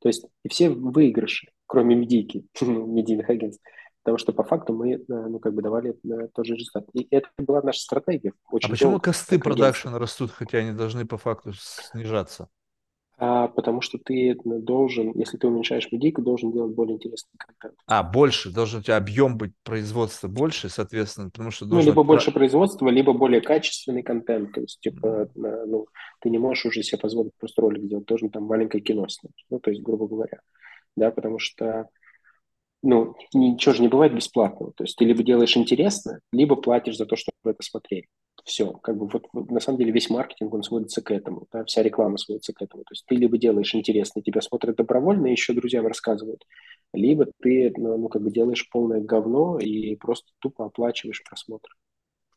То 0.00 0.08
есть 0.08 0.26
и 0.44 0.48
все 0.48 0.70
выигрыши 0.70 1.51
кроме 1.66 1.94
медийки, 1.94 2.44
медийных 2.60 3.28
агентств. 3.30 3.62
Потому 4.02 4.18
что 4.18 4.32
по 4.32 4.42
факту 4.42 4.74
мы, 4.74 4.94
э, 4.94 5.00
ну, 5.08 5.38
как 5.38 5.54
бы 5.54 5.62
давали 5.62 5.90
э, 5.92 6.28
тот 6.34 6.44
же 6.44 6.56
результат. 6.56 6.86
И 6.92 7.06
это 7.10 7.28
была 7.38 7.62
наша 7.62 7.80
стратегия. 7.80 8.32
Очень 8.50 8.68
а 8.68 8.70
почему 8.70 9.00
косты 9.00 9.38
продакшн 9.38 9.94
растут, 9.94 10.32
хотя 10.32 10.58
они 10.58 10.72
должны 10.72 11.06
по 11.06 11.18
факту 11.18 11.52
снижаться? 11.54 12.48
А, 13.18 13.46
потому 13.46 13.80
что 13.80 13.98
ты 13.98 14.36
должен, 14.44 15.12
если 15.14 15.36
ты 15.36 15.46
уменьшаешь 15.46 15.92
медийку, 15.92 16.22
должен 16.22 16.50
делать 16.50 16.74
более 16.74 16.96
интересный 16.96 17.30
контент. 17.38 17.78
А, 17.86 18.02
больше, 18.02 18.50
должен 18.50 18.80
у 18.80 18.82
тебя 18.82 18.96
объем 18.96 19.38
быть 19.38 19.52
производства 19.62 20.26
больше, 20.26 20.68
соответственно, 20.68 21.30
потому 21.30 21.52
что... 21.52 21.66
Ну, 21.66 21.80
либо 21.80 22.02
больше 22.02 22.32
производства, 22.32 22.88
либо 22.88 23.12
более 23.12 23.40
качественный 23.40 24.02
контент. 24.02 24.52
То 24.52 24.62
есть, 24.62 24.80
типа, 24.80 25.30
ну, 25.36 25.86
ты 26.20 26.30
не 26.30 26.38
можешь 26.38 26.66
уже 26.66 26.82
себе 26.82 26.98
позволить 26.98 27.34
просто 27.38 27.62
ролик 27.62 27.84
сделать, 27.84 28.06
должен 28.06 28.30
там 28.30 28.42
маленькое 28.42 28.82
кино 28.82 29.06
снять. 29.06 29.44
Ну, 29.50 29.60
то 29.60 29.70
есть, 29.70 29.82
грубо 29.82 30.08
говоря 30.08 30.40
да, 30.96 31.10
потому 31.10 31.38
что 31.38 31.88
ну, 32.82 33.14
ничего 33.32 33.74
же 33.74 33.82
не 33.82 33.88
бывает 33.88 34.14
бесплатного. 34.14 34.72
То 34.72 34.84
есть 34.84 34.96
ты 34.96 35.04
либо 35.04 35.22
делаешь 35.22 35.56
интересно, 35.56 36.18
либо 36.32 36.56
платишь 36.56 36.96
за 36.96 37.06
то, 37.06 37.14
чтобы 37.16 37.36
это 37.44 37.62
смотреть. 37.62 38.06
Все, 38.44 38.72
как 38.72 38.96
бы 38.96 39.08
вот, 39.08 39.32
на 39.32 39.60
самом 39.60 39.78
деле 39.78 39.92
весь 39.92 40.10
маркетинг, 40.10 40.52
он 40.52 40.64
сводится 40.64 41.00
к 41.00 41.12
этому, 41.12 41.46
да, 41.52 41.64
вся 41.64 41.82
реклама 41.82 42.18
сводится 42.18 42.52
к 42.52 42.60
этому. 42.60 42.82
То 42.82 42.92
есть 42.92 43.06
ты 43.06 43.14
либо 43.14 43.38
делаешь 43.38 43.72
интересно, 43.74 44.20
тебя 44.20 44.40
смотрят 44.40 44.76
добровольно, 44.76 45.28
еще 45.28 45.52
друзьям 45.52 45.86
рассказывают, 45.86 46.44
либо 46.92 47.26
ты, 47.40 47.72
ну, 47.76 47.96
ну, 47.98 48.08
как 48.08 48.22
бы 48.22 48.32
делаешь 48.32 48.68
полное 48.68 49.00
говно 49.00 49.60
и 49.60 49.94
просто 49.94 50.32
тупо 50.40 50.66
оплачиваешь 50.66 51.22
просмотр. 51.22 51.70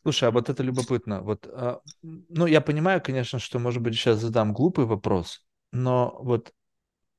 Слушай, 0.03 0.29
а 0.29 0.31
вот 0.31 0.49
это 0.49 0.61
любопытно. 0.61 1.23
Вот, 1.23 1.47
а, 1.51 1.79
ну, 2.03 2.45
я 2.45 2.61
понимаю, 2.61 3.01
конечно, 3.01 3.39
что, 3.39 3.57
может 3.57 3.81
быть, 3.81 3.95
сейчас 3.95 4.19
задам 4.19 4.53
глупый 4.53 4.85
вопрос, 4.85 5.43
но 5.71 6.15
вот 6.21 6.53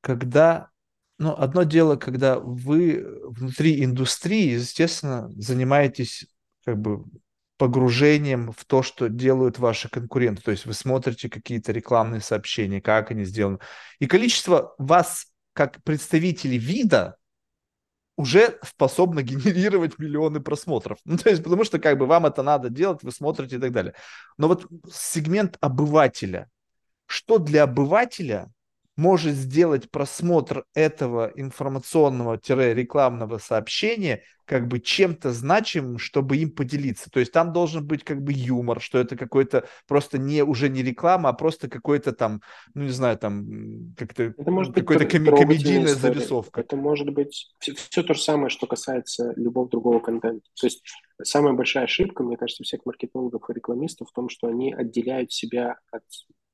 когда 0.01 0.71
ну, 1.19 1.35
одно 1.35 1.63
дело, 1.63 1.97
когда 1.97 2.39
вы 2.39 3.21
внутри 3.25 3.83
индустрии, 3.85 4.55
естественно, 4.55 5.31
занимаетесь 5.37 6.27
как 6.65 6.79
бы 6.79 7.05
погружением 7.57 8.53
в 8.53 8.65
то, 8.67 8.83
что 8.83 9.09
делают 9.09 9.59
ваши 9.59 9.89
конкуренты. 9.89 10.43
То 10.43 10.51
есть 10.51 10.67
вы 10.67 10.75
смотрите 10.75 11.31
какие-то 11.31 11.73
рекламные 11.73 12.21
сообщения, 12.21 12.81
как 12.83 13.11
они 13.11 13.25
сделаны. 13.25 13.59
И 13.99 14.07
количество 14.07 14.75
вас, 14.79 15.27
как 15.55 15.83
представителей 15.83 16.59
вида, 16.59 17.17
уже 18.17 18.59
способно 18.63 19.23
генерировать 19.23 19.99
миллионы 19.99 20.41
просмотров. 20.41 20.99
Ну, 21.05 21.17
то 21.17 21.31
есть, 21.31 21.43
потому 21.43 21.65
что 21.65 21.79
как 21.79 21.99
бы 21.99 22.07
вам 22.07 22.27
это 22.27 22.43
надо 22.43 22.69
делать, 22.69 23.03
вы 23.03 23.13
смотрите 23.13 23.57
и 23.57 23.59
так 23.59 23.73
далее. 23.73 23.95
Но 24.37 24.49
вот 24.49 24.67
сегмент 24.93 25.57
обывателя. 25.61 26.51
Что 27.07 27.39
для 27.39 27.63
обывателя 27.63 28.51
может 28.97 29.35
сделать 29.35 29.91
просмотр 29.91 30.65
этого 30.75 31.33
информационного-рекламного 31.35 33.39
сообщения 33.39 34.23
как 34.47 34.69
бы 34.69 34.81
чем-то 34.81 35.33
значимым, 35.33 35.99
чтобы 35.99 36.37
им 36.37 36.51
поделиться. 36.51 37.11
То 37.11 37.21
есть 37.21 37.33
там 37.33 37.53
должен 37.53 37.85
быть 37.85 38.05
как 38.05 38.23
бы 38.23 38.33
юмор, 38.33 38.81
что 38.81 38.99
это 38.99 39.17
какой-то 39.17 39.67
просто 39.89 40.19
не 40.19 40.43
уже 40.43 40.69
не 40.69 40.83
реклама, 40.83 41.31
а 41.31 41.33
просто 41.33 41.69
какой-то 41.69 42.13
там, 42.13 42.41
ну 42.73 42.85
не 42.85 42.91
знаю, 42.91 43.19
там 43.19 43.95
как-то 43.97 44.33
какой-то 44.33 45.05
коми- 45.05 45.37
комедийная 45.37 45.93
история. 45.93 46.15
зарисовка. 46.15 46.61
Это 46.61 46.77
может 46.77 47.11
быть 47.11 47.53
все, 47.59 47.75
все 47.75 48.03
то 48.03 48.15
же 48.15 48.21
самое, 48.21 48.49
что 48.49 48.67
касается 48.67 49.33
любого 49.37 49.69
другого 49.69 49.99
контента. 49.99 50.47
То 50.59 50.69
есть 50.69 50.83
самая 51.23 51.53
большая 51.53 51.85
ошибка, 51.85 52.23
мне 52.23 52.37
кажется, 52.37 52.63
всех 52.63 52.87
маркетологов 52.87 53.51
и 53.51 53.53
рекламистов 53.53 54.09
в 54.09 54.13
том, 54.13 54.29
что 54.29 54.47
они 54.47 54.73
отделяют 54.73 55.33
себя 55.33 55.77
от 55.91 56.05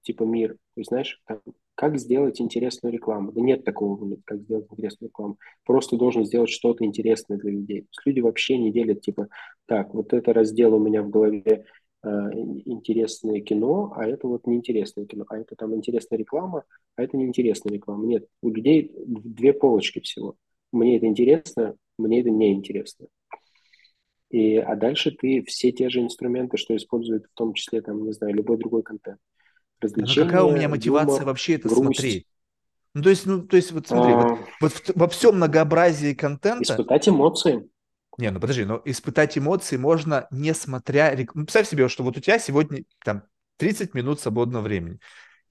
типа 0.00 0.25
мира. 0.25 0.55
То 0.55 0.81
есть, 0.81 0.89
знаешь, 0.89 1.20
там, 1.26 1.41
как 1.75 1.99
сделать 1.99 2.41
интересную 2.41 2.92
рекламу? 2.92 3.33
Да 3.33 3.41
нет 3.41 3.65
такого, 3.65 4.17
как 4.25 4.41
сделать 4.42 4.67
интересную 4.70 5.09
рекламу. 5.09 5.39
Просто 5.65 5.97
должен 5.97 6.25
сделать 6.25 6.51
что-то 6.51 6.84
интересное 6.84 7.39
для 7.39 7.51
людей. 7.51 7.83
То 7.83 7.89
есть 7.91 8.07
люди 8.07 8.20
вообще 8.20 8.59
не 8.59 8.73
делят, 8.73 9.01
типа, 9.01 9.28
так, 9.67 9.94
вот 9.94 10.12
это 10.12 10.33
раздел 10.33 10.75
у 10.75 10.78
меня 10.78 11.02
в 11.02 11.10
голове 11.10 11.65
э, 12.05 12.09
интересное 12.67 13.41
кино, 13.41 13.92
а 13.97 14.07
это 14.07 14.28
вот 14.28 14.47
неинтересное 14.47 15.07
кино, 15.07 15.25
а 15.28 15.39
это 15.39 15.57
там 15.57 15.75
интересная 15.75 16.18
реклама, 16.18 16.65
а 16.97 17.02
это 17.02 17.17
неинтересная 17.17 17.73
реклама. 17.73 18.07
Нет, 18.07 18.26
у 18.42 18.51
людей 18.51 18.92
две 18.97 19.52
полочки 19.52 20.01
всего. 20.01 20.36
Мне 20.73 20.97
это 20.99 21.07
интересно, 21.07 21.76
мне 21.99 22.20
это 22.20 22.31
неинтересно. 22.31 23.07
И, 24.31 24.57
а 24.57 24.76
дальше 24.76 25.10
ты 25.10 25.42
все 25.44 25.73
те 25.73 25.91
же 25.91 26.01
инструменты, 26.01 26.57
что 26.57 26.75
используют 26.75 27.26
в 27.26 27.34
том 27.34 27.52
числе, 27.55 27.83
там, 27.83 28.05
не 28.05 28.12
знаю, 28.12 28.34
любой 28.34 28.57
другой 28.57 28.83
контент 28.83 29.18
развлечения. 29.83 30.25
Ну, 30.25 30.31
какая 30.31 30.44
у 30.44 30.52
меня 30.52 30.69
мотивация 30.69 31.15
юмор, 31.15 31.27
вообще 31.27 31.55
это 31.55 31.69
грусть. 31.69 31.83
смотреть? 31.83 32.27
Ну, 32.94 33.02
то 33.02 33.11
есть, 33.11 33.27
ну, 33.27 33.43
то 33.43 33.57
есть, 33.57 33.73
вот 33.73 33.86
смотри, 33.86 34.12
а... 34.12 34.17
вот, 34.19 34.39
вот 34.61 34.73
в, 34.73 34.93
во 34.94 35.09
всем 35.09 35.36
многообразии 35.36 36.15
контента... 36.15 36.75
Испытать 36.75 37.09
эмоции. 37.09 37.69
Не, 38.19 38.31
ну 38.31 38.41
подожди, 38.41 38.65
но 38.65 38.83
испытать 38.85 39.39
эмоции 39.39 39.77
можно 39.77 40.27
не 40.31 40.52
смотря... 40.55 41.17
Ну, 41.35 41.44
представь 41.44 41.69
себе, 41.69 41.89
что 41.89 42.05
вот 42.05 42.17
у 42.17 42.20
тебя 42.20 42.39
сегодня 42.39 42.85
там 43.05 43.25
30 43.57 43.94
минут 43.94 44.20
свободного 44.20 44.62
времени. 44.62 44.99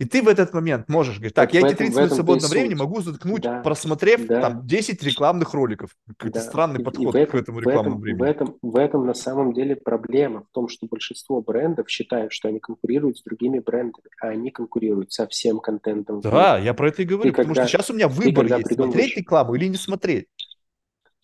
И 0.02 0.06
ты 0.06 0.24
в 0.24 0.28
этот 0.28 0.52
момент 0.52 0.90
можешь 0.90 1.18
говорить, 1.18 1.36
так, 1.36 1.50
Вот 1.50 1.54
я 1.54 1.62
в 1.62 1.66
эти 1.66 1.74
этом- 1.74 1.78
30 1.86 1.94
в 1.94 1.98
минут 2.00 2.12
и 2.12 2.16
свободного 2.16 2.50
времени 2.50 2.70
суть. 2.72 2.80
могу 2.80 3.02
заткнуть, 3.02 3.42
Да, 3.44 3.62
просмотрев 3.62 4.26
да. 4.26 4.42
там 4.42 4.66
10 4.66 5.04
рекламных 5.04 5.54
роликов. 5.54 5.92
Какой-то 6.18 6.40
Да. 6.40 6.46
странный 6.46 6.80
И- 6.80 6.82
и 6.82 6.84
подход 6.86 7.14
в 7.14 7.16
этом, 7.18 7.32
к 7.32 7.36
этому 7.44 7.58
в 7.58 7.62
рекламному 7.62 7.90
этом, 7.90 8.02
времени. 8.02 8.20
В 8.20 8.24
этом, 8.24 8.56
в 8.64 8.76
этом 8.78 9.06
на 9.06 9.14
самом 9.14 9.54
деле 9.54 9.76
проблема, 9.76 10.42
в 10.42 10.52
том, 10.54 10.70
что 10.70 10.88
большинство 10.90 11.40
брендов 11.44 11.88
считают, 11.88 12.34
что 12.34 12.48
они 12.48 12.60
конкурируют 12.60 13.20
с 13.20 13.22
другими 13.24 13.60
брендами, 13.60 14.08
а 14.20 14.30
они 14.30 14.50
конкурируют 14.50 15.12
со 15.12 15.28
всем 15.28 15.60
контентом. 15.60 16.22
в 16.22 16.24
Да, 16.24 16.58
я 16.58 16.74
про 16.74 16.88
это 16.88 17.04
и 17.04 17.06
говорю, 17.06 17.30
потому 17.32 17.50
когда- 17.50 17.68
что 17.68 17.78
сейчас 17.78 17.90
у 17.92 17.94
меня 17.94 18.08
выбор 18.08 18.46
есть, 18.48 18.74
смотреть 18.74 19.18
рекламу 19.18 19.54
или 19.54 19.68
не 19.68 19.78
смотреть. 19.78 20.26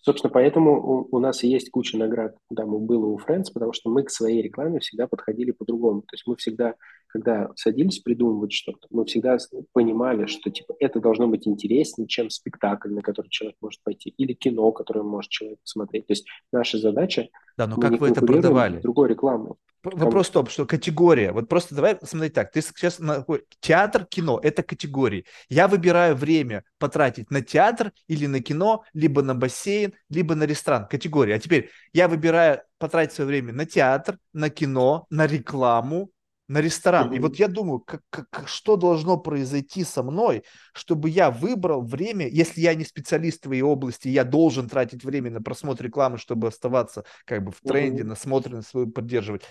Собственно, 0.07 0.31
поэтому 0.31 0.81
у, 0.81 1.07
у 1.11 1.19
нас 1.19 1.43
и 1.43 1.49
есть 1.49 1.69
куча 1.69 1.97
наград, 1.97 2.37
когда 2.47 2.65
мы 2.65 2.79
было 2.79 3.07
у 3.07 3.19
Friends, 3.19 3.51
потому 3.53 3.73
что 3.73 3.89
мы 3.89 4.03
к 4.03 4.09
своей 4.09 4.41
рекламе 4.41 4.79
всегда 4.79 5.05
подходили 5.05 5.51
по-другому. 5.51 5.99
То 6.03 6.13
есть 6.13 6.25
мы 6.25 6.37
всегда, 6.37 6.75
когда 7.07 7.49
садились 7.57 7.99
придумывать 7.99 8.53
что-то, 8.53 8.87
мы 8.89 9.03
всегда 9.03 9.37
понимали, 9.73 10.25
что 10.27 10.49
типа 10.49 10.75
это 10.79 11.01
должно 11.01 11.27
быть 11.27 11.45
интереснее, 11.45 12.07
чем 12.07 12.29
спектакль, 12.29 12.93
на 12.93 13.01
который 13.01 13.27
человек 13.27 13.57
может 13.59 13.83
пойти, 13.83 14.13
или 14.17 14.31
кино, 14.31 14.71
которое 14.71 15.03
может 15.03 15.29
человек 15.29 15.59
посмотреть. 15.59 16.07
То 16.07 16.13
есть 16.13 16.25
наша 16.53 16.77
задача 16.77 17.27
Да, 17.57 17.67
но 17.67 17.75
мы 17.75 17.81
как 17.81 17.99
вы 17.99 18.09
это 18.09 18.21
продавали? 18.21 18.79
другой 18.79 19.09
рекламой. 19.09 19.53
П- 19.81 19.91
Вопрос 19.95 20.29
в 20.29 20.31
том, 20.31 20.47
что 20.47 20.65
категория. 20.65 21.31
Вот 21.31 21.49
просто 21.49 21.75
давай 21.75 21.97
смотреть 22.03 22.33
так. 22.33 22.51
Ты 22.51 22.61
сейчас 22.61 22.99
на 22.99 23.25
театр, 23.59 24.05
кино– 24.05 24.39
это 24.43 24.63
категории. 24.63 25.25
Я 25.49 25.67
выбираю 25.67 26.15
время 26.15 26.63
потратить 26.79 27.31
на 27.31 27.41
театр 27.41 27.91
или 28.07 28.25
на 28.27 28.41
кино, 28.41 28.83
либо 28.93 29.21
на 29.21 29.35
бассейн, 29.35 29.93
либо 30.09 30.35
на 30.35 30.43
ресторан. 30.43 30.87
Категория. 30.87 31.35
А 31.35 31.39
теперь 31.39 31.69
я 31.93 32.07
выбираю 32.07 32.61
потратить 32.79 33.13
свое 33.13 33.27
время 33.27 33.53
на 33.53 33.65
театр, 33.65 34.17
на 34.33 34.49
кино, 34.49 35.05
на 35.09 35.25
рекламу, 35.27 36.09
на 36.47 36.61
ресторан. 36.61 37.11
И 37.13 37.19
вот 37.19 37.35
я 37.37 37.47
думаю, 37.47 37.79
как, 37.79 38.01
как- 38.09 38.47
что 38.47 38.77
должно 38.77 39.17
произойти 39.17 39.83
со 39.83 40.03
мной, 40.03 40.43
чтобы 40.73 41.09
я 41.09 41.29
выбрал 41.29 41.81
время, 41.81 42.27
если 42.27 42.61
я 42.61 42.73
не 42.75 42.85
специалист 42.85 43.39
в 43.39 43.43
твоей 43.43 43.61
области, 43.63 44.07
я 44.07 44.23
должен 44.23 44.69
тратить 44.69 45.03
время 45.03 45.31
на 45.31 45.41
просмотр 45.41 45.83
рекламы, 45.85 46.17
чтобы 46.17 46.47
оставаться 46.47 47.03
как 47.25 47.43
бы 47.43 47.51
в 47.51 47.59
тренде, 47.61 48.03
Мгм. 48.03 48.09
насмотренность 48.09 48.69
свою 48.69 48.87
поддерживать, 48.87 49.43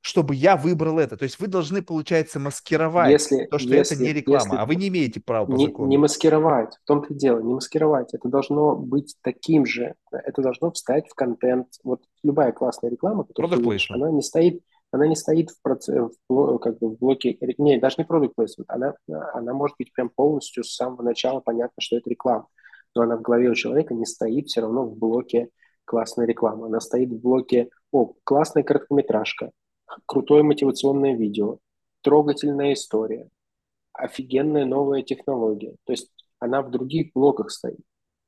чтобы 0.00 0.34
я 0.34 0.56
выбрал 0.56 0.98
это. 0.98 1.16
То 1.16 1.24
есть 1.24 1.38
вы 1.40 1.46
должны, 1.46 1.82
получается, 1.82 2.40
маскировать 2.40 3.10
Если, 3.10 3.48
то, 3.50 3.58
что 3.58 3.74
если, 3.74 3.94
это 3.96 4.02
не 4.02 4.12
реклама, 4.14 4.54
если 4.54 4.62
а 4.62 4.66
вы 4.66 4.76
не 4.76 4.88
имеете 4.88 5.20
права 5.20 5.46
по 5.46 5.56
не, 5.56 5.66
закону. 5.66 5.88
не 5.88 5.98
маскировать, 5.98 6.76
в 6.76 6.86
том-то 6.86 7.12
и 7.12 7.16
дело, 7.16 7.40
не 7.40 7.54
маскировать. 7.54 8.14
Это 8.14 8.28
должно 8.28 8.76
быть 8.76 9.16
таким 9.22 9.66
же, 9.66 9.94
это 10.10 10.40
должно 10.42 10.70
встать 10.70 11.08
в 11.08 11.14
контент. 11.14 11.68
Вот 11.84 12.00
любая 12.22 12.52
классная 12.52 12.90
реклама, 12.90 13.26
placement. 13.36 13.94
она 13.94 14.10
не 14.10 14.22
стоит, 14.22 14.62
она 14.92 15.06
не 15.06 15.16
стоит 15.16 15.50
в, 15.50 15.60
проце- 15.66 16.10
в, 16.28 16.58
как 16.58 16.78
бы 16.78 16.90
в 16.90 16.98
блоке, 16.98 17.36
не, 17.58 17.78
даже 17.78 17.96
не 17.98 18.04
product 18.04 18.32
placement, 18.38 18.64
она, 18.68 18.94
она 19.08 19.54
может 19.54 19.76
быть 19.78 19.92
прям 19.92 20.10
полностью 20.10 20.64
с 20.64 20.74
самого 20.74 21.02
начала 21.02 21.40
понятно, 21.40 21.74
что 21.80 21.96
это 21.96 22.10
реклама, 22.10 22.46
но 22.94 23.02
она 23.02 23.16
в 23.16 23.22
голове 23.22 23.50
у 23.50 23.54
человека 23.54 23.94
не 23.94 24.06
стоит 24.06 24.48
все 24.48 24.62
равно 24.62 24.84
в 24.84 24.96
блоке 24.96 25.50
классная 25.84 26.26
реклама, 26.26 26.66
она 26.66 26.80
стоит 26.80 27.10
в 27.10 27.20
блоке, 27.20 27.70
о, 27.92 28.12
классная 28.24 28.62
короткометражка, 28.62 29.50
крутое 30.06 30.42
мотивационное 30.42 31.16
видео, 31.16 31.58
трогательная 32.02 32.74
история, 32.74 33.28
офигенная 33.92 34.64
новая 34.64 35.02
технология. 35.02 35.76
То 35.84 35.92
есть 35.92 36.10
она 36.38 36.62
в 36.62 36.70
других 36.70 37.12
блоках 37.14 37.50
стоит. 37.50 37.80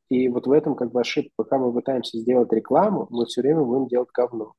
И 0.09 0.29
вот 0.29 0.47
в 0.47 0.53
этом 0.53 0.75
как 0.75 0.93
бы 0.93 1.01
ошибка. 1.01 1.33
Пока 1.37 1.59
мы 1.59 1.73
пытаемся 1.73 2.19
сделать 2.19 2.53
рекламу, 2.53 3.07
мы 3.11 3.25
все 3.27 3.41
время 3.41 3.63
будем 3.63 3.89
делать 3.89 4.11
говно. 4.13 4.55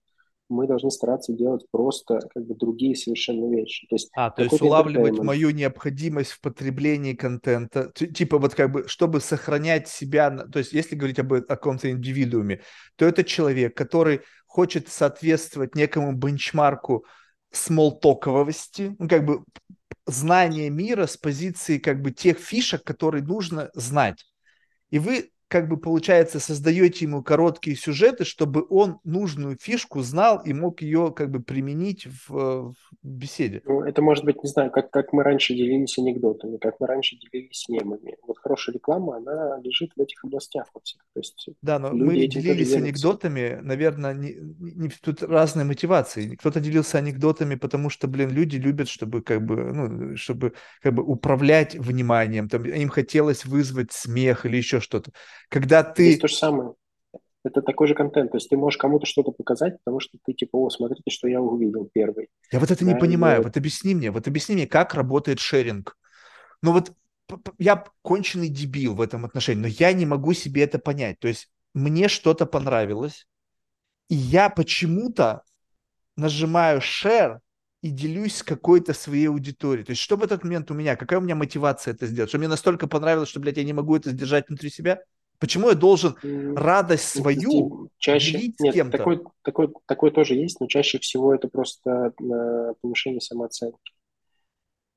Мы 0.49 0.67
должны 0.67 0.91
стараться 0.91 1.33
делать 1.33 1.65
просто 1.71 2.19
как 2.33 2.45
бы 2.45 2.55
другие 2.55 2.95
совершенно 2.95 3.49
вещи. 3.53 3.87
То 3.87 3.95
есть 3.95 4.09
А, 4.13 4.29
то 4.29 4.43
есть 4.43 4.61
улавливать 4.61 5.19
мою 5.19 5.51
необходимость 5.51 6.31
в 6.31 6.41
потреблении 6.41 7.13
контента, 7.13 7.91
типа 7.93 8.37
вот 8.37 8.53
как 8.53 8.71
бы, 8.71 8.87
чтобы 8.87 9.19
сохранять 9.19 9.87
себя, 9.87 10.29
то 10.29 10.59
есть 10.59 10.73
если 10.73 10.95
говорить 10.95 11.19
об 11.19 11.33
о 11.33 11.41
каком-то 11.41 11.89
индивидууме, 11.89 12.61
то 12.95 13.05
это 13.05 13.23
человек, 13.23 13.75
который 13.75 14.21
хочет 14.45 14.87
соответствовать 14.89 15.75
некому 15.75 16.13
бенчмарку 16.13 17.05
смолтоковости, 17.51 18.95
ну 18.99 19.07
как 19.07 19.25
бы 19.25 19.43
знания 20.05 20.69
мира 20.69 21.07
с 21.07 21.17
позиции 21.17 21.77
как 21.77 22.01
бы 22.01 22.11
тех 22.11 22.37
фишек, 22.37 22.83
которые 22.83 23.23
нужно 23.23 23.69
знать. 23.73 24.25
И 24.89 24.99
вы 24.99 25.31
как 25.53 25.69
бы, 25.69 25.77
получается, 25.77 26.39
создаете 26.39 27.05
ему 27.05 27.21
короткие 27.21 27.75
сюжеты, 27.77 28.25
чтобы 28.25 28.65
он 28.71 28.97
нужную 29.03 29.55
фишку 29.61 30.01
знал 30.01 30.41
и 30.43 30.51
мог 30.51 30.81
ее 30.81 31.13
как 31.15 31.29
бы 31.29 31.41
применить 31.43 32.07
в, 32.07 32.35
э, 32.35 32.61
в 32.71 32.75
беседе. 33.03 33.61
Ну, 33.65 33.81
это 33.81 34.01
может 34.01 34.25
быть, 34.25 34.43
не 34.43 34.49
знаю, 34.49 34.71
как, 34.71 34.89
как 34.89 35.13
мы 35.13 35.21
раньше 35.21 35.53
делились 35.53 35.99
анекдотами, 35.99 36.57
как 36.57 36.79
мы 36.79 36.87
раньше 36.87 37.17
делились 37.17 37.69
мемами. 37.69 38.17
Вот 38.27 38.39
хорошая 38.39 38.73
реклама, 38.73 39.17
она 39.17 39.59
лежит 39.63 39.91
в 39.95 40.01
этих 40.01 40.23
областях 40.25 40.65
во 40.73 40.81
всех. 40.81 41.01
То 41.13 41.19
есть 41.19 41.49
Да, 41.61 41.77
но 41.77 41.91
мы 41.93 42.15
делились 42.27 42.75
анекдотами, 42.75 43.59
наверное, 43.61 44.15
не, 44.15 44.33
не- 44.59 44.89
тут 44.89 45.21
разные 45.21 45.65
мотивации. 45.65 46.35
Кто-то 46.35 46.59
делился 46.59 46.97
анекдотами, 46.97 47.55
потому 47.55 47.91
что, 47.91 48.07
блин, 48.07 48.31
люди 48.31 48.57
любят, 48.57 48.87
чтобы 48.89 49.21
как 49.21 49.45
бы, 49.45 49.55
ну, 49.71 50.17
чтобы 50.17 50.53
как 50.81 50.93
бы 50.95 51.03
управлять 51.03 51.75
вниманием, 51.75 52.49
там, 52.49 52.65
им 52.65 52.89
хотелось 52.89 53.45
вызвать 53.45 53.91
смех 53.91 54.45
или 54.45 54.57
еще 54.57 54.79
что-то. 54.79 55.11
Когда 55.49 55.81
Здесь 55.81 56.15
ты... 56.15 56.21
то 56.21 56.27
же 56.27 56.35
самое. 56.35 56.73
Это 57.45 57.61
такой 57.61 57.87
же 57.87 57.95
контент. 57.95 58.31
То 58.31 58.37
есть 58.37 58.49
ты 58.49 58.55
можешь 58.55 58.77
кому-то 58.77 59.05
что-то 59.05 59.31
показать, 59.31 59.77
потому 59.83 59.99
что 59.99 60.17
ты 60.25 60.33
типа, 60.33 60.55
о, 60.57 60.69
смотрите, 60.69 61.09
что 61.11 61.27
я 61.27 61.41
увидел 61.41 61.89
первый. 61.93 62.29
Я 62.51 62.59
вот 62.59 62.71
это 62.71 62.85
не 62.85 62.93
Да, 62.93 62.99
понимаю. 62.99 63.37
или- 63.39 63.43
Вот 63.47 63.57
объясни 63.57 63.93
мне, 63.95 64.11
вот 64.11 64.27
объясни 64.27 64.55
мне, 64.55 64.67
как 64.67 64.93
работает 64.93 65.39
шеринг. 65.39 65.97
Ну 66.61 66.71
вот 66.71 66.93
я 67.57 67.83
конченый 68.01 68.47
дебил 68.49 68.95
в 68.95 69.01
этом 69.01 69.25
отношении, 69.25 69.61
но 69.61 69.67
я 69.67 69.91
не 69.93 70.05
могу 70.05 70.33
себе 70.33 70.63
это 70.63 70.79
понять. 70.79 71.19
То 71.19 71.27
есть 71.27 71.49
мне 71.73 72.07
что-то 72.07 72.45
понравилось, 72.45 73.27
и 74.09 74.15
я 74.15 74.49
почему-то 74.49 75.43
нажимаю 76.15 76.79
share 76.79 77.39
и 77.81 77.89
делюсь 77.89 78.37
с 78.37 78.43
какой-то 78.43 78.93
своей 78.93 79.27
аудиторией. 79.27 79.85
То 79.85 79.91
есть 79.91 80.01
что 80.01 80.15
в 80.15 80.23
этот 80.23 80.43
момент 80.43 80.71
у 80.71 80.73
меня? 80.73 80.95
Какая 80.95 81.19
у 81.19 81.21
меня 81.21 81.35
мотивация 81.35 81.93
это 81.93 82.05
сделать? 82.07 82.29
Что 82.29 82.37
мне 82.37 82.47
настолько 82.47 82.87
понравилось, 82.87 83.29
что, 83.29 83.39
блядь, 83.41 83.57
я 83.57 83.63
не 83.63 83.73
могу 83.73 83.95
это 83.95 84.11
сдержать 84.11 84.47
внутри 84.47 84.69
себя? 84.69 85.01
Почему 85.43 85.67
я 85.67 85.75
должен 85.75 86.15
радость 86.55 87.15
ну, 87.17 87.21
свою 87.21 87.89
чаще 87.97 88.31
делить 88.31 88.55
с 88.55 88.59
нет, 88.61 88.73
кем-то? 88.75 88.97
такой, 88.97 89.23
такой, 89.41 89.73
такой 89.85 90.11
тоже 90.11 90.35
есть, 90.35 90.61
но 90.61 90.67
чаще 90.67 90.99
всего 90.99 91.35
это 91.35 91.49
просто 91.49 92.13
э, 92.17 92.73
повышение 92.79 93.19
самооценки. 93.19 93.91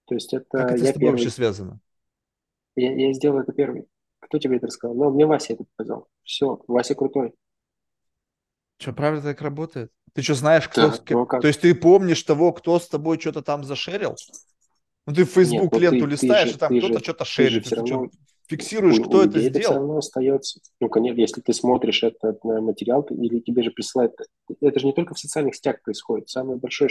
То 0.05 0.15
есть 0.15 0.33
это 0.33 0.47
Как 0.57 0.70
это 0.70 0.76
я 0.76 0.84
с 0.84 0.92
тобой 0.92 1.00
первый, 1.00 1.10
вообще 1.15 1.31
связано? 1.31 1.81
я, 2.76 2.94
я 2.94 3.12
сделал 3.12 3.41
это 3.41 3.52
первый. 3.52 3.86
Кто 4.20 4.39
тебе 4.39 4.58
это 4.58 4.68
рассказал? 4.68 4.94
Ну, 4.94 5.10
мне 5.10 5.26
Вася 5.26 5.55
это 5.55 5.65
показал. 5.76 6.07
Все, 6.23 6.62
Вася 6.68 6.94
крутой. 6.94 7.34
Что, 8.78 8.92
правда 8.92 9.23
так 9.23 9.42
работает? 9.42 9.91
Ты 10.12 10.23
что, 10.23 10.34
знаешь, 10.34 10.68
кто... 10.68 10.91
Да, 10.91 10.92
с 10.92 11.00
кем- 11.00 11.18
ну 11.18 11.25
а 11.25 11.26
как? 11.26 11.41
То 11.41 11.49
есть 11.49 11.60
ты 11.60 11.75
помнишь 11.75 12.23
того, 12.23 12.52
кто 12.52 12.78
с 12.78 12.86
тобой 12.86 13.18
что-то 13.18 13.42
там 13.42 13.65
зашерил? 13.65 14.15
Ну 15.08 15.12
ты 15.12 15.25
в 15.25 15.31
Facebook 15.31 15.73
ну 15.73 15.78
ленту 15.81 16.05
ты- 16.05 16.10
листаешь, 16.12 16.50
ты 16.50 16.55
и 16.55 16.58
там 16.58 16.73
же- 16.73 16.78
кто-то 16.78 16.99
же- 16.99 17.05
что-то 17.05 17.25
ты 17.25 17.25
же 17.25 17.33
шерит. 17.33 17.65
Ты 17.65 17.70
чё, 17.70 17.76
равно- 17.78 18.10
фиксируешь, 18.49 18.99
у, 18.99 19.05
кто 19.05 19.18
у 19.18 19.20
это 19.23 19.34
людей 19.34 19.49
это 19.49 19.60
все 19.60 19.68
сделал? 19.68 19.81
равно 19.81 19.99
остается. 19.99 20.60
Ну, 20.81 20.89
конечно, 20.89 21.20
если 21.20 21.41
ты 21.41 21.52
смотришь 21.52 22.02
этот 22.02 22.42
материал, 22.44 23.02
ты- 23.02 23.15
или 23.15 23.41
тебе 23.41 23.62
же 23.62 23.70
присылают... 23.70 24.15
Это 24.60 24.78
же 24.81 24.86
не 24.86 24.92
только 24.92 25.15
в 25.15 25.18
социальных 25.18 25.55
сетях 25.57 25.83
происходит. 25.83 26.28
Самый 26.28 26.57
большой 26.57 26.89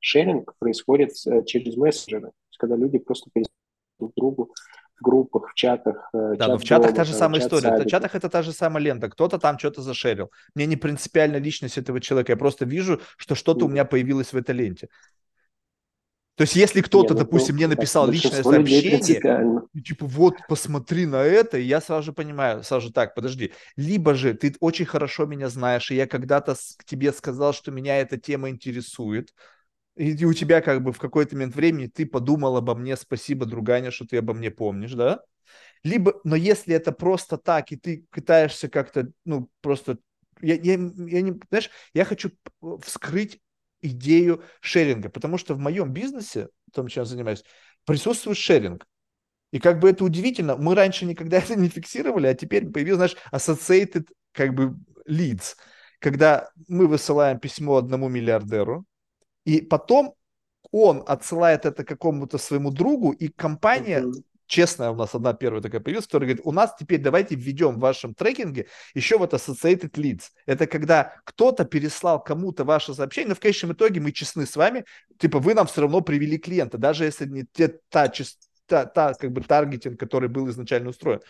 шеринг 0.00 0.54
происходит 0.58 1.10
э, 1.26 1.44
через 1.44 1.76
мессенджеры. 1.76 2.30
Когда 2.58 2.76
люди 2.76 2.98
просто 2.98 3.30
переслали 3.32 3.52
друг 3.98 4.12
другу 4.16 4.54
в 4.98 5.04
группах, 5.04 5.50
в 5.50 5.54
чатах. 5.54 6.08
э, 6.14 6.36
Да, 6.36 6.46
чат 6.46 6.48
но 6.48 6.58
в 6.58 6.64
чатах 6.64 6.86
дома, 6.90 6.96
та 6.96 7.04
же 7.04 7.12
там, 7.12 7.18
самая 7.20 7.40
чат 7.40 7.46
история. 7.52 7.68
В 7.68 7.70
садика. 7.70 7.90
чатах 7.90 8.14
это 8.14 8.28
та 8.30 8.42
же 8.42 8.52
самая 8.52 8.82
лента. 8.82 9.08
Кто-то 9.10 9.38
там 9.38 9.58
что-то 9.58 9.82
зашерил. 9.82 10.30
Мне 10.54 10.66
не 10.66 10.76
принципиально 10.76 11.36
личность 11.36 11.78
этого 11.78 12.00
человека. 12.00 12.32
Я 12.32 12.36
просто 12.36 12.64
вижу, 12.64 13.00
что 13.18 13.34
что-то 13.34 13.64
у 13.64 13.68
Мгм. 13.68 13.74
меня 13.74 13.84
появилось 13.84 14.32
в 14.32 14.36
этой 14.36 14.54
ленте. 14.54 14.88
То 16.36 16.42
есть 16.42 16.54
если 16.54 16.82
кто-то, 16.82 17.14
Не, 17.14 17.18
ну, 17.20 17.24
допустим, 17.24 17.54
ну, 17.54 17.58
мне 17.58 17.66
написал 17.66 18.08
личное 18.10 18.42
сообщение, 18.42 19.20
типа, 19.84 20.06
вот, 20.06 20.34
посмотри 20.48 21.06
на 21.06 21.22
это, 21.22 21.56
и 21.56 21.62
я 21.62 21.80
сразу 21.80 22.06
же 22.06 22.12
понимаю, 22.12 22.62
сразу 22.62 22.88
же 22.88 22.92
так, 22.92 23.14
подожди. 23.14 23.52
Либо 23.76 24.14
же 24.14 24.34
ты 24.34 24.54
очень 24.60 24.84
хорошо 24.84 25.24
меня 25.24 25.48
знаешь, 25.48 25.90
и 25.90 25.94
я 25.94 26.06
когда-то 26.06 26.54
к 26.76 26.84
тебе 26.84 27.12
сказал, 27.12 27.54
что 27.54 27.70
меня 27.70 27.98
эта 27.98 28.18
тема 28.18 28.50
интересует, 28.50 29.34
и 29.96 30.24
у 30.26 30.34
тебя 30.34 30.60
как 30.60 30.82
бы 30.82 30.92
в 30.92 30.98
какой-то 30.98 31.34
момент 31.34 31.54
времени 31.54 31.86
ты 31.86 32.04
подумал 32.04 32.58
обо 32.58 32.74
мне, 32.74 32.96
спасибо, 32.96 33.46
друганя, 33.46 33.90
что 33.90 34.06
ты 34.06 34.18
обо 34.18 34.34
мне 34.34 34.50
помнишь, 34.50 34.92
да? 34.92 35.20
Либо, 35.84 36.20
но 36.24 36.36
если 36.36 36.74
это 36.74 36.92
просто 36.92 37.38
так, 37.38 37.72
и 37.72 37.76
ты 37.76 38.06
пытаешься 38.10 38.68
как-то, 38.68 39.10
ну, 39.24 39.48
просто, 39.62 39.98
я, 40.42 40.54
я, 40.54 40.72
я 40.72 41.22
не, 41.22 41.40
знаешь, 41.48 41.70
я 41.94 42.04
хочу 42.04 42.30
вскрыть 42.82 43.40
идею 43.86 44.42
шеринга, 44.60 45.08
потому 45.08 45.38
что 45.38 45.54
в 45.54 45.58
моем 45.58 45.92
бизнесе, 45.92 46.48
том, 46.72 46.88
чем 46.88 47.02
я 47.02 47.06
занимаюсь, 47.06 47.44
присутствует 47.84 48.38
шеринг. 48.38 48.86
И 49.52 49.58
как 49.58 49.78
бы 49.78 49.88
это 49.90 50.04
удивительно, 50.04 50.56
мы 50.56 50.74
раньше 50.74 51.06
никогда 51.06 51.36
это 51.38 51.56
не 51.56 51.68
фиксировали, 51.68 52.26
а 52.26 52.34
теперь 52.34 52.70
появился, 52.70 53.08
знаешь, 53.08 53.16
associated 53.32 54.08
как 54.32 54.54
бы 54.54 54.76
leads, 55.08 55.56
когда 55.98 56.50
мы 56.68 56.86
высылаем 56.86 57.38
письмо 57.38 57.76
одному 57.76 58.08
миллиардеру, 58.08 58.84
и 59.44 59.60
потом 59.60 60.14
он 60.72 61.04
отсылает 61.06 61.64
это 61.64 61.84
какому-то 61.84 62.38
своему 62.38 62.70
другу, 62.70 63.12
и 63.12 63.28
компания. 63.28 64.04
Честная, 64.46 64.90
у 64.90 64.96
нас 64.96 65.14
одна 65.14 65.32
первая 65.34 65.62
такая 65.62 65.80
появилась, 65.80 66.06
которая 66.06 66.28
говорит, 66.28 66.46
у 66.46 66.52
нас 66.52 66.74
теперь 66.78 67.00
давайте 67.00 67.34
введем 67.34 67.76
в 67.76 67.80
вашем 67.80 68.14
трекинге 68.14 68.66
еще 68.94 69.18
вот 69.18 69.34
associated 69.34 69.92
leads. 69.92 70.24
Это 70.46 70.66
когда 70.66 71.14
кто-то 71.24 71.64
переслал 71.64 72.22
кому-то 72.22 72.64
ваше 72.64 72.94
сообщение, 72.94 73.30
но 73.30 73.34
в 73.34 73.40
конечном 73.40 73.72
итоге 73.72 74.00
мы 74.00 74.12
честны 74.12 74.46
с 74.46 74.56
вами, 74.56 74.84
типа 75.18 75.38
вы 75.38 75.54
нам 75.54 75.66
все 75.66 75.82
равно 75.82 76.00
привели 76.00 76.38
клиента, 76.38 76.78
даже 76.78 77.04
если 77.04 77.26
не 77.26 77.44
те, 77.44 77.68
та, 77.88 78.10
та, 78.66 78.86
та 78.86 79.14
как 79.14 79.32
бы 79.32 79.40
таргетинг, 79.40 79.98
который 79.98 80.28
был 80.28 80.48
изначально 80.50 80.90
устроен. 80.90 81.20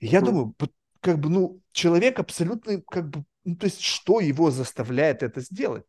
И 0.00 0.06
я 0.06 0.20
думаю, 0.20 0.54
как 1.00 1.18
бы, 1.18 1.28
ну, 1.28 1.60
человек 1.72 2.18
абсолютно, 2.18 2.80
как 2.82 3.08
бы, 3.08 3.24
ну, 3.44 3.56
то 3.56 3.66
есть 3.66 3.82
что 3.82 4.20
его 4.20 4.50
заставляет 4.50 5.22
это 5.22 5.40
сделать? 5.40 5.84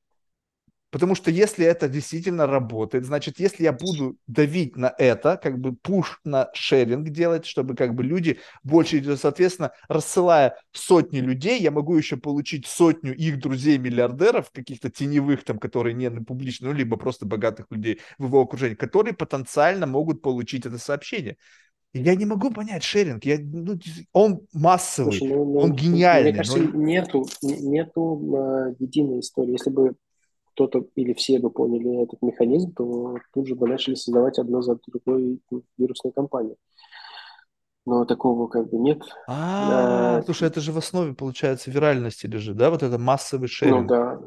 Потому 0.93 1.15
что 1.15 1.31
если 1.31 1.65
это 1.65 1.89
действительно 1.89 2.45
работает, 2.45 3.03
значит, 3.03 3.39
если 3.39 3.63
я 3.63 3.73
буду 3.73 4.15
давить 4.27 4.77
на 4.77 4.93
это, 4.99 5.37
как 5.41 5.57
бы 5.57 5.73
пуш 5.73 6.19
на 6.23 6.51
шеринг 6.53 7.09
делать, 7.09 7.47
чтобы 7.47 7.75
как 7.75 7.95
бы 7.95 8.03
люди 8.03 8.37
больше, 8.61 9.03
соответственно, 9.17 9.71
рассылая 9.87 10.55
сотни 10.71 11.17
людей, 11.17 11.59
я 11.59 11.71
могу 11.71 11.97
еще 11.97 12.15
получить 12.15 12.67
сотню 12.67 13.15
их 13.15 13.39
друзей-миллиардеров, 13.39 14.51
каких-то 14.51 14.91
теневых 14.91 15.43
там, 15.43 15.57
которые 15.57 15.95
не 15.95 16.11
публичные, 16.11 16.69
ну, 16.69 16.77
либо 16.77 16.95
просто 16.95 17.25
богатых 17.25 17.65
людей 17.71 17.99
в 18.19 18.25
его 18.25 18.41
окружении, 18.41 18.75
которые 18.75 19.15
потенциально 19.15 19.87
могут 19.87 20.21
получить 20.21 20.67
это 20.67 20.77
сообщение. 20.77 21.37
Я 21.95 22.13
не 22.15 22.25
могу 22.25 22.51
понять 22.51 22.83
шеринг. 22.83 23.25
Я, 23.25 23.39
ну, 23.39 23.79
он 24.13 24.41
массовый, 24.53 25.17
Слушай, 25.17 25.33
ну, 25.33 25.45
ну, 25.45 25.57
он 25.57 25.73
гениальный. 25.73 26.31
Мне 26.33 26.37
кажется, 26.37 26.59
но- 26.59 26.83
нету, 26.83 27.25
нету 27.41 28.35
э, 28.35 28.75
единой 28.77 29.21
истории. 29.21 29.53
Если 29.53 29.71
бы 29.71 29.95
кто-то 30.53 30.85
или 30.95 31.13
все 31.13 31.39
бы 31.39 31.49
поняли 31.49 32.03
этот 32.03 32.21
механизм, 32.21 32.73
то 32.73 33.17
тут 33.33 33.47
же 33.47 33.55
бы 33.55 33.67
начали 33.67 33.95
создавать 33.95 34.39
одно 34.39 34.61
за 34.61 34.79
другой 34.87 35.39
вирусные 35.77 36.11
компании. 36.11 36.55
Но 37.85 38.05
такого 38.05 38.47
как 38.47 38.69
бы 38.69 38.77
нет. 38.77 39.01
А, 39.27 40.21
слушай, 40.23 40.47
это 40.47 40.61
же 40.61 40.71
в 40.71 40.77
основе, 40.77 41.13
получается, 41.13 41.69
виральности 41.69 42.27
лежит, 42.27 42.55
да? 42.55 42.69
Вот 42.69 42.81
это 42.81 42.97
массовый 42.97 43.43
Ну 43.43 43.47
шеринг. 43.49 43.89
да, 43.89 44.21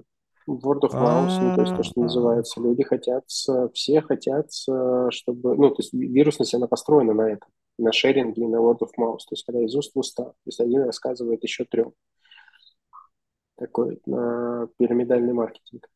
word 0.46 0.82
of 0.82 0.92
mouth, 0.92 1.38
ну, 1.40 1.54
то 1.54 1.62
есть 1.62 1.74
то, 1.74 1.82
что 1.82 2.00
называется. 2.02 2.60
Люди 2.60 2.82
хотят, 2.82 3.24
все 3.72 4.02
хотят, 4.02 4.52
чтобы... 4.52 5.56
Ну, 5.56 5.70
то 5.70 5.76
есть 5.78 5.94
вирусность, 5.94 6.54
она 6.54 6.66
построена 6.66 7.14
на 7.14 7.30
этом, 7.30 7.48
на 7.78 7.92
шеринге 7.92 8.42
и 8.42 8.46
на 8.46 8.56
word 8.56 8.80
of 8.80 8.90
mouth. 8.98 9.18
То 9.26 9.32
есть 9.32 9.44
когда 9.46 9.64
из 9.64 9.74
уст 9.74 9.94
в 9.94 9.98
уста. 9.98 10.24
То 10.24 10.34
есть 10.44 10.60
один 10.60 10.82
рассказывает 10.82 11.42
еще 11.42 11.64
трем. 11.64 11.94
Такой 13.56 14.02
пирамидальный 14.04 15.32
маркетинг. 15.32 15.88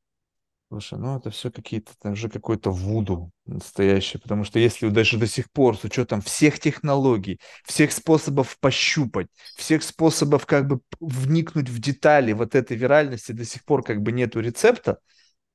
Слушай, 0.73 1.01
ну 1.01 1.17
это 1.19 1.31
все 1.31 1.51
какие-то, 1.51 1.91
там 2.01 2.15
же 2.15 2.29
какой-то 2.29 2.71
вуду 2.71 3.33
настоящий, 3.45 4.19
потому 4.19 4.45
что 4.45 4.61
если 4.61 4.89
даже 4.89 5.19
до 5.19 5.27
сих 5.27 5.51
пор 5.51 5.77
с 5.77 5.83
учетом 5.83 6.21
всех 6.21 6.61
технологий, 6.61 7.41
всех 7.65 7.91
способов 7.91 8.57
пощупать, 8.61 9.27
всех 9.57 9.83
способов 9.83 10.47
как 10.47 10.69
бы 10.69 10.81
вникнуть 11.01 11.69
в 11.69 11.81
детали 11.81 12.33
вот 12.33 12.55
этой 12.55 12.77
виральности, 12.77 13.33
до 13.33 13.45
сих 13.45 13.65
пор 13.65 13.83
как 13.83 14.01
бы 14.03 14.13
нету 14.13 14.39
рецепта, 14.39 14.99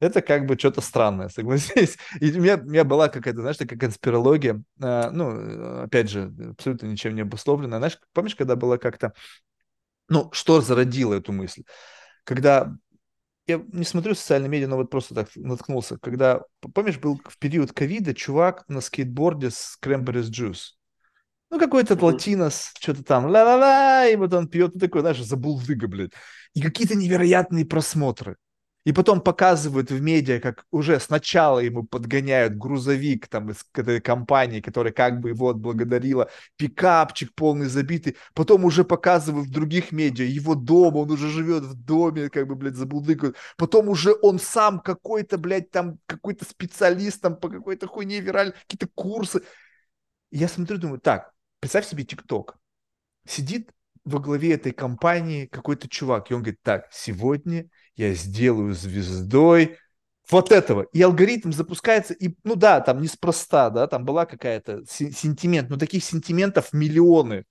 это 0.01 0.21
как 0.23 0.47
бы 0.47 0.57
что-то 0.57 0.81
странное, 0.81 1.29
согласись. 1.29 1.97
И 2.21 2.31
у 2.33 2.41
меня, 2.41 2.57
у 2.57 2.63
меня 2.65 2.85
была 2.85 3.09
какая-то, 3.09 3.41
знаешь, 3.41 3.57
такая 3.57 3.79
конспирология, 3.79 4.63
а, 4.81 5.11
ну, 5.11 5.31
э, 5.31 5.83
опять 5.85 6.09
же, 6.09 6.33
абсолютно 6.51 6.87
ничем 6.87 7.15
не 7.15 7.21
обусловленная. 7.21 7.79
Знаешь, 7.79 7.99
помнишь, 8.13 8.35
когда 8.35 8.55
было 8.55 8.77
как-то, 8.77 9.13
ну, 10.09 10.29
что 10.33 10.61
зародило 10.61 11.13
эту 11.15 11.31
мысль? 11.31 11.63
Когда 12.23 12.75
я 13.47 13.63
не 13.71 13.83
смотрю 13.83 14.15
социальные 14.15 14.49
медиа, 14.49 14.67
но 14.67 14.77
вот 14.77 14.89
просто 14.89 15.13
так 15.13 15.29
наткнулся, 15.35 15.97
когда, 15.97 16.41
помнишь, 16.73 16.97
был 16.97 17.19
в 17.23 17.37
период 17.37 17.71
ковида 17.71 18.13
чувак 18.13 18.65
на 18.67 18.81
скейтборде 18.81 19.51
с 19.51 19.77
Cranberries 19.83 20.31
Juice. 20.31 20.75
Ну, 21.51 21.59
какой-то 21.59 21.97
латинос, 22.03 22.71
что-то 22.79 23.03
там, 23.03 23.27
ла-ла-ла, 23.27 24.07
и 24.07 24.15
вот 24.15 24.33
он 24.33 24.47
пьет, 24.47 24.73
ну, 24.73 24.79
такой, 24.79 25.01
знаешь, 25.01 25.21
забулдыга, 25.21 25.87
блядь. 25.87 26.11
И 26.53 26.61
какие-то 26.61 26.95
невероятные 26.95 27.65
просмотры. 27.65 28.37
И 28.85 28.93
потом 28.93 29.19
показывают 29.19 29.89
в 29.89 29.99
медиа, 29.99 30.39
как 30.39 30.65
уже 30.69 30.99
сначала 30.99 31.57
ему 31.57 31.83
подгоняют 31.83 32.55
грузовик 32.55 33.27
там 33.27 33.49
из 33.49 33.65
этой 33.73 33.99
компании, 33.99 34.61
которая 34.61 34.93
как 34.93 35.19
бы 35.21 35.29
его 35.29 35.49
отблагодарила, 35.49 36.29
пикапчик 36.55 37.33
полный 37.33 37.65
забитый, 37.65 38.15
потом 38.35 38.63
уже 38.63 38.83
показывают 38.83 39.47
в 39.47 39.51
других 39.51 39.91
медиа 39.91 40.25
его 40.25 40.53
дом, 40.53 40.97
он 40.97 41.09
уже 41.09 41.29
живет 41.29 41.63
в 41.63 41.73
доме, 41.73 42.29
как 42.29 42.47
бы, 42.47 42.53
блядь, 42.53 42.75
забулдыкают, 42.75 43.37
потом 43.57 43.89
уже 43.89 44.15
он 44.21 44.37
сам 44.37 44.79
какой-то, 44.79 45.39
блядь, 45.39 45.71
там, 45.71 45.97
какой-то 46.05 46.45
специалист 46.45 47.19
там 47.19 47.37
по 47.37 47.49
какой-то 47.49 47.87
хуйне 47.87 48.19
вирально, 48.19 48.53
какие-то 48.67 48.87
курсы. 48.93 49.41
Я 50.29 50.47
смотрю, 50.47 50.77
думаю, 50.77 50.99
так, 50.99 51.31
представь 51.59 51.87
себе 51.87 52.03
ТикТок. 52.03 52.55
Сидит 53.27 53.71
во 54.03 54.19
главе 54.19 54.53
этой 54.53 54.73
компании 54.73 55.47
какой-то 55.47 55.89
чувак, 55.89 56.29
и 56.29 56.35
он 56.35 56.41
говорит, 56.41 56.61
так, 56.61 56.87
сегодня 56.91 57.67
я 57.95 58.13
сделаю 58.13 58.73
звездой 58.73 59.77
вот 60.29 60.51
этого. 60.51 60.83
И 60.93 61.01
алгоритм 61.01 61.51
запускается, 61.51 62.13
и, 62.13 62.35
ну 62.43 62.55
да, 62.55 62.81
там 62.81 63.01
неспроста, 63.01 63.69
да, 63.69 63.87
там 63.87 64.05
была 64.05 64.25
какая-то 64.25 64.83
се- 64.85 65.11
сентимент, 65.11 65.69
но 65.69 65.77
таких 65.77 66.03
сентиментов 66.03 66.73
миллионы. 66.73 67.45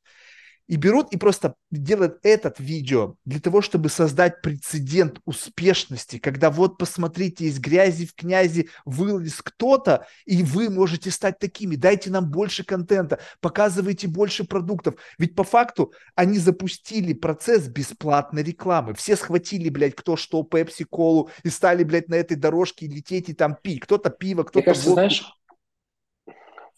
И 0.67 0.77
берут 0.77 1.13
и 1.13 1.19
просто 1.19 1.57
делают 1.71 2.19
этот 2.23 2.59
видео 2.59 3.17
для 3.25 3.39
того, 3.39 3.61
чтобы 3.61 3.91
создать 3.91 4.41
прецедент 4.41 5.21
успешности, 5.27 6.19
когда 6.19 6.51
вот 6.51 6.79
посмотрите, 6.79 7.45
из 7.45 7.59
грязи 7.59 8.07
в 8.07 8.15
князи 8.15 8.69
вылез 8.87 9.43
кто-то, 9.43 10.07
и 10.25 10.43
вы 10.43 10.71
можете 10.71 11.11
стать 11.11 11.39
такими, 11.39 11.77
дайте 11.77 12.11
нам 12.11 12.31
больше 12.31 12.65
контента, 12.65 13.19
показывайте 13.41 14.09
больше 14.09 14.45
продуктов. 14.45 14.95
Ведь 15.19 15.35
по 15.35 15.45
факту 15.45 15.93
они 16.15 16.39
запустили 16.39 17.13
процесс 17.13 17.69
бесплатной 17.69 18.43
рекламы. 18.43 18.95
Все 18.95 19.17
схватили, 19.17 19.69
блядь, 19.69 19.95
кто 19.95 20.17
что, 20.17 20.43
Пепси, 20.43 20.85
Колу, 20.85 21.31
и 21.43 21.51
стали, 21.51 21.85
блядь, 21.85 22.09
на 22.09 22.15
этой 22.15 22.37
дорожке 22.37 22.87
лететь 22.87 23.29
и 23.29 23.35
там 23.35 23.57
пить. 23.61 23.81
Кто-то 23.81 24.11
пиво, 24.11 24.43
Мне 24.43 24.49
кто-то 24.49 24.65
кажется, 24.65 24.89
водку. 24.89 24.95
знаешь, 24.95 25.25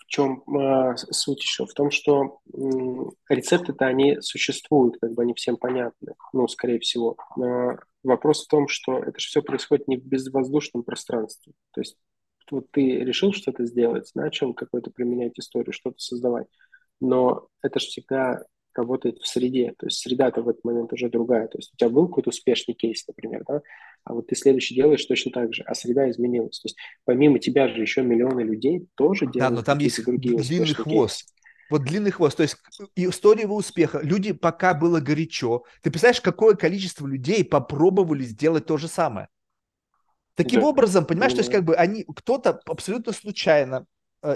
в 0.06 0.08
чем 0.08 0.42
э, 0.56 0.96
суть 0.96 1.42
еще? 1.42 1.66
В 1.66 1.74
том, 1.74 1.90
что 1.90 2.38
м, 2.54 3.10
рецепты-то 3.28 3.86
они 3.86 4.20
существуют, 4.20 4.96
как 5.00 5.12
бы 5.12 5.22
они 5.22 5.34
всем 5.34 5.56
понятны, 5.56 6.14
ну, 6.32 6.46
скорее 6.48 6.78
всего. 6.78 7.16
Э, 7.40 7.76
вопрос 8.04 8.44
в 8.44 8.48
том, 8.48 8.68
что 8.68 8.98
это 8.98 9.18
же 9.18 9.26
все 9.26 9.42
происходит 9.42 9.88
не 9.88 9.96
в 9.96 10.04
безвоздушном 10.06 10.84
пространстве. 10.84 11.52
То 11.72 11.80
есть 11.80 11.96
вот 12.50 12.70
ты 12.70 13.00
решил 13.00 13.32
что-то 13.32 13.64
сделать, 13.66 14.10
начал 14.14 14.54
какой-то 14.54 14.90
применять 14.90 15.38
историю, 15.38 15.72
что-то 15.72 15.98
создавать, 15.98 16.46
но 17.00 17.48
это 17.62 17.80
же 17.80 17.86
всегда 17.86 18.44
работает 18.78 19.18
в 19.18 19.26
среде, 19.26 19.74
то 19.78 19.86
есть 19.86 19.98
среда-то 20.00 20.42
в 20.42 20.48
этот 20.48 20.64
момент 20.64 20.92
уже 20.92 21.08
другая. 21.08 21.48
То 21.48 21.58
есть 21.58 21.72
у 21.74 21.76
тебя 21.76 21.90
был 21.90 22.08
какой-то 22.08 22.30
успешный 22.30 22.74
кейс, 22.74 23.06
например, 23.08 23.44
да, 23.48 23.62
а 24.04 24.14
вот 24.14 24.28
ты 24.28 24.36
следующий 24.36 24.74
делаешь 24.74 25.04
точно 25.04 25.32
так 25.32 25.54
же, 25.54 25.62
а 25.64 25.74
среда 25.74 26.10
изменилась. 26.10 26.60
То 26.60 26.66
есть 26.66 26.76
помимо 27.04 27.38
тебя 27.38 27.68
же 27.68 27.80
еще 27.80 28.02
миллионы 28.02 28.40
людей 28.42 28.86
тоже 28.96 29.26
Да, 29.36 29.50
делают 29.50 29.50
но 29.50 29.62
там 29.62 29.78
есть 29.78 30.02
другие 30.04 30.38
длинный 30.38 30.74
хвост. 30.74 31.24
кейсы. 31.24 31.26
Вот 31.68 31.82
длинный 31.84 32.12
хвост, 32.12 32.36
то 32.36 32.44
есть 32.44 32.56
история 32.94 33.42
его 33.42 33.56
успеха. 33.56 33.98
Люди 34.00 34.32
пока 34.32 34.72
было 34.72 35.00
горячо. 35.00 35.64
Ты 35.82 35.90
представляешь, 35.90 36.20
какое 36.20 36.54
количество 36.54 37.06
людей 37.08 37.44
попробовали 37.44 38.22
сделать 38.22 38.66
то 38.66 38.76
же 38.76 38.86
самое? 38.86 39.28
Таким 40.34 40.62
Да, 40.62 40.64
образом, 40.64 41.06
понимаешь, 41.06 41.32
то 41.32 41.40
есть 41.40 41.48
понимаю. 41.48 41.50
как 41.50 41.64
бы 41.64 41.74
они, 41.76 42.04
кто-то 42.04 42.60
абсолютно 42.66 43.12
случайно 43.12 43.86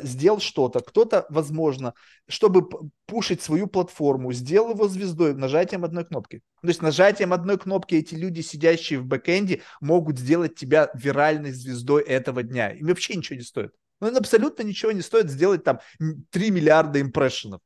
сделал 0.02 0.40
что-то, 0.40 0.80
кто-то, 0.80 1.26
возможно, 1.30 1.94
чтобы 2.28 2.68
пушить 3.06 3.42
свою 3.42 3.66
платформу, 3.66 4.32
сделал 4.32 4.70
его 4.70 4.88
звездой 4.88 5.34
нажатием 5.34 5.84
одной 5.84 6.04
кнопки. 6.04 6.42
То 6.62 6.68
есть 6.68 6.82
нажатием 6.82 7.32
одной 7.32 7.58
кнопки 7.58 7.94
эти 7.94 8.14
люди, 8.14 8.40
сидящие 8.40 9.00
в 9.00 9.06
бэкэнде, 9.06 9.62
могут 9.80 10.18
сделать 10.18 10.54
тебя 10.54 10.90
виральной 10.94 11.52
звездой 11.52 12.02
этого 12.02 12.42
дня. 12.42 12.70
Им 12.70 12.86
вообще 12.86 13.14
ничего 13.16 13.36
не 13.36 13.44
стоит. 13.44 13.72
Ну, 14.00 14.16
абсолютно 14.16 14.62
ничего 14.62 14.92
не 14.92 15.02
стоит 15.02 15.30
сделать 15.30 15.64
там 15.64 15.80
м, 16.00 16.24
3 16.30 16.50
миллиарда 16.50 17.00
импрессионов. 17.00 17.60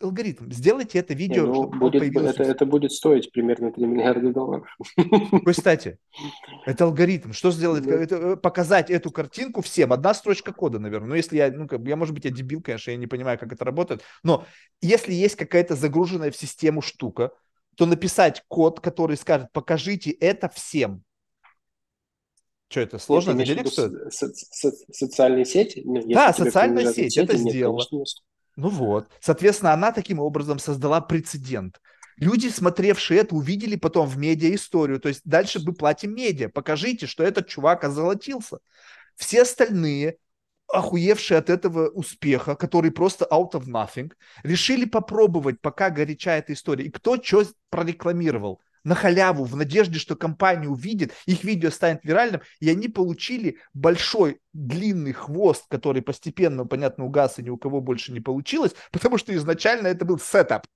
Алгоритм. 0.00 0.50
Сделайте 0.52 1.00
это 1.00 1.14
Не, 1.14 1.20
видео, 1.20 1.46
ну, 1.46 1.54
чтобы 1.54 1.78
будет, 1.78 2.00
появилось. 2.00 2.38
у 2.38 2.42
это, 2.42 2.50
это 2.50 2.66
будет 2.66 2.92
стоить 2.92 3.32
примерно 3.32 3.72
3 3.72 3.84
миллиарда 3.84 4.32
долларов. 4.32 4.68
Кстати, 5.46 5.98
это 6.66 6.84
алгоритм. 6.84 7.32
Что 7.32 7.50
сделать? 7.50 7.84
Ну. 7.84 7.90
Это, 7.92 8.16
э, 8.16 8.36
показать 8.36 8.90
эту 8.90 9.10
картинку 9.10 9.60
всем. 9.60 9.92
Одна 9.92 10.14
строчка 10.14 10.52
кода, 10.52 10.78
наверное. 10.78 11.08
Ну, 11.08 11.14
если 11.16 11.36
я, 11.36 11.50
ну, 11.50 11.66
как 11.66 11.80
я, 11.80 11.96
может 11.96 12.14
быть, 12.14 12.24
я 12.24 12.30
дебил, 12.30 12.62
конечно, 12.62 12.92
я 12.92 12.96
не 12.96 13.08
понимаю, 13.08 13.38
как 13.38 13.52
это 13.52 13.64
работает. 13.64 14.02
Но 14.22 14.44
если 14.80 15.12
есть 15.12 15.34
какая-то 15.34 15.74
загруженная 15.74 16.30
в 16.30 16.36
систему 16.36 16.80
штука, 16.80 17.32
то 17.76 17.84
написать 17.86 18.44
код, 18.48 18.78
который 18.80 19.16
скажет, 19.16 19.48
покажите 19.52 20.10
это 20.10 20.48
всем. 20.48 21.02
Что 22.68 22.80
это, 22.80 22.98
сложно? 22.98 23.30
Нет, 23.32 23.48
Это 23.48 23.48
ты 23.48 23.54
денег 23.62 23.72
стоит? 23.72 24.12
со- 24.12 24.28
со- 24.28 24.70
со- 24.70 24.92
социальные 24.92 25.44
сети? 25.44 25.80
Если 25.84 26.12
Да, 26.14 26.32
социальная 26.32 26.84
сеть 26.92 27.14
сети, 27.14 27.20
это 27.20 27.38
нет, 27.38 27.52
сделала. 27.54 27.78
конечно, 27.78 27.98
не. 27.98 28.04
Ну 28.58 28.70
вот. 28.70 29.08
Соответственно, 29.20 29.72
она 29.72 29.92
таким 29.92 30.18
образом 30.18 30.58
создала 30.58 31.00
прецедент. 31.00 31.80
Люди, 32.16 32.48
смотревшие 32.48 33.20
это, 33.20 33.36
увидели 33.36 33.76
потом 33.76 34.08
в 34.08 34.18
медиа 34.18 34.52
историю. 34.52 34.98
То 34.98 35.08
есть 35.08 35.20
дальше 35.24 35.60
мы 35.64 35.74
платим 35.74 36.12
медиа. 36.12 36.48
Покажите, 36.48 37.06
что 37.06 37.22
этот 37.22 37.46
чувак 37.46 37.84
озолотился. 37.84 38.58
Все 39.14 39.42
остальные 39.42 40.16
охуевшие 40.66 41.38
от 41.38 41.50
этого 41.50 41.88
успеха, 41.90 42.56
который 42.56 42.90
просто 42.90 43.28
out 43.30 43.52
of 43.52 43.66
nothing, 43.68 44.10
решили 44.42 44.86
попробовать, 44.86 45.60
пока 45.60 45.88
горяча 45.90 46.32
эта 46.32 46.52
история. 46.52 46.86
И 46.86 46.90
кто 46.90 47.16
что 47.22 47.44
прорекламировал? 47.70 48.60
На 48.88 48.94
халяву, 48.94 49.44
в 49.44 49.54
надежде, 49.54 49.98
что 49.98 50.16
компания 50.16 50.66
увидит, 50.66 51.12
их 51.26 51.44
видео 51.44 51.70
станет 51.70 52.04
виральным, 52.04 52.40
и 52.58 52.70
они 52.70 52.88
получили 52.88 53.58
большой 53.74 54.40
длинный 54.54 55.12
хвост, 55.12 55.66
который 55.68 56.00
постепенно, 56.00 56.64
понятно, 56.64 57.04
угас, 57.04 57.38
и 57.38 57.42
ни 57.42 57.50
у 57.50 57.58
кого 57.58 57.82
больше 57.82 58.12
не 58.12 58.20
получилось, 58.20 58.74
потому 58.90 59.18
что 59.18 59.34
изначально 59.36 59.88
это 59.88 60.06
был 60.06 60.18
сетап. 60.18 60.66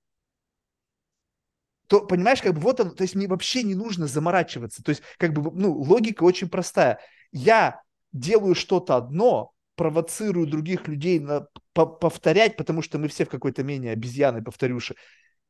То, 1.87 2.05
понимаешь, 2.05 2.41
как 2.41 2.53
бы 2.53 2.61
вот 2.61 2.79
он, 2.79 2.95
то 2.95 3.01
есть 3.01 3.15
мне 3.15 3.27
вообще 3.27 3.63
не 3.63 3.75
нужно 3.75 4.07
заморачиваться. 4.07 4.83
То 4.83 4.89
есть, 4.89 5.01
как 5.17 5.33
бы, 5.33 5.51
ну, 5.51 5.73
логика 5.73 6.23
очень 6.23 6.49
простая. 6.49 6.99
Я 7.31 7.81
делаю 8.11 8.55
что-то 8.55 8.95
одно, 8.95 9.51
провоцирую 9.75 10.45
других 10.45 10.87
людей 10.87 11.19
на 11.19 11.47
повторять, 11.73 12.57
потому 12.57 12.83
что 12.83 12.99
мы 12.99 13.07
все 13.07 13.25
в 13.25 13.29
какой-то 13.29 13.63
мере 13.63 13.89
обезьяны, 13.89 14.43
повторюши. 14.43 14.95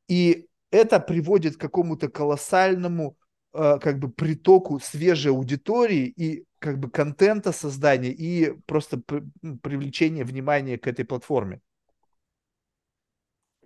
И 0.07 0.47
это 0.73 0.99
приводит 0.99 1.55
к 1.55 1.61
какому-то 1.61 2.09
колоссальному 2.09 3.15
э, 3.53 3.77
как 3.79 3.99
бы 3.99 4.09
притоку 4.09 4.79
свежей 4.79 5.31
аудитории 5.31 6.07
и 6.07 6.45
как 6.57 6.79
бы 6.79 6.89
контента 6.89 7.51
создания 7.51 8.09
и 8.09 8.53
просто 8.65 9.01
ну, 9.41 9.57
привлечения 9.59 10.23
внимания 10.23 10.79
к 10.79 10.87
этой 10.87 11.05
платформе. 11.05 11.61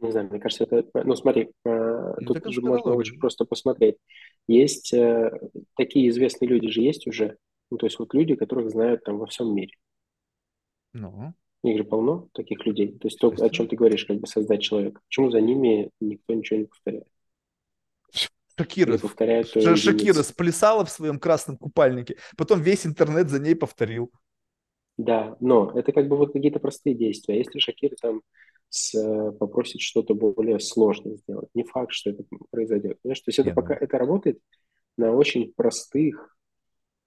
Не 0.02 0.12
знаю, 0.12 0.28
мне 0.30 0.40
кажется, 0.40 0.66
это... 0.70 1.04
Ну, 1.06 1.16
смотри, 1.16 1.50
э, 1.66 2.14
ну, 2.20 2.34
тут 2.34 2.54
же 2.54 2.62
можно 2.62 2.94
очень 2.94 3.20
просто 3.20 3.46
посмотреть. 3.46 3.96
Есть 4.48 4.94
э, 4.94 5.32
такие 5.78 6.10
известные 6.10 6.50
люди 6.50 6.68
же 6.68 6.82
есть 6.82 7.08
уже, 7.08 7.38
ну, 7.72 7.78
то 7.78 7.86
есть 7.86 7.98
вот 8.00 8.14
люди, 8.14 8.36
которых 8.36 8.70
знают 8.70 9.06
там 9.06 9.18
во 9.18 9.28
всем 9.28 9.56
мире. 9.56 9.74
Ну? 10.92 11.34
Их 11.64 11.78
же 11.78 11.84
полно, 11.84 12.30
таких 12.34 12.66
людей. 12.66 12.98
То 12.98 13.08
есть 13.08 13.20
то, 13.20 13.30
о 13.30 13.50
чем 13.50 13.68
ты 13.68 13.76
говоришь, 13.76 14.06
как 14.06 14.20
бы 14.20 14.28
создать 14.28 14.62
человека. 14.62 15.02
Почему 15.08 15.32
за 15.32 15.42
ними 15.42 15.90
никто 16.00 16.34
ничего 16.34 16.60
не 16.60 16.66
повторяет? 16.66 17.08
Шакира, 18.58 18.98
повторяет 18.98 19.48
Шакира 19.48 20.24
сплясала 20.24 20.84
в 20.84 20.90
своем 20.90 21.20
красном 21.20 21.58
купальнике, 21.58 22.18
потом 22.36 22.60
весь 22.62 22.88
интернет 22.88 23.30
за 23.30 23.40
ней 23.40 23.56
повторил. 23.56 24.12
Да, 24.98 25.38
но 25.40 25.72
это 25.76 25.92
как 25.92 26.08
бы 26.08 26.18
вот 26.18 26.34
какие-то 26.34 26.60
простые 26.60 26.96
действия. 26.96 27.36
А 27.36 27.38
если 27.38 27.60
Шакир 27.60 27.92
там 28.02 28.22
с, 28.70 29.32
попросит 29.40 29.82
что-то 29.82 30.16
более 30.16 30.60
сложное 30.60 31.18
сделать, 31.18 31.50
не 31.54 31.64
факт, 31.64 31.92
что 31.92 32.10
это 32.10 32.24
произойдет. 32.50 33.00
Понимаешь? 33.02 33.22
То 33.22 33.30
есть 33.30 33.40
это 33.40 33.50
Нет, 33.50 33.56
пока 33.56 33.76
это 33.76 33.98
работает 34.00 34.40
на 34.98 35.12
очень 35.12 35.54
простых 35.54 36.36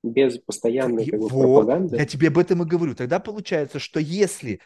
без 0.02 0.38
постоянной 0.38 1.06
как 1.06 1.20
бы, 1.20 1.28
вот, 1.28 1.42
пропаганды. 1.42 1.96
Я 1.96 2.06
тебе 2.06 2.28
об 2.28 2.38
этом 2.38 2.62
и 2.62 2.66
говорю. 2.66 2.94
Тогда 2.94 3.18
получается, 3.18 3.78
что 3.78 4.00
если 4.00 4.60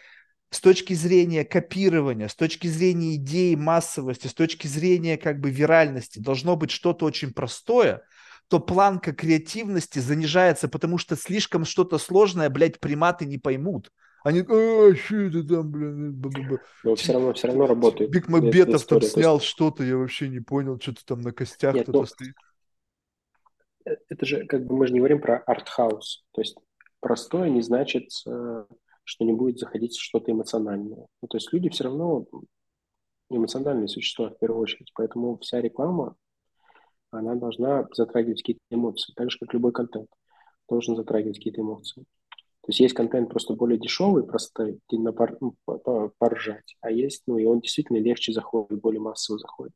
с 0.51 0.61
точки 0.61 0.95
зрения 0.95 1.45
копирования, 1.45 2.29
с 2.29 2.35
точки 2.35 2.69
зрения 2.69 3.17
идеи 3.17 3.55
массовости, 3.55 4.29
с 4.29 4.35
точки 4.35 4.67
зрения 4.67 5.17
как 5.17 5.41
бы 5.41 5.51
виральности 5.51 6.21
должно 6.21 6.57
быть 6.57 6.71
что-то 6.71 7.07
очень 7.07 7.33
простое, 7.33 8.03
то 8.49 8.61
планка 8.61 9.13
креативности 9.13 9.99
занижается, 9.99 10.69
потому 10.69 10.99
что 10.99 11.17
слишком 11.17 11.65
что-то 11.65 11.99
сложное, 11.99 12.51
блядь, 12.51 12.79
приматы 12.79 13.27
не 13.27 13.39
поймут. 13.39 13.91
Они, 14.23 14.41
а, 14.41 14.95
что 14.95 15.17
это 15.17 15.43
там, 15.43 15.71
блин? 15.71 16.21
Но 16.83 16.95
все 16.95 17.13
равно, 17.13 17.33
все 17.35 17.49
равно 17.49 17.67
работает. 17.67 18.11
Биг 18.11 18.29
Мабетов 18.29 18.87
там 18.87 19.03
снял 19.03 19.41
что-то, 19.41 19.83
я 19.83 19.97
вообще 19.97 20.29
не 20.29 20.41
понял, 20.41 20.79
что-то 20.81 21.05
там 21.05 21.21
на 21.21 21.33
костях 21.33 21.75
кто-то 21.75 22.01
ну, 22.01 22.07
стоит 22.07 22.35
это 23.85 24.27
же 24.27 24.47
как 24.47 24.67
бы 24.67 24.77
мы 24.77 24.87
же 24.87 24.93
не 24.93 25.01
говорим 25.01 25.21
про 25.21 25.39
артхаус. 25.39 26.25
То 26.33 26.41
есть 26.41 26.57
простое 27.01 27.51
не 27.51 27.63
значит, 27.63 28.09
э, 28.27 28.65
что 29.05 29.25
не 29.25 29.33
будет 29.33 29.59
заходить 29.59 29.97
что-то 29.97 30.33
эмоциональное. 30.33 31.07
Ну, 31.23 31.29
то 31.29 31.37
есть 31.37 31.53
люди 31.53 31.69
все 31.69 31.85
равно 31.85 32.27
эмоциональные 33.31 33.89
существа 33.89 34.31
в 34.31 34.39
первую 34.39 34.63
очередь. 34.63 34.91
Поэтому 34.95 35.39
вся 35.39 35.61
реклама, 35.61 36.17
она 37.11 37.35
должна 37.35 37.87
затрагивать 37.93 38.39
какие-то 38.41 38.61
эмоции. 38.71 39.13
Так 39.15 39.31
же, 39.31 39.39
как 39.39 39.53
любой 39.53 39.73
контент 39.73 40.09
должен 40.69 40.97
затрагивать 40.97 41.37
какие-то 41.37 41.61
эмоции. 41.61 42.03
То 42.63 42.71
есть 42.71 42.81
есть 42.81 42.95
контент 42.95 43.29
просто 43.29 43.53
более 43.53 43.79
дешевый, 43.79 44.27
просто 44.27 44.79
на 44.91 45.13
пор, 45.13 45.37
ну, 45.41 45.55
поржать, 46.19 46.77
а 46.81 46.91
есть, 46.91 47.25
ну, 47.27 47.37
и 47.37 47.45
он 47.45 47.61
действительно 47.61 47.99
легче 47.99 48.33
заходит, 48.33 48.81
более 48.81 49.03
массово 49.03 49.39
заходит. 49.39 49.75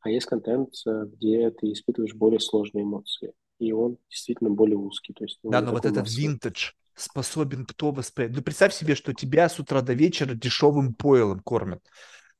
А 0.00 0.10
есть 0.10 0.26
контент, 0.26 0.74
э, 0.86 1.06
где 1.06 1.50
ты 1.50 1.72
испытываешь 1.72 2.14
более 2.14 2.38
сложные 2.38 2.84
эмоции 2.84 3.32
и 3.58 3.72
он 3.72 3.98
действительно 4.10 4.50
более 4.50 4.76
узкий. 4.76 5.12
То 5.12 5.24
есть, 5.24 5.38
ну, 5.42 5.50
да, 5.50 5.60
но 5.60 5.72
вот 5.72 5.84
этот 5.84 6.08
винтедж 6.10 6.72
способен 6.94 7.66
кто 7.66 7.92
воспринять. 7.92 8.36
Ну, 8.36 8.42
представь 8.42 8.74
себе, 8.74 8.94
что 8.94 9.12
тебя 9.12 9.48
с 9.48 9.58
утра 9.58 9.82
до 9.82 9.92
вечера 9.92 10.34
дешевым 10.34 10.94
пойлом 10.94 11.40
кормят. 11.40 11.80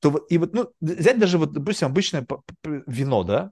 То, 0.01 0.17
и 0.29 0.39
вот, 0.39 0.55
ну, 0.55 0.71
взять 0.81 1.19
даже 1.19 1.39
вот, 1.39 1.53
допустим, 1.53 1.89
обычное 1.89 2.27
вино, 2.87 3.23
да, 3.23 3.51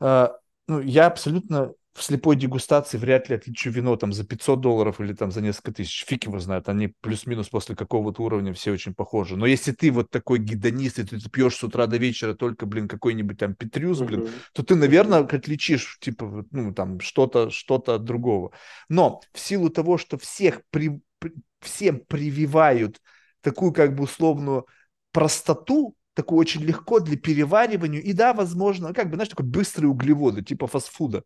а, 0.00 0.36
ну, 0.66 0.80
я 0.80 1.06
абсолютно 1.06 1.72
в 1.94 2.02
слепой 2.02 2.36
дегустации 2.36 2.96
вряд 2.96 3.28
ли 3.28 3.36
отличу 3.36 3.70
вино 3.70 3.96
там 3.96 4.12
за 4.12 4.24
500 4.24 4.60
долларов 4.60 5.00
или 5.00 5.12
там 5.12 5.30
за 5.30 5.42
несколько 5.42 5.72
тысяч. 5.72 6.04
Фиг 6.06 6.24
его 6.24 6.38
знает, 6.38 6.68
они 6.68 6.88
плюс-минус 6.88 7.50
после 7.50 7.76
какого-то 7.76 8.22
уровня 8.22 8.54
все 8.54 8.72
очень 8.72 8.94
похожи. 8.94 9.36
Но 9.36 9.44
если 9.44 9.72
ты 9.72 9.90
вот 9.90 10.10
такой 10.10 10.38
гедонист, 10.38 10.98
и 10.98 11.04
ты, 11.04 11.18
ты 11.18 11.28
пьешь 11.28 11.56
с 11.56 11.62
утра 11.62 11.86
до 11.86 11.98
вечера 11.98 12.32
только, 12.32 12.64
блин, 12.64 12.88
какой-нибудь 12.88 13.38
там 13.38 13.54
Петрюс, 13.54 14.00
блин, 14.00 14.22
uh-huh. 14.22 14.32
то 14.54 14.62
ты, 14.62 14.74
наверное, 14.74 15.20
отличишь, 15.20 15.98
типа, 16.00 16.46
ну, 16.50 16.72
там, 16.72 16.98
что-то, 17.00 17.50
что-то 17.50 17.96
от 17.96 18.04
другого. 18.04 18.52
Но 18.88 19.20
в 19.32 19.38
силу 19.38 19.68
того, 19.68 19.98
что 19.98 20.16
всех 20.16 20.62
при, 20.70 21.00
при, 21.18 21.34
всем 21.60 22.00
прививают 22.00 23.02
такую, 23.42 23.72
как 23.72 23.94
бы, 23.94 24.04
условную 24.04 24.66
простоту, 25.12 25.94
такую 26.14 26.38
очень 26.38 26.62
легко 26.62 27.00
для 27.00 27.16
переваривания, 27.18 28.00
и 28.00 28.12
да, 28.12 28.32
возможно, 28.32 28.94
как 28.94 29.08
бы, 29.08 29.16
знаешь, 29.16 29.28
такой 29.28 29.46
быстрые 29.46 29.90
углеводы, 29.90 30.42
типа 30.42 30.66
фастфуда. 30.66 31.24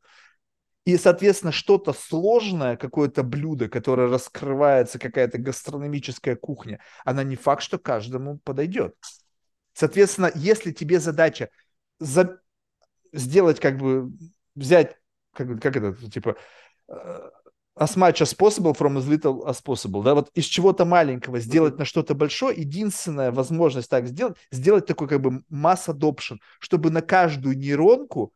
И, 0.86 0.96
соответственно, 0.98 1.50
что-то 1.50 1.92
сложное, 1.92 2.76
какое-то 2.76 3.24
блюдо, 3.24 3.68
которое 3.68 4.08
раскрывается, 4.08 5.00
какая-то 5.00 5.36
гастрономическая 5.36 6.36
кухня, 6.36 6.80
она 7.04 7.24
не 7.24 7.34
факт, 7.34 7.62
что 7.62 7.76
каждому 7.76 8.38
подойдет. 8.38 8.94
Соответственно, 9.72 10.30
если 10.36 10.70
тебе 10.70 11.00
задача 11.00 11.50
за... 11.98 12.38
сделать, 13.12 13.58
как 13.58 13.78
бы, 13.78 14.12
взять, 14.54 14.96
как, 15.34 15.60
как 15.60 15.76
это, 15.76 16.08
типа, 16.08 16.36
э, 16.88 17.30
as 17.80 17.96
much 17.96 18.20
as 18.22 18.32
possible 18.32 18.72
from 18.72 18.96
as 18.96 19.08
little 19.08 19.44
as 19.44 19.60
possible, 19.60 20.04
да, 20.04 20.14
вот 20.14 20.30
из 20.34 20.44
чего-то 20.44 20.84
маленького 20.84 21.40
сделать 21.40 21.78
на 21.78 21.84
что-то 21.84 22.14
большое, 22.14 22.60
единственная 22.60 23.32
возможность 23.32 23.90
так 23.90 24.06
сделать, 24.06 24.36
сделать 24.52 24.86
такой 24.86 25.08
как 25.08 25.20
бы 25.20 25.42
масс 25.48 25.88
adoption, 25.88 26.38
чтобы 26.60 26.92
на 26.92 27.02
каждую 27.02 27.58
нейронку 27.58 28.32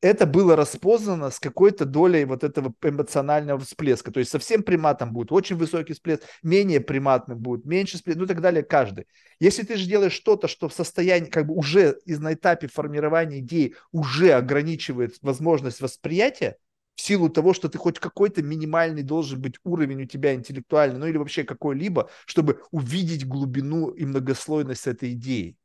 это 0.00 0.26
было 0.26 0.56
распознано 0.56 1.30
с 1.30 1.38
какой-то 1.38 1.84
долей 1.84 2.24
вот 2.24 2.42
этого 2.42 2.74
эмоционального 2.82 3.60
всплеска. 3.60 4.10
То 4.10 4.20
есть 4.20 4.30
совсем 4.30 4.62
приматом 4.62 5.12
будет 5.12 5.30
очень 5.30 5.56
высокий 5.56 5.92
всплеск, 5.92 6.22
менее 6.42 6.80
приматным 6.80 7.38
будет 7.38 7.66
меньше 7.66 7.96
всплеск, 7.96 8.18
ну 8.18 8.24
и 8.24 8.28
так 8.28 8.40
далее, 8.40 8.62
каждый. 8.62 9.06
Если 9.38 9.62
ты 9.62 9.76
же 9.76 9.86
делаешь 9.86 10.12
что-то, 10.12 10.48
что 10.48 10.68
в 10.68 10.74
состоянии, 10.74 11.28
как 11.28 11.46
бы 11.46 11.54
уже 11.54 11.98
из, 12.06 12.18
на 12.18 12.32
этапе 12.32 12.68
формирования 12.68 13.40
идеи 13.40 13.74
уже 13.92 14.32
ограничивает 14.32 15.16
возможность 15.20 15.80
восприятия, 15.80 16.56
в 16.94 17.02
силу 17.02 17.30
того, 17.30 17.54
что 17.54 17.68
ты 17.70 17.78
хоть 17.78 17.98
какой-то 17.98 18.42
минимальный 18.42 19.02
должен 19.02 19.40
быть 19.40 19.54
уровень 19.64 20.02
у 20.02 20.06
тебя 20.06 20.34
интеллектуальный, 20.34 20.98
ну 20.98 21.06
или 21.06 21.16
вообще 21.16 21.44
какой-либо, 21.44 22.10
чтобы 22.26 22.62
увидеть 22.72 23.26
глубину 23.26 23.88
и 23.88 24.04
многослойность 24.04 24.86
этой 24.86 25.12
идеи 25.12 25.56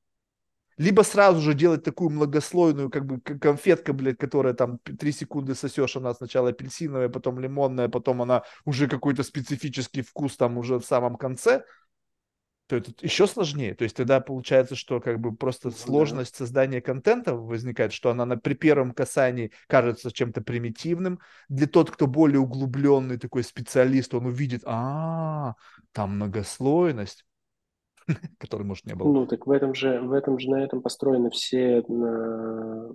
либо 0.78 1.02
сразу 1.02 1.42
же 1.42 1.54
делать 1.54 1.84
такую 1.84 2.10
многослойную, 2.10 2.90
как 2.90 3.06
бы 3.06 3.20
конфетка, 3.22 3.94
блядь, 3.94 4.18
которая 4.18 4.54
там 4.54 4.80
3 4.80 5.12
секунды 5.12 5.56
сосешь, 5.56 5.96
она 5.96 6.14
сначала 6.14 6.50
апельсиновая, 6.50 7.10
потом 7.10 7.40
лимонная, 7.40 7.90
потом 7.90 8.22
она 8.22 8.44
уже 8.66 8.88
какой-то 8.88 9.24
специфический 9.24 10.02
вкус 10.02 10.38
там 10.38 10.58
уже 10.58 10.80
в 10.80 10.86
самом 10.86 11.16
конце, 11.16 11.64
то 12.68 12.76
это 12.76 12.92
еще 13.02 13.28
сложнее. 13.28 13.76
То 13.76 13.84
есть 13.84 13.96
тогда 13.96 14.20
получается, 14.20 14.76
что 14.76 15.00
как 15.00 15.20
бы 15.20 15.36
просто 15.36 15.68
ну, 15.70 15.74
сложность 15.76 16.34
да. 16.34 16.40
создания 16.40 16.82
контента 16.82 17.36
возникает, 17.36 17.94
что 17.94 18.10
она 18.10 18.26
на, 18.26 18.38
при 18.38 18.56
первом 18.56 18.92
касании 18.92 19.52
кажется 19.68 20.12
чем-то 20.12 20.42
примитивным. 20.42 21.20
Для 21.48 21.68
тот, 21.68 21.92
кто 21.92 22.08
более 22.08 22.40
углубленный 22.40 23.18
такой 23.18 23.44
специалист, 23.44 24.14
он 24.14 24.26
увидит, 24.26 24.64
а, 24.66 25.54
там 25.92 26.16
многослойность. 26.16 27.26
который, 28.38 28.64
может, 28.64 28.86
не 28.86 28.96
был. 28.96 29.12
Ну, 29.12 29.26
так 29.28 29.48
в 29.48 29.52
этом 29.52 29.74
же, 29.74 30.02
в 30.02 30.12
этом 30.12 30.40
же 30.40 30.50
на 30.50 30.64
этом 30.64 30.82
построены 30.82 31.30
все 31.30 31.84
на... 31.88 32.94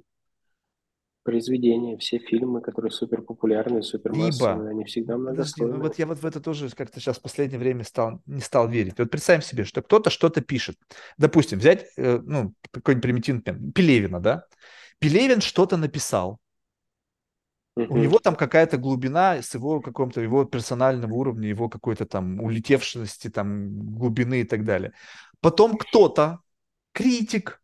произведения, 1.22 1.96
все 1.98 2.18
фильмы, 2.18 2.60
которые 2.60 2.90
супер 2.90 3.22
популярные, 3.22 3.82
супер 3.82 4.14
массовые, 4.14 4.70
они 4.70 4.84
всегда 4.84 5.16
многослойные. 5.16 5.76
ну 5.78 5.82
вот 5.82 5.98
я 5.98 6.06
вот 6.06 6.18
в 6.18 6.26
это 6.26 6.40
тоже 6.40 6.68
как-то 6.70 7.00
сейчас 7.00 7.18
в 7.18 7.22
последнее 7.22 7.58
время 7.58 7.84
стал, 7.84 8.20
не 8.26 8.40
стал 8.40 8.68
верить. 8.68 8.98
Вот 8.98 9.10
представим 9.10 9.42
себе, 9.42 9.64
что 9.64 9.82
кто-то 9.82 10.10
что-то 10.10 10.40
пишет. 10.40 10.76
Допустим, 11.18 11.58
взять, 11.58 11.86
э, 11.96 12.18
ну, 12.22 12.54
какой-нибудь 12.70 13.02
примитивный 13.02 13.72
Пелевина, 13.72 14.20
да? 14.20 14.44
Пелевин 14.98 15.40
что-то 15.40 15.76
написал, 15.76 16.38
У 17.88 17.96
него 17.96 18.18
там 18.18 18.36
какая-то 18.36 18.76
глубина 18.76 19.42
с 19.42 19.54
его 19.54 19.80
каком-то 19.80 20.20
его 20.20 20.44
персонального 20.44 21.12
уровня, 21.14 21.48
его 21.48 21.68
какой-то 21.68 22.06
там 22.06 22.40
улетевшести, 22.40 23.28
там 23.28 23.94
глубины 23.94 24.40
и 24.40 24.44
так 24.44 24.64
далее. 24.64 24.92
Потом 25.40 25.76
кто-то, 25.76 26.40
критик, 26.92 27.62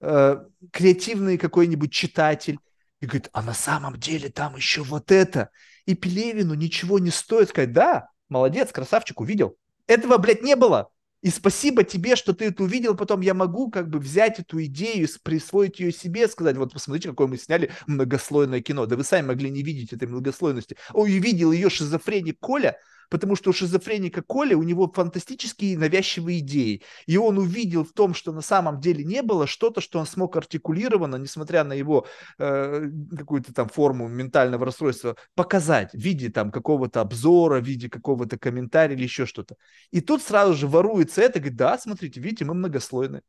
э, 0.00 0.36
креативный 0.72 1.38
какой-нибудь 1.38 1.92
читатель, 1.92 2.58
и 3.00 3.06
говорит, 3.06 3.30
а 3.32 3.42
на 3.42 3.54
самом 3.54 3.98
деле 3.98 4.28
там 4.28 4.56
еще 4.56 4.82
вот 4.82 5.10
это. 5.10 5.50
И 5.86 5.94
Пелевину 5.94 6.54
ничего 6.54 6.98
не 6.98 7.10
стоит 7.10 7.48
сказать, 7.48 7.72
да, 7.72 8.08
молодец, 8.28 8.72
красавчик, 8.72 9.20
увидел. 9.20 9.56
Этого, 9.86 10.18
блядь, 10.18 10.42
не 10.42 10.54
было. 10.54 10.90
И 11.22 11.28
спасибо 11.28 11.84
тебе, 11.84 12.16
что 12.16 12.32
ты 12.32 12.46
это 12.46 12.62
увидел, 12.62 12.96
потом 12.96 13.20
я 13.20 13.34
могу 13.34 13.70
как 13.70 13.90
бы 13.90 13.98
взять 13.98 14.38
эту 14.38 14.64
идею, 14.64 15.06
присвоить 15.22 15.78
ее 15.78 15.92
себе, 15.92 16.26
сказать, 16.28 16.56
вот 16.56 16.72
посмотрите, 16.72 17.10
какое 17.10 17.26
мы 17.26 17.36
сняли 17.36 17.70
многослойное 17.86 18.62
кино. 18.62 18.86
Да 18.86 18.96
вы 18.96 19.04
сами 19.04 19.26
могли 19.26 19.50
не 19.50 19.62
видеть 19.62 19.92
этой 19.92 20.08
многослойности. 20.08 20.76
Ой, 20.94 21.18
увидел 21.18 21.52
ее 21.52 21.68
шизофреник 21.68 22.38
Коля, 22.40 22.78
потому 23.10 23.36
что 23.36 23.50
у 23.50 23.52
шизофреника 23.52 24.22
Коля, 24.22 24.56
у 24.56 24.62
него 24.62 24.90
фантастические 24.90 25.76
навязчивые 25.76 26.38
идеи. 26.38 26.82
И 27.06 27.16
он 27.16 27.38
увидел 27.38 27.84
в 27.84 27.92
том, 27.92 28.14
что 28.14 28.32
на 28.32 28.40
самом 28.40 28.80
деле 28.80 29.04
не 29.04 29.22
было, 29.22 29.46
что-то, 29.46 29.80
что 29.80 29.98
он 29.98 30.06
смог 30.06 30.36
артикулированно, 30.36 31.16
несмотря 31.16 31.64
на 31.64 31.74
его 31.74 32.06
э, 32.38 32.88
какую-то 33.18 33.52
там 33.52 33.68
форму 33.68 34.08
ментального 34.08 34.64
расстройства, 34.64 35.16
показать 35.34 35.92
в 35.92 35.98
виде 35.98 36.30
там 36.30 36.50
какого-то 36.50 37.00
обзора, 37.00 37.60
в 37.60 37.64
виде 37.64 37.90
какого-то 37.90 38.38
комментария 38.38 38.96
или 38.96 39.02
еще 39.02 39.26
что-то. 39.26 39.56
И 39.90 40.00
тут 40.00 40.22
сразу 40.22 40.54
же 40.54 40.68
воруется 40.68 41.20
это, 41.20 41.40
говорит, 41.40 41.58
да, 41.58 41.76
смотрите, 41.76 42.20
видите, 42.20 42.44
мы 42.44 42.54
многослойны. 42.54 43.22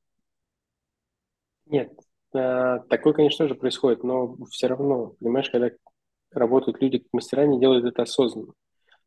Нет, 1.66 1.92
э, 2.36 2.80
такое, 2.88 3.14
конечно 3.14 3.48
же, 3.48 3.56
происходит, 3.56 4.04
но 4.04 4.38
все 4.52 4.68
равно, 4.68 5.16
понимаешь, 5.20 5.50
когда 5.50 5.72
работают 6.32 6.82
люди 6.82 7.00
как 7.00 7.08
мастера, 7.14 7.42
они 7.44 7.60
делают 7.60 7.86
это 7.86 8.04
осознанно. 8.04 8.54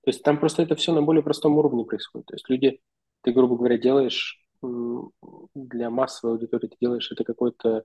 То 0.05 0.11
есть 0.11 0.23
там 0.23 0.39
просто 0.39 0.63
это 0.63 0.75
все 0.77 0.93
на 0.93 1.03
более 1.03 1.23
простом 1.23 1.57
уровне 1.57 1.85
происходит. 1.85 2.27
То 2.27 2.35
есть 2.35 2.49
люди, 2.51 2.81
ты, 3.23 3.33
грубо 3.33 3.57
говоря, 3.57 3.79
делаешь 3.79 4.41
для 4.63 5.91
массовой 5.91 6.35
аудитории, 6.35 6.69
ты 6.69 6.77
делаешь 6.81 7.11
это 7.11 7.25
какой-то 7.25 7.85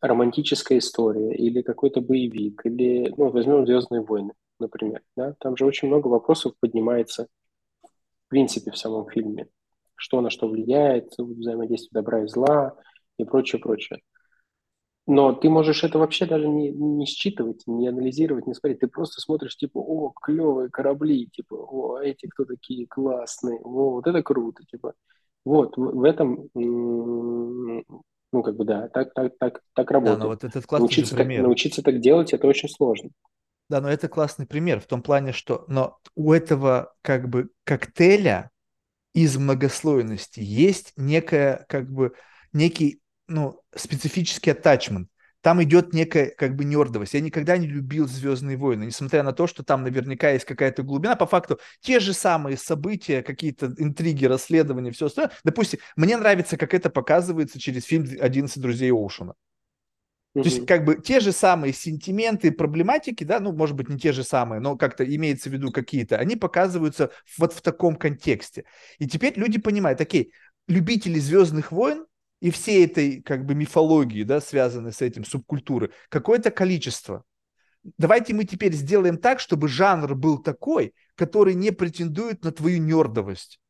романтическая 0.00 0.78
история 0.78 1.34
или 1.34 1.60
какой-то 1.62 2.00
боевик, 2.00 2.64
или, 2.64 3.12
ну, 3.16 3.30
возьмем 3.30 3.66
«Звездные 3.66 4.00
войны», 4.00 4.32
например, 4.58 5.02
да, 5.16 5.34
там 5.38 5.56
же 5.56 5.66
очень 5.66 5.88
много 5.88 6.08
вопросов 6.08 6.54
поднимается 6.60 7.28
в 7.82 8.28
принципе 8.28 8.70
в 8.70 8.78
самом 8.78 9.08
фильме, 9.10 9.48
что 9.96 10.20
на 10.20 10.30
что 10.30 10.48
влияет, 10.48 11.12
взаимодействие 11.18 11.90
добра 11.92 12.24
и 12.24 12.26
зла 12.26 12.76
и 13.18 13.24
прочее, 13.24 13.60
прочее. 13.60 14.00
Но 15.12 15.32
ты 15.32 15.50
можешь 15.50 15.82
это 15.82 15.98
вообще 15.98 16.24
даже 16.24 16.46
не, 16.46 16.70
не 16.70 17.04
считывать, 17.04 17.64
не 17.66 17.88
анализировать, 17.88 18.46
не 18.46 18.54
смотреть. 18.54 18.78
Ты 18.78 18.86
просто 18.86 19.20
смотришь, 19.20 19.56
типа, 19.56 19.78
о, 19.78 20.12
клевые 20.14 20.70
корабли, 20.70 21.26
типа, 21.26 21.54
о, 21.54 21.98
эти 21.98 22.28
кто 22.28 22.44
такие 22.44 22.86
классные, 22.86 23.58
о, 23.58 23.90
вот 23.90 24.06
это 24.06 24.22
круто, 24.22 24.62
типа. 24.70 24.94
Вот, 25.44 25.76
в, 25.76 26.04
этом, 26.04 26.48
ну, 26.54 27.82
как 28.44 28.54
бы, 28.54 28.64
да, 28.64 28.88
так, 28.88 29.12
так, 29.12 29.32
так, 29.36 29.60
так 29.74 29.90
работает. 29.90 30.18
Да, 30.18 30.24
но 30.24 30.30
вот 30.30 30.44
этот 30.44 30.64
классный 30.64 30.84
научиться, 30.84 31.16
пример. 31.16 31.38
Так, 31.38 31.46
научиться 31.46 31.82
так 31.82 31.98
делать, 31.98 32.32
это 32.32 32.46
очень 32.46 32.68
сложно. 32.68 33.10
Да, 33.68 33.80
но 33.80 33.88
это 33.90 34.06
классный 34.06 34.46
пример 34.46 34.78
в 34.78 34.86
том 34.86 35.02
плане, 35.02 35.32
что 35.32 35.64
но 35.66 35.98
у 36.14 36.32
этого 36.32 36.94
как 37.02 37.28
бы 37.28 37.50
коктейля 37.64 38.52
из 39.12 39.36
многослойности 39.36 40.38
есть 40.38 40.92
некая 40.96 41.66
как 41.68 41.90
бы 41.90 42.12
некий 42.52 43.00
ну, 43.30 43.60
специфический 43.74 44.50
attachment. 44.50 45.06
Там 45.40 45.62
идет 45.62 45.94
некая 45.94 46.34
как 46.36 46.54
бы 46.54 46.64
нердовость. 46.64 47.14
Я 47.14 47.20
никогда 47.20 47.56
не 47.56 47.66
любил 47.66 48.06
«Звездные 48.06 48.58
войны», 48.58 48.84
несмотря 48.84 49.22
на 49.22 49.32
то, 49.32 49.46
что 49.46 49.62
там 49.62 49.82
наверняка 49.82 50.30
есть 50.30 50.44
какая-то 50.44 50.82
глубина. 50.82 51.16
По 51.16 51.26
факту 51.26 51.58
те 51.80 51.98
же 51.98 52.12
самые 52.12 52.58
события, 52.58 53.22
какие-то 53.22 53.72
интриги, 53.78 54.26
расследования, 54.26 54.90
все 54.90 55.06
остальное. 55.06 55.32
Допустим, 55.44 55.80
мне 55.96 56.18
нравится, 56.18 56.58
как 56.58 56.74
это 56.74 56.90
показывается 56.90 57.58
через 57.58 57.84
фильм 57.84 58.04
«11 58.04 58.60
друзей 58.60 58.92
Оушена». 58.92 59.34
То 60.34 60.40
есть, 60.40 60.64
как 60.66 60.84
бы 60.84 60.94
те 60.94 61.18
же 61.18 61.32
самые 61.32 61.72
сентименты, 61.72 62.52
проблематики, 62.52 63.24
да, 63.24 63.40
ну, 63.40 63.52
может 63.52 63.74
быть, 63.74 63.88
не 63.88 63.98
те 63.98 64.12
же 64.12 64.22
самые, 64.22 64.60
но 64.60 64.76
как-то 64.76 65.04
имеется 65.04 65.50
в 65.50 65.52
виду 65.52 65.72
какие-то, 65.72 66.18
они 66.18 66.36
показываются 66.36 67.10
вот 67.36 67.52
в 67.52 67.62
таком 67.62 67.96
контексте. 67.96 68.64
И 68.98 69.08
теперь 69.08 69.36
люди 69.36 69.58
понимают, 69.58 70.00
окей, 70.00 70.32
любители 70.68 71.18
Звездных 71.18 71.72
войн 71.72 72.06
и 72.40 72.50
всей 72.50 72.86
этой 72.86 73.22
как 73.22 73.44
бы 73.44 73.54
мифологии, 73.54 74.24
да, 74.24 74.40
связанной 74.40 74.92
с 74.92 75.02
этим, 75.02 75.24
субкультуры, 75.24 75.92
какое-то 76.08 76.50
количество. 76.50 77.24
Давайте 77.98 78.34
мы 78.34 78.44
теперь 78.44 78.74
сделаем 78.74 79.16
так, 79.16 79.40
чтобы 79.40 79.68
жанр 79.68 80.14
был 80.14 80.38
такой, 80.38 80.94
который 81.14 81.54
не 81.54 81.70
претендует 81.70 82.44
на 82.44 82.52
твою 82.52 82.78
нердовость. 82.78 83.60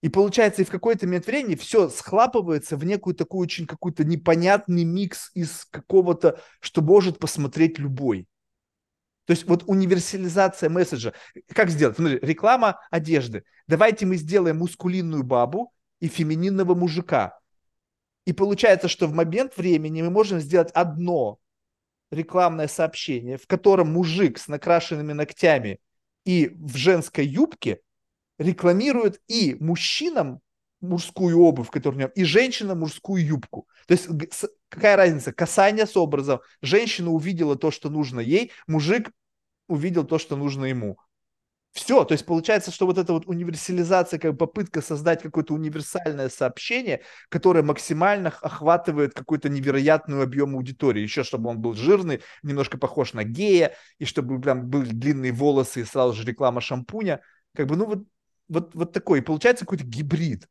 И 0.00 0.08
получается, 0.08 0.62
и 0.62 0.64
в 0.64 0.70
какой-то 0.70 1.06
момент 1.06 1.26
времени 1.26 1.56
все 1.56 1.88
схлапывается 1.88 2.76
в 2.76 2.84
некую 2.84 3.16
такую 3.16 3.40
очень 3.40 3.66
какой-то 3.66 4.04
непонятный 4.04 4.84
микс 4.84 5.30
из 5.34 5.64
какого-то, 5.64 6.40
что 6.60 6.82
может 6.82 7.18
посмотреть 7.18 7.80
любой. 7.80 8.28
То 9.24 9.32
есть 9.32 9.46
вот 9.46 9.64
универсализация 9.66 10.70
месседжа. 10.70 11.12
Как 11.48 11.68
сделать? 11.70 11.96
Смотри, 11.96 12.18
реклама 12.22 12.78
одежды. 12.90 13.44
Давайте 13.66 14.06
мы 14.06 14.16
сделаем 14.16 14.58
мускулинную 14.58 15.24
бабу 15.24 15.74
и 16.00 16.06
фемининного 16.06 16.74
мужика. 16.76 17.38
И 18.28 18.34
получается, 18.34 18.88
что 18.88 19.06
в 19.06 19.14
момент 19.14 19.56
времени 19.56 20.02
мы 20.02 20.10
можем 20.10 20.38
сделать 20.38 20.70
одно 20.72 21.38
рекламное 22.10 22.68
сообщение, 22.68 23.38
в 23.38 23.46
котором 23.46 23.90
мужик 23.90 24.36
с 24.36 24.48
накрашенными 24.48 25.14
ногтями 25.14 25.80
и 26.26 26.50
в 26.54 26.76
женской 26.76 27.24
юбке 27.24 27.80
рекламирует 28.38 29.18
и 29.28 29.56
мужчинам 29.58 30.42
мужскую 30.82 31.40
обувь, 31.40 31.70
которую 31.70 31.96
у 31.96 32.00
него, 32.00 32.12
и 32.14 32.24
женщинам 32.24 32.80
мужскую 32.80 33.24
юбку. 33.24 33.66
То 33.86 33.92
есть 33.92 34.08
какая 34.68 34.96
разница? 34.96 35.32
Касание 35.32 35.86
с 35.86 35.96
образом. 35.96 36.40
Женщина 36.60 37.10
увидела 37.10 37.56
то, 37.56 37.70
что 37.70 37.88
нужно 37.88 38.20
ей, 38.20 38.52
мужик 38.66 39.10
увидел 39.68 40.04
то, 40.04 40.18
что 40.18 40.36
нужно 40.36 40.66
ему. 40.66 40.98
Все, 41.78 42.04
то 42.04 42.10
есть 42.10 42.26
получается, 42.26 42.72
что 42.72 42.86
вот 42.86 42.98
эта 42.98 43.12
вот 43.12 43.26
универсализация, 43.26 44.18
как 44.18 44.36
попытка 44.36 44.82
создать 44.82 45.22
какое-то 45.22 45.54
универсальное 45.54 46.28
сообщение, 46.28 47.02
которое 47.28 47.62
максимально 47.62 48.30
охватывает 48.30 49.14
какой-то 49.14 49.48
невероятный 49.48 50.20
объем 50.20 50.56
аудитории. 50.56 51.02
Еще 51.02 51.22
чтобы 51.22 51.50
он 51.50 51.60
был 51.60 51.74
жирный, 51.74 52.20
немножко 52.42 52.78
похож 52.78 53.12
на 53.12 53.22
гея, 53.22 53.76
и 54.00 54.06
чтобы 54.06 54.40
прям 54.40 54.66
были 54.66 54.90
длинные 54.90 55.30
волосы 55.30 55.82
и 55.82 55.84
сразу 55.84 56.14
же 56.14 56.24
реклама 56.24 56.60
шампуня. 56.60 57.20
Как 57.54 57.68
бы, 57.68 57.76
ну 57.76 57.86
вот, 57.86 58.04
вот, 58.48 58.74
вот 58.74 58.92
такой. 58.92 59.20
И 59.20 59.22
получается 59.22 59.64
какой-то 59.64 59.84
гибрид. 59.84 60.48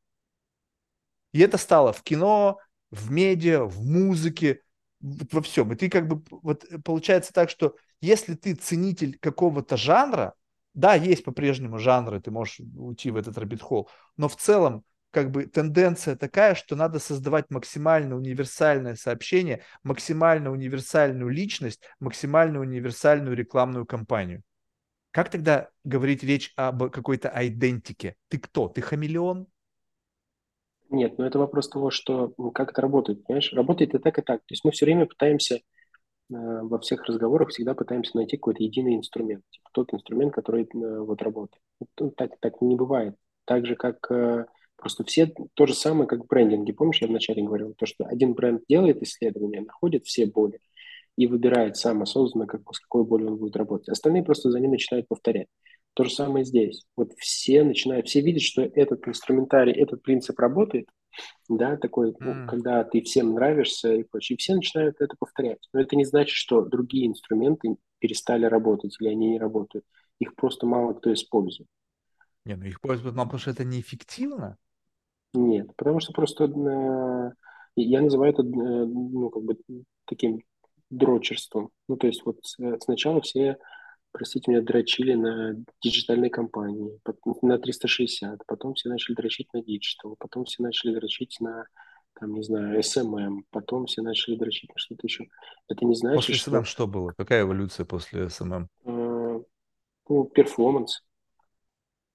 И 1.34 1.42
это 1.42 1.58
стало 1.58 1.92
в 1.92 2.04
кино, 2.04 2.58
в 2.90 3.12
медиа, 3.12 3.66
в 3.66 3.84
музыке, 3.84 4.62
во 5.02 5.42
всем. 5.42 5.74
И 5.74 5.76
ты 5.76 5.90
как 5.90 6.08
бы, 6.08 6.24
вот 6.42 6.64
получается 6.86 7.34
так, 7.34 7.50
что 7.50 7.76
если 8.00 8.36
ты 8.36 8.56
ценитель 8.56 9.18
какого-то 9.20 9.76
жанра, 9.76 10.34
да, 10.78 10.94
есть 10.94 11.24
по-прежнему 11.24 11.80
жанры, 11.80 12.22
ты 12.22 12.30
можешь 12.30 12.62
уйти 12.78 13.10
в 13.10 13.16
этот 13.16 13.36
rabbit 13.36 13.65
hole, 13.65 13.90
но 14.16 14.30
в 14.30 14.36
целом 14.36 14.84
как 15.10 15.32
бы 15.32 15.48
тенденция 15.48 16.16
такая, 16.16 16.54
что 16.54 16.76
надо 16.76 17.00
создавать 17.00 17.50
максимально 17.50 18.16
универсальное 18.16 18.94
сообщение, 18.94 19.64
максимально 19.82 20.52
универсальную 20.52 21.30
личность, 21.30 21.82
максимально 22.00 22.60
универсальную 22.60 23.36
рекламную 23.36 23.88
кампанию. 23.88 24.44
Как 25.10 25.32
тогда 25.32 25.70
говорить 25.84 26.22
речь 26.22 26.54
об 26.56 26.92
какой-то 26.92 27.34
идентике? 27.36 28.16
Ты 28.28 28.38
кто? 28.38 28.68
Ты 28.68 28.82
хамелеон? 28.82 29.48
Нет, 30.92 31.18
но 31.18 31.26
это 31.26 31.40
вопрос 31.40 31.70
того, 31.70 31.90
что 31.90 32.36
ну, 32.38 32.52
как 32.52 32.72
это 32.72 32.84
работает, 32.84 33.26
понимаешь? 33.26 33.52
Работает 33.52 33.96
и 33.96 33.98
так, 33.98 34.20
и 34.20 34.22
так. 34.22 34.42
То 34.42 34.54
есть 34.54 34.64
мы 34.64 34.70
все 34.70 34.86
время 34.86 35.08
пытаемся 35.08 35.62
во 36.30 36.80
всех 36.80 37.06
разговорах 37.06 37.50
всегда 37.50 37.74
пытаемся 37.74 38.18
найти 38.18 38.38
какой-то 38.38 38.64
единый 38.64 38.96
инструмент, 38.96 39.44
типа 39.50 39.70
тот 39.72 39.94
инструмент, 39.94 40.34
который 40.34 40.64
э, 40.64 41.00
вот 41.00 41.22
работает. 41.22 41.62
Так, 42.18 42.32
так 42.40 42.62
не 42.62 42.76
бывает. 42.76 43.16
Так 43.46 43.66
же, 43.66 43.76
как 43.76 44.12
э, 44.12 44.46
просто 44.76 45.04
все 45.04 45.34
то 45.54 45.66
же 45.66 45.74
самое, 45.74 46.08
как 46.08 46.26
в 46.26 46.28
брендинге. 46.28 46.74
Помнишь, 46.74 47.02
я 47.02 47.08
вначале 47.08 47.44
говорил, 47.44 47.74
то, 47.74 47.86
что 47.86 48.06
один 48.06 48.34
бренд 48.34 48.64
делает 48.68 49.02
исследование, 49.02 49.62
находит 49.62 50.06
все 50.06 50.26
боли 50.26 50.60
и 51.16 51.28
выбирает 51.28 51.78
сам 51.78 52.02
осознанно, 52.04 52.46
как, 52.46 52.62
с 52.74 52.80
какой 52.80 53.04
болью 53.04 53.32
он 53.32 53.38
будет 53.38 53.56
работать. 53.56 53.90
Остальные 53.90 54.24
просто 54.24 54.52
за 54.52 54.60
ним 54.60 54.72
начинают 54.72 55.08
повторять. 55.08 55.48
То 55.94 56.04
же 56.04 56.12
самое 56.12 56.46
здесь. 56.46 56.86
Вот 56.96 57.14
все 57.18 57.64
начинают, 57.64 58.08
все 58.08 58.22
видят, 58.22 58.44
что 58.44 58.62
этот 58.62 59.08
инструментарий, 59.08 59.74
этот 59.74 60.04
принцип 60.04 60.38
работает, 60.38 60.88
да, 61.50 61.78
такой, 61.78 62.12
mm. 62.12 62.48
когда 62.48 62.84
ты 62.84 63.02
всем 63.02 63.34
нравишься 63.34 63.94
и 63.94 64.04
прочее, 64.04 64.36
и 64.36 64.40
все 64.40 64.56
начинают 64.56 65.00
это 65.00 65.16
повторять. 65.18 65.60
Но 65.74 65.82
это 65.82 65.96
не 65.96 66.06
значит, 66.06 66.36
что 66.36 66.64
другие 66.64 67.08
инструменты 67.08 67.78
перестали 68.00 68.46
работать 68.46 68.96
или 69.00 69.10
они 69.10 69.32
не 69.32 69.40
работают. 69.40 69.86
Их 70.20 70.36
просто 70.36 70.66
мало 70.66 70.94
кто 70.94 71.14
использует. 71.14 71.70
Не, 72.46 72.56
ну 72.56 72.66
их 72.66 72.82
пользуют, 72.82 73.16
но 73.16 73.24
потому 73.24 73.40
что 73.40 73.52
это 73.52 73.64
неэффективно? 73.64 74.58
Нет, 75.34 75.68
потому 75.76 76.00
что 76.00 76.14
просто 76.14 76.46
э, 76.46 77.32
я 77.76 78.02
называю 78.02 78.34
это 78.34 78.42
э, 78.42 78.46
ну, 78.46 79.30
как 79.30 79.44
бы 79.44 79.58
таким 80.06 80.40
дрочерством. 80.90 81.70
Ну, 81.88 81.98
то 81.98 82.08
есть 82.08 82.26
вот 82.26 82.40
э, 82.60 82.78
сначала 82.80 83.22
все, 83.22 83.58
простите 84.18 84.50
меня, 84.50 84.64
дрочили 84.64 85.14
на 85.14 85.56
диджитальной 85.80 86.32
компании, 86.32 87.00
на 87.44 87.60
360, 87.60 88.46
потом 88.48 88.74
все 88.74 88.90
начали 88.90 89.14
дрочить 89.14 89.54
на 89.54 89.62
диджитал, 89.62 90.16
потом 90.18 90.46
все 90.46 90.64
начали 90.64 90.96
дрочить 90.96 91.38
на 91.40 91.68
там, 92.20 92.34
не 92.34 92.42
знаю, 92.42 92.80
SMM, 92.80 93.42
потом 93.52 93.86
все 93.86 94.02
начали 94.02 94.36
дрочить 94.36 94.72
на 94.74 94.80
что-то 94.80 95.06
еще. 95.06 95.28
Это 95.70 95.86
не 95.86 95.94
значит, 95.94 96.18
после 96.18 96.34
SMM 96.34 96.64
что... 96.64 96.72
что 96.72 96.88
было? 96.88 97.14
Какая 97.16 97.44
эволюция 97.44 97.86
после 97.86 98.24
SMM? 98.24 98.66
Э, 98.86 99.40
ну, 100.10 100.24
performance. 100.24 101.04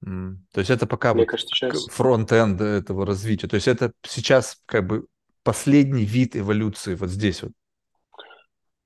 Mm. 0.05 0.39
То 0.53 0.59
есть 0.59 0.71
это 0.71 0.89
пока 0.89 1.15
Мне 1.15 1.23
вот 1.23 1.31
кажется, 1.31 1.55
сейчас... 1.55 1.87
фронт-энд 1.87 2.61
этого 2.61 3.07
развития. 3.07 3.47
То 3.47 3.55
есть 3.55 3.69
это 3.69 3.93
сейчас 4.03 4.61
как 4.67 4.89
бы 4.89 5.07
последний 5.45 6.05
вид 6.05 6.35
эволюции 6.37 6.97
вот 6.97 7.11
здесь 7.11 7.45
вот. 7.45 7.53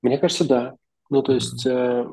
Мне 0.03 0.19
кажется, 0.19 0.47
да. 0.47 0.75
Ну, 1.09 1.23
то 1.23 1.33
есть, 1.33 1.65
э, 1.65 2.05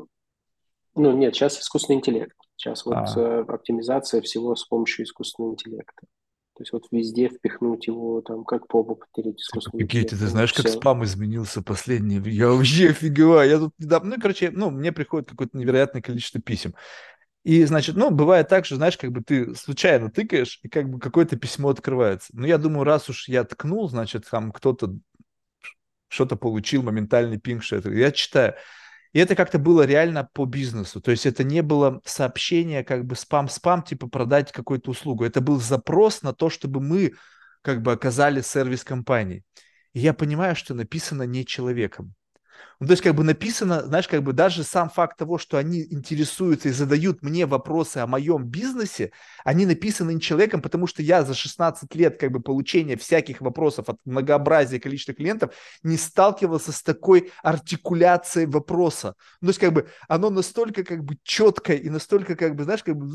ну, 0.95 1.17
нет, 1.17 1.35
сейчас 1.35 1.61
искусственный 1.61 1.99
интеллект. 1.99 2.37
Сейчас 2.57 2.85
вот 2.85 2.95
а. 2.97 3.07
э, 3.17 3.45
оптимизация 3.49 4.21
всего 4.23 4.55
с 4.55 4.65
помощью 4.65 5.05
искусственного 5.05 5.53
интеллекта. 5.53 6.07
То 6.57 6.63
есть 6.63 6.73
вот 6.73 6.85
везде 6.93 7.29
впихнуть 7.29 7.89
его, 7.89 8.21
там, 8.21 8.45
как 8.45 8.69
попу 8.69 8.95
потереть 8.95 9.41
искусственный 9.41 9.85
Какие 9.85 10.05
ты, 10.05 10.17
ты 10.17 10.27
знаешь, 10.29 10.53
как 10.53 10.69
спам 10.69 11.03
изменился 11.03 11.63
последний? 11.63 12.19
Я 12.31 12.51
вообще 12.51 12.91
офигеваю. 12.91 13.51
Я 13.51 13.59
тут 13.59 13.75
недавно, 13.79 14.15
ну, 14.15 14.23
короче, 14.23 14.51
ну, 14.53 14.71
мне 14.71 14.93
приходит 14.93 15.31
какое-то 15.31 15.59
невероятное 15.59 16.01
количество 16.01 16.41
писем. 16.41 16.75
И, 17.43 17.65
значит, 17.65 17.97
ну, 17.97 18.11
бывает 18.11 18.49
так, 18.49 18.65
что, 18.65 18.77
знаешь, 18.77 18.97
как 18.97 19.11
бы 19.11 19.21
ты 19.21 19.55
случайно 19.55 20.11
тыкаешь, 20.11 20.61
и 20.63 20.69
как 20.69 20.89
бы 20.89 21.01
какое-то 21.01 21.37
письмо 21.37 21.71
открывается. 21.71 22.29
Ну, 22.33 22.47
я 22.47 22.57
думаю, 22.57 22.85
раз 22.85 23.11
уж 23.11 23.29
я 23.29 23.43
ткнул, 23.45 23.89
значит, 23.89 24.25
там 24.31 24.53
кто-то 24.53 24.95
что-то 26.09 26.37
получил, 26.37 26.83
моментальный 26.85 27.39
пинг, 27.39 27.65
что 27.65 27.77
это. 27.77 27.91
Я 27.91 28.13
читаю. 28.13 28.55
И 29.15 29.21
это 29.21 29.37
как-то 29.37 29.61
было 29.61 29.87
реально 29.87 30.29
по 30.33 30.45
бизнесу. 30.45 31.01
То 31.01 31.13
есть 31.13 31.25
это 31.25 31.45
не 31.45 31.63
было 31.63 32.01
сообщение 32.05 32.83
как 32.83 33.07
бы 33.07 33.15
спам-спам, 33.15 33.83
типа 33.83 34.09
продать 34.09 34.51
какую-то 34.51 34.91
услугу. 34.91 35.25
Это 35.25 35.41
был 35.41 35.61
запрос 35.61 36.23
на 36.23 36.35
то, 36.35 36.51
чтобы 36.51 36.81
мы 36.81 37.15
как 37.63 37.81
бы 37.81 37.93
оказали 37.93 38.41
сервис 38.41 38.83
компании. 38.83 39.45
И 39.93 40.01
я 40.01 40.15
понимаю, 40.15 40.57
что 40.57 40.75
написано 40.75 41.23
не 41.23 41.47
человеком. 41.47 42.15
Ну, 42.81 42.87
то 42.87 42.93
есть 42.93 43.03
как 43.03 43.15
бы 43.15 43.25
написано, 43.25 43.83
знаешь, 43.83 44.09
как 44.09 44.23
бы 44.23 44.33
даже 44.33 44.65
сам 44.65 44.91
факт 44.91 45.17
того, 45.17 45.39
что 45.39 45.59
они 45.59 45.87
интересуются 45.91 46.69
и 46.69 46.73
задают 46.73 47.23
мне 47.23 47.47
вопросы 47.47 47.99
о 47.99 48.07
моем 48.07 48.45
бизнесе, 48.45 49.13
они 49.45 49.65
написаны 49.65 50.13
не 50.15 50.21
человеком, 50.21 50.61
потому 50.61 50.87
что 50.87 51.03
я 51.03 51.25
за 51.25 51.35
16 51.35 51.95
лет 51.95 52.19
как 52.19 52.33
бы 52.33 52.41
получения 52.41 52.97
всяких 52.97 53.41
вопросов 53.41 53.89
от 53.89 53.99
многообразия 54.05 54.81
количества 54.81 55.15
клиентов 55.15 55.55
не 55.83 55.97
сталкивался 55.97 56.73
с 56.73 56.83
такой 56.83 57.33
артикуляцией 57.43 58.47
вопроса. 58.47 59.15
Ну, 59.41 59.47
то 59.47 59.51
есть 59.51 59.61
как 59.61 59.73
бы 59.73 59.89
оно 60.09 60.31
настолько 60.31 60.85
как 60.85 61.05
бы 61.05 61.17
четкое 61.23 61.77
и 61.77 61.91
настолько 61.91 62.37
как 62.37 62.57
бы, 62.57 62.65
знаешь, 62.65 62.83
как 62.83 62.97
бы 62.97 63.07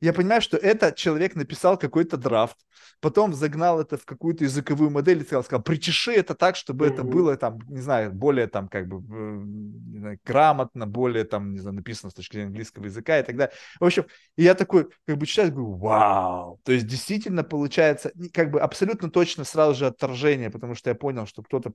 я 0.00 0.12
понимаю, 0.12 0.42
что 0.42 0.56
это 0.56 0.92
человек 0.92 1.34
написал 1.34 1.78
какой-то 1.78 2.16
драфт, 2.16 2.56
потом 3.00 3.32
загнал 3.32 3.80
это 3.80 3.96
в 3.96 4.04
какую-то 4.04 4.44
языковую 4.44 4.90
модель 4.90 5.20
и 5.20 5.24
сказал, 5.24 5.44
сказал 5.44 5.62
причеши 5.62 6.12
это 6.12 6.34
так, 6.34 6.56
чтобы 6.56 6.86
mm-hmm. 6.86 6.92
это 6.92 7.02
было 7.02 7.36
там, 7.36 7.58
не 7.68 7.80
знаю, 7.80 8.12
более 8.12 8.46
там 8.46 8.68
как 8.68 8.88
бы 8.88 9.00
не 9.00 9.98
знаю, 9.98 10.20
грамотно, 10.24 10.86
более 10.86 11.24
там, 11.24 11.52
не 11.52 11.60
знаю, 11.60 11.76
написано 11.76 12.10
с 12.10 12.14
точки 12.14 12.34
зрения 12.34 12.48
английского 12.48 12.84
языка 12.84 13.18
и 13.18 13.22
так 13.22 13.36
далее. 13.36 13.54
В 13.80 13.84
общем, 13.84 14.04
я 14.36 14.54
такой 14.54 14.88
как 15.06 15.16
бы 15.16 15.26
читаю, 15.26 15.50
говорю, 15.50 15.76
вау, 15.76 16.60
то 16.64 16.72
есть 16.72 16.86
действительно 16.86 17.42
получается 17.42 18.12
как 18.34 18.50
бы 18.50 18.60
абсолютно 18.60 19.10
точно 19.10 19.44
сразу 19.44 19.74
же 19.74 19.86
отторжение, 19.86 20.50
потому 20.50 20.74
что 20.74 20.90
я 20.90 20.94
понял, 20.94 21.26
что 21.26 21.42
кто-то, 21.42 21.72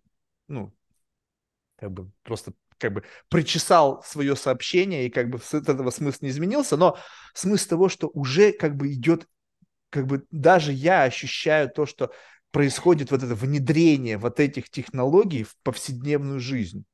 ну, 0.48 0.72
как 1.78 1.92
бы 1.92 2.12
просто 2.24 2.54
как 2.82 2.94
бы 2.94 3.04
причесал 3.30 4.04
свое 4.04 4.36
сообщение, 4.36 5.06
и 5.06 5.10
как 5.10 5.30
бы 5.30 5.40
с 5.40 5.54
этого 5.54 5.92
смысл 5.92 6.20
не 6.22 6.30
изменился, 6.30 6.76
но 6.76 6.98
смысл 7.34 7.70
того, 7.70 7.90
что 7.90 8.10
уже 8.14 8.52
как 8.52 8.76
бы 8.76 8.92
идет, 8.92 9.28
как 9.90 10.08
бы 10.08 10.26
даже 10.32 10.74
я 10.74 11.04
ощущаю 11.04 11.70
то, 11.70 11.86
что 11.86 12.12
происходит 12.52 13.12
вот 13.12 13.24
это 13.24 13.36
внедрение 13.36 14.18
вот 14.18 14.40
этих 14.40 14.70
технологий 14.70 15.44
в 15.44 15.56
повседневную 15.64 16.40
жизнь 16.40 16.86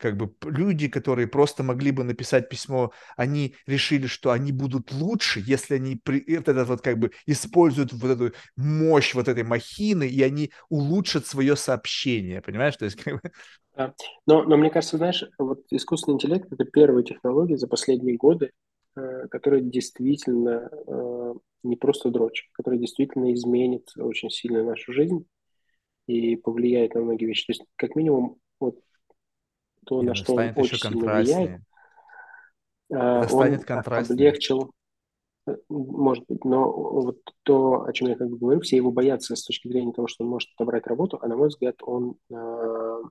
как 0.00 0.16
бы 0.16 0.34
люди, 0.44 0.88
которые 0.88 1.28
просто 1.28 1.62
могли 1.62 1.90
бы 1.90 2.02
написать 2.04 2.48
письмо, 2.48 2.92
они 3.16 3.54
решили, 3.66 4.06
что 4.06 4.30
они 4.30 4.50
будут 4.50 4.92
лучше, 4.92 5.42
если 5.44 5.74
они 5.74 5.96
при, 5.96 6.18
этот 6.20 6.66
вот 6.66 6.80
как 6.80 6.98
бы 6.98 7.12
используют 7.26 7.92
вот 7.92 8.10
эту 8.10 8.34
мощь 8.56 9.14
вот 9.14 9.28
этой 9.28 9.44
махины, 9.44 10.08
и 10.08 10.22
они 10.22 10.52
улучшат 10.70 11.26
свое 11.26 11.54
сообщение, 11.54 12.40
понимаешь? 12.40 12.76
То 12.76 12.86
есть 12.86 12.96
как 12.96 13.22
бы... 13.22 13.30
да. 13.76 13.94
но, 14.26 14.42
но 14.42 14.56
мне 14.56 14.70
кажется, 14.70 14.96
знаешь, 14.96 15.24
вот 15.38 15.62
искусственный 15.70 16.14
интеллект– 16.14 16.46
это 16.52 16.64
первая 16.64 17.02
технология 17.02 17.56
за 17.56 17.68
последние 17.68 18.16
годы, 18.16 18.52
э, 18.96 19.28
которая 19.28 19.60
действительно 19.60 20.70
э, 20.86 21.34
не 21.62 21.76
просто 21.76 22.10
дрочь, 22.10 22.48
которая 22.52 22.80
действительно 22.80 23.32
изменит 23.32 23.90
очень 23.96 24.30
сильно 24.30 24.62
нашу 24.62 24.92
жизнь 24.92 25.26
и 26.06 26.36
повлияет 26.36 26.94
на 26.94 27.02
многие 27.02 27.26
вещи. 27.26 27.46
То 27.46 27.52
есть, 27.52 27.64
как 27.76 27.94
минимум, 27.94 28.36
вот 28.58 28.78
то, 29.86 30.02
на 30.02 30.14
что 30.14 30.34
он 30.34 30.52
очень 30.56 30.76
сильно 30.76 31.14
влияет. 31.14 31.60
Это 32.88 33.28
станет 33.28 33.64
контрастнее. 33.64 34.14
облегчил, 34.14 34.72
э, 35.46 35.56
может 35.68 36.24
быть, 36.26 36.44
но 36.44 36.70
вот 36.72 37.18
то, 37.44 37.84
о 37.84 37.92
чем 37.92 38.08
я 38.08 38.16
как 38.16 38.28
бы 38.28 38.36
говорю, 38.36 38.60
все 38.60 38.76
его 38.76 38.90
боятся 38.90 39.36
с 39.36 39.44
точки 39.44 39.68
зрения 39.68 39.92
того, 39.92 40.08
что 40.08 40.24
он 40.24 40.30
может 40.30 40.50
отобрать 40.56 40.86
работу, 40.86 41.18
а 41.22 41.28
на 41.28 41.36
мой 41.36 41.48
взгляд, 41.48 41.76
он 41.82 42.16
э, 42.30 43.02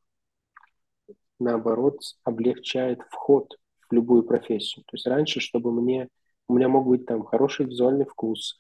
наоборот 1.40 2.00
облегчает 2.24 3.02
вход 3.10 3.56
в 3.90 3.94
любую 3.94 4.24
профессию. 4.24 4.84
То 4.86 4.96
есть 4.96 5.08
раньше, 5.08 5.40
чтобы 5.40 5.72
мне, 5.72 6.08
у 6.48 6.56
меня 6.56 6.70
мог 6.70 6.88
быть 6.88 7.06
там 7.06 7.24
хороший 7.24 7.66
визуальный 7.66 8.06
вкус, 8.06 8.58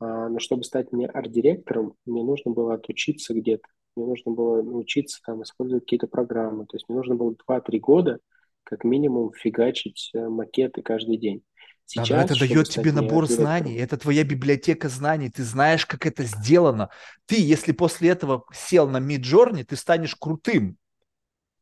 э, 0.00 0.04
но 0.04 0.38
чтобы 0.38 0.64
стать 0.64 0.92
мне 0.92 1.06
арт-директором, 1.06 1.94
мне 2.06 2.22
нужно 2.22 2.52
было 2.52 2.74
отучиться 2.74 3.34
где-то 3.34 3.66
мне 3.96 4.06
нужно 4.06 4.32
было 4.32 4.62
научиться 4.62 5.20
там 5.24 5.42
использовать 5.42 5.84
какие-то 5.84 6.06
программы. 6.06 6.66
То 6.66 6.76
есть 6.76 6.88
мне 6.88 6.98
нужно 6.98 7.14
было 7.14 7.34
2-3 7.48 7.78
года 7.78 8.18
как 8.62 8.84
минимум 8.84 9.32
фигачить 9.32 10.10
э, 10.14 10.28
макеты 10.28 10.82
каждый 10.82 11.16
день. 11.16 11.42
Сейчас, 11.86 12.08
да, 12.08 12.22
это 12.22 12.38
дает 12.38 12.68
тебе 12.68 12.92
набор 12.92 13.26
знаний, 13.26 13.74
это 13.74 13.96
твоя 13.96 14.22
библиотека 14.22 14.88
знаний, 14.88 15.28
ты 15.28 15.42
знаешь, 15.42 15.86
как 15.86 16.06
это 16.06 16.22
сделано. 16.22 16.88
Ты, 17.26 17.40
если 17.40 17.72
после 17.72 18.10
этого 18.10 18.44
сел 18.52 18.88
на 18.88 18.98
Midjourney, 18.98 19.64
ты 19.64 19.74
станешь 19.74 20.14
крутым. 20.14 20.76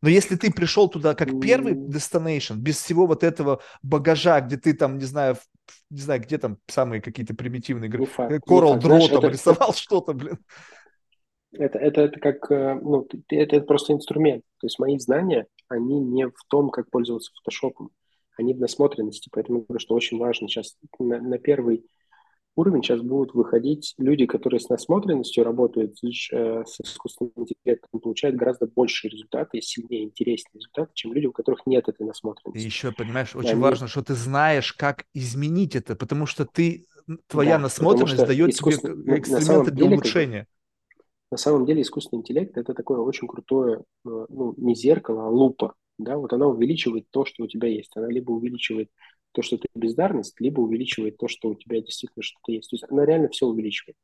Но 0.01 0.09
если 0.09 0.37
ты 0.37 0.53
пришел 0.53 0.89
туда 0.89 1.15
как 1.15 1.41
первый 1.41 1.75
destination, 1.75 2.57
без 2.57 2.81
всего 2.81 3.07
вот 3.07 3.25
этого 3.25 3.61
багажа, 3.83 4.41
где 4.41 4.57
ты 4.57 4.75
там, 4.75 4.99
не 4.99 5.05
знаю, 5.05 5.37
не 5.91 6.01
знаю, 6.01 6.21
где 6.21 6.39
там 6.39 6.59
самые 6.67 7.01
какие-то 7.03 7.35
примитивные 7.35 7.89
игры, 7.89 8.07
ну, 8.17 8.27
Coral 8.37 8.79
Draw 8.79 9.09
там 9.09 9.19
это... 9.19 9.29
рисовал 9.29 9.73
что-то, 9.75 10.13
блин. 10.13 10.39
Это, 11.53 11.79
это, 11.79 12.03
это 12.03 12.21
как, 12.21 12.51
э, 12.51 12.75
ну, 12.75 13.07
это, 13.29 13.57
это 13.57 13.61
просто 13.63 13.95
инструмент. 13.95 14.45
То 14.61 14.67
есть 14.67 14.79
мои 14.79 14.99
знания, 14.99 15.47
они 15.69 15.99
не 15.99 16.27
в 16.27 16.45
том, 16.49 16.69
как 16.69 16.91
пользоваться 16.91 17.33
фотошопом, 17.39 17.91
они 18.37 18.55
в 18.55 18.61
насмотренности. 18.61 19.31
Поэтому 19.33 19.61
я 19.61 19.65
говорю, 19.65 19.81
что 19.81 19.95
очень 19.95 20.19
важно 20.19 20.49
сейчас 20.49 20.77
на, 20.99 21.21
на 21.21 21.39
первый 21.39 21.87
уровень 22.59 22.83
сейчас 22.83 23.01
будут 23.01 23.35
выходить 23.35 23.95
люди, 23.99 24.27
которые 24.27 24.59
с 24.59 24.69
насмотренностью 24.69 25.45
работают 25.45 25.97
э, 26.03 26.65
с 26.65 26.81
искусственным 26.81 27.33
интеллектом, 27.37 28.01
получают 28.01 28.37
гораздо 28.37 28.67
большие 28.67 29.11
результаты 29.11 29.59
и 29.59 29.61
сильнее, 29.61 30.05
интереснее 30.05 30.59
результаты, 30.61 30.91
чем 30.95 31.13
люди, 31.13 31.27
у 31.27 31.33
которых 31.33 31.61
нет 31.67 31.89
этой 31.89 32.05
насмотренности. 32.05 32.61
И 32.61 32.67
еще, 32.67 32.91
понимаешь, 32.93 33.37
очень 33.37 33.51
они... 33.51 33.63
важно, 33.63 33.87
что 33.87 34.03
ты 34.03 34.15
знаешь, 34.15 34.73
как 34.73 35.05
изменить 35.15 35.77
это, 35.77 35.95
потому 35.95 36.27
что 36.27 36.45
ты, 36.45 36.85
твоя 37.29 37.57
да, 37.57 37.65
насмотренность 37.65 38.27
дает 38.27 38.51
искусствен... 38.51 39.03
тебе 39.05 39.19
инструменты 39.19 39.71
для 39.71 39.87
улучшения. 39.87 40.47
На 41.31 41.37
самом 41.37 41.65
деле 41.65 41.83
искусственный 41.83 42.21
интеллект– 42.21 42.57
это 42.57 42.75
такое 42.75 42.99
очень 42.99 43.29
крутое, 43.29 43.79
э, 43.79 44.27
ну, 44.29 44.55
не 44.57 44.75
зеркало, 44.75 45.27
а 45.27 45.29
лупа. 45.29 45.75
Да? 45.99 46.17
Вот 46.17 46.33
она 46.33 46.47
увеличивает 46.47 47.07
то, 47.11 47.25
что 47.25 47.45
у 47.45 47.47
тебя 47.47 47.69
есть. 47.69 47.97
Она 47.97 48.09
либо 48.09 48.33
увеличивает 48.33 48.91
то, 49.39 49.43
что 49.43 49.57
ты 49.57 49.69
бездарность, 49.77 50.41
либо 50.41 50.61
увеличивает 50.61 51.17
то, 51.17 51.29
что 51.29 51.51
у 51.51 51.55
тебя 51.55 51.81
действительно 51.81 52.25
что-то 52.25 52.51
есть. 52.51 52.71
То 52.71 52.75
есть 52.75 52.85
она 52.91 53.07
реально 53.07 53.29
все 53.29 53.47
увеличивает. 53.47 53.97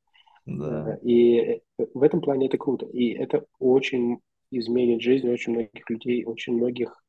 Да. 0.46 0.94
Э, 0.94 1.00
и 1.02 1.38
э, 1.40 1.60
в 1.92 2.04
этом 2.04 2.20
плане 2.20 2.46
это 2.46 2.56
круто. 2.56 2.86
И 2.86 3.08
это 3.08 3.44
очень 3.58 4.18
изменит 4.52 5.02
жизнь 5.02 5.28
очень 5.28 5.54
многих 5.54 5.90
людей, 5.90 6.24
очень 6.24 6.52
многих 6.54 7.02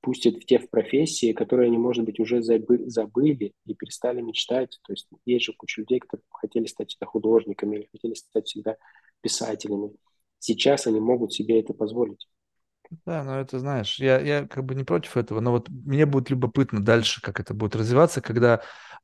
пустит 0.00 0.36
в 0.36 0.46
те 0.46 0.60
в 0.60 0.70
профессии, 0.70 1.32
которые 1.32 1.66
они, 1.66 1.76
может 1.76 2.04
быть, 2.04 2.20
уже 2.20 2.38
забы- 2.38 2.86
забыли 2.86 3.52
и 3.66 3.74
перестали 3.74 4.20
мечтать. 4.20 4.78
То 4.86 4.92
есть 4.92 5.08
есть 5.26 5.46
же 5.46 5.52
куча 5.52 5.80
людей, 5.80 5.98
которые 5.98 6.24
хотели 6.30 6.66
стать 6.66 6.90
всегда 6.90 7.06
художниками 7.06 7.78
или 7.78 7.88
хотели 7.90 8.14
стать 8.14 8.46
всегда 8.46 8.76
писателями. 9.22 9.90
Сейчас 10.38 10.86
они 10.86 11.00
могут 11.00 11.32
себе 11.32 11.58
это 11.58 11.74
позволить. 11.74 12.28
Да, 13.06 13.24
но 13.24 13.40
это 13.40 13.58
знаешь, 13.58 13.98
я, 13.98 14.20
я 14.20 14.46
как 14.46 14.64
бы 14.64 14.74
не 14.74 14.84
против 14.84 15.16
этого, 15.16 15.40
но 15.40 15.50
вот 15.50 15.68
мне 15.68 16.04
будет 16.04 16.30
любопытно 16.30 16.84
дальше, 16.84 17.22
как 17.22 17.40
это 17.40 17.54
будет 17.54 17.74
развиваться, 17.74 18.20
когда 18.20 18.60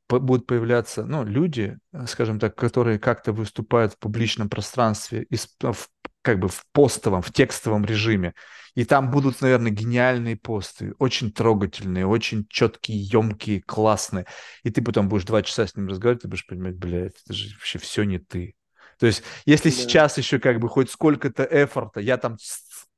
по- 0.07 0.21
будут 0.21 0.47
появляться, 0.47 1.05
ну, 1.05 1.25
люди, 1.25 1.79
скажем 2.07 2.39
так, 2.39 2.55
которые 2.55 2.99
как-то 2.99 3.33
выступают 3.33 3.95
в 3.95 3.99
публичном 3.99 4.51
пространстве, 4.51 5.23
из, 5.31 5.49
в 5.61 5.89
как 6.21 6.39
бы 6.39 6.49
в 6.49 6.65
постовом, 6.73 7.23
в 7.23 7.33
текстовом 7.33 7.87
режиме. 7.87 8.35
И 8.75 8.85
там 8.85 9.11
будут, 9.11 9.41
наверное, 9.41 9.71
гениальные 9.71 10.37
посты, 10.37 10.93
очень 10.99 11.33
трогательные, 11.33 12.07
очень 12.07 12.47
четкие, 12.51 13.01
емкие, 13.01 13.63
классные. 13.63 14.27
И 14.65 14.71
ты 14.71 14.83
потом 14.83 15.09
будешь 15.09 15.25
два 15.25 15.43
часа 15.43 15.67
с 15.67 15.75
ним 15.75 15.89
разговаривать, 15.89 16.23
ты 16.23 16.29
будешь 16.29 16.47
понимать, 16.47 16.77
блядь, 16.77 17.15
это 17.25 17.33
же 17.33 17.55
вообще 17.55 17.79
все 17.79 18.03
не 18.03 18.19
ты. 18.19 18.55
То 18.99 19.07
есть, 19.07 19.23
если 19.47 19.71
да. 19.71 19.77
сейчас 19.77 20.19
еще 20.19 20.39
как 20.39 20.59
бы 20.59 20.69
хоть 20.69 20.91
сколько-то 20.91 21.47
эфорта, 21.51 22.01
я 22.01 22.19
там 22.19 22.37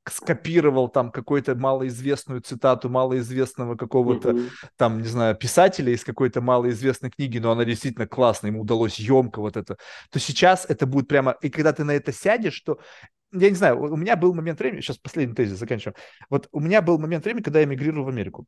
скопировал 0.09 0.89
там 0.89 1.11
какую-то 1.11 1.55
малоизвестную 1.55 2.41
цитату 2.41 2.89
малоизвестного 2.89 3.75
какого-то 3.75 4.31
mm-hmm. 4.31 4.49
там, 4.75 5.01
не 5.01 5.07
знаю, 5.07 5.35
писателя 5.35 5.93
из 5.93 6.03
какой-то 6.03 6.41
малоизвестной 6.41 7.11
книги, 7.11 7.37
но 7.37 7.51
она 7.51 7.65
действительно 7.65 8.07
классная, 8.07 8.51
ему 8.51 8.61
удалось 8.61 8.99
емко 8.99 9.39
вот 9.41 9.57
это, 9.57 9.77
то 10.09 10.19
сейчас 10.19 10.65
это 10.67 10.85
будет 10.87 11.07
прямо, 11.07 11.37
и 11.41 11.49
когда 11.49 11.71
ты 11.71 11.83
на 11.83 11.91
это 11.91 12.11
сядешь, 12.11 12.59
то 12.61 12.79
я 13.31 13.49
не 13.49 13.55
знаю, 13.55 13.79
у 13.79 13.95
меня 13.95 14.15
был 14.15 14.33
момент 14.33 14.59
времени, 14.59 14.81
сейчас 14.81 14.97
последний 14.97 15.35
тезис 15.35 15.59
заканчиваем, 15.59 15.95
вот 16.29 16.47
у 16.51 16.59
меня 16.59 16.81
был 16.81 16.97
момент 16.97 17.23
времени, 17.23 17.43
когда 17.43 17.59
я 17.59 17.65
эмигрировал 17.65 18.05
в 18.05 18.09
Америку. 18.09 18.45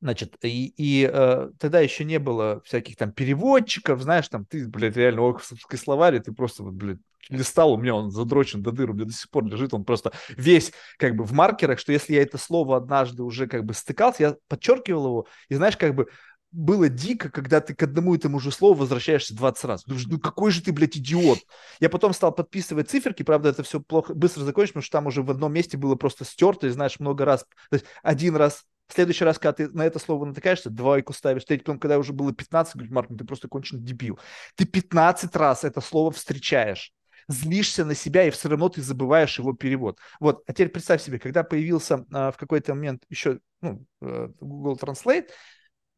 Значит, 0.00 0.36
и, 0.42 0.72
и 0.76 1.10
э, 1.12 1.50
тогда 1.58 1.80
еще 1.80 2.04
не 2.04 2.18
было 2.18 2.62
всяких 2.64 2.96
там 2.96 3.10
переводчиков, 3.12 4.00
знаешь, 4.00 4.28
там 4.28 4.44
ты, 4.44 4.68
блядь, 4.68 4.96
реально 4.96 5.28
оксфордский 5.28 5.76
словарь, 5.76 6.20
ты 6.20 6.32
просто, 6.32 6.62
вот, 6.62 6.74
блядь, 6.74 6.98
листал, 7.28 7.72
у 7.72 7.76
меня 7.76 7.96
он 7.96 8.10
задрочен 8.10 8.62
до 8.62 8.70
дыр, 8.70 8.90
у 8.90 8.94
меня 8.94 9.06
до 9.06 9.12
сих 9.12 9.28
пор 9.28 9.44
лежит, 9.46 9.74
он 9.74 9.84
просто 9.84 10.12
весь 10.28 10.72
как 10.98 11.16
бы 11.16 11.24
в 11.24 11.32
маркерах, 11.32 11.80
что 11.80 11.92
если 11.92 12.14
я 12.14 12.22
это 12.22 12.38
слово 12.38 12.76
однажды 12.76 13.24
уже 13.24 13.48
как 13.48 13.64
бы 13.64 13.74
стыкался, 13.74 14.22
я 14.22 14.36
подчеркивал 14.46 15.06
его, 15.06 15.26
и 15.48 15.56
знаешь, 15.56 15.76
как 15.76 15.96
бы 15.96 16.06
было 16.50 16.88
дико, 16.88 17.28
когда 17.28 17.60
ты 17.60 17.74
к 17.74 17.82
одному 17.82 18.14
и 18.14 18.18
тому 18.18 18.38
же 18.38 18.50
слову 18.50 18.74
возвращаешься 18.80 19.36
20 19.36 19.64
раз. 19.64 19.84
Думаешь, 19.84 20.06
ну 20.06 20.18
какой 20.18 20.50
же 20.50 20.62
ты, 20.62 20.72
блядь, 20.72 20.96
идиот. 20.96 21.40
Я 21.78 21.90
потом 21.90 22.14
стал 22.14 22.32
подписывать 22.32 22.88
циферки, 22.88 23.22
правда, 23.22 23.50
это 23.50 23.62
все 23.62 23.80
плохо, 23.80 24.14
быстро 24.14 24.44
закончилось, 24.44 24.70
потому 24.70 24.82
что 24.82 24.92
там 24.92 25.06
уже 25.08 25.22
в 25.22 25.30
одном 25.30 25.52
месте 25.52 25.76
было 25.76 25.94
просто 25.94 26.24
стерто, 26.24 26.66
и 26.66 26.70
знаешь, 26.70 27.00
много 27.00 27.24
раз. 27.24 27.44
То 27.70 27.74
есть 27.74 27.84
один 28.02 28.36
раз 28.36 28.64
в 28.88 28.94
следующий 28.94 29.24
раз, 29.24 29.38
когда 29.38 29.52
ты 29.52 29.68
на 29.68 29.84
это 29.84 29.98
слово 29.98 30.24
натыкаешься, 30.24 30.70
двойку 30.70 31.12
ставишь. 31.12 31.44
Третий, 31.44 31.64
потом, 31.64 31.78
когда 31.78 31.98
уже 31.98 32.12
было 32.12 32.32
15, 32.32 32.74
говоришь, 32.74 32.92
Марк, 32.92 33.10
ну 33.10 33.16
ты 33.16 33.24
просто 33.24 33.48
конченый 33.48 33.82
дебил. 33.82 34.18
Ты 34.56 34.64
15 34.64 35.36
раз 35.36 35.64
это 35.64 35.80
слово 35.80 36.10
встречаешь 36.10 36.92
злишься 37.28 37.84
на 37.84 37.94
себя, 37.94 38.24
и 38.24 38.30
все 38.30 38.48
равно 38.48 38.70
ты 38.70 38.80
забываешь 38.80 39.38
его 39.38 39.52
перевод. 39.52 39.98
Вот, 40.18 40.42
а 40.46 40.52
теперь 40.52 40.70
представь 40.70 41.02
себе, 41.02 41.18
когда 41.18 41.44
появился 41.44 42.06
а, 42.10 42.32
в 42.32 42.38
какой-то 42.38 42.74
момент 42.74 43.04
еще 43.10 43.40
ну, 43.60 43.84
э, 44.00 44.28
Google 44.40 44.78
Translate, 44.80 45.28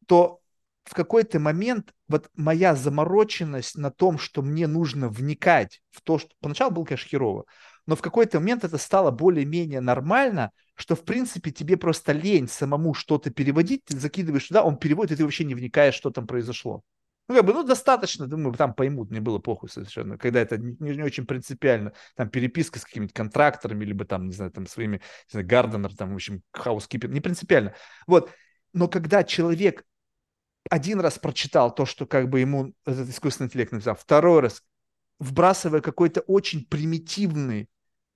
то 0.07 0.41
в 0.83 0.93
какой-то 0.93 1.39
момент 1.39 1.93
вот 2.07 2.29
моя 2.35 2.75
замороченность 2.75 3.77
на 3.77 3.91
том, 3.91 4.17
что 4.17 4.41
мне 4.41 4.67
нужно 4.67 5.07
вникать 5.07 5.81
в 5.91 6.01
то, 6.01 6.17
что 6.17 6.29
поначалу 6.41 6.71
было, 6.71 6.83
конечно, 6.83 7.07
херово, 7.07 7.45
но 7.91 7.97
в 7.97 8.01
какой-то 8.01 8.39
момент 8.39 8.63
это 8.63 8.77
стало 8.77 9.11
более-менее 9.11 9.81
нормально, 9.81 10.53
что, 10.75 10.95
в 10.95 11.03
принципе, 11.03 11.51
тебе 11.51 11.75
просто 11.75 12.13
лень 12.13 12.47
самому 12.47 12.93
что-то 12.93 13.31
переводить, 13.31 13.83
ты 13.83 13.99
закидываешь 13.99 14.47
туда, 14.47 14.63
он 14.63 14.77
переводит, 14.77 15.11
и 15.11 15.15
ты 15.17 15.25
вообще 15.25 15.43
не 15.43 15.55
вникаешь, 15.55 15.93
что 15.93 16.09
там 16.09 16.25
произошло. 16.25 16.83
Ну, 17.27 17.35
как 17.35 17.45
бы, 17.45 17.51
ну, 17.51 17.63
достаточно, 17.63 18.27
думаю, 18.27 18.55
там 18.55 18.73
поймут, 18.73 19.09
мне 19.09 19.19
было 19.19 19.39
похуй 19.39 19.67
совершенно, 19.67 20.17
когда 20.17 20.39
это 20.39 20.57
не, 20.57 20.77
не 20.79 21.03
очень 21.03 21.25
принципиально, 21.25 21.91
там, 22.15 22.29
переписка 22.29 22.79
с 22.79 22.85
какими-то 22.85 23.13
контракторами, 23.13 23.83
либо 23.83 24.05
там, 24.05 24.27
не 24.27 24.33
знаю, 24.33 24.51
там, 24.51 24.67
своими, 24.67 24.95
не 24.95 25.31
знаю, 25.31 25.45
Гарденер, 25.45 25.93
там, 25.93 26.13
в 26.13 26.15
общем, 26.15 26.43
хаускипер, 26.53 27.09
не 27.09 27.19
принципиально. 27.19 27.75
Вот, 28.07 28.31
но 28.71 28.87
когда 28.87 29.25
человек 29.25 29.83
один 30.69 31.01
раз 31.01 31.19
прочитал 31.19 31.75
то, 31.75 31.85
что 31.85 32.05
как 32.05 32.29
бы 32.29 32.39
ему 32.39 32.73
этот 32.85 33.09
искусственный 33.09 33.47
интеллект 33.47 33.73
написал, 33.73 33.95
второй 33.95 34.39
раз, 34.39 34.63
вбрасывая 35.19 35.81
какой-то 35.81 36.21
очень 36.21 36.65
примитивный 36.65 37.67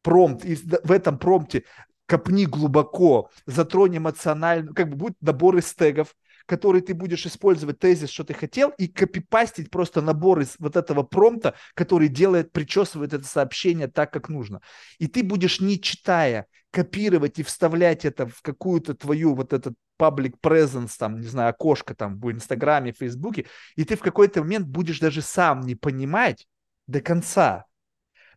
промпт, 0.06 0.46
и 0.46 0.56
в 0.56 0.92
этом 0.92 1.18
промпте 1.18 1.64
копни 2.06 2.46
глубоко, 2.46 3.32
затронь 3.48 3.98
эмоционально, 3.98 4.72
как 4.74 4.90
бы 4.90 4.96
будет 4.96 5.16
набор 5.20 5.58
из 5.58 5.74
тегов, 5.74 6.16
который 6.46 6.82
ты 6.82 6.94
будешь 6.94 7.26
использовать 7.26 7.80
тезис, 7.80 8.12
что 8.12 8.24
ты 8.24 8.36
хотел, 8.36 8.70
и 8.78 8.88
копипастить 8.88 9.72
просто 9.72 10.02
набор 10.02 10.42
из 10.42 10.58
вот 10.60 10.76
этого 10.76 11.02
промпта, 11.02 11.56
который 11.74 12.08
делает, 12.08 12.52
причесывает 12.52 13.14
это 13.14 13.26
сообщение 13.28 13.88
так, 13.88 14.14
как 14.14 14.30
нужно. 14.30 14.62
И 15.00 15.08
ты 15.08 15.24
будешь, 15.24 15.60
не 15.60 15.82
читая, 15.82 16.46
копировать 16.70 17.40
и 17.40 17.44
вставлять 17.44 18.06
это 18.06 18.28
в 18.28 18.44
какую-то 18.44 18.94
твою 18.94 19.34
вот 19.34 19.54
этот 19.54 19.74
public 20.00 20.36
presence, 20.40 20.92
там, 21.00 21.20
не 21.20 21.28
знаю, 21.28 21.50
окошко 21.50 21.96
там 21.96 22.20
в 22.20 22.32
Инстаграме, 22.32 22.92
Фейсбуке, 22.92 23.48
и 23.76 23.84
ты 23.86 23.96
в 23.96 24.02
какой-то 24.02 24.42
момент 24.42 24.68
будешь 24.68 25.00
даже 25.00 25.24
сам 25.24 25.62
не 25.62 25.74
понимать 25.74 26.46
до 26.86 27.02
конца, 27.02 27.66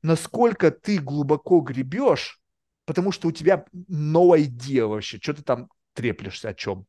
насколько 0.02 0.70
ты 0.70 0.98
глубоко 0.98 1.60
гребешь, 1.60 2.40
потому 2.84 3.12
что 3.12 3.28
у 3.28 3.32
тебя 3.32 3.64
no 3.72 4.36
idea 4.36 4.86
вообще, 4.86 5.18
что 5.20 5.34
ты 5.34 5.42
там 5.42 5.68
треплешься 5.94 6.50
о 6.50 6.54
чем. 6.54 6.86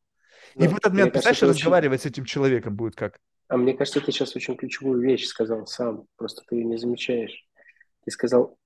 И 0.55 0.67
в 0.67 0.77
этот 0.77 0.91
момент, 0.91 1.13
представляешь, 1.13 1.57
разговаривать 1.57 2.01
очень... 2.01 2.09
с 2.09 2.13
этим 2.13 2.25
человеком 2.25 2.75
будет 2.75 2.95
как? 2.95 3.19
А 3.47 3.57
мне 3.57 3.73
кажется, 3.73 3.99
ты 4.01 4.11
сейчас 4.11 4.35
очень 4.35 4.55
ключевую 4.55 5.01
вещь 5.01 5.25
сказал 5.25 5.65
сам, 5.65 6.05
просто 6.15 6.43
ты 6.47 6.57
ее 6.57 6.65
не 6.65 6.77
замечаешь. 6.77 7.47
Ты 8.05 8.11
сказал 8.11 8.57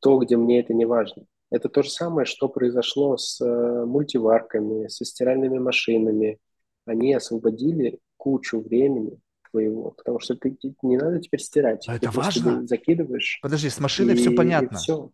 то, 0.00 0.18
где 0.18 0.36
мне 0.36 0.60
это 0.60 0.72
не 0.72 0.86
важно. 0.86 1.24
Это 1.50 1.68
то 1.68 1.82
же 1.82 1.90
самое, 1.90 2.24
что 2.24 2.48
произошло 2.48 3.16
с 3.16 3.40
э, 3.40 3.84
мультиварками, 3.84 4.88
со 4.88 5.04
стиральными 5.04 5.58
машинами. 5.58 6.38
Они 6.84 7.14
освободили 7.14 8.00
кучу 8.16 8.60
времени 8.60 9.20
твоего, 9.54 9.92
потому 9.92 10.18
что 10.18 10.34
ты 10.34 10.56
не 10.82 10.96
надо 10.96 11.20
теперь 11.20 11.40
стирать. 11.40 11.88
А 11.88 11.94
это 11.94 12.10
важно. 12.10 12.66
Закидываешь. 12.66 13.38
Подожди, 13.40 13.70
с 13.70 13.78
машиной 13.78 14.14
и, 14.14 14.16
все 14.16 14.32
понятно. 14.32 14.74
И 14.74 14.78
все. 14.78 15.10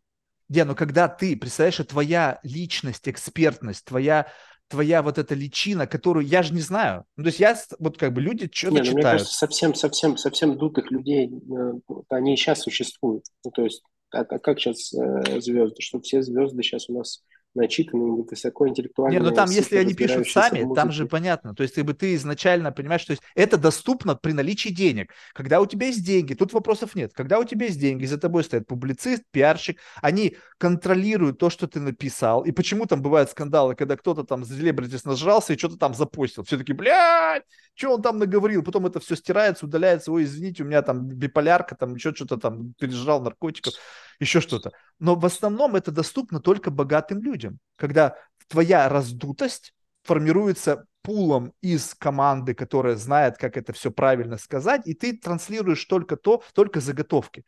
Ге, 0.48 0.64
но 0.64 0.74
когда 0.74 1.08
ты, 1.08 1.36
представляешь, 1.36 1.76
твоя 1.86 2.40
личность, 2.42 3.06
экспертность, 3.06 3.84
твоя 3.84 4.26
твоя 4.68 5.02
вот 5.02 5.18
эта 5.18 5.34
личина, 5.34 5.88
которую 5.88 6.24
я 6.24 6.44
же 6.44 6.54
не 6.54 6.60
знаю. 6.60 7.04
Ну, 7.16 7.24
то 7.24 7.28
есть 7.28 7.40
я, 7.40 7.56
вот 7.80 7.98
как 7.98 8.12
бы 8.12 8.20
люди 8.20 8.48
что-то 8.52 8.74
не, 8.74 8.78
ну, 8.78 8.84
читают. 8.84 8.94
Мне 8.94 9.02
кажется, 9.02 9.34
совсем, 9.34 9.74
совсем, 9.74 10.16
совсем 10.16 10.56
дутых 10.56 10.92
людей, 10.92 11.28
э, 11.28 11.72
они 12.08 12.34
и 12.34 12.36
сейчас 12.36 12.62
существуют. 12.62 13.24
Ну, 13.44 13.50
то 13.50 13.64
есть, 13.64 13.82
а, 14.12 14.20
а 14.20 14.38
как 14.38 14.60
сейчас 14.60 14.94
э, 14.94 15.40
звезды? 15.40 15.82
Что 15.82 16.00
все 16.00 16.22
звезды 16.22 16.62
сейчас 16.62 16.88
у 16.88 16.96
нас 16.96 17.24
начитанные, 17.54 18.22
высокоинтеллектуальные. 18.22 19.20
Не, 19.20 19.26
ну 19.26 19.34
там, 19.34 19.50
если 19.50 19.76
они 19.76 19.94
пишут 19.94 20.28
сами, 20.28 20.72
там 20.74 20.92
же 20.92 21.06
понятно. 21.06 21.54
То 21.54 21.62
есть, 21.62 21.74
как 21.74 21.84
бы 21.84 21.94
ты 21.94 22.14
изначально 22.14 22.70
понимаешь, 22.72 23.04
то 23.04 23.12
есть 23.12 23.22
это 23.34 23.56
доступно 23.56 24.14
при 24.14 24.32
наличии 24.32 24.68
денег. 24.68 25.12
Когда 25.32 25.60
у 25.60 25.66
тебя 25.66 25.86
есть 25.86 26.04
деньги, 26.04 26.34
тут 26.34 26.52
вопросов 26.52 26.94
нет. 26.94 27.12
Когда 27.12 27.38
у 27.38 27.44
тебя 27.44 27.66
есть 27.66 27.80
деньги, 27.80 28.04
за 28.04 28.18
тобой 28.18 28.44
стоит 28.44 28.66
публицист, 28.66 29.24
пиарщик, 29.32 29.78
они 30.00 30.36
контролируют 30.58 31.38
то, 31.38 31.50
что 31.50 31.66
ты 31.66 31.80
написал. 31.80 32.44
И 32.44 32.52
почему 32.52 32.86
там 32.86 33.02
бывают 33.02 33.30
скандалы, 33.30 33.74
когда 33.74 33.96
кто-то 33.96 34.24
там 34.24 34.44
с 34.44 34.48
селебритис 34.48 35.04
нажрался 35.04 35.54
и 35.54 35.58
что-то 35.58 35.76
там 35.76 35.94
запустил. 35.94 36.44
Все 36.44 36.58
таки 36.58 36.72
блядь, 36.72 37.44
что 37.74 37.94
он 37.94 38.02
там 38.02 38.18
наговорил? 38.18 38.62
Потом 38.62 38.86
это 38.86 39.00
все 39.00 39.16
стирается, 39.16 39.66
удаляется. 39.66 40.12
Ой, 40.12 40.24
извините, 40.24 40.62
у 40.62 40.66
меня 40.66 40.82
там 40.82 41.06
биполярка, 41.06 41.74
там 41.74 41.94
еще 41.94 42.14
что-то 42.14 42.36
там 42.36 42.74
пережрал 42.78 43.22
наркотиков, 43.22 43.74
еще 44.20 44.40
что-то. 44.40 44.72
Но 44.98 45.16
в 45.16 45.26
основном 45.26 45.74
это 45.74 45.90
доступно 45.90 46.40
только 46.40 46.70
богатым 46.70 47.22
людям, 47.22 47.58
когда 47.76 48.14
твоя 48.48 48.88
раздутость 48.88 49.72
формируется 50.04 50.84
пулом 51.02 51.52
из 51.62 51.94
команды, 51.94 52.54
которая 52.54 52.96
знает, 52.96 53.38
как 53.38 53.56
это 53.56 53.72
все 53.72 53.90
правильно 53.90 54.36
сказать, 54.36 54.82
и 54.86 54.94
ты 54.94 55.16
транслируешь 55.16 55.84
только 55.86 56.16
то, 56.16 56.42
только 56.54 56.80
заготовки. 56.80 57.44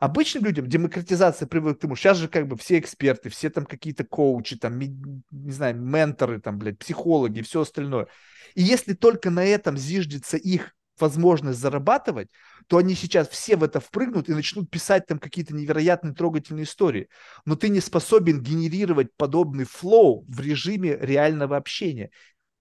Обычным 0.00 0.44
людям 0.44 0.66
демократизация 0.66 1.46
приводит 1.46 1.78
к 1.78 1.82
тому, 1.82 1.96
сейчас 1.96 2.18
же 2.18 2.28
как 2.28 2.48
бы 2.48 2.56
все 2.56 2.78
эксперты, 2.78 3.28
все 3.28 3.48
там 3.48 3.64
какие-то 3.64 4.04
коучи, 4.04 4.56
там, 4.56 4.78
не 4.78 5.52
знаю, 5.52 5.80
менторы, 5.80 6.40
там, 6.40 6.58
блядь, 6.58 6.78
психологи 6.78 7.42
все 7.42 7.60
остальное. 7.60 8.08
И 8.54 8.62
если 8.62 8.94
только 8.94 9.30
на 9.30 9.44
этом 9.44 9.76
зиждется 9.76 10.36
их 10.36 10.75
возможность 11.00 11.58
зарабатывать, 11.58 12.28
то 12.68 12.78
они 12.78 12.94
сейчас 12.94 13.28
все 13.28 13.56
в 13.56 13.62
это 13.62 13.80
впрыгнут 13.80 14.28
и 14.28 14.34
начнут 14.34 14.70
писать 14.70 15.06
там 15.06 15.18
какие-то 15.18 15.54
невероятные 15.54 16.14
трогательные 16.14 16.64
истории. 16.64 17.08
Но 17.44 17.56
ты 17.56 17.68
не 17.68 17.80
способен 17.80 18.42
генерировать 18.42 19.08
подобный 19.16 19.64
флоу 19.64 20.24
в 20.28 20.40
режиме 20.40 20.96
реального 21.00 21.56
общения. 21.56 22.10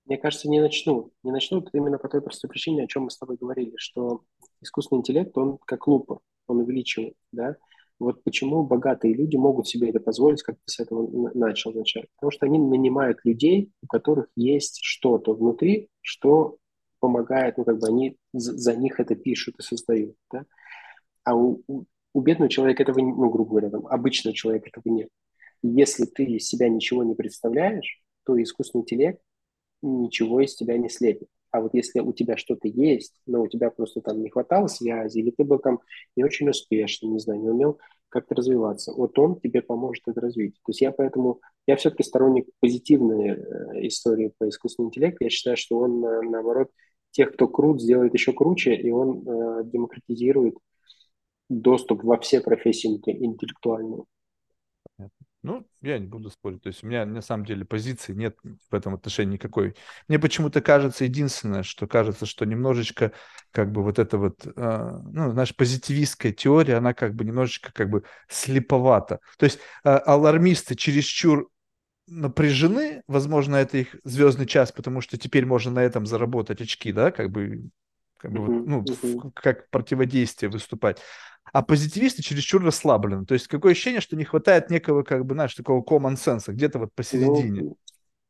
Мне 0.06 0.18
кажется, 0.18 0.50
не 0.50 0.62
начнут. 0.62 1.12
Не 1.24 1.32
начнут 1.32 1.70
именно 1.74 1.98
по 1.98 2.08
той 2.10 2.22
простой 2.22 2.50
причине, 2.50 2.84
о 2.84 2.88
чем 2.88 3.04
мы 3.04 3.10
с 3.10 3.18
тобой 3.18 3.38
говорили, 3.38 3.74
что 3.78 4.24
искусственный 4.62 5.00
интеллект, 5.00 5.36
он 5.38 5.58
как 5.66 5.88
лупа, 5.88 6.20
он 6.48 6.60
увеличивает, 6.60 7.16
да. 7.32 7.58
Вот 7.98 8.24
почему 8.24 8.64
богатые 8.64 9.14
люди 9.14 9.38
могут 9.38 9.68
себе 9.68 9.90
это 9.90 10.00
позволить, 10.00 10.44
как 10.44 10.56
ты 10.58 10.64
с 10.66 10.80
этого 10.80 11.32
начал 11.34 11.72
вначале. 11.72 12.08
Потому 12.18 12.32
что 12.32 12.46
они 12.46 12.60
нанимают 12.60 13.20
людей, 13.24 13.72
у 13.82 13.88
которых 13.88 14.28
есть 14.36 14.80
что-то 14.82 15.34
внутри, 15.34 15.90
что 16.02 16.58
помогает, 17.06 17.58
ну, 17.58 17.64
как 17.64 17.78
бы 17.78 17.88
они 17.88 18.18
за, 18.34 18.76
них 18.76 19.00
это 19.00 19.16
пишут 19.16 19.56
и 19.60 19.62
создают, 19.62 20.16
да. 20.32 20.46
А 21.24 21.36
у, 21.36 21.62
у, 21.68 21.86
у 22.14 22.22
бедного 22.22 22.50
человека 22.50 22.82
этого, 22.82 23.00
ну, 23.00 23.30
грубо 23.30 23.52
говоря, 23.52 23.70
там, 23.70 23.86
обычного 23.86 24.36
человека 24.36 24.70
этого 24.70 24.92
нет. 24.92 25.10
И 25.62 25.68
если 25.68 26.06
ты 26.06 26.24
из 26.24 26.48
себя 26.48 26.68
ничего 26.68 27.04
не 27.04 27.14
представляешь, 27.14 28.02
то 28.26 28.42
искусственный 28.42 28.82
интеллект 28.82 29.22
ничего 29.84 30.42
из 30.42 30.56
тебя 30.56 30.78
не 30.78 30.90
слепит. 30.90 31.28
А 31.52 31.62
вот 31.62 31.74
если 31.74 32.00
у 32.00 32.12
тебя 32.12 32.38
что-то 32.38 32.68
есть, 32.68 33.14
но 33.28 33.44
у 33.44 33.48
тебя 33.48 33.70
просто 33.70 34.02
там 34.02 34.22
не 34.22 34.30
хватало 34.30 34.68
связи, 34.68 35.20
или 35.20 35.30
ты 35.30 35.44
был 35.44 35.60
там 35.60 35.80
не 36.16 36.24
очень 36.24 36.50
успешным, 36.50 37.14
не 37.14 37.20
знаю, 37.20 37.40
не 37.40 37.50
умел 37.50 37.80
как-то 38.10 38.36
развиваться. 38.36 38.94
Вот 38.94 39.18
он 39.20 39.40
тебе 39.40 39.62
поможет 39.62 40.08
это 40.08 40.22
развить. 40.22 40.56
То 40.56 40.70
есть 40.70 40.82
я 40.82 40.92
поэтому, 40.92 41.42
я 41.68 41.76
все-таки 41.76 42.04
сторонник 42.04 42.48
позитивной 42.62 43.30
э, 43.30 43.88
истории 43.88 44.34
по 44.38 44.48
искусственному 44.48 44.90
интеллекту. 44.90 45.26
Я 45.26 45.30
считаю, 45.30 45.58
что 45.58 45.80
он, 45.80 46.04
э, 46.04 46.22
наоборот, 46.22 46.70
тех, 47.16 47.34
кто 47.34 47.48
крут, 47.48 47.82
сделает 47.82 48.14
еще 48.14 48.34
круче, 48.34 48.76
и 48.76 48.92
он 48.92 49.28
э, 49.28 49.64
демократизирует 49.66 50.56
доступ 51.48 52.04
во 52.04 52.20
все 52.20 52.42
профессии 52.42 52.88
интеллектуальные. 52.88 54.04
Ну, 55.44 55.66
я 55.82 56.00
не 56.00 56.08
буду 56.08 56.32
спорить. 56.32 56.64
То 56.64 56.70
есть 56.70 56.84
у 56.84 56.88
меня 56.88 57.06
на 57.06 57.22
самом 57.22 57.46
деле 57.46 57.66
позиции 57.66 58.14
нет 58.14 58.36
в 58.72 58.74
этом 58.74 58.96
отношении 58.96 59.34
никакой. 59.34 59.76
Мне 60.08 60.18
почему-то 60.18 60.60
кажется 60.60 61.04
единственное, 61.04 61.62
что 61.62 61.88
кажется, 61.88 62.26
что 62.26 62.46
немножечко 62.46 63.12
как 63.52 63.72
бы 63.72 63.84
вот 63.84 64.00
эта 64.00 64.18
вот, 64.18 64.46
э, 64.46 64.52
ну, 64.56 65.34
наша 65.34 65.54
позитивистская 65.54 66.34
теория, 66.34 66.78
она 66.78 66.96
как 66.96 67.14
бы 67.14 67.24
немножечко 67.24 67.72
как 67.72 67.92
бы 67.92 68.04
слеповата. 68.28 69.20
То 69.38 69.46
есть 69.46 69.60
э, 69.84 69.90
алармисты 69.90 70.76
чересчур 70.76 71.48
напряжены, 72.08 73.04
возможно, 73.08 73.56
это 73.56 73.78
их 73.78 73.96
звездный 74.04 74.46
час, 74.46 74.72
потому 74.72 75.02
что 75.02 75.18
теперь 75.18 75.46
можно 75.46 75.72
на 75.72 75.84
этом 75.84 76.06
заработать 76.06 76.62
очки, 76.62 76.92
да, 76.92 77.12
как 77.12 77.32
бы, 77.32 77.70
как 78.18 78.32
бы 78.32 78.40
uh-huh, 78.40 78.64
ну, 78.66 78.84
uh-huh. 78.84 79.32
как 79.34 79.70
противодействие 79.70 80.50
выступать 80.50 81.00
а 81.54 81.62
позитивисты 81.62 82.22
чересчур 82.22 82.64
расслаблены. 82.64 83.26
То 83.26 83.34
есть 83.34 83.48
какое 83.48 83.74
ощущение, 83.74 84.02
что 84.02 84.16
не 84.16 84.24
хватает 84.24 84.70
некого, 84.70 85.04
как 85.04 85.26
бы, 85.26 85.36
знаешь, 85.36 85.54
такого 85.54 85.84
common 85.84 86.16
sense, 86.16 86.52
где-то 86.52 86.80
вот 86.80 86.94
посередине. 86.94 87.62
Ну, 87.62 87.78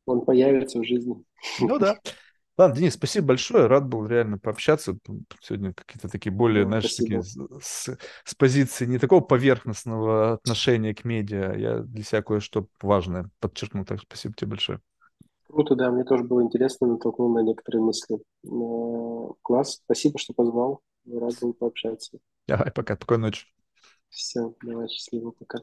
он 0.06 0.24
появится 0.24 0.78
в 0.78 0.84
жизни. 0.84 1.16
Ну 1.60 1.78
да. 1.78 1.96
Ладно, 2.58 2.76
Денис, 2.76 2.94
спасибо 2.94 3.28
большое. 3.28 3.66
Рад 3.66 3.86
был 3.86 4.06
реально 4.06 4.38
пообщаться. 4.38 4.96
Сегодня 5.42 5.74
какие-то 5.74 6.08
такие 6.08 6.32
более, 6.32 6.64
ну, 6.64 6.70
знаешь, 6.70 6.94
такие 6.94 7.22
с, 7.22 7.98
с 8.24 8.34
позиции 8.34 8.86
не 8.86 8.98
такого 8.98 9.20
поверхностного 9.20 10.34
отношения 10.34 10.94
к 10.94 11.04
медиа. 11.04 11.54
Я 11.54 11.78
для 11.80 12.02
себя 12.02 12.22
кое-что 12.22 12.66
важное 12.80 13.28
подчеркнул. 13.40 13.84
Так 13.84 14.00
спасибо 14.00 14.34
тебе 14.34 14.50
большое. 14.50 14.80
Круто, 15.48 15.74
да, 15.74 15.90
мне 15.90 16.04
тоже 16.04 16.24
было 16.24 16.42
интересно, 16.42 16.86
натолкнул 16.86 17.32
на 17.32 17.40
некоторые 17.40 17.82
мысли. 17.82 18.16
Э, 18.44 19.32
класс, 19.42 19.80
спасибо, 19.84 20.18
что 20.18 20.32
позвал. 20.32 20.80
Рад 21.06 21.34
был 21.40 21.52
пообщаться. 21.52 22.18
Давай, 22.48 22.70
пока, 22.72 22.96
спокойной 22.96 23.28
ночи. 23.28 23.46
Все, 24.08 24.54
давай, 24.62 24.88
счастливо, 24.88 25.32
пока. 25.32 25.58